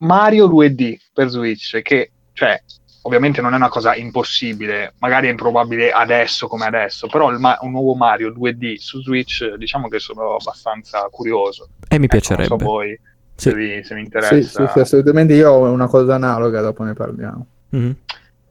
Mario 0.00 0.46
2D 0.46 0.98
per 1.10 1.28
Switch, 1.28 1.80
che, 1.80 2.10
cioè, 2.34 2.62
ovviamente 3.04 3.40
non 3.40 3.54
è 3.54 3.56
una 3.56 3.70
cosa 3.70 3.94
impossibile, 3.94 4.92
magari 4.98 5.28
è 5.28 5.30
improbabile 5.30 5.90
adesso 5.90 6.48
come 6.48 6.66
adesso, 6.66 7.06
però 7.06 7.30
il 7.30 7.38
ma- 7.38 7.56
un 7.62 7.70
nuovo 7.70 7.94
Mario 7.94 8.30
2D 8.30 8.74
su 8.76 9.00
Switch, 9.00 9.54
diciamo 9.54 9.88
che 9.88 10.00
sono 10.00 10.34
abbastanza 10.34 11.08
curioso. 11.10 11.68
E 11.88 11.98
mi 11.98 12.04
Ecco, 12.04 12.14
non 12.16 12.20
piacerebbe. 12.20 12.46
so 12.46 12.56
voi 12.58 13.00
Sì. 13.34 13.48
se, 13.48 13.54
vi, 13.54 13.82
se 13.84 13.94
mi 13.94 14.00
Sì, 14.00 14.04
interessa. 14.04 14.66
sì, 14.66 14.66
sì, 14.70 14.78
assolutamente. 14.80 15.32
Io 15.32 15.50
ho 15.50 15.70
una 15.70 15.86
cosa 15.86 16.14
analoga, 16.14 16.60
dopo 16.60 16.84
ne 16.84 16.92
parliamo. 16.92 17.46
Mhm. 17.70 17.96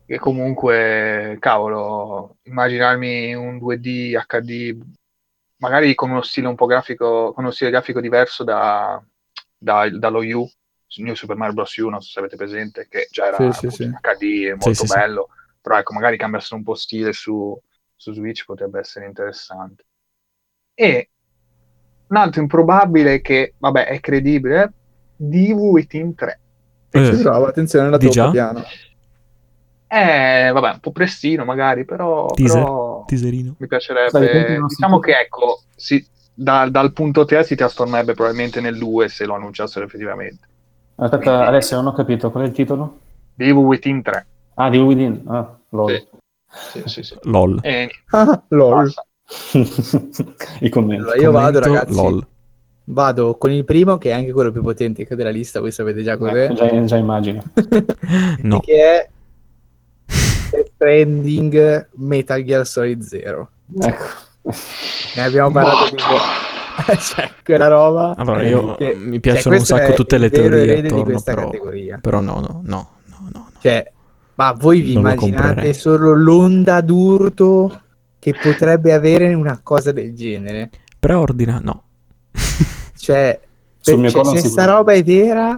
Che 0.08 0.20
comunque, 0.20 1.36
cavolo, 1.38 2.38
immaginarmi 2.44 3.36
un 3.36 3.58
2D 3.60 4.16
HD, 4.16 4.78
magari 5.58 5.94
con 5.96 6.12
uno 6.12 6.22
stile 6.22 6.48
un 6.48 6.56
po' 6.56 6.66
grafico, 6.66 7.34
con 7.34 7.44
uno 7.44 7.52
stile 7.52 7.72
grafico 7.72 8.00
diverso 8.00 8.46
da, 8.46 9.04
da- 9.58 9.90
dallo 9.90 10.20
U, 10.20 10.50
New 11.00 11.14
Super 11.14 11.36
Mario 11.36 11.56
Bros. 11.56 11.76
U, 11.76 11.90
non 11.90 12.00
so 12.00 12.10
se 12.10 12.20
avete 12.20 12.38
presente, 12.38 12.88
che 12.90 13.08
già 13.12 13.28
era 13.28 13.38
Sì, 13.52 13.70
sì, 13.70 13.84
HD 13.84 14.24
e 14.46 14.56
molto 14.56 14.66
sì, 14.66 14.74
sì. 14.74 14.86
bello, 14.86 15.28
però 15.60 15.78
ecco, 15.78 15.94
magari 15.94 16.16
cambiassero 16.16 16.56
un 16.56 16.64
po' 16.64 16.76
stile 16.76 17.12
su, 17.12 17.60
su 17.94 18.14
Switch 18.14 18.46
potrebbe 18.46 18.80
essere 18.80 19.08
interessante. 19.08 19.84
E 20.74 21.10
un 22.08 22.16
altro 22.16 22.42
improbabile 22.42 23.20
che, 23.20 23.56
vabbè, 23.58 23.88
è 23.88 24.00
credibile, 24.00 24.64
è 24.64 24.70
Divu 25.18 25.72
Within 25.72 26.16
3. 26.16 26.40
E 26.92 27.00
Eh, 27.00 27.18
ci 27.18 27.28
attenzione, 27.28 27.90
la 27.90 27.98
troppo 27.98 28.32
piano. 28.32 28.64
Eh, 29.88 30.50
vabbè, 30.52 30.72
un 30.74 30.80
po' 30.82 30.92
prestino 30.92 31.46
magari, 31.46 31.86
però, 31.86 32.26
Teaser? 32.28 32.62
però 32.64 33.04
Teaserino. 33.06 33.56
mi 33.58 33.68
piacerebbe. 33.68 34.60
Diciamo 34.68 35.00
che 35.00 35.12
ecco, 35.20 35.62
si- 35.76 36.06
da- 36.34 36.68
dal 36.70 36.92
punto 36.94 37.24
3 37.26 37.44
si 37.44 37.56
trasformerebbe 37.56 38.14
probabilmente 38.14 38.60
nel 38.60 38.78
2 38.78 39.08
se 39.08 39.26
lo 39.26 39.36
annunciassero 39.36 39.86
effettivamente. 39.86 40.46
Aspetta, 40.96 41.24
Quindi- 41.24 41.44
Alessio, 41.48 41.78
non 41.78 41.88
ho 41.88 41.94
capito. 41.94 42.32
Qual 42.32 42.44
è 42.44 42.48
il 42.48 42.54
titolo? 42.54 43.00
Evil 43.38 43.54
Within 43.64 44.02
3. 44.02 44.26
Ah, 44.56 44.70
di 44.70 44.78
Within. 44.78 45.22
Ah, 45.28 45.56
lol. 45.70 45.92
Sì, 46.50 46.82
sì, 46.86 46.90
sì. 46.90 47.04
sì. 47.04 47.16
LOL. 47.30 47.60
E 47.62 47.90
Ah, 48.12 48.42
lol. 48.50 48.92
I 50.62 50.70
commenti. 50.70 51.02
Allora, 51.04 51.16
io 51.22 51.32
vado, 51.32 51.60
Commento 51.60 51.60
ragazzi. 51.60 51.96
LOL. 51.96 52.28
Vado 52.90 53.36
con 53.38 53.52
il 53.52 53.66
primo, 53.66 53.98
che 53.98 54.10
è 54.12 54.14
anche 54.14 54.32
quello 54.32 54.52
più 54.52 54.62
potente 54.62 55.06
della 55.10 55.30
lista, 55.30 55.60
voi 55.60 55.72
sapete 55.72 56.04
già 56.04 56.18
cos'è. 56.18 56.46
Ecco, 56.46 56.54
già, 56.54 56.84
già 56.86 56.96
immagino. 56.96 57.44
No. 58.44 58.60
che 58.62 58.74
è 58.82 59.10
Death 60.50 60.72
Stranding 60.76 61.88
Metal 61.96 62.44
Gear 62.44 62.66
Solid 62.66 63.02
Zero. 63.02 63.50
Ecco. 63.80 64.06
Ne 65.16 65.24
abbiamo 65.24 65.52
parlato 65.52 65.90
tipo... 65.96 66.04
cioè, 67.00 67.32
quella 67.44 67.68
roba... 67.68 68.16
Allora, 68.18 68.44
io 68.44 68.76
che- 68.76 68.96
mi 68.96 69.12
cioè, 69.14 69.20
piacciono 69.20 69.56
un 69.56 69.62
questo 69.62 69.76
sacco 69.76 69.94
tutte 69.94 70.18
le 70.18 70.30
teorie 70.30 70.62
erede 70.62 70.82
di 70.82 70.88
attorno, 70.88 71.04
questa 71.04 71.34
però, 71.34 71.46
categoria. 71.46 71.98
però 72.02 72.20
no, 72.20 72.40
no, 72.40 72.62
no, 72.64 72.90
no, 73.06 73.30
no. 73.34 73.50
Cioè, 73.60 73.92
ma 74.36 74.52
voi 74.54 74.82
vi 74.82 74.94
Non 74.94 75.04
lo 75.04 75.10
immaginate 75.10 75.74
solo 75.74 76.14
l'onda 76.14 76.82
d'urto 76.82 77.82
che 78.20 78.36
potrebbe 78.40 78.94
avere 78.94 79.34
una 79.34 79.60
cosa 79.64 79.92
del 79.92 80.14
genere? 80.14 80.70
Preordina, 81.00 81.60
no. 81.64 81.84
Cioè, 82.96 83.40
cioè, 83.82 84.10
se 84.10 84.48
sta 84.48 84.66
roba 84.66 84.94
è 84.94 85.04
vera, 85.04 85.58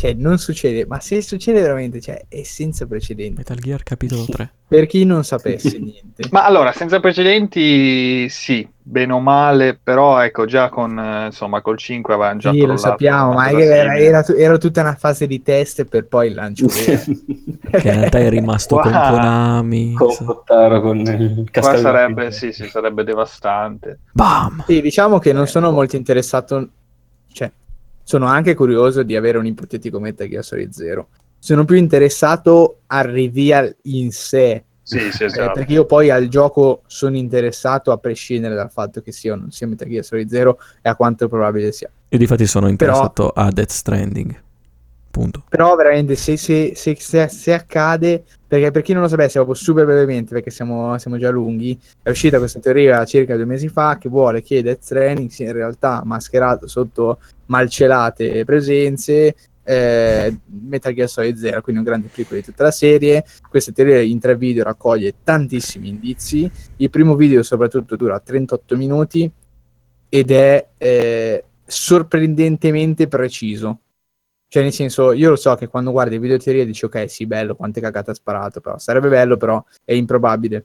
cioè 0.00 0.14
non 0.14 0.38
succede, 0.38 0.86
ma 0.86 0.98
se 0.98 1.20
succede 1.20 1.60
veramente, 1.60 2.00
cioè 2.00 2.24
è 2.26 2.42
senza 2.42 2.86
precedenti. 2.86 3.34
Metal 3.36 3.58
Gear 3.58 3.82
capitolo 3.82 4.24
3. 4.24 4.50
Per 4.66 4.86
chi 4.86 5.04
non 5.04 5.24
sapesse 5.24 5.76
niente. 5.78 6.26
Ma 6.30 6.46
allora, 6.46 6.72
senza 6.72 7.00
precedenti, 7.00 8.26
sì, 8.30 8.66
bene 8.80 9.12
o 9.12 9.20
male, 9.20 9.78
però 9.82 10.18
ecco, 10.22 10.46
già 10.46 10.70
con, 10.70 10.98
eh, 10.98 11.26
insomma, 11.26 11.60
col 11.60 11.76
5 11.76 12.14
avevano 12.14 12.38
già 12.38 12.50
Sì, 12.50 12.64
lo 12.64 12.78
sappiamo, 12.78 13.34
ma 13.34 13.50
era, 13.50 13.94
era, 13.94 14.26
era 14.26 14.56
tutta 14.56 14.80
una 14.80 14.94
fase 14.94 15.26
di 15.26 15.42
test 15.42 15.84
per 15.84 16.06
poi 16.06 16.28
il 16.28 16.34
lancio. 16.34 16.66
Che 16.66 17.02
in 17.04 17.82
realtà 17.82 18.20
è 18.20 18.30
rimasto 18.30 18.78
con. 18.78 18.88
Konami. 18.90 19.92
Con 19.92 20.16
Kottaro, 20.24 20.80
con 20.80 20.98
il 20.98 21.44
Qua 21.52 21.76
sarebbe, 21.76 22.32
sì, 22.32 22.52
sì, 22.52 22.66
sarebbe 22.68 23.04
devastante. 23.04 23.98
Bam! 24.12 24.64
Sì, 24.66 24.80
diciamo 24.80 25.18
che 25.18 25.34
non 25.34 25.46
sono 25.46 25.70
molto 25.70 25.96
interessato, 25.96 26.68
cioè, 27.30 27.52
sono 28.10 28.26
anche 28.26 28.54
curioso 28.56 29.04
di 29.04 29.14
avere 29.14 29.38
un 29.38 29.46
ipotetico 29.46 30.00
Metal 30.00 30.26
Gear 30.26 30.42
Solid 30.42 30.72
Zero. 30.72 31.10
Sono 31.38 31.64
più 31.64 31.76
interessato 31.76 32.80
al 32.88 33.04
reveal 33.04 33.72
in 33.82 34.10
sé, 34.10 34.64
Sì, 34.82 35.12
sì, 35.12 35.22
eh, 35.22 35.26
esatto. 35.26 35.52
perché 35.52 35.74
io 35.74 35.84
poi 35.86 36.10
al 36.10 36.26
gioco 36.26 36.82
sono 36.88 37.16
interessato 37.16 37.92
a 37.92 37.98
prescindere 37.98 38.56
dal 38.56 38.72
fatto 38.72 39.00
che 39.00 39.12
sia 39.12 39.34
o 39.34 39.36
non 39.36 39.52
sia 39.52 39.68
Metal 39.68 39.86
Gear 39.86 40.02
Solid 40.04 40.28
Zero 40.28 40.58
e 40.82 40.88
a 40.88 40.96
quanto 40.96 41.28
probabile 41.28 41.70
sia. 41.70 41.88
Io 42.08 42.18
difatti 42.18 42.46
sono 42.48 42.66
Però- 42.66 42.72
interessato 42.72 43.28
a 43.28 43.48
Death 43.52 43.70
Stranding. 43.70 44.42
Punto. 45.08 45.44
Però 45.48 45.76
veramente 45.76 46.16
se, 46.16 46.36
se- 46.36 46.72
se- 46.74 46.96
se- 46.98 47.28
se 47.28 47.52
accade, 47.54 48.24
perché 48.50 48.72
per 48.72 48.82
chi 48.82 48.92
non 48.94 49.02
lo 49.02 49.08
sapesse, 49.08 49.34
proprio 49.34 49.54
super 49.54 49.84
brevemente, 49.84 50.34
perché 50.34 50.50
siamo, 50.50 50.98
siamo 50.98 51.18
già 51.18 51.30
lunghi, 51.30 51.78
è 52.02 52.10
uscita 52.10 52.38
questa 52.38 52.58
teoria 52.58 53.04
circa 53.04 53.36
due 53.36 53.44
mesi 53.44 53.68
fa 53.68 53.96
che 53.96 54.08
vuole 54.08 54.42
che 54.42 54.60
Death 54.60 54.82
Stranding 54.82 55.30
sia 55.30 55.46
in 55.46 55.52
realtà 55.52 56.02
mascherato 56.04 56.66
sotto 56.66 57.20
malcelate 57.46 58.44
presenze 58.44 59.36
eh, 59.62 60.36
Metal 60.46 60.92
Gear 60.92 61.08
Solid 61.08 61.36
Zero, 61.36 61.60
quindi 61.60 61.80
un 61.80 61.86
grande 61.86 62.08
prequel 62.08 62.40
di 62.40 62.46
tutta 62.46 62.64
la 62.64 62.72
serie. 62.72 63.24
Questa 63.48 63.70
teoria 63.70 64.00
in 64.00 64.18
tre 64.18 64.36
video 64.36 64.64
raccoglie 64.64 65.14
tantissimi 65.22 65.88
indizi. 65.88 66.50
Il 66.78 66.90
primo 66.90 67.14
video 67.14 67.44
soprattutto 67.44 67.94
dura 67.94 68.18
38 68.18 68.76
minuti 68.76 69.30
ed 70.08 70.30
è 70.32 70.66
eh, 70.76 71.44
sorprendentemente 71.64 73.06
preciso. 73.06 73.78
Cioè, 74.52 74.64
nel 74.64 74.72
senso, 74.72 75.12
io 75.12 75.30
lo 75.30 75.36
so 75.36 75.54
che 75.54 75.68
quando 75.68 75.92
guardi 75.92 76.16
il 76.16 76.20
video 76.20 76.36
teoria 76.36 76.64
dici, 76.64 76.84
ok, 76.84 77.08
sì, 77.08 77.24
bello, 77.24 77.54
quante 77.54 77.80
cagate 77.80 78.10
ha 78.10 78.14
sparato, 78.14 78.60
però 78.60 78.78
sarebbe 78.78 79.08
bello, 79.08 79.36
però 79.36 79.64
è 79.84 79.92
improbabile. 79.92 80.64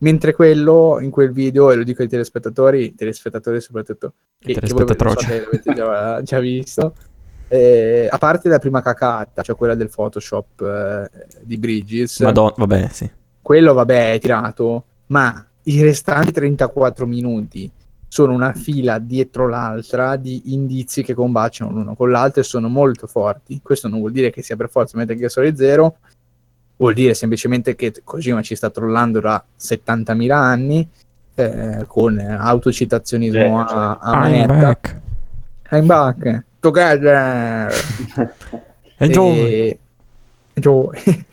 Mentre 0.00 0.34
quello, 0.34 0.98
in 1.00 1.08
quel 1.08 1.32
video, 1.32 1.70
e 1.70 1.76
lo 1.76 1.82
dico 1.82 2.02
ai 2.02 2.08
telespettatori, 2.08 2.94
telespettatori 2.94 3.58
soprattutto, 3.62 4.12
che, 4.38 4.52
che 4.52 4.72
voi 4.74 4.86
lo 4.86 4.94
so 4.98 5.26
l'avete 5.26 5.72
già, 5.72 6.20
già 6.20 6.40
visto, 6.40 6.94
eh, 7.48 8.06
a 8.10 8.18
parte 8.18 8.50
la 8.50 8.58
prima 8.58 8.82
cacata, 8.82 9.40
cioè 9.40 9.56
quella 9.56 9.76
del 9.76 9.88
Photoshop 9.88 10.60
eh, 10.60 11.10
di 11.40 11.56
Bridges, 11.56 12.20
Madonna, 12.20 12.52
vabbè, 12.58 12.88
sì. 12.90 13.10
quello 13.40 13.72
vabbè 13.72 14.12
è 14.12 14.18
tirato, 14.18 14.84
ma 15.06 15.42
i 15.62 15.80
restanti 15.80 16.32
34 16.32 17.06
minuti 17.06 17.70
sono 18.12 18.34
una 18.34 18.52
fila 18.52 18.98
dietro 18.98 19.48
l'altra 19.48 20.16
di 20.16 20.52
indizi 20.52 21.02
che 21.02 21.14
combaciano 21.14 21.70
l'uno 21.70 21.94
con 21.94 22.10
l'altro 22.10 22.42
e 22.42 22.44
sono 22.44 22.68
molto 22.68 23.06
forti. 23.06 23.60
Questo 23.62 23.88
non 23.88 24.00
vuol 24.00 24.12
dire 24.12 24.30
che 24.30 24.42
sia 24.42 24.54
per 24.54 24.68
forza 24.68 24.98
Metal 24.98 25.16
Gear 25.16 25.30
Solid 25.30 25.56
0, 25.56 25.96
vuol 26.76 26.92
dire 26.92 27.14
semplicemente 27.14 27.74
che 27.74 27.90
Kojima 28.04 28.42
ci 28.42 28.54
sta 28.54 28.68
trollando 28.68 29.18
da 29.18 29.42
70.000 29.58 30.30
anni 30.30 30.86
eh, 31.36 31.84
con 31.86 32.18
autocitazionismo 32.18 33.40
Eh, 33.40 33.48
a, 33.66 33.96
a 33.98 34.12
I'm 34.12 34.20
manetta. 34.20 34.54
back. 34.58 35.00
I'm 35.70 35.86
back. 35.86 36.44
Together. 36.60 37.72
Enjoy. 38.98 39.78
Enjoy. 40.52 41.24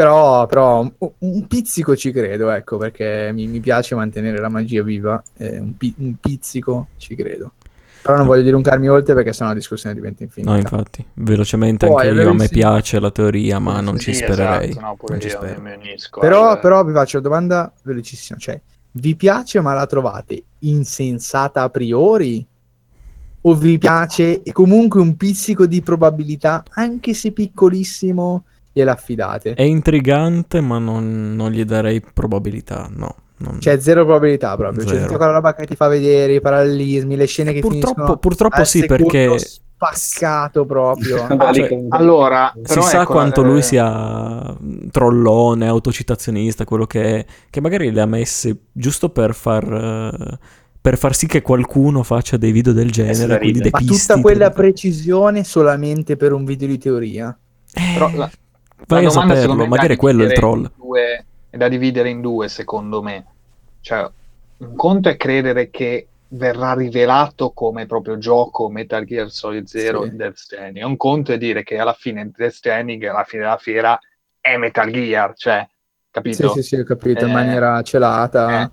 però, 0.00 0.46
però 0.46 0.80
un, 0.80 0.92
un 1.18 1.46
pizzico 1.46 1.94
ci 1.94 2.10
credo, 2.10 2.48
ecco, 2.50 2.78
perché 2.78 3.30
mi, 3.34 3.46
mi 3.48 3.60
piace 3.60 3.94
mantenere 3.94 4.38
la 4.38 4.48
magia 4.48 4.82
viva. 4.82 5.22
eh, 5.36 5.58
un, 5.58 5.76
pi- 5.76 5.94
un 5.98 6.16
pizzico 6.16 6.88
ci 6.96 7.14
credo. 7.14 7.52
Però 8.00 8.16
non 8.16 8.26
voglio 8.26 8.42
dilungarmi 8.42 8.88
oltre 8.88 9.12
perché 9.14 9.34
sennò 9.34 9.50
la 9.50 9.56
discussione 9.56 9.94
diventa 9.94 10.22
infinita. 10.22 10.52
No, 10.52 10.58
infatti, 10.58 11.04
velocemente 11.16 11.84
Poi, 11.86 12.06
anche 12.06 12.22
io, 12.22 12.30
a 12.30 12.32
me 12.34 12.48
piace 12.48 12.98
la 12.98 13.10
teoria, 13.10 13.58
ma 13.58 13.80
non 13.82 13.98
ci 13.98 14.14
Sì, 14.14 14.22
spererei. 14.22 14.70
esatto, 14.70 14.80
no, 14.80 14.96
non 15.06 15.20
ci 15.20 15.28
spero. 15.28 15.62
Però, 16.18 16.58
però 16.58 16.84
vi 16.84 16.92
faccio 16.94 17.18
una 17.18 17.28
domanda 17.28 17.72
velocissima, 17.82 18.38
cioè, 18.38 18.58
vi 18.92 19.16
piace 19.16 19.60
ma 19.60 19.74
la 19.74 19.86
trovate 19.86 20.44
insensata 20.60 21.62
a 21.62 21.68
priori? 21.68 22.46
O 23.42 23.54
vi 23.54 23.78
piace 23.78 24.42
e 24.42 24.52
comunque 24.52 25.00
un 25.00 25.16
pizzico 25.16 25.66
di 25.66 25.80
probabilità, 25.80 26.62
anche 26.72 27.14
se 27.14 27.32
piccolissimo, 27.32 28.44
gliela 28.72 28.92
affidate? 28.92 29.54
È 29.54 29.62
intrigante, 29.62 30.60
ma 30.60 30.78
non, 30.78 31.34
non 31.34 31.50
gli 31.50 31.64
darei 31.64 32.00
probabilità, 32.00 32.88
no. 32.92 33.14
non- 33.38 33.60
Cioè, 33.60 33.78
zero 33.80 34.04
probabilità 34.04 34.56
proprio. 34.56 34.84
Cioè, 34.84 34.94
Zero. 34.94 35.06
tutta 35.06 35.16
quella 35.18 35.32
roba 35.32 35.54
che 35.54 35.66
ti 35.66 35.76
fa 35.76 35.88
vedere, 35.88 36.34
i 36.34 36.40
parallelismi, 36.40 37.16
le 37.16 37.26
scene 37.26 37.52
che 37.52 37.60
purtroppo 37.60 37.92
finiscono 37.92 38.16
purtroppo 38.18 38.64
sì, 38.64 38.86
perché 38.86 39.38
spaccato 39.80 40.66
proprio. 40.66 41.26
Lì 41.52 41.54
cioè, 41.54 41.86
Allora, 41.88 42.52
si 42.62 42.80
sa 42.82 43.02
ecco, 43.02 43.12
quanto 43.12 43.42
eh, 43.42 43.44
lui 43.46 43.62
sia 43.62 44.54
mm, 44.62 44.88
trollone, 44.90 45.66
autocitazionista, 45.66 46.64
quello 46.64 46.86
che 46.86 47.02
è, 47.18 47.26
che 47.48 47.60
magari 47.60 47.90
le 47.90 48.00
ha 48.02 48.06
messe 48.06 48.56
giusto 48.72 49.08
per 49.08 49.34
far, 49.34 49.64
eh, 49.72 50.38
per 50.80 50.98
far 50.98 51.14
sì 51.14 51.26
che 51.26 51.40
qualcuno 51.40 52.02
faccia 52.02 52.36
dei 52.36 52.52
video 52.52 52.72
del 52.72 52.90
genere, 52.90 53.38
quindi 53.38 53.60
dei 53.60 53.70
Ma 53.72 53.78
pisti, 53.78 54.06
tutta 54.06 54.20
quella 54.20 54.50
precisione 54.50 55.44
solamente 55.44 56.16
per 56.16 56.32
un 56.32 56.44
video 56.44 56.68
di 56.68 56.78
teoria? 56.78 57.36
Eh, 57.72 57.92
Però 57.94 58.10
la- 58.14 58.30
vai 58.86 59.04
a 59.04 59.10
saperlo, 59.10 59.66
magari 59.66 59.88
da 59.88 59.94
è 59.94 59.96
quello 59.96 60.22
il 60.22 60.28
dividere 60.28 60.40
troll. 60.40 60.60
in 60.64 60.70
due- 60.76 61.26
è 61.50 61.56
da 61.56 61.68
dividere 61.68 62.08
in 62.08 62.20
due, 62.20 62.48
secondo 62.48 63.02
me. 63.02 63.26
Cioè, 63.80 64.10
un 64.58 64.76
conto 64.76 65.08
è 65.08 65.16
credere 65.16 65.70
che 65.70 66.06
verrà 66.28 66.74
rivelato 66.74 67.50
come 67.50 67.86
proprio 67.86 68.18
gioco 68.18 68.68
Metal 68.70 69.04
Gear 69.04 69.30
Solid 69.30 69.66
Zero 69.66 70.04
Sì. 70.04 70.14
Death 70.16 70.36
Stranding. 70.36 70.84
Un 70.86 70.96
conto 70.96 71.32
è 71.32 71.38
dire 71.38 71.62
che 71.64 71.78
alla 71.78 71.92
fine 71.92 72.30
Death 72.34 72.52
Stranding, 72.52 73.02
alla 73.04 73.24
fine 73.24 73.42
della 73.42 73.56
fiera, 73.56 73.98
è 74.40 74.56
Metal 74.56 74.90
Gear, 74.90 75.32
cioè, 75.34 75.66
Sì, 75.68 76.08
capito? 76.10 76.48
sì, 76.52 76.62
sì, 76.62 76.76
ho 76.76 76.84
capito, 76.84 77.24
in 77.24 77.30
Eh, 77.30 77.34
maniera 77.34 77.82
celata. 77.82 78.62
eh. 78.62 78.70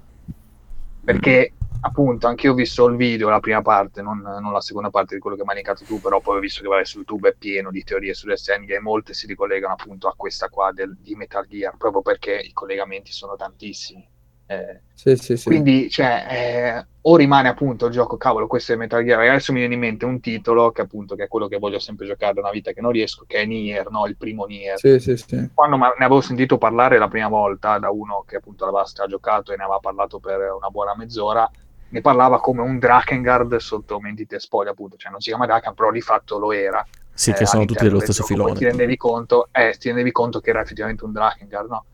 Perché 1.03 1.53
appunto 1.81 2.27
anche 2.27 2.45
io 2.47 2.51
ho 2.53 2.55
visto 2.55 2.85
il 2.87 2.95
video, 2.95 3.29
la 3.29 3.39
prima 3.39 3.61
parte, 3.61 4.01
non, 4.01 4.19
non 4.19 4.51
la 4.51 4.61
seconda 4.61 4.89
parte 4.89 5.15
di 5.15 5.21
quello 5.21 5.35
che 5.35 5.43
mi 5.43 5.49
hai 5.49 5.55
linkato 5.55 5.85
tu, 5.85 5.99
però 5.99 6.19
poi 6.21 6.37
ho 6.37 6.39
visto 6.39 6.61
che 6.61 6.67
vabbè, 6.67 6.85
su 6.85 6.97
YouTube 6.97 7.29
è 7.29 7.35
pieno 7.35 7.71
di 7.71 7.83
teorie 7.83 8.13
su 8.13 8.25
Death 8.27 8.39
Stranding 8.39 8.73
e 8.73 8.79
molte 8.79 9.13
si 9.13 9.27
ricollegano 9.27 9.73
appunto 9.73 10.07
a 10.07 10.13
questa 10.15 10.49
qua 10.49 10.71
del- 10.71 10.95
di 10.99 11.15
Metal 11.15 11.45
Gear, 11.47 11.75
proprio 11.77 12.01
perché 12.01 12.35
i 12.39 12.51
collegamenti 12.53 13.11
sono 13.11 13.35
tantissimi. 13.35 14.07
Eh, 14.49 14.81
Sì, 14.93 15.15
sì, 15.17 15.35
sì. 15.37 15.43
quindi, 15.49 15.89
cioè, 15.89 16.25
eh, 16.29 16.87
o 17.01 17.15
rimane 17.17 17.49
appunto 17.49 17.85
il 17.87 17.91
gioco, 17.91 18.17
cavolo, 18.17 18.47
questo 18.47 18.73
è 18.73 18.75
Metal 18.75 19.03
Gear. 19.03 19.21
E 19.21 19.27
adesso 19.29 19.51
mi 19.53 19.59
viene 19.59 19.73
in 19.75 19.79
mente 19.79 20.05
un 20.05 20.19
titolo 20.19 20.71
che 20.71 20.81
appunto 20.81 21.15
che 21.15 21.25
è 21.25 21.27
quello 21.27 21.47
che 21.47 21.57
voglio 21.57 21.79
sempre 21.79 22.05
giocare 22.05 22.33
da 22.33 22.41
una 22.41 22.51
vita 22.51 22.71
che 22.71 22.81
non 22.81 22.91
riesco, 22.91 23.25
che 23.27 23.37
è 23.41 23.45
Nier, 23.45 23.89
no? 23.89 24.05
Il 24.07 24.17
primo 24.17 24.45
Nier. 24.45 24.77
Sì, 24.79 24.99
sì, 24.99 25.15
sì. 25.17 25.49
Quando 25.53 25.77
ma- 25.77 25.93
ne 25.97 26.05
avevo 26.05 26.21
sentito 26.21 26.57
parlare 26.57 26.97
la 26.97 27.07
prima 27.07 27.27
volta 27.27 27.77
da 27.77 27.89
uno 27.91 28.23
che 28.25 28.37
appunto 28.37 28.65
l'aveva 28.65 28.85
stragiocato 28.85 29.51
e 29.53 29.57
ne 29.57 29.63
aveva 29.63 29.79
parlato 29.79 30.19
per 30.19 30.39
una 30.51 30.69
buona 30.69 30.95
mezz'ora, 30.95 31.49
ne 31.89 32.01
parlava 32.01 32.39
come 32.39 32.61
un 32.61 32.79
Drakengard 32.79 33.55
sotto 33.57 33.99
mentite 33.99 34.39
spoiler, 34.39 34.73
appunto, 34.73 34.97
cioè 34.97 35.11
non 35.11 35.21
si 35.21 35.29
chiama 35.29 35.45
Drakengard, 35.45 35.75
però 35.75 35.91
di 35.91 36.01
fatto 36.01 36.37
lo 36.37 36.51
era. 36.51 36.85
Sì, 37.13 37.33
che 37.33 37.43
eh, 37.43 37.45
sono 37.47 37.65
tutti 37.65 37.83
dello 37.83 37.97
del 37.97 38.03
stesso 38.03 38.23
filone. 38.23 38.53
Ti 38.53 38.65
rendevi 38.65 38.95
conto, 38.97 39.49
eh, 39.51 39.75
ti 39.79 39.87
rendevi 39.87 40.11
conto 40.11 40.39
che 40.39 40.49
era 40.51 40.61
effettivamente 40.61 41.03
un 41.03 41.11
Drakengard, 41.13 41.69
no? 41.69 41.85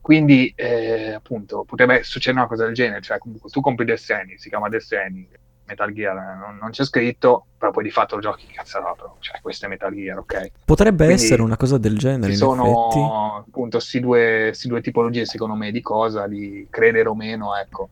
Quindi, 0.00 0.52
eh, 0.56 1.12
appunto, 1.12 1.64
potrebbe 1.64 2.02
succedere 2.02 2.40
una 2.40 2.48
cosa 2.48 2.64
del 2.64 2.74
genere, 2.74 3.00
cioè 3.00 3.18
comunque 3.18 3.50
tu 3.50 3.60
compri 3.60 3.84
Death 3.84 3.98
Stranding, 3.98 4.38
si 4.38 4.48
chiama 4.48 4.68
Death 4.68 4.82
Stranding, 4.82 5.26
Metal 5.66 5.92
Gear, 5.92 6.16
eh, 6.16 6.36
non, 6.38 6.58
non 6.60 6.70
c'è 6.70 6.84
scritto, 6.84 7.46
però 7.56 7.70
poi 7.70 7.84
di 7.84 7.90
fatto 7.90 8.16
lo 8.16 8.22
giochi, 8.22 8.46
però, 8.52 9.16
cioè 9.20 9.40
questo 9.40 9.66
è 9.66 9.68
Metal 9.68 9.94
Gear, 9.94 10.18
ok? 10.18 10.50
Potrebbe 10.64 11.04
Quindi 11.04 11.22
essere 11.22 11.42
una 11.42 11.56
cosa 11.56 11.78
del 11.78 11.96
genere, 11.96 12.32
Ci 12.32 12.42
in 12.42 12.48
effetti. 12.50 12.60
sono 12.60 13.44
appunto 13.46 13.78
sti 13.78 14.00
due, 14.00 14.54
due 14.62 14.80
tipologie, 14.80 15.26
secondo 15.26 15.54
me, 15.54 15.70
di 15.70 15.80
cosa, 15.80 16.26
di 16.26 16.66
credere 16.68 17.08
o 17.08 17.14
meno, 17.14 17.54
ecco. 17.56 17.90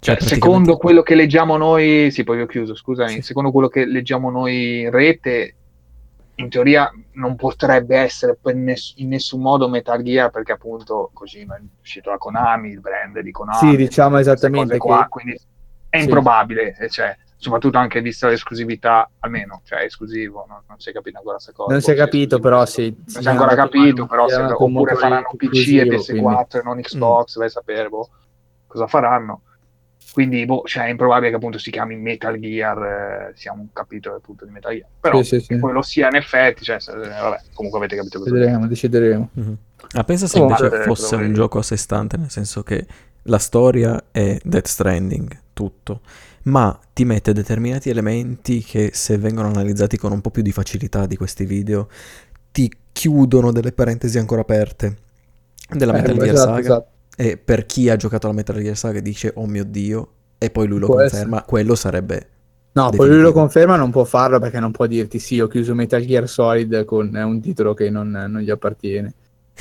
Cioè, 0.00 0.14
Cioè, 0.14 0.16
praticamente- 0.16 0.24
secondo 0.34 0.76
quello 0.78 1.02
che 1.02 1.14
leggiamo 1.14 1.56
noi, 1.58 2.10
sì, 2.10 2.24
poi 2.24 2.40
ho 2.40 2.46
chiuso, 2.46 2.74
scusami, 2.74 3.10
Sì. 3.10 3.20
secondo 3.22 3.50
quello 3.50 3.68
che 3.68 3.84
leggiamo 3.84 4.30
noi 4.30 4.80
in 4.80 4.90
rete, 4.90 5.54
in 6.36 6.48
teoria 6.48 6.90
non 7.12 7.36
potrebbe 7.36 7.98
essere 7.98 8.38
ness- 8.54 8.94
in 8.96 9.08
nessun 9.08 9.42
modo 9.42 9.68
Metal 9.68 10.02
Gear 10.02 10.30
perché 10.30 10.52
appunto 10.52 11.10
così 11.12 11.40
è 11.40 11.46
uscito 11.82 12.08
da 12.08 12.16
Konami, 12.16 12.70
il 12.70 12.80
brand 12.80 13.20
di 13.20 13.30
Konami. 13.30 13.58
Sì, 13.58 13.76
diciamo 13.76 14.16
esattamente 14.18 14.78
qua, 14.78 15.02
che- 15.02 15.08
quindi 15.10 15.32
è 15.90 15.98
Sì. 15.98 16.04
improbabile, 16.04 16.74
cioè, 16.88 17.14
soprattutto 17.36 17.76
anche 17.76 18.00
vista 18.00 18.26
l'esclusività, 18.28 19.10
almeno, 19.18 19.60
cioè 19.64 19.82
esclusivo, 19.82 20.46
non, 20.48 20.62
non 20.66 20.78
si 20.80 20.88
è 20.88 20.92
capito 20.94 21.18
ancora 21.18 21.34
questa 21.34 21.52
cosa. 21.52 21.72
Non 21.72 21.82
si 21.82 21.90
è 21.90 21.94
Boh, 21.94 22.00
capito, 22.04 22.38
però 22.38 22.56
non 22.56 22.66
sì. 22.66 23.02
si 23.04 23.18
è 23.18 23.28
ancora 23.28 23.54
capito, 23.54 24.06
però 24.06 24.28
se- 24.28 24.40
oppure 24.40 24.94
faranno 24.94 25.28
PC 25.36 25.52
e 25.74 25.80
esclusivo, 25.82 26.30
PS4 26.30 26.60
e 26.60 26.62
non 26.64 26.78
Mm. 26.78 26.80
Xbox, 26.80 27.36
vai 27.36 27.46
a 27.48 27.50
sapere 27.50 27.88
boh, 27.90 28.08
cosa 28.66 28.86
faranno. 28.86 29.42
Quindi 30.12 30.44
boh, 30.44 30.62
cioè, 30.66 30.86
è 30.86 30.88
improbabile 30.88 31.30
che 31.30 31.36
appunto 31.36 31.58
si 31.58 31.70
chiami 31.70 31.96
Metal 31.96 32.38
Gear, 32.38 33.30
eh, 33.30 33.32
sia 33.36 33.52
un 33.52 33.66
capitolo 33.72 34.16
appunto 34.16 34.44
di 34.44 34.50
Metal 34.50 34.72
Gear. 34.72 34.86
Però 35.00 35.22
Sì, 35.22 35.24
sì, 35.36 35.40
sì. 35.40 35.46
che 35.48 35.58
poi 35.58 35.72
lo 35.72 35.82
sia 35.82 36.08
in 36.08 36.16
effetti, 36.16 36.64
cioè, 36.64 36.80
se- 36.80 36.92
vabbè, 36.92 37.40
comunque 37.52 37.78
avete 37.78 37.96
capito 37.96 38.18
cosa 38.18 38.30
Vedremo, 38.32 38.66
decideremo. 38.66 39.28
Mhm. 39.32 39.56
Ah, 39.92 40.04
pensa 40.04 40.26
se 40.26 40.38
Comunque, 40.38 40.64
invece 40.66 40.82
eh, 40.82 40.86
fosse 40.86 41.14
un 41.16 41.32
gioco 41.32 41.58
a 41.58 41.62
sé 41.62 41.76
stante, 41.76 42.16
nel 42.16 42.30
senso 42.30 42.62
che 42.62 42.86
la 43.24 43.38
storia 43.38 44.02
è 44.10 44.38
Death 44.42 44.66
Stranding, 44.66 45.38
tutto, 45.52 46.00
ma 46.44 46.78
ti 46.92 47.04
mette 47.04 47.32
determinati 47.32 47.88
elementi 47.90 48.62
che 48.62 48.90
se 48.92 49.16
vengono 49.18 49.48
analizzati 49.48 49.96
con 49.96 50.10
un 50.12 50.20
po' 50.20 50.30
più 50.30 50.42
di 50.42 50.52
facilità 50.52 51.06
di 51.06 51.16
questi 51.16 51.44
video, 51.44 51.88
ti 52.50 52.70
chiudono 52.92 53.52
delle 53.52 53.72
parentesi 53.72 54.18
ancora 54.18 54.40
aperte 54.40 54.96
della 55.68 55.92
Eh, 55.92 56.00
Metal 56.00 56.16
Gear 56.16 56.34
esatto, 56.34 56.48
Saga. 56.48 56.60
esatto. 56.60 56.88
E 57.20 57.36
per 57.36 57.66
chi 57.66 57.90
ha 57.90 57.96
giocato 57.96 58.26
alla 58.26 58.34
Metal 58.34 58.56
Gear 58.56 58.74
Saga 58.74 58.98
dice 59.00 59.32
oh 59.34 59.44
mio 59.46 59.62
dio, 59.62 60.08
e 60.38 60.48
poi 60.48 60.66
lui 60.66 60.78
lo 60.78 60.86
Può 60.86 60.96
conferma, 60.96 61.42
quello 61.42 61.74
sarebbe... 61.74 62.28
No, 62.72 62.88
poi 62.88 63.08
lui 63.08 63.20
lo 63.20 63.32
conferma, 63.32 63.76
non 63.76 63.90
può 63.90 64.04
farlo 64.04 64.38
perché 64.38 64.58
non 64.58 64.70
può 64.70 64.86
dirti 64.86 65.18
sì, 65.18 65.38
ho 65.38 65.46
chiuso 65.46 65.74
Metal 65.74 66.00
Gear 66.00 66.26
Solid 66.26 66.86
con 66.86 67.14
eh, 67.14 67.22
un 67.22 67.42
titolo 67.42 67.74
che 67.74 67.90
non, 67.90 68.08
non 68.10 68.40
gli 68.40 68.48
appartiene. 68.48 69.12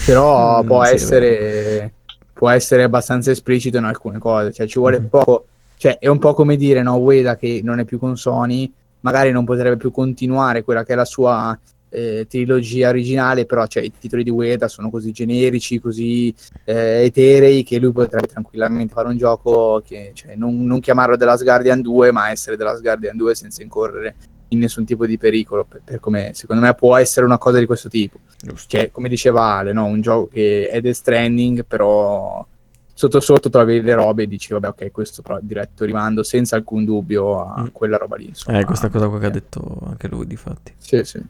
Però 0.05 0.63
Mm, 0.63 0.67
può, 0.67 0.85
essere, 0.85 1.91
può 2.31 2.47
essere 2.49 2.83
abbastanza 2.83 3.31
esplicito 3.31 3.77
in 3.77 3.83
alcune 3.83 4.19
cose, 4.19 4.53
cioè 4.53 4.65
ci 4.65 4.79
vuole 4.79 4.99
Mhm. 5.01 5.07
poco, 5.07 5.45
cioè 5.75 5.97
è 5.99 6.07
un 6.07 6.17
po' 6.19 6.33
come 6.33 6.55
dire, 6.55 6.81
no, 6.81 6.95
Ueda 6.95 7.35
che 7.35 7.59
non 7.61 7.79
è 7.79 7.83
più 7.83 7.99
con 7.99 8.15
Sony, 8.15 8.71
magari 9.01 9.31
non 9.31 9.43
potrebbe 9.43 9.75
più 9.75 9.91
continuare 9.91 10.63
quella 10.63 10.85
che 10.85 10.93
è 10.93 10.95
la 10.95 11.03
sua 11.03 11.59
eh, 11.89 12.25
trilogia 12.29 12.89
originale, 12.89 13.45
però 13.45 13.65
cioè, 13.67 13.83
i 13.83 13.91
titoli 13.97 14.23
di 14.23 14.29
Ueda 14.29 14.67
sono 14.67 14.89
così 14.89 15.11
generici, 15.11 15.79
così 15.79 16.33
eh, 16.65 17.03
eterei 17.05 17.63
che 17.63 17.79
lui 17.79 17.91
potrebbe 17.91 18.27
tranquillamente 18.27 18.93
fare 18.93 19.07
un 19.07 19.17
gioco 19.17 19.81
che 19.85 20.11
cioè, 20.13 20.35
non, 20.35 20.65
non 20.65 20.79
chiamarlo 20.79 21.17
The 21.17 21.25
Last 21.25 21.43
Guardian 21.43 21.81
2 21.81 22.11
ma 22.11 22.29
essere 22.29 22.57
The 22.57 22.63
Last 22.63 22.81
Guardian 22.81 23.17
2 23.17 23.35
senza 23.35 23.61
incorrere 23.63 24.15
in 24.51 24.59
nessun 24.59 24.83
tipo 24.85 25.05
di 25.05 25.17
pericolo 25.17 25.63
per, 25.63 25.81
per 25.83 25.99
come 25.99 26.31
secondo 26.33 26.63
me 26.63 26.73
può 26.73 26.95
essere 26.95 27.25
una 27.25 27.37
cosa 27.37 27.59
di 27.59 27.65
questo 27.67 27.87
tipo 27.87 28.17
Giusto. 28.41 28.67
cioè 28.77 28.89
come 28.91 29.07
diceva 29.07 29.43
Ale 29.57 29.73
no? 29.73 29.85
un 29.85 30.01
gioco 30.01 30.27
che 30.27 30.67
è 30.69 30.81
The 30.81 30.91
Stranding 30.93 31.65
però 31.65 32.43
sotto 32.91 33.19
sotto 33.19 33.49
trovi 33.49 33.79
le 33.81 33.93
robe 33.93 34.23
e 34.23 34.27
dici 34.27 34.51
vabbè 34.53 34.69
ok 34.69 34.91
questo 34.91 35.21
però 35.21 35.37
diretto 35.41 35.85
rimando 35.85 36.23
senza 36.23 36.55
alcun 36.55 36.83
dubbio 36.83 37.41
a 37.45 37.61
Mm. 37.61 37.67
quella 37.71 37.97
roba 37.97 38.15
lì 38.15 38.25
insomma. 38.27 38.59
Eh, 38.59 38.65
questa 38.65 38.89
cosa 38.89 39.07
qua 39.07 39.19
che 39.19 39.25
ha 39.25 39.29
Eh, 39.29 39.31
detto 39.33 39.79
anche 39.85 40.07
lui, 40.07 40.25
difatti. 40.25 40.73
sì 40.77 41.03
sì 41.03 41.21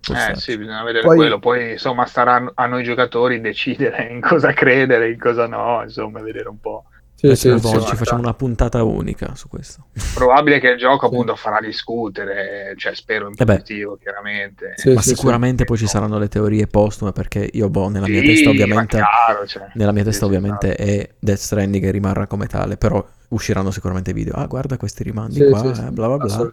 Eh 0.00 0.14
starci. 0.14 0.40
sì, 0.40 0.58
bisogna 0.58 0.82
vedere 0.84 1.04
Poi- 1.04 1.16
quello. 1.16 1.38
Poi 1.38 1.72
insomma 1.72 2.06
starà 2.06 2.50
a 2.54 2.66
noi 2.66 2.82
giocatori 2.84 3.40
decidere 3.40 4.08
in 4.10 4.20
cosa 4.20 4.52
credere, 4.52 5.10
in 5.10 5.18
cosa 5.18 5.46
no, 5.46 5.82
insomma, 5.82 6.20
vedere 6.20 6.48
un 6.48 6.60
po'. 6.60 6.84
Sì, 7.18 7.26
sì, 7.34 7.34
sì, 7.34 7.48
volta 7.58 7.84
ci 7.86 7.96
facciamo 7.96 8.22
una 8.22 8.32
puntata 8.32 8.84
unica 8.84 9.34
su 9.34 9.48
questo. 9.48 9.86
Probabile 10.14 10.60
che 10.60 10.68
il 10.68 10.78
gioco 10.78 11.08
Sì. 11.08 11.12
appunto 11.12 11.34
farà 11.34 11.58
discutere, 11.58 12.74
cioè 12.76 12.94
spero 12.94 13.26
in 13.26 13.34
Eh 13.36 13.44
beh. 13.44 13.54
positivo, 13.54 13.96
chiaramente. 14.00 14.74
Sì, 14.76 14.92
Ma 14.92 15.02
sì, 15.02 15.16
sicuramente 15.16 15.64
poi 15.64 15.78
ci 15.78 15.88
saranno 15.88 16.16
le 16.16 16.28
teorie 16.28 16.68
postume 16.68 17.10
perché 17.10 17.50
io, 17.52 17.68
boh, 17.70 17.88
nella 17.88 18.06
mia 18.06 18.22
testa 18.22 18.50
ovviamente... 18.50 18.98
chiaro, 18.98 19.46
cioè. 19.46 19.66
Nella 19.74 19.90
mia 19.90 20.04
testa 20.04 20.20
sì, 20.20 20.32
ovviamente 20.32 20.76
è 20.76 21.10
Death 21.18 21.38
Stranding 21.38 21.84
e 21.84 21.90
rimarrà 21.90 22.28
come 22.28 22.46
tale, 22.46 22.76
però 22.76 23.04
usciranno 23.30 23.72
sicuramente 23.72 24.12
video. 24.12 24.34
Ah, 24.34 24.46
guarda 24.46 24.76
questi 24.76 25.02
rimandi 25.02 25.42
Sì, 25.42 25.48
qua, 25.48 25.58
sì, 25.58 25.66
eh, 25.70 25.74
sì, 25.74 25.90
bla 25.90 26.06
bla 26.06 26.16
bla. 26.18 26.52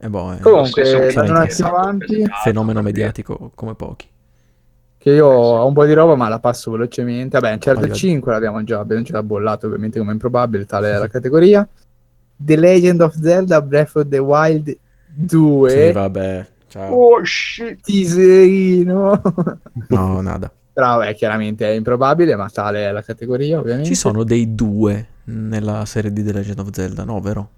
Assolutamente. 0.00 0.06
E 0.06 0.08
boh, 0.08 0.32
è 0.32 0.40
Comunque, 0.40 0.60
Lo 0.60 0.64
stesso 0.64 0.98
dando 0.98 0.98
un 0.98 1.06
Witcher 1.06 1.20
attimo 1.20 1.42
è 1.42 1.48
stato 1.50 1.74
avanti, 1.76 2.24
fenomeno 2.42 2.82
mediatico 2.82 3.50
come 3.54 3.74
pochi. 3.74 4.08
Che 4.96 5.10
io 5.10 5.26
ho 5.26 5.66
un 5.66 5.72
po' 5.72 5.86
di 5.86 5.92
roba, 5.94 6.14
ma 6.14 6.28
la 6.28 6.38
passo 6.38 6.70
velocemente. 6.70 7.38
Vabbè, 7.38 7.54
Uncharted 7.54 7.80
Vai, 7.82 7.90
vai. 7.90 7.98
5 7.98 8.32
l'abbiamo 8.32 8.64
già, 8.64 8.80
abbiamo 8.80 9.02
già 9.02 9.22
bollato 9.22 9.66
ovviamente 9.66 9.98
come 9.98 10.12
improbabile, 10.12 10.66
tale 10.66 10.92
è 10.92 10.98
la 10.98 11.08
categoria. 11.08 11.66
The 12.36 12.56
Legend 12.56 13.00
of 13.00 13.14
Zelda 13.18 13.60
Breath 13.62 13.96
of 13.96 14.08
the 14.08 14.18
Wild 14.18 14.76
2, 15.06 15.70
Sì, 15.70 15.92
vabbè. 15.92 16.46
Ciao. 16.68 16.94
Oh 16.94 17.24
shit! 17.24 17.80
teaserino. 17.82 19.20
No, 19.88 20.20
nada. 20.20 20.52
Però 20.72 20.98
vabbè, 20.98 21.14
chiaramente 21.14 21.66
è 21.66 21.72
improbabile, 21.72 22.36
ma 22.36 22.48
tale 22.48 22.86
è 22.86 22.92
la 22.92 23.02
categoria 23.02 23.58
ovviamente. 23.58 23.88
Ci 23.88 23.94
sono 23.94 24.22
dei 24.22 24.54
due 24.54 25.06
nella 25.24 25.84
serie 25.84 26.12
di 26.12 26.22
The 26.22 26.32
Legend 26.32 26.58
of 26.60 26.68
Zelda, 26.72 27.04
no, 27.04 27.20
vero? 27.20 27.48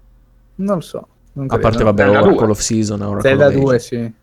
Non 0.55 0.75
lo 0.75 0.81
so. 0.81 1.07
Non 1.33 1.47
A 1.49 1.57
parte, 1.57 1.83
vabbè, 1.83 2.03
Zelda 2.03 2.19
Oracle 2.21 2.37
2. 2.41 2.49
of 2.51 2.59
Season 2.59 3.01
Oracle 3.01 3.29
Zelda 3.29 3.45
of 3.47 3.51
Age. 3.53 3.59
2, 3.61 3.79
sì. 3.79 4.13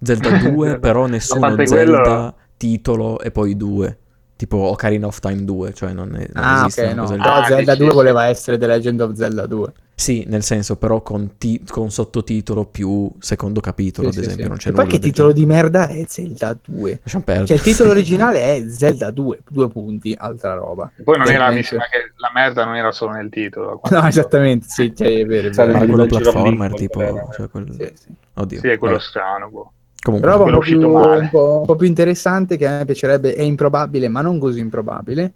Zelda 0.00 0.36
2, 0.50 0.78
però 0.80 1.06
nessuno 1.06 1.46
Zelda, 1.56 1.64
quello- 1.64 2.34
titolo 2.56 3.20
e 3.20 3.30
poi 3.30 3.56
2. 3.56 3.98
Tipo 4.38 4.56
Ocarina 4.56 5.08
of 5.08 5.18
Time 5.18 5.42
2, 5.44 5.74
cioè 5.74 5.92
non, 5.92 6.14
è, 6.14 6.28
non 6.32 6.44
Ah, 6.44 6.60
esiste 6.60 6.84
ok, 6.86 6.92
una 6.92 7.02
no. 7.02 7.08
del 7.08 7.20
Ah, 7.22 7.44
Zelda 7.44 7.72
dici, 7.72 7.78
2 7.78 7.88
sì. 7.88 7.94
voleva 7.96 8.26
essere 8.26 8.56
The 8.56 8.66
Legend 8.68 9.00
of 9.00 9.12
Zelda 9.14 9.46
2. 9.46 9.72
Sì, 9.96 10.24
nel 10.28 10.44
senso, 10.44 10.76
però 10.76 11.02
con, 11.02 11.38
ti- 11.38 11.60
con 11.68 11.90
sottotitolo 11.90 12.64
più 12.66 13.10
secondo 13.18 13.58
capitolo, 13.58 14.12
Sì, 14.12 14.18
ad 14.18 14.24
esempio, 14.26 14.44
sì. 14.44 14.48
non 14.48 14.58
c'è 14.58 14.68
E 14.68 14.70
nulla. 14.70 14.82
poi 14.84 14.92
che 14.92 14.98
titolo 15.00 15.32
genere. 15.32 15.46
di 15.46 15.52
merda 15.52 15.88
è 15.88 16.04
Zelda 16.06 16.56
2? 16.64 17.00
Lasciamo 17.02 17.24
perdere. 17.24 17.46
Cioè 17.48 17.56
il 17.56 17.62
titolo 17.64 17.90
originale 17.98 18.40
è 18.40 18.68
Zelda 18.68 19.10
2, 19.10 19.40
due 19.50 19.68
punti, 19.70 20.14
altra 20.16 20.54
roba. 20.54 20.92
E 20.96 21.02
poi 21.02 21.18
non 21.18 21.26
era, 21.28 21.50
mi 21.50 21.64
sembra 21.64 21.88
che 21.88 22.12
la 22.14 22.30
merda 22.32 22.64
non 22.64 22.76
era 22.76 22.92
solo 22.92 23.10
nel 23.14 23.28
titolo. 23.30 23.80
No, 23.90 24.06
esattamente, 24.06 24.66
sì, 24.68 24.94
cioè, 24.94 25.18
è 25.18 25.26
vero, 25.26 25.48
è 25.48 25.50
vero. 25.50 25.72
Ma 25.72 25.78
quello 25.84 26.06
platformer, 26.06 26.74
tipo... 26.74 27.28
Cioè 27.34 27.48
quel... 27.48 27.72
Sì, 27.72 27.92
sì. 27.96 28.14
Oddio. 28.34 28.60
Sì, 28.60 28.68
è 28.68 28.78
quello 28.78 28.94
vabbè. 28.94 29.04
strano. 29.04 29.48
boh. 29.50 29.72
Comunque, 30.00 30.30
Roba 30.30 30.44
un 30.44 30.58
più, 30.60 30.80
un, 30.80 31.28
po', 31.30 31.58
un 31.60 31.66
po' 31.66 31.76
più 31.76 31.86
interessante 31.86 32.56
che 32.56 32.66
a 32.66 32.78
me 32.78 32.84
piacerebbe, 32.84 33.34
è 33.34 33.42
improbabile 33.42 34.08
ma 34.08 34.20
non 34.20 34.38
così 34.38 34.60
improbabile, 34.60 35.32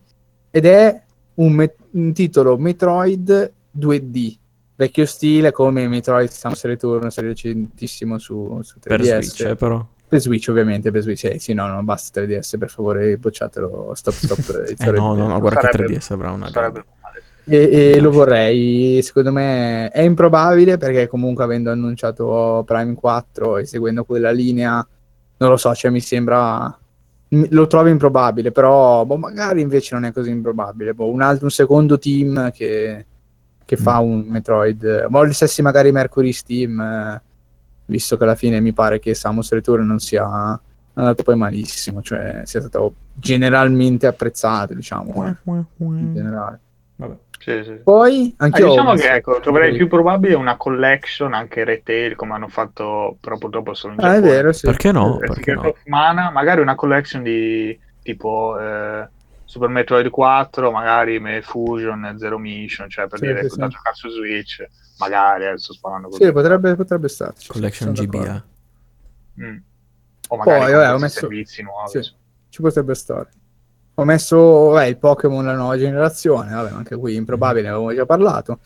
ed 0.50 0.66
è 0.66 1.02
un, 1.34 1.52
me- 1.52 1.74
un 1.90 2.12
titolo 2.12 2.56
Metroid 2.56 3.52
2D, 3.76 4.36
vecchio 4.76 5.04
stile 5.06 5.50
come 5.50 5.88
Metroid 5.88 6.28
Samus 6.28 6.64
Return, 6.64 7.08
è 7.08 7.20
recentissimo 7.20 8.18
su, 8.18 8.60
su 8.62 8.78
3DS. 8.78 8.86
per 8.86 9.02
Switch, 9.02 9.40
eh, 9.40 9.56
però. 9.56 9.86
Per 10.12 10.20
Switch 10.20 10.48
ovviamente, 10.48 10.90
per 10.90 11.02
Switch, 11.02 11.24
eh, 11.24 11.38
sì, 11.38 11.54
no, 11.54 11.66
no, 11.66 11.82
basta 11.82 12.20
3DS, 12.20 12.58
per 12.58 12.70
favore, 12.70 13.16
bocciatelo, 13.16 13.92
stop, 13.94 14.14
stop. 14.14 14.38
it's 14.68 14.80
Eh 14.84 14.90
no, 14.90 15.14
no, 15.14 15.26
no, 15.26 15.40
guarda 15.40 15.60
che 15.60 15.68
Sarebbe- 15.72 15.94
3DS 15.96 16.12
avrà 16.12 16.30
una 16.30 16.50
Sarebbe. 16.50 16.84
E, 17.44 17.92
e 17.94 18.00
lo 18.00 18.10
vorrei, 18.10 19.00
secondo 19.02 19.32
me 19.32 19.88
è 19.90 20.02
improbabile 20.02 20.76
perché 20.76 21.08
comunque 21.08 21.42
avendo 21.42 21.70
annunciato 21.70 22.62
Prime 22.64 22.94
4 22.94 23.58
e 23.58 23.66
seguendo 23.66 24.04
quella 24.04 24.30
linea, 24.30 24.86
non 25.38 25.50
lo 25.50 25.56
so, 25.56 25.74
cioè 25.74 25.90
mi 25.90 26.00
sembra... 26.00 26.76
Lo 27.28 27.66
trovo 27.66 27.88
improbabile, 27.88 28.52
però 28.52 29.06
boh, 29.06 29.16
magari 29.16 29.62
invece 29.62 29.94
non 29.94 30.04
è 30.04 30.12
così 30.12 30.28
improbabile. 30.28 30.92
Boh, 30.92 31.10
un, 31.10 31.22
altro, 31.22 31.46
un 31.46 31.50
secondo 31.50 31.98
team 31.98 32.50
che, 32.52 33.06
che 33.64 33.76
fa 33.76 34.00
un 34.00 34.26
Metroid, 34.28 35.06
ma 35.08 35.26
gli 35.26 35.32
stessi 35.32 35.62
magari 35.62 35.90
Mercury 35.92 36.30
Steam, 36.30 36.78
eh, 36.78 37.22
visto 37.86 38.18
che 38.18 38.24
alla 38.24 38.34
fine 38.34 38.60
mi 38.60 38.74
pare 38.74 38.98
che 38.98 39.14
Samus 39.14 39.50
Return 39.50 39.86
non 39.86 39.98
sia 39.98 40.60
andato 40.94 41.22
poi 41.22 41.36
malissimo, 41.36 42.02
cioè 42.02 42.42
sia 42.44 42.60
stato 42.60 42.94
generalmente 43.14 44.06
apprezzato, 44.06 44.74
diciamo, 44.74 45.26
eh, 45.26 45.36
in 45.78 46.12
generale. 46.14 46.60
Vabbè. 46.96 47.16
Sì, 47.42 47.62
sì. 47.64 47.72
Poi 47.82 48.32
Ah, 48.38 48.44
anche 48.44 48.62
diciamo 48.64 48.94
che 48.94 49.10
ecco, 49.14 49.40
troverei 49.40 49.74
più 49.76 49.88
probabile 49.88 50.34
una 50.34 50.56
collection 50.56 51.34
anche 51.34 51.64
retail 51.64 52.14
come 52.14 52.34
hanno 52.34 52.46
fatto 52.46 53.16
però 53.20 53.36
purtroppo 53.36 53.74
solo 53.74 53.94
in 53.94 54.00
Ah, 54.00 54.10
è 54.10 54.14
Giappone. 54.14 54.30
vero, 54.32 54.52
sì. 54.52 54.66
Perché 54.66 54.92
no? 54.92 55.16
Eh, 55.20 55.26
Perché 55.26 55.52
no? 55.54 55.74
Mana, 55.86 56.30
magari 56.30 56.60
una 56.60 56.76
collection 56.76 57.24
di 57.24 57.76
tipo 58.00 58.56
eh, 58.60 59.08
Super 59.44 59.68
Metroid 59.68 60.08
4, 60.08 60.70
magari 60.70 61.18
Me 61.18 61.42
Fusion, 61.42 62.14
Zero 62.16 62.38
Mission, 62.38 62.88
cioè 62.88 63.08
per 63.08 63.18
Sì, 63.18 63.26
dire 63.26 63.48
sì, 63.48 63.56
da 63.56 63.64
sì. 63.66 63.72
giocare 63.72 63.94
su 63.96 64.08
Switch, 64.08 64.64
magari 64.98 65.46
adesso 65.46 65.72
sparando 65.72 66.08
così. 66.08 66.24
Sì, 66.24 66.30
potrebbe, 66.32 66.76
potrebbe 66.76 67.08
starci. 67.08 67.48
Collection 67.48 67.92
GBA. 67.92 68.44
Mm. 69.40 69.56
O 70.28 70.36
magari 70.36 70.60
Poi, 70.60 70.72
vabbè, 70.72 70.94
ho 70.94 70.98
messo- 70.98 71.18
servizi 71.20 71.62
nuovi. 71.62 72.02
sì. 72.02 72.10
Ci 72.50 72.60
potrebbe 72.62 72.94
stare. 72.94 73.28
Ho 73.94 74.04
messo 74.04 74.68
vabbè, 74.70 74.86
il 74.86 74.98
Pokémon 74.98 75.44
la 75.44 75.54
nuova 75.54 75.76
generazione, 75.76 76.52
vabbè, 76.52 76.70
anche 76.70 76.96
qui 76.96 77.14
improbabile, 77.14 77.62
ne 77.62 77.68
avevamo 77.68 77.94
già 77.94 78.06
parlato. 78.06 78.58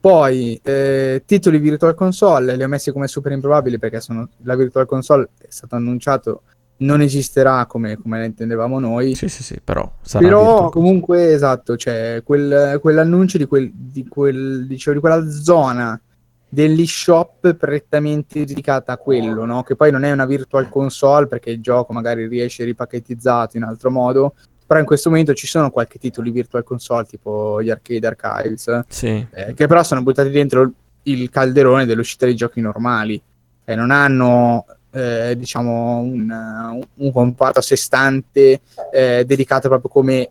Poi 0.00 0.58
eh, 0.64 1.22
titoli 1.24 1.58
Virtual 1.58 1.94
Console 1.94 2.56
li 2.56 2.64
ho 2.64 2.68
messi 2.68 2.90
come 2.90 3.06
super 3.06 3.30
improbabili 3.30 3.78
perché 3.78 4.00
sono, 4.00 4.28
la 4.42 4.56
Virtual 4.56 4.84
Console 4.84 5.28
è 5.38 5.46
stato 5.48 5.76
annunciato, 5.76 6.42
non 6.78 7.00
esisterà 7.00 7.66
come, 7.66 7.96
come 7.96 8.18
la 8.18 8.24
intendevamo 8.24 8.80
noi. 8.80 9.14
Sì, 9.14 9.28
sì, 9.28 9.44
sì, 9.44 9.60
però 9.62 9.88
sarà 10.00 10.26
Però 10.26 10.68
comunque 10.70 11.32
esatto, 11.32 11.76
cioè 11.76 12.20
quel- 12.24 12.78
quell'annuncio 12.80 13.38
di, 13.38 13.46
quel, 13.46 13.70
di, 13.72 14.08
quel, 14.08 14.66
dicevo, 14.66 14.96
di 14.96 15.00
quella 15.00 15.30
zona 15.30 16.00
dell'eShop 16.48 17.54
prettamente 17.54 18.44
dedicata 18.44 18.92
a 18.92 18.98
quello, 18.98 19.46
no? 19.46 19.62
che 19.62 19.74
poi 19.74 19.90
non 19.90 20.02
è 20.04 20.12
una 20.12 20.26
virtual 20.26 20.68
console 20.68 21.26
perché 21.26 21.48
il 21.50 21.62
gioco 21.62 21.94
magari 21.94 22.26
riesce 22.26 22.64
ripacchettizzato 22.64 23.56
in 23.56 23.62
altro 23.62 23.90
modo, 23.90 24.34
però 24.72 24.80
in 24.80 24.88
questo 24.88 25.10
momento 25.10 25.34
ci 25.34 25.46
sono 25.46 25.70
qualche 25.70 25.98
titolo 25.98 26.26
di 26.26 26.32
virtual 26.32 26.64
console 26.64 27.04
tipo 27.04 27.62
gli 27.62 27.68
Arcade 27.68 28.06
Archives, 28.06 28.84
Sì, 28.88 29.26
eh, 29.30 29.52
che 29.52 29.66
però 29.66 29.82
sono 29.82 30.02
buttati 30.02 30.30
dentro 30.30 30.70
il 31.02 31.28
calderone 31.28 31.84
dell'uscita 31.84 32.24
dei 32.24 32.34
giochi 32.34 32.62
normali. 32.62 33.20
E 33.64 33.74
non 33.74 33.90
hanno 33.90 34.64
eh, 34.92 35.34
diciamo 35.36 35.98
un, 35.98 36.80
un 36.94 37.12
comparto 37.12 37.58
a 37.58 37.62
sé 37.62 37.76
stante 37.76 38.62
eh, 38.90 39.24
dedicato 39.26 39.68
proprio 39.68 39.90
come 39.90 40.30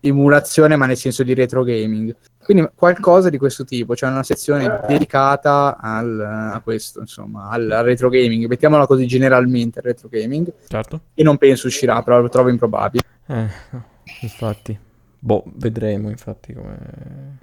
emulazione 0.00 0.76
ma 0.76 0.86
nel 0.86 0.96
senso 0.96 1.22
di 1.22 1.34
retro 1.34 1.62
gaming. 1.62 2.16
Quindi 2.42 2.66
qualcosa 2.74 3.28
di 3.28 3.36
questo 3.36 3.64
tipo 3.64 3.94
cioè 3.94 4.08
una 4.08 4.22
sezione 4.22 4.80
dedicata 4.88 5.76
al, 5.78 6.20
a 6.54 6.60
questo 6.64 7.00
insomma 7.00 7.50
al, 7.50 7.70
al 7.70 7.84
retro 7.84 8.08
gaming. 8.08 8.46
Mettiamola 8.46 8.86
così 8.86 9.06
generalmente 9.06 9.80
al 9.80 9.84
retro 9.84 10.08
gaming. 10.10 10.50
Certo. 10.68 11.00
e 11.12 11.22
non 11.22 11.36
penso 11.36 11.66
uscirà 11.66 12.02
però 12.02 12.22
lo 12.22 12.30
trovo 12.30 12.48
improbabile 12.48 13.02
Eh, 13.26 13.48
no, 13.70 13.84
infatti. 14.20 14.78
Boh, 15.18 15.42
vedremo 15.54 16.10
infatti 16.10 16.52
come... 16.52 17.38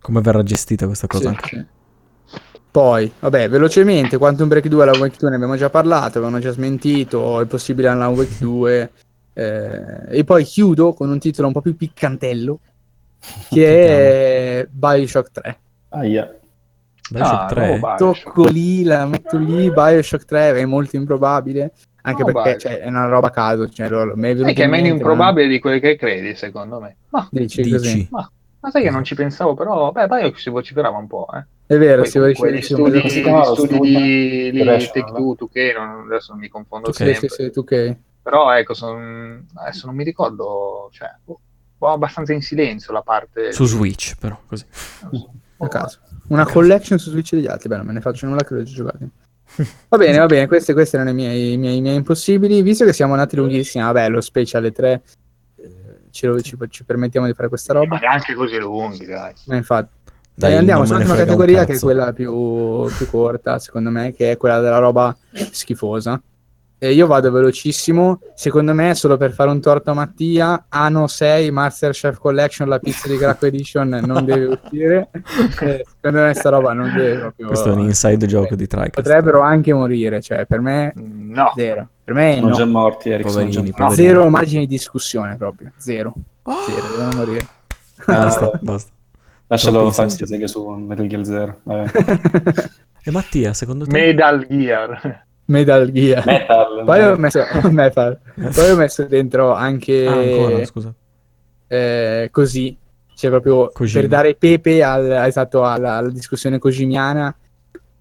come 0.00 0.20
verrà 0.20 0.42
gestita 0.42 0.86
questa 0.86 1.06
cosa. 1.06 1.34
Sì. 1.42 1.64
Poi, 2.70 3.10
vabbè, 3.20 3.48
velocemente, 3.48 4.18
Quantum 4.18 4.48
Break 4.48 4.68
2 4.68 4.84
e 4.84 4.88
Alan 4.88 5.00
Wake 5.00 5.16
2 5.18 5.30
ne 5.30 5.36
abbiamo 5.36 5.56
già 5.56 5.70
parlato, 5.70 6.18
avevano 6.18 6.38
già 6.40 6.50
smentito, 6.50 7.40
il 7.40 7.46
possibile 7.46 7.88
Alan 7.88 8.12
Wake 8.14 8.36
2. 8.38 8.90
eh, 9.32 10.18
e 10.18 10.24
poi 10.24 10.44
chiudo 10.44 10.92
con 10.92 11.10
un 11.10 11.18
titolo 11.18 11.46
un 11.48 11.54
po' 11.54 11.62
più 11.62 11.74
piccantello, 11.74 12.60
che 13.48 14.60
è 14.60 14.66
Bioshock 14.70 15.30
3. 15.30 15.58
Aia. 15.90 16.38
Bioshock 17.10 17.40
Ah, 17.42 17.46
3? 17.46 17.66
nuovo 17.66 17.86
Bioshock. 17.96 18.22
Tocco 18.24 18.48
lì, 18.48 18.82
la 18.84 19.06
metto 19.06 19.38
lì, 19.38 19.70
Bioshock 19.72 20.24
3 20.26 20.54
è 20.54 20.64
molto 20.66 20.96
improbabile, 20.96 21.72
anche 22.06 22.22
No, 22.22 22.32
perché 22.32 22.42
Bioshock. 22.50 22.74
cioè, 22.74 22.78
è 22.80 22.88
una 22.88 23.06
roba 23.06 23.26
a 23.28 23.30
caso. 23.30 23.68
Cioè, 23.68 23.88
lo- 23.88 24.12
mi 24.16 24.30
è 24.30 24.36
Sai 24.36 24.54
che 24.54 24.64
è 24.64 24.66
meno 24.66 24.82
mente, 24.88 25.02
ma- 25.04 25.10
improbabile 25.10 25.48
di 25.48 25.58
quelli 25.58 25.80
che 25.80 25.96
credi, 25.96 26.34
secondo 26.36 26.80
me. 26.80 26.96
Ma, 27.10 27.26
Dici, 27.30 27.62
Dici? 27.62 27.70
così. 27.72 28.08
ma, 28.10 28.30
ma 28.60 28.70
sai 28.70 28.82
che 28.82 28.90
non 28.90 29.04
ci 29.04 29.14
pensavo, 29.14 29.54
però, 29.54 29.90
beh, 29.92 30.06
poi 30.06 30.32
si 30.36 30.50
vociferava 30.50 30.96
un 30.98 31.06
po', 31.06 31.26
eh. 31.34 31.44
È 31.66 31.76
vero, 31.78 32.02
Poi 32.02 32.10
si 32.10 32.18
con 32.18 32.28
va 32.28 32.32
quegli 32.34 32.62
sì, 32.62 32.72
studi, 32.74 33.00
sì, 33.00 33.08
si 33.08 33.22
gli 33.22 33.42
studi 33.44 33.80
di, 33.80 34.50
di 34.52 34.62
Rational, 34.62 34.92
Take 34.92 35.12
Two, 35.12 35.34
2K, 35.34 35.74
non- 35.76 36.04
adesso 36.06 36.34
mi 36.36 36.48
confondo 36.48 36.90
2K. 36.90 36.92
sì, 36.94 37.04
sempre. 37.12 37.28
sì, 37.28 37.50
tu 37.50 37.64
che... 37.64 37.96
Però 38.22 38.52
ecco, 38.56 38.72
son- 38.74 39.44
adesso 39.54 39.86
non 39.86 39.96
mi 39.96 40.04
ricordo, 40.04 40.88
cioè, 40.92 41.08
oh, 41.24 41.40
ho 41.78 41.88
abbastanza 41.88 42.32
in 42.32 42.40
silenzio 42.42 42.92
la 42.92 43.02
parte... 43.02 43.52
Su 43.52 43.64
Switch, 43.66 44.14
però, 44.18 44.38
così. 44.46 44.64
a 45.58 45.68
caso. 45.68 45.98
Una 46.28 46.44
collection 46.46 46.98
su 46.98 47.10
Switch 47.10 47.34
degli 47.34 47.46
altri, 47.46 47.68
beh, 47.68 47.76
non 47.78 47.86
me 47.86 47.92
ne 47.94 48.00
faccio 48.00 48.26
nulla 48.26 48.42
che 48.44 48.54
l'ho 48.54 48.62
già 48.62 48.72
giocato. 48.74 48.98
Va 49.88 49.96
bene, 49.96 50.18
va 50.18 50.26
bene, 50.26 50.46
questi, 50.46 50.72
questi 50.72 50.96
erano 50.96 51.10
i 51.10 51.14
miei, 51.14 51.52
i 51.52 51.56
miei, 51.56 51.76
i 51.78 51.80
miei 51.80 51.96
impossibili. 51.96 52.62
Visto 52.62 52.84
che 52.84 52.92
siamo 52.92 53.12
andati 53.12 53.36
lunghissimi, 53.36 53.84
vabbè, 53.84 54.08
lo 54.08 54.20
special 54.20 54.70
3, 54.72 55.02
eh, 55.56 55.70
ce 56.10 56.26
lo- 56.26 56.40
ci, 56.40 56.56
ci 56.68 56.84
permettiamo 56.84 57.26
di 57.26 57.32
fare 57.32 57.48
questa 57.48 57.72
roba. 57.72 57.94
Ma 57.94 57.98
neanche 57.98 58.34
così 58.34 58.58
lunghi, 58.58 59.04
dai. 59.06 59.32
Ma 59.46 59.56
infatti, 59.56 59.94
Dai, 60.38 60.52
Eh, 60.52 60.56
andiamo 60.56 60.84
sull'ultima 60.84 61.16
categoria 61.16 61.64
che 61.64 61.72
è 61.74 61.78
quella 61.78 62.12
più, 62.12 62.86
più 62.94 63.08
corta, 63.08 63.58
secondo 63.58 63.88
me, 63.88 64.12
che 64.12 64.32
è 64.32 64.36
quella 64.36 64.60
della 64.60 64.76
roba 64.76 65.16
schifosa. 65.50 66.20
Eh, 66.78 66.92
io 66.92 67.06
vado 67.06 67.30
velocissimo. 67.30 68.20
Secondo 68.34 68.74
me, 68.74 68.94
solo 68.94 69.16
per 69.16 69.32
fare 69.32 69.50
un 69.50 69.60
torto 69.60 69.90
a 69.90 69.94
Mattia, 69.94 70.66
Anno 70.68 71.06
6 71.06 71.50
Masterchef 71.50 72.18
Collection, 72.18 72.68
la 72.68 72.78
pizza 72.78 73.08
di 73.08 73.16
Graco 73.16 73.46
Edition 73.46 73.88
non 74.04 74.24
deve 74.24 74.44
uscire. 74.62 75.08
Eh, 75.60 75.84
secondo 75.88 76.24
me, 76.26 76.34
sta 76.34 76.48
roba 76.50 76.72
non 76.72 76.92
deve 76.94 77.18
proprio. 77.18 77.46
Questo 77.48 77.70
è 77.70 77.72
un 77.72 77.80
inside 77.80 78.26
joke 78.26 78.56
di 78.56 78.66
Tricast. 78.66 78.94
Potrebbero 78.94 79.40
anche 79.40 79.72
morire, 79.72 80.20
cioè 80.20 80.44
per 80.46 80.60
me, 80.60 80.92
No, 80.94 81.52
zero. 81.56 81.88
Per 82.04 82.14
me, 82.14 82.34
Sono 82.36 82.48
no. 82.50 82.54
già 82.54 82.64
morti, 82.66 83.10
Eric. 83.10 83.28
sono 83.30 83.44
già 83.48 83.58
Poverini, 83.60 83.72
poverini. 83.76 84.08
zero 84.08 84.28
margini 84.28 84.60
di 84.60 84.76
discussione 84.76 85.36
proprio. 85.36 85.72
Zero. 85.76 86.14
Zero, 86.44 86.86
devono 86.96 87.16
morire. 87.16 87.46
Basta, 88.04 88.50
Ah, 88.52 88.58
basta. 88.62 88.90
Lascialo 89.48 89.76
Troppo 89.78 89.92
fare 89.92 90.48
su 90.48 90.68
Metal 90.70 91.06
Gear 91.06 91.24
Zero. 91.24 91.58
Vabbè. 91.64 91.90
E 93.02 93.10
Mattia, 93.10 93.52
secondo 93.54 93.86
te? 93.86 93.90
Metal 93.92 94.46
Gear. 94.48 95.25
Metal 95.46 95.90
Gear. 95.92 96.24
Metal. 96.26 96.82
Poi 96.86 97.02
ho 97.02 97.16
messo, 97.16 97.40
Metal. 97.70 98.18
Poi 98.54 98.70
ho 98.70 98.76
messo 98.76 99.04
dentro 99.04 99.52
anche 99.52 100.06
Ah, 100.06 100.12
ancora, 100.18 100.64
scusa. 100.64 100.92
eh, 101.68 102.28
così, 102.30 102.76
cioè 103.14 103.30
proprio 103.30 103.68
Kojima. 103.72 104.00
per 104.00 104.08
dare 104.08 104.34
pepe 104.34 104.82
al- 104.82 105.10
esatto, 105.10 105.64
alla, 105.64 105.94
alla 105.96 106.10
discussione 106.10 106.58
kojimiana. 106.58 107.34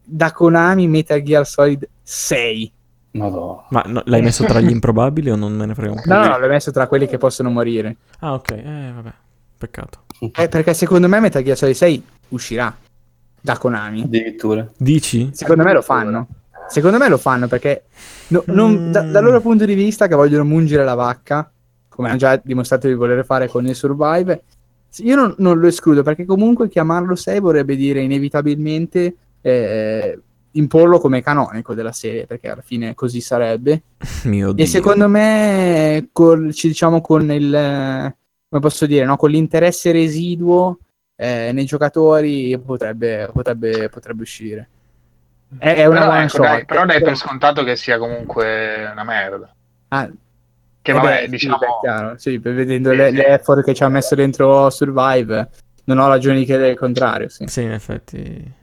Da 0.07 0.31
Konami 0.31 0.87
Metal 0.87 1.21
Gear 1.21 1.45
Solid 1.47 1.87
6. 2.03 2.71
Madonna. 3.11 3.65
Ma 3.69 3.83
no, 3.87 4.01
l'hai 4.05 4.21
messo 4.21 4.43
tra 4.43 4.59
gli 4.59 4.69
improbabili 4.71 5.31
o 5.31 5.35
non 5.35 5.53
me 5.53 5.65
ne 5.65 5.73
frega 5.73 5.93
un 5.93 6.01
No, 6.05 6.17
no, 6.21 6.27
no, 6.27 6.37
l'ho 6.37 6.47
messo 6.47 6.71
tra 6.71 6.87
quelli 6.87 7.07
che 7.07 7.17
possono 7.17 7.49
morire. 7.49 7.95
Ah, 8.19 8.33
ok, 8.33 8.51
eh, 8.51 8.91
vabbè, 8.93 9.13
peccato. 9.57 9.99
Eh, 10.35 10.47
perché 10.49 10.73
secondo 10.73 11.07
me 11.07 11.19
Metal 11.19 11.41
Gear 11.41 11.55
Solid 11.57 11.75
6 11.75 12.03
uscirà 12.29 12.75
da 13.41 13.57
Konami. 13.57 14.01
Addirittura. 14.03 14.67
Dici? 14.77 15.29
Secondo 15.33 15.63
me 15.63 15.73
lo 15.73 15.81
fanno. 15.81 16.27
Secondo 16.67 16.97
me 16.97 17.07
lo 17.09 17.17
fanno 17.17 17.47
perché 17.47 17.83
no- 18.29 18.43
non- 18.47 18.91
da- 18.91 19.03
Mm. 19.03 19.11
dal 19.11 19.23
loro 19.23 19.41
punto 19.41 19.65
di 19.65 19.73
vista 19.75 20.07
che 20.07 20.15
vogliono 20.15 20.43
mungere 20.45 20.83
la 20.83 20.95
vacca, 20.95 21.49
come 21.87 22.09
hanno 22.09 22.17
già 22.17 22.39
dimostrato 22.43 22.87
di 22.87 22.93
voler 22.93 23.23
fare 23.25 23.47
con 23.47 23.65
il 23.65 23.75
Survive, 23.75 24.43
io 24.97 25.15
non, 25.15 25.35
non 25.39 25.59
lo 25.59 25.67
escludo 25.67 26.03
perché 26.03 26.25
comunque 26.25 26.69
chiamarlo 26.69 27.15
6 27.15 27.39
vorrebbe 27.39 27.75
dire 27.75 28.01
inevitabilmente 28.01 29.15
eh, 29.41 30.19
imporlo 30.51 30.99
come 30.99 31.21
canonico 31.21 31.73
della 31.73 31.91
serie, 31.91 32.25
perché 32.25 32.49
alla 32.49 32.61
fine 32.61 32.93
così 32.95 33.21
sarebbe. 33.21 33.83
Mio 34.25 34.51
Dio. 34.53 34.63
E 34.63 34.67
secondo 34.67 35.07
me, 35.07 36.09
col, 36.11 36.53
ci 36.53 36.67
diciamo 36.67 37.01
con 37.01 37.29
il, 37.31 37.53
eh, 37.53 38.15
come 38.49 38.61
posso 38.61 38.85
dire, 38.85 39.05
no? 39.05 39.17
con 39.17 39.29
l'interesse 39.29 39.91
residuo 39.91 40.79
eh, 41.17 41.51
nei 41.53 41.65
giocatori 41.65 42.57
potrebbe, 42.59 43.29
potrebbe, 43.31 43.89
potrebbe 43.89 44.21
uscire. 44.23 44.69
È, 45.57 45.73
è 45.75 45.85
una 45.85 45.99
Però, 46.01 46.11
one 46.11 46.23
ecco, 46.25 46.37
dai, 46.39 46.57
shot. 46.57 46.65
però 46.65 46.85
dai 46.85 47.01
per 47.01 47.15
scontato 47.15 47.63
che 47.63 47.75
sia 47.75 47.97
comunque 47.97 48.89
una 48.91 49.03
merda. 49.03 49.53
Ah, 49.89 50.09
Che 50.81 50.91
eh 50.91 50.93
vabbè, 50.93 51.21
beh, 51.23 51.27
diciamo... 51.29 51.57
Sì, 51.57 51.65
chiaro. 51.81 52.17
Sì, 52.17 52.37
vedendo 52.37 52.91
Sì, 52.91 52.95
le, 52.95 53.09
sì. 53.09 53.15
le 53.15 53.27
effort 53.27 53.63
che 53.63 53.73
ci 53.73 53.83
ha 53.83 53.89
messo 53.89 54.15
dentro 54.15 54.69
Survive, 54.69 55.49
non 55.85 55.99
ho 55.99 56.07
ragioni 56.07 56.39
di 56.39 56.45
credere 56.45 56.71
il 56.71 56.77
contrario. 56.77 57.29
Sì. 57.29 57.47
Sì, 57.47 57.61
in 57.63 57.71
effetti... 57.71 58.53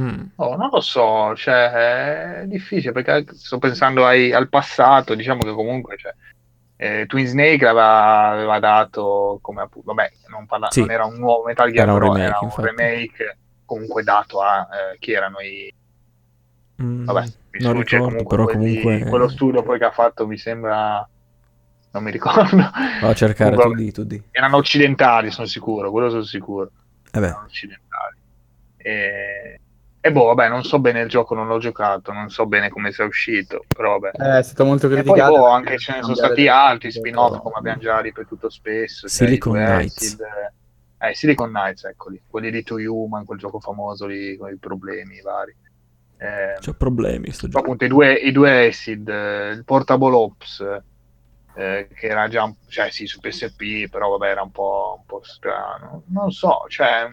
Hmm. 0.00 0.26
Oh, 0.36 0.54
non 0.54 0.68
lo 0.70 0.80
so, 0.80 1.34
cioè, 1.34 2.40
è 2.42 2.46
difficile 2.46 2.92
perché 2.92 3.34
sto 3.34 3.58
pensando 3.58 4.06
ai- 4.06 4.32
al 4.32 4.48
passato, 4.48 5.16
diciamo 5.16 5.40
che 5.42 5.52
comunque 5.52 5.96
cioè, 5.96 6.14
eh, 6.76 7.04
Twin 7.08 7.26
Snake 7.26 7.66
aveva, 7.66 8.28
aveva 8.28 8.60
dato 8.60 9.40
come 9.42 9.62
appunto, 9.62 9.92
vabbè, 9.92 10.12
non, 10.28 10.46
parla- 10.46 10.70
Sì. 10.70 10.80
non 10.80 10.92
era 10.92 11.04
un 11.04 11.16
nuovo 11.16 11.44
Metal 11.46 11.68
Gear, 11.72 11.82
Era 11.82 11.92
un 11.94 11.98
però 11.98 12.12
remake, 12.12 12.28
era 12.28 12.38
un 12.40 12.64
remake 12.64 13.38
comunque 13.64 14.04
dato 14.04 14.40
a 14.40 14.68
eh, 14.92 14.98
chi 15.00 15.12
erano 15.12 15.40
i 15.40 15.68
Mm, 16.82 17.04
vabbè, 17.04 17.24
mi 17.50 17.60
non 17.60 17.72
ricordo, 17.74 18.24
però 18.24 18.44
quelli- 18.44 18.80
comunque... 18.80 19.10
quello 19.10 19.28
studio 19.28 19.62
poi 19.62 19.78
che 19.78 19.84
ha 19.84 19.90
fatto 19.90 20.26
mi 20.26 20.38
sembra 20.38 21.08
non 21.90 22.02
mi 22.02 22.10
ricordo. 22.10 22.56
Vado 22.56 23.12
a 23.12 23.14
cercare, 23.14 23.56
tu 23.56 23.62
Comunque, 23.62 23.82
di, 23.84 23.92
tu 23.92 24.04
di. 24.04 24.22
erano 24.30 24.56
occidentali, 24.56 25.30
sono 25.30 25.46
sicuro, 25.46 25.90
quello 25.90 26.10
sono 26.10 26.22
sicuro. 26.22 26.70
Eh 27.10 27.20
beh, 27.20 27.26
erano 27.26 27.44
occidentali. 27.46 28.16
E, 28.76 29.60
e 30.00 30.12
boh, 30.12 30.24
vabbè, 30.26 30.48
non 30.48 30.62
so 30.62 30.78
bene 30.78 31.00
il 31.00 31.08
gioco, 31.08 31.34
non 31.34 31.48
l'ho 31.48 31.58
giocato, 31.58 32.12
non 32.12 32.28
so 32.30 32.46
bene 32.46 32.68
come 32.68 32.92
sia 32.92 33.04
uscito, 33.04 33.64
però 33.66 33.98
vabbè. 33.98 34.22
Eh, 34.22 34.38
è 34.38 34.42
stato 34.42 34.64
molto 34.64 34.86
E 34.86 34.90
poi 34.90 35.02
criticato. 35.02 35.32
boh, 35.32 35.48
anche 35.48 35.78
ce 35.78 35.96
ne 35.96 36.02
sono 36.02 36.14
stati 36.14 36.46
altri 36.46 36.92
spin-off, 36.92 37.40
come 37.42 37.56
abbiamo 37.56 37.80
già 37.80 37.98
ripetuto 38.00 38.48
spesso. 38.50 39.08
cioè 39.08 39.10
Silicon 39.10 39.52
due 39.54 39.64
Knights. 39.64 40.16
Eh, 41.00 41.14
Silicon 41.14 41.48
Knights, 41.50 41.84
eccoli, 41.84 42.20
quelli 42.26 42.50
di 42.50 42.62
To 42.62 42.74
Human, 42.76 43.24
quel 43.24 43.38
gioco 43.38 43.60
famoso 43.60 44.06
lì 44.06 44.36
con 44.36 44.50
i 44.50 44.56
problemi 44.56 45.20
vari. 45.20 45.54
Eh, 46.20 46.58
c'ho 46.60 46.74
problemi 46.74 47.30
sto 47.30 47.46
appunto 47.52 47.84
i 47.84 47.88
due, 47.88 48.12
i 48.14 48.32
due 48.32 48.66
Acid, 48.66 49.08
eh, 49.08 49.50
il 49.50 49.64
Portable 49.64 50.14
Ops, 50.14 50.60
eh, 51.54 51.88
che 51.94 52.06
era 52.06 52.26
già, 52.28 52.42
un- 52.44 52.54
cioè 52.66 52.90
sì, 52.90 53.06
su 53.06 53.20
PSP, 53.20 53.88
però 53.88 54.10
vabbè 54.16 54.28
era 54.30 54.42
un 54.42 54.50
po', 54.50 54.96
un 54.98 55.04
po' 55.06 55.20
strano. 55.22 56.02
Non 56.06 56.30
so, 56.32 56.64
cioè, 56.68 57.06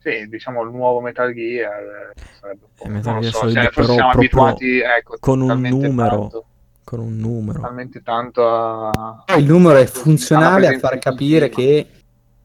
sì, 0.00 0.26
diciamo 0.28 0.62
il 0.62 0.70
nuovo 0.70 1.00
Metal 1.00 1.32
Gear 1.32 1.80
eh, 2.16 2.20
sarebbe 2.40 2.64
un 2.64 2.70
po', 2.74 2.84
Eh, 2.84 2.88
Metal 2.88 3.20
Gear 3.20 3.32
so, 3.32 3.38
Solid, 3.38 3.54
cioè, 3.54 3.70
però 3.70 3.92
siamo 3.92 4.10
proprio 4.10 4.42
abituati, 4.42 4.78
ecco, 4.80 5.16
con 5.20 5.40
un 5.40 5.60
numero. 5.60 6.18
tanto- 6.18 6.44
Con 6.84 7.00
un 7.00 7.16
numero. 7.18 7.60
talmente 7.60 8.02
tanto 8.02 8.48
a... 8.48 9.24
Il 9.36 9.44
numero 9.44 9.78
è 9.78 9.84
funzionale 9.86 10.66
a 10.68 10.78
far 10.78 10.98
capire 10.98 11.50
che 11.50 11.86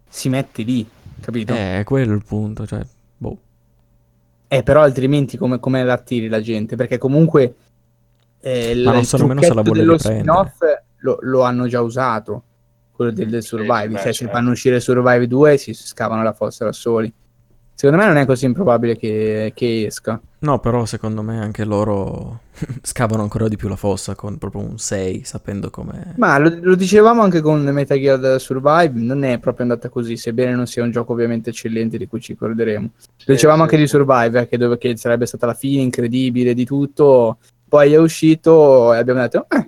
si 0.09 0.27
mette 0.29 0.63
lì, 0.63 0.87
capito? 1.21 1.53
Eh, 1.53 1.79
è 1.79 1.83
quello 1.85 2.13
il 2.13 2.23
punto, 2.25 2.67
cioè, 2.67 2.81
boh. 3.17 3.37
Eh, 4.57 4.63
però 4.63 4.81
altrimenti 4.81 5.38
come, 5.38 5.59
come 5.59 5.84
la 5.84 5.93
attiri 5.93 6.27
la 6.27 6.41
gente? 6.41 6.75
Perché 6.75 6.97
comunque 6.97 7.55
eh, 8.39 8.81
Ma 8.84 8.91
non 8.91 8.99
il 8.99 9.05
so 9.07 9.17
nemmeno 9.17 9.41
se 9.41 9.53
la 9.53 9.61
dello 9.61 9.97
spin-off 9.97 10.59
lo, 10.97 11.17
lo 11.21 11.41
hanno 11.43 11.67
già 11.67 11.81
usato, 11.81 12.43
quello 12.91 13.11
del, 13.11 13.30
del 13.30 13.41
Survive. 13.41 13.88
beh, 13.88 13.95
cioè, 13.95 14.05
se 14.07 14.13
certo. 14.13 14.34
fanno 14.34 14.51
uscire 14.51 14.80
Survive 14.80 15.27
2 15.27 15.57
si 15.57 15.73
scavano 15.73 16.23
la 16.23 16.34
fossa 16.34 16.65
da 16.65 16.71
soli. 16.71 17.11
Secondo 17.75 18.01
me 18.01 18.07
non 18.07 18.17
è 18.17 18.25
così 18.25 18.45
improbabile 18.45 18.95
che, 18.97 19.51
che 19.55 19.85
esca. 19.87 20.19
No, 20.39 20.59
però 20.59 20.85
secondo 20.85 21.21
me 21.21 21.39
anche 21.39 21.65
loro 21.65 22.41
scavano 22.81 23.23
ancora 23.23 23.47
di 23.47 23.55
più 23.57 23.67
la 23.67 23.75
fossa 23.75 24.15
con 24.15 24.37
proprio 24.37 24.61
un 24.61 24.77
6, 24.77 25.23
sapendo 25.23 25.69
come... 25.69 26.13
Ma 26.17 26.37
lo, 26.37 26.55
lo 26.61 26.75
dicevamo 26.75 27.21
anche 27.23 27.41
con 27.41 27.61
Metal 27.63 27.97
Gear 27.97 28.39
Survive, 28.39 28.91
non 28.93 29.23
è 29.23 29.39
proprio 29.39 29.63
andata 29.65 29.89
così, 29.89 30.15
sebbene 30.17 30.53
non 30.53 30.67
sia 30.67 30.83
un 30.83 30.91
gioco 30.91 31.13
ovviamente 31.13 31.49
eccellente 31.49 31.97
di 31.97 32.07
cui 32.07 32.21
ci 32.21 32.33
ricorderemo. 32.33 32.89
Lo 33.25 33.33
dicevamo 33.33 33.63
anche 33.63 33.77
di 33.77 33.87
Survive, 33.87 34.41
eh, 34.41 34.47
che, 34.47 34.57
dove, 34.57 34.77
che 34.77 34.95
sarebbe 34.97 35.25
stata 35.25 35.45
la 35.45 35.53
fine 35.53 35.81
incredibile 35.81 36.53
di 36.53 36.65
tutto, 36.65 37.37
poi 37.67 37.91
è 37.93 37.97
uscito 37.97 38.93
e 38.93 38.97
abbiamo 38.97 39.21
detto, 39.21 39.47
eh, 39.49 39.67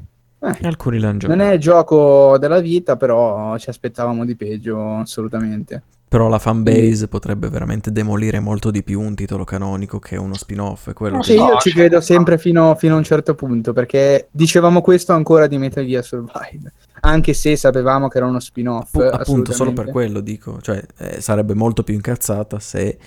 E 0.62 0.68
alcuni 0.68 1.00
l'hanno 1.00 1.18
non 1.28 1.38
giocato. 1.38 1.50
è 1.50 1.54
il 1.54 1.60
gioco 1.60 2.38
della 2.38 2.60
vita, 2.60 2.98
però 2.98 3.58
ci 3.58 3.70
aspettavamo 3.70 4.26
di 4.26 4.36
peggio, 4.36 4.98
assolutamente. 4.98 5.84
Però 6.08 6.30
la 6.30 6.40
fanbase 6.40 7.08
potrebbe 7.08 7.50
veramente 7.50 7.92
demolire 7.92 8.40
molto 8.40 8.72
di 8.72 8.84
più 8.84 9.02
un 9.02 9.16
titolo 9.16 9.44
canonico 9.44 10.00
che 10.00 10.16
uno 10.16 10.36
spin-off. 10.36 10.94
Quello 10.94 11.16
No, 11.16 11.22
che... 11.22 11.32
Sì, 11.32 11.36
io 11.36 11.58
ci 11.58 11.72
credo 11.72 12.00
sempre 12.00 12.38
fino, 12.38 12.76
fino 12.76 12.94
a 12.94 12.98
un 12.98 13.04
certo 13.04 13.36
punto, 13.36 13.74
perché 13.74 14.28
dicevamo 14.32 14.82
questo 14.82 15.14
ancora 15.14 15.48
di 15.48 15.58
Metal 15.58 15.86
Gear 15.86 16.04
Survive, 16.04 16.72
anche 17.02 17.34
se 17.34 17.56
sapevamo 17.58 18.08
che 18.08 18.18
era 18.18 18.28
uno 18.28 18.40
spin-off. 18.40 18.96
Appu- 18.96 19.14
appunto, 19.14 19.52
solo 19.52 19.74
per 19.74 19.90
quello 19.90 20.22
dico. 20.22 20.62
Cioè, 20.62 20.82
eh, 20.98 21.22
sarebbe 21.22 21.54
molto 21.54 21.84
più 21.84 21.96
incazzata 21.96 22.60
se 22.60 22.98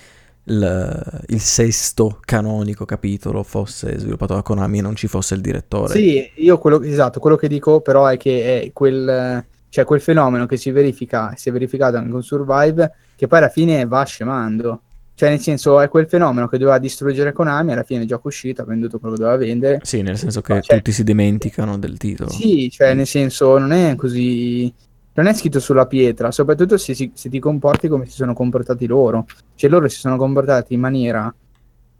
il, 0.43 1.23
il 1.27 1.39
sesto 1.39 2.19
canonico 2.25 2.85
capitolo 2.85 3.43
fosse 3.43 3.97
sviluppato 3.97 4.33
da 4.33 4.41
Konami 4.41 4.79
e 4.79 4.81
non 4.81 4.95
ci 4.95 5.07
fosse 5.07 5.35
il 5.35 5.41
direttore. 5.41 5.93
Sì, 5.93 6.29
io 6.35 6.57
quello, 6.57 6.81
esatto, 6.81 7.19
quello 7.19 7.35
che 7.35 7.47
dico 7.47 7.81
però 7.81 8.07
è 8.07 8.17
che 8.17 8.61
è 8.61 8.71
quel, 8.73 9.45
cioè 9.69 9.85
quel 9.85 10.01
fenomeno 10.01 10.45
che 10.45 10.57
si 10.57 10.71
verifica, 10.71 11.33
si 11.35 11.49
è 11.49 11.51
verificato 11.51 11.97
anche 11.97 12.09
con 12.09 12.23
Survive, 12.23 12.91
che 13.15 13.27
poi 13.27 13.37
alla 13.39 13.49
fine 13.49 13.85
va 13.85 14.03
scemando. 14.03 14.81
Cioè, 15.13 15.29
nel 15.29 15.39
senso, 15.39 15.81
è 15.81 15.89
quel 15.89 16.07
fenomeno 16.07 16.47
che 16.47 16.57
doveva 16.57 16.77
distruggere 16.79 17.33
Konami, 17.33 17.73
alla 17.73 17.83
fine 17.83 18.03
il 18.03 18.07
gioco 18.07 18.23
è 18.23 18.27
uscito, 18.27 18.61
ha 18.61 18.65
venduto 18.65 18.99
quello 18.99 19.15
che 19.15 19.21
doveva 19.21 19.37
vendere. 19.37 19.79
Sì, 19.83 20.01
nel 20.01 20.17
senso 20.17 20.39
che 20.39 20.61
Cioè- 20.61 20.77
tutti 20.77 20.93
si 20.93 21.03
dimenticano 21.03 21.77
del 21.77 21.97
titolo. 21.97 22.29
Sì, 22.29 22.69
cioè, 22.69 22.93
nel 22.93 23.05
senso, 23.05 23.57
non 23.57 23.71
è 23.71 23.95
così... 23.95 24.73
Non 25.11 25.27
è 25.27 25.33
scritto 25.33 25.59
sulla 25.59 25.85
pietra, 25.85 26.31
soprattutto 26.31 26.77
se, 26.77 26.93
si- 26.93 27.11
se 27.13 27.27
ti 27.27 27.39
comporti 27.39 27.89
come 27.89 28.05
si 28.05 28.13
sono 28.13 28.33
comportati 28.33 28.87
loro. 28.87 29.25
Cioè, 29.55 29.69
loro 29.69 29.89
si 29.89 29.97
sono 29.99 30.15
comportati 30.15 30.73
in 30.75 30.79
maniera, 30.79 31.33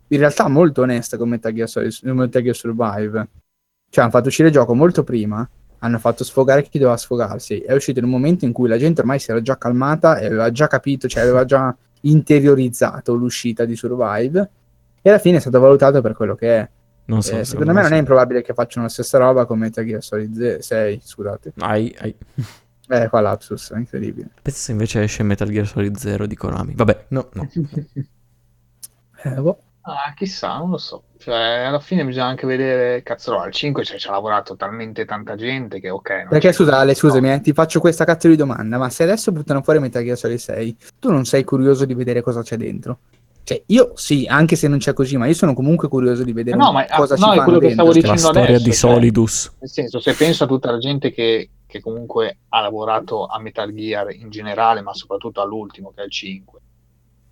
in 0.08 0.18
realtà, 0.18 0.48
molto 0.48 0.84
onesta 0.84 1.18
con 1.18 1.28
Metal 1.28 1.52
Gear, 1.52 1.68
Solid- 1.68 2.00
Metal 2.04 2.42
Gear 2.42 2.56
Survive. 2.56 3.28
Cioè, 3.90 4.04
hanno 4.04 4.14
fatto 4.14 4.30
uscire 4.30 4.48
il 4.48 4.54
gioco 4.54 4.74
molto 4.74 5.04
prima, 5.04 5.46
hanno 5.80 5.98
fatto 6.00 6.24
sfogare 6.24 6.64
chi 6.64 6.78
doveva 6.78 6.98
sfogarsi. 6.98 7.60
È 7.60 7.74
uscito 7.74 8.00
in 8.00 8.06
un 8.06 8.12
momento 8.12 8.46
in 8.46 8.52
cui 8.54 8.68
la 8.68 8.78
gente 8.78 9.02
ormai 9.02 9.20
si 9.20 9.32
era 9.32 9.42
già 9.42 9.58
calmata 9.58 10.18
e 10.18 10.26
aveva 10.28 10.52
già 10.52 10.68
capito, 10.68 11.08
cioè 11.08 11.24
aveva 11.24 11.46
già 11.46 11.76
interiorizzato 12.02 13.14
l'uscita 13.14 13.66
di 13.66 13.76
Survive. 13.76 14.50
E 15.02 15.10
alla 15.10 15.20
fine 15.20 15.38
è 15.38 15.40
stato 15.40 15.60
valutato 15.60 16.02
per 16.02 16.14
quello 16.14 16.36
che 16.36 16.58
è. 16.58 16.70
Non 17.06 17.24
so, 17.24 17.38
Eh, 17.38 17.46
secondo 17.46 17.74
me 17.74 17.82
non 17.82 17.94
è 17.94 17.98
improbabile 17.98 18.42
che 18.44 18.54
facciano 18.54 18.86
la 18.86 18.92
stessa 18.92 19.18
roba 19.18 19.46
con 19.46 19.58
Metal 19.58 19.84
Gear 19.84 20.04
Solid 20.04 20.60
6, 20.60 21.02
scusate. 21.04 21.54
Ai, 21.58 21.96
ai. 22.00 22.16
Eh, 22.92 23.08
qua 23.08 23.20
lapsus, 23.20 23.72
è 23.72 23.78
incredibile. 23.78 24.30
Pensa 24.42 24.60
se 24.60 24.72
invece 24.72 25.04
esce 25.04 25.22
Metal 25.22 25.48
Gear 25.48 25.68
Solid 25.68 25.96
0 25.96 26.26
di 26.26 26.36
Konami. 26.36 26.74
Vabbè, 26.76 27.06
no, 27.10 27.30
no. 27.34 27.48
Eh, 29.24 29.30
boh. 29.42 29.60
Ah, 29.92 30.14
chissà, 30.16 30.58
non 30.58 30.70
lo 30.72 30.78
so. 30.78 31.04
Cioè, 31.18 31.64
alla 31.66 31.80
fine 31.80 32.06
bisogna 32.06 32.26
anche 32.26 32.48
vedere, 32.48 33.04
cazzo, 33.04 33.38
al 33.40 33.52
5 33.52 33.84
cioè, 33.84 33.98
ci 33.98 34.08
ha 34.08 34.12
lavorato 34.12 34.56
talmente 34.56 35.06
tanta 35.06 35.36
gente 35.36 35.80
che 35.80 35.90
ok. 35.90 36.28
Perché 36.30 36.52
scusa, 36.54 36.78
Ale, 36.78 36.92
no. 36.92 36.98
scusami, 36.98 37.32
eh, 37.34 37.42
ti 37.42 37.52
faccio 37.54 37.80
questa 37.80 38.06
cazzo 38.06 38.28
di 38.30 38.36
domanda, 38.36 38.78
ma 38.78 38.90
se 38.90 39.04
adesso 39.04 39.32
buttano 39.32 39.62
fuori 39.62 39.80
Metal 39.80 40.04
Gear 40.04 40.18
Solid 40.18 40.38
6, 40.38 40.78
tu 41.00 41.12
non 41.12 41.26
sei 41.26 41.44
curioso 41.44 41.86
di 41.86 41.94
vedere 41.94 42.22
cosa 42.22 42.42
c'è 42.42 42.56
dentro? 42.56 43.00
Cioè, 43.44 43.64
io 43.68 43.94
sì, 43.96 44.26
anche 44.30 44.56
se 44.56 44.68
non 44.68 44.78
c'è 44.78 44.94
così, 44.94 45.18
ma 45.18 45.26
io 45.26 45.34
sono 45.34 45.54
comunque 45.54 45.88
curioso 45.88 46.24
di 46.24 46.34
vedere 46.34 46.56
No, 46.56 46.72
ma- 46.72 46.86
cosa 46.86 47.16
no, 47.16 47.22
ci 47.22 47.24
è 47.32 47.36
fanno 47.36 47.44
quello 47.44 47.60
che 47.60 47.68
dentro. 47.68 47.86
stavo 47.86 48.00
cioè. 48.00 48.02
La 48.08 48.14
dicendo 48.14 48.34
storia 48.34 48.56
adesso, 48.56 48.64
di 48.64 48.76
cioè- 48.76 48.92
Solidus. 48.94 49.52
Nel 49.60 49.70
senso, 49.70 50.00
se 50.00 50.14
penso 50.14 50.44
a 50.44 50.48
tutta 50.48 50.72
la 50.72 50.78
gente 50.78 51.12
che, 51.12 51.50
che 51.66 51.82
comunque 51.82 52.38
ha 52.50 52.62
lavorato 52.62 53.26
a 53.26 53.40
Metal 53.40 53.74
Gear 53.74 54.12
in 54.12 54.30
generale, 54.30 54.82
ma 54.82 54.94
soprattutto 54.94 55.42
all'ultimo, 55.42 55.92
che 55.96 56.02
è 56.02 56.06
il 56.06 56.12
5. 56.12 56.60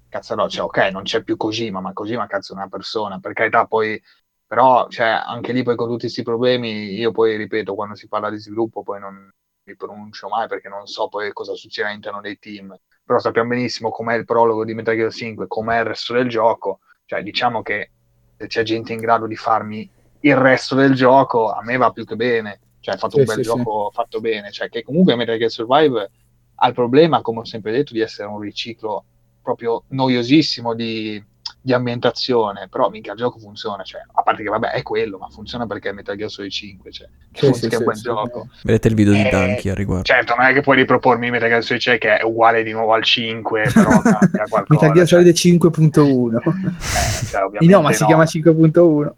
Cazzo 0.10 0.36
no, 0.36 0.48
cioè, 0.48 0.64
ok, 0.66 0.78
non 0.92 1.04
c'è 1.04 1.22
più 1.24 1.36
Kojima, 1.38 1.82
ma 1.82 1.92
Kojima 1.94 2.28
cazzo 2.28 2.54
è 2.54 2.56
una 2.56 2.70
persona, 2.70 3.20
per 3.20 3.34
carità, 3.34 3.66
poi 3.66 4.02
però, 4.46 4.88
cioè, 4.88 5.08
anche 5.08 5.52
lì 5.52 5.64
poi 5.64 5.76
con 5.76 5.88
tutti 5.88 6.02
questi 6.02 6.24
problemi, 6.24 6.94
io 6.94 7.12
poi 7.12 7.36
ripeto, 7.36 7.76
quando 7.76 7.96
si 7.96 8.08
parla 8.08 8.30
di 8.30 8.38
sviluppo 8.38 8.84
poi 8.84 9.00
non 9.02 9.30
mi 9.64 9.76
pronuncio 9.76 10.30
mai 10.30 10.48
perché 10.48 10.70
non 10.70 10.86
so 10.88 11.10
poi 11.10 11.34
cosa 11.34 11.54
succede 11.54 11.90
all'interno 11.90 12.22
dei 12.22 12.40
team, 12.40 12.74
però 13.04 13.20
sappiamo 13.20 13.50
benissimo 13.50 13.90
com'è 13.90 14.16
il 14.16 14.24
prologo 14.24 14.64
di 14.64 14.74
Metal 14.74 14.96
Gear 14.96 15.12
5, 15.12 15.48
com'è 15.48 15.80
il 15.80 15.86
resto 15.86 16.14
del 16.14 16.30
gioco, 16.30 16.80
cioè 17.06 17.22
diciamo 17.22 17.62
che 17.62 17.92
se 18.38 18.48
c'è 18.48 18.64
gente 18.64 18.94
in 18.94 19.00
grado 19.00 19.28
di 19.28 19.36
farmi 19.36 19.90
il 20.22 20.36
resto 20.38 20.76
del 20.76 20.94
gioco, 20.94 21.52
a 21.52 21.62
me 21.64 21.76
va 21.76 21.92
più 21.92 22.06
che 22.06 22.16
bene, 22.16 22.62
cioè 22.80 22.96
ha 22.96 22.98
fatto 22.98 23.18
Sì, 23.18 23.20
un 23.20 23.26
bel 23.26 23.42
sì, 23.42 23.42
gioco 23.44 23.90
fatto 23.92 24.22
bene, 24.22 24.52
cioè 24.52 24.70
che 24.70 24.84
comunque 24.84 25.16
Metal 25.18 25.38
Gear 25.38 25.52
Survive 25.52 26.12
ha 26.56 26.68
il 26.68 26.74
problema, 26.74 27.22
come 27.22 27.40
ho 27.40 27.46
sempre 27.46 27.72
detto, 27.74 27.92
di 27.94 28.00
essere 28.00 28.28
un 28.30 28.40
riciclo 28.40 29.06
proprio 29.48 29.84
noiosissimo 29.88 30.74
di, 30.74 31.24
di 31.62 31.72
ambientazione, 31.72 32.68
però 32.70 32.90
mica 32.90 33.14
il 33.14 33.18
gioco 33.18 33.40
funziona, 33.40 33.82
cioè, 33.84 34.02
a 34.12 34.22
parte 34.22 34.44
che 34.44 34.50
vabbè 34.50 34.72
è 34.72 34.82
quello, 34.82 35.18
ma 35.18 35.30
funziona 35.30 35.66
perché 35.66 35.90
è 35.90 35.92
Metal 35.94 36.18
Gear 36.18 36.30
Solid 36.30 36.52
5, 36.52 36.92
cioè, 36.92 37.08
Sì, 37.32 37.46
funziona 37.46 37.56
sì, 37.56 37.70
che 37.70 37.76
è 37.76 37.88
un 37.88 37.94
sì, 37.94 38.00
sì. 38.00 38.04
gioco. 38.04 38.48
Vedete 38.64 38.88
il 38.90 38.96
video 38.96 39.14
di 39.14 39.22
Eh, 39.22 39.30
Danchi 39.30 39.70
a 39.70 39.74
riguardo. 39.74 40.04
Certo, 40.04 40.36
non 40.36 40.48
è 40.48 40.54
che 40.54 40.60
puoi 40.60 40.76
ripropormi 40.76 41.30
Metal 41.30 41.48
Gear 41.48 41.64
Solid 41.64 41.82
5 41.82 41.98
che 41.98 42.18
è 42.18 42.24
uguale 42.24 42.64
di 42.64 42.72
nuovo 42.74 42.92
al 42.94 43.04
5, 43.04 43.70
però 43.74 43.90
cambia 44.04 44.44
qualcosa. 44.50 44.66
Metal 44.68 44.92
Gear 44.92 45.08
cioè, 45.08 45.20
Solid 45.22 45.34
5.1. 45.34 46.36
eh, 46.36 47.26
cioè, 47.28 47.42
Eh, 47.64 47.66
no, 47.68 47.82
ma 47.82 47.94
si 47.94 48.04
chiama 48.04 48.24
5.1. 48.24 49.12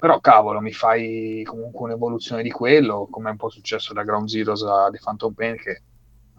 Però 0.00 0.18
cavolo, 0.18 0.60
mi 0.60 0.72
fai 0.72 1.42
comunque 1.44 1.84
un'evoluzione 1.84 2.42
di 2.42 2.50
quello, 2.50 3.06
come 3.08 3.28
è 3.28 3.32
un 3.32 3.36
po' 3.36 3.50
successo 3.50 3.92
da 3.92 4.02
Ground 4.02 4.28
Zeroes 4.28 4.62
a 4.62 4.88
The 4.90 4.98
Phantom 5.00 5.32
Pain, 5.32 5.56
che 5.56 5.82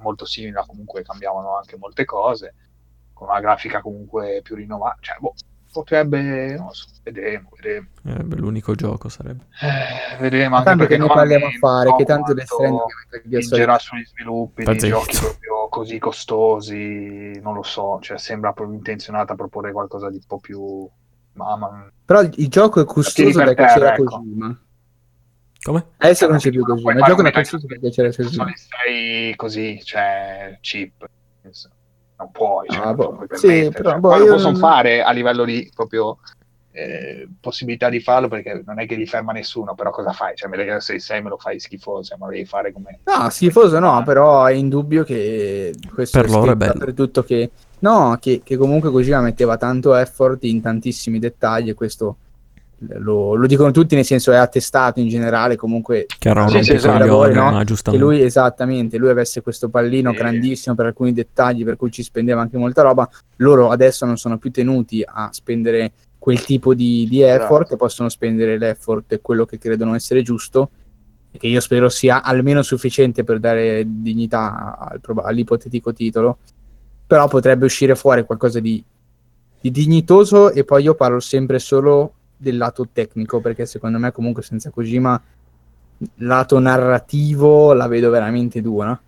molto 0.02 0.26
simile, 0.26 0.64
comunque 0.68 1.04
cambiavano 1.04 1.56
anche 1.58 1.78
molte 1.78 2.04
cose, 2.06 2.56
con 3.22 3.30
una 3.30 3.40
grafica 3.40 3.82
comunque 3.82 4.40
più 4.42 4.56
rinnovata. 4.56 4.98
Cioè, 5.00 5.18
boh, 5.20 5.36
potrebbe, 5.72 6.56
non 6.56 6.66
lo 6.66 6.74
so, 6.74 6.88
vedremo, 7.04 7.50
vedremo. 7.56 7.88
Eh, 8.04 8.24
beh, 8.24 8.36
l'unico 8.38 8.74
gioco 8.74 9.10
sarebbe. 9.10 9.46
Eh, 9.62 10.18
vedremo 10.20 10.56
anche 10.56 10.70
tanto 10.70 10.86
perché 10.88 10.96
che 11.00 11.08
ne 11.08 11.14
parliamo 11.14 11.46
a 11.46 11.52
fare, 11.60 11.90
so 11.90 11.96
che 11.98 12.06
tanto 12.06 12.34
Death 12.34 12.48
Stranding 12.48 13.42
spingerà 13.42 13.78
sugli 13.78 14.06
sviluppi 14.06 14.64
Sta 14.64 14.72
di 14.72 14.80
giochi 14.80 15.18
proprio 15.20 15.70
così 15.70 16.00
costosi, 16.00 17.40
non 17.42 17.54
lo 17.54 17.62
so, 17.62 18.00
cioè 18.02 18.18
sembra 18.18 18.54
proprio 18.54 18.76
intenzionata 18.76 19.34
a 19.34 19.36
proporre 19.36 19.72
qualcosa 19.72 20.10
di 20.10 20.16
un 20.16 20.26
po' 20.26 20.40
più... 20.40 20.90
Mamma, 21.34 21.90
Però 22.04 22.22
il 22.22 22.48
gioco 22.50 22.82
è 22.82 22.86
costoso 22.86 23.38
per 23.38 23.54
perché 23.54 23.64
terra, 23.64 23.74
c'era 23.74 23.94
ecco. 23.94 24.04
Cosima. 24.04 24.62
Come? 25.62 25.86
Adesso 25.98 26.28
non 26.28 26.36
c'è 26.38 26.42
Cioè, 26.42 26.52
più 26.52 26.64
Kojima. 26.64 26.92
Il 26.92 27.04
gioco 27.04 27.24
è 27.24 27.32
costoso 27.32 27.68
perché 27.68 27.90
c'era 27.90 28.12
Kojima. 28.12 28.52
6 28.56 29.36
così, 29.38 29.80
cioè 29.82 30.58
cheap. 30.60 31.08
Non 32.22 32.32
puoi, 32.32 32.68
cioè, 32.70 32.82
Ah, 32.82 32.86
non 32.86 32.96
boh. 32.96 33.04
lo 33.04 33.26
puoi 33.26 33.28
Sì, 33.40 33.70
però, 33.72 33.92
Cioè, 33.92 34.00
boh, 34.00 34.10
poi 34.10 34.20
lo 34.20 34.26
possono 34.28 34.52
non- 34.52 34.60
fare 34.60 35.02
a 35.04 35.12
livello 35.12 35.44
di 35.44 35.70
proprio 35.74 36.18
eh, 36.74 37.28
possibilità 37.42 37.90
di 37.90 38.00
farlo 38.00 38.28
perché 38.30 38.62
non 38.66 38.80
è 38.80 38.86
che 38.86 38.96
li 38.96 39.06
ferma 39.06 39.34
nessuno, 39.34 39.76
però 39.76 39.90
cosa 39.92 40.14
fai? 40.14 40.36
Cioè, 40.36 40.50
Gear 40.52 40.82
Solid 40.82 41.02
6 41.02 41.22
me 41.22 41.30
lo 41.30 41.38
fai 41.38 41.60
schifoso, 41.60 42.16
ma 42.18 42.28
lo 42.28 42.32
devi 42.32 42.46
fare 42.46 42.72
come... 42.72 43.00
No, 43.04 43.30
schifoso 43.30 43.78
no, 43.80 44.02
però 44.06 44.46
è 44.46 44.54
indubbio 44.54 45.04
che 45.04 45.74
questo 45.94 46.22
Per 46.22 46.30
loro 46.30 46.52
è 46.52 46.56
bello. 46.56 46.74
dappertutto 46.74 47.24
che 47.24 47.50
no, 47.80 48.18
che, 48.22 48.42
che 48.44 48.56
comunque 48.56 48.90
Kojima 48.92 49.20
metteva 49.20 49.58
tanto 49.58 49.96
effort 49.96 50.44
in 50.46 50.62
tantissimi 50.62 51.20
dettagli 51.20 51.70
e 51.70 51.74
questo 51.74 52.16
lo, 53.00 53.36
lo 53.36 53.46
dicono 53.48 53.72
tutti, 53.72 53.96
nel 53.96 54.06
senso 54.06 54.32
è 54.32 54.38
attestato 54.38 55.00
in 55.00 55.08
generale 55.08 55.56
comunque 55.56 56.06
Che 56.18 56.30
era 56.30 56.44
un 56.44 56.50
Sì, 56.50 56.64
sì, 56.64 56.74
esatto. 56.74 56.98
rompicoglioni, 56.98 57.34
no? 57.36 57.52
ma 57.52 57.60
che 57.60 57.66
giustamente. 57.66 58.06
lui 58.06 58.22
esattamente, 58.22 58.98
lui 58.98 59.10
avesse 59.10 59.42
questo 59.42 59.70
pallino 59.70 60.12
Sì. 60.12 60.18
grandissimo 60.18 60.76
per 60.76 60.88
alcuni 60.88 61.14
dettagli 61.14 61.64
per 61.64 61.76
cui 61.76 61.92
ci 61.92 62.02
spendeva 62.04 62.42
anche 62.42 62.58
molta 62.58 62.82
roba, 62.82 63.08
loro 63.38 63.70
adesso 63.70 64.06
non 64.06 64.18
sono 64.18 64.38
più 64.38 64.50
tenuti 64.52 65.04
a 65.06 65.30
spendere 65.32 65.92
quel 66.18 66.44
tipo 66.44 66.74
di, 66.74 67.08
di 67.10 67.22
effort 67.22 67.62
Esatto. 67.62 67.74
e 67.74 67.78
possono 67.78 68.10
spendere 68.10 68.58
l'effort 68.58 69.12
e 69.14 69.22
quello 69.22 69.46
che 69.46 69.58
credono 69.58 69.96
essere 69.96 70.22
giusto 70.22 70.70
e 71.32 71.38
che 71.38 71.48
io 71.48 71.60
spero 71.62 71.88
sia 71.90 72.22
almeno 72.24 72.62
sufficiente 72.62 73.24
per 73.24 73.40
dare 73.40 73.84
dignità 73.86 74.78
al 74.78 75.00
all'ipotetico 75.24 75.94
titolo 75.94 76.40
però 77.08 77.28
potrebbe 77.28 77.66
uscire 77.66 77.96
fuori 77.96 78.24
qualcosa 78.26 78.60
di, 78.60 78.84
di 79.60 79.72
dignitoso 79.72 80.52
e 80.52 80.64
poi 80.64 80.84
io 80.84 80.94
parlo 80.96 81.20
sempre 81.20 81.58
solo 81.60 82.14
del 82.42 82.58
lato 82.58 82.88
tecnico 82.92 83.40
perché 83.40 83.66
secondo 83.66 84.00
me 84.00 84.12
comunque 84.12 84.42
senza 84.42 84.72
Kojima 84.72 85.22
lato 86.16 86.60
narrativo 86.60 87.74
la 87.74 87.88
vedo 87.88 88.10
veramente 88.10 88.62
dura 88.62 89.00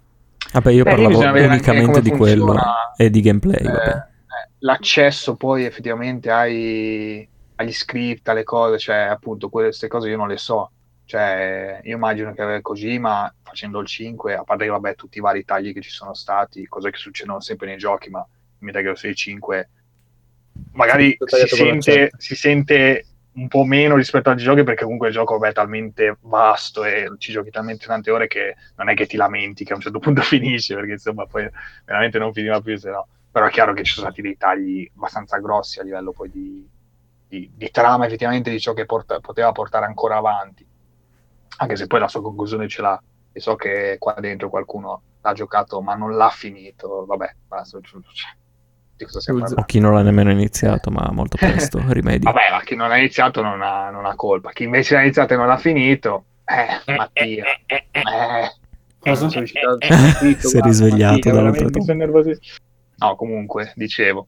Vabbè, 0.51 0.71
io 0.71 0.85
Eh, 0.85 0.95
lì 0.95 1.03
parlavo 1.03 1.47
unicamente 1.47 2.01
di 2.01 2.11
quello 2.11 2.55
e 2.95 3.09
di 3.09 3.21
gameplay, 3.21 3.59
eh, 3.59 3.63
vabbè. 3.63 3.89
eh, 3.89 4.49
l'accesso 4.59 5.35
poi 5.35 5.65
effettivamente 5.65 6.29
ai, 6.29 7.27
agli 7.55 7.71
script, 7.71 8.27
alle 8.29 8.43
cose, 8.43 8.77
cioè 8.77 8.97
appunto 8.97 9.49
queste 9.49 9.87
cose 9.87 10.09
io 10.09 10.17
non 10.17 10.27
le 10.27 10.37
so. 10.37 10.69
Cioè, 11.05 11.81
io 11.83 11.95
immagino 11.95 12.33
che 12.33 12.61
Kojima 12.61 13.33
facendo 13.41 13.79
il 13.79 13.87
5, 13.87 14.35
a 14.35 14.43
parte 14.43 14.67
vabbè 14.67 14.95
tutti 14.95 15.17
i 15.17 15.21
vari 15.21 15.43
tagli 15.43 15.73
che 15.73 15.81
ci 15.81 15.89
sono 15.89 16.13
stati, 16.13 16.67
cose 16.67 16.91
che 16.91 16.97
succedono 16.97 17.39
sempre 17.39 17.67
nei 17.67 17.77
giochi, 17.77 18.09
ma 18.09 18.19
in 18.19 18.65
Metal 18.65 18.83
Gear 18.83 18.97
Solid 18.97 19.15
5 19.15 19.69
magari 20.73 21.17
si 21.25 21.47
sente, 21.47 22.11
si 22.17 22.35
sente 22.35 23.05
un 23.35 23.47
po' 23.47 23.63
meno 23.63 23.95
rispetto 23.95 24.29
agli 24.29 24.41
giochi 24.43 24.63
perché 24.63 24.83
comunque 24.83 25.07
il 25.07 25.13
gioco 25.13 25.37
vabbè, 25.37 25.49
è 25.51 25.53
talmente 25.53 26.17
vasto 26.21 26.83
e 26.83 27.11
ci 27.17 27.31
giochi 27.31 27.49
talmente 27.49 27.85
tante 27.87 28.11
ore 28.11 28.27
che 28.27 28.55
non 28.75 28.89
è 28.89 28.93
che 28.93 29.07
ti 29.07 29.17
lamenti 29.17 29.63
che 29.63 29.73
a 29.73 29.75
un 29.75 29.81
certo 29.81 29.99
punto 29.99 30.21
finisce 30.21 30.75
perché 30.75 30.91
insomma 30.93 31.25
poi 31.25 31.49
veramente 31.85 32.19
non 32.19 32.33
finiva 32.33 32.61
più 32.61 32.77
se 32.77 32.89
no. 32.89 33.07
Però 33.31 33.45
è 33.47 33.49
chiaro 33.49 33.73
che 33.73 33.83
ci 33.83 33.93
sono 33.93 34.05
stati 34.07 34.21
dei 34.21 34.37
tagli 34.37 34.87
abbastanza 34.95 35.37
grossi 35.39 35.79
a 35.79 35.83
livello 35.83 36.11
poi 36.11 36.29
di, 36.29 36.69
di- 37.27 37.51
di 37.55 37.71
trama 37.71 38.05
effettivamente 38.05 38.51
di 38.51 38.59
ciò 38.59 38.73
che 38.73 38.85
porta- 38.85 39.19
poteva 39.19 39.51
portare 39.51 39.85
ancora 39.85 40.17
avanti. 40.17 40.65
Anche 41.57 41.75
se 41.75 41.87
poi 41.87 41.99
la 41.99 42.07
sua 42.07 42.21
conclusione 42.21 42.67
ce 42.67 42.81
l'ha 42.81 43.01
e 43.31 43.39
so 43.39 43.55
che 43.55 43.95
qua 43.99 44.13
dentro 44.19 44.49
qualcuno 44.49 45.01
l'ha 45.21 45.33
giocato 45.33 45.81
ma 45.81 45.95
non 45.95 46.15
l'ha 46.15 46.29
finito 46.29 47.05
vabbè 47.05 47.35
basta, 47.47 47.79
cioè, 47.81 48.01
di 49.03 49.05
cosa 49.05 49.19
stiamo 49.21 49.39
Scusa. 49.39 49.53
O 49.53 49.55
parlando? 49.55 49.65
chi 49.65 49.79
non 49.79 49.93
l'ha 49.93 50.01
nemmeno 50.01 50.31
iniziato, 50.31 50.89
ma 50.91 51.09
molto 51.11 51.37
presto, 51.37 51.81
rimedi. 51.89 52.23
Vabbè, 52.25 52.49
ma 52.51 52.61
chi 52.61 52.75
non 52.75 52.91
ha 52.91 52.97
iniziato 52.97 53.41
non 53.41 53.61
ha, 53.61 53.89
non 53.89 54.05
ha 54.05 54.15
colpa. 54.15 54.51
Chi 54.51 54.63
invece 54.63 54.95
ha 54.97 55.01
iniziato 55.01 55.33
e 55.33 55.37
non 55.37 55.49
ha 55.49 55.57
finito, 55.57 56.25
eh, 56.45 56.93
Mattia. 56.95 57.45
Eh, 57.65 57.91
Cosa? 58.99 59.27
sono 59.29 59.39
riuscito 59.45 59.69
a- 59.69 59.77
Si 60.39 60.57
è 60.57 60.61
risvegliato 60.61 61.29
dall'altro. 61.31 61.69
No, 62.97 63.15
comunque, 63.15 63.73
dicevo. 63.75 64.27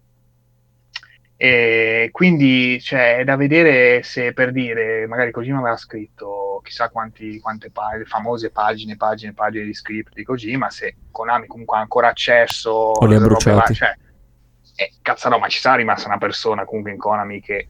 E 1.37 2.09
quindi 2.13 2.79
cioè, 2.79 3.17
è 3.17 3.23
da 3.25 3.35
vedere 3.35 4.03
se 4.03 4.31
per 4.31 4.53
dire, 4.53 5.05
magari 5.05 5.31
Kojima 5.31 5.59
aveva 5.59 5.75
scritto 5.75 6.61
chissà 6.63 6.87
quanti, 6.87 7.39
quante 7.41 7.71
pa- 7.71 7.89
famose 8.05 8.51
pagine, 8.51 8.95
pagine, 8.95 9.33
pagine 9.33 9.65
di 9.65 9.73
script 9.73 10.13
di 10.13 10.23
Kojima, 10.23 10.69
se 10.69 10.95
Konami 11.11 11.47
comunque 11.47 11.75
ha 11.77 11.81
ancora 11.81 12.07
accesso 12.07 12.71
O 12.71 13.05
li 13.05 13.15
ha 13.15 13.17
alle 13.17 13.27
robe 13.27 13.43
bruciati. 13.43 13.57
va- 13.57 13.73
cioè, 13.73 13.95
eh, 14.75 14.91
cazzo 15.01 15.29
no, 15.29 15.37
ma 15.39 15.47
ci 15.47 15.59
sarà 15.59 15.75
rimasta 15.75 16.07
una 16.07 16.17
persona 16.17 16.65
comunque 16.65 16.91
in 16.91 16.97
Konami 16.97 17.41
che, 17.41 17.67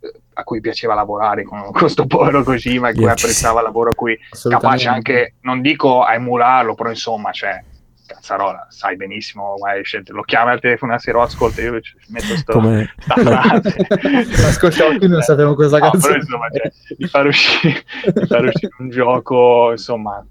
eh, 0.00 0.12
a 0.34 0.42
cui 0.44 0.60
piaceva 0.60 0.94
lavorare 0.94 1.44
con 1.44 1.70
questo 1.72 2.06
povero 2.06 2.42
Kojima, 2.42 2.92
che 2.92 3.08
apprezzava 3.08 3.60
il 3.60 3.66
lavoro 3.66 3.90
a 3.90 3.94
cui 3.94 4.18
capace 4.48 4.88
anche, 4.88 5.34
non 5.42 5.60
dico 5.60 6.02
a 6.02 6.14
emularlo, 6.14 6.74
però 6.74 6.88
insomma, 6.90 7.30
cioè, 7.32 7.62
cazzarola, 8.06 8.66
sai 8.70 8.96
benissimo, 8.96 9.56
scelte- 9.82 10.12
lo 10.12 10.22
chiama 10.22 10.52
al 10.52 10.60
telefono 10.60 10.92
una 10.92 11.00
sera, 11.00 11.18
"Oh, 11.18 11.22
ascolta, 11.22 11.60
io 11.60 11.72
metto 12.08 12.36
sto, 12.36 12.52
Come... 12.52 12.94
sta 12.98 13.14
frase. 13.14 13.76
Ascoltiamo 14.46 14.98
qui, 14.98 15.08
non 15.08 15.22
sappiamo 15.22 15.54
cosa 15.54 15.78
No, 15.78 15.90
cazzo 15.90 16.06
però 16.06 16.18
insomma, 16.18 16.48
cioè, 16.50 16.72
di 16.96 17.06
far 17.08 17.26
uscire, 17.26 17.84
di 18.14 18.26
far 18.26 18.44
uscire 18.44 18.72
un 18.78 18.90
gioco, 18.90 19.70
insomma, 19.72 20.24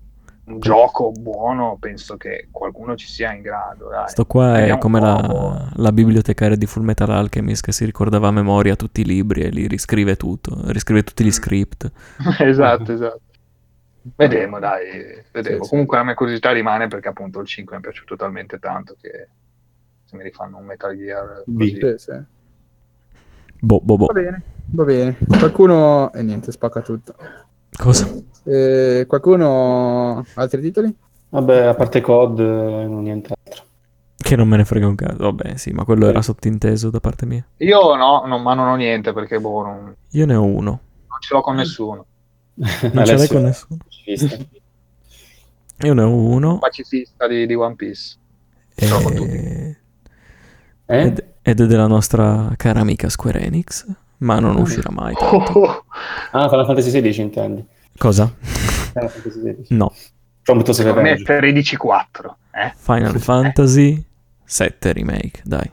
un 0.45 0.59
gioco 0.59 1.11
buono, 1.11 1.77
penso 1.79 2.17
che 2.17 2.47
qualcuno 2.51 2.95
ci 2.95 3.07
sia 3.07 3.33
in 3.33 3.41
grado, 3.41 3.89
dai. 3.89 4.09
Sto 4.09 4.25
qua 4.25 4.57
è 4.57 4.59
Vediamo 4.59 4.79
come 4.79 4.99
la, 4.99 5.71
la 5.73 5.91
bibliotecaria 5.91 6.55
di 6.55 6.67
Full 6.67 6.83
Metal 6.83 7.09
Alchemist 7.09 7.63
che 7.63 7.71
si 7.71 7.83
ricordava 7.85 8.27
a 8.27 8.31
memoria 8.31 8.75
tutti 8.75 9.01
i 9.01 9.05
libri 9.05 9.41
e 9.41 9.49
li 9.49 9.67
riscrive 9.67 10.15
tutto, 10.15 10.55
riscrive 10.71 11.03
tutti 11.03 11.23
gli 11.23 11.27
Mm. 11.27 11.31
script. 11.31 11.91
esatto, 12.39 12.91
esatto. 12.91 13.21
Vedremo, 14.15 14.59
dai, 14.59 15.23
vedremo. 15.31 15.63
Sì, 15.63 15.63
sì. 15.63 15.69
Comunque 15.69 15.97
la 15.97 16.03
mia 16.03 16.13
curiosità 16.13 16.51
rimane 16.51 16.87
perché 16.87 17.07
appunto 17.07 17.39
il 17.39 17.47
5 17.47 17.75
mi 17.75 17.81
è 17.81 17.83
piaciuto 17.83 18.15
talmente 18.15 18.59
tanto 18.59 18.95
che 19.01 19.27
se 20.03 20.15
mi 20.15 20.21
rifanno 20.21 20.57
un 20.57 20.65
Metal 20.65 20.95
Gear 20.95 21.43
così. 21.43 21.79
Sì, 21.79 21.93
sì. 21.97 22.11
Boh, 23.61 23.79
boh, 23.81 23.97
boh. 23.97 24.05
Va 24.05 24.13
bene, 24.13 24.41
va 24.67 24.83
bene. 24.83 25.17
Qualcuno... 25.27 26.13
E 26.13 26.21
niente, 26.21 26.51
spacca 26.51 26.81
tutto. 26.81 27.15
Cosa? 27.77 28.09
Eh, 28.43 29.05
qualcuno... 29.07 30.25
Altri 30.35 30.61
titoli? 30.61 30.95
Vabbè, 31.29 31.65
a 31.65 31.73
parte 31.75 32.01
COD, 32.01 32.39
eh, 32.39 32.43
non 32.87 33.03
nient'altro. 33.03 33.63
Che 34.17 34.35
non 34.35 34.47
me 34.47 34.57
ne 34.57 34.65
frega 34.65 34.87
un 34.87 34.95
cazzo. 34.95 35.17
Vabbè, 35.17 35.57
sì, 35.57 35.71
ma 35.71 35.83
quello 35.83 36.07
era 36.07 36.21
sottinteso 36.21 36.89
da 36.89 36.99
parte 36.99 37.25
mia. 37.25 37.45
Io 37.57 37.95
no, 37.95 38.23
non- 38.25 38.41
ma 38.41 38.53
non 38.53 38.67
ho 38.69 38.75
niente 38.75 39.13
perché 39.13 39.39
boh, 39.39 39.63
non, 39.63 39.75
non 39.83 39.95
Io 40.11 40.25
ne 40.25 40.35
ho 40.35 40.43
uno. 40.43 40.79
ce 41.19 41.33
l'ho 41.33 41.41
con 41.41 41.55
nessuno. 41.55 42.05
Non 42.93 43.05
ce 43.05 43.15
l'hai 43.15 43.27
con 43.27 43.43
nessuno. 43.43 43.79
pacifista. 43.83 44.37
Io 45.79 45.93
ne 45.93 46.01
ho 46.03 46.15
uno. 46.15 46.57
Pacifista 46.59 47.27
di, 47.27 47.45
di 47.45 47.53
One 47.53 47.75
Piece. 47.75 48.15
Ce 48.75 48.87
l'ho 48.87 49.01
con 49.01 49.13
tutti. 49.13 49.35
E... 49.35 49.77
Eh? 50.85 51.01
Ed, 51.01 51.25
ed 51.41 51.59
è 51.59 51.65
della 51.65 51.87
nostra 51.87 52.53
cara 52.55 52.79
amica 52.79 53.09
Square 53.09 53.41
Enix. 53.41 53.85
Ma 54.25 54.39
non 54.39 54.55
uscirà 54.57 54.89
mai. 54.91 55.13
tanto. 55.13 55.85
Ah, 56.31 56.49
Final 56.49 56.65
Fantasy 56.65 56.89
XVI 56.91 57.21
intendi. 57.21 57.65
Cosa? 57.97 58.33
Final 58.41 59.09
Fantasy 59.09 59.39
XVI. 59.39 59.65
No. 59.69 59.93
Prometheus 60.41 60.77
Secondo 60.77 61.01
me 61.01 61.11
è 61.11 61.17
Revenge. 61.17 61.39
13 61.39 61.77
4. 61.77 62.37
Eh? 62.51 62.73
Final 62.75 63.19
Fantasy 63.19 64.03
7 64.43 64.91
Remake. 64.93 65.41
Dai. 65.43 65.71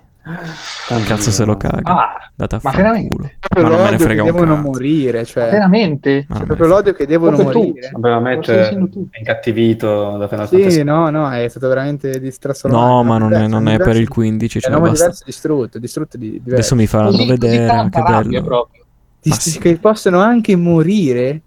Cazzo 1.05 1.31
se 1.33 1.45
lo 1.45 1.57
caga. 1.57 1.81
Ah, 1.85 2.31
ma 2.63 2.71
veramente? 2.71 3.09
culo. 3.09 3.31
Proprio 3.41 3.63
Ma 3.63 3.69
non 3.69 3.79
me 3.79 3.85
ne 3.85 3.91
l'odio 3.91 4.05
frega 4.07 4.23
che 4.23 4.29
un 4.31 4.35
devono 4.37 4.55
cazzo. 4.57 4.69
morire, 4.69 5.25
cioè... 5.25 5.51
veramente? 5.51 6.27
Ma 6.29 6.35
C'è 6.35 6.39
non 6.39 6.47
proprio 6.47 6.69
l'odio 6.69 6.93
che 6.93 7.07
devono 7.07 7.37
Proprio 7.37 7.61
tu. 7.61 7.67
morire. 7.69 7.91
Vabbè, 7.93 8.21
Matt 8.21 8.43
stai 8.43 8.57
è 8.59 8.89
tu. 8.89 9.09
incattivito 9.19 10.17
da 10.19 10.29
Final 10.29 10.49
Fantasy. 10.49 10.71
Sì, 10.71 10.83
no, 10.85 11.11
no, 11.11 11.31
è 11.31 11.49
stato 11.49 11.69
veramente 11.69 12.21
distratto. 12.21 12.69
No, 12.69 13.03
ma 13.03 13.19
non 13.19 13.33
è, 13.33 13.47
non 13.49 13.67
è 13.69 13.79
per 13.79 13.97
il 13.97 14.09
15. 14.09 14.59
È 14.59 14.61
Cioè, 14.61 14.75
un 14.77 14.83
diverso, 14.93 15.23
distrutto, 15.25 15.79
distrutto 15.79 16.17
di 16.17 16.31
diverso. 16.31 16.55
Adesso 16.55 16.75
mi 16.77 16.87
faranno 16.87 17.11
Così- 17.11 17.27
così 17.27 17.39
vedere. 17.39 17.67
tanta 17.67 18.03
Che 18.03 18.13
bello. 18.13 18.43
proprio. 18.43 18.85
Di- 19.21 19.31
sì. 19.33 19.59
Che 19.59 19.77
possono 19.79 20.21
anche 20.21 20.55
morire 20.57 21.41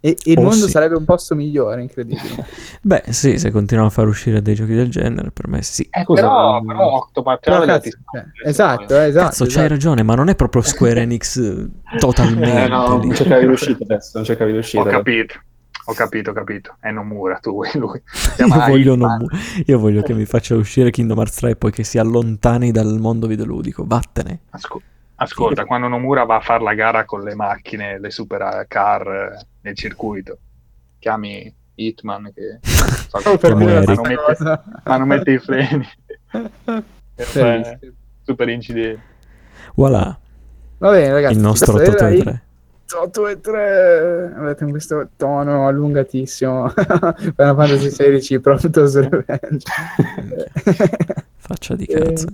e, 0.00 0.10
e 0.24 0.32
il 0.32 0.38
Oh, 0.38 0.42
mondo 0.42 0.66
sì. 0.66 0.70
sarebbe 0.70 0.96
un 0.96 1.04
posto 1.04 1.34
migliore, 1.34 1.82
incredibile. 1.82 2.46
Beh, 2.82 3.04
sì, 3.08 3.38
se 3.38 3.50
continuano 3.50 3.88
a 3.88 3.92
far 3.92 4.06
uscire 4.06 4.40
dei 4.42 4.54
giochi 4.54 4.74
del 4.74 4.88
genere, 4.90 5.30
per 5.32 5.48
me 5.48 5.62
sì. 5.62 5.88
Eh, 5.90 6.02
Scusa, 6.04 6.22
però, 6.22 6.62
però 6.62 6.92
Octopath 6.96 7.40
Però, 7.40 7.64
cazzo, 7.64 7.90
cioè, 7.90 8.24
esatto, 8.48 9.00
eh, 9.00 9.06
esatto. 9.08 9.24
Cazzo, 9.26 9.44
c'hai 9.44 9.50
esatto. 9.52 9.68
ragione, 9.68 10.02
ma 10.02 10.14
non 10.14 10.28
è 10.28 10.34
proprio 10.36 10.62
Square 10.62 11.00
Enix 11.02 11.36
eh, 11.38 11.68
totalmente 11.98 12.64
Eh, 12.64 12.68
no, 12.68 12.98
lì. 13.00 13.06
non 13.08 13.16
cercavi 13.16 13.44
l'uscita 13.46 13.84
adesso, 13.84 14.10
non 14.14 14.24
cercavi 14.24 14.52
Ho 14.52 14.54
l'uscita. 14.54 14.84
capito, 14.84 15.34
ho 15.86 15.92
capito, 15.94 16.30
ho 16.30 16.32
capito. 16.32 16.76
È 16.80 16.90
Nomura, 16.90 17.38
tu 17.38 17.50
vuoi 17.52 17.70
lui. 17.74 18.00
Io 18.38 18.46
voglio, 18.48 18.94
non- 18.94 19.26
io 19.66 19.78
voglio 19.78 20.02
che 20.02 20.14
mi 20.14 20.24
faccia 20.26 20.54
uscire 20.54 20.90
Kingdom 20.90 21.18
Hearts 21.18 21.36
3 21.36 21.50
e 21.50 21.56
poi 21.56 21.72
che 21.72 21.82
si 21.84 21.98
allontani 21.98 22.70
dal 22.70 22.98
mondo 23.00 23.26
videoludico. 23.26 23.84
Vattene. 23.86 24.40
Ascol- 24.50 24.82
Ascolta, 25.20 25.64
quando 25.64 25.88
Nomura 25.88 26.24
va 26.24 26.36
a 26.36 26.40
fare 26.40 26.62
la 26.62 26.74
gara 26.74 27.04
con 27.04 27.22
le 27.22 27.34
macchine, 27.34 27.98
le 27.98 28.10
supercar 28.10 29.06
eh, 29.08 29.46
nel 29.62 29.74
circuito, 29.74 30.38
chiami 30.98 31.52
Hitman 31.74 32.32
che 32.34 32.58
fa 32.62 33.18
Solo 33.18 33.36
per 33.36 33.54
Eric. 33.60 34.22
questa 34.24 34.62
Mette- 35.04 35.30
i 35.32 35.38
freni. 35.38 35.88
Super 38.24 38.48
incidente. 38.48 39.02
Voilà, 39.74 40.16
Va 40.78 40.90
bene, 40.90 41.12
ragazzi. 41.12 41.34
il 41.34 41.40
nostro 41.40 41.72
questa 41.72 41.92
8 41.92 42.04
era 42.04 42.08
e 42.08 42.16
il 42.16 42.22
3. 42.22 42.42
8 43.00 43.28
e 43.28 43.40
3 43.40 44.32
avete 44.36 44.64
in 44.64 44.70
questo 44.70 45.08
tono 45.16 45.66
allungatissimo 45.66 46.68
Final 46.72 47.34
Fantasy 47.34 47.88
XVI 47.90 48.38
Prometheus 48.40 48.94
Revenge 49.08 49.64
Faccia 51.48 51.74
di 51.74 51.84
Eh. 51.84 51.98
cazzo. 51.98 52.26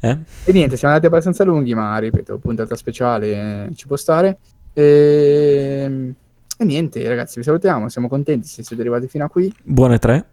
Eh? 0.00 0.18
e 0.44 0.52
niente 0.52 0.76
siamo 0.76 0.92
andati 0.92 1.10
abbastanza 1.10 1.42
lunghi 1.42 1.72
ma 1.74 1.96
ripeto 1.96 2.36
puntata 2.36 2.76
speciale 2.76 3.66
eh, 3.68 3.74
ci 3.74 3.86
può 3.86 3.96
stare 3.96 4.36
e... 4.74 6.14
e 6.58 6.64
niente 6.64 7.08
ragazzi 7.08 7.38
vi 7.38 7.44
salutiamo 7.44 7.88
siamo 7.88 8.08
contenti 8.08 8.46
se 8.46 8.62
siete 8.62 8.82
arrivati 8.82 9.08
fino 9.08 9.24
a 9.24 9.28
qui 9.30 9.50
Buone 9.62 9.98
3. 9.98 10.24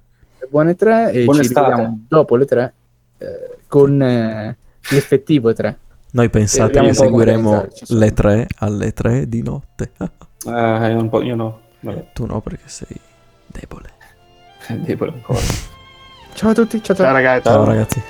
buone 0.50 0.76
3 0.76 1.12
e 1.14 1.24
Buona 1.24 1.40
ci 1.42 1.48
estate. 1.48 1.66
rivediamo 1.70 2.00
dopo 2.10 2.36
le 2.36 2.46
3 2.46 2.74
eh, 3.20 3.58
con 3.68 4.02
eh, 4.02 4.58
l'effettivo 4.92 5.54
3 5.54 5.78
Noi 6.12 6.30
pensate 6.30 6.80
che 6.82 6.94
seguiremo 6.94 7.68
le 7.88 8.12
3 8.14 8.48
alle 8.60 8.92
3 8.94 9.28
di 9.30 9.42
notte. 9.44 9.92
Eh, 9.98 10.90
io, 10.92 10.98
un 11.00 11.10
po', 11.10 11.22
io 11.22 11.36
no. 11.36 11.60
Vabbè, 11.82 12.08
tu 12.14 12.26
no, 12.26 12.40
perché 12.42 12.64
sei 12.68 12.96
debole. 13.48 13.90
debole 14.82 15.12
ancora. 15.12 15.40
ciao 16.34 16.50
a 16.52 16.54
tutti 16.54 16.82
ciao 16.84 16.96
ciao 16.96 17.06
Ciao 17.06 17.14
ragazzi. 17.14 17.44
Ciao 17.48 17.64
ragazzi. 17.66 18.02